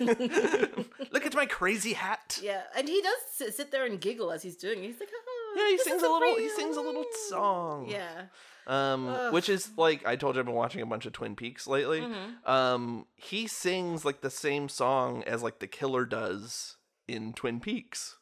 Look 1.11 1.25
at 1.27 1.35
my 1.35 1.45
crazy 1.45 1.93
hat. 1.93 2.39
Yeah, 2.41 2.61
and 2.75 2.87
he 2.89 3.01
does 3.01 3.13
sit, 3.31 3.53
sit 3.55 3.71
there 3.71 3.85
and 3.85 4.01
giggle 4.01 4.31
as 4.31 4.41
he's 4.41 4.55
doing. 4.57 4.79
it. 4.83 4.87
He's 4.87 4.99
like, 4.99 5.09
oh, 5.13 5.53
Yeah, 5.57 5.67
he 5.69 5.77
sings 5.77 6.01
a 6.01 6.09
little. 6.09 6.35
He 6.37 6.49
sings 6.49 6.75
a 6.77 6.81
little 6.81 7.05
song. 7.29 7.87
Yeah. 7.87 8.23
Um, 8.67 9.07
Ugh. 9.07 9.33
which 9.33 9.47
is 9.49 9.69
like 9.77 10.05
I 10.07 10.15
told 10.15 10.35
you, 10.35 10.39
I've 10.39 10.45
been 10.45 10.55
watching 10.55 10.81
a 10.81 10.85
bunch 10.85 11.05
of 11.05 11.13
Twin 11.13 11.35
Peaks 11.35 11.67
lately. 11.67 12.01
Mhm. 12.01 12.47
Um, 12.49 13.05
he 13.15 13.45
sings 13.47 14.03
like 14.05 14.21
the 14.21 14.29
same 14.31 14.69
song 14.69 15.23
as 15.25 15.43
like 15.43 15.59
the 15.59 15.67
killer 15.67 16.05
does 16.05 16.77
in 17.07 17.33
Twin 17.33 17.59
Peaks. 17.59 18.17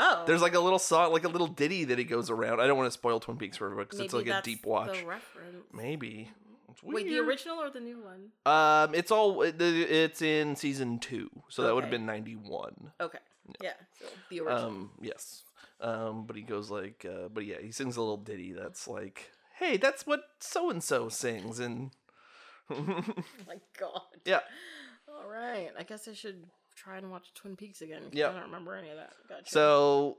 Oh, 0.00 0.22
There's 0.26 0.42
like 0.42 0.54
a 0.54 0.60
little 0.60 0.78
song, 0.78 1.12
like 1.12 1.24
a 1.24 1.28
little 1.28 1.48
ditty 1.48 1.82
that 1.84 1.98
he 1.98 2.04
goes 2.04 2.30
around. 2.30 2.60
I 2.60 2.68
don't 2.68 2.76
want 2.76 2.86
to 2.86 2.92
spoil 2.92 3.18
Twin 3.18 3.36
Peaks 3.36 3.56
for 3.56 3.64
everyone 3.64 3.86
because 3.86 3.98
it's 3.98 4.14
like 4.14 4.28
a 4.28 4.40
deep 4.42 4.64
watch. 4.64 5.04
Maybe. 5.72 6.30
Wait, 6.84 7.06
the 7.08 7.18
original 7.18 7.58
or 7.58 7.70
the 7.70 7.80
new 7.80 7.98
one? 7.98 8.30
Um, 8.46 8.94
it's 8.94 9.10
all 9.10 9.42
it- 9.42 9.60
it's 9.60 10.22
in 10.22 10.54
season 10.54 11.00
two, 11.00 11.28
so 11.48 11.62
that 11.62 11.74
would 11.74 11.82
have 11.82 11.90
been 11.90 12.06
ninety 12.06 12.36
one. 12.36 12.92
Okay. 13.00 13.18
Yeah. 13.60 13.72
So 13.98 14.06
the 14.30 14.40
original. 14.40 14.64
Um, 14.66 14.90
yes. 15.00 15.42
Um, 15.80 16.24
but 16.26 16.36
he 16.36 16.42
goes 16.42 16.70
like, 16.70 17.04
uh, 17.08 17.28
but 17.28 17.44
yeah, 17.44 17.56
he 17.60 17.72
sings 17.72 17.96
a 17.96 18.00
little 18.00 18.16
ditty 18.16 18.52
that's 18.52 18.86
like, 18.86 19.30
hey, 19.58 19.76
that's 19.76 20.06
what 20.06 20.20
so 20.40 20.70
and 20.70 20.82
so 20.82 21.08
sings, 21.08 21.58
and 21.58 21.90
oh 22.70 23.02
my 23.46 23.56
God. 23.78 24.02
yeah, 24.24 24.40
All 25.08 25.28
right. 25.30 25.70
I 25.78 25.82
guess 25.84 26.06
I 26.08 26.12
should 26.12 26.44
try 26.76 26.98
and 26.98 27.10
watch 27.10 27.32
Twin 27.34 27.56
Peaks 27.56 27.80
again. 27.82 28.02
Yep. 28.12 28.30
I 28.30 28.32
don't 28.34 28.42
remember 28.44 28.74
any 28.74 28.90
of 28.90 28.96
that. 28.96 29.12
Gotcha. 29.28 29.50
so 29.50 30.18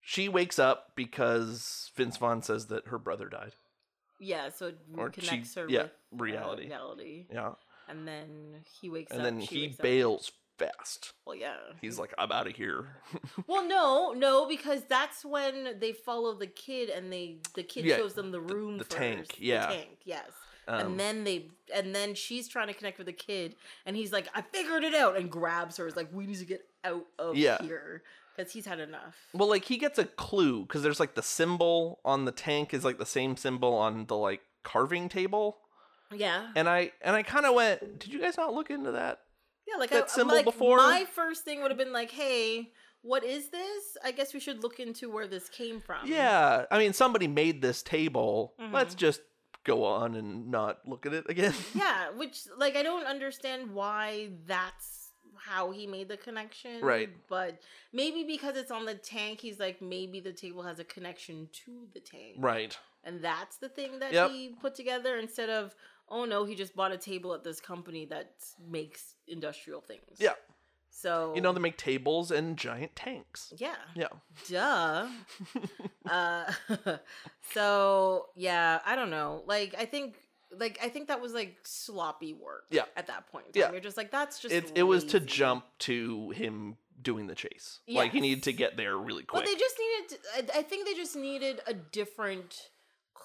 she 0.00 0.28
wakes 0.28 0.58
up 0.58 0.92
because 0.96 1.90
Vince 1.96 2.16
Vaughn 2.16 2.42
says 2.42 2.66
that 2.66 2.88
her 2.88 2.98
brother 2.98 3.28
died. 3.28 3.52
yeah, 4.20 4.50
so 4.50 4.68
it 4.68 4.78
Or 4.96 5.12
she- 5.12 5.20
connects 5.22 5.54
her 5.54 5.66
yeah, 5.68 5.82
with 5.82 5.90
uh, 5.90 6.16
reality. 6.24 6.66
reality, 6.66 7.26
Yeah, 7.32 7.52
and 7.88 8.06
then 8.06 8.64
he 8.80 8.88
wakes 8.90 9.12
and 9.12 9.20
up. 9.22 9.26
And 9.28 9.40
then 9.40 9.46
she 9.46 9.68
he 9.68 9.76
bails 9.80 10.28
up. 10.28 10.34
Fast. 10.58 11.12
Well, 11.24 11.36
yeah. 11.36 11.56
He's 11.80 11.98
like, 11.98 12.14
I'm 12.18 12.32
out 12.32 12.46
of 12.46 12.54
here. 12.56 12.86
Well, 13.46 13.66
no, 13.66 14.12
no, 14.12 14.46
because 14.46 14.82
that's 14.88 15.24
when 15.24 15.78
they 15.78 15.92
follow 15.92 16.34
the 16.34 16.46
kid, 16.46 16.88
and 16.90 17.12
they 17.12 17.38
the 17.54 17.62
kid 17.62 17.84
Yeah, 17.84 17.96
shows 17.96 18.14
them 18.14 18.30
the 18.32 18.40
room 18.40 18.78
the 18.78 18.84
first. 18.84 18.96
tank, 18.96 19.28
The 19.36 19.44
yeah. 19.44 19.66
tank, 19.66 19.98
yes. 20.04 20.30
Um, 20.68 20.80
and 20.80 21.00
then 21.00 21.22
they, 21.24 21.46
and 21.72 21.94
then 21.94 22.14
she's 22.14 22.48
trying 22.48 22.66
to 22.66 22.74
connect 22.74 22.98
with 22.98 23.06
the 23.06 23.12
kid, 23.12 23.54
and 23.86 23.94
he's 23.96 24.12
like, 24.12 24.28
"I 24.34 24.42
figured 24.42 24.82
it 24.82 24.94
out," 24.94 25.16
and 25.16 25.30
grabs 25.30 25.76
her. 25.76 25.86
Is 25.86 25.94
like, 25.94 26.08
"We 26.12 26.26
need 26.26 26.38
to 26.38 26.44
get 26.44 26.62
out 26.82 27.06
of 27.20 27.36
Yeah. 27.36 27.58
here," 27.62 28.02
because 28.36 28.52
he's 28.52 28.66
had 28.66 28.80
enough. 28.80 29.14
Well, 29.32 29.48
like 29.48 29.64
he 29.66 29.76
gets 29.76 29.96
a 29.98 30.04
clue 30.06 30.62
because 30.62 30.82
there's 30.82 30.98
like 30.98 31.14
the 31.14 31.22
symbol 31.22 32.00
on 32.04 32.24
the 32.24 32.32
tank 32.32 32.74
is 32.74 32.84
like 32.84 32.98
the 32.98 33.06
same 33.06 33.36
symbol 33.36 33.74
on 33.74 34.06
the 34.06 34.16
like 34.16 34.40
carving 34.64 35.08
table, 35.08 35.58
Yeah, 36.10 36.50
and 36.56 36.68
I 36.68 36.90
and 37.00 37.14
I 37.14 37.22
kind 37.22 37.46
of 37.46 37.54
went, 37.54 38.00
did 38.00 38.12
you 38.12 38.20
guys 38.20 38.36
not 38.36 38.52
look 38.52 38.68
into 38.68 38.90
that? 38.90 39.20
Yeah. 39.66 39.76
Like 39.78 39.90
that 39.90 40.04
I, 40.04 40.06
symbol 40.08 40.34
like, 40.36 40.44
before? 40.44 40.78
My 40.78 41.04
first 41.14 41.44
thing 41.44 41.62
would 41.62 41.70
have 41.70 41.78
been 41.78 41.92
like, 41.92 42.10
"Hey, 42.10 42.72
what 43.02 43.24
is 43.24 43.48
this? 43.50 43.96
I 44.04 44.12
guess 44.12 44.32
we 44.34 44.40
should 44.40 44.62
look 44.62 44.80
into 44.80 45.10
where 45.10 45.26
this 45.26 45.48
came 45.48 45.80
from." 45.80 46.06
Yeah, 46.06 46.64
I 46.70 46.78
mean 46.78 46.92
somebody 46.92 47.28
made 47.28 47.62
this 47.62 47.82
table. 47.82 48.54
Let's 48.72 48.94
Mhm. 48.94 48.98
just 48.98 49.20
go 49.64 49.84
on 49.84 50.14
and 50.14 50.50
not 50.50 50.86
look 50.86 51.06
at 51.06 51.12
it 51.12 51.24
again. 51.28 51.54
Yeah, 51.74 52.10
which 52.10 52.46
like 52.56 52.76
I 52.76 52.82
don't 52.82 53.06
understand 53.06 53.72
why 53.72 54.30
that's 54.46 55.10
how 55.38 55.70
he 55.70 55.86
made 55.86 56.08
the 56.08 56.16
connection. 56.16 56.80
Right. 56.82 57.10
But 57.28 57.60
maybe 57.92 58.24
because 58.24 58.56
it's 58.56 58.70
on 58.70 58.86
the 58.86 58.94
tank, 58.94 59.40
he's 59.40 59.58
like 59.60 59.82
maybe 59.82 60.18
the 60.20 60.32
table 60.32 60.62
has 60.62 60.78
a 60.78 60.84
connection 60.84 61.48
to 61.64 61.86
the 61.92 62.00
tank. 62.00 62.36
right. 62.38 62.76
And 63.04 63.22
that's 63.22 63.58
the 63.58 63.68
thing 63.68 64.00
that 64.00 64.12
Yep. 64.12 64.30
he 64.30 64.56
put 64.60 64.74
together 64.74 65.16
instead 65.18 65.48
of 65.48 65.76
oh 66.08 66.24
no, 66.24 66.44
he 66.44 66.54
just 66.54 66.74
bought 66.74 66.92
a 66.92 66.98
table 66.98 67.34
at 67.34 67.44
this 67.44 67.60
company 67.60 68.06
that 68.06 68.32
makes 68.68 69.14
industrial 69.26 69.80
things. 69.80 70.18
Yeah. 70.18 70.32
So 70.90 71.32
You 71.34 71.42
know 71.42 71.52
they 71.52 71.60
make 71.60 71.76
tables 71.76 72.30
and 72.30 72.56
giant 72.56 72.96
tanks. 72.96 73.52
Yeah. 73.56 73.74
Yeah. 73.94 74.08
Duh. 74.48 75.08
uh 76.10 76.52
so 77.52 78.26
yeah, 78.34 78.80
I 78.84 78.96
don't 78.96 79.10
know. 79.10 79.42
Like 79.46 79.74
I 79.78 79.84
think 79.84 80.16
like 80.58 80.78
I 80.82 80.88
think 80.88 81.08
that 81.08 81.20
was 81.20 81.34
like 81.34 81.56
sloppy 81.64 82.32
work. 82.32 82.64
Yeah. 82.70 82.84
At 82.96 83.08
that 83.08 83.30
point. 83.30 83.48
Yeah. 83.54 83.72
You're 83.72 83.80
just 83.80 83.96
like 83.96 84.10
that's 84.10 84.38
just 84.38 84.54
It 84.54 84.72
it 84.74 84.84
was 84.84 85.04
to 85.04 85.20
jump 85.20 85.64
to 85.80 86.30
him 86.30 86.76
doing 87.02 87.26
the 87.26 87.34
chase. 87.34 87.80
Like 87.88 88.12
he 88.12 88.20
needed 88.20 88.44
to 88.44 88.52
get 88.52 88.76
there 88.76 88.96
really 88.96 89.22
quick. 89.24 89.34
Well, 89.34 89.42
quick. 89.42 89.54
they 89.54 89.60
just 89.60 89.76
needed 89.78 90.08
to, 90.48 90.54
I, 90.56 90.60
I 90.60 90.62
think 90.62 90.86
they 90.86 90.94
just 90.94 91.14
needed 91.14 91.60
a 91.66 91.74
different 91.74 92.70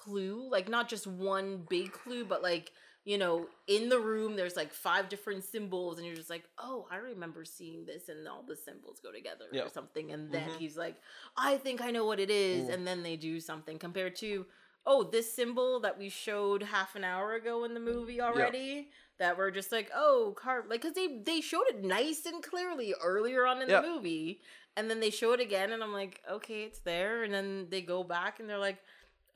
clue, 0.02 0.48
like 0.50 0.68
not 0.68 0.88
just 0.88 1.06
one 1.06 1.64
big 1.68 1.92
clue, 1.92 2.24
but 2.24 2.42
like 2.42 2.72
you 3.04 3.18
know, 3.18 3.48
in 3.66 3.88
the 3.88 3.98
room 3.98 4.36
there's 4.36 4.54
like 4.54 4.72
five 4.72 5.08
different 5.08 5.42
symbols 5.42 5.98
and 5.98 6.06
you're 6.06 6.14
just 6.14 6.30
like, 6.30 6.44
"Oh, 6.56 6.86
I 6.88 6.98
remember 6.98 7.44
seeing 7.44 7.84
this 7.84 8.08
and 8.08 8.28
all 8.28 8.44
the 8.46 8.54
symbols 8.54 9.00
go 9.02 9.10
together 9.10 9.46
Yeah. 9.52 9.62
or 9.64 9.68
something." 9.68 10.12
And 10.12 10.30
then 10.30 10.50
Mhm. 10.50 10.56
he's 10.56 10.76
like, 10.76 10.96
"I 11.36 11.56
think 11.56 11.80
I 11.80 11.90
know 11.90 12.06
what 12.06 12.20
it 12.20 12.30
is." 12.30 12.68
Mm. 12.68 12.74
And 12.74 12.86
then 12.86 13.02
they 13.02 13.16
do 13.16 13.40
something 13.40 13.76
compared 13.76 14.14
to, 14.16 14.46
"Oh, 14.86 15.02
this 15.02 15.32
symbol 15.34 15.80
that 15.80 15.98
we 15.98 16.08
showed 16.10 16.62
half 16.62 16.94
an 16.94 17.02
hour 17.02 17.34
ago 17.34 17.64
in 17.64 17.74
the 17.74 17.80
movie 17.80 18.20
already." 18.20 18.90
That 19.18 19.36
we're 19.36 19.50
just 19.50 19.72
like, 19.72 19.90
oh, 19.94 20.34
carve 20.36 20.66
like 20.68 20.82
because 20.82 20.94
they 20.94 21.18
they 21.24 21.40
showed 21.40 21.66
it 21.68 21.82
nice 21.84 22.24
and 22.24 22.42
clearly 22.42 22.94
earlier 23.02 23.46
on 23.46 23.62
in 23.62 23.68
Yeah. 23.68 23.80
the 23.80 23.86
movie, 23.88 24.42
and 24.76 24.88
then 24.88 25.00
they 25.00 25.10
show 25.10 25.32
it 25.32 25.40
again, 25.40 25.72
and 25.72 25.82
I'm 25.82 25.92
like, 25.92 26.20
okay, 26.30 26.62
it's 26.64 26.80
there. 26.80 27.24
And 27.24 27.32
then 27.34 27.66
they 27.70 27.82
go 27.82 28.02
back 28.04 28.38
and 28.40 28.48
they're 28.48 28.58
like, 28.58 28.78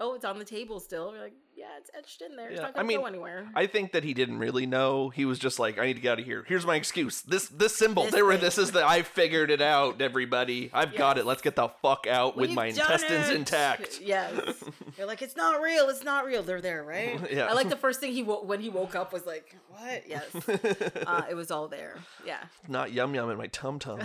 oh, 0.00 0.14
it's 0.14 0.24
on 0.24 0.38
the 0.38 0.44
table 0.44 0.80
still. 0.80 1.10
We're 1.12 1.22
like, 1.22 1.34
yeah, 1.56 1.66
it's 1.78 1.90
etched 1.96 2.20
in 2.20 2.36
there. 2.36 2.50
It's 2.50 2.60
not 2.60 2.70
I 2.70 2.72
gonna 2.74 2.88
mean, 2.88 3.00
go 3.00 3.06
anywhere. 3.06 3.48
I 3.54 3.66
think 3.66 3.92
that 3.92 4.04
he 4.04 4.12
didn't 4.12 4.38
really 4.38 4.66
know. 4.66 5.08
He 5.08 5.24
was 5.24 5.38
just 5.38 5.58
like, 5.58 5.78
I 5.78 5.86
need 5.86 5.94
to 5.94 6.00
get 6.00 6.12
out 6.12 6.18
of 6.20 6.24
here. 6.26 6.44
Here's 6.46 6.66
my 6.66 6.76
excuse. 6.76 7.22
This 7.22 7.48
this 7.48 7.74
symbol. 7.76 8.04
This 8.04 8.12
there 8.12 8.24
were 8.24 8.32
thing. 8.34 8.42
this 8.42 8.58
is 8.58 8.72
the 8.72 8.86
I 8.86 9.02
figured 9.02 9.50
it 9.50 9.62
out, 9.62 10.02
everybody. 10.02 10.70
I've 10.74 10.94
got 10.94 11.16
it. 11.16 11.24
Let's 11.24 11.40
get 11.40 11.56
the 11.56 11.68
fuck 11.80 12.06
out 12.06 12.36
with 12.36 12.50
We've 12.50 12.56
my 12.56 12.66
intestines 12.66 13.30
it! 13.30 13.36
intact. 13.36 14.00
Yes. 14.06 14.62
You're 14.96 15.06
like, 15.06 15.22
it's 15.22 15.36
not 15.36 15.60
real. 15.60 15.88
It's 15.88 16.04
not 16.04 16.26
real. 16.26 16.42
They're 16.42 16.60
there, 16.60 16.84
right? 16.84 17.18
Yeah. 17.36 17.46
I 17.46 17.54
like 17.54 17.68
the 17.70 17.76
first 17.76 17.98
thing 18.00 18.12
he 18.12 18.22
wo- 18.22 18.42
when 18.44 18.60
he 18.60 18.68
woke 18.68 18.94
up 18.94 19.12
was 19.12 19.26
like, 19.26 19.56
what? 19.68 20.04
Yes. 20.06 20.24
Uh, 21.06 21.22
it 21.30 21.34
was 21.34 21.50
all 21.50 21.68
there. 21.68 21.98
Yeah. 22.24 22.38
Not 22.68 22.92
yum 22.92 23.14
yum 23.14 23.30
in 23.30 23.38
my 23.38 23.46
tum 23.48 23.78
tum. 23.78 24.00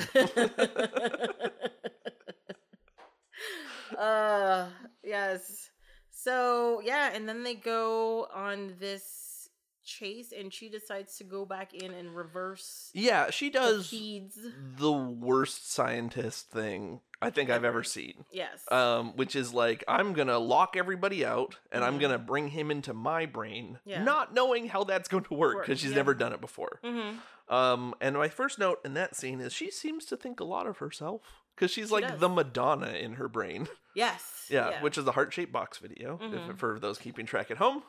uh 3.97 4.67
yes 5.03 5.69
so 6.11 6.81
yeah 6.83 7.11
and 7.13 7.27
then 7.27 7.43
they 7.43 7.55
go 7.55 8.27
on 8.33 8.75
this 8.79 9.49
chase 9.83 10.31
and 10.37 10.53
she 10.53 10.69
decides 10.69 11.17
to 11.17 11.23
go 11.23 11.43
back 11.43 11.73
in 11.73 11.91
and 11.91 12.15
reverse 12.15 12.91
Yeah, 12.93 13.31
she 13.31 13.49
the 13.49 13.59
does 13.59 13.87
feeds 13.89 14.37
the 14.77 14.91
worst 14.91 15.71
scientist 15.71 16.51
thing 16.51 17.01
I 17.23 17.29
think 17.31 17.49
I've 17.49 17.63
ever 17.65 17.83
seen. 17.83 18.25
yes 18.31 18.63
Um, 18.71 19.15
which 19.15 19.35
is 19.35 19.53
like 19.53 19.83
I'm 19.87 20.13
gonna 20.13 20.37
lock 20.37 20.75
everybody 20.77 21.25
out 21.25 21.57
and 21.71 21.83
I'm 21.83 21.97
Mhm. 21.97 22.01
gonna 22.01 22.19
bring 22.19 22.49
him 22.49 22.69
into 22.71 22.93
my 22.93 23.25
brain, 23.25 23.79
Yeah. 23.85 24.03
not 24.03 24.33
knowing 24.35 24.67
how 24.67 24.83
that's 24.83 25.07
going 25.09 25.23
to 25.25 25.33
work 25.33 25.61
because 25.61 25.79
she's 25.79 25.89
yeah. 25.91 25.95
never 25.97 26.13
done 26.13 26.31
it 26.33 26.41
before. 26.41 26.79
hmm 26.83 27.17
Um, 27.47 27.95
and 27.99 28.15
my 28.15 28.29
first 28.29 28.59
note 28.59 28.79
in 28.85 28.93
that 28.93 29.15
scene 29.15 29.41
is 29.41 29.51
she 29.51 29.71
seems 29.71 30.05
to 30.05 30.15
think 30.15 30.39
a 30.39 30.43
lot 30.45 30.67
of 30.67 30.77
herself 30.77 31.40
because 31.55 31.71
she's 31.71 31.87
She 31.87 31.93
like 31.93 32.07
does. 32.07 32.19
the 32.19 32.29
Madonna 32.29 32.89
in 32.93 33.13
her 33.13 33.27
brain. 33.27 33.67
yes 33.95 34.47
Yeah, 34.49 34.81
which 34.81 34.97
is 34.97 35.05
a 35.07 35.11
heart 35.11 35.33
shaped 35.33 35.51
box 35.51 35.77
video 35.77 36.15
if- 36.21 36.31
Mhm. 36.31 36.57
for 36.57 36.79
those 36.79 36.97
keeping 37.05 37.25
track 37.25 37.51
at 37.51 37.57
home. 37.57 37.83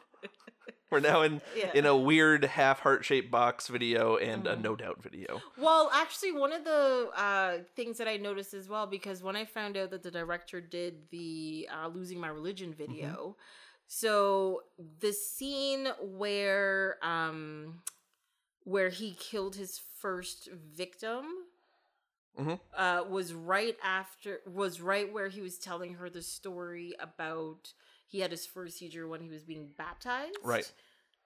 We're 0.90 1.00
now 1.00 1.22
in 1.22 1.40
Yeah. 1.56 1.70
in 1.74 1.86
a 1.86 1.96
weird 1.96 2.44
half 2.44 2.80
heart 2.80 3.04
shaped 3.04 3.30
box 3.30 3.68
video 3.68 4.16
and 4.18 4.46
a 4.46 4.56
Mhm. 4.56 4.60
no 4.62 4.76
doubt 4.76 5.02
video. 5.02 5.40
Well, 5.56 5.90
actually, 5.92 6.32
one 6.32 6.52
of 6.52 6.64
the 6.64 7.10
uh, 7.16 7.58
things 7.76 7.96
that 7.98 8.06
I 8.08 8.18
noticed 8.18 8.52
as 8.52 8.68
well, 8.68 8.86
because 8.86 9.22
when 9.22 9.34
I 9.34 9.44
found 9.46 9.76
out 9.78 9.90
that 9.90 10.02
the 10.02 10.10
director 10.10 10.60
did 10.60 11.08
the 11.10 11.66
uh, 11.72 11.88
"Losing 11.88 12.20
My 12.20 12.28
Religion" 12.28 12.74
video, 12.74 13.36
so 13.86 14.64
the 15.00 15.12
scene 15.12 15.88
where 16.00 16.98
um, 17.02 17.82
where 18.64 18.90
he 18.90 19.14
killed 19.14 19.56
his 19.56 19.80
first 19.98 20.48
victim 20.52 21.24
Mhm. 22.38 22.58
uh, 22.74 23.04
was 23.08 23.34
right 23.34 23.76
after 23.82 24.40
was 24.46 24.80
right 24.80 25.12
where 25.12 25.28
he 25.28 25.40
was 25.42 25.58
telling 25.58 25.94
her 25.94 26.08
the 26.08 26.22
story 26.22 26.94
about 26.98 27.72
he 28.06 28.20
had 28.20 28.30
his 28.30 28.46
first 28.46 28.78
seizure 28.78 29.06
when 29.06 29.20
he 29.20 29.28
was 29.28 29.42
being 29.42 29.68
baptized, 29.76 30.36
Right. 30.42 30.70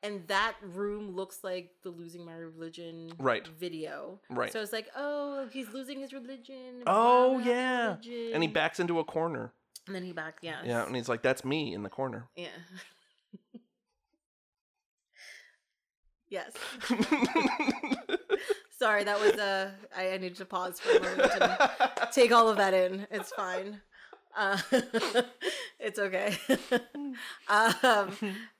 and 0.02 0.26
that 0.28 0.56
room 0.62 1.10
looks 1.14 1.42
like 1.44 1.76
the 1.82 1.90
losing 1.90 2.24
my 2.24 2.34
religion 2.34 3.12
Right. 3.18 3.46
video. 3.46 4.20
Right. 4.30 4.52
So 4.52 4.60
it's 4.60 4.72
like, 4.72 4.88
oh, 4.96 5.46
he's 5.52 5.68
losing 5.72 6.00
his 6.00 6.12
religion. 6.12 6.82
Oh, 6.86 7.38
yeah. 7.38 7.88
religion. 7.90 8.30
and 8.34 8.42
he 8.42 8.48
backs 8.48 8.78
into 8.80 8.98
a 8.98 9.04
corner. 9.04 9.52
And 9.86 9.94
then 9.94 10.02
he 10.02 10.12
backs, 10.12 10.42
yeah. 10.42 10.62
Yeah, 10.64 10.84
and 10.86 10.96
he's 10.96 11.08
like, 11.08 11.22
"That's 11.22 11.44
me 11.44 11.72
in 11.72 11.84
the 11.84 11.88
corner." 11.88 12.28
Yeah. 12.34 12.48
yes. 16.28 16.52
Sorry, 18.78 19.04
that 19.04 19.18
was 19.18 19.32
uh 19.32 19.70
I, 19.96 20.10
I 20.12 20.18
needed 20.18 20.36
to 20.36 20.44
pause 20.44 20.80
for 20.80 20.96
a 20.96 21.00
moment 21.00 21.32
to 21.32 22.08
take 22.12 22.32
all 22.32 22.48
of 22.48 22.56
that 22.58 22.74
in. 22.74 23.06
It's 23.10 23.32
fine. 23.32 23.80
Uh, 24.36 24.58
it's 25.80 25.98
okay. 25.98 26.36
um, 27.48 28.12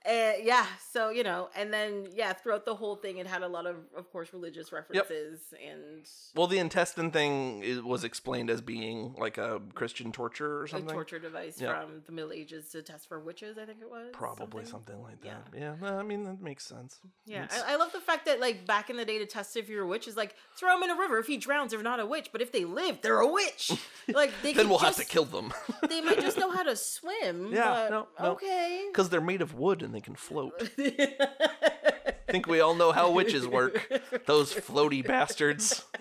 and 0.03 0.35
yeah, 0.43 0.65
so 0.91 1.09
you 1.09 1.23
know, 1.23 1.49
and 1.55 1.71
then 1.71 2.07
yeah, 2.13 2.33
throughout 2.33 2.65
the 2.65 2.73
whole 2.73 2.95
thing, 2.95 3.17
it 3.17 3.27
had 3.27 3.43
a 3.43 3.47
lot 3.47 3.67
of, 3.67 3.75
of 3.95 4.11
course, 4.11 4.33
religious 4.33 4.71
references 4.71 5.53
and 5.63 6.07
well, 6.35 6.47
the 6.47 6.57
intestine 6.57 7.11
thing 7.11 7.61
is, 7.61 7.81
was 7.81 8.03
explained 8.03 8.49
as 8.49 8.61
being 8.61 9.13
like 9.19 9.37
a 9.37 9.61
Christian 9.75 10.11
torture 10.11 10.61
or 10.61 10.63
a 10.63 10.69
something. 10.69 10.89
torture 10.89 11.19
device 11.19 11.61
Yeah. 11.61 11.79
from 11.79 12.01
the 12.05 12.11
Middle 12.11 12.31
Ages 12.31 12.69
to 12.69 12.81
test 12.81 13.07
for 13.07 13.19
witches. 13.19 13.57
I 13.57 13.65
think 13.65 13.79
it 13.81 13.89
was 13.89 14.09
Probably 14.13 14.65
something, 14.65 15.01
like 15.03 15.21
that. 15.21 15.47
Yeah, 15.55 15.75
no, 15.79 15.99
I 15.99 16.03
mean 16.03 16.23
that 16.23 16.41
makes 16.41 16.65
sense. 16.65 16.99
Yeah, 17.25 17.47
I, 17.51 17.73
I 17.73 17.75
love 17.75 17.91
the 17.91 17.99
fact 17.99 18.25
that 18.25 18.39
like 18.39 18.65
back 18.65 18.89
in 18.89 18.97
the 18.97 19.05
day 19.05 19.19
to 19.19 19.27
test 19.27 19.55
if 19.55 19.69
you're 19.69 19.83
a 19.83 19.87
witch 19.87 20.07
is 20.07 20.17
like 20.17 20.35
throw 20.55 20.73
them 20.73 20.83
in 20.83 20.89
a 20.89 20.99
river. 20.99 21.19
If 21.19 21.27
he 21.27 21.37
drowns, 21.37 21.71
they're 21.71 21.83
not 21.83 21.99
a 21.99 22.05
witch. 22.05 22.29
But 22.31 22.41
if 22.41 22.51
they 22.51 22.65
live, 22.65 23.01
they're 23.01 23.19
a 23.19 23.31
witch. 23.31 23.71
Like 24.07 24.31
they 24.41 24.53
then 24.53 24.69
we'll 24.69 24.79
just, 24.79 24.97
have 24.97 25.05
to 25.07 25.11
kill 25.11 25.25
them 25.25 25.53
They 25.89 26.01
might 26.01 26.21
just 26.21 26.37
know 26.37 26.51
how 26.51 26.63
to 26.63 26.75
swim. 26.75 27.51
Yeah, 27.53 27.65
but 27.73 27.89
no, 27.89 28.07
no. 28.19 28.31
okay. 28.33 28.85
because 28.91 29.09
they're 29.09 29.21
made 29.21 29.41
of 29.41 29.53
wood 29.53 29.81
and 29.83 29.93
they 29.93 30.01
can 30.01 30.15
float. 30.15 30.53
I 30.79 32.31
think 32.31 32.47
we 32.47 32.59
all 32.59 32.75
know 32.75 32.91
how 32.91 33.11
witches 33.11 33.47
work. 33.47 33.87
Those 34.25 34.53
floaty 34.53 35.05
bastards. 35.05 35.83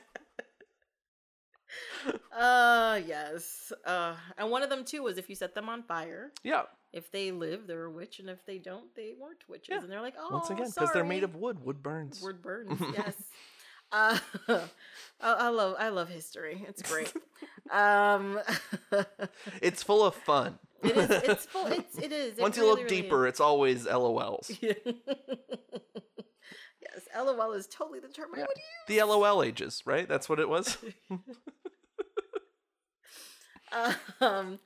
Uh 2.36 3.00
yes. 3.06 3.72
Uh, 3.84 4.14
and 4.38 4.50
one 4.50 4.62
of 4.62 4.70
them 4.70 4.84
too 4.84 5.02
was 5.02 5.18
if 5.18 5.28
you 5.28 5.34
set 5.34 5.54
them 5.54 5.68
on 5.68 5.82
fire. 5.82 6.30
Yeah, 6.44 6.62
If 6.92 7.10
they 7.10 7.32
live, 7.32 7.66
they're 7.66 7.84
a 7.86 7.90
witch, 7.90 8.20
and 8.20 8.28
if 8.30 8.44
they 8.46 8.58
don't, 8.58 8.94
they 8.94 9.14
weren't 9.18 9.42
witches. 9.48 9.68
Yeah. 9.70 9.78
And 9.80 9.90
they're 9.90 10.02
like, 10.02 10.14
oh, 10.18 10.28
once 10.30 10.50
again, 10.50 10.66
because 10.72 10.92
they're 10.92 11.04
made 11.04 11.24
of 11.24 11.34
wood. 11.34 11.64
Wood 11.64 11.82
burns. 11.82 12.22
Wood 12.22 12.42
burns. 12.42 12.80
yes. 12.92 13.14
Uh, 13.92 14.18
I, 14.48 14.58
I 15.20 15.48
love 15.48 15.76
I 15.78 15.88
love 15.90 16.08
history. 16.08 16.64
It's 16.68 16.82
great. 16.82 17.12
um, 17.70 18.40
It's 19.62 19.82
full 19.82 20.04
of 20.04 20.14
fun. 20.14 20.58
it 20.82 20.96
is. 20.96 21.10
It's 21.10 21.46
full. 21.46 21.66
It's 21.72 21.98
it 21.98 22.12
is. 22.12 22.38
It 22.38 22.42
Once 22.42 22.56
you 22.56 22.62
really, 22.64 22.82
look 22.82 22.90
really 22.90 23.02
deeper, 23.02 23.26
it's 23.26 23.40
always 23.40 23.86
LOLs. 23.86 24.50
is. 24.50 24.58
yes. 26.80 27.02
LOL 27.16 27.52
is 27.52 27.66
totally 27.66 28.00
the 28.00 28.08
term 28.08 28.28
I 28.34 28.40
would 28.40 28.48
use. 28.48 28.86
The 28.88 29.02
LOL 29.02 29.42
ages, 29.42 29.82
right? 29.86 30.08
That's 30.08 30.28
what 30.28 30.38
it 30.40 30.48
was. 30.48 30.76
um 34.20 34.58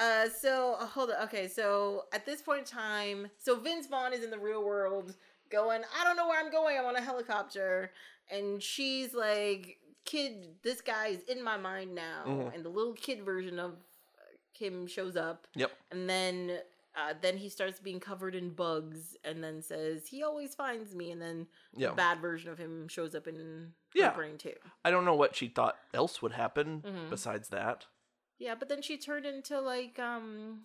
uh 0.00 0.28
so 0.40 0.76
uh, 0.80 0.86
hold 0.86 1.10
on 1.10 1.22
okay 1.22 1.46
so 1.48 2.04
at 2.12 2.24
this 2.26 2.40
point 2.42 2.60
in 2.60 2.64
time 2.64 3.28
so 3.38 3.58
vince 3.60 3.86
vaughn 3.86 4.12
is 4.12 4.24
in 4.24 4.30
the 4.30 4.38
real 4.38 4.64
world 4.64 5.14
going 5.50 5.82
i 6.00 6.04
don't 6.04 6.16
know 6.16 6.26
where 6.26 6.40
i'm 6.44 6.50
going 6.50 6.76
i'm 6.78 6.86
on 6.86 6.96
a 6.96 7.00
helicopter 7.00 7.92
and 8.30 8.62
she's 8.62 9.14
like 9.14 9.78
kid 10.04 10.46
this 10.62 10.80
guy 10.80 11.08
is 11.08 11.22
in 11.28 11.42
my 11.42 11.56
mind 11.56 11.94
now 11.94 12.22
Mhm. 12.26 12.54
and 12.54 12.64
the 12.64 12.68
little 12.70 12.94
kid 12.94 13.22
version 13.24 13.58
of 13.58 13.76
him 14.52 14.86
shows 14.86 15.16
up 15.16 15.46
Yep. 15.54 15.70
and 15.90 16.08
then 16.10 16.60
uh, 16.96 17.14
then 17.20 17.36
he 17.36 17.48
starts 17.48 17.78
being 17.78 18.00
covered 18.00 18.34
in 18.34 18.50
bugs 18.50 19.16
and 19.22 19.44
then 19.44 19.62
says 19.62 20.08
he 20.08 20.24
always 20.24 20.54
finds 20.56 20.94
me 20.96 21.12
and 21.12 21.22
then 21.22 21.46
Yeah. 21.76 21.90
the 21.90 21.94
bad 21.94 22.20
version 22.20 22.50
of 22.50 22.58
him 22.58 22.88
shows 22.88 23.14
up 23.14 23.28
in 23.28 23.36
her 23.94 24.00
Yeah. 24.00 24.14
brain 24.14 24.36
too 24.38 24.56
I 24.84 24.90
don't 24.90 25.04
know 25.04 25.14
what 25.14 25.36
she 25.36 25.48
thought 25.48 25.78
else 25.94 26.20
would 26.22 26.32
happen 26.32 26.82
Mhm. 26.82 27.10
besides 27.10 27.50
that. 27.50 27.86
Yeah, 28.38 28.54
but 28.54 28.68
then 28.68 28.82
she 28.82 28.96
turned 28.98 29.26
into 29.26 29.60
like 29.60 29.98
um 29.98 30.62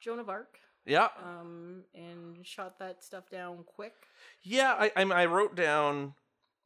Joan 0.00 0.18
of 0.18 0.28
Arc. 0.28 0.58
Yeah. 0.84 1.08
Um 1.22 1.84
and 1.94 2.44
shot 2.46 2.78
that 2.80 3.02
stuff 3.04 3.30
down 3.30 3.64
quick. 3.64 3.94
Yeah, 4.42 4.74
I, 4.74 4.92
I 4.96 5.02
I 5.22 5.26
wrote 5.26 5.54
down 5.54 6.14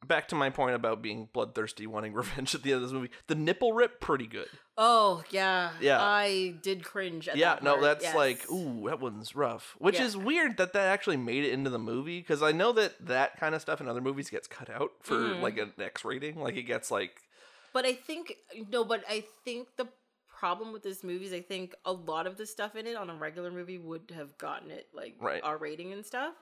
back 0.05 0.27
to 0.29 0.35
my 0.35 0.49
point 0.49 0.75
about 0.75 1.01
being 1.01 1.27
bloodthirsty, 1.33 1.87
wanting 1.87 2.13
revenge 2.13 2.53
at 2.55 2.63
the 2.63 2.71
end 2.71 2.77
of 2.83 2.89
this 2.89 2.93
movie. 2.93 3.09
The 3.27 3.35
nipple 3.35 3.73
rip, 3.73 3.99
pretty 3.99 4.27
good. 4.27 4.47
Oh 4.77 5.23
yeah. 5.31 5.71
Yeah. 5.81 5.99
I 6.01 6.55
did 6.61 6.83
cringe 6.83 7.27
at 7.27 7.35
yeah, 7.37 7.55
that 7.55 7.63
no, 7.63 7.81
that's 7.81 8.03
yes. 8.03 8.15
like, 8.15 8.49
ooh, 8.51 8.83
that 8.87 8.99
one's 8.99 9.35
rough. 9.35 9.75
Which 9.79 9.95
Yeah. 9.99 10.05
is 10.05 10.15
weird 10.15 10.57
that 10.57 10.73
that 10.73 10.87
actually 10.87 11.17
made 11.17 11.43
it 11.43 11.51
into 11.51 11.69
the 11.69 11.79
movie 11.79 12.19
because 12.19 12.43
I 12.43 12.51
know 12.51 12.71
that 12.73 12.93
that 13.07 13.39
kind 13.39 13.55
of 13.55 13.61
stuff 13.61 13.81
in 13.81 13.87
other 13.87 14.01
movies 14.01 14.29
gets 14.29 14.47
cut 14.47 14.69
out 14.69 14.91
for 15.01 15.15
Mhm. 15.15 15.41
like 15.41 15.57
an 15.57 15.73
X 15.79 16.05
rating. 16.05 16.39
Like 16.39 16.55
it 16.57 16.63
gets 16.63 16.91
like, 16.91 17.21
But 17.73 17.85
I 17.85 17.93
think 17.93 18.33
no, 18.71 18.83
but 18.85 19.03
I 19.09 19.23
think 19.43 19.69
the 19.77 19.87
problem 20.27 20.71
with 20.71 20.83
this 20.83 21.03
movie 21.03 21.25
is 21.25 21.33
I 21.33 21.41
think 21.41 21.73
a 21.83 21.91
lot 21.91 22.27
of 22.27 22.37
the 22.37 22.45
stuff 22.45 22.75
in 22.75 22.85
it 22.85 22.95
on 22.95 23.09
a 23.09 23.15
regular 23.15 23.49
movie 23.49 23.79
would 23.79 24.11
have 24.13 24.37
gotten 24.37 24.69
it 24.69 24.87
like 24.93 25.15
Right. 25.19 25.41
R 25.43 25.57
rating 25.57 25.91
and 25.93 26.05
stuff. 26.05 26.35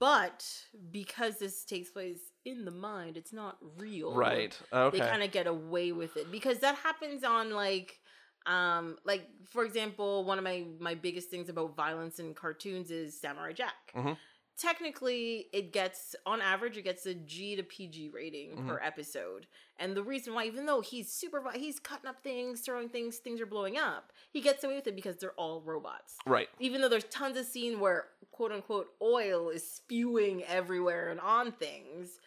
But 0.00 0.44
because 0.90 1.38
this 1.38 1.64
takes 1.64 1.90
place 1.90 2.18
in 2.44 2.64
the 2.64 2.70
mind, 2.70 3.16
it's 3.16 3.32
not 3.32 3.58
real. 3.78 4.14
right, 4.14 4.58
Okay. 4.72 4.98
they 4.98 5.04
kind 5.04 5.22
of 5.22 5.30
get 5.30 5.46
away 5.46 5.92
with 5.92 6.16
it 6.16 6.30
because 6.32 6.58
that 6.60 6.76
happens 6.76 7.22
on 7.24 7.50
like 7.50 7.98
um 8.46 8.96
like 9.04 9.26
for 9.50 9.64
example 9.64 10.24
one 10.24 10.38
of 10.38 10.44
my 10.44 10.64
my 10.80 10.94
biggest 10.94 11.28
things 11.28 11.48
about 11.48 11.76
violence 11.76 12.18
in 12.18 12.32
cartoons 12.34 12.90
is 12.90 13.20
samurai 13.20 13.52
jack 13.52 13.92
Mhm. 13.94 14.16
Technically 14.58 15.46
it 15.52 15.72
gets 15.72 16.14
on 16.26 16.40
average 16.40 16.76
it 16.76 16.82
gets 16.82 17.06
a 17.06 17.14
g 17.14 17.56
to 17.56 17.62
pg 17.62 18.10
rating 18.12 18.50
Mm-hmm. 18.56 18.68
per 18.68 18.80
episode. 18.82 19.46
And 19.78 19.94
the 19.96 20.02
reason 20.02 20.34
why 20.34 20.44
even 20.46 20.66
though 20.66 20.80
he's 20.80 21.10
super 21.12 21.42
he's 21.54 21.78
cutting 21.78 22.08
up 22.08 22.22
things 22.22 22.60
throwing 22.60 22.88
things 22.88 23.18
things 23.18 23.40
are 23.40 23.46
blowing 23.46 23.76
up 23.78 24.12
he 24.30 24.40
gets 24.40 24.64
away 24.64 24.74
with 24.76 24.86
it 24.88 24.96
because 24.96 25.16
they're 25.16 25.32
all 25.32 25.62
robots. 25.64 26.16
Right, 26.26 26.48
even 26.58 26.80
though 26.80 26.88
there's 26.88 27.04
tons 27.04 27.36
of 27.36 27.46
scene 27.46 27.78
where 27.80 28.06
quote 28.32 28.52
unquote 28.52 28.88
oil 29.00 29.48
is 29.50 29.68
spewing 29.70 30.42
everywhere 30.44 31.10
and 31.10 31.20
on 31.20 31.52
things. 31.52 32.18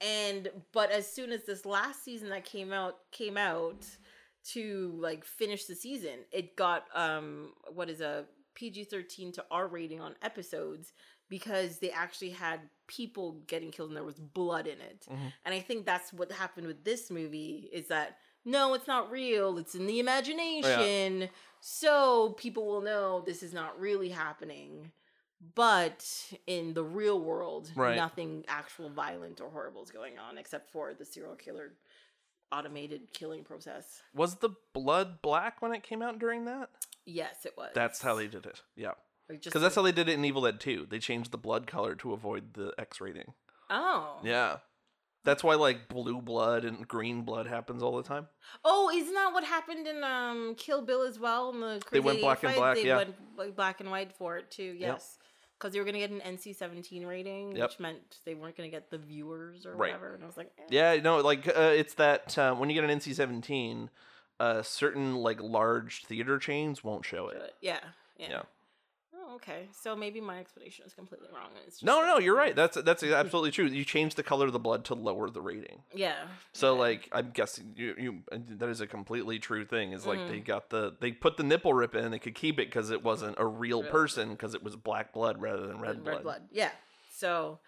And 0.00 0.48
but 0.72 0.90
as 0.90 1.10
soon 1.10 1.30
as 1.32 1.44
this 1.44 1.64
last 1.64 2.04
season 2.04 2.28
that 2.30 2.44
came 2.44 2.72
out 2.72 2.96
came 3.12 3.36
out 3.36 3.84
to 4.52 4.94
like 5.00 5.24
finish 5.24 5.64
the 5.64 5.74
season 5.74 6.20
it 6.32 6.54
got 6.56 6.84
um 6.94 7.52
what 7.72 7.88
is 7.90 8.00
a 8.00 8.24
pg-13 8.54 9.32
to 9.34 9.44
r 9.50 9.66
rating 9.66 10.00
on 10.00 10.14
episodes 10.22 10.92
because 11.28 11.78
they 11.78 11.90
actually 11.90 12.30
had 12.30 12.60
people 12.86 13.40
getting 13.46 13.70
killed 13.70 13.90
and 13.90 13.96
there 13.96 14.04
was 14.04 14.18
blood 14.20 14.66
in 14.66 14.80
it 14.80 15.06
Mhm. 15.10 15.32
and 15.44 15.54
i 15.54 15.60
think 15.60 15.84
that's 15.84 16.12
what 16.12 16.30
happened 16.30 16.66
with 16.68 16.84
this 16.84 17.10
movie 17.10 17.68
is 17.72 17.88
that 17.88 18.18
no 18.44 18.74
it's 18.74 18.86
not 18.86 19.10
real 19.10 19.58
it's 19.58 19.74
in 19.74 19.86
the 19.86 19.98
imagination 19.98 21.28
so 21.60 22.30
people 22.38 22.64
will 22.66 22.80
know 22.80 23.20
this 23.26 23.42
is 23.42 23.52
not 23.52 23.78
really 23.80 24.08
happening 24.10 24.92
but 25.54 26.32
in 26.46 26.74
the 26.74 26.84
real 26.84 27.20
world 27.20 27.70
Right. 27.74 27.96
nothing 27.96 28.44
actual 28.48 28.88
violent 28.88 29.40
or 29.40 29.50
horrible 29.50 29.82
is 29.82 29.90
going 29.90 30.18
on 30.18 30.38
except 30.38 30.70
for 30.70 30.94
the 30.94 31.04
serial 31.04 31.34
killer 31.34 31.72
automated 32.52 33.12
killing 33.12 33.42
process 33.42 34.00
was 34.14 34.36
the 34.36 34.50
blood 34.72 35.20
black 35.20 35.60
when 35.60 35.72
it 35.74 35.82
came 35.82 36.02
out 36.02 36.18
during 36.20 36.44
that? 36.44 36.70
yes 37.04 37.44
it 37.44 37.54
was 37.56 37.70
That's 37.74 38.00
how 38.00 38.14
they 38.14 38.28
did 38.28 38.46
it. 38.46 38.62
Yeah, 38.76 38.92
Like, 39.28 39.40
just 39.40 39.52
because 39.52 39.62
that's 39.62 39.74
how 39.74 39.82
they 39.82 39.92
did 39.92 40.08
it 40.08 40.12
in 40.14 40.24
Evil 40.24 40.42
Dead 40.42 40.60
2. 40.60 40.86
They 40.88 40.98
changed 40.98 41.30
the 41.32 41.38
blood 41.38 41.66
color 41.66 41.94
to 41.96 42.12
avoid 42.12 42.54
the 42.54 42.72
X 42.78 43.00
rating. 43.00 43.34
oh 43.70 44.18
Yeah. 44.22 44.58
That's 45.24 45.42
why 45.42 45.56
like 45.56 45.88
blue 45.88 46.22
blood 46.22 46.64
and 46.64 46.86
green 46.86 47.22
blood 47.22 47.48
happens 47.48 47.82
all 47.82 47.96
the 47.96 48.04
time. 48.04 48.28
oh 48.64 48.90
isn't 48.94 49.12
that 49.14 49.32
what 49.32 49.42
happened 49.42 49.86
in 49.88 50.04
um 50.04 50.54
kill 50.56 50.82
bill 50.82 51.02
as 51.02 51.18
well 51.18 51.50
in 51.50 51.60
the 51.60 51.82
They 51.90 51.98
went 51.98 52.20
black 52.20 52.44
and 52.44 52.54
black, 52.54 52.76
they 52.76 52.86
yeah. 52.86 52.96
went 52.98 53.14
like, 53.36 53.56
black 53.56 53.80
and 53.80 53.90
white 53.90 54.12
for 54.12 54.36
it 54.38 54.50
too 54.52 54.76
yes 54.78 55.18
because 55.58 55.72
they 55.72 55.78
were 55.80 55.86
gonna 55.86 55.98
get 55.98 56.10
an 56.10 56.20
NC-17 56.20 57.06
rating, 57.06 57.56
Yep. 57.56 57.70
which 57.70 57.80
meant 57.80 58.18
they 58.26 58.34
weren't 58.34 58.56
gonna 58.58 58.68
get 58.68 58.90
the 58.90 58.98
viewers 58.98 59.64
or 59.64 59.70
Right. 59.74 59.88
whatever. 59.92 60.14
And 60.14 60.22
I 60.22 60.26
was 60.26 60.36
like, 60.36 60.52
eh. 60.58 60.62
Yeah, 60.68 60.96
no, 60.96 61.18
like 61.22 61.48
uh, 61.48 61.72
it's 61.74 61.94
that 61.94 62.36
uh, 62.36 62.54
when 62.54 62.68
you 62.68 62.74
get 62.80 62.88
an 62.88 62.98
NC-17, 63.00 63.88
uh, 64.38 64.60
certain 64.62 65.16
like 65.16 65.40
large 65.40 66.04
theater 66.04 66.38
chains 66.38 66.84
won't 66.84 67.06
show 67.06 67.28
it. 67.28 67.54
Yeah, 67.62 67.80
yeah. 68.18 68.28
Yeah. 68.28 68.42
Okay. 69.36 69.68
So 69.72 69.94
maybe 69.96 70.20
my 70.20 70.38
explanation 70.40 70.84
is 70.86 70.92
completely 70.94 71.28
wrong. 71.32 71.48
and 71.56 71.64
It's 71.66 71.76
just 71.76 71.84
No, 71.84 72.02
no, 72.02 72.18
you're 72.18 72.36
right. 72.36 72.54
That's 72.56 72.76
that's 72.82 73.02
absolutely 73.02 73.50
true. 73.52 73.66
You 73.66 73.84
change 73.84 74.14
the 74.16 74.22
color 74.22 74.46
of 74.46 74.52
the 74.52 74.58
blood 74.58 74.84
to 74.86 74.94
lower 74.94 75.30
the 75.30 75.40
rating. 75.40 75.82
yeah. 75.94 76.24
So 76.52 76.72
okay. 76.72 76.80
like 76.80 77.08
I'm 77.12 77.30
guessing 77.32 77.72
you 77.76 77.94
you 77.98 78.22
that 78.58 78.68
is 78.68 78.80
a 78.80 78.86
completely 78.86 79.38
true 79.38 79.64
thing. 79.64 79.92
Is 79.92 80.06
like 80.06 80.18
Mm-hmm. 80.18 80.30
they 80.32 80.40
got 80.40 80.70
the 80.70 80.94
they 81.00 81.12
put 81.12 81.36
the 81.36 81.42
nipple 81.44 81.72
rip 81.74 81.94
in. 81.94 82.04
And 82.04 82.12
they 82.14 82.18
could 82.18 82.34
keep 82.34 82.58
it 82.58 82.68
because 82.68 82.90
it 82.90 83.02
wasn't 83.04 83.36
a 83.38 83.46
real 83.46 83.82
person 83.84 84.30
because 84.30 84.54
it 84.54 84.62
was 84.62 84.74
black 84.76 85.12
blood 85.12 85.40
rather 85.40 85.66
than 85.66 85.78
red 85.80 85.96
Red 85.96 86.04
blood. 86.04 86.22
blood. 86.22 86.42
Yeah. 86.52 86.70
So, 87.10 87.58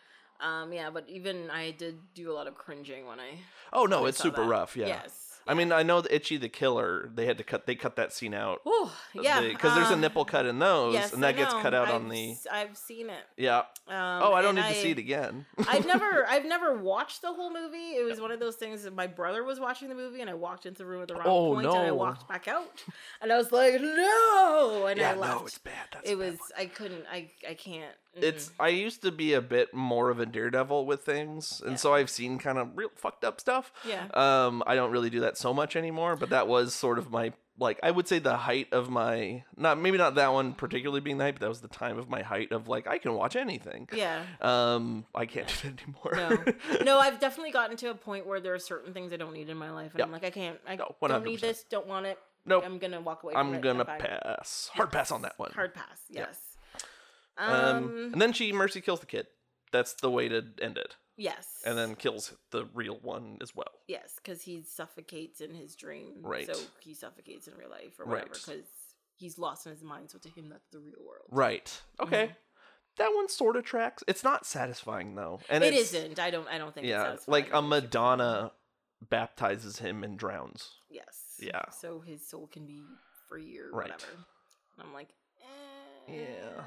um, 0.40 0.72
yeah, 0.72 0.90
but 0.90 1.08
even 1.08 1.50
I 1.50 1.70
did 1.72 1.98
do 2.14 2.30
a 2.30 2.34
lot 2.34 2.46
of 2.46 2.54
cringing 2.54 3.06
when 3.06 3.18
I. 3.20 3.30
Oh 3.72 3.84
no, 3.84 4.06
it's 4.06 4.18
super 4.18 4.42
that. 4.42 4.48
rough. 4.48 4.76
Yeah. 4.76 4.86
Yes. 4.88 5.27
I 5.48 5.54
mean, 5.54 5.72
I 5.72 5.82
know 5.82 6.02
the 6.02 6.14
Ichi 6.14 6.36
the 6.36 6.50
Killer. 6.50 7.08
They 7.14 7.24
had 7.24 7.38
to 7.38 7.44
cut. 7.44 7.66
They 7.66 7.74
cut 7.74 7.96
that 7.96 8.12
scene 8.12 8.34
out. 8.34 8.60
Ooh, 8.68 8.90
yeah. 9.14 9.40
Because 9.40 9.74
there's 9.74 9.90
a 9.90 9.94
uh, 9.94 9.96
nipple 9.96 10.26
cut 10.26 10.44
in 10.44 10.58
those, 10.58 10.92
Yes, 10.92 11.14
and 11.14 11.22
that 11.22 11.36
gets 11.36 11.54
cut 11.54 11.72
out 11.72 11.88
I've, 11.88 11.94
on 11.94 12.08
the. 12.10 12.36
I've 12.52 12.76
seen 12.76 13.08
it. 13.08 13.24
Yeah. 13.38 13.60
Um, 13.88 14.22
Oh, 14.22 14.34
I 14.34 14.42
don't 14.42 14.54
need 14.54 14.66
to 14.66 14.74
see 14.74 14.90
it 14.90 14.98
again. 14.98 15.46
I've 15.66 15.86
never, 15.86 16.26
I've 16.28 16.44
never 16.44 16.76
watched 16.76 17.22
the 17.22 17.32
whole 17.32 17.50
movie. 17.50 17.96
It 17.96 18.04
was 18.04 18.20
one 18.20 18.30
of 18.30 18.40
those 18.40 18.56
things 18.56 18.82
that 18.82 18.94
my 18.94 19.06
brother 19.06 19.42
was 19.42 19.58
watching 19.58 19.88
the 19.88 19.94
movie, 19.94 20.20
and 20.20 20.28
I 20.28 20.34
walked 20.34 20.66
into 20.66 20.78
the 20.78 20.86
room 20.86 21.00
at 21.00 21.08
the 21.08 21.14
wrong 21.14 21.24
Oh, 21.26 21.54
point, 21.54 21.66
and 21.66 21.76
I 21.78 21.92
walked 21.92 22.28
back 22.28 22.46
out, 22.46 22.84
and 23.22 23.32
I 23.32 23.38
was 23.38 23.50
like, 23.50 23.80
no, 23.80 24.86
and 24.86 24.98
yeah, 25.00 25.12
I 25.12 25.14
left. 25.14 25.40
no, 25.40 25.46
it's 25.46 25.58
bad. 25.58 25.72
That's 25.92 26.10
it 26.10 26.18
was, 26.18 26.32
one. 26.32 26.38
I 26.58 26.66
couldn't, 26.66 27.04
I, 27.10 27.30
I 27.48 27.54
can't. 27.54 27.94
It's. 28.22 28.48
mm-mm. 28.48 28.64
I 28.64 28.68
used 28.68 29.02
to 29.02 29.10
be 29.12 29.32
a 29.34 29.40
bit 29.42 29.72
more 29.74 30.10
of 30.10 30.20
a 30.20 30.26
daredevil 30.26 30.86
with 30.86 31.02
things, 31.04 31.60
and 31.62 31.72
Yeah. 31.72 31.76
so 31.76 31.94
I've 31.94 32.10
seen 32.10 32.38
kind 32.38 32.58
of 32.58 32.70
real 32.76 32.90
fucked 32.94 33.24
up 33.24 33.40
stuff. 33.40 33.72
yeah, 33.84 34.06
Um, 34.14 34.62
I 34.66 34.74
don't 34.74 34.90
really 34.90 35.10
do 35.10 35.20
that 35.20 35.36
so 35.38 35.52
much 35.54 35.76
anymore, 35.76 36.16
but 36.16 36.30
that 36.30 36.48
was 36.48 36.74
sort 36.74 36.98
of 36.98 37.10
my 37.10 37.32
like 37.60 37.80
I 37.82 37.90
would 37.90 38.06
say 38.06 38.20
the 38.20 38.36
height 38.36 38.72
of 38.72 38.88
my 38.88 39.42
not 39.56 39.78
maybe 39.80 39.98
not 39.98 40.14
that 40.14 40.32
one 40.32 40.52
particularly 40.52 41.00
being 41.00 41.18
the 41.18 41.24
height, 41.24 41.34
but 41.34 41.40
that 41.40 41.48
was 41.48 41.60
the 41.60 41.66
time 41.66 41.98
of 41.98 42.08
my 42.08 42.22
height 42.22 42.52
of 42.52 42.68
like 42.68 42.86
I 42.86 42.98
can 42.98 43.14
watch 43.14 43.34
anything. 43.34 43.88
yeah. 43.92 44.22
Um, 44.40 45.04
I 45.12 45.26
can't 45.26 45.48
do 45.48 45.54
that 45.70 45.82
anymore. 45.82 46.54
No, 46.76 46.78
no, 46.84 46.98
I've 47.00 47.18
definitely 47.18 47.50
gotten 47.50 47.76
to 47.78 47.90
a 47.90 47.94
point 47.96 48.26
where 48.26 48.38
there 48.38 48.54
are 48.54 48.60
certain 48.60 48.92
things 48.94 49.12
I 49.12 49.16
don't 49.16 49.32
need 49.32 49.48
in 49.48 49.56
my 49.56 49.72
life, 49.72 49.90
and 49.90 49.98
Yeah. 49.98 50.04
I'm 50.04 50.12
like, 50.12 50.22
I 50.24 50.30
can't, 50.30 50.58
I 50.68 50.76
No, 50.76 50.94
don't 51.08 51.24
need 51.24 51.38
100%. 51.38 51.40
this, 51.40 51.64
don't 51.64 51.88
want 51.88 52.06
it. 52.06 52.18
Nope. 52.46 52.62
I'm 52.64 52.78
gonna 52.78 53.00
walk 53.00 53.24
away. 53.24 53.32
from 53.34 53.54
I'm 53.54 53.60
gonna 53.60 53.84
pass. 53.84 54.70
Hard 54.74 54.92
pass 54.92 55.10
on 55.10 55.22
that 55.22 55.36
one. 55.36 55.50
Hard 55.52 55.74
pass. 55.74 55.98
Yes. 56.08 56.38
Um, 57.38 57.54
Um. 57.54 58.10
and 58.12 58.20
then 58.22 58.32
she 58.32 58.52
mercy 58.52 58.80
kills 58.80 59.00
the 59.00 59.06
kid. 59.06 59.26
That's 59.72 59.94
the 59.94 60.10
way 60.10 60.28
to 60.28 60.44
end 60.60 60.76
it. 60.78 60.96
yes. 61.16 61.46
And 61.64 61.76
then 61.76 61.94
kills 61.96 62.32
the 62.50 62.64
real 62.74 62.98
one 63.02 63.38
as 63.42 63.54
well. 63.54 63.72
Yes, 63.86 64.14
because 64.16 64.42
he 64.42 64.62
suffocates 64.62 65.40
in 65.40 65.54
his 65.54 65.74
dream. 65.76 66.14
Right. 66.22 66.46
So 66.52 66.60
he 66.80 66.94
suffocates 66.94 67.46
in 67.48 67.54
real 67.54 67.70
life 67.70 67.98
or 68.00 68.06
whatever 68.06 68.30
because 68.34 68.66
he's 69.16 69.38
lost 69.38 69.66
in 69.66 69.72
his 69.72 69.82
mind. 69.82 70.10
So 70.10 70.18
to 70.18 70.28
him, 70.28 70.48
that's 70.48 70.68
the 70.72 70.78
real 70.78 71.00
world. 71.06 71.26
Right. 71.30 71.80
Okay. 72.00 72.28
Mhm. 72.28 72.36
That 72.96 73.14
one 73.14 73.28
sort 73.28 73.56
of 73.56 73.64
tracks. 73.64 74.02
It's 74.08 74.24
not 74.24 74.46
satisfying 74.46 75.14
though. 75.16 75.40
And 75.48 75.62
it's, 75.62 75.92
isn't. 75.92 76.18
I 76.18 76.30
don't. 76.30 76.48
I 76.48 76.58
don't 76.58 76.74
think. 76.74 76.84
it's 76.86 76.90
Yeah, 76.90 77.02
satisfying. 77.04 77.44
like 77.44 77.52
a 77.54 77.62
Madonna 77.62 78.52
baptizes 79.08 79.78
him 79.78 80.02
and 80.02 80.18
drowns. 80.18 80.76
Yes. 80.88 81.36
Yeah. 81.38 81.62
So 81.70 82.00
his 82.00 82.26
soul 82.26 82.46
can 82.48 82.66
be 82.66 82.82
free 83.28 83.58
or 83.58 83.70
Right. 83.70 83.90
whatever. 83.90 84.12
And 84.78 84.86
I'm 84.86 84.92
like. 84.94 85.10
Eh, 86.08 86.14
Yeah. 86.14 86.64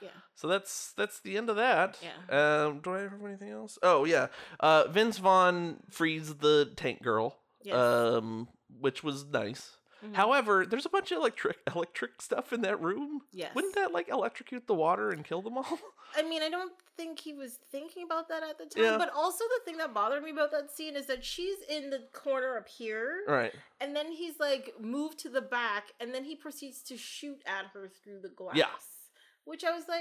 Yeah. 0.00 0.08
So 0.34 0.48
that's 0.48 0.92
that's 0.96 1.20
the 1.20 1.36
end 1.36 1.50
of 1.50 1.56
that. 1.56 1.98
Yeah. 2.02 2.64
Um, 2.66 2.80
do 2.80 2.94
I 2.94 3.00
have 3.00 3.12
anything 3.24 3.50
else? 3.50 3.78
Oh 3.82 4.04
yeah. 4.04 4.28
Uh, 4.60 4.84
Vince 4.88 5.18
Vaughn 5.18 5.78
frees 5.90 6.36
the 6.36 6.70
tank 6.76 7.02
girl. 7.02 7.36
Yes. 7.62 7.76
Um, 7.76 8.48
which 8.80 9.02
was 9.02 9.24
nice. 9.26 9.76
Mhm. 10.04 10.14
However, 10.14 10.64
there's 10.64 10.86
a 10.86 10.90
bunch 10.90 11.10
of 11.10 11.18
electric 11.18 11.58
electric 11.74 12.22
stuff 12.22 12.52
in 12.52 12.60
that 12.62 12.80
room. 12.80 13.22
Yes. 13.32 13.54
Wouldn't 13.54 13.74
that 13.74 13.92
like 13.92 14.08
electrocute 14.08 14.66
the 14.66 14.74
water 14.74 15.10
and 15.10 15.24
kill 15.24 15.42
them 15.42 15.58
all? 15.58 15.78
I 16.16 16.22
mean, 16.22 16.42
I 16.42 16.48
don't 16.48 16.72
think 16.96 17.18
he 17.18 17.34
was 17.34 17.58
thinking 17.70 18.04
about 18.04 18.28
that 18.28 18.42
at 18.42 18.58
the 18.58 18.66
time. 18.66 18.82
Yeah. 18.84 18.96
But 18.98 19.12
also, 19.14 19.44
the 19.44 19.64
thing 19.64 19.76
that 19.78 19.92
bothered 19.92 20.22
me 20.22 20.30
about 20.30 20.50
that 20.52 20.70
scene 20.70 20.96
is 20.96 21.06
that 21.06 21.24
she's 21.24 21.56
in 21.68 21.90
the 21.90 22.04
corner 22.12 22.56
up 22.56 22.68
here, 22.68 23.24
right. 23.26 23.52
and 23.80 23.94
then 23.94 24.10
he's 24.12 24.38
like 24.40 24.74
moved 24.80 25.18
to 25.20 25.28
the 25.28 25.42
back, 25.42 25.92
and 26.00 26.14
then 26.14 26.24
he 26.24 26.34
proceeds 26.34 26.82
to 26.84 26.96
shoot 26.96 27.42
at 27.46 27.66
her 27.74 27.90
through 28.02 28.20
the 28.20 28.28
glass. 28.30 28.54
Which 29.48 29.64
I 29.64 29.70
was 29.72 29.88
like, 29.88 30.00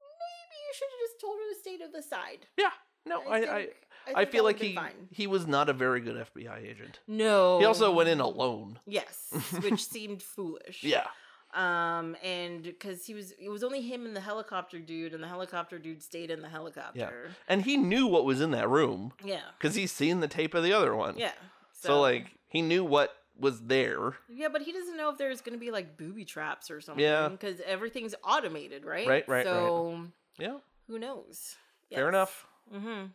maybe 0.00 0.56
you 0.66 0.72
should 0.74 0.88
have 0.90 1.08
just 1.10 1.20
told 1.20 1.36
her 1.36 1.54
to 1.54 1.60
stay 1.60 1.76
to 1.78 1.88
the 1.92 2.02
side. 2.02 2.46
Yeah. 2.58 2.70
No, 3.04 3.20
I 3.28 3.36
I, 3.36 3.40
think- 3.40 3.50
I, 3.52 3.58
think 4.06 4.16
that 4.16 4.32
feel 4.32 4.44
like 4.44 4.58
he 4.60 4.74
fine. 4.74 5.08
he 5.10 5.26
was 5.26 5.46
not 5.46 5.68
a 5.68 5.72
very 5.72 6.00
good 6.00 6.26
FBI 6.34 6.64
agent. 6.68 7.00
No. 7.06 7.58
He 7.58 7.64
also 7.64 7.92
went 7.92 8.08
in 8.08 8.20
alone. 8.20 8.78
Yes, 8.86 9.28
which 9.60 9.84
seemed 9.84 10.22
foolish. 10.22 10.82
Yeah. 10.84 11.06
Um, 11.54 12.16
and 12.22 12.62
because 12.62 13.04
he 13.04 13.12
was, 13.12 13.32
it 13.32 13.50
was 13.50 13.62
only 13.62 13.82
him 13.82 14.06
and 14.06 14.16
the 14.16 14.20
helicopter 14.22 14.78
dude, 14.78 15.12
and 15.12 15.22
the 15.22 15.28
helicopter 15.28 15.78
dude 15.78 16.02
stayed 16.02 16.30
in 16.30 16.40
the 16.40 16.48
helicopter. 16.48 16.98
Yeah. 16.98 17.32
And 17.46 17.62
he 17.62 17.76
knew 17.76 18.06
what 18.06 18.24
was 18.24 18.40
in 18.40 18.52
that 18.52 18.70
room 18.70 19.12
Yeah. 19.22 19.40
because 19.58 19.74
he's 19.74 19.92
seen 19.92 20.20
the 20.20 20.28
tape 20.28 20.54
of 20.54 20.62
the 20.64 20.72
other 20.72 20.96
one. 20.96 21.18
Yeah. 21.18 21.32
So, 21.74 22.00
like 22.00 22.30
he 22.48 22.62
knew 22.62 22.84
what 22.84 23.14
was 23.42 23.60
there. 23.62 24.14
Yeah, 24.32 24.48
but 24.50 24.62
he 24.62 24.72
doesn't 24.72 24.96
know 24.96 25.10
if 25.10 25.18
there's 25.18 25.40
going 25.42 25.58
to 25.58 25.60
be 25.60 25.70
like 25.70 25.98
booby 25.98 26.24
traps 26.24 26.70
or 26.70 26.80
something. 26.80 27.04
Yeah. 27.04 27.28
Because 27.28 27.60
everything's 27.66 28.14
automated, 28.24 28.84
right? 28.86 29.06
Right, 29.06 29.28
right, 29.28 29.44
right. 29.44 29.44
So 29.44 30.04
Yeah. 30.38 30.58
who 30.86 30.98
knows? 30.98 31.56
Fair 31.92 32.08
enough. 32.08 32.46
Mm-hmm. 32.72 33.06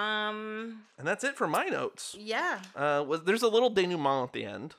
Um. 0.00 0.82
And 0.98 1.06
that's 1.06 1.24
it 1.24 1.36
for 1.36 1.46
my 1.46 1.66
notes. 1.66 2.16
Yeah. 2.18 2.60
Uh, 2.74 3.04
was 3.06 3.22
there's 3.24 3.42
a 3.42 3.48
little 3.48 3.70
denouement 3.70 4.28
at 4.28 4.32
the 4.32 4.44
end 4.44 4.74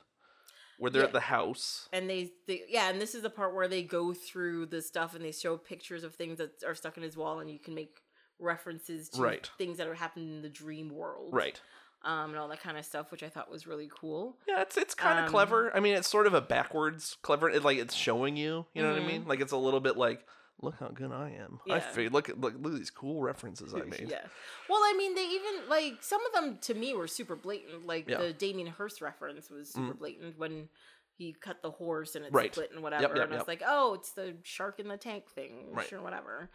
where 0.78 0.90
they're 0.90 1.02
Yeah. 1.02 1.06
at 1.08 1.12
the 1.12 1.20
house. 1.20 1.88
And 1.92 2.08
they, 2.08 2.30
they, 2.46 2.62
yeah, 2.68 2.88
and 2.90 3.00
this 3.00 3.14
is 3.16 3.22
the 3.22 3.30
part 3.30 3.52
where 3.54 3.66
they 3.66 3.82
go 3.82 4.12
through 4.14 4.66
the 4.66 4.80
stuff 4.80 5.14
and 5.16 5.24
they 5.24 5.32
show 5.32 5.56
pictures 5.56 6.04
of 6.04 6.14
things 6.14 6.38
that 6.38 6.62
are 6.64 6.74
stuck 6.74 6.96
in 6.96 7.02
his 7.02 7.16
wall, 7.16 7.40
and 7.40 7.50
you 7.50 7.58
can 7.58 7.74
make 7.74 8.00
references 8.38 9.08
to 9.10 9.20
Right. 9.22 9.50
things 9.58 9.78
that 9.78 9.88
are 9.88 9.94
happening 9.94 10.28
in 10.28 10.42
the 10.42 10.48
dream 10.48 10.90
world, 10.90 11.34
Right. 11.34 11.60
Um, 12.04 12.30
and 12.30 12.38
all 12.38 12.46
that 12.48 12.60
kind 12.62 12.78
of 12.78 12.84
stuff, 12.84 13.10
which 13.10 13.24
I 13.24 13.28
thought 13.28 13.50
was 13.50 13.66
really 13.66 13.90
cool. 13.92 14.36
Yeah, 14.46 14.62
it's 14.62 14.76
it's 14.76 14.94
kind 14.94 15.18
of 15.18 15.24
Um, 15.26 15.30
clever. 15.32 15.74
I 15.76 15.80
mean, 15.80 15.96
it's 15.96 16.08
sort 16.08 16.26
of 16.28 16.34
a 16.34 16.40
backwards 16.40 17.16
clever. 17.22 17.50
It, 17.50 17.64
like 17.64 17.78
it's 17.78 17.94
showing 17.94 18.36
you. 18.36 18.66
You 18.72 18.82
know 18.82 18.92
what 18.92 19.02
I 19.02 19.04
Mhm. 19.04 19.06
mean? 19.08 19.24
Like 19.26 19.40
it's 19.40 19.50
a 19.52 19.56
little 19.56 19.80
bit 19.80 19.96
like, 19.96 20.24
look 20.62 20.76
how 20.78 20.88
good 20.88 21.10
I 21.10 21.30
am. 21.30 21.58
I 21.68 21.80
feel. 21.80 22.10
Look 22.12 22.28
at 22.28 22.40
look, 22.40 22.54
look 22.56 22.72
at 22.72 22.78
these 22.78 22.90
cool 22.90 23.20
references 23.20 23.74
I 23.74 23.78
made. 23.84 24.08
Yeah. 24.08 24.24
Well, 24.68 24.78
I 24.80 24.94
mean, 24.96 25.16
they 25.16 25.26
even 25.26 25.68
like 25.68 26.02
some 26.02 26.24
of 26.24 26.32
them 26.32 26.58
to 26.62 26.74
me 26.74 26.94
were 26.94 27.08
super 27.08 27.34
blatant. 27.34 27.84
Like 27.86 28.08
Yeah. 28.08 28.18
the 28.18 28.32
Damien 28.32 28.68
Hirst 28.68 29.00
reference 29.00 29.50
was 29.50 29.70
super 29.72 29.94
Mm. 29.94 29.98
blatant 29.98 30.38
when 30.38 30.68
he 31.16 31.32
cut 31.32 31.62
the 31.62 31.72
horse 31.72 32.14
and 32.14 32.24
it 32.24 32.32
Right. 32.32 32.54
split 32.54 32.70
and 32.70 32.80
whatever. 32.80 33.02
yep, 33.02 33.10
and 33.10 33.20
I 33.20 33.24
yep. 33.24 33.38
was 33.40 33.48
like, 33.48 33.62
oh, 33.66 33.94
it's 33.94 34.12
the 34.12 34.36
shark 34.44 34.78
in 34.78 34.86
the 34.86 34.96
tank 34.96 35.28
thing, 35.30 35.72
Right. 35.74 35.84
sure, 35.88 36.00
whatever. 36.00 36.48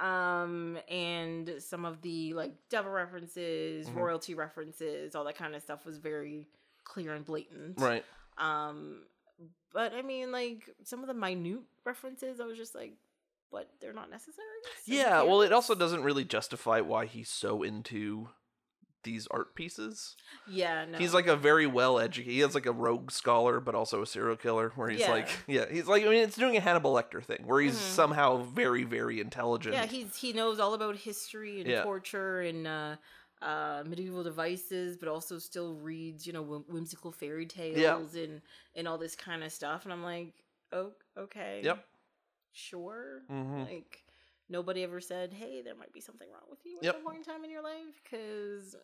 Um, 0.00 0.78
and 0.90 1.54
some 1.58 1.84
of 1.84 2.02
the 2.02 2.34
like 2.34 2.52
devil 2.68 2.90
references, 2.92 3.88
Mhm. 3.88 3.94
royalty 3.96 4.34
references, 4.34 5.14
all 5.14 5.24
that 5.24 5.36
kind 5.36 5.54
of 5.54 5.62
stuff 5.62 5.84
was 5.86 5.98
very 5.98 6.46
clear 6.84 7.14
and 7.14 7.24
blatant. 7.24 7.80
Right. 7.80 8.04
Um, 8.38 9.02
but 9.72 9.92
I 9.94 10.02
mean, 10.02 10.32
like 10.32 10.68
some 10.84 11.00
of 11.00 11.06
the 11.06 11.14
minute 11.14 11.60
references, 11.84 12.40
I 12.40 12.44
was 12.46 12.56
just 12.58 12.74
like, 12.74 12.94
but 13.50 13.70
they're 13.80 13.92
not 13.92 14.10
necessary. 14.10 14.46
so 14.84 14.92
Yeah. 14.92 15.22
Well, 15.22 15.40
it 15.42 15.52
also 15.52 15.74
doesn't 15.74 16.02
really 16.02 16.24
justify 16.24 16.80
why 16.80 17.06
he's 17.06 17.28
so 17.30 17.62
into 17.62 18.28
these 19.06 19.26
art 19.30 19.54
pieces. 19.54 20.14
Yeah, 20.46 20.84
no. 20.84 20.98
He's 20.98 21.14
like 21.14 21.26
a 21.26 21.36
very 21.36 21.66
well 21.66 21.98
educated. 21.98 22.32
He 22.34 22.40
has 22.40 22.54
like 22.54 22.66
a 22.66 22.72
rogue 22.72 23.10
scholar, 23.10 23.60
but 23.60 23.74
also 23.74 24.02
a 24.02 24.06
serial 24.06 24.36
killer. 24.36 24.72
Where 24.76 24.90
he's 24.90 25.00
Yeah. 25.00 25.10
like, 25.10 25.28
yeah, 25.46 25.64
he's 25.70 25.86
like. 25.86 26.02
I 26.04 26.08
mean, 26.10 26.22
it's 26.22 26.36
doing 26.36 26.56
a 26.56 26.60
Hannibal 26.60 26.92
Lecter 26.92 27.24
thing, 27.24 27.46
where 27.46 27.62
he's 27.62 27.76
Mhm. 27.76 27.80
somehow 27.80 28.42
very, 28.42 28.84
very 28.84 29.20
intelligent. 29.20 29.74
Yeah, 29.74 29.86
he's 29.86 30.14
he 30.16 30.34
knows 30.34 30.60
all 30.60 30.74
about 30.74 30.96
history 30.96 31.60
and 31.60 31.70
Yeah. 31.70 31.82
torture 31.82 32.40
and 32.40 32.66
uh, 32.66 32.96
uh, 33.40 33.84
medieval 33.86 34.22
devices, 34.24 34.96
but 34.96 35.08
also 35.08 35.38
still 35.38 35.76
reads 35.76 36.26
you 36.26 36.32
know 36.34 36.42
whimsical 36.68 37.12
fairy 37.12 37.46
tales 37.46 38.14
and 38.14 38.42
and 38.74 38.86
all 38.88 38.98
this 38.98 39.14
kind 39.16 39.42
of 39.42 39.52
stuff. 39.52 39.84
And 39.84 39.92
I'm 39.92 40.02
like, 40.02 40.34
oh, 40.72 40.92
okay, 41.16 41.60
Yep. 41.64 41.84
sure. 42.52 43.22
hmm 43.28 43.62
Like 43.62 44.02
nobody 44.48 44.82
ever 44.82 45.00
said, 45.00 45.32
hey, 45.32 45.62
there 45.62 45.74
might 45.74 45.92
be 45.92 46.00
something 46.00 46.28
wrong 46.30 46.46
with 46.48 46.60
you 46.64 46.76
at 46.78 46.84
Yep. 46.84 46.94
some 46.96 47.04
point 47.04 47.18
in 47.18 47.24
time 47.24 47.44
in 47.44 47.50
your 47.50 47.62
life, 47.62 48.00
because. 48.02 48.76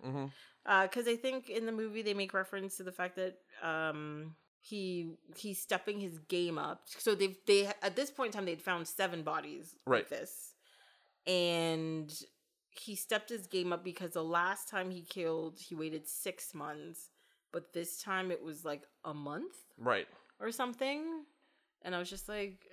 because 0.00 0.04
uh, 0.04 0.08
mm-hmm. 0.08 0.24
uh, 0.66 1.12
I 1.12 1.16
think 1.16 1.48
in 1.48 1.66
the 1.66 1.72
movie 1.72 2.02
they 2.02 2.14
make 2.14 2.34
reference 2.34 2.76
to 2.76 2.82
the 2.82 2.92
fact 2.92 3.16
that 3.16 3.38
um, 3.62 4.34
he 4.60 5.14
he's 5.36 5.60
stepping 5.60 6.00
his 6.00 6.18
game 6.20 6.58
up. 6.58 6.82
So 6.86 7.14
they've 7.14 7.36
they 7.46 7.66
at 7.82 7.96
this 7.96 8.10
point 8.10 8.28
in 8.28 8.32
time 8.32 8.44
they'd 8.46 8.62
found 8.62 8.86
seven 8.86 9.22
bodies 9.22 9.76
Right. 9.86 9.98
like 10.00 10.08
this, 10.10 10.54
and 11.26 12.12
he 12.70 12.94
stepped 12.94 13.30
his 13.30 13.46
game 13.46 13.72
up 13.72 13.82
because 13.84 14.12
the 14.12 14.24
last 14.24 14.68
time 14.68 14.90
he 14.90 15.02
killed 15.02 15.58
he 15.58 15.74
waited 15.74 16.06
six 16.06 16.54
months, 16.54 17.10
but 17.52 17.72
this 17.72 18.02
time 18.02 18.30
it 18.30 18.42
was 18.42 18.64
like 18.64 18.82
a 19.04 19.14
month 19.14 19.54
Right. 19.78 20.08
or 20.38 20.52
something, 20.52 21.24
and 21.82 21.94
I 21.94 21.98
was 21.98 22.10
just 22.10 22.28
like. 22.28 22.66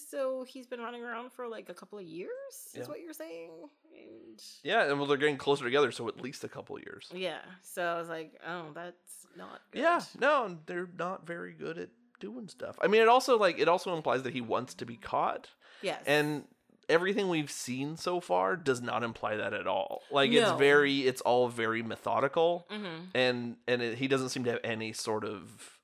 So 0.00 0.44
he's 0.44 0.66
been 0.66 0.80
running 0.80 1.02
around 1.02 1.32
for 1.32 1.48
like 1.48 1.68
a 1.68 1.74
couple 1.74 1.98
of 1.98 2.04
years, 2.04 2.30
is 2.74 2.74
Yeah. 2.76 2.86
what 2.88 3.00
you're 3.00 3.12
saying, 3.12 3.50
and 3.94 4.42
Yeah, 4.62 4.84
and 4.84 4.98
well, 4.98 5.06
they're 5.06 5.16
getting 5.16 5.36
closer 5.38 5.64
together, 5.64 5.90
so 5.92 6.08
at 6.08 6.20
least 6.20 6.44
a 6.44 6.48
couple 6.48 6.76
of 6.76 6.82
years. 6.82 7.10
yeah, 7.14 7.40
so 7.62 7.82
I 7.82 7.98
was 7.98 8.08
like, 8.08 8.40
oh, 8.46 8.70
that's 8.74 9.26
not 9.36 9.60
good. 9.70 9.80
Yeah, 9.80 10.00
no, 10.18 10.58
they're 10.66 10.88
not 10.98 11.26
very 11.26 11.52
good 11.52 11.78
at 11.78 11.90
doing 12.20 12.48
stuff. 12.48 12.78
I 12.80 12.86
mean, 12.86 13.02
it 13.02 13.08
also 13.08 13.38
like 13.38 13.58
it 13.58 13.68
also 13.68 13.94
implies 13.96 14.22
that 14.24 14.32
he 14.32 14.40
wants 14.40 14.74
to 14.74 14.86
be 14.86 14.96
caught, 14.96 15.50
Yes. 15.82 16.02
and 16.06 16.46
everything 16.88 17.28
we've 17.28 17.50
seen 17.50 17.96
so 17.96 18.20
far 18.20 18.54
does 18.56 18.80
not 18.80 19.02
imply 19.02 19.36
that 19.36 19.52
at 19.52 19.66
all. 19.66 20.02
Like 20.10 20.30
it's 20.30 20.52
very, 20.52 21.00
it's 21.00 21.20
all 21.22 21.48
very 21.48 21.82
methodical, 21.82 22.66
Mhm. 22.70 23.06
and 23.14 23.56
and 23.66 23.82
it, 23.82 23.98
he 23.98 24.08
doesn't 24.08 24.28
seem 24.30 24.44
to 24.44 24.52
have 24.52 24.60
any 24.64 24.92
sort 24.92 25.24
of 25.24 25.75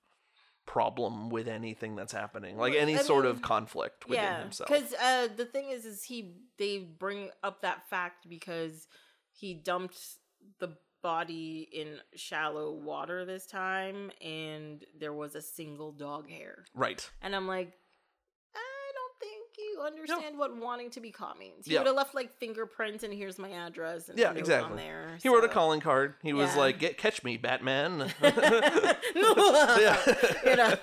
problem 0.73 1.29
with 1.29 1.49
anything 1.49 1.97
that's 1.97 2.15
happening, 2.15 2.57
like 2.57 2.75
any 2.75 2.95
I 2.97 3.03
sort 3.03 3.25
mean, 3.27 3.35
of 3.35 3.43
conflict 3.43 4.09
within 4.09 4.25
yeah, 4.25 4.41
himself. 4.41 4.71
because 4.71 4.95
uh, 4.95 5.29
the 5.37 5.45
thing 5.45 5.69
is, 5.69 5.85
is 5.85 6.03
he 6.03 6.33
they 6.59 6.79
bring 6.79 7.29
up 7.43 7.61
that 7.61 7.87
fact 7.91 8.27
because 8.27 8.89
he 9.33 9.53
dumped 9.53 9.99
the 10.61 10.71
body 11.03 11.69
in 11.73 11.99
shallow 12.15 12.73
water 12.73 13.27
this 13.27 13.47
time, 13.47 14.11
and 14.23 14.83
there 14.99 15.13
was 15.13 15.35
a 15.35 15.43
single 15.43 15.93
dog 15.93 16.31
hair, 16.31 16.65
Right. 16.75 17.09
and 17.21 17.37
I'm 17.37 17.47
like. 17.47 17.75
I 19.81 19.85
don't 19.85 19.95
think 19.95 20.09
you 20.09 20.15
understand 20.15 20.39
what 20.39 20.57
wanting 20.57 20.91
to 20.91 21.01
be 21.01 21.11
caught 21.11 21.39
means. 21.39 21.67
He 21.67 21.73
Yeah. 21.75 21.81
would 21.81 21.87
have 21.87 21.97
left 21.97 22.15
like 22.15 22.33
fingerprints 22.39 23.03
and 23.05 23.13
here's 23.13 23.39
my 23.39 23.51
address 23.51 24.09
and 24.09 24.19
Yeah, 24.19 24.33
exactly. 24.33 24.71
on 24.71 24.77
there. 24.77 25.19
He 25.23 25.29
wrote 25.29 25.45
a 25.45 25.49
calling 25.49 25.81
card. 25.81 26.15
He 26.23 26.33
was 26.33 26.55
like, 26.57 26.79
"Get 26.79 26.99
catch 26.99 27.23
me, 27.25 27.37
Batman." 27.37 28.13
yeah. 28.23 29.99
you 30.45 30.57
know. 30.57 30.75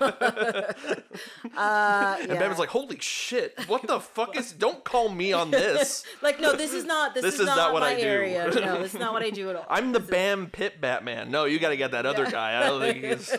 uh, 1.56 2.16
And 2.20 2.28
yeah. 2.28 2.38
Batman's 2.38 2.58
like, 2.58 2.68
"Holy 2.70 2.98
shit! 3.00 3.58
What 3.66 3.86
the 3.86 4.00
fuck 4.00 4.36
is? 4.36 4.52
Don't 4.52 4.84
call 4.84 5.08
me 5.08 5.32
on 5.32 5.50
this. 5.50 6.04
like, 6.22 6.40
no, 6.40 6.54
this 6.54 6.72
is 6.72 6.84
not. 6.84 7.14
This, 7.14 7.22
This 7.22 7.34
is, 7.34 7.40
is 7.40 7.46
not, 7.46 7.56
not 7.56 7.72
what 7.72 7.80
my 7.80 7.90
I 7.90 8.00
do." 8.00 8.06
area. 8.06 8.50
No, 8.54 8.80
this 8.82 8.94
is 8.94 9.00
not 9.00 9.12
what 9.12 9.22
I 9.22 9.30
do 9.30 9.50
at 9.50 9.56
all. 9.56 9.66
I'm 9.68 9.92
the 9.92 9.98
This 9.98 10.08
is- 10.08 10.10
Bam 10.10 10.46
Pit 10.48 10.80
Batman. 10.80 11.30
No, 11.30 11.44
you 11.44 11.58
got 11.58 11.70
to 11.70 11.76
get 11.76 11.92
that 11.92 12.06
other 12.06 12.24
Yeah. 12.24 12.30
guy. 12.30 12.60
I 12.60 12.66
don't 12.68 12.80
think 12.80 13.04
he's. 13.04 13.36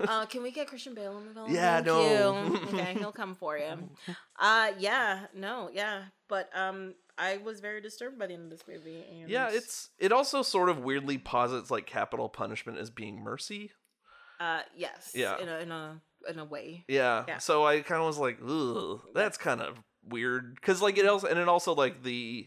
uh, 0.08 0.26
can 0.26 0.42
we 0.42 0.50
get 0.50 0.66
Christian 0.68 0.94
Bale 0.94 1.16
in 1.18 1.26
the 1.26 1.34
film? 1.34 1.52
Yeah, 1.52 1.76
Thank 1.76 1.86
no. 1.86 2.44
you. 2.44 2.56
Okay, 2.78 2.94
he'll 2.94 3.12
come 3.12 3.34
for 3.34 3.56
you. 3.58 3.90
Uh, 4.40 4.70
yeah, 4.78 5.26
no, 5.34 5.68
yeah, 5.72 6.02
but 6.28 6.48
um, 6.54 6.94
I 7.18 7.38
was 7.38 7.58
very 7.58 7.80
disturbed 7.80 8.18
by 8.20 8.28
the 8.28 8.34
end 8.34 8.44
of 8.44 8.50
this 8.50 8.68
movie. 8.68 9.04
And 9.10 9.28
Yeah, 9.28 9.48
it's 9.50 9.90
it 9.98 10.12
also 10.12 10.42
sort 10.42 10.68
of 10.68 10.78
weirdly 10.78 11.18
posits 11.18 11.70
like 11.72 11.86
capital 11.86 12.28
punishment 12.28 12.78
as 12.78 12.88
being 12.88 13.20
mercy. 13.20 13.72
uh, 14.38 14.60
yes, 14.76 15.10
Yeah. 15.14 15.38
in 15.40 15.48
a 15.48 15.58
in 15.58 15.72
a 15.72 16.00
in 16.28 16.38
a 16.38 16.44
way. 16.44 16.84
Yeah. 16.86 17.24
Yeah. 17.26 17.38
So 17.38 17.66
I 17.66 17.80
kind 17.80 18.00
of 18.00 18.06
was 18.06 18.18
like, 18.18 18.38
ugh, 18.46 19.00
that's 19.12 19.36
kind 19.38 19.60
of 19.60 19.82
weird 20.08 20.54
because 20.54 20.80
like 20.80 20.96
it 20.98 21.06
also 21.08 21.26
and 21.26 21.38
it 21.40 21.48
also 21.48 21.74
like 21.74 22.04
the 22.04 22.46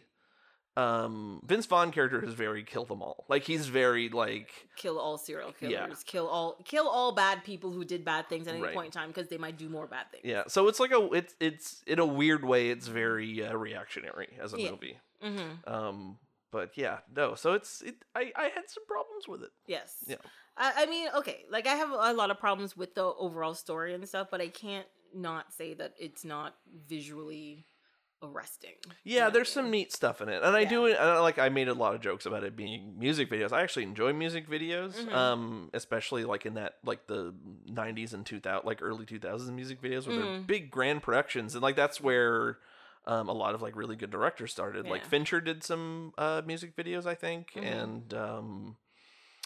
um 0.78 1.42
Vince 1.46 1.66
Vaughn 1.66 1.92
character 1.92 2.24
is 2.24 2.34
very 2.34 2.64
kill 2.64 2.86
them 2.86 3.02
all. 3.02 3.26
Like 3.28 3.44
he's 3.44 3.68
very 3.68 4.08
like 4.10 4.50
Kill 4.78 4.98
all 4.98 5.18
serial 5.18 5.52
killers. 5.52 5.74
Yeah. 5.74 5.88
Kill 6.06 6.28
all 6.28 6.58
kill 6.64 6.88
all 6.88 7.12
bad 7.12 7.44
people 7.44 7.72
who 7.72 7.84
did 7.84 8.06
bad 8.06 8.30
things 8.30 8.48
at 8.48 8.54
any 8.54 8.64
Right. 8.64 8.74
point 8.74 8.86
in 8.88 8.92
time 8.92 9.10
because 9.10 9.28
they 9.28 9.38
might 9.38 9.58
do 9.58 9.68
more 9.70 9.86
bad 9.88 10.10
things. 10.12 10.24
yeah. 10.26 10.44
So 10.48 10.68
it's 10.70 10.80
like 10.80 10.92
a 10.92 11.10
it's 11.14 11.36
it's 11.40 11.84
in 11.86 12.00
a 12.00 12.06
weird 12.06 12.46
way 12.46 12.70
it's 12.70 12.88
very 12.88 13.46
uh, 13.46 13.54
reactionary 13.56 14.30
as 14.42 14.54
a 14.54 14.62
Yeah. 14.62 14.72
movie. 14.72 14.98
Mm-hmm. 15.24 15.70
Um. 15.74 16.18
But 16.52 16.78
yeah, 16.78 17.00
no. 17.16 17.36
So 17.36 17.54
it's 17.54 17.82
it. 17.82 17.96
I 18.16 18.32
I 18.36 18.44
had 18.56 18.70
some 18.70 18.86
problems 18.86 19.28
with 19.28 19.44
it. 19.44 19.52
Yes. 19.68 20.04
Yeah. 20.08 20.16
I, 20.58 20.84
I 20.84 20.86
mean, 20.86 21.08
okay, 21.16 21.46
like 21.50 21.66
I 21.68 21.76
have 21.76 21.92
a 21.92 22.14
lot 22.14 22.30
of 22.32 22.40
problems 22.40 22.76
with 22.76 22.94
the 22.96 23.04
overall 23.06 23.54
story 23.56 23.94
and 23.94 24.08
stuff, 24.08 24.28
but 24.30 24.42
I 24.42 24.48
can't 24.50 24.88
not 25.14 25.54
say 25.54 25.74
that 25.76 25.94
it's 25.98 26.24
not 26.26 26.56
visually 26.88 27.66
arresting. 28.24 28.76
Yeah, 29.04 29.30
there's 29.30 29.50
some 29.52 29.72
neat 29.72 29.92
stuff 29.92 30.22
in 30.22 30.30
it, 30.30 30.44
and 30.44 30.56
I 30.56 30.62
Yeah. 30.62 30.70
do. 30.70 30.86
And 30.88 30.96
I, 30.98 31.20
like 31.20 31.40
I 31.40 31.50
made 31.50 31.68
a 31.68 31.74
lot 31.74 31.96
of 31.96 32.02
jokes 32.02 32.26
about 32.26 32.44
it 32.44 32.56
being 32.56 32.98
music 32.98 33.30
videos. 33.30 33.52
I 33.52 33.62
actually 33.62 33.84
enjoy 33.84 34.14
music 34.14 34.48
videos, 34.48 34.96
Mhm. 34.96 35.14
um, 35.14 35.70
especially 35.74 36.24
like 36.26 36.46
in 36.46 36.54
that 36.56 36.78
like 36.84 37.08
the 37.08 37.34
'90s 37.66 38.14
and 38.14 38.26
2000, 38.26 38.66
like 38.66 38.82
early 38.82 39.06
2000s 39.06 39.52
music 39.52 39.82
videos 39.82 40.08
where 40.08 40.16
they're 40.16 40.26
Mhm. 40.26 40.48
big 40.48 40.72
grand 40.72 41.02
productions, 41.04 41.56
and 41.56 41.62
like 41.64 41.76
that's 41.76 42.00
where. 42.02 42.60
Um, 43.08 43.30
a 43.30 43.34
lot 43.34 43.56
of 43.56 43.64
like 43.64 43.76
really 43.76 43.96
good 43.96 44.12
directors 44.12 44.52
started. 44.52 44.86
Like 44.88 45.04
Fincher 45.04 45.42
did 45.42 45.64
some 45.64 46.14
uh, 46.20 46.44
music 46.46 46.76
videos, 46.76 47.08
I 47.08 47.16
think, 47.16 47.54
Mhm. 47.54 47.64
and 47.64 48.14
um, 48.14 48.78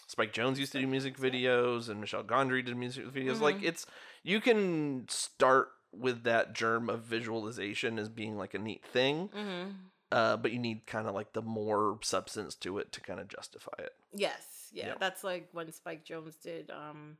Spike 0.06 0.34
Jonze 0.34 0.58
used 0.58 0.72
to 0.72 0.78
do 0.78 0.86
music 0.86 1.16
videos, 1.16 1.88
and 1.88 1.98
Michel 1.98 2.22
Gondry 2.22 2.62
did 2.62 2.76
music 2.76 3.06
videos. 3.06 3.40
Like 3.40 3.60
Mhm. 3.60 3.64
it's 3.64 3.86
you 4.22 4.42
can 4.42 5.06
start 5.08 5.70
with 5.98 6.22
that 6.24 6.52
germ 6.54 6.88
of 6.90 7.02
visualization 7.02 7.98
as 7.98 8.08
being 8.08 8.36
like 8.36 8.54
a 8.54 8.58
neat 8.58 8.84
thing, 8.84 9.28
Mhm. 9.28 9.74
uh, 10.12 10.36
but 10.36 10.52
you 10.52 10.58
need 10.58 10.86
kind 10.86 11.06
of 11.08 11.14
like 11.14 11.32
the 11.32 11.42
more 11.42 11.98
substance 12.02 12.54
to 12.56 12.78
it 12.78 12.92
to 12.92 13.00
kind 13.00 13.20
of 13.20 13.28
justify 13.28 13.72
it. 13.78 13.94
Yes, 14.12 14.68
yeah, 14.72 14.88
Yeah. 14.88 14.94
that's 14.98 15.24
like 15.24 15.48
when 15.52 15.70
Spike 15.72 16.04
Jonze 16.04 16.40
did 16.40 16.70
um, 16.70 17.18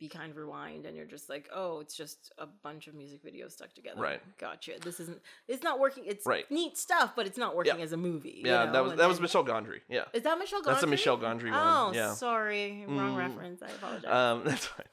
"Be 0.00 0.08
Kind, 0.08 0.30
of 0.32 0.36
Rewind," 0.38 0.86
and 0.86 0.96
you're 0.96 1.06
just 1.06 1.28
like, 1.28 1.48
oh, 1.54 1.78
it's 1.80 1.94
just 1.94 2.32
a 2.38 2.46
bunch 2.46 2.88
of 2.88 2.94
music 2.94 3.22
videos 3.22 3.52
stuck 3.52 3.72
together. 3.74 4.00
Right. 4.00 4.20
Gotcha. 4.38 4.72
This 4.82 4.98
isn't. 4.98 5.20
It's 5.46 5.62
not 5.62 5.78
working. 5.78 6.04
It's 6.06 6.26
Right. 6.26 6.50
neat 6.50 6.76
stuff, 6.78 7.12
but 7.14 7.26
it's 7.26 7.38
not 7.38 7.54
working 7.54 7.80
as 7.82 7.92
a 7.92 7.96
movie. 7.96 8.40
you 8.44 8.50
Yeah, 8.50 8.64
know, 8.64 8.72
that 8.72 8.82
was 8.82 8.90
and 8.92 9.00
that 9.00 9.08
was 9.08 9.20
Michel 9.20 9.44
Gondry. 9.44 9.82
Yeah, 9.88 10.04
Is 10.12 10.22
that 10.24 10.38
Michel 10.38 10.60
Gondry? 10.62 10.64
That's 10.64 10.82
a 10.82 10.86
Michel 10.88 11.18
Gondry 11.18 11.50
one, 11.50 11.60
Oh, 11.62 11.92
yeah. 11.94 12.14
sorry, 12.14 12.84
wrong 12.88 13.14
Mm. 13.14 13.18
reference. 13.18 13.62
I 13.62 13.68
apologize. 13.68 14.10
um, 14.10 14.42
that's 14.46 14.66
fine. 14.66 14.86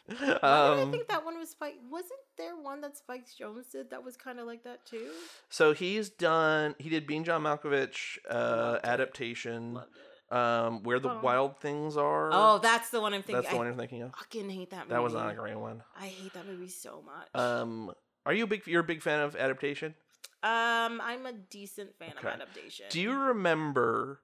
Um, 0.43 0.88
I 0.89 0.91
think 0.91 1.07
that 1.07 1.23
one 1.25 1.38
was 1.39 1.49
Spike? 1.49 1.79
Wasn't 1.89 2.19
there 2.38 2.55
one 2.55 2.81
that 2.81 2.97
Spike 2.97 3.25
Jonze 3.27 3.71
did 3.71 3.89
that 3.91 4.03
was 4.03 4.17
kind 4.17 4.39
of 4.39 4.45
like 4.45 4.63
that 4.65 4.85
too? 4.85 5.09
so 5.49 5.73
he's 5.73 6.09
done. 6.09 6.75
He 6.79 6.89
did 6.89 7.07
Being 7.07 7.23
John 7.23 7.43
Malkovich 7.43 8.17
uh, 8.29 8.79
adaptation. 8.84 9.73
Loved 9.75 9.95
it. 9.95 10.01
Um, 10.30 10.84
Where 10.84 10.99
the 10.99 11.10
Oh. 11.10 11.20
Wild 11.22 11.58
Things 11.60 11.95
Are. 11.95 12.30
Oh, 12.34 12.60
that's 12.62 12.90
the 12.90 12.99
one 12.99 13.14
I'm 13.14 13.22
thinking. 13.22 13.36
that's 13.36 13.48
the 13.48 13.54
I 13.56 13.58
one 13.58 13.68
you're 13.68 13.76
thinking 13.76 14.02
of. 14.02 14.12
I 14.14 14.18
fucking 14.20 14.49
hate 14.49 14.72
that 14.72 14.80
movie. 14.82 14.90
That 14.90 15.04
was 15.04 15.14
not 15.14 15.32
a 15.32 15.36
great 15.36 15.56
one. 15.58 15.84
I 15.98 16.08
hate 16.08 16.34
that 16.34 16.45
movie 16.45 16.68
so 16.68 17.02
much. 17.06 17.30
Um, 17.41 17.91
are 18.26 18.34
you 18.34 18.44
a 18.44 18.48
big? 18.48 18.68
You're 18.68 18.82
a 18.82 18.84
big 18.86 19.02
fan 19.02 19.22
of 19.22 19.36
adaptation? 19.38 19.95
Um, 20.44 21.02
I'm 21.02 21.26
a 21.26 21.34
decent 21.34 21.98
fan 21.98 22.14
Okay. 22.18 22.28
of 22.28 22.34
adaptation. 22.41 22.86
Do 22.90 22.99
you 23.02 23.14
remember 23.18 24.20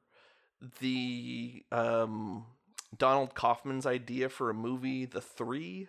the 0.79 1.63
um 1.71 2.45
Donald 2.97 3.33
Kaufman's 3.33 3.85
idea 3.85 4.27
for 4.29 4.49
a 4.49 4.53
movie, 4.53 5.05
The 5.05 5.21
Three? 5.21 5.87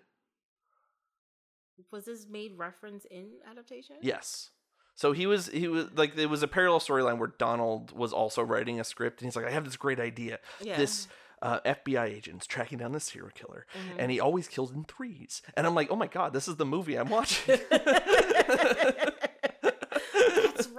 Was 1.91 2.05
this 2.05 2.27
made 2.28 2.53
reference 2.57 3.05
in 3.11 3.31
adaptation? 3.51 3.97
Yes. 4.01 4.51
So 4.94 5.12
he 5.12 5.26
was 5.26 5.48
he 5.48 5.66
was 5.68 5.86
like 5.96 6.16
it 6.16 6.26
was 6.26 6.42
a 6.42 6.48
parallel 6.48 6.80
storyline 6.80 7.18
where 7.18 7.32
Donald 7.38 7.92
was 7.92 8.12
also 8.12 8.42
writing 8.42 8.78
a 8.78 8.84
script 8.84 9.20
and 9.20 9.26
he's 9.26 9.36
like 9.36 9.46
I 9.46 9.50
have 9.50 9.64
this 9.64 9.76
great 9.76 9.98
idea. 10.00 10.38
Yeah. 10.60 10.76
This 10.76 11.08
uh, 11.42 11.60
FBI 11.66 12.04
agent's 12.06 12.46
tracking 12.46 12.78
down 12.78 12.92
this 12.92 13.04
serial 13.04 13.30
killer 13.34 13.66
Mhm. 13.74 13.96
and 13.98 14.10
he 14.10 14.18
always 14.20 14.48
kills 14.48 14.70
in 14.72 14.84
threes. 14.84 15.42
And 15.56 15.66
I'm 15.66 15.74
like, 15.74 15.90
"Oh 15.90 15.96
my 15.96 16.06
god, 16.06 16.32
this 16.32 16.48
is 16.48 16.56
the 16.56 16.64
movie 16.64 16.94
I'm 16.96 17.10
watching." 17.10 17.58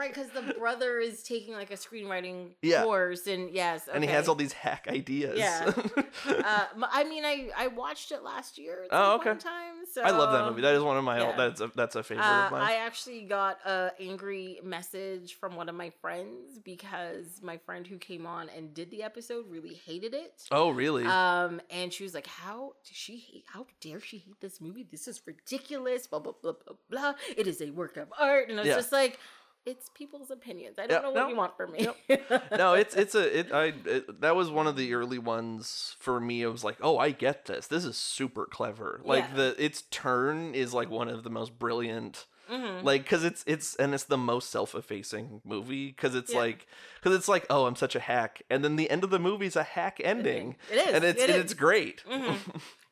Right, 0.06 0.14
because 0.14 0.30
the 0.32 0.54
brother 0.54 1.00
is 1.00 1.24
taking 1.24 1.54
like 1.54 1.72
a 1.72 1.76
screenwriting 1.76 2.52
Yeah. 2.62 2.84
course, 2.84 3.28
and 3.28 3.50
yes, 3.52 3.88
and 3.92 4.04
he 4.04 4.10
has 4.10 4.28
all 4.28 4.36
these 4.36 4.54
hack 4.54 4.88
ideas. 4.90 5.38
Yeah. 5.38 5.72
uh, 6.28 6.66
I 6.92 7.04
mean, 7.04 7.26
I 7.26 7.50
I 7.58 7.68
watched 7.68 8.12
it 8.12 8.24
last 8.24 8.58
year. 8.58 8.86
Oh, 8.92 9.16
okay. 9.16 9.36
time. 9.36 9.86
So 9.92 10.02
I 10.02 10.12
love 10.12 10.32
that 10.34 10.46
movie. 10.50 10.62
That 10.62 10.76
is 10.76 10.84
one 10.84 10.98
of 10.98 11.04
my 11.04 11.20
yeah. 11.20 11.36
that's 11.36 11.62
a, 11.62 11.72
that's 11.76 11.96
a 11.96 12.04
favorite 12.04 12.26
Uh, 12.26 12.46
of 12.46 12.52
mine. 12.52 12.62
I 12.62 12.76
actually 12.76 13.22
got 13.24 13.60
a 13.66 13.92
angry 14.00 14.60
message 14.64 15.36
from 15.40 15.56
one 15.56 15.70
of 15.70 15.76
my 15.76 15.92
friends 16.02 16.60
because 16.60 17.40
my 17.42 17.58
friend 17.58 17.86
who 17.88 17.98
came 17.98 18.26
on 18.26 18.50
and 18.50 18.74
did 18.74 18.92
the 18.92 19.04
episode 19.04 19.46
really 19.50 19.74
hated 19.86 20.14
it. 20.14 20.44
oh, 20.52 20.70
really? 20.70 21.06
Um, 21.06 21.62
and 21.70 21.92
she 21.92 22.04
was 22.04 22.14
like, 22.14 22.28
"How 22.28 22.74
does 22.86 22.96
she 22.96 23.18
hate? 23.18 23.46
How 23.48 23.66
dare 23.82 24.00
she 24.00 24.18
hate 24.18 24.40
this 24.42 24.62
movie? 24.62 24.86
This 24.90 25.08
is 25.08 25.22
ridiculous! 25.26 26.08
Blah 26.08 26.20
blah 26.20 26.34
blah 26.42 26.54
blah 26.54 26.76
blah. 26.90 27.14
It 27.38 27.48
is 27.48 27.62
a 27.62 27.70
work 27.72 27.98
of 27.98 28.08
art." 28.20 28.50
And 28.50 28.60
I 28.60 28.62
was 28.64 28.70
Yeah. 28.70 28.76
just 28.76 28.92
like, 28.92 29.20
"It's 29.66 29.90
people's 29.94 30.32
opinions. 30.32 30.78
I 30.80 30.88
don't 30.88 31.04
know 31.04 31.12
what 31.12 31.30
you 31.30 31.36
want 31.36 31.56
from 31.58 31.72
me." 31.72 31.88
no, 32.58 32.74
it's 32.74 32.96
it's 32.96 33.16
a 33.16 33.40
it 33.40 33.52
I 33.52 33.74
it, 33.86 34.22
that 34.22 34.36
was 34.36 34.50
one 34.50 34.68
of 34.68 34.76
the 34.76 34.94
early 34.94 35.20
ones 35.20 35.96
for 36.00 36.20
me. 36.20 36.42
It 36.44 36.48
was 36.48 36.64
like, 36.64 36.78
oh, 36.82 36.98
I 36.98 37.12
get 37.12 37.46
this. 37.46 37.68
This 37.68 37.86
is 37.86 37.98
super 37.98 38.46
clever. 38.46 39.02
Like 39.04 39.26
Yeah. 39.32 39.36
the 39.36 39.64
its 39.64 39.84
turn 39.92 40.54
is 40.56 40.74
like 40.74 40.90
one 40.90 41.08
of 41.10 41.24
the 41.24 41.30
most 41.30 41.58
brilliant. 41.60 42.26
Mhm. 42.52 42.84
Like, 42.84 43.08
cause 43.10 43.24
it's 43.24 43.44
it's 43.48 43.76
and 43.78 43.96
it's 43.96 44.04
the 44.04 44.18
most 44.20 44.52
self-effacing 44.52 45.42
movie. 45.44 45.94
Cause 45.94 46.14
it's 46.14 46.32
Yeah. 46.32 46.40
like, 46.40 46.68
cause 47.02 47.16
it's 47.16 47.28
like, 47.28 47.46
oh, 47.50 47.66
I'm 47.66 47.76
such 47.76 47.96
a 47.96 48.00
hack, 48.00 48.44
and 48.52 48.64
then 48.64 48.76
the 48.76 48.90
end 48.92 49.04
of 49.04 49.10
the 49.10 49.18
movie's 49.18 49.56
a 49.56 49.64
hack 49.64 50.00
ending, 50.04 50.56
It 50.72 50.76
is. 50.88 50.94
and 50.94 51.04
it's 51.04 51.22
it 51.24 51.30
and 51.32 51.38
is. 51.40 51.44
it's 51.46 51.54
great. 51.56 52.04
Mhm. 52.06 52.38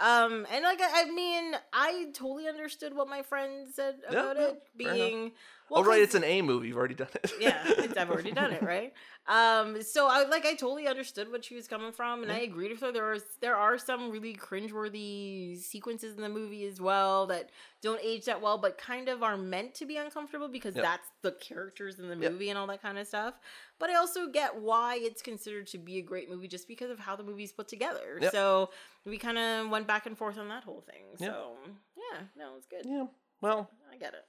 yeah. 0.00 0.24
Um, 0.24 0.46
and 0.52 0.62
like 0.64 0.80
I 0.80 1.02
I 1.02 1.10
mean, 1.10 1.54
I 1.72 2.06
totally 2.12 2.48
understood 2.48 2.94
what 2.94 3.08
my 3.08 3.22
friend 3.22 3.68
said 3.72 3.96
about 4.08 4.36
yeah, 4.36 4.48
it 4.48 4.62
enough. 4.76 4.98
being 4.98 5.32
Well, 5.68 5.80
oh 5.80 5.84
right, 5.84 6.00
it's 6.00 6.14
an 6.14 6.24
A 6.24 6.40
movie. 6.42 6.68
You've 6.68 6.76
already 6.76 6.94
done 6.94 7.08
it. 7.14 7.32
yeah, 7.40 7.58
I've 7.96 8.10
already 8.10 8.32
done 8.32 8.52
it, 8.52 8.62
right? 8.74 8.92
Um, 9.26 9.82
so 9.82 10.06
I 10.08 10.24
like 10.24 10.46
I 10.46 10.54
totally 10.54 10.86
understood 10.86 11.30
what 11.30 11.44
she 11.44 11.54
was 11.54 11.68
coming 11.68 11.92
from, 11.92 12.22
and 12.22 12.32
I 12.32 12.38
agreed 12.38 12.70
with 12.70 12.80
her. 12.80 12.92
There 12.92 13.12
are 13.12 13.18
there 13.40 13.56
are 13.56 13.76
some 13.76 14.10
really 14.10 14.34
cringeworthy 14.34 15.58
sequences 15.58 16.14
in 16.16 16.22
the 16.22 16.28
movie 16.28 16.64
as 16.66 16.80
well 16.80 17.26
that 17.26 17.50
don't 17.82 18.00
age 18.02 18.24
that 18.26 18.40
well, 18.40 18.58
but 18.58 18.78
kind 18.78 19.08
of 19.08 19.22
are 19.22 19.36
meant 19.36 19.74
to 19.76 19.86
be 19.86 19.96
uncomfortable 19.96 20.48
because 20.48 20.74
Yep. 20.74 20.84
that's 20.84 21.08
the 21.22 21.32
characters 21.32 21.98
in 21.98 22.08
the 22.08 22.16
Yep. 22.16 22.32
movie 22.32 22.48
and 22.50 22.58
all 22.58 22.66
that 22.68 22.82
kind 22.82 22.98
of 22.98 23.06
stuff. 23.06 23.34
But 23.78 23.90
I 23.90 23.94
also 23.94 24.26
get 24.28 24.60
why 24.60 24.98
it's 25.00 25.22
considered 25.22 25.68
to 25.68 25.78
be 25.78 25.98
a 25.98 26.02
great 26.02 26.28
movie 26.28 26.48
just 26.48 26.66
because 26.66 26.90
of 26.90 26.98
how 26.98 27.14
the 27.14 27.22
movie's 27.22 27.52
put 27.52 27.68
together. 27.68 28.18
Yep. 28.20 28.32
So 28.32 28.70
we 29.04 29.18
kind 29.18 29.38
of 29.38 29.70
went 29.70 29.86
back 29.86 30.06
and 30.06 30.18
forth 30.18 30.36
on 30.38 30.48
that 30.48 30.64
whole 30.64 30.80
thing. 30.80 31.02
Yep. 31.18 31.30
So 31.30 31.56
yeah, 31.96 32.20
no, 32.36 32.56
it's 32.56 32.66
good. 32.66 32.82
yeah. 32.84 33.06
Well, 33.40 33.70
I 33.92 33.96
get 33.96 34.14
it. 34.14 34.24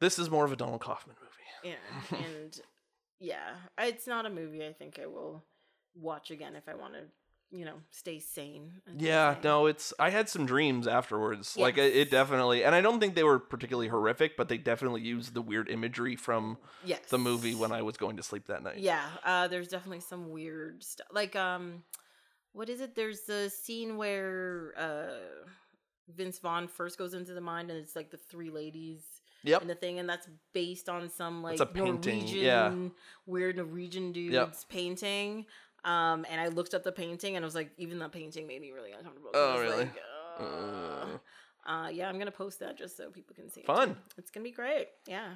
this 0.00 0.18
is 0.18 0.30
more 0.30 0.44
of 0.44 0.52
a 0.52 0.56
Donald 0.56 0.80
Kaufman 0.80 1.16
movie. 1.20 1.76
Yeah, 2.12 2.18
and 2.18 2.60
yeah, 3.18 3.50
it's 3.78 4.06
not 4.06 4.26
a 4.26 4.30
movie. 4.30 4.64
I 4.64 4.72
think 4.72 4.98
I 5.02 5.06
will 5.06 5.44
watch 5.94 6.30
again 6.30 6.54
if 6.54 6.68
I 6.68 6.74
want 6.74 6.94
to, 6.94 7.00
you 7.52 7.64
know, 7.64 7.74
stay 7.90 8.20
sane. 8.20 8.72
Yeah, 8.96 9.34
no, 9.42 9.66
it's. 9.66 9.92
I 9.98 10.10
had 10.10 10.28
some 10.28 10.46
dreams 10.46 10.86
afterwards. 10.86 11.56
Like 11.56 11.78
it, 11.78 12.10
definitely, 12.10 12.64
and 12.64 12.74
I 12.74 12.80
don't 12.80 13.00
think 13.00 13.14
they 13.14 13.24
were 13.24 13.38
particularly 13.38 13.88
horrific, 13.88 14.36
but 14.36 14.48
they 14.48 14.56
definitely 14.56 15.00
used 15.00 15.34
the 15.34 15.42
weird 15.42 15.68
imagery 15.68 16.14
from 16.14 16.58
yes, 16.84 17.00
the 17.08 17.18
movie 17.18 17.54
when 17.54 17.72
I 17.72 17.82
was 17.82 17.96
going 17.96 18.16
to 18.18 18.22
sleep 18.22 18.46
that 18.46 18.62
night. 18.62 18.78
Yeah, 18.78 19.04
uh, 19.24 19.48
there's 19.48 19.68
definitely 19.68 20.00
some 20.00 20.30
weird 20.30 20.84
stuff. 20.84 21.08
Like, 21.12 21.34
um, 21.34 21.82
what 22.52 22.68
is 22.68 22.80
it? 22.80 22.94
There's 22.94 23.22
the 23.22 23.50
scene 23.50 23.96
where 23.96 24.72
uh, 24.78 25.44
Vince 26.14 26.38
Vaughn 26.38 26.68
first 26.68 26.98
goes 26.98 27.14
into 27.14 27.34
the 27.34 27.40
mine, 27.40 27.68
and 27.68 27.78
it's 27.78 27.96
like 27.96 28.10
the 28.10 28.16
three 28.16 28.50
ladies. 28.50 29.02
Yep. 29.42 29.62
in 29.62 29.68
the 29.68 29.74
thing, 29.74 29.98
and 29.98 30.06
that's 30.06 30.28
based 30.52 30.90
on 30.90 31.08
some 31.08 31.42
like 31.42 31.52
It's 31.52 31.62
a 31.62 31.66
painting, 31.66 32.18
Norwegian, 32.18 32.44
yeah. 32.44 32.74
weird 33.24 33.56
Norwegian 33.56 34.12
dude's 34.12 34.64
painting. 34.64 35.46
Um, 35.84 36.26
and 36.30 36.40
I 36.40 36.48
looked 36.48 36.74
up 36.74 36.82
the 36.84 36.92
painting, 36.92 37.36
and 37.36 37.44
I 37.44 37.46
was 37.46 37.54
like, 37.54 37.70
even 37.78 37.98
that 38.00 38.12
painting 38.12 38.46
made 38.46 38.60
me 38.60 38.70
really 38.72 38.92
uncomfortable. 38.92 39.30
Oh, 39.34 39.60
really? 39.60 39.84
like, 39.84 40.02
uh, 40.38 41.06
uh, 41.66 41.88
yeah, 41.88 42.08
I'm 42.08 42.18
gonna 42.18 42.30
post 42.30 42.60
that 42.60 42.76
just 42.76 42.96
so 42.96 43.10
people 43.10 43.34
can 43.34 43.50
see. 43.50 43.60
it, 43.60 43.66
Fun. 43.66 43.90
too. 43.90 43.96
It's 44.18 44.30
gonna 44.30 44.44
be 44.44 44.50
great. 44.50 44.88
Yeah. 45.06 45.28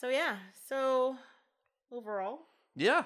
So 0.00 0.08
yeah. 0.08 0.36
So 0.68 1.16
overall, 1.92 2.40
Yeah. 2.76 3.04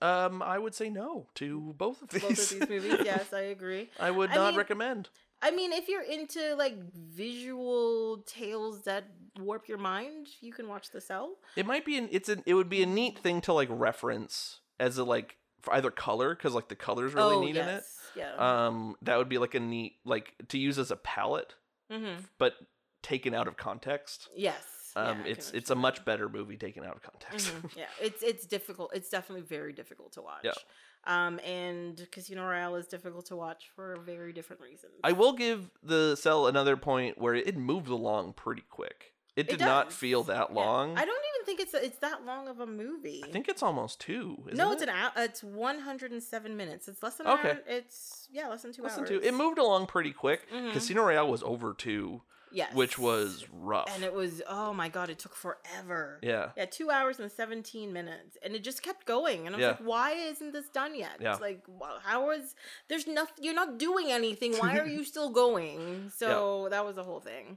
Um, 0.00 0.42
I 0.42 0.58
would 0.58 0.74
say 0.74 0.90
no 0.90 1.28
to 1.36 1.74
both 1.78 2.02
of 2.02 2.08
these. 2.08 2.22
both 2.22 2.30
of 2.52 2.60
these 2.60 2.68
movies, 2.68 3.00
yes, 3.04 3.32
I 3.32 3.42
agree. 3.42 3.88
I 4.00 4.10
would 4.10 4.30
I 4.30 4.34
not 4.34 4.48
mean- 4.50 4.58
recommend. 4.58 5.08
I 5.44 5.50
mean, 5.50 5.72
if 5.72 5.88
you're 5.88 6.02
into 6.02 6.54
like 6.56 6.76
visual 6.94 8.18
tales 8.26 8.82
that 8.82 9.04
warp 9.38 9.68
your 9.68 9.78
mind, 9.78 10.28
you 10.40 10.52
can 10.52 10.68
watch 10.68 10.90
The 10.90 11.00
Cell. 11.00 11.36
It 11.56 11.66
might 11.66 11.84
be 11.84 11.96
an. 11.98 12.08
It's 12.12 12.28
an. 12.28 12.42
It 12.46 12.54
would 12.54 12.68
be 12.68 12.82
a 12.82 12.86
neat 12.86 13.18
thing 13.18 13.40
to 13.42 13.52
like 13.52 13.68
reference 13.70 14.60
as 14.78 14.98
a 14.98 15.04
like 15.04 15.36
either 15.70 15.90
color 15.90 16.34
because 16.34 16.54
like 16.54 16.68
the 16.68 16.74
colors 16.76 17.14
really 17.14 17.46
neat 17.46 17.56
in 17.56 17.68
it. 17.68 17.82
Oh, 17.84 18.10
Yeah. 18.16 18.66
Um, 18.66 18.96
that 19.02 19.18
would 19.18 19.28
be 19.28 19.38
like 19.38 19.54
a 19.54 19.60
neat 19.60 19.96
like 20.04 20.34
to 20.48 20.58
use 20.58 20.78
as 20.78 20.90
a 20.90 20.96
palette, 20.96 21.54
mm-hmm. 21.90 22.20
but 22.38 22.54
taken 23.02 23.34
out 23.34 23.48
of 23.48 23.56
context. 23.56 24.28
Yes. 24.36 24.64
Um, 24.94 25.20
yeah, 25.24 25.32
it's 25.32 25.50
it's 25.52 25.70
a 25.70 25.74
much 25.74 26.04
better 26.04 26.28
movie 26.28 26.56
taken 26.56 26.84
out 26.84 26.96
of 26.96 27.02
context. 27.02 27.48
Mhm, 27.54 27.70
Yeah, 27.76 27.86
it's 28.00 28.22
it's 28.22 28.46
difficult. 28.46 28.90
It's 28.94 29.08
definitely 29.08 29.46
very 29.46 29.72
difficult 29.72 30.12
to 30.12 30.22
watch. 30.22 30.44
Yeah. 30.44 30.52
Um, 31.04 31.40
and 31.40 32.06
Casino 32.12 32.44
Royale 32.46 32.76
is 32.76 32.86
difficult 32.86 33.26
to 33.26 33.36
watch 33.36 33.70
for 33.74 33.96
very 34.04 34.32
different 34.32 34.62
reasons. 34.62 34.92
I 35.02 35.12
will 35.12 35.32
give 35.32 35.70
the 35.82 36.14
cell 36.16 36.46
another 36.46 36.76
point 36.76 37.18
where 37.18 37.34
it 37.34 37.56
moved 37.56 37.88
along 37.88 38.34
pretty 38.34 38.62
quick. 38.68 39.14
It 39.34 39.48
It 39.48 39.58
did 39.58 39.60
not 39.60 39.92
feel 39.92 40.22
that 40.24 40.50
Yeah. 40.50 40.54
long. 40.54 40.96
I 40.98 41.04
don't 41.04 41.24
even 41.42 41.56
think 41.56 41.60
it's 41.60 41.74
it's 41.74 41.98
that 41.98 42.24
long 42.24 42.48
of 42.48 42.60
a 42.60 42.66
movie. 42.66 43.22
I 43.24 43.30
think 43.30 43.48
it's 43.48 43.62
almost 43.62 44.00
two. 44.00 44.42
Isn't 44.46 44.56
no, 44.58 44.70
it? 44.70 44.74
it's 44.74 44.82
an 44.82 44.88
hour. 44.88 45.10
It's 45.16 45.42
one 45.42 45.80
hundred 45.80 46.12
and 46.12 46.22
seven 46.22 46.56
minutes. 46.56 46.88
It's 46.88 47.02
less 47.02 47.16
than 47.16 47.26
Okay. 47.26 47.50
Hour. 47.50 47.60
It's 47.66 48.28
yeah, 48.32 48.48
less 48.48 48.62
than 48.62 48.72
two 48.72 48.82
Less 48.82 48.96
than 48.96 49.06
two. 49.06 49.20
It 49.22 49.34
moved 49.34 49.58
along 49.58 49.86
pretty 49.86 50.12
quick. 50.12 50.50
Mhm. 50.50 50.72
Casino 50.72 51.02
Royale 51.02 51.28
was 51.28 51.42
over 51.42 51.74
two, 51.74 52.22
Yes, 52.54 52.74
which 52.74 52.98
was 52.98 53.46
rough. 53.52 53.88
and 53.94 54.04
it 54.04 54.12
was 54.12 54.42
oh 54.48 54.72
my 54.74 54.88
god, 54.88 55.08
it 55.10 55.18
took 55.18 55.34
forever. 55.34 56.18
yeah. 56.22 56.50
Yeah, 56.56 56.66
two 56.66 56.90
hours 56.90 57.18
and 57.18 57.30
17 57.32 57.92
minutes. 57.92 58.36
And 58.42 58.54
it 58.54 58.62
just 58.62 58.82
kept 58.82 59.06
going. 59.06 59.46
And 59.46 59.54
I 59.54 59.58
was 59.58 59.62
Yeah. 59.62 59.68
like, 59.68 59.78
why 59.80 60.10
isn't 60.12 60.52
this 60.52 60.68
done 60.68 60.94
yet? 60.94 61.16
Yeah. 61.20 61.32
It's 61.32 61.40
like, 61.40 61.64
how 62.02 62.30
is, 62.30 62.54
there's 62.88 63.06
nothing, 63.06 63.44
you're 63.44 63.54
not 63.54 63.78
doing 63.78 64.12
anything. 64.12 64.54
Why 64.56 64.78
are 64.82 64.86
you 64.86 65.04
still 65.04 65.30
going? 65.30 66.10
So 66.14 66.68
that 66.70 66.84
was 66.84 66.96
the 66.96 67.04
whole 67.04 67.20
thing. 67.20 67.56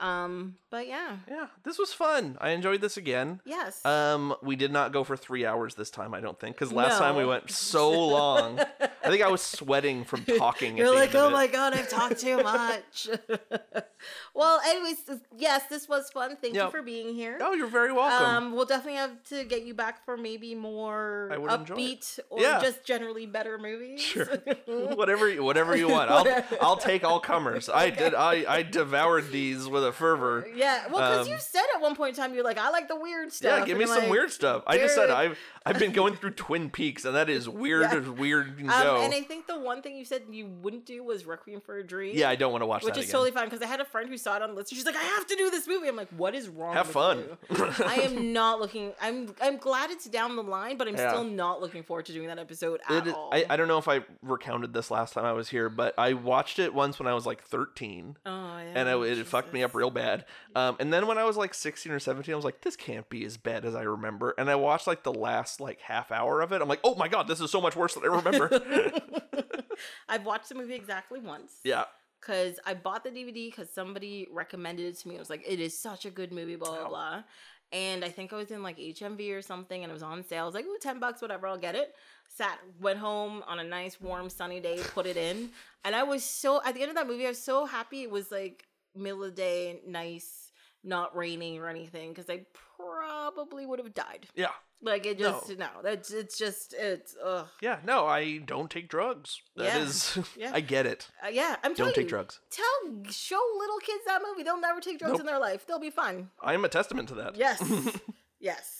Um, 0.00 0.56
but 0.70 0.88
yeah, 0.88 1.18
Yeah, 1.28 1.46
this 1.62 1.78
was 1.78 1.92
fun. 1.92 2.38
I 2.40 2.50
enjoyed 2.50 2.80
this 2.80 2.96
again. 2.96 3.40
yes. 3.44 3.84
Um, 3.84 4.34
we 4.42 4.56
did 4.56 4.72
not 4.72 4.92
go 4.92 5.04
for 5.04 5.16
three 5.16 5.44
hours 5.44 5.74
this 5.74 5.90
time, 5.90 6.14
I 6.14 6.20
don't 6.20 6.38
think, 6.40 6.56
because 6.56 6.72
last 6.72 6.98
time 6.98 7.16
we 7.16 7.24
went 7.26 7.50
so 7.50 7.90
long. 8.06 8.58
I 8.80 9.08
think 9.10 9.22
I 9.22 9.28
was 9.28 9.42
sweating 9.42 10.04
from 10.04 10.24
talking. 10.38 10.76
You're 10.78 10.94
like, 10.94 11.14
oh 11.14 11.28
my 11.30 11.46
god, 11.46 11.74
I've 11.74 11.88
talked 11.90 12.18
too 12.20 12.38
much. 12.42 13.08
well, 14.34 14.60
anyways, 14.66 14.96
yes, 15.36 15.64
this 15.68 15.88
was 15.88 16.10
fun. 16.10 16.36
Thank 16.40 16.54
you 16.54 16.70
for 16.70 16.82
being 16.82 17.14
here. 17.14 17.38
Oh, 17.40 17.52
you're 17.52 17.66
very 17.66 17.92
welcome. 17.92 18.26
Um, 18.26 18.52
we'll 18.52 18.64
definitely 18.64 18.98
have 18.98 19.22
to 19.30 19.44
get 19.44 19.64
you 19.64 19.74
back 19.74 20.04
for 20.04 20.16
maybe 20.16 20.54
more 20.54 21.28
I 21.32 21.38
would 21.38 21.50
enjoy 21.50 21.74
it. 21.74 21.78
upbeat 21.78 22.18
or 22.30 22.40
Yeah. 22.40 22.60
just 22.60 22.84
generally 22.84 23.26
better 23.26 23.58
movies. 23.58 24.00
Sure. 24.00 24.26
whatever, 24.66 25.28
you, 25.28 25.42
whatever 25.42 25.76
you 25.76 25.88
want. 25.88 26.10
I'll, 26.10 26.44
I'll 26.60 26.76
take 26.76 27.04
all 27.04 27.20
comers. 27.20 27.68
I 27.68 27.90
did. 27.90 28.14
I, 28.14 28.44
I 28.48 28.62
devoured 28.62 29.30
these 29.30 29.66
with 29.66 29.84
a 29.84 29.92
fervor. 29.92 30.46
Yeah, 30.54 30.86
well, 30.90 31.10
because 31.10 31.28
you 31.28 31.34
Um, 31.34 31.40
said 31.40 31.62
at 31.74 31.80
one 31.80 31.94
point 31.96 32.10
in 32.16 32.22
time 32.22 32.34
you're 32.34 32.44
like, 32.44 32.58
I 32.58 32.70
like 32.70 32.88
the 32.88 32.96
weird 32.96 33.32
stuff. 33.32 33.60
Yeah, 33.60 33.64
give 33.66 33.78
me 33.78 33.86
some 33.86 34.02
like, 34.02 34.10
weird 34.10 34.30
stuff. 34.30 34.62
I 34.66 34.78
just 34.78 34.94
said. 34.94 35.10
I've 35.10 35.38
I've 35.66 35.78
been 35.78 35.92
going 35.92 36.14
through 36.16 36.30
Twin 36.30 36.70
Peaks, 36.70 37.04
and 37.04 37.14
that 37.14 37.28
is 37.28 37.46
weird 37.64 37.82
Yeah. 37.82 37.98
as 37.98 38.08
weird 38.08 38.56
can 38.56 38.70
Um, 38.70 38.82
go. 38.82 39.02
and 39.02 39.12
I 39.12 39.20
think 39.20 39.46
the 39.46 39.58
one 39.58 39.82
thing 39.82 39.94
you 39.96 40.06
said 40.06 40.22
you 40.30 40.46
wouldn't 40.46 40.86
do 40.86 41.02
was 41.04 41.26
Requiem 41.26 41.60
for 41.60 41.76
a 41.78 41.84
Dream. 41.86 42.16
yeah, 42.16 42.30
I 42.30 42.36
don't 42.36 42.50
want 42.52 42.62
to 42.62 42.66
watch 42.66 42.80
that. 42.82 42.86
which 42.86 42.96
is 42.96 43.04
again. 43.04 43.12
totally 43.12 43.30
fine 43.32 43.44
because 43.44 43.60
I 43.60 43.66
had 43.66 43.80
a 43.80 43.84
friend 43.84 44.08
who 44.08 44.16
saw 44.20 44.36
it 44.36 44.42
on 44.42 44.50
the 44.50 44.54
list. 44.54 44.70
She's 44.72 44.86
like, 44.86 44.96
I 44.96 45.02
have 45.02 45.26
to 45.26 45.34
do 45.36 45.50
this 45.50 45.66
movie. 45.66 45.88
I'm 45.88 45.96
like, 45.96 46.08
what 46.16 46.34
is 46.34 46.48
wrong? 46.48 46.74
Have 46.74 46.86
fun. 46.86 47.24
I 47.50 48.00
am 48.04 48.32
not 48.32 48.60
looking. 48.60 48.92
I'm 49.00 49.34
I'm 49.42 49.56
glad 49.56 49.90
it's 49.90 50.04
down 50.04 50.36
the 50.36 50.42
line, 50.42 50.76
but 50.76 50.86
I'm 50.88 50.94
Yeah. 50.96 51.10
still 51.10 51.24
not 51.24 51.60
looking 51.60 51.82
forward 51.82 52.06
to 52.06 52.12
doing 52.12 52.28
that 52.28 52.38
episode 52.38 52.80
at 52.88 53.06
is- 53.06 53.12
all. 53.14 53.30
I, 53.32 53.44
I 53.50 53.56
don't 53.56 53.68
know 53.68 53.78
if 53.78 53.88
I 53.88 54.02
recounted 54.22 54.72
this 54.72 54.90
last 54.90 55.14
time 55.14 55.24
I 55.24 55.32
was 55.32 55.48
here, 55.48 55.68
but 55.68 55.94
I 55.98 56.12
watched 56.12 56.58
it 56.58 56.72
once 56.74 56.98
when 56.98 57.08
I 57.08 57.14
was 57.14 57.26
like 57.26 57.42
13, 57.42 58.16
oh 58.26 58.30
yeah, 58.30 58.62
and 58.74 58.88
I, 58.88 59.00
it 59.02 59.26
fucked 59.26 59.52
me 59.52 59.62
up 59.62 59.74
real 59.74 59.90
bad. 59.90 60.24
Um, 60.54 60.76
and 60.80 60.92
then 60.92 61.06
when 61.06 61.18
I 61.18 61.24
was 61.24 61.36
like 61.36 61.54
16 61.54 61.90
or 61.92 61.98
17, 61.98 62.32
I 62.32 62.36
was 62.36 62.44
like, 62.44 62.60
this 62.62 62.76
can't 62.76 63.08
be 63.08 63.24
as 63.24 63.36
bad 63.36 63.64
as 63.64 63.74
I 63.74 63.82
remember. 63.82 64.34
And 64.38 64.50
I 64.50 64.54
watched 64.56 64.86
like 64.86 65.02
the 65.02 65.12
last 65.14 65.60
like 65.60 65.80
half 65.80 66.12
hour 66.12 66.40
of 66.42 66.52
it. 66.52 66.60
I'm 66.62 66.68
like, 66.68 66.80
oh 66.84 66.94
my 66.94 67.08
god, 67.08 67.26
this 67.28 67.40
is 67.40 67.50
so 67.50 67.60
much 67.60 67.76
worse 67.76 67.94
than 67.94 68.04
I 68.04 68.06
remember. 68.08 68.48
I've 70.08 70.26
watched 70.26 70.48
the 70.48 70.54
movie 70.54 70.74
exactly 70.74 71.20
once. 71.20 71.52
yeah, 71.64 71.84
because 72.20 72.58
I 72.66 72.74
bought 72.74 73.04
the 73.04 73.10
DVD 73.10 73.50
because 73.50 73.70
somebody 73.70 74.28
recommended 74.30 74.86
it 74.86 74.98
to 74.98 75.08
me. 75.08 75.16
I 75.16 75.18
was 75.18 75.30
like, 75.30 75.44
it 75.46 75.60
is 75.60 75.76
such 75.76 76.04
a 76.04 76.10
good 76.10 76.32
movie, 76.32 76.56
blah 76.56 76.76
blah 76.78 76.88
blah. 76.88 77.22
And 77.72 78.04
I 78.04 78.08
think 78.08 78.32
I 78.32 78.36
was 78.36 78.50
in 78.50 78.62
like 78.64 78.78
HMV 78.78 79.32
or 79.32 79.42
something, 79.42 79.82
and 79.84 79.90
it 79.90 79.94
was 79.94 80.02
on 80.02 80.24
sale. 80.24 80.42
I 80.42 80.46
was 80.46 80.54
like, 80.54 80.64
ooh, 80.66 80.78
ten 80.80 80.98
bucks, 80.98 81.22
whatever, 81.22 81.46
I'll 81.46 81.56
get 81.56 81.76
it. 81.76 81.94
Sat, 82.28 82.58
went 82.80 82.98
home 82.98 83.42
on 83.46 83.58
a 83.60 83.64
nice, 83.64 84.00
warm, 84.00 84.28
sunny 84.28 84.60
day, 84.60 84.80
put 84.94 85.06
it 85.06 85.16
in, 85.16 85.50
and 85.84 85.94
I 85.94 86.02
was 86.02 86.24
so 86.24 86.60
at 86.64 86.74
the 86.74 86.82
end 86.82 86.90
of 86.90 86.96
that 86.96 87.06
movie, 87.06 87.26
I 87.26 87.30
was 87.30 87.42
so 87.42 87.66
happy. 87.66 88.02
It 88.02 88.10
was 88.10 88.30
like 88.30 88.66
middle 88.94 89.22
of 89.22 89.30
the 89.30 89.36
day, 89.36 89.80
nice, 89.86 90.50
not 90.82 91.16
raining 91.16 91.58
or 91.58 91.68
anything, 91.68 92.10
because 92.10 92.28
I 92.28 92.44
probably 92.76 93.66
would 93.66 93.78
have 93.78 93.94
died. 93.94 94.26
yeah, 94.34 94.48
Like 94.82 95.04
it 95.04 95.18
just 95.18 95.58
no, 95.58 95.68
that's 95.82 96.10
it's 96.10 96.38
just 96.38 96.74
it's 96.78 97.14
ugh. 97.22 97.46
yeah. 97.60 97.80
No, 97.84 98.06
I 98.06 98.38
don't 98.38 98.70
take 98.70 98.88
drugs. 98.88 99.42
That 99.56 99.64
Yeah. 99.64 99.78
is, 99.78 100.18
Yeah. 100.38 100.52
I 100.54 100.60
get 100.60 100.86
it. 100.86 101.08
Uh, 101.22 101.28
yeah, 101.28 101.56
I'm 101.62 101.74
Don't 101.74 101.94
take 101.94 102.04
you, 102.04 102.08
drugs. 102.08 102.40
Tell 102.50 102.64
show 103.10 103.40
little 103.58 103.78
kids 103.78 104.04
that 104.06 104.22
movie. 104.26 104.42
They'll 104.42 104.60
never 104.60 104.80
take 104.80 104.98
drugs 104.98 105.12
Nope. 105.12 105.20
in 105.20 105.26
their 105.26 105.38
life. 105.38 105.66
They'll 105.66 105.78
be 105.78 105.90
fine. 105.90 106.30
I 106.42 106.54
am 106.54 106.64
a 106.64 106.68
testament 106.70 107.08
to 107.10 107.14
that. 107.16 107.36
Yes. 107.36 107.62
yes. 108.40 108.76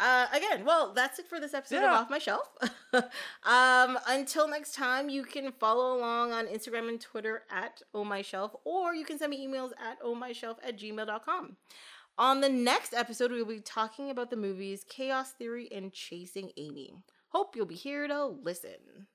Uh, 0.00 0.26
again, 0.32 0.64
well, 0.64 0.94
that's 0.94 1.18
it 1.18 1.28
for 1.28 1.38
this 1.38 1.52
episode 1.52 1.84
of 1.84 1.90
Off 1.90 2.08
My 2.10 2.18
Shelf. 2.18 2.48
um, 3.44 3.98
until 4.08 4.48
next 4.48 4.74
time, 4.74 5.10
you 5.10 5.22
can 5.24 5.52
follow 5.52 5.96
along 5.98 6.32
on 6.32 6.46
Instagram 6.46 6.88
and 6.88 6.98
Twitter 7.00 7.42
at 7.50 7.82
Oh 7.92 8.02
My 8.04 8.22
Shelf, 8.22 8.52
or 8.64 8.94
you 8.94 9.04
can 9.04 9.18
send 9.18 9.30
me 9.30 9.46
emails 9.46 9.72
at 9.78 10.00
ohmyshelf 10.02 10.56
at 10.66 10.78
gmail.com. 10.78 11.56
On 12.20 12.42
the 12.42 12.50
next 12.50 12.92
episode, 12.92 13.30
we'll 13.32 13.46
be 13.46 13.60
talking 13.60 14.10
about 14.10 14.28
the 14.28 14.36
movies 14.36 14.84
Chaos 14.86 15.30
Theory 15.30 15.72
and 15.72 15.90
Chasing 15.90 16.50
Amy. 16.58 16.92
Hope 17.30 17.56
you'll 17.56 17.64
be 17.64 17.74
here 17.74 18.06
to 18.06 18.26
listen. 18.26 19.06